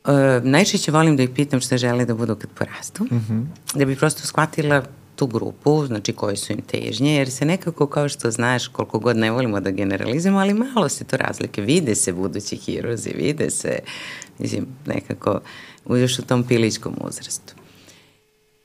E, 0.05 0.41
najčešće 0.43 0.91
volim 0.91 1.17
da 1.17 1.23
ih 1.23 1.31
pitam 1.31 1.61
šta 1.61 1.77
žele 1.77 2.05
da 2.05 2.15
budu 2.15 2.37
kad 2.37 2.51
porastu, 2.51 3.05
mm 3.05 3.09
-hmm. 3.29 3.45
da 3.75 3.85
bi 3.85 3.97
prosto 3.97 4.27
shvatila 4.27 4.83
tu 5.17 5.27
grupu, 5.27 5.87
znači 5.87 6.13
koje 6.13 6.37
su 6.37 6.53
im 6.53 6.63
težnje, 6.63 7.15
jer 7.15 7.31
se 7.31 7.45
nekako 7.45 7.87
kao 7.87 8.09
što 8.09 8.31
znaš 8.31 8.69
koliko 8.69 8.99
god 8.99 9.17
ne 9.17 9.31
volimo 9.31 9.61
da 9.61 9.71
generalizujemo, 9.71 10.39
ali 10.39 10.55
malo 10.55 10.89
se 10.89 11.05
to 11.05 11.17
razlike, 11.17 11.63
vide 11.63 11.95
se 11.95 12.13
budući 12.13 12.57
hirozi, 12.57 13.11
vide 13.17 13.51
se, 13.51 13.79
mislim, 14.39 14.67
nekako 14.87 15.41
još 15.89 16.19
u 16.19 16.23
tom 16.23 16.45
piličkom 16.45 16.95
uzrastu. 17.01 17.55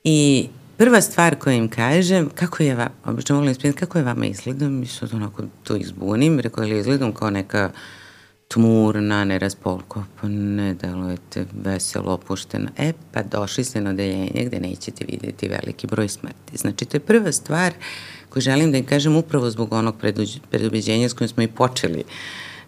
I 0.04 0.48
prva 0.78 1.02
stvar 1.02 1.36
koju 1.36 1.54
im 1.54 1.70
kažem, 1.70 2.30
kako 2.36 2.64
je 2.64 2.76
vam, 2.76 2.90
obično 3.06 3.36
volim 3.36 3.52
ispitati, 3.52 3.80
kako 3.80 3.98
je 3.98 4.04
vama 4.04 4.26
izgledom, 4.26 4.84
i 4.84 4.88
sad 4.88 5.14
onako 5.14 5.44
to 5.64 5.76
izbunim, 5.76 6.40
rekao 6.40 6.64
je 6.64 6.80
izgledom 6.80 7.14
kao 7.14 7.30
neka 7.30 7.72
tmurna, 8.56 9.26
neraspolko, 9.26 10.04
pa 10.22 10.28
ne 10.28 10.74
delujete 10.74 11.46
veselo, 11.54 12.14
opušteno. 12.14 12.70
E, 12.78 12.94
pa 13.14 13.24
došli 13.24 13.64
ste 13.64 13.82
na 13.82 13.90
odeljenje 13.90 14.46
gde 14.46 14.60
nećete 14.60 15.06
videti 15.06 15.48
veliki 15.48 15.88
broj 15.88 16.10
smrti. 16.10 16.58
Znači, 16.58 16.86
to 16.86 16.98
je 16.98 17.02
prva 17.02 17.32
stvar 17.32 17.74
koju 18.30 18.42
želim 18.42 18.72
da 18.72 18.78
im 18.78 18.86
kažem 18.86 19.16
upravo 19.16 19.50
zbog 19.50 19.74
onog 19.74 19.96
predubeđenja 20.50 21.10
s 21.10 21.14
kojim 21.14 21.30
smo 21.30 21.44
i 21.44 21.48
počeli 21.48 22.04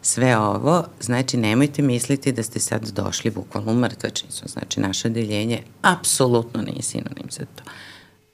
sve 0.01 0.37
ovo, 0.37 0.83
znači 0.99 1.37
nemojte 1.37 1.81
misliti 1.81 2.31
da 2.31 2.43
ste 2.43 2.59
sad 2.59 2.89
došli 2.89 3.31
bukvalno 3.31 3.71
u 3.71 3.75
mrtvačnicu. 3.75 4.47
Znači, 4.47 4.79
naše 4.79 5.07
odeljenje 5.07 5.61
apsolutno 5.81 6.61
nije 6.61 6.81
sinonim 6.81 7.27
za 7.29 7.45
to. 7.55 7.63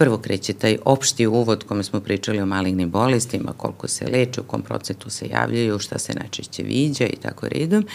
Prvo 0.03 0.17
kreće 0.17 0.53
taj 0.53 0.77
opšti 0.85 1.27
uvod 1.27 1.63
kome 1.63 1.83
smo 1.83 1.99
pričali 1.99 2.39
o 2.41 2.45
malignim 2.45 2.91
bolestima, 2.91 3.53
koliko 3.57 3.87
se 3.87 4.07
leče, 4.07 4.41
u 4.41 4.43
kom 4.43 4.61
procentu 4.61 5.09
se 5.09 5.27
javljaju, 5.27 5.79
šta 5.79 5.99
se 5.99 6.13
najčešće 6.13 6.63
viđa 6.63 7.05
i 7.05 7.15
tako 7.15 7.47
redom. 7.47 7.87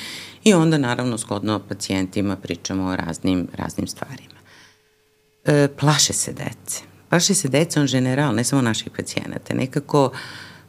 I 0.45 0.55
onda 0.55 0.79
naravno 0.79 1.19
shodno 1.19 1.61
pacijentima 1.69 2.37
pričamo 2.37 2.85
o 2.85 2.97
raznim, 2.97 3.49
raznim 3.57 3.87
stvarima. 3.87 4.39
E, 5.45 5.69
plaše 5.81 6.13
se 6.13 6.33
dece. 6.33 6.83
Plaše 7.09 7.35
se 7.35 7.49
dece 7.49 7.81
on 7.81 7.87
general, 7.87 8.35
ne 8.35 8.45
samo 8.45 8.63
naših 8.63 8.91
pacijenata. 8.97 9.55
Nekako 9.55 10.11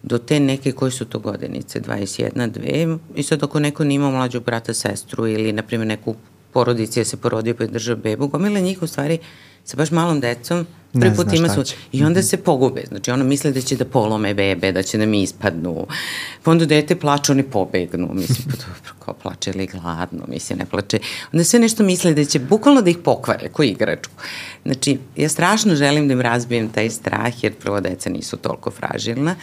do 0.03 0.17
te 0.17 0.39
neke 0.39 0.71
koji 0.71 0.91
su 0.91 1.05
to 1.05 1.19
godinice, 1.19 1.81
21, 1.81 2.51
2, 2.51 2.99
i 3.15 3.23
sad 3.23 3.43
ako 3.43 3.59
neko 3.59 3.83
nima 3.83 4.09
mlađu 4.09 4.39
brata, 4.39 4.73
sestru 4.73 5.27
ili, 5.27 5.53
na 5.53 5.63
primjer, 5.63 5.87
neku 5.87 6.15
porodici 6.53 6.99
je 6.99 7.05
se 7.05 7.17
porodio 7.17 7.55
pa 7.55 7.63
je 7.63 7.69
držao 7.69 7.95
bebu, 7.95 8.27
gomila 8.27 8.59
njih 8.59 8.81
u 8.81 8.87
stvari 8.87 9.19
sa 9.65 9.77
baš 9.77 9.91
malom 9.91 10.19
decom 10.19 10.65
prvi 10.93 11.15
put 11.15 11.33
ima 11.33 11.49
su, 11.49 11.63
i 11.91 12.03
onda 12.03 12.21
se 12.21 12.37
pogube, 12.37 12.83
znači 12.87 13.11
ono 13.11 13.23
misle 13.23 13.51
da 13.51 13.61
će 13.61 13.75
da 13.75 13.85
polome 13.85 14.33
bebe, 14.33 14.71
da 14.71 14.83
će 14.83 14.97
da 14.97 15.05
mi 15.05 15.21
ispadnu, 15.23 15.87
pa 16.43 16.51
onda 16.51 16.65
dete 16.65 16.95
plače, 16.95 17.31
oni 17.31 17.43
pobegnu, 17.43 18.09
mislim, 18.13 18.45
pa 18.45 18.51
dobro, 18.51 18.93
kao 19.05 19.13
plače 19.13 19.51
ili 19.55 19.67
gladno, 19.67 20.25
mislim, 20.27 20.59
ne 20.59 20.65
plače, 20.65 20.99
onda 21.33 21.43
sve 21.43 21.59
nešto 21.59 21.83
misle 21.83 22.13
da 22.13 22.25
će 22.25 22.39
bukvalno 22.39 22.81
da 22.81 22.89
ih 22.89 22.97
pokvare, 22.97 23.49
ko 23.49 23.63
igračku. 23.63 24.13
Znači, 24.65 24.97
ja 25.15 25.29
strašno 25.29 25.75
želim 25.75 26.07
da 26.07 26.13
im 26.13 26.21
razbijem 26.21 26.69
taj 26.69 26.89
strah, 26.89 27.43
jer 27.43 27.53
prvo 27.53 27.81
deca 27.81 28.09
nisu 28.09 28.37
toliko 28.37 28.71
fražilna, 28.71 29.35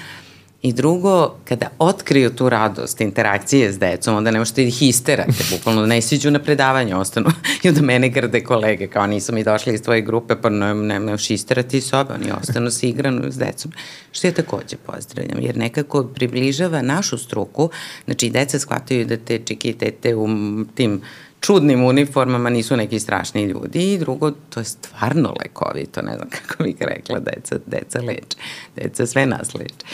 I 0.66 0.72
drugo, 0.72 1.34
kada 1.44 1.68
otkriju 1.78 2.30
tu 2.30 2.48
radost 2.48 3.00
interakcije 3.00 3.72
s 3.72 3.78
decom, 3.78 4.16
onda 4.16 4.30
ne 4.30 4.38
možete 4.38 4.62
da 4.62 4.68
ih 4.68 4.82
isterate, 4.82 5.44
bukvalno 5.50 5.86
ne 5.86 6.00
siđu 6.00 6.30
na 6.30 6.38
predavanje, 6.38 6.96
ostanu 6.96 7.30
i 7.62 7.68
onda 7.68 7.82
mene 7.82 8.08
grde 8.08 8.44
kolege, 8.44 8.86
kao 8.86 9.06
nisu 9.06 9.34
mi 9.34 9.44
došli 9.44 9.74
iz 9.74 9.82
tvoje 9.82 10.00
grupe, 10.00 10.34
pa 10.42 10.48
ne, 10.48 10.74
ne 10.74 11.00
možeš 11.00 11.30
isterati 11.30 11.80
sobe, 11.80 12.14
oni 12.14 12.32
ostanu 12.42 12.70
se 12.70 12.88
igranu 12.88 13.32
s 13.32 13.38
decom, 13.38 13.72
što 14.12 14.26
ja 14.26 14.32
takođe 14.32 14.76
pozdravljam, 14.76 15.38
jer 15.40 15.56
nekako 15.56 16.04
približava 16.04 16.82
našu 16.82 17.18
struku, 17.18 17.70
znači 18.04 18.30
deca 18.30 18.58
shvataju 18.58 19.06
da 19.06 19.16
te 19.16 19.38
čiki 19.38 19.72
tete 19.72 20.14
u 20.14 20.28
tim 20.74 21.02
čudnim 21.40 21.84
uniformama 21.84 22.50
nisu 22.50 22.76
neki 22.76 23.00
strašni 23.00 23.44
ljudi 23.44 23.92
i 23.92 23.98
drugo, 23.98 24.30
to 24.30 24.60
je 24.60 24.64
stvarno 24.64 25.34
lekovito, 25.42 26.02
ne 26.02 26.16
znam 26.16 26.28
kako 26.30 26.62
bih 26.62 26.76
rekla, 26.80 27.18
deca, 27.18 27.58
deca 27.66 28.00
leče, 28.00 28.36
deca 28.76 29.06
sve 29.06 29.26
nas 29.26 29.54
leče. 29.54 29.86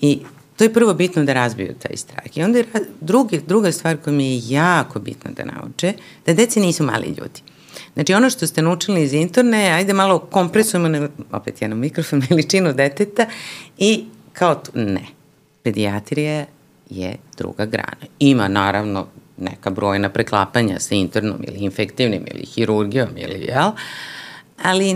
I 0.00 0.18
to 0.56 0.64
je 0.64 0.72
prvo 0.72 0.94
bitno 0.94 1.24
da 1.24 1.32
razbiju 1.32 1.74
taj 1.82 1.96
strah. 1.96 2.36
I 2.36 2.42
onda 2.42 2.58
je 2.58 2.64
drugi, 3.00 3.40
druga 3.46 3.72
stvar 3.72 3.96
koja 3.96 4.14
mi 4.14 4.34
je 4.34 4.40
jako 4.48 4.98
bitna 4.98 5.30
da 5.30 5.44
nauče, 5.44 5.92
da 6.26 6.34
deci 6.34 6.60
nisu 6.60 6.84
mali 6.84 7.06
ljudi. 7.06 7.42
Znači 7.94 8.14
ono 8.14 8.30
što 8.30 8.46
ste 8.46 8.62
naučili 8.62 9.02
iz 9.02 9.12
interne, 9.12 9.70
ajde 9.70 9.92
malo 9.92 10.18
kompresujemo, 10.18 10.88
na, 10.88 11.08
opet 11.32 11.62
jednu 11.62 11.76
mikrofon, 11.76 12.22
veličinu 12.30 12.72
deteta 12.72 13.26
i 13.78 14.04
kao 14.32 14.54
tu, 14.54 14.70
ne. 14.74 15.06
Pedijatrija 15.62 16.44
je 16.90 17.16
druga 17.36 17.66
grana. 17.66 18.06
Ima 18.18 18.48
naravno 18.48 19.06
neka 19.36 19.70
brojna 19.70 20.08
preklapanja 20.08 20.80
sa 20.80 20.94
internom 20.94 21.44
ili 21.48 21.58
infektivnim 21.58 22.24
ili 22.34 22.44
hirurgijom 22.44 23.08
ili 23.16 23.44
jel, 23.44 23.70
ali 24.62 24.94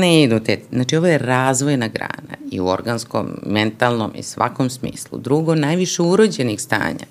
ne 0.00 0.22
idu 0.22 0.40
te, 0.40 0.60
znači 0.72 0.96
ovo 0.96 1.06
je 1.06 1.18
razvojna 1.18 1.88
grana 1.88 2.36
i 2.50 2.60
u 2.60 2.66
organskom, 2.66 3.28
mentalnom 3.46 4.12
i 4.14 4.22
svakom 4.22 4.70
smislu. 4.70 5.18
Drugo, 5.18 5.54
najviše 5.54 6.02
urođenih 6.02 6.60
stanja 6.60 7.06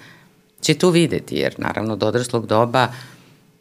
će 0.62 0.74
tu 0.74 0.90
videti, 0.90 1.36
jer 1.36 1.56
naravno 1.58 1.96
do 1.96 2.08
odraslog 2.08 2.48
doba 2.48 2.88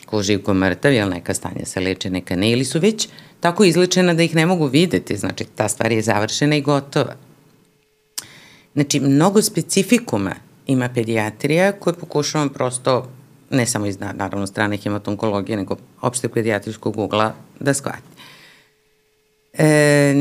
ko 0.06 0.22
živ, 0.22 0.42
ko 0.42 0.54
mrtav, 0.54 0.92
jel 0.92 1.08
neka 1.08 1.34
stanja 1.34 1.64
se 1.64 1.80
leče, 1.80 2.10
neka 2.10 2.36
ne, 2.36 2.50
ili 2.50 2.64
su 2.64 2.78
već 2.78 3.08
tako 3.40 3.64
izlečena 3.64 4.14
da 4.14 4.22
ih 4.22 4.34
ne 4.34 4.46
mogu 4.46 4.66
videti, 4.66 5.16
znači 5.16 5.44
ta 5.44 5.68
stvar 5.68 5.92
je 5.92 6.02
završena 6.02 6.56
i 6.56 6.60
gotova. 6.60 7.16
Znači, 8.74 9.00
mnogo 9.00 9.42
specifikuma 9.42 10.34
ima 10.66 10.88
pedijatrija 10.88 11.72
koje 11.72 11.94
pokušavam 11.94 12.48
prosto, 12.48 13.08
ne 13.54 13.66
samo 13.66 13.86
iz 13.86 14.00
naravno 14.00 14.46
strane 14.46 14.76
hematonkologije, 14.76 15.56
nego 15.56 15.76
opšte 16.00 16.28
pediatrijskog 16.28 16.98
ugla 16.98 17.34
da 17.60 17.74
shvati. 17.74 18.14
E, 19.52 20.14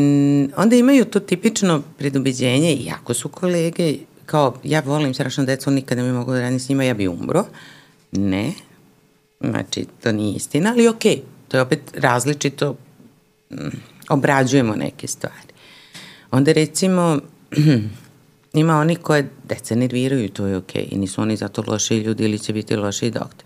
onda 0.58 0.76
imaju 0.76 1.06
to 1.06 1.20
tipično 1.20 1.82
predubeđenje, 1.98 2.74
iako 2.74 3.14
su 3.14 3.30
kolege, 3.30 3.96
kao 4.26 4.56
ja 4.64 4.82
volim 4.86 5.14
strašno 5.14 5.46
decu, 5.46 5.72
nikada 5.72 6.04
mi 6.04 6.12
mogu 6.12 6.34
da 6.34 6.42
radim 6.42 6.60
s 6.60 6.70
njima, 6.70 6.84
ja 6.84 6.94
bi 6.94 7.08
umro. 7.08 7.46
Ne, 8.12 8.54
znači 9.40 9.86
to 10.04 10.12
nije 10.12 10.36
istina, 10.36 10.72
ali 10.72 10.88
okej, 10.88 11.16
okay, 11.16 11.22
to 11.48 11.58
je 11.58 11.62
opet 11.62 11.80
različito, 11.94 12.76
obrađujemo 14.10 14.76
neke 14.76 15.08
stvari. 15.08 15.54
Onda 16.32 16.52
recimo, 16.52 17.20
ima 18.54 18.80
oni 18.80 18.96
koje 18.96 19.30
deca 19.44 19.76
nerviraju, 19.76 20.30
to 20.30 20.46
je 20.46 20.58
okej, 20.58 20.84
okay, 20.84 20.94
i 20.94 20.98
nisu 20.98 21.22
oni 21.22 21.36
zato 21.36 21.64
loši 21.68 21.98
ljudi 21.98 22.24
ili 22.24 22.40
će 22.40 22.54
biti 22.54 22.76
loši 22.76 23.10
doktor. 23.10 23.46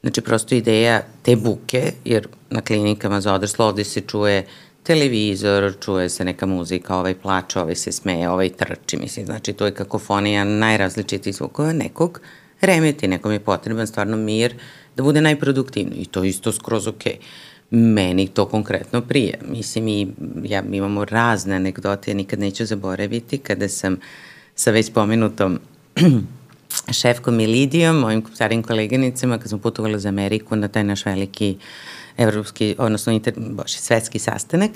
Znači, 0.00 0.20
prosto 0.20 0.54
ideja 0.54 1.02
te 1.22 1.36
buke, 1.36 1.92
jer 2.04 2.28
na 2.50 2.60
klinikama 2.60 3.20
za 3.20 3.34
odraslo 3.34 3.66
ovde 3.66 3.84
se 3.84 4.00
čuje 4.00 4.46
televizor, 4.82 5.74
čuje 5.80 6.08
se 6.08 6.24
neka 6.24 6.46
muzika, 6.46 6.96
ovaj 6.96 7.14
plače, 7.14 7.60
ovaj 7.60 7.74
se 7.74 7.92
smeje, 7.92 8.28
ovaj 8.30 8.48
trči, 8.48 8.96
mislim, 8.96 9.26
znači 9.26 9.52
to 9.52 9.66
je 9.66 9.74
kakofonija 9.74 10.44
najrazličitih 10.44 11.34
zvukova 11.34 11.72
nekog 11.72 12.20
remeti, 12.60 13.08
nekom 13.08 13.32
je 13.32 13.40
potreban 13.40 13.86
stvarno 13.86 14.16
mir 14.16 14.54
da 14.96 15.02
bude 15.02 15.20
najproduktivniji 15.20 16.00
i 16.00 16.06
to 16.06 16.24
isto 16.24 16.52
skroz 16.52 16.86
okej. 16.86 17.12
Okay. 17.12 17.24
Meni 17.70 18.28
to 18.28 18.46
konkretno 18.46 19.00
prije. 19.00 19.38
Mislim, 19.48 19.88
i 19.88 20.08
ja, 20.42 20.62
imamo 20.72 21.04
razne 21.04 21.56
anegdote, 21.56 22.10
ja 22.10 22.14
nikad 22.14 22.38
neću 22.38 22.66
zaboraviti 22.66 23.38
kada 23.38 23.68
sam 23.68 23.96
sa 24.54 24.70
već 24.70 24.92
pomenutom 24.92 25.58
šefkom 27.00 27.40
i 27.40 27.46
Lidijom, 27.46 27.96
mojim 27.96 28.22
starim 28.34 28.62
koleginicama, 28.62 29.38
kad 29.38 29.48
smo 29.48 29.58
putovali 29.58 30.00
za 30.00 30.08
Ameriku 30.08 30.56
na 30.56 30.68
taj 30.68 30.84
naš 30.84 31.06
veliki 31.06 31.56
evropski, 32.16 32.74
odnosno 32.78 33.12
inter, 33.12 33.34
bože, 33.36 33.78
svetski 33.78 34.18
sastanak 34.18 34.70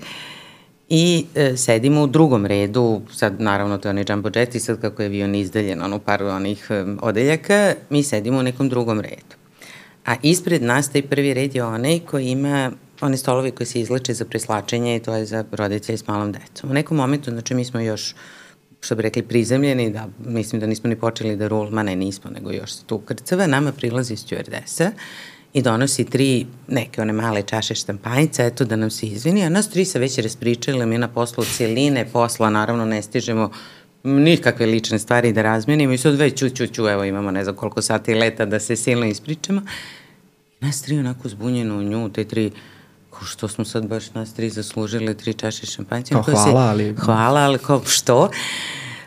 i 0.89 1.27
e, 1.35 1.57
sedimo 1.57 2.03
u 2.03 2.07
drugom 2.07 2.47
redu, 2.47 3.03
sad 3.13 3.41
naravno 3.41 3.79
to 3.79 3.89
je 3.89 3.91
onaj 3.91 4.05
jumbo 4.09 4.31
jet 4.35 4.55
i 4.55 4.61
sad 4.61 4.81
kako 4.81 5.03
je 5.03 5.07
avion 5.07 5.35
izdaljen, 5.35 5.83
ono 5.83 5.99
par 5.99 6.23
onih 6.23 6.67
e, 6.71 6.85
odeljaka, 7.01 7.75
mi 7.91 8.03
sedimo 8.03 8.39
u 8.39 8.43
nekom 8.43 8.69
drugom 8.69 9.01
redu. 9.01 9.37
A 10.07 10.15
ispred 10.23 10.63
nas 10.63 10.89
taj 10.93 11.03
prvi 11.03 11.35
red 11.35 11.55
je 11.55 11.65
onaj 11.65 12.01
koji 12.01 12.27
ima 12.27 12.73
one 13.01 13.17
stolovi 13.17 13.51
koji 13.51 13.67
se 13.67 13.81
izleče 13.81 14.15
za 14.15 14.25
preslačenje 14.25 14.97
i 14.97 15.01
to 15.01 15.15
je 15.15 15.27
za 15.27 15.45
roditelje 15.53 15.99
s 15.99 16.07
malom 16.07 16.33
decom. 16.33 16.71
U 16.71 16.75
nekom 16.75 16.97
momentu, 16.97 17.31
znači 17.31 17.55
mi 17.55 17.65
smo 17.65 17.81
još 17.81 18.15
što 18.81 18.95
bi 18.95 19.03
rekli, 19.03 19.23
prizemljeni, 19.23 19.91
da 19.91 20.09
mislim 20.27 20.61
da 20.61 20.67
nismo 20.67 20.89
ni 20.89 20.97
počeli 20.97 21.37
da 21.37 21.49
rul, 21.49 21.71
ma 21.71 21.83
ne, 21.83 21.97
nismo, 21.97 22.31
nego 22.31 22.51
još 22.51 22.73
se 22.73 22.85
tu 22.85 22.97
ukrcava, 22.97 23.47
nama 23.47 23.73
prilazi 23.73 24.17
stewardesa 24.17 24.91
i 25.53 25.63
donosi 25.63 26.05
tri 26.05 26.47
neke 26.69 27.03
one 27.03 27.13
male 27.13 27.43
čaše 27.43 27.75
štampanjica, 27.75 28.45
eto 28.45 28.65
da 28.65 28.77
nam 28.77 28.91
se 28.91 29.07
izvini, 29.07 29.45
a 29.45 29.49
nas 29.49 29.71
tri 29.71 29.85
se 29.85 29.99
već 29.99 30.19
raspričali, 30.19 30.87
mi 30.87 30.99
na 30.99 31.09
poslu 31.09 31.45
cijeline 31.45 32.07
posla, 32.13 32.51
naravno 32.51 32.85
ne 32.85 33.03
stižemo 33.03 33.51
nikakve 34.05 34.67
lične 34.67 34.99
stvari 34.99 35.33
da 35.33 35.43
razmenimo 35.43 35.93
i 35.93 35.99
sad 35.99 36.15
već 36.15 36.39
ču, 36.39 36.51
ču, 36.51 36.67
ču, 36.67 36.89
evo 36.89 37.05
imamo 37.05 37.31
ne 37.31 37.45
znam 37.45 37.57
koliko 37.57 37.83
sati 37.83 38.15
leta 38.15 38.45
da 38.45 38.61
se 38.61 38.77
silno 38.77 39.07
ispričamo. 39.07 39.63
Nas 40.61 40.83
tri 40.83 40.99
onako 40.99 41.29
zbunjeno 41.29 41.79
u 41.79 41.83
nju, 41.83 42.09
te 42.09 42.25
tri 42.25 42.51
što 43.25 43.49
smo 43.49 43.65
sad 43.65 43.87
baš 43.87 44.15
nas 44.15 44.35
tri 44.35 44.51
zaslužili 44.51 45.17
tri 45.17 45.35
čaše 45.35 45.67
šampanjca. 45.67 46.15
Kao 46.15 46.23
hvala, 46.23 46.45
se, 46.45 46.51
ali... 46.57 46.95
Hvala, 46.99 47.41
ali 47.41 47.59
kao 47.59 47.83
što? 47.87 48.31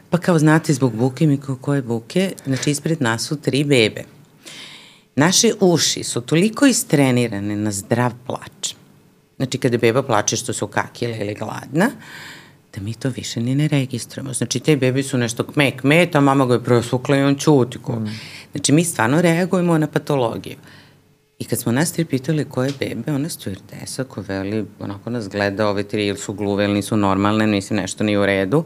Pa 0.09 0.17
kao 0.17 0.39
znate 0.39 0.73
zbog 0.73 0.95
buke, 0.95 1.27
mi 1.27 1.37
kao 1.37 1.55
koje 1.55 1.81
buke? 1.81 2.33
Znači 2.45 2.71
ispred 2.71 3.01
nas 3.01 3.27
su 3.27 3.41
tri 3.41 3.63
bebe. 3.63 4.03
Naše 5.15 5.53
uši 5.59 6.03
su 6.03 6.21
toliko 6.21 6.65
istrenirane 6.65 7.55
na 7.55 7.71
zdrav 7.71 8.11
plač. 8.27 8.75
Znači 9.37 9.57
kada 9.57 9.77
beba 9.77 10.03
plače 10.03 10.35
što 10.35 10.53
su 10.53 10.67
kakile 10.67 11.17
ili 11.17 11.33
gladna, 11.33 11.89
da 12.75 12.81
mi 12.81 12.93
to 12.93 13.09
više 13.09 13.39
ni 13.39 13.55
ne 13.55 13.67
registrujemo. 13.67 14.33
Znači, 14.33 14.59
te 14.59 14.75
bebi 14.77 15.03
su 15.03 15.17
nešto 15.17 15.43
kme, 15.43 15.77
kme, 15.77 16.05
ta 16.11 16.19
mama 16.19 16.45
ga 16.45 16.53
je 16.53 16.63
prosukla 16.63 17.17
i 17.17 17.21
on 17.21 17.35
čuti. 17.35 17.77
Mm. 17.77 18.07
Znači, 18.51 18.71
mi 18.71 18.83
stvarno 18.83 19.21
reagujemo 19.21 19.77
na 19.77 19.87
patologiju. 19.87 20.55
I 21.41 21.43
kad 21.43 21.59
smo 21.59 21.71
nas 21.71 21.91
tri 21.91 22.05
pitali 22.05 22.45
ko 22.45 22.63
je 22.63 22.71
bebe, 22.79 23.11
ona 23.11 23.29
stewardesa 23.29 24.03
ko 24.03 24.21
veli, 24.21 24.65
onako 24.79 25.09
nas 25.09 25.29
gleda 25.29 25.67
ove 25.67 25.83
tri 25.83 26.07
ili 26.07 26.17
su 26.17 26.33
gluve 26.33 26.63
ili 26.63 26.73
nisu 26.73 26.97
normalne, 26.97 27.47
mislim 27.47 27.79
nešto 27.79 28.03
nije 28.03 28.19
u 28.19 28.25
redu. 28.25 28.63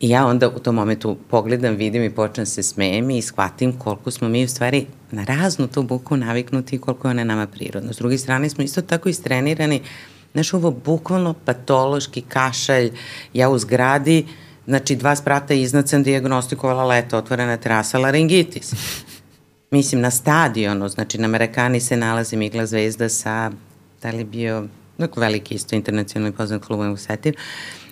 I 0.00 0.08
ja 0.08 0.26
onda 0.26 0.48
u 0.48 0.58
tom 0.58 0.74
momentu 0.74 1.16
pogledam, 1.30 1.76
vidim 1.76 2.02
i 2.02 2.10
počnem 2.10 2.46
se 2.46 2.62
smejem 2.62 3.10
i 3.10 3.22
shvatim 3.22 3.72
koliko 3.72 4.10
smo 4.10 4.28
mi 4.28 4.44
u 4.44 4.48
stvari 4.48 4.86
na 5.10 5.24
raznu 5.24 5.66
tu 5.66 5.82
buku 5.82 6.16
naviknuti 6.16 6.76
i 6.76 6.78
koliko 6.78 7.08
je 7.08 7.10
ona 7.10 7.24
nama 7.24 7.46
prirodna. 7.46 7.92
S 7.92 7.96
druge 7.96 8.18
strane 8.18 8.50
smo 8.50 8.64
isto 8.64 8.82
tako 8.82 9.08
istrenirani, 9.08 9.80
znaš 10.32 10.54
ovo 10.54 10.70
bukvalno 10.70 11.34
patološki 11.44 12.20
kašalj, 12.20 12.90
ja 13.34 13.48
u 13.48 13.58
zgradi, 13.58 14.26
znači 14.66 14.96
dva 14.96 15.16
sprata 15.16 15.54
iznad 15.54 15.88
sam 15.88 16.02
diagnostikovala 16.02 16.84
leto, 16.84 17.18
otvorena 17.18 17.56
terasa, 17.56 17.98
laringitis. 17.98 18.74
Mislim, 19.70 20.00
na 20.00 20.10
stadionu, 20.10 20.88
znači 20.88 21.18
na 21.18 21.24
Amerikani 21.24 21.80
se 21.80 21.96
nalazi 21.96 22.36
Migla 22.36 22.66
Zvezda 22.66 23.08
sa, 23.08 23.50
da 24.02 24.10
li 24.10 24.24
bio, 24.24 24.66
neko 24.98 25.20
veliki 25.20 25.54
isto 25.54 25.76
internacionalni 25.76 26.36
poznat 26.36 26.64
klub 26.64 26.80
u 26.80 26.96
Setir, 26.96 27.36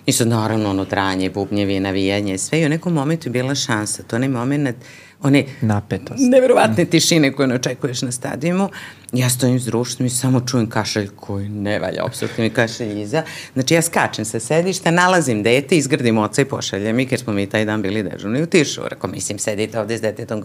I 0.07 0.11
sad 0.11 0.27
naravno 0.27 0.69
ono 0.69 0.85
tranje, 0.85 1.29
bubnjevi, 1.29 1.79
navijanje, 1.79 2.37
sve 2.37 2.61
i 2.61 2.65
u 2.65 2.69
nekom 2.69 2.93
momentu 2.93 3.27
je 3.27 3.31
bila 3.31 3.55
šansa. 3.55 4.03
To 4.03 4.15
onaj 4.15 4.29
moment, 4.29 4.77
one 5.21 5.43
napetost. 5.61 6.19
Neverovatne 6.19 6.83
mm. 6.83 6.87
tišine 6.87 7.31
koje 7.31 7.47
ne 7.47 7.55
očekuješ 7.55 8.01
na 8.01 8.11
stadijumu. 8.11 8.69
Ja 9.13 9.29
stojim 9.29 9.59
s 9.59 9.65
društvom 9.65 10.05
i 10.05 10.09
samo 10.09 10.41
čujem 10.41 10.69
kašalj 10.69 11.07
koji 11.15 11.49
ne 11.49 11.79
valja, 11.79 12.05
apsolutno 12.05 12.43
mi 12.43 12.49
kašalj 12.49 13.01
iza. 13.01 13.23
Znači 13.53 13.73
ja 13.73 13.81
skačem 13.81 14.25
sa 14.25 14.39
sedišta, 14.39 14.91
nalazim 14.91 15.43
dete, 15.43 15.77
izgrdim 15.77 16.17
oca 16.17 16.41
i 16.41 16.45
pošaljem 16.45 16.99
i 16.99 17.07
jer 17.11 17.19
smo 17.19 17.33
mi 17.33 17.49
taj 17.49 17.65
dan 17.65 17.81
bili 17.81 18.03
dežurni 18.03 18.43
u 18.43 18.45
tišu. 18.45 18.81
Rekao, 18.87 19.09
mislim, 19.09 19.39
sedite 19.39 19.79
ovde 19.79 19.97
s 19.97 20.01
detetom. 20.01 20.43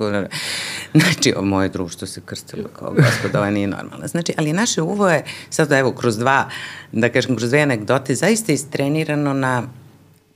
Znači, 0.95 1.35
o, 1.37 1.43
moje 1.43 1.69
društvo 1.69 2.07
se 2.07 2.21
krstilo 2.25 2.69
kao 2.79 2.93
gospod, 2.93 3.37
ovo 3.37 3.51
nije 3.51 3.67
normalno. 3.67 4.07
Znači, 4.07 4.33
ali 4.37 4.53
naše 4.53 4.83
uvo 4.83 5.09
je, 5.09 5.25
sad 5.51 5.73
evo, 5.73 5.93
kroz 5.93 6.19
dva, 6.19 6.49
da 6.93 7.09
kažem, 7.09 7.37
kroz 7.37 7.51
dve 7.51 7.61
anegdote, 7.61 8.15
zaista 8.15 8.53
istrenirano 8.53 9.33
na 9.33 9.63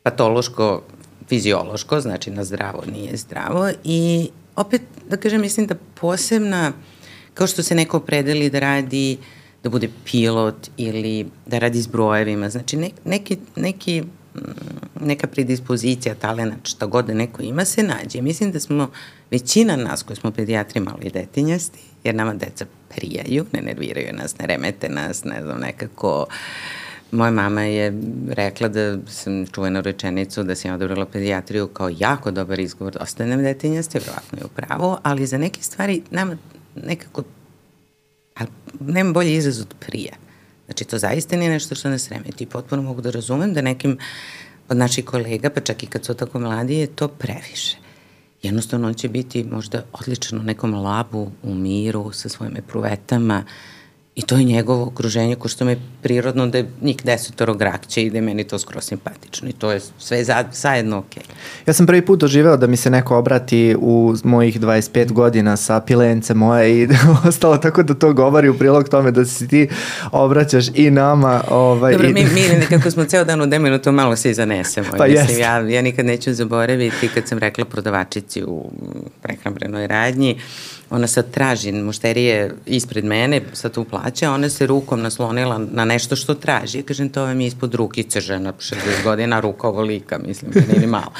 patološko 0.02 0.82
fiziološko, 1.28 2.00
znači 2.00 2.30
na 2.30 2.44
zdravo 2.44 2.82
nije 2.92 3.16
zdravo 3.16 3.70
i 3.84 4.28
opet, 4.56 4.82
da 5.08 5.16
kažem, 5.16 5.40
mislim 5.40 5.66
da 5.66 5.74
posebna, 6.00 6.72
kao 7.34 7.46
što 7.46 7.62
se 7.62 7.74
neko 7.74 8.00
predeli 8.00 8.50
da 8.50 8.58
radi, 8.58 9.18
da 9.62 9.70
bude 9.70 9.88
pilot 10.04 10.70
ili 10.76 11.26
da 11.46 11.58
radi 11.58 11.82
s 11.82 11.86
brojevima, 11.86 12.50
znači 12.50 12.76
ne, 12.76 12.90
neki, 13.04 13.36
neki, 13.56 14.02
mm, 14.02 14.40
neka 15.00 15.26
predispozicija, 15.26 16.14
talenat, 16.14 16.68
šta 16.68 16.86
god 16.86 17.06
da 17.06 17.14
neko 17.14 17.42
ima, 17.42 17.64
se 17.64 17.82
nađe. 17.82 18.22
Mislim 18.22 18.52
da 18.52 18.60
smo, 18.60 18.90
većina 19.30 19.76
nas 19.76 20.02
koji 20.02 20.16
smo 20.16 20.30
pedijatri 20.30 20.80
malo 20.80 20.98
i 21.02 21.10
detinjasti, 21.10 21.78
jer 22.04 22.14
nama 22.14 22.34
deca 22.34 22.66
prijaju, 22.88 23.46
ne 23.52 23.60
nerviraju 23.60 24.12
nas, 24.12 24.38
ne 24.38 24.46
remete 24.46 24.88
nas, 24.88 25.24
ne 25.24 25.42
znam, 25.42 25.60
nekako 25.60 26.20
uh, 26.20 26.34
Moja 27.10 27.30
mama 27.30 27.62
je 27.62 28.02
rekla 28.28 28.68
da 28.68 28.98
sam 29.06 29.46
čuvena 29.46 29.80
rečenicu 29.80 30.42
da 30.42 30.54
sam 30.54 30.74
odobrala 30.74 31.06
pedijatriju 31.06 31.68
kao 31.68 31.90
jako 31.98 32.30
dobar 32.30 32.60
izgovor 32.60 32.96
ostanem 33.00 33.42
detinjaste, 33.42 33.98
vjerojatno 33.98 34.38
je 34.38 34.44
upravo, 34.44 34.98
ali 35.02 35.26
za 35.26 35.38
neke 35.38 35.62
stvari 35.62 36.02
nama 36.10 36.36
nekako, 36.74 37.22
a 38.36 38.44
nema 38.80 39.12
bolji 39.12 39.34
izraz 39.34 39.60
od 39.60 39.74
prije. 39.80 40.12
Znači, 40.66 40.84
to 40.84 40.98
zaista 40.98 41.36
nije 41.36 41.50
nešto 41.50 41.74
što 41.74 41.88
nas 41.88 42.08
remeti. 42.08 42.46
Potpuno 42.46 42.82
mogu 42.82 43.00
da 43.00 43.10
razumem 43.10 43.54
da 43.54 43.62
nekim 43.62 43.98
od 44.68 44.76
naših 44.76 45.04
kolega, 45.04 45.50
pa 45.50 45.60
čak 45.60 45.82
i 45.82 45.86
kad 45.86 46.04
su 46.04 46.14
tako 46.14 46.38
mladi, 46.38 46.74
je 46.74 46.86
to 46.86 47.08
previše. 47.08 47.76
Jednostavno, 48.42 48.88
on 48.88 48.94
će 48.94 49.08
biti 49.08 49.44
možda 49.44 49.84
odličan 49.92 50.38
u 50.38 50.42
nekom 50.42 50.74
labu, 50.74 51.30
u 51.42 51.54
miru, 51.54 52.12
sa 52.12 52.28
svojim 52.28 52.56
epruvetama, 52.56 53.44
I 54.16 54.22
to 54.22 54.36
je 54.36 54.44
njegovo 54.44 54.86
okruženje, 54.86 55.36
ko 55.36 55.48
što 55.48 55.64
me 55.64 55.76
prirodno 56.02 56.46
da 56.46 56.58
je 56.58 56.66
njih 56.82 56.96
desetoro 57.04 57.54
grakće 57.54 58.02
i 58.02 58.10
da 58.10 58.18
je 58.18 58.22
meni 58.22 58.44
to 58.44 58.58
skoro 58.58 58.80
simpatično. 58.80 59.48
I 59.48 59.52
to 59.52 59.70
je 59.72 59.80
sve 59.98 60.24
za, 60.24 60.44
zajedno 60.52 60.98
okej. 60.98 61.22
Okay. 61.22 61.66
Ja 61.66 61.72
sam 61.72 61.86
prvi 61.86 62.02
put 62.06 62.20
doživeo 62.20 62.56
da 62.56 62.66
mi 62.66 62.76
se 62.76 62.90
neko 62.90 63.18
obrati 63.18 63.76
u 63.78 64.14
mojih 64.24 64.60
25 64.60 65.12
godina 65.12 65.56
sa 65.56 65.80
pilence 65.80 66.34
moje 66.34 66.82
i 66.82 66.88
ostalo 67.28 67.58
tako 67.58 67.82
da 67.82 67.94
to 67.94 68.12
govori 68.12 68.48
u 68.48 68.58
prilog 68.58 68.88
tome 68.88 69.10
da 69.10 69.24
si 69.24 69.48
ti 69.48 69.68
obraćaš 70.12 70.66
i 70.74 70.90
nama. 70.90 71.42
Ovaj, 71.50 71.92
Dobro, 71.92 72.08
i... 72.08 72.12
mi, 72.12 72.24
mi 72.24 72.40
nekako 72.60 72.90
smo 72.90 73.04
ceo 73.04 73.24
dan 73.24 73.40
u 73.40 73.46
demenu 73.46 73.78
to 73.78 73.92
malo 73.92 74.16
se 74.16 74.30
i 74.30 74.34
zanesemo. 74.34 74.88
Pa 74.98 75.06
Mislim, 75.06 75.38
ja, 75.38 75.58
ja 75.58 75.82
nikad 75.82 76.06
neću 76.06 76.34
zaboraviti 76.34 77.08
kad 77.08 77.28
sam 77.28 77.38
rekla 77.38 77.64
prodavačici 77.64 78.42
u 78.42 78.70
prehrambrenoj 79.22 79.86
radnji, 79.86 80.40
ona 80.90 81.06
sad 81.06 81.30
traži 81.30 81.72
mušterije 81.72 82.54
ispred 82.66 83.04
mene, 83.04 83.40
sad 83.52 83.72
tu 83.72 83.84
plaća, 83.84 84.30
ona 84.30 84.48
se 84.48 84.66
rukom 84.66 85.02
naslonila 85.02 85.58
na 85.58 85.84
nešto 85.84 86.16
što 86.16 86.34
traži. 86.34 86.78
Ja 86.78 86.84
kažem, 86.84 87.08
to 87.08 87.22
vam 87.22 87.40
je 87.40 87.46
ispod 87.46 87.74
rukice 87.74 88.20
žena, 88.20 88.52
60 88.52 88.76
godina, 89.04 89.40
ruka 89.40 89.68
ovolika, 89.68 90.18
mislim, 90.18 90.50
nije 90.68 90.80
ni 90.80 90.86
malo. 90.86 91.12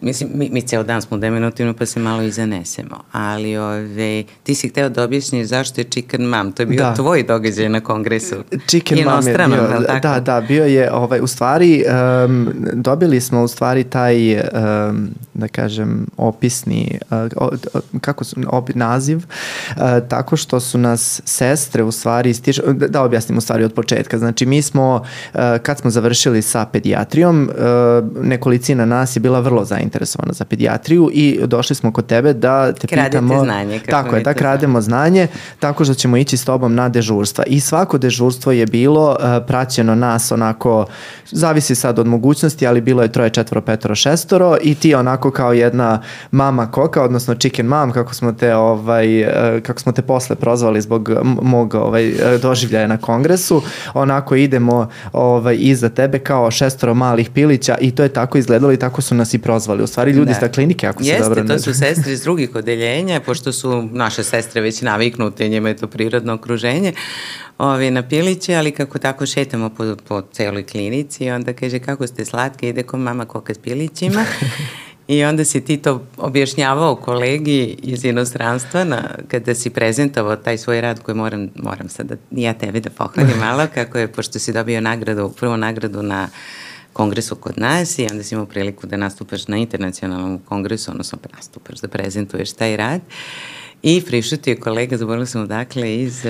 Mislim, 0.00 0.30
mi, 0.34 0.48
mi 0.52 0.62
ceo 0.62 0.82
dan 0.82 1.02
smo 1.02 1.18
deminutivno 1.18 1.74
pa 1.74 1.86
se 1.86 2.00
malo 2.00 2.22
i 2.22 2.30
zanesemo. 2.30 3.04
Ali 3.12 3.56
ove, 3.56 4.24
ti 4.42 4.54
si 4.54 4.68
hteo 4.68 4.88
da 4.88 5.04
objasniš 5.04 5.46
zašto 5.46 5.80
je 5.80 5.84
Chicken 5.84 6.24
Mom, 6.24 6.52
to 6.52 6.62
je 6.62 6.66
bio 6.66 6.82
da. 6.82 6.94
tvoj 6.94 7.22
događaj 7.22 7.68
na 7.68 7.80
kongresu. 7.80 8.36
Chicken 8.66 9.04
Mom 9.04 9.26
je 9.26 9.34
bio, 9.34 9.84
da, 9.86 9.98
da, 10.02 10.20
da, 10.20 10.40
bio 10.40 10.64
je, 10.64 10.92
ovaj, 10.92 11.20
u 11.20 11.26
stvari, 11.26 11.84
um, 12.24 12.48
dobili 12.72 13.20
smo 13.20 13.42
u 13.42 13.48
stvari 13.48 13.84
taj, 13.84 14.34
um, 14.34 15.08
da 15.34 15.48
kažem, 15.48 16.06
opisni, 16.16 16.98
uh, 17.10 17.58
kako 18.00 18.24
su, 18.24 18.36
op, 18.48 18.70
naziv 18.74 19.07
naziv, 19.08 19.26
uh, 19.76 20.08
tako 20.08 20.36
što 20.36 20.60
su 20.60 20.78
nas 20.78 21.22
sestre 21.24 21.82
u 21.82 21.92
stvari 21.92 22.34
stiž... 22.34 22.60
da, 22.66 22.88
da 22.88 23.02
objasnim 23.02 23.38
u 23.38 23.40
stvari 23.40 23.64
od 23.64 23.72
početka. 23.72 24.18
Znači 24.18 24.46
mi 24.46 24.62
smo, 24.62 24.94
uh, 24.94 25.40
kad 25.62 25.78
smo 25.78 25.90
završili 25.90 26.42
sa 26.42 26.66
pedijatrijom, 26.66 27.50
uh, 27.50 28.24
nekolicina 28.24 28.86
nas 28.86 29.16
je 29.16 29.20
bila 29.20 29.40
vrlo 29.40 29.64
zainteresovana 29.64 30.32
za 30.32 30.44
pedijatriju 30.44 31.10
i 31.12 31.40
došli 31.46 31.76
smo 31.76 31.92
kod 31.92 32.06
tebe 32.06 32.32
da 32.32 32.72
te 32.72 32.86
Kradete 32.86 33.10
pitamo... 33.10 33.44
znanje. 33.44 33.78
Kako 33.78 33.90
tako 33.90 34.16
je, 34.16 34.22
da 34.22 34.34
krademo 34.34 34.80
znanje, 34.80 35.26
tako 35.58 35.84
što 35.84 35.94
ćemo 35.94 36.16
ići 36.16 36.36
s 36.36 36.44
tobom 36.44 36.74
na 36.74 36.88
dežurstva. 36.88 37.44
I 37.46 37.60
svako 37.60 37.98
dežurstvo 37.98 38.52
je 38.52 38.66
bilo 38.66 39.10
uh, 39.10 39.46
praćeno 39.46 39.94
nas 39.94 40.32
onako, 40.32 40.86
zavisi 41.30 41.74
sad 41.74 41.98
od 41.98 42.06
mogućnosti, 42.06 42.66
ali 42.66 42.80
bilo 42.80 43.02
je 43.02 43.12
troje, 43.12 43.30
četvoro, 43.30 43.60
petoro, 43.60 43.94
šestoro 43.94 44.56
i 44.62 44.74
ti 44.74 44.94
onako 44.94 45.30
kao 45.30 45.52
jedna 45.52 46.02
mama 46.30 46.70
koka, 46.70 47.02
odnosno 47.02 47.34
chicken 47.34 47.66
mom, 47.66 47.92
kako 47.92 48.14
smo 48.14 48.32
te 48.32 48.54
ovaj, 48.54 48.97
ovaj, 48.98 49.56
e, 49.56 49.60
kako 49.60 49.80
smo 49.80 49.92
te 49.92 50.02
posle 50.02 50.36
prozvali 50.36 50.80
zbog 50.80 51.10
mog 51.42 51.74
ovaj, 51.74 52.12
doživljaja 52.42 52.86
na 52.86 52.96
kongresu, 52.96 53.62
onako 53.94 54.34
idemo 54.34 54.88
ovaj, 55.12 55.56
iza 55.60 55.88
tebe 55.88 56.18
kao 56.18 56.50
šestoro 56.50 56.94
malih 56.94 57.30
pilića 57.30 57.76
i 57.80 57.90
to 57.90 58.02
je 58.02 58.08
tako 58.08 58.38
izgledalo 58.38 58.72
i 58.72 58.76
tako 58.76 59.02
su 59.02 59.14
nas 59.14 59.34
i 59.34 59.38
prozvali. 59.38 59.82
U 59.82 59.86
stvari 59.86 60.10
ljudi 60.12 60.32
da. 60.40 60.48
klinike, 60.48 60.86
ako 60.86 61.04
se 61.04 61.18
dobro 61.18 61.42
ne... 61.42 61.54
Jeste, 61.54 61.70
to 61.70 61.74
su 61.74 61.78
sestre 61.78 62.12
iz 62.12 62.22
drugih 62.22 62.54
odeljenja, 62.54 63.20
pošto 63.20 63.52
su 63.52 63.82
naše 63.92 64.24
sestre 64.24 64.60
već 64.60 64.82
naviknute, 64.82 65.48
njima 65.48 65.68
je 65.68 65.76
to 65.76 65.86
prirodno 65.86 66.34
okruženje, 66.34 66.92
ovi, 67.58 67.90
na 67.90 68.02
piliće, 68.02 68.54
ali 68.54 68.72
kako 68.72 68.98
tako 68.98 69.26
šetamo 69.26 69.70
po, 69.70 69.96
po 70.08 70.22
celoj 70.32 70.66
klinici, 70.66 71.30
onda 71.30 71.52
kaže 71.52 71.78
kako 71.78 72.06
ste 72.06 72.24
slatke, 72.24 72.68
ide 72.68 72.82
ko 72.82 72.96
mama 72.96 73.24
koka 73.24 73.54
s 73.54 73.58
pilićima. 73.58 74.24
I 75.08 75.24
onda 75.24 75.44
si 75.44 75.60
ti 75.60 75.76
to 75.76 76.02
objašnjavao 76.16 76.96
kolegi 76.96 77.76
iz 77.82 78.04
inostranstva 78.04 78.84
na, 78.84 79.10
kada 79.28 79.54
si 79.54 79.70
prezentovao 79.70 80.36
taj 80.36 80.58
svoj 80.58 80.80
rad 80.80 81.02
koji 81.02 81.14
moram, 81.14 81.48
moram 81.56 81.88
sad 81.88 82.06
da 82.06 82.16
ja 82.30 82.54
tebi 82.54 82.80
da 82.80 82.90
pohvalim 82.90 83.38
malo, 83.46 83.66
kako 83.74 83.98
je, 83.98 84.12
pošto 84.12 84.38
si 84.38 84.52
dobio 84.52 84.80
nagradu, 84.80 85.32
prvu 85.40 85.56
nagradu 85.56 86.02
na 86.02 86.28
kongresu 86.92 87.36
kod 87.36 87.58
nas 87.58 87.98
i 87.98 88.06
onda 88.10 88.22
si 88.22 88.34
imao 88.34 88.46
priliku 88.46 88.86
da 88.86 88.96
nastupaš 88.96 89.48
na 89.48 89.56
internacionalnom 89.56 90.38
kongresu, 90.38 90.90
odnosno 90.90 91.18
nastupaš, 91.36 91.80
da 91.80 91.88
prezentuješ 91.88 92.52
taj 92.52 92.76
rad. 92.76 93.00
I 93.82 94.02
prišutio 94.06 94.56
kolega, 94.60 94.96
zaboravila 94.96 95.26
sam 95.26 95.42
odakle, 95.42 95.96
iz... 95.96 96.24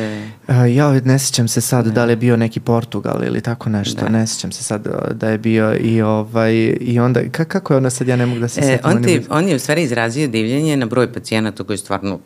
Uh, 0.49 0.75
ja 0.75 1.01
ne 1.05 1.19
sjećam 1.19 1.49
se 1.49 1.61
sad 1.61 1.85
da. 1.85 1.91
da 1.91 2.05
li 2.05 2.13
je 2.13 2.17
bio 2.17 2.37
neki 2.37 2.61
Portugal 2.61 3.25
ili 3.25 3.41
tako 3.41 3.71
nešto, 3.71 4.01
da. 4.01 4.09
ne 4.09 4.27
sjećam 4.27 4.53
se 4.53 4.63
sad 4.63 4.87
da 5.13 5.29
je 5.29 5.39
bio 5.39 5.77
i 5.81 6.03
ovaj, 6.03 6.77
i 6.81 7.01
onda, 7.01 7.21
kako 7.31 7.75
je 7.75 7.77
ono 7.77 7.91
sad, 7.91 8.09
ja 8.09 8.17
ne 8.17 8.27
mogu 8.27 8.41
da 8.41 8.49
se 8.49 8.61
e, 8.61 8.65
sjetim. 8.65 8.91
On, 8.91 9.03
ti, 9.03 9.21
on 9.31 9.49
je 9.49 9.57
u 9.57 9.59
stvari 9.59 9.83
izrazio 9.83 10.29
divljenje 10.29 10.77
na 10.77 10.87
broj 10.87 11.13
pacijenata 11.13 11.65
koji 11.65 11.79
stvarno 11.79 12.19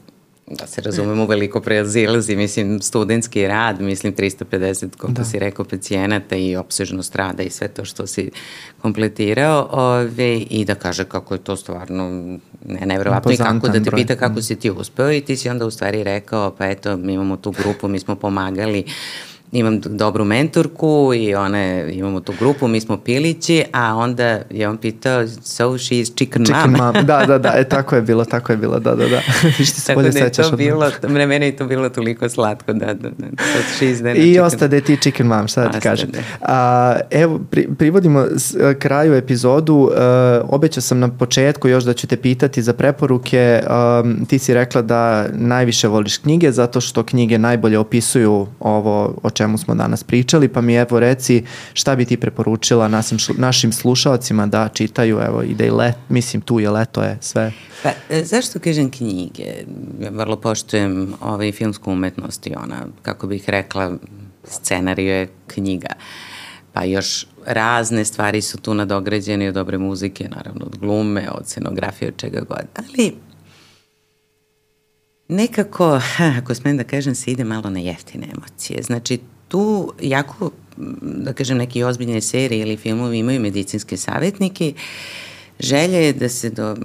da 0.47 0.67
se 0.67 0.81
razumemo, 0.81 1.27
veliko 1.27 1.61
prezilazi, 1.61 2.37
mislim, 2.37 2.81
studentski 2.81 3.47
rad, 3.47 3.81
mislim, 3.81 4.15
350, 4.15 4.97
koliko 4.97 5.19
da. 5.19 5.25
si 5.25 5.39
rekao, 5.39 5.65
pacijenata 5.65 6.37
i 6.37 6.57
obsežnost 6.57 7.17
rada 7.17 7.43
i 7.43 7.51
sve 7.51 7.69
to 7.69 7.85
što 7.85 8.07
si 8.07 8.31
kompletirao, 8.83 9.69
ove, 9.73 10.37
i 10.37 10.65
da 10.65 10.75
kaže 10.75 11.05
kako 11.05 11.35
je 11.35 11.39
to 11.39 11.57
stvarno 11.57 12.09
ne, 12.65 12.87
nevjerovatno 12.87 13.33
i 13.33 13.37
kako 13.37 13.67
da 13.67 13.73
te 13.73 13.81
broj. 13.81 14.01
pita 14.01 14.17
kako 14.17 14.39
mm. 14.39 14.43
si 14.43 14.57
ti 14.57 14.71
uspeo 14.71 15.13
i 15.13 15.21
ti 15.21 15.37
si 15.37 15.49
onda 15.49 15.67
u 15.67 15.71
stvari 15.71 16.05
rekao, 16.05 16.51
pa 16.51 16.67
eto, 16.67 16.97
mi 16.97 17.13
imamo 17.13 17.37
tu 17.37 17.51
grupu, 17.51 17.89
mi 17.89 17.99
smo 17.99 18.15
pomagali 18.15 18.85
imam 19.53 19.81
dobru 19.81 20.25
mentorku 20.25 21.13
i 21.15 21.35
one, 21.35 21.91
imamo 21.93 22.21
tu 22.21 22.33
grupu, 22.39 22.69
mi 22.69 22.81
smo 22.81 22.97
pilići, 22.97 23.65
a 23.73 23.95
onda 23.97 24.41
je 24.51 24.69
on 24.69 24.77
pitao, 24.77 25.29
so 25.29 25.65
she's 25.65 26.15
chicken, 26.17 26.45
chicken 26.45 26.71
mom. 26.71 26.95
mom. 26.95 27.07
Da, 27.07 27.25
da, 27.27 27.39
da, 27.39 27.55
e, 27.57 27.65
tako 27.75 27.97
je 27.97 28.03
bilo, 28.03 28.25
tako 28.25 28.53
je 28.53 28.57
bilo, 28.57 28.79
da, 28.79 28.95
da, 28.95 29.09
da. 29.09 29.21
Viš 29.59 29.73
ti 29.73 29.81
se 29.81 29.95
bolje 29.95 30.11
da 30.11 30.13
sećaš 30.13 30.47
od 30.47 30.57
bilo, 30.57 30.91
mene, 31.09 31.27
mene 31.27 31.47
je 31.47 31.57
to 31.57 31.67
bilo 31.67 31.89
toliko 31.89 32.29
slatko, 32.29 32.73
da, 32.73 32.87
da, 32.87 33.11
da. 33.19 33.27
So 33.37 33.85
she's 33.85 33.97
then 33.97 34.17
I 34.17 34.21
chicken. 34.21 34.45
ostade 34.45 34.81
ti 34.81 34.97
chicken 34.97 35.27
mom, 35.27 35.49
šta 35.49 35.63
da 35.63 35.71
ti 35.71 35.81
kažem. 35.81 36.11
A, 36.41 36.97
evo, 37.11 37.41
pri, 37.51 37.69
privodimo 37.79 38.27
s, 38.37 38.55
kraju 38.79 39.15
epizodu, 39.15 39.75
uh, 39.75 39.91
obećao 40.55 40.83
sam 40.83 40.99
na 40.99 41.09
početku 41.09 41.69
još 41.69 41.85
da 41.85 41.93
ću 41.93 42.07
te 42.07 42.17
pitati 42.17 42.63
za 42.63 42.73
preporuke, 42.73 43.63
um, 44.03 44.27
ti 44.27 44.39
si 44.39 44.55
rekla 44.55 44.83
da 44.83 45.27
najviše 45.33 45.89
voliš 45.89 46.19
knjige, 46.19 46.53
zato 46.53 46.81
što 46.81 47.03
knjige 47.03 47.39
najbolje 47.39 47.79
opisuju 47.79 48.47
ovo 48.61 49.15
o 49.23 49.31
čemu 49.31 49.42
smo 49.59 49.75
danas 49.75 50.05
pričali, 50.05 50.49
pa 50.49 50.61
mi 50.61 50.75
evo 50.75 51.01
reci 51.01 51.45
šta 51.73 51.97
bi 51.97 52.05
ti 52.05 52.17
preporučila 52.17 52.89
našim, 52.89 53.19
našim 53.37 53.73
slušalcima 53.73 54.47
da 54.47 54.69
čitaju, 54.69 55.19
evo 55.27 55.43
ide 55.43 55.67
i 55.67 55.71
let, 55.71 55.95
mislim 56.09 56.43
tu 56.43 56.61
je 56.61 56.71
leto 56.71 57.03
je 57.03 57.19
sve. 57.21 57.53
Pa, 57.83 57.91
e, 58.11 58.25
zašto 58.25 58.59
kažem 58.59 58.91
knjige? 58.91 59.45
Ja 60.01 60.11
vrlo 60.11 60.37
poštujem 60.37 61.15
ovaj 61.21 61.53
filmsku 61.53 61.93
umetnost 61.93 62.47
i 62.47 62.55
ona, 62.65 62.87
kako 63.03 63.27
bih 63.27 63.49
rekla, 63.49 63.93
scenariju 64.45 65.13
je 65.13 65.29
knjiga. 65.47 65.93
Pa 66.73 66.85
još 66.85 67.27
razne 67.47 68.05
stvari 68.05 68.43
su 68.43 68.59
tu 68.59 68.75
nadograđene 68.75 69.49
od 69.49 69.55
dobre 69.55 69.79
muzike, 69.79 70.29
naravno 70.29 70.67
od 70.67 70.79
glume, 70.79 71.31
od 71.31 71.47
scenografije, 71.47 72.09
od 72.09 72.17
čega 72.17 72.41
god. 72.41 72.67
Ali 72.77 73.15
nekako, 75.33 76.01
ako 76.39 76.55
smem 76.55 76.77
da 76.77 76.85
kažem, 76.85 77.15
se 77.15 77.31
ide 77.31 77.45
malo 77.45 77.71
na 77.71 77.81
jeftine 77.81 78.27
emocije. 78.37 78.83
Znači, 78.83 79.19
tu 79.49 79.93
jako, 80.01 80.51
da 81.03 81.33
kažem, 81.33 81.59
neki 81.59 81.83
ozbiljne 81.85 82.21
serije 82.21 82.63
ili 82.63 82.77
filmovi 82.77 83.19
imaju 83.19 83.41
medicinske 83.41 83.97
savjetnike, 83.97 84.73
želja 85.61 85.99
je 85.99 86.13
da 86.13 86.29
se 86.29 86.51
do, 86.51 86.77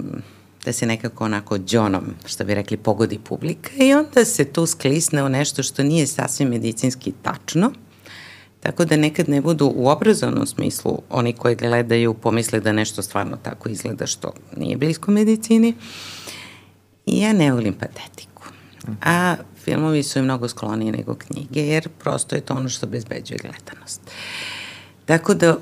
da 0.64 0.72
se 0.72 0.86
nekako 0.86 1.24
onako 1.24 1.58
džonom, 1.58 2.04
što 2.26 2.44
bi 2.44 2.54
rekli, 2.54 2.76
pogodi 2.76 3.18
publika 3.18 3.70
i 3.76 3.94
onda 3.94 4.24
se 4.24 4.44
tu 4.44 4.66
sklisne 4.66 5.24
u 5.24 5.28
nešto 5.28 5.62
što 5.62 5.82
nije 5.82 6.06
sasvim 6.06 6.48
medicinski 6.48 7.12
tačno, 7.22 7.72
tako 8.60 8.84
da 8.84 8.96
nekad 8.96 9.28
ne 9.28 9.40
budu 9.40 9.72
u 9.76 9.88
obrazovnom 9.88 10.46
smislu 10.46 10.98
oni 11.10 11.32
koji 11.32 11.56
gledaju 11.56 12.14
pomisle 12.14 12.60
da 12.60 12.72
nešto 12.72 13.02
stvarno 13.02 13.36
tako 13.42 13.68
izgleda 13.68 14.06
što 14.06 14.32
nije 14.56 14.76
blisko 14.76 15.10
medicini. 15.10 15.74
I 17.06 17.20
ja 17.20 17.32
ne 17.32 17.52
volim 17.52 17.74
patetiku. 17.74 18.27
A 19.04 19.36
filmovi 19.64 20.02
su 20.02 20.18
i 20.18 20.22
mnogo 20.22 20.48
skloniji 20.48 20.92
nego 20.92 21.14
knjige, 21.14 21.66
jer 21.66 21.88
prosto 21.88 22.34
je 22.34 22.40
to 22.40 22.54
ono 22.54 22.68
što 22.68 22.86
bezbeđuje 22.86 23.38
gledanost. 23.38 24.00
Tako 25.04 25.34
da, 25.34 25.56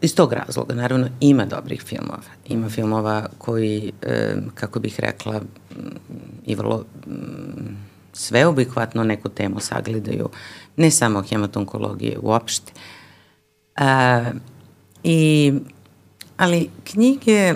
iz 0.00 0.14
tog 0.14 0.32
razloga, 0.32 0.74
naravno, 0.74 1.08
ima 1.20 1.44
dobrih 1.44 1.82
filmova. 1.82 2.22
Ima 2.46 2.68
filmova 2.68 3.26
koji, 3.38 3.92
kako 4.54 4.80
bih 4.80 5.00
rekla, 5.00 5.40
i 6.46 6.54
vrlo 6.54 6.84
sveobuhvatno 8.12 9.04
neku 9.04 9.28
temu 9.28 9.60
sagledaju, 9.60 10.28
ne 10.76 10.90
samo 10.90 11.22
hematonkologije 11.22 12.18
uopšte. 12.18 12.72
A, 13.76 14.24
i, 15.02 15.52
ali 16.36 16.70
knjige 16.84 17.54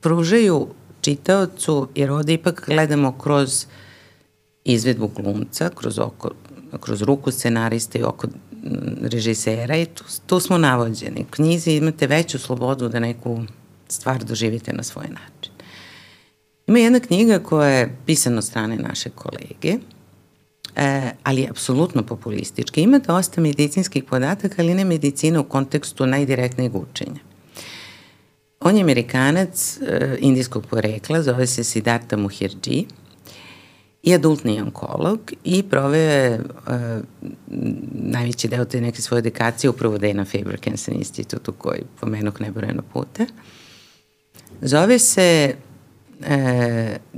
pružaju 0.00 0.68
čitaocu, 1.00 1.88
jer 1.94 2.10
ovde 2.10 2.32
ipak 2.32 2.64
gledamo 2.66 3.18
kroz 3.18 3.64
uh, 3.64 3.81
izvedbu 4.64 5.08
glumca, 5.08 5.70
kroz, 5.74 5.98
oko, 5.98 6.30
kroz 6.80 7.02
ruku 7.02 7.30
scenarista 7.30 7.98
i 7.98 8.02
oko 8.02 8.28
režisera 9.02 9.76
i 9.76 9.86
tu, 9.86 10.04
tu 10.26 10.40
smo 10.40 10.58
navođeni. 10.58 11.20
U 11.20 11.30
knjizi 11.30 11.70
imate 11.70 12.06
veću 12.06 12.38
slobodu 12.38 12.88
da 12.88 13.00
neku 13.00 13.42
stvar 13.88 14.24
doživite 14.24 14.72
na 14.72 14.82
svoj 14.82 15.06
način. 15.06 15.52
Ima 16.66 16.78
jedna 16.78 17.00
knjiga 17.00 17.38
koja 17.38 17.68
je 17.68 17.96
pisana 18.06 18.38
od 18.38 18.44
strane 18.44 18.76
naše 18.76 19.10
kolege, 19.10 19.78
e, 20.76 21.10
ali 21.22 21.40
je 21.40 21.50
apsolutno 21.50 22.02
populistička. 22.02 22.80
Ima 22.80 22.98
dosta 22.98 23.40
medicinskih 23.40 24.04
podataka, 24.04 24.62
ali 24.62 24.74
ne 24.74 24.84
medicina 24.84 25.40
u 25.40 25.44
kontekstu 25.44 26.06
najdirektnijeg 26.06 26.76
učenja. 26.76 27.20
On 28.60 28.76
je 28.76 28.82
amerikanac 28.82 29.78
e, 29.80 30.16
indijskog 30.20 30.66
porekla, 30.66 31.22
zove 31.22 31.46
se 31.46 31.64
Siddhartha 31.64 32.16
Mukherjee, 32.16 32.84
i 34.02 34.14
adultni 34.14 34.60
onkolog 34.60 35.32
i 35.44 35.62
proveo 35.62 36.00
je 36.00 36.40
uh, 36.40 37.04
najveći 37.92 38.48
deo 38.48 38.64
te 38.64 38.80
neke 38.80 39.02
svoje 39.02 39.18
edukacije 39.18 39.70
upravo 39.70 39.98
da 39.98 40.06
je 40.06 40.14
na 40.14 40.24
Faber 40.24 40.60
Cancer 40.64 40.94
institutu 40.94 41.52
koji 41.52 41.82
pomenuh 42.00 42.40
nebrojeno 42.40 42.82
puta. 42.92 43.26
Zove 44.60 44.98
se 44.98 45.54
uh, 46.20 46.26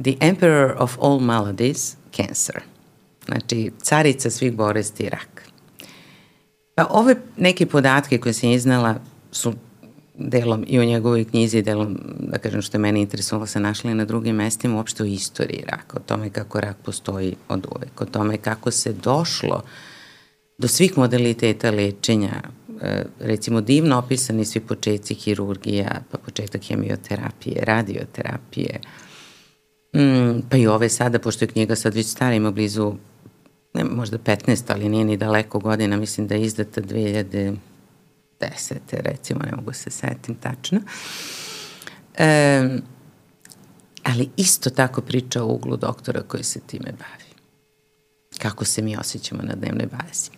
The 0.02 0.14
Emperor 0.20 0.74
of 0.78 0.96
All 1.00 1.20
Maladies, 1.20 1.96
Cancer. 2.16 2.60
Znači, 3.26 3.70
carica 3.82 4.30
svih 4.30 4.52
bolesti 4.52 5.08
rak. 5.08 5.48
Pa 6.74 6.86
ove 6.90 7.16
neke 7.36 7.66
podatke 7.66 8.18
koje 8.18 8.32
sam 8.32 8.50
iznala 8.50 8.94
su 9.32 9.54
delom 10.14 10.64
i 10.66 10.78
u 10.78 10.84
njegovoj 10.84 11.24
knjizi, 11.24 11.62
delom, 11.62 11.98
da 12.18 12.38
kažem 12.38 12.62
što 12.62 12.76
je 12.76 12.80
mene 12.80 13.00
interesovalo, 13.00 13.46
se 13.46 13.60
našli 13.60 13.94
na 13.94 14.04
drugim 14.04 14.36
mestima 14.36 14.76
uopšte 14.76 15.02
o 15.02 15.06
istoriji 15.06 15.64
raka, 15.68 15.96
o 15.96 16.00
tome 16.06 16.30
kako 16.30 16.60
rak 16.60 16.76
postoji 16.84 17.36
od 17.48 17.66
uvek, 17.76 18.00
o 18.00 18.04
tome 18.04 18.36
kako 18.36 18.70
se 18.70 18.92
došlo 18.92 19.62
do 20.58 20.68
svih 20.68 20.98
modaliteta 20.98 21.70
lečenja, 21.70 22.42
e, 22.82 23.04
recimo 23.20 23.60
divno 23.60 23.98
opisani 23.98 24.44
svi 24.44 24.60
početci 24.60 25.14
hirurgija, 25.14 26.02
pa 26.10 26.18
početak 26.18 26.62
hemioterapije, 26.62 27.64
radioterapije, 27.64 28.80
mm, 29.96 30.40
pa 30.50 30.56
i 30.56 30.66
ove 30.66 30.88
sada, 30.88 31.18
pošto 31.18 31.44
je 31.44 31.48
knjiga 31.48 31.76
sad 31.76 31.94
već 31.94 32.06
stara, 32.06 32.34
ima 32.34 32.50
blizu, 32.50 32.94
ne, 33.74 33.84
možda 33.84 34.18
15, 34.18 34.72
ali 34.72 34.88
nije 34.88 35.04
ni 35.04 35.16
daleko 35.16 35.58
godina, 35.58 35.96
mislim 35.96 36.26
da 36.26 36.34
je 36.34 36.42
izdata 36.42 36.80
2000 36.80 37.56
desete, 38.48 39.02
recimo, 39.02 39.40
ne 39.50 39.56
mogu 39.56 39.72
se 39.72 39.90
setim 39.90 40.34
tačno. 40.34 40.80
E, 42.18 42.78
ali 44.02 44.30
isto 44.36 44.70
tako 44.70 45.00
priča 45.00 45.42
o 45.42 45.46
uglu 45.46 45.76
doktora 45.76 46.22
koji 46.22 46.44
se 46.44 46.60
time 46.60 46.92
bavi. 46.92 47.34
Kako 48.38 48.64
se 48.64 48.82
mi 48.82 48.96
osjećamo 48.96 49.42
na 49.42 49.54
dnevnoj 49.54 49.86
bazi. 49.86 50.30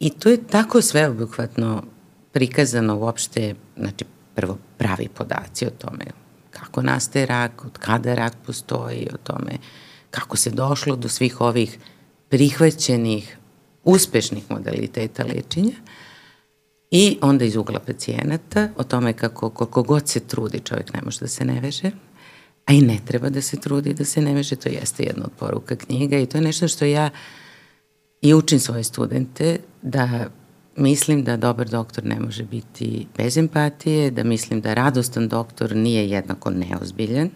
I 0.00 0.10
to 0.10 0.28
je 0.28 0.46
tako 0.46 0.82
sveobuhvatno 0.82 1.82
prikazano 2.32 2.96
uopšte, 2.98 3.54
znači 3.76 4.04
prvo 4.34 4.58
pravi 4.78 5.08
podaci 5.08 5.66
o 5.66 5.70
tome 5.70 6.04
kako 6.50 6.82
nastaje 6.82 7.26
rak, 7.26 7.64
od 7.64 7.78
kada 7.78 8.14
rak 8.14 8.36
postoji, 8.46 9.08
o 9.14 9.16
tome 9.16 9.58
kako 10.10 10.36
se 10.36 10.50
došlo 10.50 10.96
do 10.96 11.08
svih 11.08 11.40
ovih 11.40 11.78
prihvaćenih, 12.28 13.38
uspešnih 13.84 14.50
modaliteta 14.50 15.24
lečenja, 15.24 15.76
I 16.98 17.18
onda 17.20 17.44
iz 17.44 17.56
ugla 17.56 17.80
pacijenata 17.80 18.68
o 18.76 18.84
tome 18.84 19.12
kako 19.12 19.50
koliko 19.50 19.82
god 19.82 20.08
se 20.08 20.20
trudi 20.20 20.60
čovjek 20.60 20.92
ne 20.92 21.00
može 21.04 21.20
da 21.20 21.28
se 21.28 21.44
ne 21.44 21.60
veže, 21.60 21.90
a 22.66 22.72
i 22.72 22.80
ne 22.80 22.98
treba 23.04 23.28
da 23.28 23.40
se 23.40 23.60
trudi 23.60 23.94
da 23.94 24.04
se 24.04 24.20
ne 24.20 24.34
veže, 24.34 24.56
to 24.56 24.68
jeste 24.68 25.02
jedna 25.02 25.24
od 25.24 25.30
poruka 25.38 25.76
knjiga 25.76 26.18
i 26.18 26.26
to 26.26 26.38
je 26.38 26.42
nešto 26.42 26.68
što 26.68 26.84
ja 26.84 27.10
i 28.22 28.34
učim 28.34 28.60
svoje 28.60 28.84
studente 28.84 29.58
da 29.82 30.26
mislim 30.76 31.24
da 31.24 31.36
dobar 31.36 31.68
doktor 31.68 32.04
ne 32.04 32.20
može 32.20 32.44
biti 32.44 33.06
bez 33.16 33.36
empatije, 33.36 34.10
da 34.10 34.24
mislim 34.24 34.60
da 34.60 34.74
radostan 34.74 35.28
doktor 35.28 35.76
nije 35.76 36.10
jednako 36.10 36.50
neozbiljan. 36.50 37.30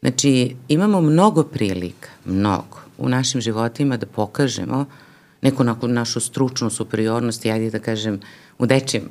Znači, 0.00 0.56
imamo 0.68 1.00
mnogo 1.00 1.42
prilika, 1.42 2.08
mnogo, 2.24 2.80
u 2.98 3.08
našim 3.08 3.40
životima 3.40 3.96
da 3.96 4.06
pokažemo 4.06 4.86
neku 5.42 5.64
našu 5.82 6.20
stručnu 6.20 6.70
superiornost 6.70 7.44
i 7.44 7.50
ajde 7.50 7.70
da 7.70 7.78
kažem 7.78 8.20
u 8.60 8.66
dečijem 8.66 9.08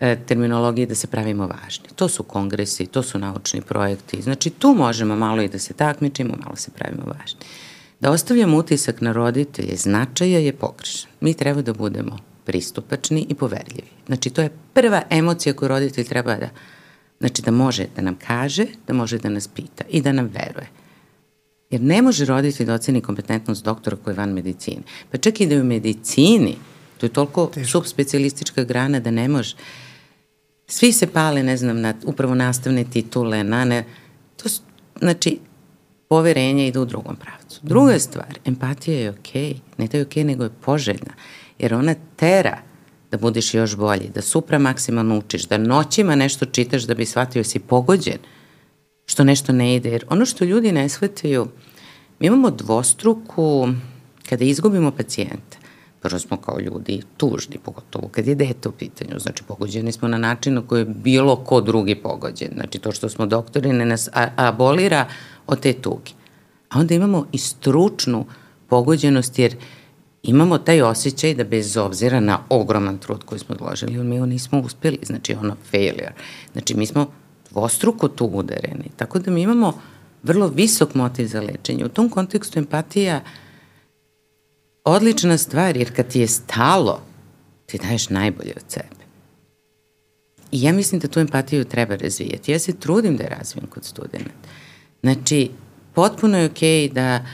e, 0.00 0.16
terminologije 0.26 0.86
da 0.86 0.94
se 0.94 1.06
pravimo 1.06 1.46
važni. 1.46 1.88
To 1.96 2.08
su 2.08 2.22
kongresi, 2.22 2.86
to 2.86 3.02
su 3.02 3.18
naučni 3.18 3.60
projekti. 3.60 4.22
Znači 4.22 4.50
tu 4.50 4.74
možemo 4.74 5.16
malo 5.16 5.42
i 5.42 5.48
da 5.48 5.58
se 5.58 5.74
takmičimo, 5.74 6.34
malo 6.44 6.56
se 6.56 6.70
pravimo 6.70 7.04
važni. 7.06 7.40
Da 8.00 8.10
ostavljamo 8.10 8.56
utisak 8.56 9.00
na 9.00 9.12
roditelje 9.12 9.76
značaja 9.76 10.38
je 10.38 10.52
pogrešan. 10.52 11.10
Mi 11.20 11.34
treba 11.34 11.62
da 11.62 11.72
budemo 11.72 12.18
pristupačni 12.44 13.26
i 13.28 13.34
poverljivi. 13.34 13.90
Znači 14.06 14.30
to 14.30 14.42
je 14.42 14.52
prva 14.74 15.02
emocija 15.10 15.54
koju 15.54 15.68
roditelj 15.68 16.04
treba 16.04 16.36
da 16.36 16.48
Znači 17.20 17.42
da 17.42 17.50
može 17.50 17.86
da 17.96 18.02
nam 18.02 18.16
kaže, 18.26 18.66
da 18.86 18.94
može 18.94 19.18
da 19.18 19.28
nas 19.28 19.48
pita 19.48 19.84
i 19.90 20.00
da 20.00 20.12
nam 20.12 20.30
veruje. 20.32 20.68
Jer 21.70 21.80
ne 21.80 22.02
može 22.02 22.24
roditelj 22.24 22.66
da 22.66 22.74
oceni 22.74 23.00
kompetentnost 23.00 23.64
doktora 23.64 23.96
koji 24.04 24.14
je 24.14 24.16
van 24.16 24.32
medicine. 24.32 24.82
Pa 25.10 25.18
čak 25.18 25.40
i 25.40 25.46
da 25.46 25.54
je 25.54 25.60
u 25.60 25.64
medicini, 25.64 26.56
to 27.00 27.06
je 27.06 27.10
toliko 27.10 27.46
Teško. 27.46 27.70
subspecialistička 27.70 28.64
grana 28.64 29.00
da 29.00 29.10
ne 29.10 29.28
može. 29.28 29.56
Svi 30.66 30.92
se 30.92 31.06
pale, 31.06 31.42
ne 31.42 31.56
znam, 31.56 31.80
na 31.80 31.94
upravo 32.04 32.34
nastavne 32.34 32.84
titule, 32.84 33.44
na 33.44 33.64
ne, 33.64 33.84
to 34.36 34.48
su, 34.48 34.62
znači, 34.98 35.38
poverenje 36.08 36.68
ide 36.68 36.78
u 36.78 36.84
drugom 36.84 37.16
pravcu. 37.16 37.60
Druga 37.62 37.94
mm. 37.94 38.00
stvar, 38.00 38.38
empatija 38.44 38.98
je 38.98 39.10
okej, 39.10 39.42
okay. 39.42 39.56
ne 39.78 39.86
da 39.86 39.98
je 39.98 40.02
okej, 40.02 40.22
okay, 40.22 40.26
nego 40.26 40.44
je 40.44 40.50
poželjna, 40.60 41.14
jer 41.58 41.74
ona 41.74 41.94
tera 42.16 42.58
da 43.10 43.18
budeš 43.18 43.54
još 43.54 43.76
bolji, 43.76 44.10
da 44.14 44.22
supra 44.22 44.58
maksimalno 44.58 45.18
učiš, 45.18 45.44
da 45.44 45.58
noćima 45.58 46.14
nešto 46.14 46.46
čitaš 46.46 46.82
da 46.82 46.94
bi 46.94 47.06
shvatio 47.06 47.40
da 47.40 47.48
si 47.48 47.58
pogođen, 47.58 48.18
što 49.06 49.24
nešto 49.24 49.52
ne 49.52 49.74
ide. 49.76 49.90
Jer 49.90 50.04
ono 50.08 50.26
što 50.26 50.44
ljudi 50.44 50.72
ne 50.72 50.88
shvataju, 50.88 51.46
mi 52.18 52.26
imamo 52.26 52.50
dvostruku, 52.50 53.68
kada 54.28 54.44
izgubimo 54.44 54.90
pacijenta, 54.90 55.59
prvo 56.00 56.18
smo 56.18 56.36
kao 56.36 56.60
ljudi 56.60 57.02
tužni, 57.16 57.58
pogotovo 57.64 58.08
kad 58.08 58.26
je 58.26 58.34
dete 58.34 58.68
u 58.68 58.72
pitanju, 58.72 59.18
znači 59.18 59.42
pogođeni 59.48 59.92
smo 59.92 60.08
na 60.08 60.18
način 60.18 60.54
na 60.54 60.62
koji 60.66 60.80
je 60.80 60.84
bilo 60.84 61.36
ko 61.36 61.60
drugi 61.60 61.94
pogođen, 61.94 62.48
znači 62.54 62.78
to 62.78 62.92
što 62.92 63.08
smo 63.08 63.26
doktori 63.26 63.72
ne 63.72 63.86
nas 63.86 64.08
abolira 64.36 65.06
od 65.46 65.60
te 65.60 65.72
tuge. 65.72 66.10
A 66.68 66.78
onda 66.78 66.94
imamo 66.94 67.26
i 67.32 67.38
stručnu 67.38 68.26
pogođenost 68.68 69.38
jer 69.38 69.56
imamo 70.22 70.58
taj 70.58 70.82
osjećaj 70.82 71.34
da 71.34 71.44
bez 71.44 71.76
obzira 71.76 72.20
na 72.20 72.38
ogroman 72.48 72.98
trud 72.98 73.24
koji 73.24 73.38
smo 73.38 73.54
odložili, 73.54 74.04
mi 74.04 74.16
ovo 74.16 74.26
nismo 74.26 74.60
uspeli, 74.60 74.98
znači 75.02 75.34
ono 75.34 75.56
failure. 75.70 76.12
Znači 76.52 76.76
mi 76.76 76.86
smo 76.86 77.06
dvostruko 77.50 78.08
tu 78.08 78.26
udareni, 78.26 78.90
tako 78.96 79.18
da 79.18 79.30
mi 79.30 79.42
imamo 79.42 79.80
vrlo 80.22 80.48
visok 80.48 80.94
motiv 80.94 81.26
za 81.26 81.40
lečenje. 81.40 81.84
U 81.84 81.88
tom 81.88 82.08
kontekstu 82.08 82.58
empatija 82.58 83.20
odlična 84.84 85.38
stvar, 85.38 85.76
jer 85.76 85.96
kad 85.96 86.08
ti 86.08 86.20
je 86.20 86.26
stalo, 86.26 87.02
ti 87.66 87.78
daješ 87.78 88.08
najbolje 88.08 88.52
od 88.56 88.62
sebe. 88.68 89.00
I 90.52 90.62
ja 90.62 90.72
mislim 90.72 91.00
da 91.00 91.08
tu 91.08 91.20
empatiju 91.20 91.64
treba 91.64 91.96
razvijati. 91.96 92.52
Ja 92.52 92.58
se 92.58 92.72
trudim 92.72 93.16
da 93.16 93.22
je 93.22 93.30
razvijem 93.30 93.66
kod 93.66 93.84
studenta. 93.84 94.30
Znači, 95.02 95.50
potpuno 95.94 96.38
je 96.38 96.46
okej 96.46 96.88
okay 96.88 96.92
da, 96.92 97.24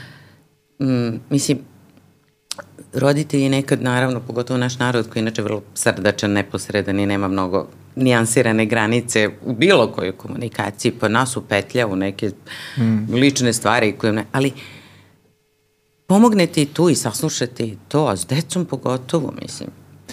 mm, 0.85 1.19
mislim, 1.29 1.59
roditelji 2.93 3.49
nekad, 3.49 3.81
naravno, 3.81 4.19
pogotovo 4.19 4.57
naš 4.57 4.79
narod 4.79 5.09
koji 5.09 5.21
je 5.21 5.21
inače 5.21 5.41
vrlo 5.41 5.61
srdačan, 5.73 6.31
neposredan 6.31 6.99
i 6.99 7.05
nema 7.05 7.27
mnogo 7.27 7.67
nijansirane 7.95 8.65
granice 8.65 9.29
u 9.45 9.53
bilo 9.53 9.91
kojoj 9.91 10.11
komunikaciji, 10.11 10.91
pa 10.99 11.07
nas 11.07 11.37
upetlja 11.37 11.87
u 11.87 11.95
neke 11.95 12.31
mm. 12.77 13.13
lične 13.13 13.53
stvari 13.53 13.91
koje 13.97 14.13
ne, 14.13 14.25
ali 14.31 14.51
pomognete 16.07 16.61
i 16.61 16.65
tu 16.65 16.89
i 16.89 16.95
saslušate 16.95 17.63
i 17.63 17.77
to, 17.87 18.05
a 18.05 18.17
s 18.17 18.27
decom 18.27 18.65
pogotovo, 18.65 19.33
mislim, 19.41 19.69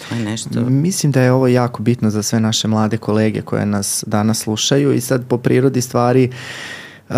To 0.09 0.15
je 0.15 0.21
nešto... 0.21 0.49
Mislim 0.59 1.11
da 1.11 1.21
je 1.21 1.31
ovo 1.31 1.47
jako 1.47 1.83
bitno 1.83 2.09
za 2.09 2.23
sve 2.23 2.39
naše 2.39 2.67
mlade 2.67 2.97
kolege 2.97 3.41
koje 3.41 3.65
nas 3.65 4.03
danas 4.07 4.39
slušaju 4.39 4.93
i 4.93 5.01
sad 5.01 5.27
po 5.27 5.37
prirodi 5.37 5.81
stvari 5.81 6.29
uh, 6.29 6.35
Uh, 7.09 7.15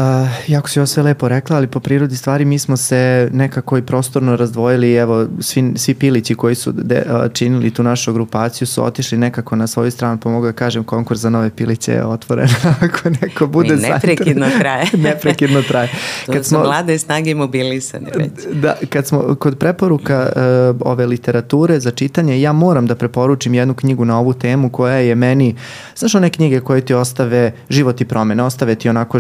jako 0.47 0.69
si 0.69 0.79
ovo 0.79 0.87
sve 0.87 1.03
lepo 1.03 1.27
rekla, 1.27 1.57
ali 1.57 1.67
po 1.67 1.79
prirodi 1.79 2.15
stvari 2.15 2.45
mi 2.45 2.59
smo 2.59 2.77
se 2.77 3.29
nekako 3.33 3.77
i 3.77 3.81
prostorno 3.81 4.35
razdvojili, 4.35 4.93
evo, 4.93 5.27
svi, 5.39 5.73
svi 5.75 5.93
pilići 5.93 6.35
koji 6.35 6.55
su 6.55 6.71
de, 6.71 7.03
uh, 7.09 7.33
činili 7.33 7.71
tu 7.71 7.83
našu 7.83 8.13
grupaciju 8.13 8.67
su 8.67 8.83
otišli 8.83 9.17
nekako 9.17 9.55
na 9.55 9.67
svoju 9.67 9.91
stranu, 9.91 10.17
pa 10.17 10.29
mogu 10.29 10.45
da 10.45 10.51
kažem, 10.51 10.83
konkurs 10.83 11.19
za 11.19 11.29
nove 11.29 11.49
piliće 11.49 11.91
je 11.91 12.05
otvoren, 12.05 12.49
ako 12.85 13.09
neko 13.21 13.47
bude 13.47 13.73
I 13.73 13.77
neprekidno 13.77 14.45
traje. 14.59 14.85
neprekidno 15.09 15.61
traje. 15.61 15.89
to 16.25 16.31
kad 16.31 16.45
smo, 16.45 16.59
su 16.59 16.63
mlade 16.63 16.99
snage 16.99 17.35
mobilisane 17.35 18.09
već. 18.15 18.31
Da, 18.53 18.75
kad 18.89 19.07
smo 19.07 19.35
kod 19.35 19.57
preporuka 19.57 20.29
uh, 20.35 20.91
ove 20.91 21.05
literature 21.05 21.79
za 21.79 21.91
čitanje, 21.91 22.41
ja 22.41 22.53
moram 22.53 22.87
da 22.87 22.95
preporučim 22.95 23.53
jednu 23.53 23.73
knjigu 23.73 24.05
na 24.05 24.19
ovu 24.19 24.33
temu 24.33 24.69
koja 24.69 24.95
je 24.95 25.15
meni, 25.15 25.55
znaš 25.95 26.15
one 26.15 26.29
knjige 26.29 26.59
koje 26.59 26.81
ti 26.81 26.93
ostave 26.93 27.51
život 27.69 28.01
i 28.01 28.05
promene, 28.05 28.43
ostave 28.43 28.75
ti 28.75 28.89
onako 28.89 29.19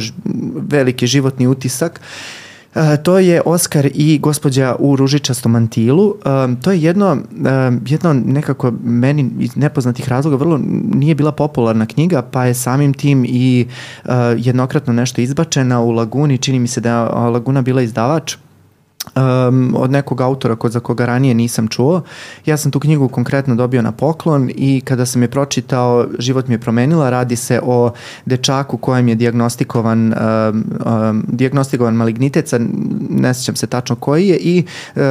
veliki 0.57 1.07
životni 1.07 1.47
utisak. 1.47 2.01
Uh, 2.75 2.83
to 3.03 3.19
je 3.19 3.41
Oskar 3.45 3.89
i 3.93 4.19
gospođa 4.19 4.75
u 4.79 4.95
ružičastom 4.95 5.51
mantilu. 5.51 6.07
Uh, 6.07 6.61
to 6.61 6.71
je 6.71 6.81
jedno, 6.81 7.11
uh, 7.11 7.73
jedno 7.85 8.13
nekako 8.13 8.73
meni 8.83 9.29
iz 9.39 9.55
nepoznatih 9.55 10.09
razloga 10.09 10.37
vrlo 10.37 10.59
nije 10.93 11.15
bila 11.15 11.31
popularna 11.31 11.85
knjiga, 11.85 12.21
pa 12.21 12.45
je 12.45 12.53
samim 12.53 12.93
tim 12.93 13.25
i 13.27 13.67
jednokratno 14.37 14.93
nešto 14.93 15.21
izbačena 15.21 15.81
u 15.81 15.91
Laguni. 15.91 16.37
Čini 16.37 16.59
mi 16.59 16.67
se 16.67 16.81
da 16.81 16.89
je 16.89 17.29
Laguna 17.29 17.61
bila 17.61 17.81
izdavač 17.81 18.35
um, 19.15 19.75
od 19.77 19.91
nekog 19.91 20.21
autora 20.21 20.55
kod 20.55 20.71
za 20.71 20.79
koga 20.79 21.05
ranije 21.05 21.33
nisam 21.33 21.67
čuo. 21.67 22.01
Ja 22.45 22.57
sam 22.57 22.71
tu 22.71 22.79
knjigu 22.79 23.07
konkretno 23.07 23.55
dobio 23.55 23.81
na 23.81 23.91
poklon 23.91 24.49
i 24.55 24.81
kada 24.85 25.05
sam 25.05 25.21
je 25.21 25.27
pročitao, 25.27 26.07
život 26.19 26.47
mi 26.47 26.53
je 26.53 26.59
promenila. 26.59 27.09
Radi 27.09 27.35
se 27.35 27.59
o 27.63 27.91
dečaku 28.25 28.77
kojem 28.77 29.07
je 29.07 29.15
diagnostikovan, 29.15 30.13
um, 30.13 30.63
um, 30.85 31.25
diagnostikovan 31.27 31.95
malignitet, 31.95 32.53
ne 33.09 33.33
sećam 33.33 33.55
se 33.55 33.67
tačno 33.67 33.95
koji 33.95 34.27
je, 34.27 34.37
i 34.37 34.65
uh, 34.95 35.01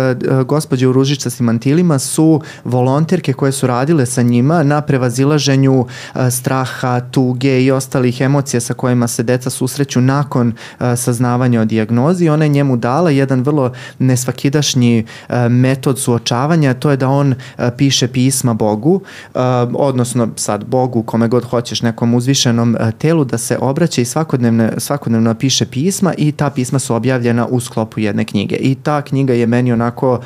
gospođe 0.43 0.89
u 0.89 0.93
ružičastim 0.93 1.47
mantilima 1.47 1.99
su 1.99 2.41
volonterke 2.65 3.33
koje 3.33 3.53
su 3.53 3.67
radile 3.67 4.07
sa 4.07 4.23
njima 4.23 4.63
na 4.63 4.81
prevazilaženju 4.81 5.81
uh, 5.81 5.87
straha, 6.31 7.01
tuge 7.01 7.63
i 7.65 7.71
ostalih 7.71 8.21
emocija 8.21 8.61
sa 8.61 8.75
kojima 8.75 9.07
se 9.09 9.23
deca 9.23 9.51
susreću 9.51 10.01
nakon 10.01 10.49
uh, 10.49 10.87
saznavanja 10.97 11.61
o 11.61 11.65
dijagnozi. 11.65 12.29
Ona 12.29 12.45
je 12.45 12.49
njemu 12.49 12.77
dala 12.77 13.11
jedan 13.11 13.43
vrlo 13.43 13.73
nesvakidašnji 13.99 15.05
e, 15.29 15.49
metod 15.49 15.99
suočavanja, 15.99 16.75
to 16.75 16.91
je 16.91 16.97
da 16.97 17.09
on 17.09 17.33
e, 17.33 17.71
piše 17.77 18.09
pisma 18.09 18.55
Bogu, 18.55 19.01
e, 19.35 19.39
odnosno 19.75 20.29
sad 20.37 20.65
Bogu, 20.65 21.03
kome 21.03 21.29
god 21.29 21.45
hoćeš, 21.45 21.83
nekom 21.83 22.15
uzvišenom 22.15 22.77
telu, 22.99 23.25
da 23.25 23.39
se 23.39 23.59
obraća 23.61 24.01
i 24.01 24.05
svakodnevno, 24.05 24.69
svakodnevno 24.79 25.35
piše 25.35 25.67
pisma 25.67 26.15
i 26.19 26.33
ta 26.33 26.51
pisma 26.51 26.79
su 26.79 26.95
objavljena 26.95 27.47
u 27.47 27.61
sklopu 27.61 28.01
jedne 28.01 28.25
knjige. 28.25 28.57
I 28.57 28.75
ta 28.75 29.03
knjiga 29.03 29.35
je 29.35 29.47
meni 29.47 29.73
onako, 29.73 30.21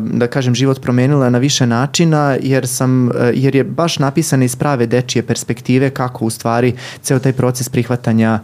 da 0.00 0.26
kažem, 0.30 0.54
život 0.54 0.80
promenila 0.82 1.30
na 1.30 1.38
više 1.38 1.66
načina, 1.66 2.36
jer, 2.42 2.66
sam, 2.66 3.10
jer 3.34 3.54
je 3.54 3.64
baš 3.64 3.98
napisana 3.98 4.44
iz 4.44 4.56
prave 4.56 4.86
dečije 4.86 5.22
perspektive 5.22 5.90
kako 5.90 6.24
u 6.24 6.30
stvari 6.30 6.74
ceo 7.02 7.18
taj 7.18 7.32
proces 7.32 7.68
prihvatanja, 7.68 8.40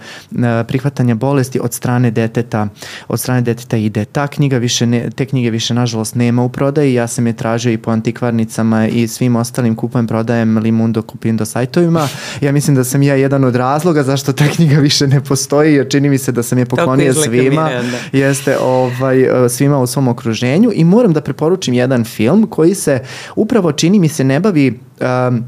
prihvatanja 0.68 1.14
bolesti 1.14 1.60
od 1.60 1.72
strane 1.72 2.10
deteta, 2.10 2.68
od 3.08 3.20
strane 3.20 3.40
deteta 3.40 3.76
ide. 3.76 4.04
Ta 4.04 4.26
knjiga 4.32 4.58
više 4.58 4.86
ne, 4.86 5.10
te 5.10 5.26
knjige 5.26 5.50
više 5.50 5.74
nažalost 5.74 6.14
nema 6.14 6.44
u 6.44 6.48
prodaji, 6.48 6.94
ja 6.94 7.06
sam 7.06 7.26
je 7.26 7.32
tražio 7.32 7.72
i 7.72 7.78
po 7.78 7.90
antikvarnicama 7.90 8.88
i 8.88 9.08
svim 9.08 9.36
ostalim 9.36 9.74
kupujem 9.74 10.06
prodajem 10.06 10.58
Limundo 10.58 11.02
Kupindo 11.02 11.44
sajtovima. 11.44 12.08
Ja 12.40 12.52
mislim 12.52 12.76
da 12.76 12.84
sam 12.84 13.02
ja 13.02 13.14
jedan 13.14 13.44
od 13.44 13.56
razloga 13.56 14.02
zašto 14.02 14.32
ta 14.32 14.44
knjiga 14.48 14.80
više 14.80 15.06
ne 15.06 15.20
postoji, 15.20 15.74
jer 15.74 15.88
čini 15.90 16.08
mi 16.08 16.18
se 16.18 16.32
da 16.32 16.42
sam 16.42 16.58
je 16.58 16.66
poklonio 16.66 17.14
svima. 17.14 17.66
Miranda. 17.68 17.98
Jeste 18.12 18.58
ovaj, 18.58 19.26
svima 19.48 19.78
u 19.78 19.86
svom 19.86 20.08
okruženju 20.08 20.70
i 20.74 20.84
moram 20.84 21.12
da 21.12 21.20
preporučim 21.20 21.74
jedan 21.74 22.04
film 22.04 22.46
koji 22.46 22.74
se 22.74 23.00
upravo 23.36 23.72
čini 23.72 23.98
mi 23.98 24.08
se 24.08 24.24
ne 24.24 24.40
bavi 24.40 24.80
um, 25.00 25.44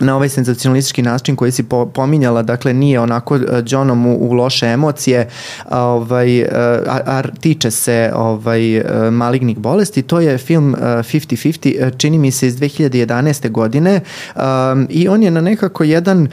na 0.00 0.16
ovaj 0.16 0.28
senzacionalistički 0.28 1.02
način 1.02 1.36
koji 1.36 1.52
si 1.52 1.62
po, 1.62 1.86
pominjala, 1.86 2.42
dakle 2.42 2.74
nije 2.74 3.00
onako 3.00 3.34
uh, 3.34 3.42
Johnom 3.66 4.06
u, 4.06 4.16
u 4.20 4.32
loše 4.32 4.66
emocije, 4.66 5.28
ovaj, 5.70 6.42
uh, 6.42 6.48
a, 6.86 7.00
a 7.06 7.22
tiče 7.40 7.70
se 7.70 8.12
ovaj, 8.14 8.78
uh, 8.78 8.84
malignih 9.12 9.58
bolesti, 9.58 10.02
to 10.02 10.20
je 10.20 10.38
film 10.38 10.76
50-50, 10.80 11.96
čini 11.96 12.18
mi 12.18 12.30
se 12.30 12.46
iz 12.46 12.56
2011. 12.56 13.50
godine 13.50 14.00
um, 14.36 14.86
i 14.90 15.08
on 15.08 15.22
je 15.22 15.30
na 15.30 15.40
nekako 15.40 15.84
jedan 15.84 16.28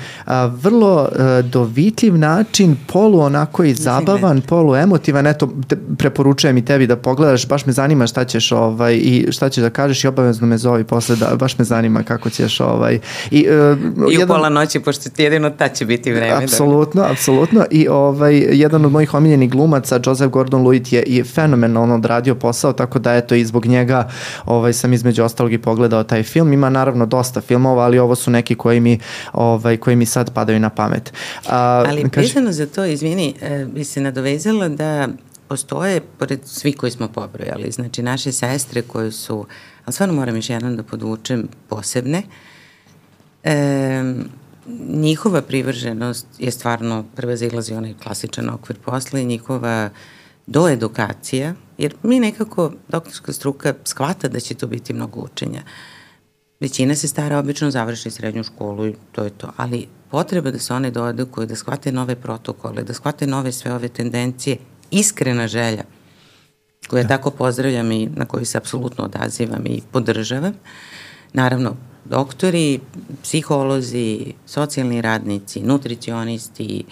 vrlo 0.52 1.10
dovitljiv 1.44 2.18
način, 2.18 2.78
polu 2.88 3.20
onako 3.20 3.64
i 3.64 3.74
zabavan, 3.74 4.42
polu 4.42 4.76
emotivan, 4.76 5.28
eto 5.28 5.50
te, 5.68 5.78
preporučujem 5.98 6.58
i 6.58 6.66
tebi 6.66 6.88
da 6.88 6.96
pogledaš, 6.96 7.48
baš 7.48 7.66
me 7.66 7.74
zanima 7.74 8.08
šta 8.08 8.26
ćeš 8.26 8.52
ovaj, 8.52 8.96
i 8.96 9.28
šta 9.32 9.50
ćeš 9.50 9.62
da 9.62 9.70
kažeš 9.70 10.04
i 10.04 10.08
obavezno 10.08 10.48
me 10.48 10.58
zovi 10.58 10.84
posle, 10.84 11.16
da, 11.16 11.36
baš 11.36 11.58
me 11.58 11.66
zanima 11.66 12.04
kako 12.04 12.30
ćeš 12.30 12.60
ovaj, 12.60 13.00
i 13.32 13.48
I 14.10 14.14
jedan... 14.14 14.24
u 14.24 14.28
pola 14.28 14.50
noći, 14.50 14.80
pošto 14.80 15.10
ti 15.10 15.24
jedino 15.24 15.50
ta 15.50 15.70
će 15.70 15.86
biti 15.86 16.12
vreme. 16.12 16.44
Apsolutno, 16.44 17.02
da... 17.02 17.12
apsolutno. 17.12 17.66
I 17.72 17.88
ovaj, 17.88 18.38
jedan 18.38 18.86
od 18.86 18.92
mojih 18.92 19.14
omiljenih 19.14 19.50
glumaca, 19.52 20.00
Joseph 20.06 20.32
Gordon-Levitt 20.34 20.94
je 20.94 21.04
i 21.04 21.24
fenomenalno 21.24 21.96
odradio 21.96 22.36
posao, 22.36 22.74
tako 22.74 23.00
da 23.00 23.16
eto 23.16 23.36
i 23.36 23.46
zbog 23.46 23.66
njega 23.66 24.10
ovaj, 24.46 24.74
sam 24.74 24.94
između 24.94 25.24
ostalog 25.24 25.54
i 25.54 25.58
pogledao 25.58 26.04
taj 26.04 26.24
film. 26.24 26.54
Ima 26.54 26.70
naravno 26.70 27.06
dosta 27.06 27.42
filmova, 27.42 27.84
ali 27.84 28.00
ovo 28.00 28.16
su 28.16 28.32
neki 28.32 28.56
koji 28.56 28.80
mi, 28.80 29.00
ovaj, 29.34 29.78
koji 29.78 29.96
mi 29.96 30.06
sad 30.06 30.34
padaju 30.34 30.60
na 30.60 30.70
pamet. 30.70 31.14
A, 31.50 31.84
ali 31.88 32.10
kaži... 32.10 32.34
za 32.50 32.66
to, 32.66 32.86
izvini, 32.86 33.34
e, 33.42 33.66
bi 33.66 33.84
se 33.84 34.02
nadovezala 34.02 34.70
da 34.70 35.08
postoje, 35.48 36.02
pored 36.02 36.40
svi 36.46 36.74
koji 36.74 36.92
smo 36.92 37.08
pobrojali, 37.08 37.72
znači 37.72 38.04
naše 38.04 38.32
sestre 38.32 38.82
koje 38.82 39.12
su, 39.12 39.46
ali 39.86 39.94
stvarno 39.94 40.16
moram 40.16 40.36
još 40.36 40.50
jednom 40.50 40.76
da 40.76 40.84
podučem, 40.84 41.48
posebne, 41.70 42.24
e, 43.44 44.14
njihova 44.90 45.42
privrženost 45.42 46.28
je 46.40 46.52
stvarno 46.52 47.06
prevazilazi 47.16 47.74
onaj 47.74 47.94
klasičan 48.04 48.50
okvir 48.50 48.78
posla 48.86 49.20
i 49.20 49.26
njihova 49.26 49.90
doedukacija, 50.48 51.54
jer 51.78 51.96
mi 52.04 52.20
nekako, 52.20 52.72
doktorska 52.88 53.34
struka 53.34 53.74
shvata 53.84 54.28
da 54.28 54.40
će 54.40 54.56
to 54.56 54.68
biti 54.68 54.94
mnogo 54.94 55.20
učenja. 55.20 55.62
Većina 56.60 56.96
se 56.96 57.08
stara 57.08 57.38
obično 57.38 57.72
završi 57.72 58.12
srednju 58.12 58.44
školu 58.44 58.88
i 58.88 58.96
to 59.12 59.24
je 59.24 59.30
to, 59.30 59.52
ali 59.58 59.88
potreba 60.12 60.52
da 60.52 60.60
se 60.60 60.74
one 60.74 60.92
doedukuju, 60.92 61.48
da 61.48 61.56
shvate 61.56 61.92
nove 61.92 62.16
protokole, 62.16 62.84
da 62.84 62.94
shvate 62.94 63.28
nove 63.28 63.52
sve 63.52 63.74
ove 63.74 63.90
tendencije 63.90 64.58
iskrena 64.92 65.48
želja 65.48 65.84
koju 66.88 67.04
da. 67.04 67.08
tako 67.08 67.32
pozdravljam 67.32 67.92
i 67.92 68.10
na 68.16 68.26
koju 68.26 68.46
se 68.46 68.58
apsolutno 68.58 69.04
odazivam 69.04 69.66
i 69.66 69.82
podržavam. 69.92 70.54
Naravno, 71.34 71.76
doktori, 72.10 72.80
psiholozi, 73.24 74.34
socijalni 74.46 75.02
radnici, 75.02 75.62
nutricionisti, 75.64 76.84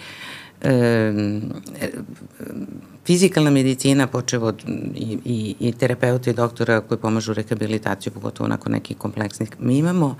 e, 0.62 1.12
fizikalna 3.06 3.50
medicina, 3.50 4.06
počeo 4.06 4.42
od 4.42 4.64
i, 4.94 5.18
i, 5.24 5.54
i 5.60 5.72
terapeuta 5.72 6.30
i 6.30 6.34
doktora 6.34 6.80
koji 6.80 6.98
pomažu 6.98 7.34
rehabilitaciju, 7.34 8.12
pogotovo 8.12 8.48
nakon 8.48 8.72
nekih 8.72 8.96
kompleksnih. 8.96 9.48
Mi 9.58 9.78
imamo 9.78 10.16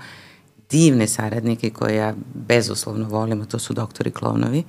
divne 0.69 1.07
saradnike 1.07 1.69
koje 1.69 1.95
ja 1.95 2.13
bezuslovno 2.33 3.09
volim, 3.09 3.41
a 3.41 3.45
to 3.45 3.59
su 3.59 3.73
doktori 3.73 4.11
klovnovi. 4.11 4.63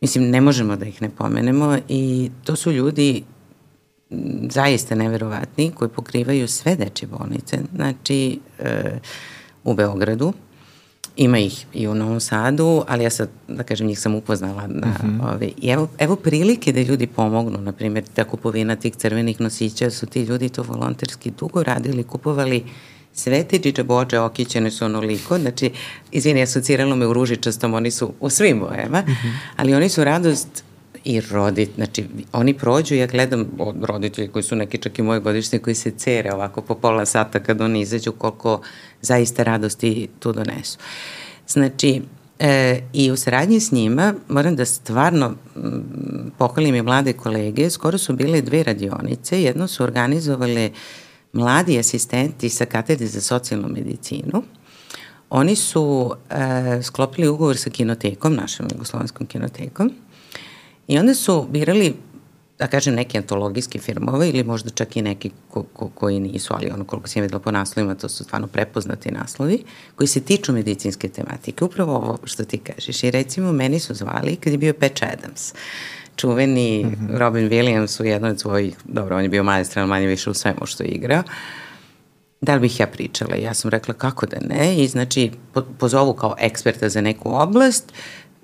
Mislim, 0.00 0.30
ne 0.30 0.40
možemo 0.40 0.76
da 0.76 0.86
ih 0.86 1.02
ne 1.02 1.10
pomenemo 1.10 1.78
i 1.88 2.30
to 2.44 2.56
su 2.56 2.72
ljudi 2.72 3.22
zaista 4.50 4.94
neverovatni 4.94 5.70
koji 5.74 5.88
pokrivaju 5.88 6.48
sve 6.48 6.76
dečje 6.76 7.08
bolnice. 7.08 7.58
Znači, 7.74 8.40
e, 8.58 8.98
u 9.64 9.74
Beogradu, 9.74 10.32
ima 11.16 11.38
ih 11.38 11.66
i 11.72 11.88
u 11.88 11.94
Novom 11.94 12.20
Sadu, 12.20 12.84
ali 12.88 13.04
ja 13.04 13.10
sad, 13.10 13.28
da 13.48 13.62
kažem, 13.62 13.86
njih 13.86 13.98
sam 13.98 14.14
upoznala. 14.14 14.66
Na, 14.66 14.88
uh 14.88 15.04
mhm. 15.04 15.20
-huh. 15.20 15.34
ove, 15.34 15.50
I 15.56 15.68
evo, 15.68 15.88
evo 15.98 16.16
prilike 16.16 16.72
da 16.72 16.80
ljudi 16.80 17.06
pomognu, 17.06 17.58
na 17.58 17.72
primjer, 17.72 18.04
ta 18.14 18.24
kupovina 18.24 18.76
tih 18.76 18.96
crvenih 18.96 19.40
nosića, 19.40 19.90
su 19.90 20.06
ti 20.06 20.22
ljudi 20.22 20.48
to 20.48 20.62
volonterski 20.62 21.30
dugo 21.30 21.62
radili, 21.62 22.04
kupovali 22.04 22.64
sve 23.14 23.44
te 23.44 23.58
džiđabođe 23.58 24.20
okićene 24.20 24.70
su 24.70 24.84
onoliko, 24.84 25.38
znači, 25.38 25.70
izvini, 26.12 26.42
asociralo 26.42 26.96
me 26.96 27.06
u 27.06 27.12
ružičastom, 27.12 27.74
oni 27.74 27.90
su 27.90 28.12
u 28.20 28.30
svim 28.30 28.60
bojama, 28.60 29.00
mm 29.00 29.10
-hmm. 29.10 29.32
ali 29.56 29.74
oni 29.74 29.88
su 29.88 30.04
radost 30.04 30.64
i 31.04 31.20
rodit, 31.20 31.70
znači 31.74 32.04
oni 32.32 32.54
prođu, 32.54 32.94
ja 32.94 33.06
gledam 33.06 33.46
od 33.58 33.84
roditelji 33.84 34.28
koji 34.28 34.42
su 34.42 34.56
neki 34.56 34.78
čak 34.78 34.98
i 34.98 35.02
moje 35.02 35.20
godišnje 35.20 35.58
koji 35.58 35.74
se 35.74 35.90
cere 35.90 36.32
ovako 36.32 36.60
po 36.62 36.74
pola 36.74 37.06
sata 37.06 37.40
kad 37.40 37.60
oni 37.60 37.80
izađu 37.80 38.12
koliko 38.12 38.60
zaista 39.00 39.42
radosti 39.42 40.08
tu 40.18 40.32
donesu. 40.32 40.78
Znači, 41.48 42.02
e, 42.38 42.80
i 42.92 43.10
u 43.10 43.16
saradnji 43.16 43.60
s 43.60 43.72
njima 43.72 44.14
moram 44.28 44.56
da 44.56 44.64
stvarno 44.64 45.34
pohvalim 46.38 46.74
i 46.74 46.82
mlade 46.82 47.12
kolege, 47.12 47.70
skoro 47.70 47.98
su 47.98 48.12
bile 48.12 48.40
dve 48.40 48.62
radionice, 48.62 49.42
jedno 49.42 49.68
su 49.68 49.84
organizovale 49.84 50.70
mladi 51.32 51.78
asistenti 51.78 52.48
sa 52.48 52.66
katedre 52.66 53.06
za 53.06 53.20
socijalnu 53.20 53.68
medicinu, 53.68 54.42
oni 55.30 55.56
su 55.56 56.14
e, 56.30 56.82
sklopili 56.82 57.28
ugovor 57.28 57.56
sa 57.56 57.70
kinotekom, 57.70 58.34
našom 58.34 58.66
jugoslovenskom 58.72 59.26
kinotekom, 59.26 59.90
i 60.88 60.98
onda 60.98 61.14
su 61.14 61.46
birali 61.50 61.94
da 62.58 62.66
kažem, 62.66 62.94
neki 62.94 63.18
antologijski 63.18 63.78
filmove 63.78 64.28
ili 64.28 64.44
možda 64.44 64.70
čak 64.70 64.96
i 64.96 65.02
neki 65.02 65.30
ko, 65.50 65.62
ko, 65.62 65.90
koji 65.94 66.20
nisu, 66.20 66.54
ali 66.54 66.70
ono 66.70 66.84
koliko 66.84 67.08
sam 67.08 67.22
videla 67.22 67.40
po 67.40 67.50
naslovima, 67.50 67.94
to 67.94 68.08
su 68.08 68.24
stvarno 68.24 68.46
prepoznati 68.46 69.10
naslovi, 69.10 69.64
koji 69.96 70.08
se 70.08 70.20
tiču 70.20 70.52
medicinske 70.52 71.08
tematike. 71.08 71.64
Upravo 71.64 71.96
ovo 71.96 72.18
što 72.24 72.44
ti 72.44 72.58
kažeš. 72.58 73.04
I 73.04 73.10
recimo, 73.10 73.52
meni 73.52 73.80
su 73.80 73.94
zvali 73.94 74.36
kad 74.36 74.52
je 74.52 74.58
bio 74.58 74.74
Patch 74.74 75.02
Adams. 75.02 75.52
Uh, 75.52 75.58
čuveni 76.16 76.84
mm 76.84 76.88
-hmm. 76.88 77.18
Robin 77.18 77.50
Williams 77.50 78.02
u 78.02 78.04
jednoj 78.04 78.30
od 78.30 78.40
svojih, 78.40 78.76
dobro, 78.84 79.16
on 79.16 79.22
je 79.22 79.28
bio 79.28 79.42
majstran 79.42 79.88
manje 79.88 80.06
više 80.06 80.30
u 80.30 80.34
svemu 80.34 80.66
što 80.66 80.82
je 80.82 80.88
igrao, 80.88 81.22
da 82.40 82.54
li 82.54 82.60
bih 82.60 82.80
ja 82.80 82.86
pričala? 82.86 83.36
Ja 83.36 83.54
sam 83.54 83.70
rekla 83.70 83.94
kako 83.94 84.26
da 84.26 84.36
ne 84.40 84.76
i 84.76 84.88
znači 84.88 85.30
po, 85.52 85.62
pozovu 85.78 86.14
kao 86.14 86.34
eksperta 86.38 86.88
za 86.88 87.00
neku 87.00 87.34
oblast 87.34 87.92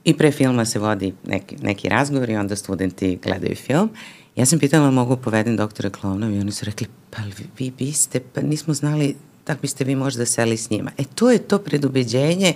i 0.05 0.17
pre 0.17 0.31
filma 0.33 0.65
se 0.65 0.78
vodi 0.78 1.15
neki, 1.27 1.57
neki 1.62 1.89
razgovor 1.89 2.31
i 2.31 2.36
onda 2.36 2.57
studenti 2.57 3.18
gledaju 3.23 3.55
film. 3.55 3.91
Ja 4.36 4.47
sam 4.47 4.59
pitala 4.59 4.91
mogu 4.91 5.17
povedem 5.17 5.57
doktora 5.57 5.91
Klovnov 5.91 6.33
i 6.33 6.41
oni 6.41 6.52
su 6.52 6.65
rekli 6.65 6.86
pa 7.10 7.23
vi, 7.59 7.70
biste, 7.70 8.20
pa 8.35 8.41
nismo 8.41 8.75
znali 8.75 9.17
da 9.47 9.55
biste 9.62 9.85
vi 9.85 9.94
možda 9.94 10.27
seli 10.27 10.57
s 10.57 10.70
njima. 10.70 10.91
E 10.99 11.05
to 11.15 11.31
je 11.31 11.39
to 11.39 11.59
predubeđenje 11.59 12.55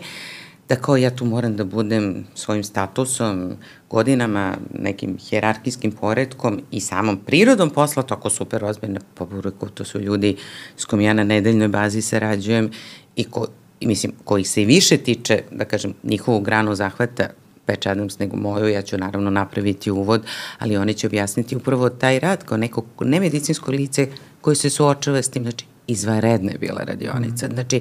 da 0.69 0.77
kao 0.77 0.97
ja 0.97 1.17
tu 1.17 1.25
moram 1.25 1.57
da 1.57 1.65
budem 1.65 2.27
svojim 2.35 2.65
statusom, 2.65 3.53
godinama, 3.91 4.57
nekim 4.75 5.19
hjerarkijskim 5.19 5.93
poredkom 5.93 6.61
i 6.71 6.81
samom 6.81 7.19
prirodom 7.27 7.71
posla 7.71 8.03
tako 8.03 8.31
super 8.31 8.65
ozbiljne 8.65 9.01
pobureku, 9.15 9.69
to 9.69 9.85
su 9.85 10.01
ljudi 10.01 10.37
s 10.77 10.85
kojim 10.85 11.01
ja 11.01 11.13
na 11.13 11.25
nedeljnoj 11.25 11.69
bazi 11.69 12.03
sarađujem 12.03 12.71
i 13.17 13.25
ko, 13.25 13.47
mislim, 13.87 14.13
kojih 14.25 14.49
se 14.49 14.63
i 14.63 14.65
više 14.65 14.97
tiče, 14.97 15.43
da 15.51 15.65
kažem, 15.65 15.95
njihovu 16.03 16.41
granu 16.41 16.75
zahvata 16.75 17.29
Patch 17.67 17.89
Adams 17.89 18.19
nego 18.19 18.37
moju, 18.37 18.69
ja 18.69 18.83
ću 18.83 18.99
naravno 18.99 19.31
napraviti 19.31 19.91
uvod, 19.91 20.23
ali 20.59 20.77
oni 20.77 20.95
će 20.95 21.07
objasniti 21.07 21.57
upravo 21.57 21.89
taj 21.89 22.19
rad 22.19 22.45
kao 22.45 22.57
neko 22.57 22.85
nemedicinsko 23.01 23.71
lice 23.71 24.09
koje 24.41 24.57
se 24.57 24.71
suočava 24.71 25.23
s 25.23 25.29
tim, 25.29 25.43
znači 25.43 25.65
izvaredna 25.87 26.53
je 26.53 26.59
bila 26.59 26.83
radionica, 26.85 27.47
mm. 27.47 27.55
znači 27.55 27.81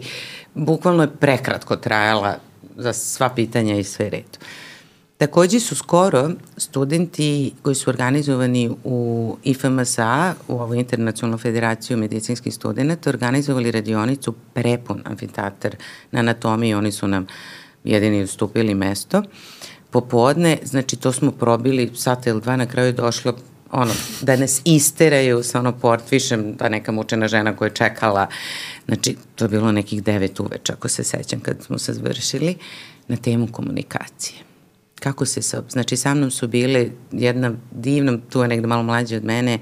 bukvalno 0.53 1.03
je 1.03 1.15
prekratko 1.19 1.75
trajala 1.75 2.35
za 2.77 2.93
sva 2.93 3.29
pitanja 3.29 3.75
i 3.75 3.83
sve 3.83 4.09
redu. 4.09 4.37
Takođe 5.21 5.59
su 5.59 5.75
skoro 5.75 6.29
studenti 6.57 7.53
koji 7.61 7.75
su 7.75 7.89
organizovani 7.89 8.69
u 8.83 9.37
IFMSA, 9.43 10.33
u 10.47 10.59
ovoj 10.59 10.79
Internacionalnu 10.79 11.37
federaciju 11.37 11.97
medicinskih 11.97 12.53
studenta, 12.53 13.09
organizovali 13.09 13.71
radionicu 13.71 14.33
prepun 14.53 15.01
amfiteatar 15.05 15.75
na 16.11 16.19
anatomiji, 16.19 16.73
oni 16.73 16.91
su 16.91 17.07
nam 17.07 17.27
jedini 17.83 18.23
ustupili 18.23 18.75
mesto. 18.75 19.23
Popodne, 19.89 20.57
znači 20.63 20.95
to 20.95 21.11
smo 21.11 21.31
probili 21.31 21.91
sat 21.95 22.27
ili 22.27 22.41
dva, 22.41 22.55
na 22.55 22.65
kraju 22.65 22.87
je 22.87 22.93
došlo 22.93 23.35
ono, 23.71 23.93
da 24.21 24.35
nas 24.35 24.61
isteraju 24.65 25.43
sa 25.43 25.59
ono 25.59 25.71
portvišem, 25.71 26.55
da 26.55 26.69
neka 26.69 26.91
mučena 26.91 27.27
žena 27.27 27.55
koja 27.55 27.67
je 27.67 27.75
čekala, 27.75 28.27
znači 28.87 29.17
to 29.35 29.45
je 29.45 29.49
bilo 29.49 29.71
nekih 29.71 30.03
devet 30.03 30.39
uveč, 30.39 30.69
ako 30.69 30.87
se 30.87 31.03
sećam 31.03 31.39
kad 31.39 31.63
smo 31.63 31.77
se 31.77 31.93
završili, 31.93 32.55
na 33.07 33.17
temu 33.17 33.47
komunikacije. 33.51 34.50
Kako 35.01 35.25
se 35.25 35.41
sa, 35.41 35.63
znači 35.69 35.97
sa 35.97 36.13
mnom 36.13 36.31
su 36.31 36.47
bile 36.47 36.89
jedna 37.11 37.51
divna, 37.71 38.17
tu 38.29 38.41
je 38.41 38.47
negde 38.47 38.67
malo 38.67 38.83
mlađa 38.83 39.17
od 39.17 39.25
mene, 39.25 39.59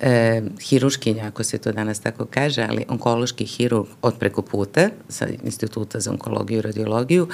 e, 0.00 0.42
hiruškinja, 0.60 1.26
ako 1.26 1.44
se 1.44 1.58
to 1.58 1.72
danas 1.72 2.00
tako 2.00 2.26
kaže, 2.26 2.66
ali 2.68 2.84
onkološki 2.88 3.44
hirurg 3.44 3.86
od 4.02 4.18
preko 4.18 4.42
puta 4.42 4.88
sa 5.08 5.26
Instituta 5.44 6.00
za 6.00 6.10
onkologiju 6.10 6.58
i 6.58 6.62
radiologiju 6.62 7.28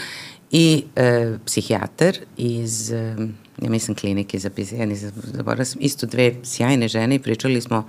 i 0.50 0.84
e, 0.96 1.36
psihijatar 1.46 2.16
iz 2.36 2.92
e, 2.92 3.16
ja 3.62 3.70
mislim 3.70 3.96
klinike 3.96 4.38
za 4.38 4.50
ja 4.78 4.86
nisam 4.86 5.10
zaboravila 5.14 5.64
sam, 5.64 5.78
isto 5.80 6.06
dve 6.06 6.34
sjajne 6.42 6.88
žene 6.88 7.14
i 7.14 7.18
pričali 7.18 7.60
smo 7.60 7.88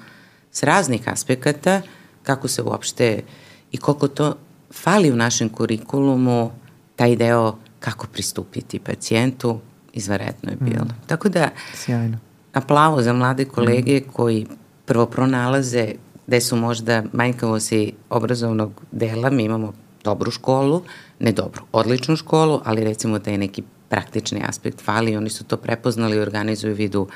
s 0.52 0.64
raznih 0.64 1.02
aspekata 1.06 1.82
kako 2.24 2.48
se 2.48 2.62
uopšte 2.62 3.24
i 3.72 3.78
koliko 3.78 4.08
to 4.08 4.36
fali 4.74 5.12
u 5.12 5.16
našem 5.16 5.50
kurikulumu 5.50 6.52
taj 6.96 7.16
deo 7.16 7.58
kako 7.82 8.08
pristupiti 8.08 8.80
pacijentu, 8.80 9.60
izvaretno 9.93 10.51
je 10.51 10.58
bilo. 10.60 10.85
Mm. 10.85 11.08
Tako 11.08 11.30
da, 11.30 11.50
Sjajno. 11.74 12.18
aplavo 12.53 13.01
za 13.01 13.14
mlade 13.14 13.45
kolege 13.45 14.00
mm. 14.00 14.11
koji 14.14 14.45
prvo 14.85 15.06
pronalaze 15.06 15.93
gde 16.27 16.42
su 16.42 16.56
možda 16.56 17.03
manjkavosti 17.14 17.93
obrazovnog 18.10 18.82
dela, 18.92 19.30
mi 19.30 19.43
imamo 19.43 19.74
dobru 20.03 20.32
školu, 20.32 20.84
ne 21.19 21.32
dobru, 21.32 21.64
odličnu 21.72 22.16
školu, 22.16 22.61
ali 22.64 22.84
recimo 22.84 23.19
da 23.19 23.32
je 23.32 23.38
neki 23.38 23.64
praktični 23.90 24.42
aspekt 24.48 24.82
fali, 24.82 25.18
oni 25.18 25.30
su 25.30 25.43
to 25.43 25.58
prepoznali 25.58 26.18
i 26.18 26.19
organizuju 26.19 26.76
vidu 26.76 27.08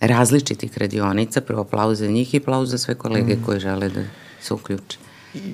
različitih 0.00 0.78
radionica, 0.78 1.40
prvo 1.40 1.60
aplauz 1.60 1.98
za 1.98 2.06
njih 2.06 2.34
i 2.34 2.38
aplauz 2.38 2.70
za 2.70 2.78
sve 2.78 2.94
kolege 2.94 3.34
mm. 3.34 3.42
koji 3.46 3.60
žele 3.60 3.88
da 3.88 4.02
se 4.40 4.54
uključe. 4.54 4.98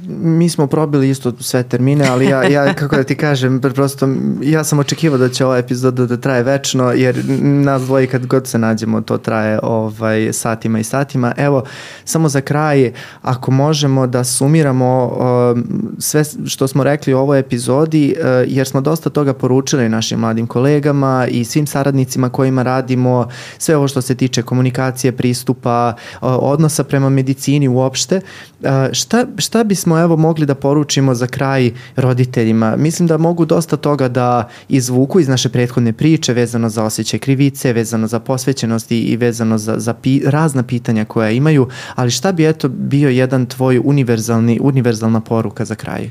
Mi 0.08 0.48
smo 0.48 0.66
probili 0.66 1.10
isto 1.10 1.32
sve 1.40 1.62
termine, 1.62 2.08
ali 2.08 2.26
ja, 2.26 2.42
ja 2.42 2.74
kako 2.80 2.96
da 2.96 3.04
ti 3.04 3.16
kažem, 3.16 3.60
prosto 3.60 4.08
ja 4.42 4.64
sam 4.64 4.78
očekivao 4.78 5.18
da 5.18 5.28
će 5.28 5.44
ova 5.44 5.58
epizoda 5.58 6.06
da 6.06 6.16
traje 6.16 6.42
večno, 6.42 6.92
jer 6.92 7.24
nas 7.42 7.82
dvoji 7.82 8.06
kad 8.06 8.26
god 8.26 8.46
se 8.46 8.58
nađemo, 8.58 9.00
to 9.00 9.18
traje 9.18 9.58
ovaj, 9.62 10.32
satima 10.32 10.78
i 10.78 10.84
satima. 10.84 11.32
Evo, 11.36 11.64
samo 12.04 12.28
za 12.28 12.40
kraj, 12.40 12.92
ako 13.22 13.50
možemo 13.50 14.06
da 14.06 14.24
sumiramo 14.24 15.06
uh, 15.06 15.58
sve 15.98 16.24
što 16.46 16.68
smo 16.68 16.84
rekli 16.84 17.14
u 17.14 17.18
ovoj 17.18 17.38
epizodi, 17.38 18.14
uh, 18.18 18.24
jer 18.46 18.66
smo 18.66 18.80
dosta 18.80 19.10
toga 19.10 19.34
poručili 19.34 19.88
našim 19.88 20.20
mladim 20.20 20.46
kolegama 20.46 21.26
i 21.30 21.44
svim 21.44 21.66
saradnicima 21.66 22.28
kojima 22.28 22.62
radimo, 22.62 23.28
sve 23.58 23.76
ovo 23.76 23.88
što 23.88 24.02
se 24.02 24.14
tiče 24.14 24.42
komunikacije, 24.42 25.12
pristupa, 25.12 25.94
uh, 26.12 26.18
odnosa 26.22 26.84
prema 26.84 27.08
medicini 27.08 27.68
uopšte, 27.68 28.20
uh, 28.60 28.68
šta, 28.92 29.26
šta 29.36 29.64
bismo 29.72 29.98
evo 30.00 30.16
mogli 30.16 30.46
da 30.46 30.54
poručimo 30.54 31.14
za 31.14 31.26
kraj 31.26 31.70
roditeljima? 31.96 32.76
Mislim 32.76 33.08
da 33.08 33.16
mogu 33.18 33.44
dosta 33.44 33.76
toga 33.76 34.08
da 34.08 34.48
izvuku 34.68 35.20
iz 35.20 35.28
naše 35.28 35.48
prethodne 35.48 35.92
priče 35.92 36.32
vezano 36.32 36.68
za 36.68 36.84
osjećaj 36.84 37.20
krivice, 37.20 37.72
vezano 37.72 38.06
za 38.06 38.20
posvećenost 38.20 38.92
i, 38.92 39.16
vezano 39.16 39.58
za, 39.58 39.78
za 39.78 39.94
pi, 39.94 40.20
razna 40.26 40.62
pitanja 40.62 41.04
koja 41.04 41.30
imaju, 41.30 41.68
ali 41.94 42.10
šta 42.10 42.32
bi 42.32 42.48
eto 42.48 42.68
bio 42.68 43.08
jedan 43.08 43.46
tvoj 43.46 43.80
univerzalni, 43.84 44.58
univerzalna 44.62 45.20
poruka 45.20 45.64
za 45.64 45.74
kraj? 45.74 46.10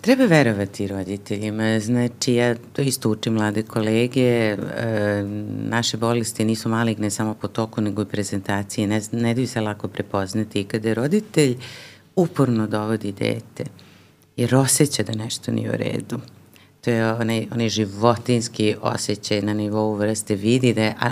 Treba 0.00 0.24
verovati 0.24 0.86
roditeljima, 0.86 1.80
znači 1.80 2.34
ja 2.34 2.54
to 2.72 2.82
isto 2.82 3.10
učim 3.10 3.34
mlade 3.34 3.62
kolege, 3.62 4.22
e, 4.22 4.56
naše 5.68 5.96
bolesti 5.96 6.44
nisu 6.44 6.68
maligne 6.68 7.10
samo 7.10 7.34
po 7.34 7.48
toku 7.48 7.80
nego 7.80 8.02
i 8.02 8.06
prezentacije, 8.06 8.86
ne, 8.86 9.00
ne 9.12 9.34
daju 9.34 9.46
se 9.46 9.60
lako 9.60 9.88
prepoznati 9.88 10.60
i 10.60 10.64
kada 10.64 10.88
je 10.88 10.94
roditelj 10.94 11.56
uporno 12.18 12.66
dovodi 12.66 13.12
dete 13.12 13.64
jer 14.36 14.54
osjeća 14.54 15.02
da 15.02 15.12
nešto 15.12 15.52
nije 15.52 15.70
u 15.70 15.76
redu, 15.76 16.20
to 16.80 16.90
je 16.90 17.12
onaj, 17.12 17.46
onaj 17.52 17.68
životinski 17.68 18.76
osjećaj 18.82 19.42
na 19.42 19.54
nivou 19.54 19.94
vrste 19.94 20.34
vidi 20.34 20.74
da 20.74 20.82
je, 20.82 20.94
a 21.00 21.10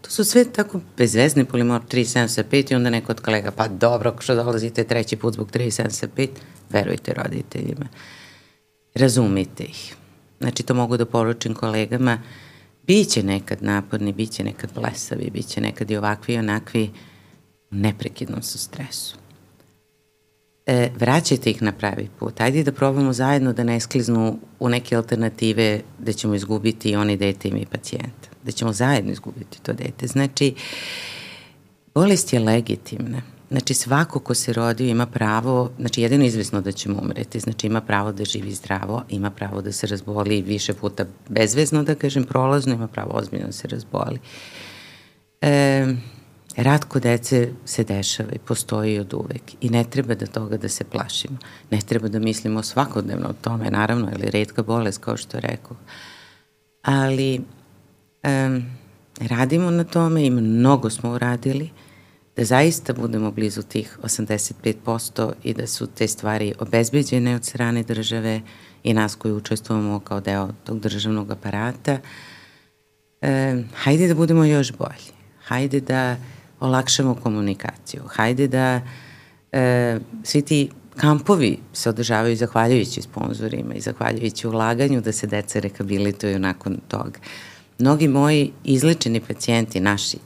to 0.00 0.10
su 0.10 0.24
sve 0.24 0.44
tako 0.52 0.80
bezvezne 0.96 1.44
polimor 1.44 1.80
375 1.90 2.72
i 2.72 2.74
onda 2.74 2.90
neko 2.90 3.12
od 3.12 3.20
kolega, 3.20 3.50
pa 3.50 3.68
dobro, 3.68 4.16
što 4.18 4.34
dolazite 4.34 4.84
treći 4.84 5.16
put 5.16 5.34
zbog 5.34 5.50
375, 5.50 6.28
verujte 6.70 7.12
roditeljima. 7.12 7.88
Razumite 8.94 9.64
ih. 9.64 9.94
Znači, 10.40 10.62
to 10.62 10.74
mogu 10.74 10.96
da 10.96 11.06
poručim 11.06 11.54
kolegama, 11.54 12.22
biće 12.86 13.22
nekad 13.22 13.62
naporni, 13.62 14.12
biće 14.12 14.44
nekad 14.44 14.70
blesavi, 14.74 15.30
biće 15.30 15.60
nekad 15.60 15.90
i 15.90 15.96
ovakvi 15.96 16.34
i 16.34 16.38
onakvi, 16.38 16.90
neprekidnom 17.70 18.42
su 18.42 18.58
stresu 18.58 19.27
e, 20.68 20.90
vraćajte 20.98 21.50
ih 21.50 21.62
na 21.62 21.72
pravi 21.72 22.08
put. 22.18 22.40
Ajde 22.40 22.62
da 22.62 22.72
probamo 22.72 23.12
zajedno 23.12 23.52
da 23.52 23.64
ne 23.64 23.80
skliznu 23.80 24.38
u 24.60 24.68
neke 24.68 24.96
alternative 24.96 25.80
da 25.98 26.12
ćemo 26.12 26.34
izgubiti 26.34 26.90
i 26.90 26.96
oni 26.96 27.16
dete 27.16 27.48
i 27.48 27.52
mi 27.52 27.66
pacijenta. 27.66 28.28
Da 28.42 28.52
ćemo 28.52 28.72
zajedno 28.72 29.12
izgubiti 29.12 29.62
to 29.62 29.72
dete. 29.72 30.06
Znači, 30.06 30.54
bolest 31.94 32.32
je 32.32 32.40
legitimna. 32.40 33.22
Znači, 33.50 33.74
svako 33.74 34.20
ko 34.20 34.34
se 34.34 34.52
rodio 34.52 34.88
ima 34.88 35.06
pravo, 35.06 35.70
znači 35.78 36.02
jedino 36.02 36.24
izvisno 36.24 36.60
da 36.60 36.72
ćemo 36.72 36.98
umreti, 37.02 37.40
znači 37.40 37.66
ima 37.66 37.80
pravo 37.80 38.12
da 38.12 38.24
živi 38.24 38.54
zdravo, 38.54 39.02
ima 39.08 39.30
pravo 39.30 39.62
da 39.62 39.72
se 39.72 39.86
razboli 39.86 40.42
više 40.42 40.74
puta 40.74 41.04
bezvezno, 41.28 41.82
da 41.82 41.94
kažem, 41.94 42.24
prolazno, 42.24 42.74
ima 42.74 42.88
pravo 42.88 43.10
ozbiljno 43.14 43.46
da 43.46 43.52
se 43.52 43.68
razboli. 43.68 44.18
E, 45.40 45.86
Rad 46.58 46.84
kod 46.84 47.02
dece 47.02 47.48
se 47.64 47.84
dešava 47.84 48.32
i 48.32 48.38
postoji 48.38 48.98
od 48.98 49.14
uvek 49.14 49.42
i 49.60 49.70
ne 49.70 49.84
treba 49.84 50.14
da 50.14 50.26
toga 50.26 50.56
da 50.56 50.68
se 50.68 50.84
plašimo. 50.84 51.38
Ne 51.70 51.78
treba 51.80 52.08
da 52.08 52.18
mislimo 52.18 52.62
svakodnevno 52.62 53.28
o 53.28 53.32
tome, 53.32 53.70
naravno, 53.70 54.10
ili 54.12 54.30
redka 54.30 54.62
bolest, 54.62 54.98
kao 54.98 55.16
što 55.16 55.40
rekao. 55.40 55.76
Ali 56.82 57.40
um, 58.24 58.64
radimo 59.20 59.70
na 59.70 59.84
tome 59.84 60.26
i 60.26 60.30
mnogo 60.30 60.90
smo 60.90 61.10
uradili 61.10 61.70
da 62.36 62.44
zaista 62.44 62.92
budemo 62.92 63.30
blizu 63.30 63.62
tih 63.62 63.98
85% 64.02 65.32
i 65.42 65.54
da 65.54 65.66
su 65.66 65.86
te 65.86 66.08
stvari 66.08 66.54
obezbeđene 66.58 67.36
od 67.36 67.44
strane 67.44 67.82
države 67.82 68.40
i 68.82 68.94
nas 68.94 69.14
koji 69.14 69.32
učestvujemo 69.32 70.00
kao 70.00 70.20
deo 70.20 70.48
tog 70.64 70.80
državnog 70.80 71.30
aparata. 71.30 71.98
E, 73.20 73.62
hajde 73.74 74.08
da 74.08 74.14
budemo 74.14 74.44
još 74.44 74.72
bolji. 74.72 75.12
Hajde 75.44 75.80
da 75.80 76.16
olakšamo 76.60 77.14
komunikaciju. 77.14 78.02
Hajde 78.06 78.48
da 78.48 78.80
e, 79.52 79.98
svi 80.22 80.42
ti 80.42 80.70
kampovi 80.96 81.58
se 81.72 81.88
održavaju 81.88 82.36
zahvaljujući 82.36 83.02
sponsorima 83.02 83.74
i 83.74 83.80
zahvaljujući 83.80 84.46
ulaganju 84.46 85.00
da 85.00 85.12
se 85.12 85.26
deca 85.26 85.58
rekabilituju 85.60 86.38
nakon 86.38 86.78
toga. 86.88 87.20
Mnogi 87.78 88.08
moji 88.08 88.52
izlečeni 88.64 89.20
pacijenti 89.20 89.80
naši 89.80 90.18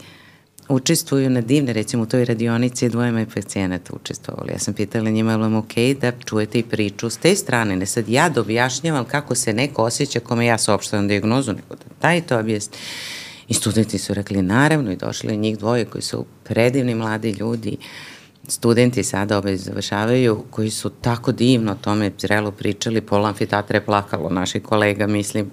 učestvuju 0.68 1.30
na 1.30 1.40
divne, 1.40 1.72
recimo 1.72 2.02
u 2.02 2.06
toj 2.06 2.24
radionici 2.24 2.88
dvoje 2.88 3.12
moj 3.12 3.26
pacijenata 3.34 3.92
učestvovali. 3.92 4.52
Ja 4.52 4.58
sam 4.58 4.74
pitala 4.74 5.10
njima, 5.10 5.32
je 5.32 5.56
ok 5.56 6.00
da 6.00 6.12
čujete 6.24 6.58
i 6.58 6.62
priču 6.62 7.10
s 7.10 7.16
te 7.16 7.36
strane, 7.36 7.76
ne 7.76 7.86
sad 7.86 8.08
ja 8.08 8.28
da 8.28 8.40
objašnjavam 8.40 9.04
kako 9.04 9.34
se 9.34 9.52
neko 9.52 9.82
osjeća 9.82 10.20
kome 10.20 10.46
ja 10.46 10.58
saopštavam 10.58 11.08
diagnozu, 11.08 11.52
nego 11.52 11.74
da 11.74 11.94
taj 12.00 12.20
to 12.20 12.38
objasni. 12.38 12.76
I 13.52 13.54
studenti 13.54 13.98
su 13.98 14.14
rekli 14.14 14.42
naravno 14.42 14.92
i 14.92 14.96
došli 14.96 15.36
njih 15.36 15.58
dvoje 15.58 15.84
koji 15.84 16.02
su 16.02 16.24
predivni 16.44 16.94
mladi 16.94 17.30
ljudi, 17.30 17.76
studenti 18.48 19.04
sada 19.04 19.38
ovaj 19.38 19.56
završavaju, 19.56 20.44
koji 20.50 20.70
su 20.70 20.90
tako 20.90 21.32
divno 21.32 21.72
o 21.72 21.74
tome 21.74 22.10
zrelo 22.18 22.50
pričali, 22.50 23.00
pola 23.00 23.28
amfiteatra 23.28 23.76
je 23.76 23.84
plakalo 23.84 24.30
naših 24.30 24.62
kolega, 24.62 25.06
mislim, 25.06 25.50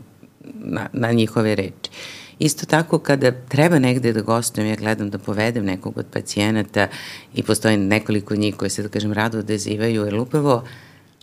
na, 0.53 0.88
na 0.94 1.11
njihove 1.11 1.56
reči. 1.56 1.92
Isto 2.40 2.66
tako 2.66 3.00
kada 3.00 3.32
treba 3.32 3.80
negde 3.80 4.14
da 4.14 4.22
gostujem, 4.22 4.69
ja 4.69 4.76
gledam 4.76 5.10
da 5.10 5.18
povedem 5.18 5.66
nekog 5.66 5.98
od 5.98 6.06
pacijenata 6.14 6.88
i 7.36 7.44
postoji 7.44 7.78
nekoliko 7.78 8.36
njih 8.36 8.56
koji 8.56 8.69
se, 8.69 8.84
da 8.84 8.90
kažem, 8.90 9.14
rado 9.14 9.40
odezivaju, 9.40 10.06
jer 10.06 10.16
upravo 10.16 10.64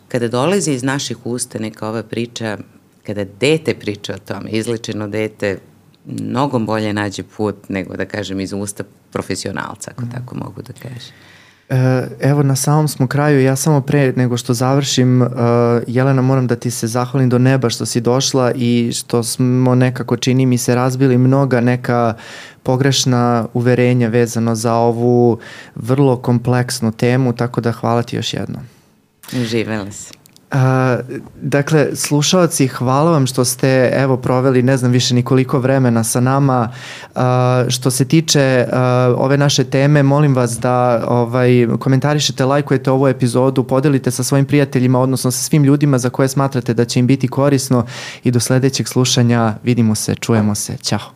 kada 0.09 0.29
dolazi 0.29 0.73
iz 0.73 0.83
naših 0.83 1.27
usta 1.27 1.59
neka 1.59 1.89
ova 1.89 2.03
priča, 2.03 2.59
kada 3.03 3.25
dete 3.25 3.75
priča 3.75 4.15
o 4.15 4.19
tome, 4.19 4.51
izlečeno 4.51 5.09
dete, 5.09 5.59
mnogo 6.07 6.59
bolje 6.59 6.93
nađe 6.93 7.23
put 7.23 7.69
nego 7.69 7.97
da 7.97 8.05
kažem 8.05 8.41
iz 8.41 8.53
usta 8.53 8.85
profesionalca, 9.13 9.91
ako 9.91 10.05
mm. 10.05 10.11
tako 10.11 10.35
mogu 10.35 10.63
da 10.63 10.73
kažem. 10.73 11.13
E, 11.69 12.09
evo 12.21 12.43
na 12.43 12.57
samom 12.57 12.89
smo 12.89 13.07
kraju, 13.07 13.43
ja 13.43 13.57
samo 13.57 13.81
pre 13.81 14.13
nego 14.17 14.37
što 14.37 14.55
završim, 14.55 15.23
uh, 15.23 15.29
Jelena 15.87 16.23
moram 16.23 16.47
da 16.47 16.57
ti 16.57 16.71
se 16.71 16.87
zahvalim 16.87 17.29
do 17.29 17.39
neba 17.39 17.71
što 17.71 17.87
si 17.87 18.01
došla 18.01 18.53
i 18.53 18.93
što 18.95 19.23
smo 19.23 19.75
nekako 19.75 20.17
čini 20.17 20.47
mi 20.47 20.59
se 20.59 20.75
razbili 20.75 21.19
mnoga 21.19 21.61
neka 21.61 22.15
pogrešna 22.63 23.47
uverenja 23.55 24.09
vezano 24.09 24.55
za 24.55 24.75
ovu 24.75 25.39
vrlo 25.75 26.17
kompleksnu 26.17 26.93
temu, 26.93 27.33
tako 27.33 27.61
da 27.61 27.73
hvala 27.73 28.03
ti 28.03 28.17
još 28.17 28.35
jednom. 28.35 28.63
Živela 29.33 29.93
se. 29.93 30.26
A, 30.51 30.99
dakle, 31.43 31.97
slušalci, 31.97 32.67
hvala 32.67 33.11
vam 33.11 33.27
što 33.27 33.45
ste 33.45 33.91
evo 33.95 34.17
proveli 34.17 34.63
ne 34.63 34.77
znam 34.77 34.93
više 34.93 35.15
nikoliko 35.15 35.59
vremena 35.59 36.05
sa 36.05 36.21
nama. 36.21 36.73
A, 37.15 37.65
što 37.69 37.91
se 37.91 38.05
tiče 38.05 38.67
a, 38.73 39.15
ove 39.19 39.39
naše 39.39 39.65
teme, 39.65 40.03
molim 40.03 40.35
vas 40.35 40.59
da 40.59 41.05
ovaj, 41.09 41.67
komentarišete, 41.79 42.45
lajkujete 42.45 42.91
ovu 42.91 43.09
epizodu, 43.09 43.65
podelite 43.65 44.11
sa 44.11 44.23
svojim 44.23 44.45
prijateljima, 44.47 45.01
odnosno 45.01 45.31
sa 45.31 45.43
svim 45.43 45.65
ljudima 45.65 45.99
za 45.99 46.11
koje 46.11 46.29
smatrate 46.29 46.75
da 46.75 46.85
će 46.85 47.01
im 47.01 47.07
biti 47.07 47.29
korisno 47.29 47.87
i 48.25 48.31
do 48.31 48.41
sledećeg 48.41 48.89
slušanja 48.89 49.55
vidimo 49.63 49.95
se, 49.95 50.15
čujemo 50.15 50.55
se. 50.55 50.77
Ćao. 50.77 51.16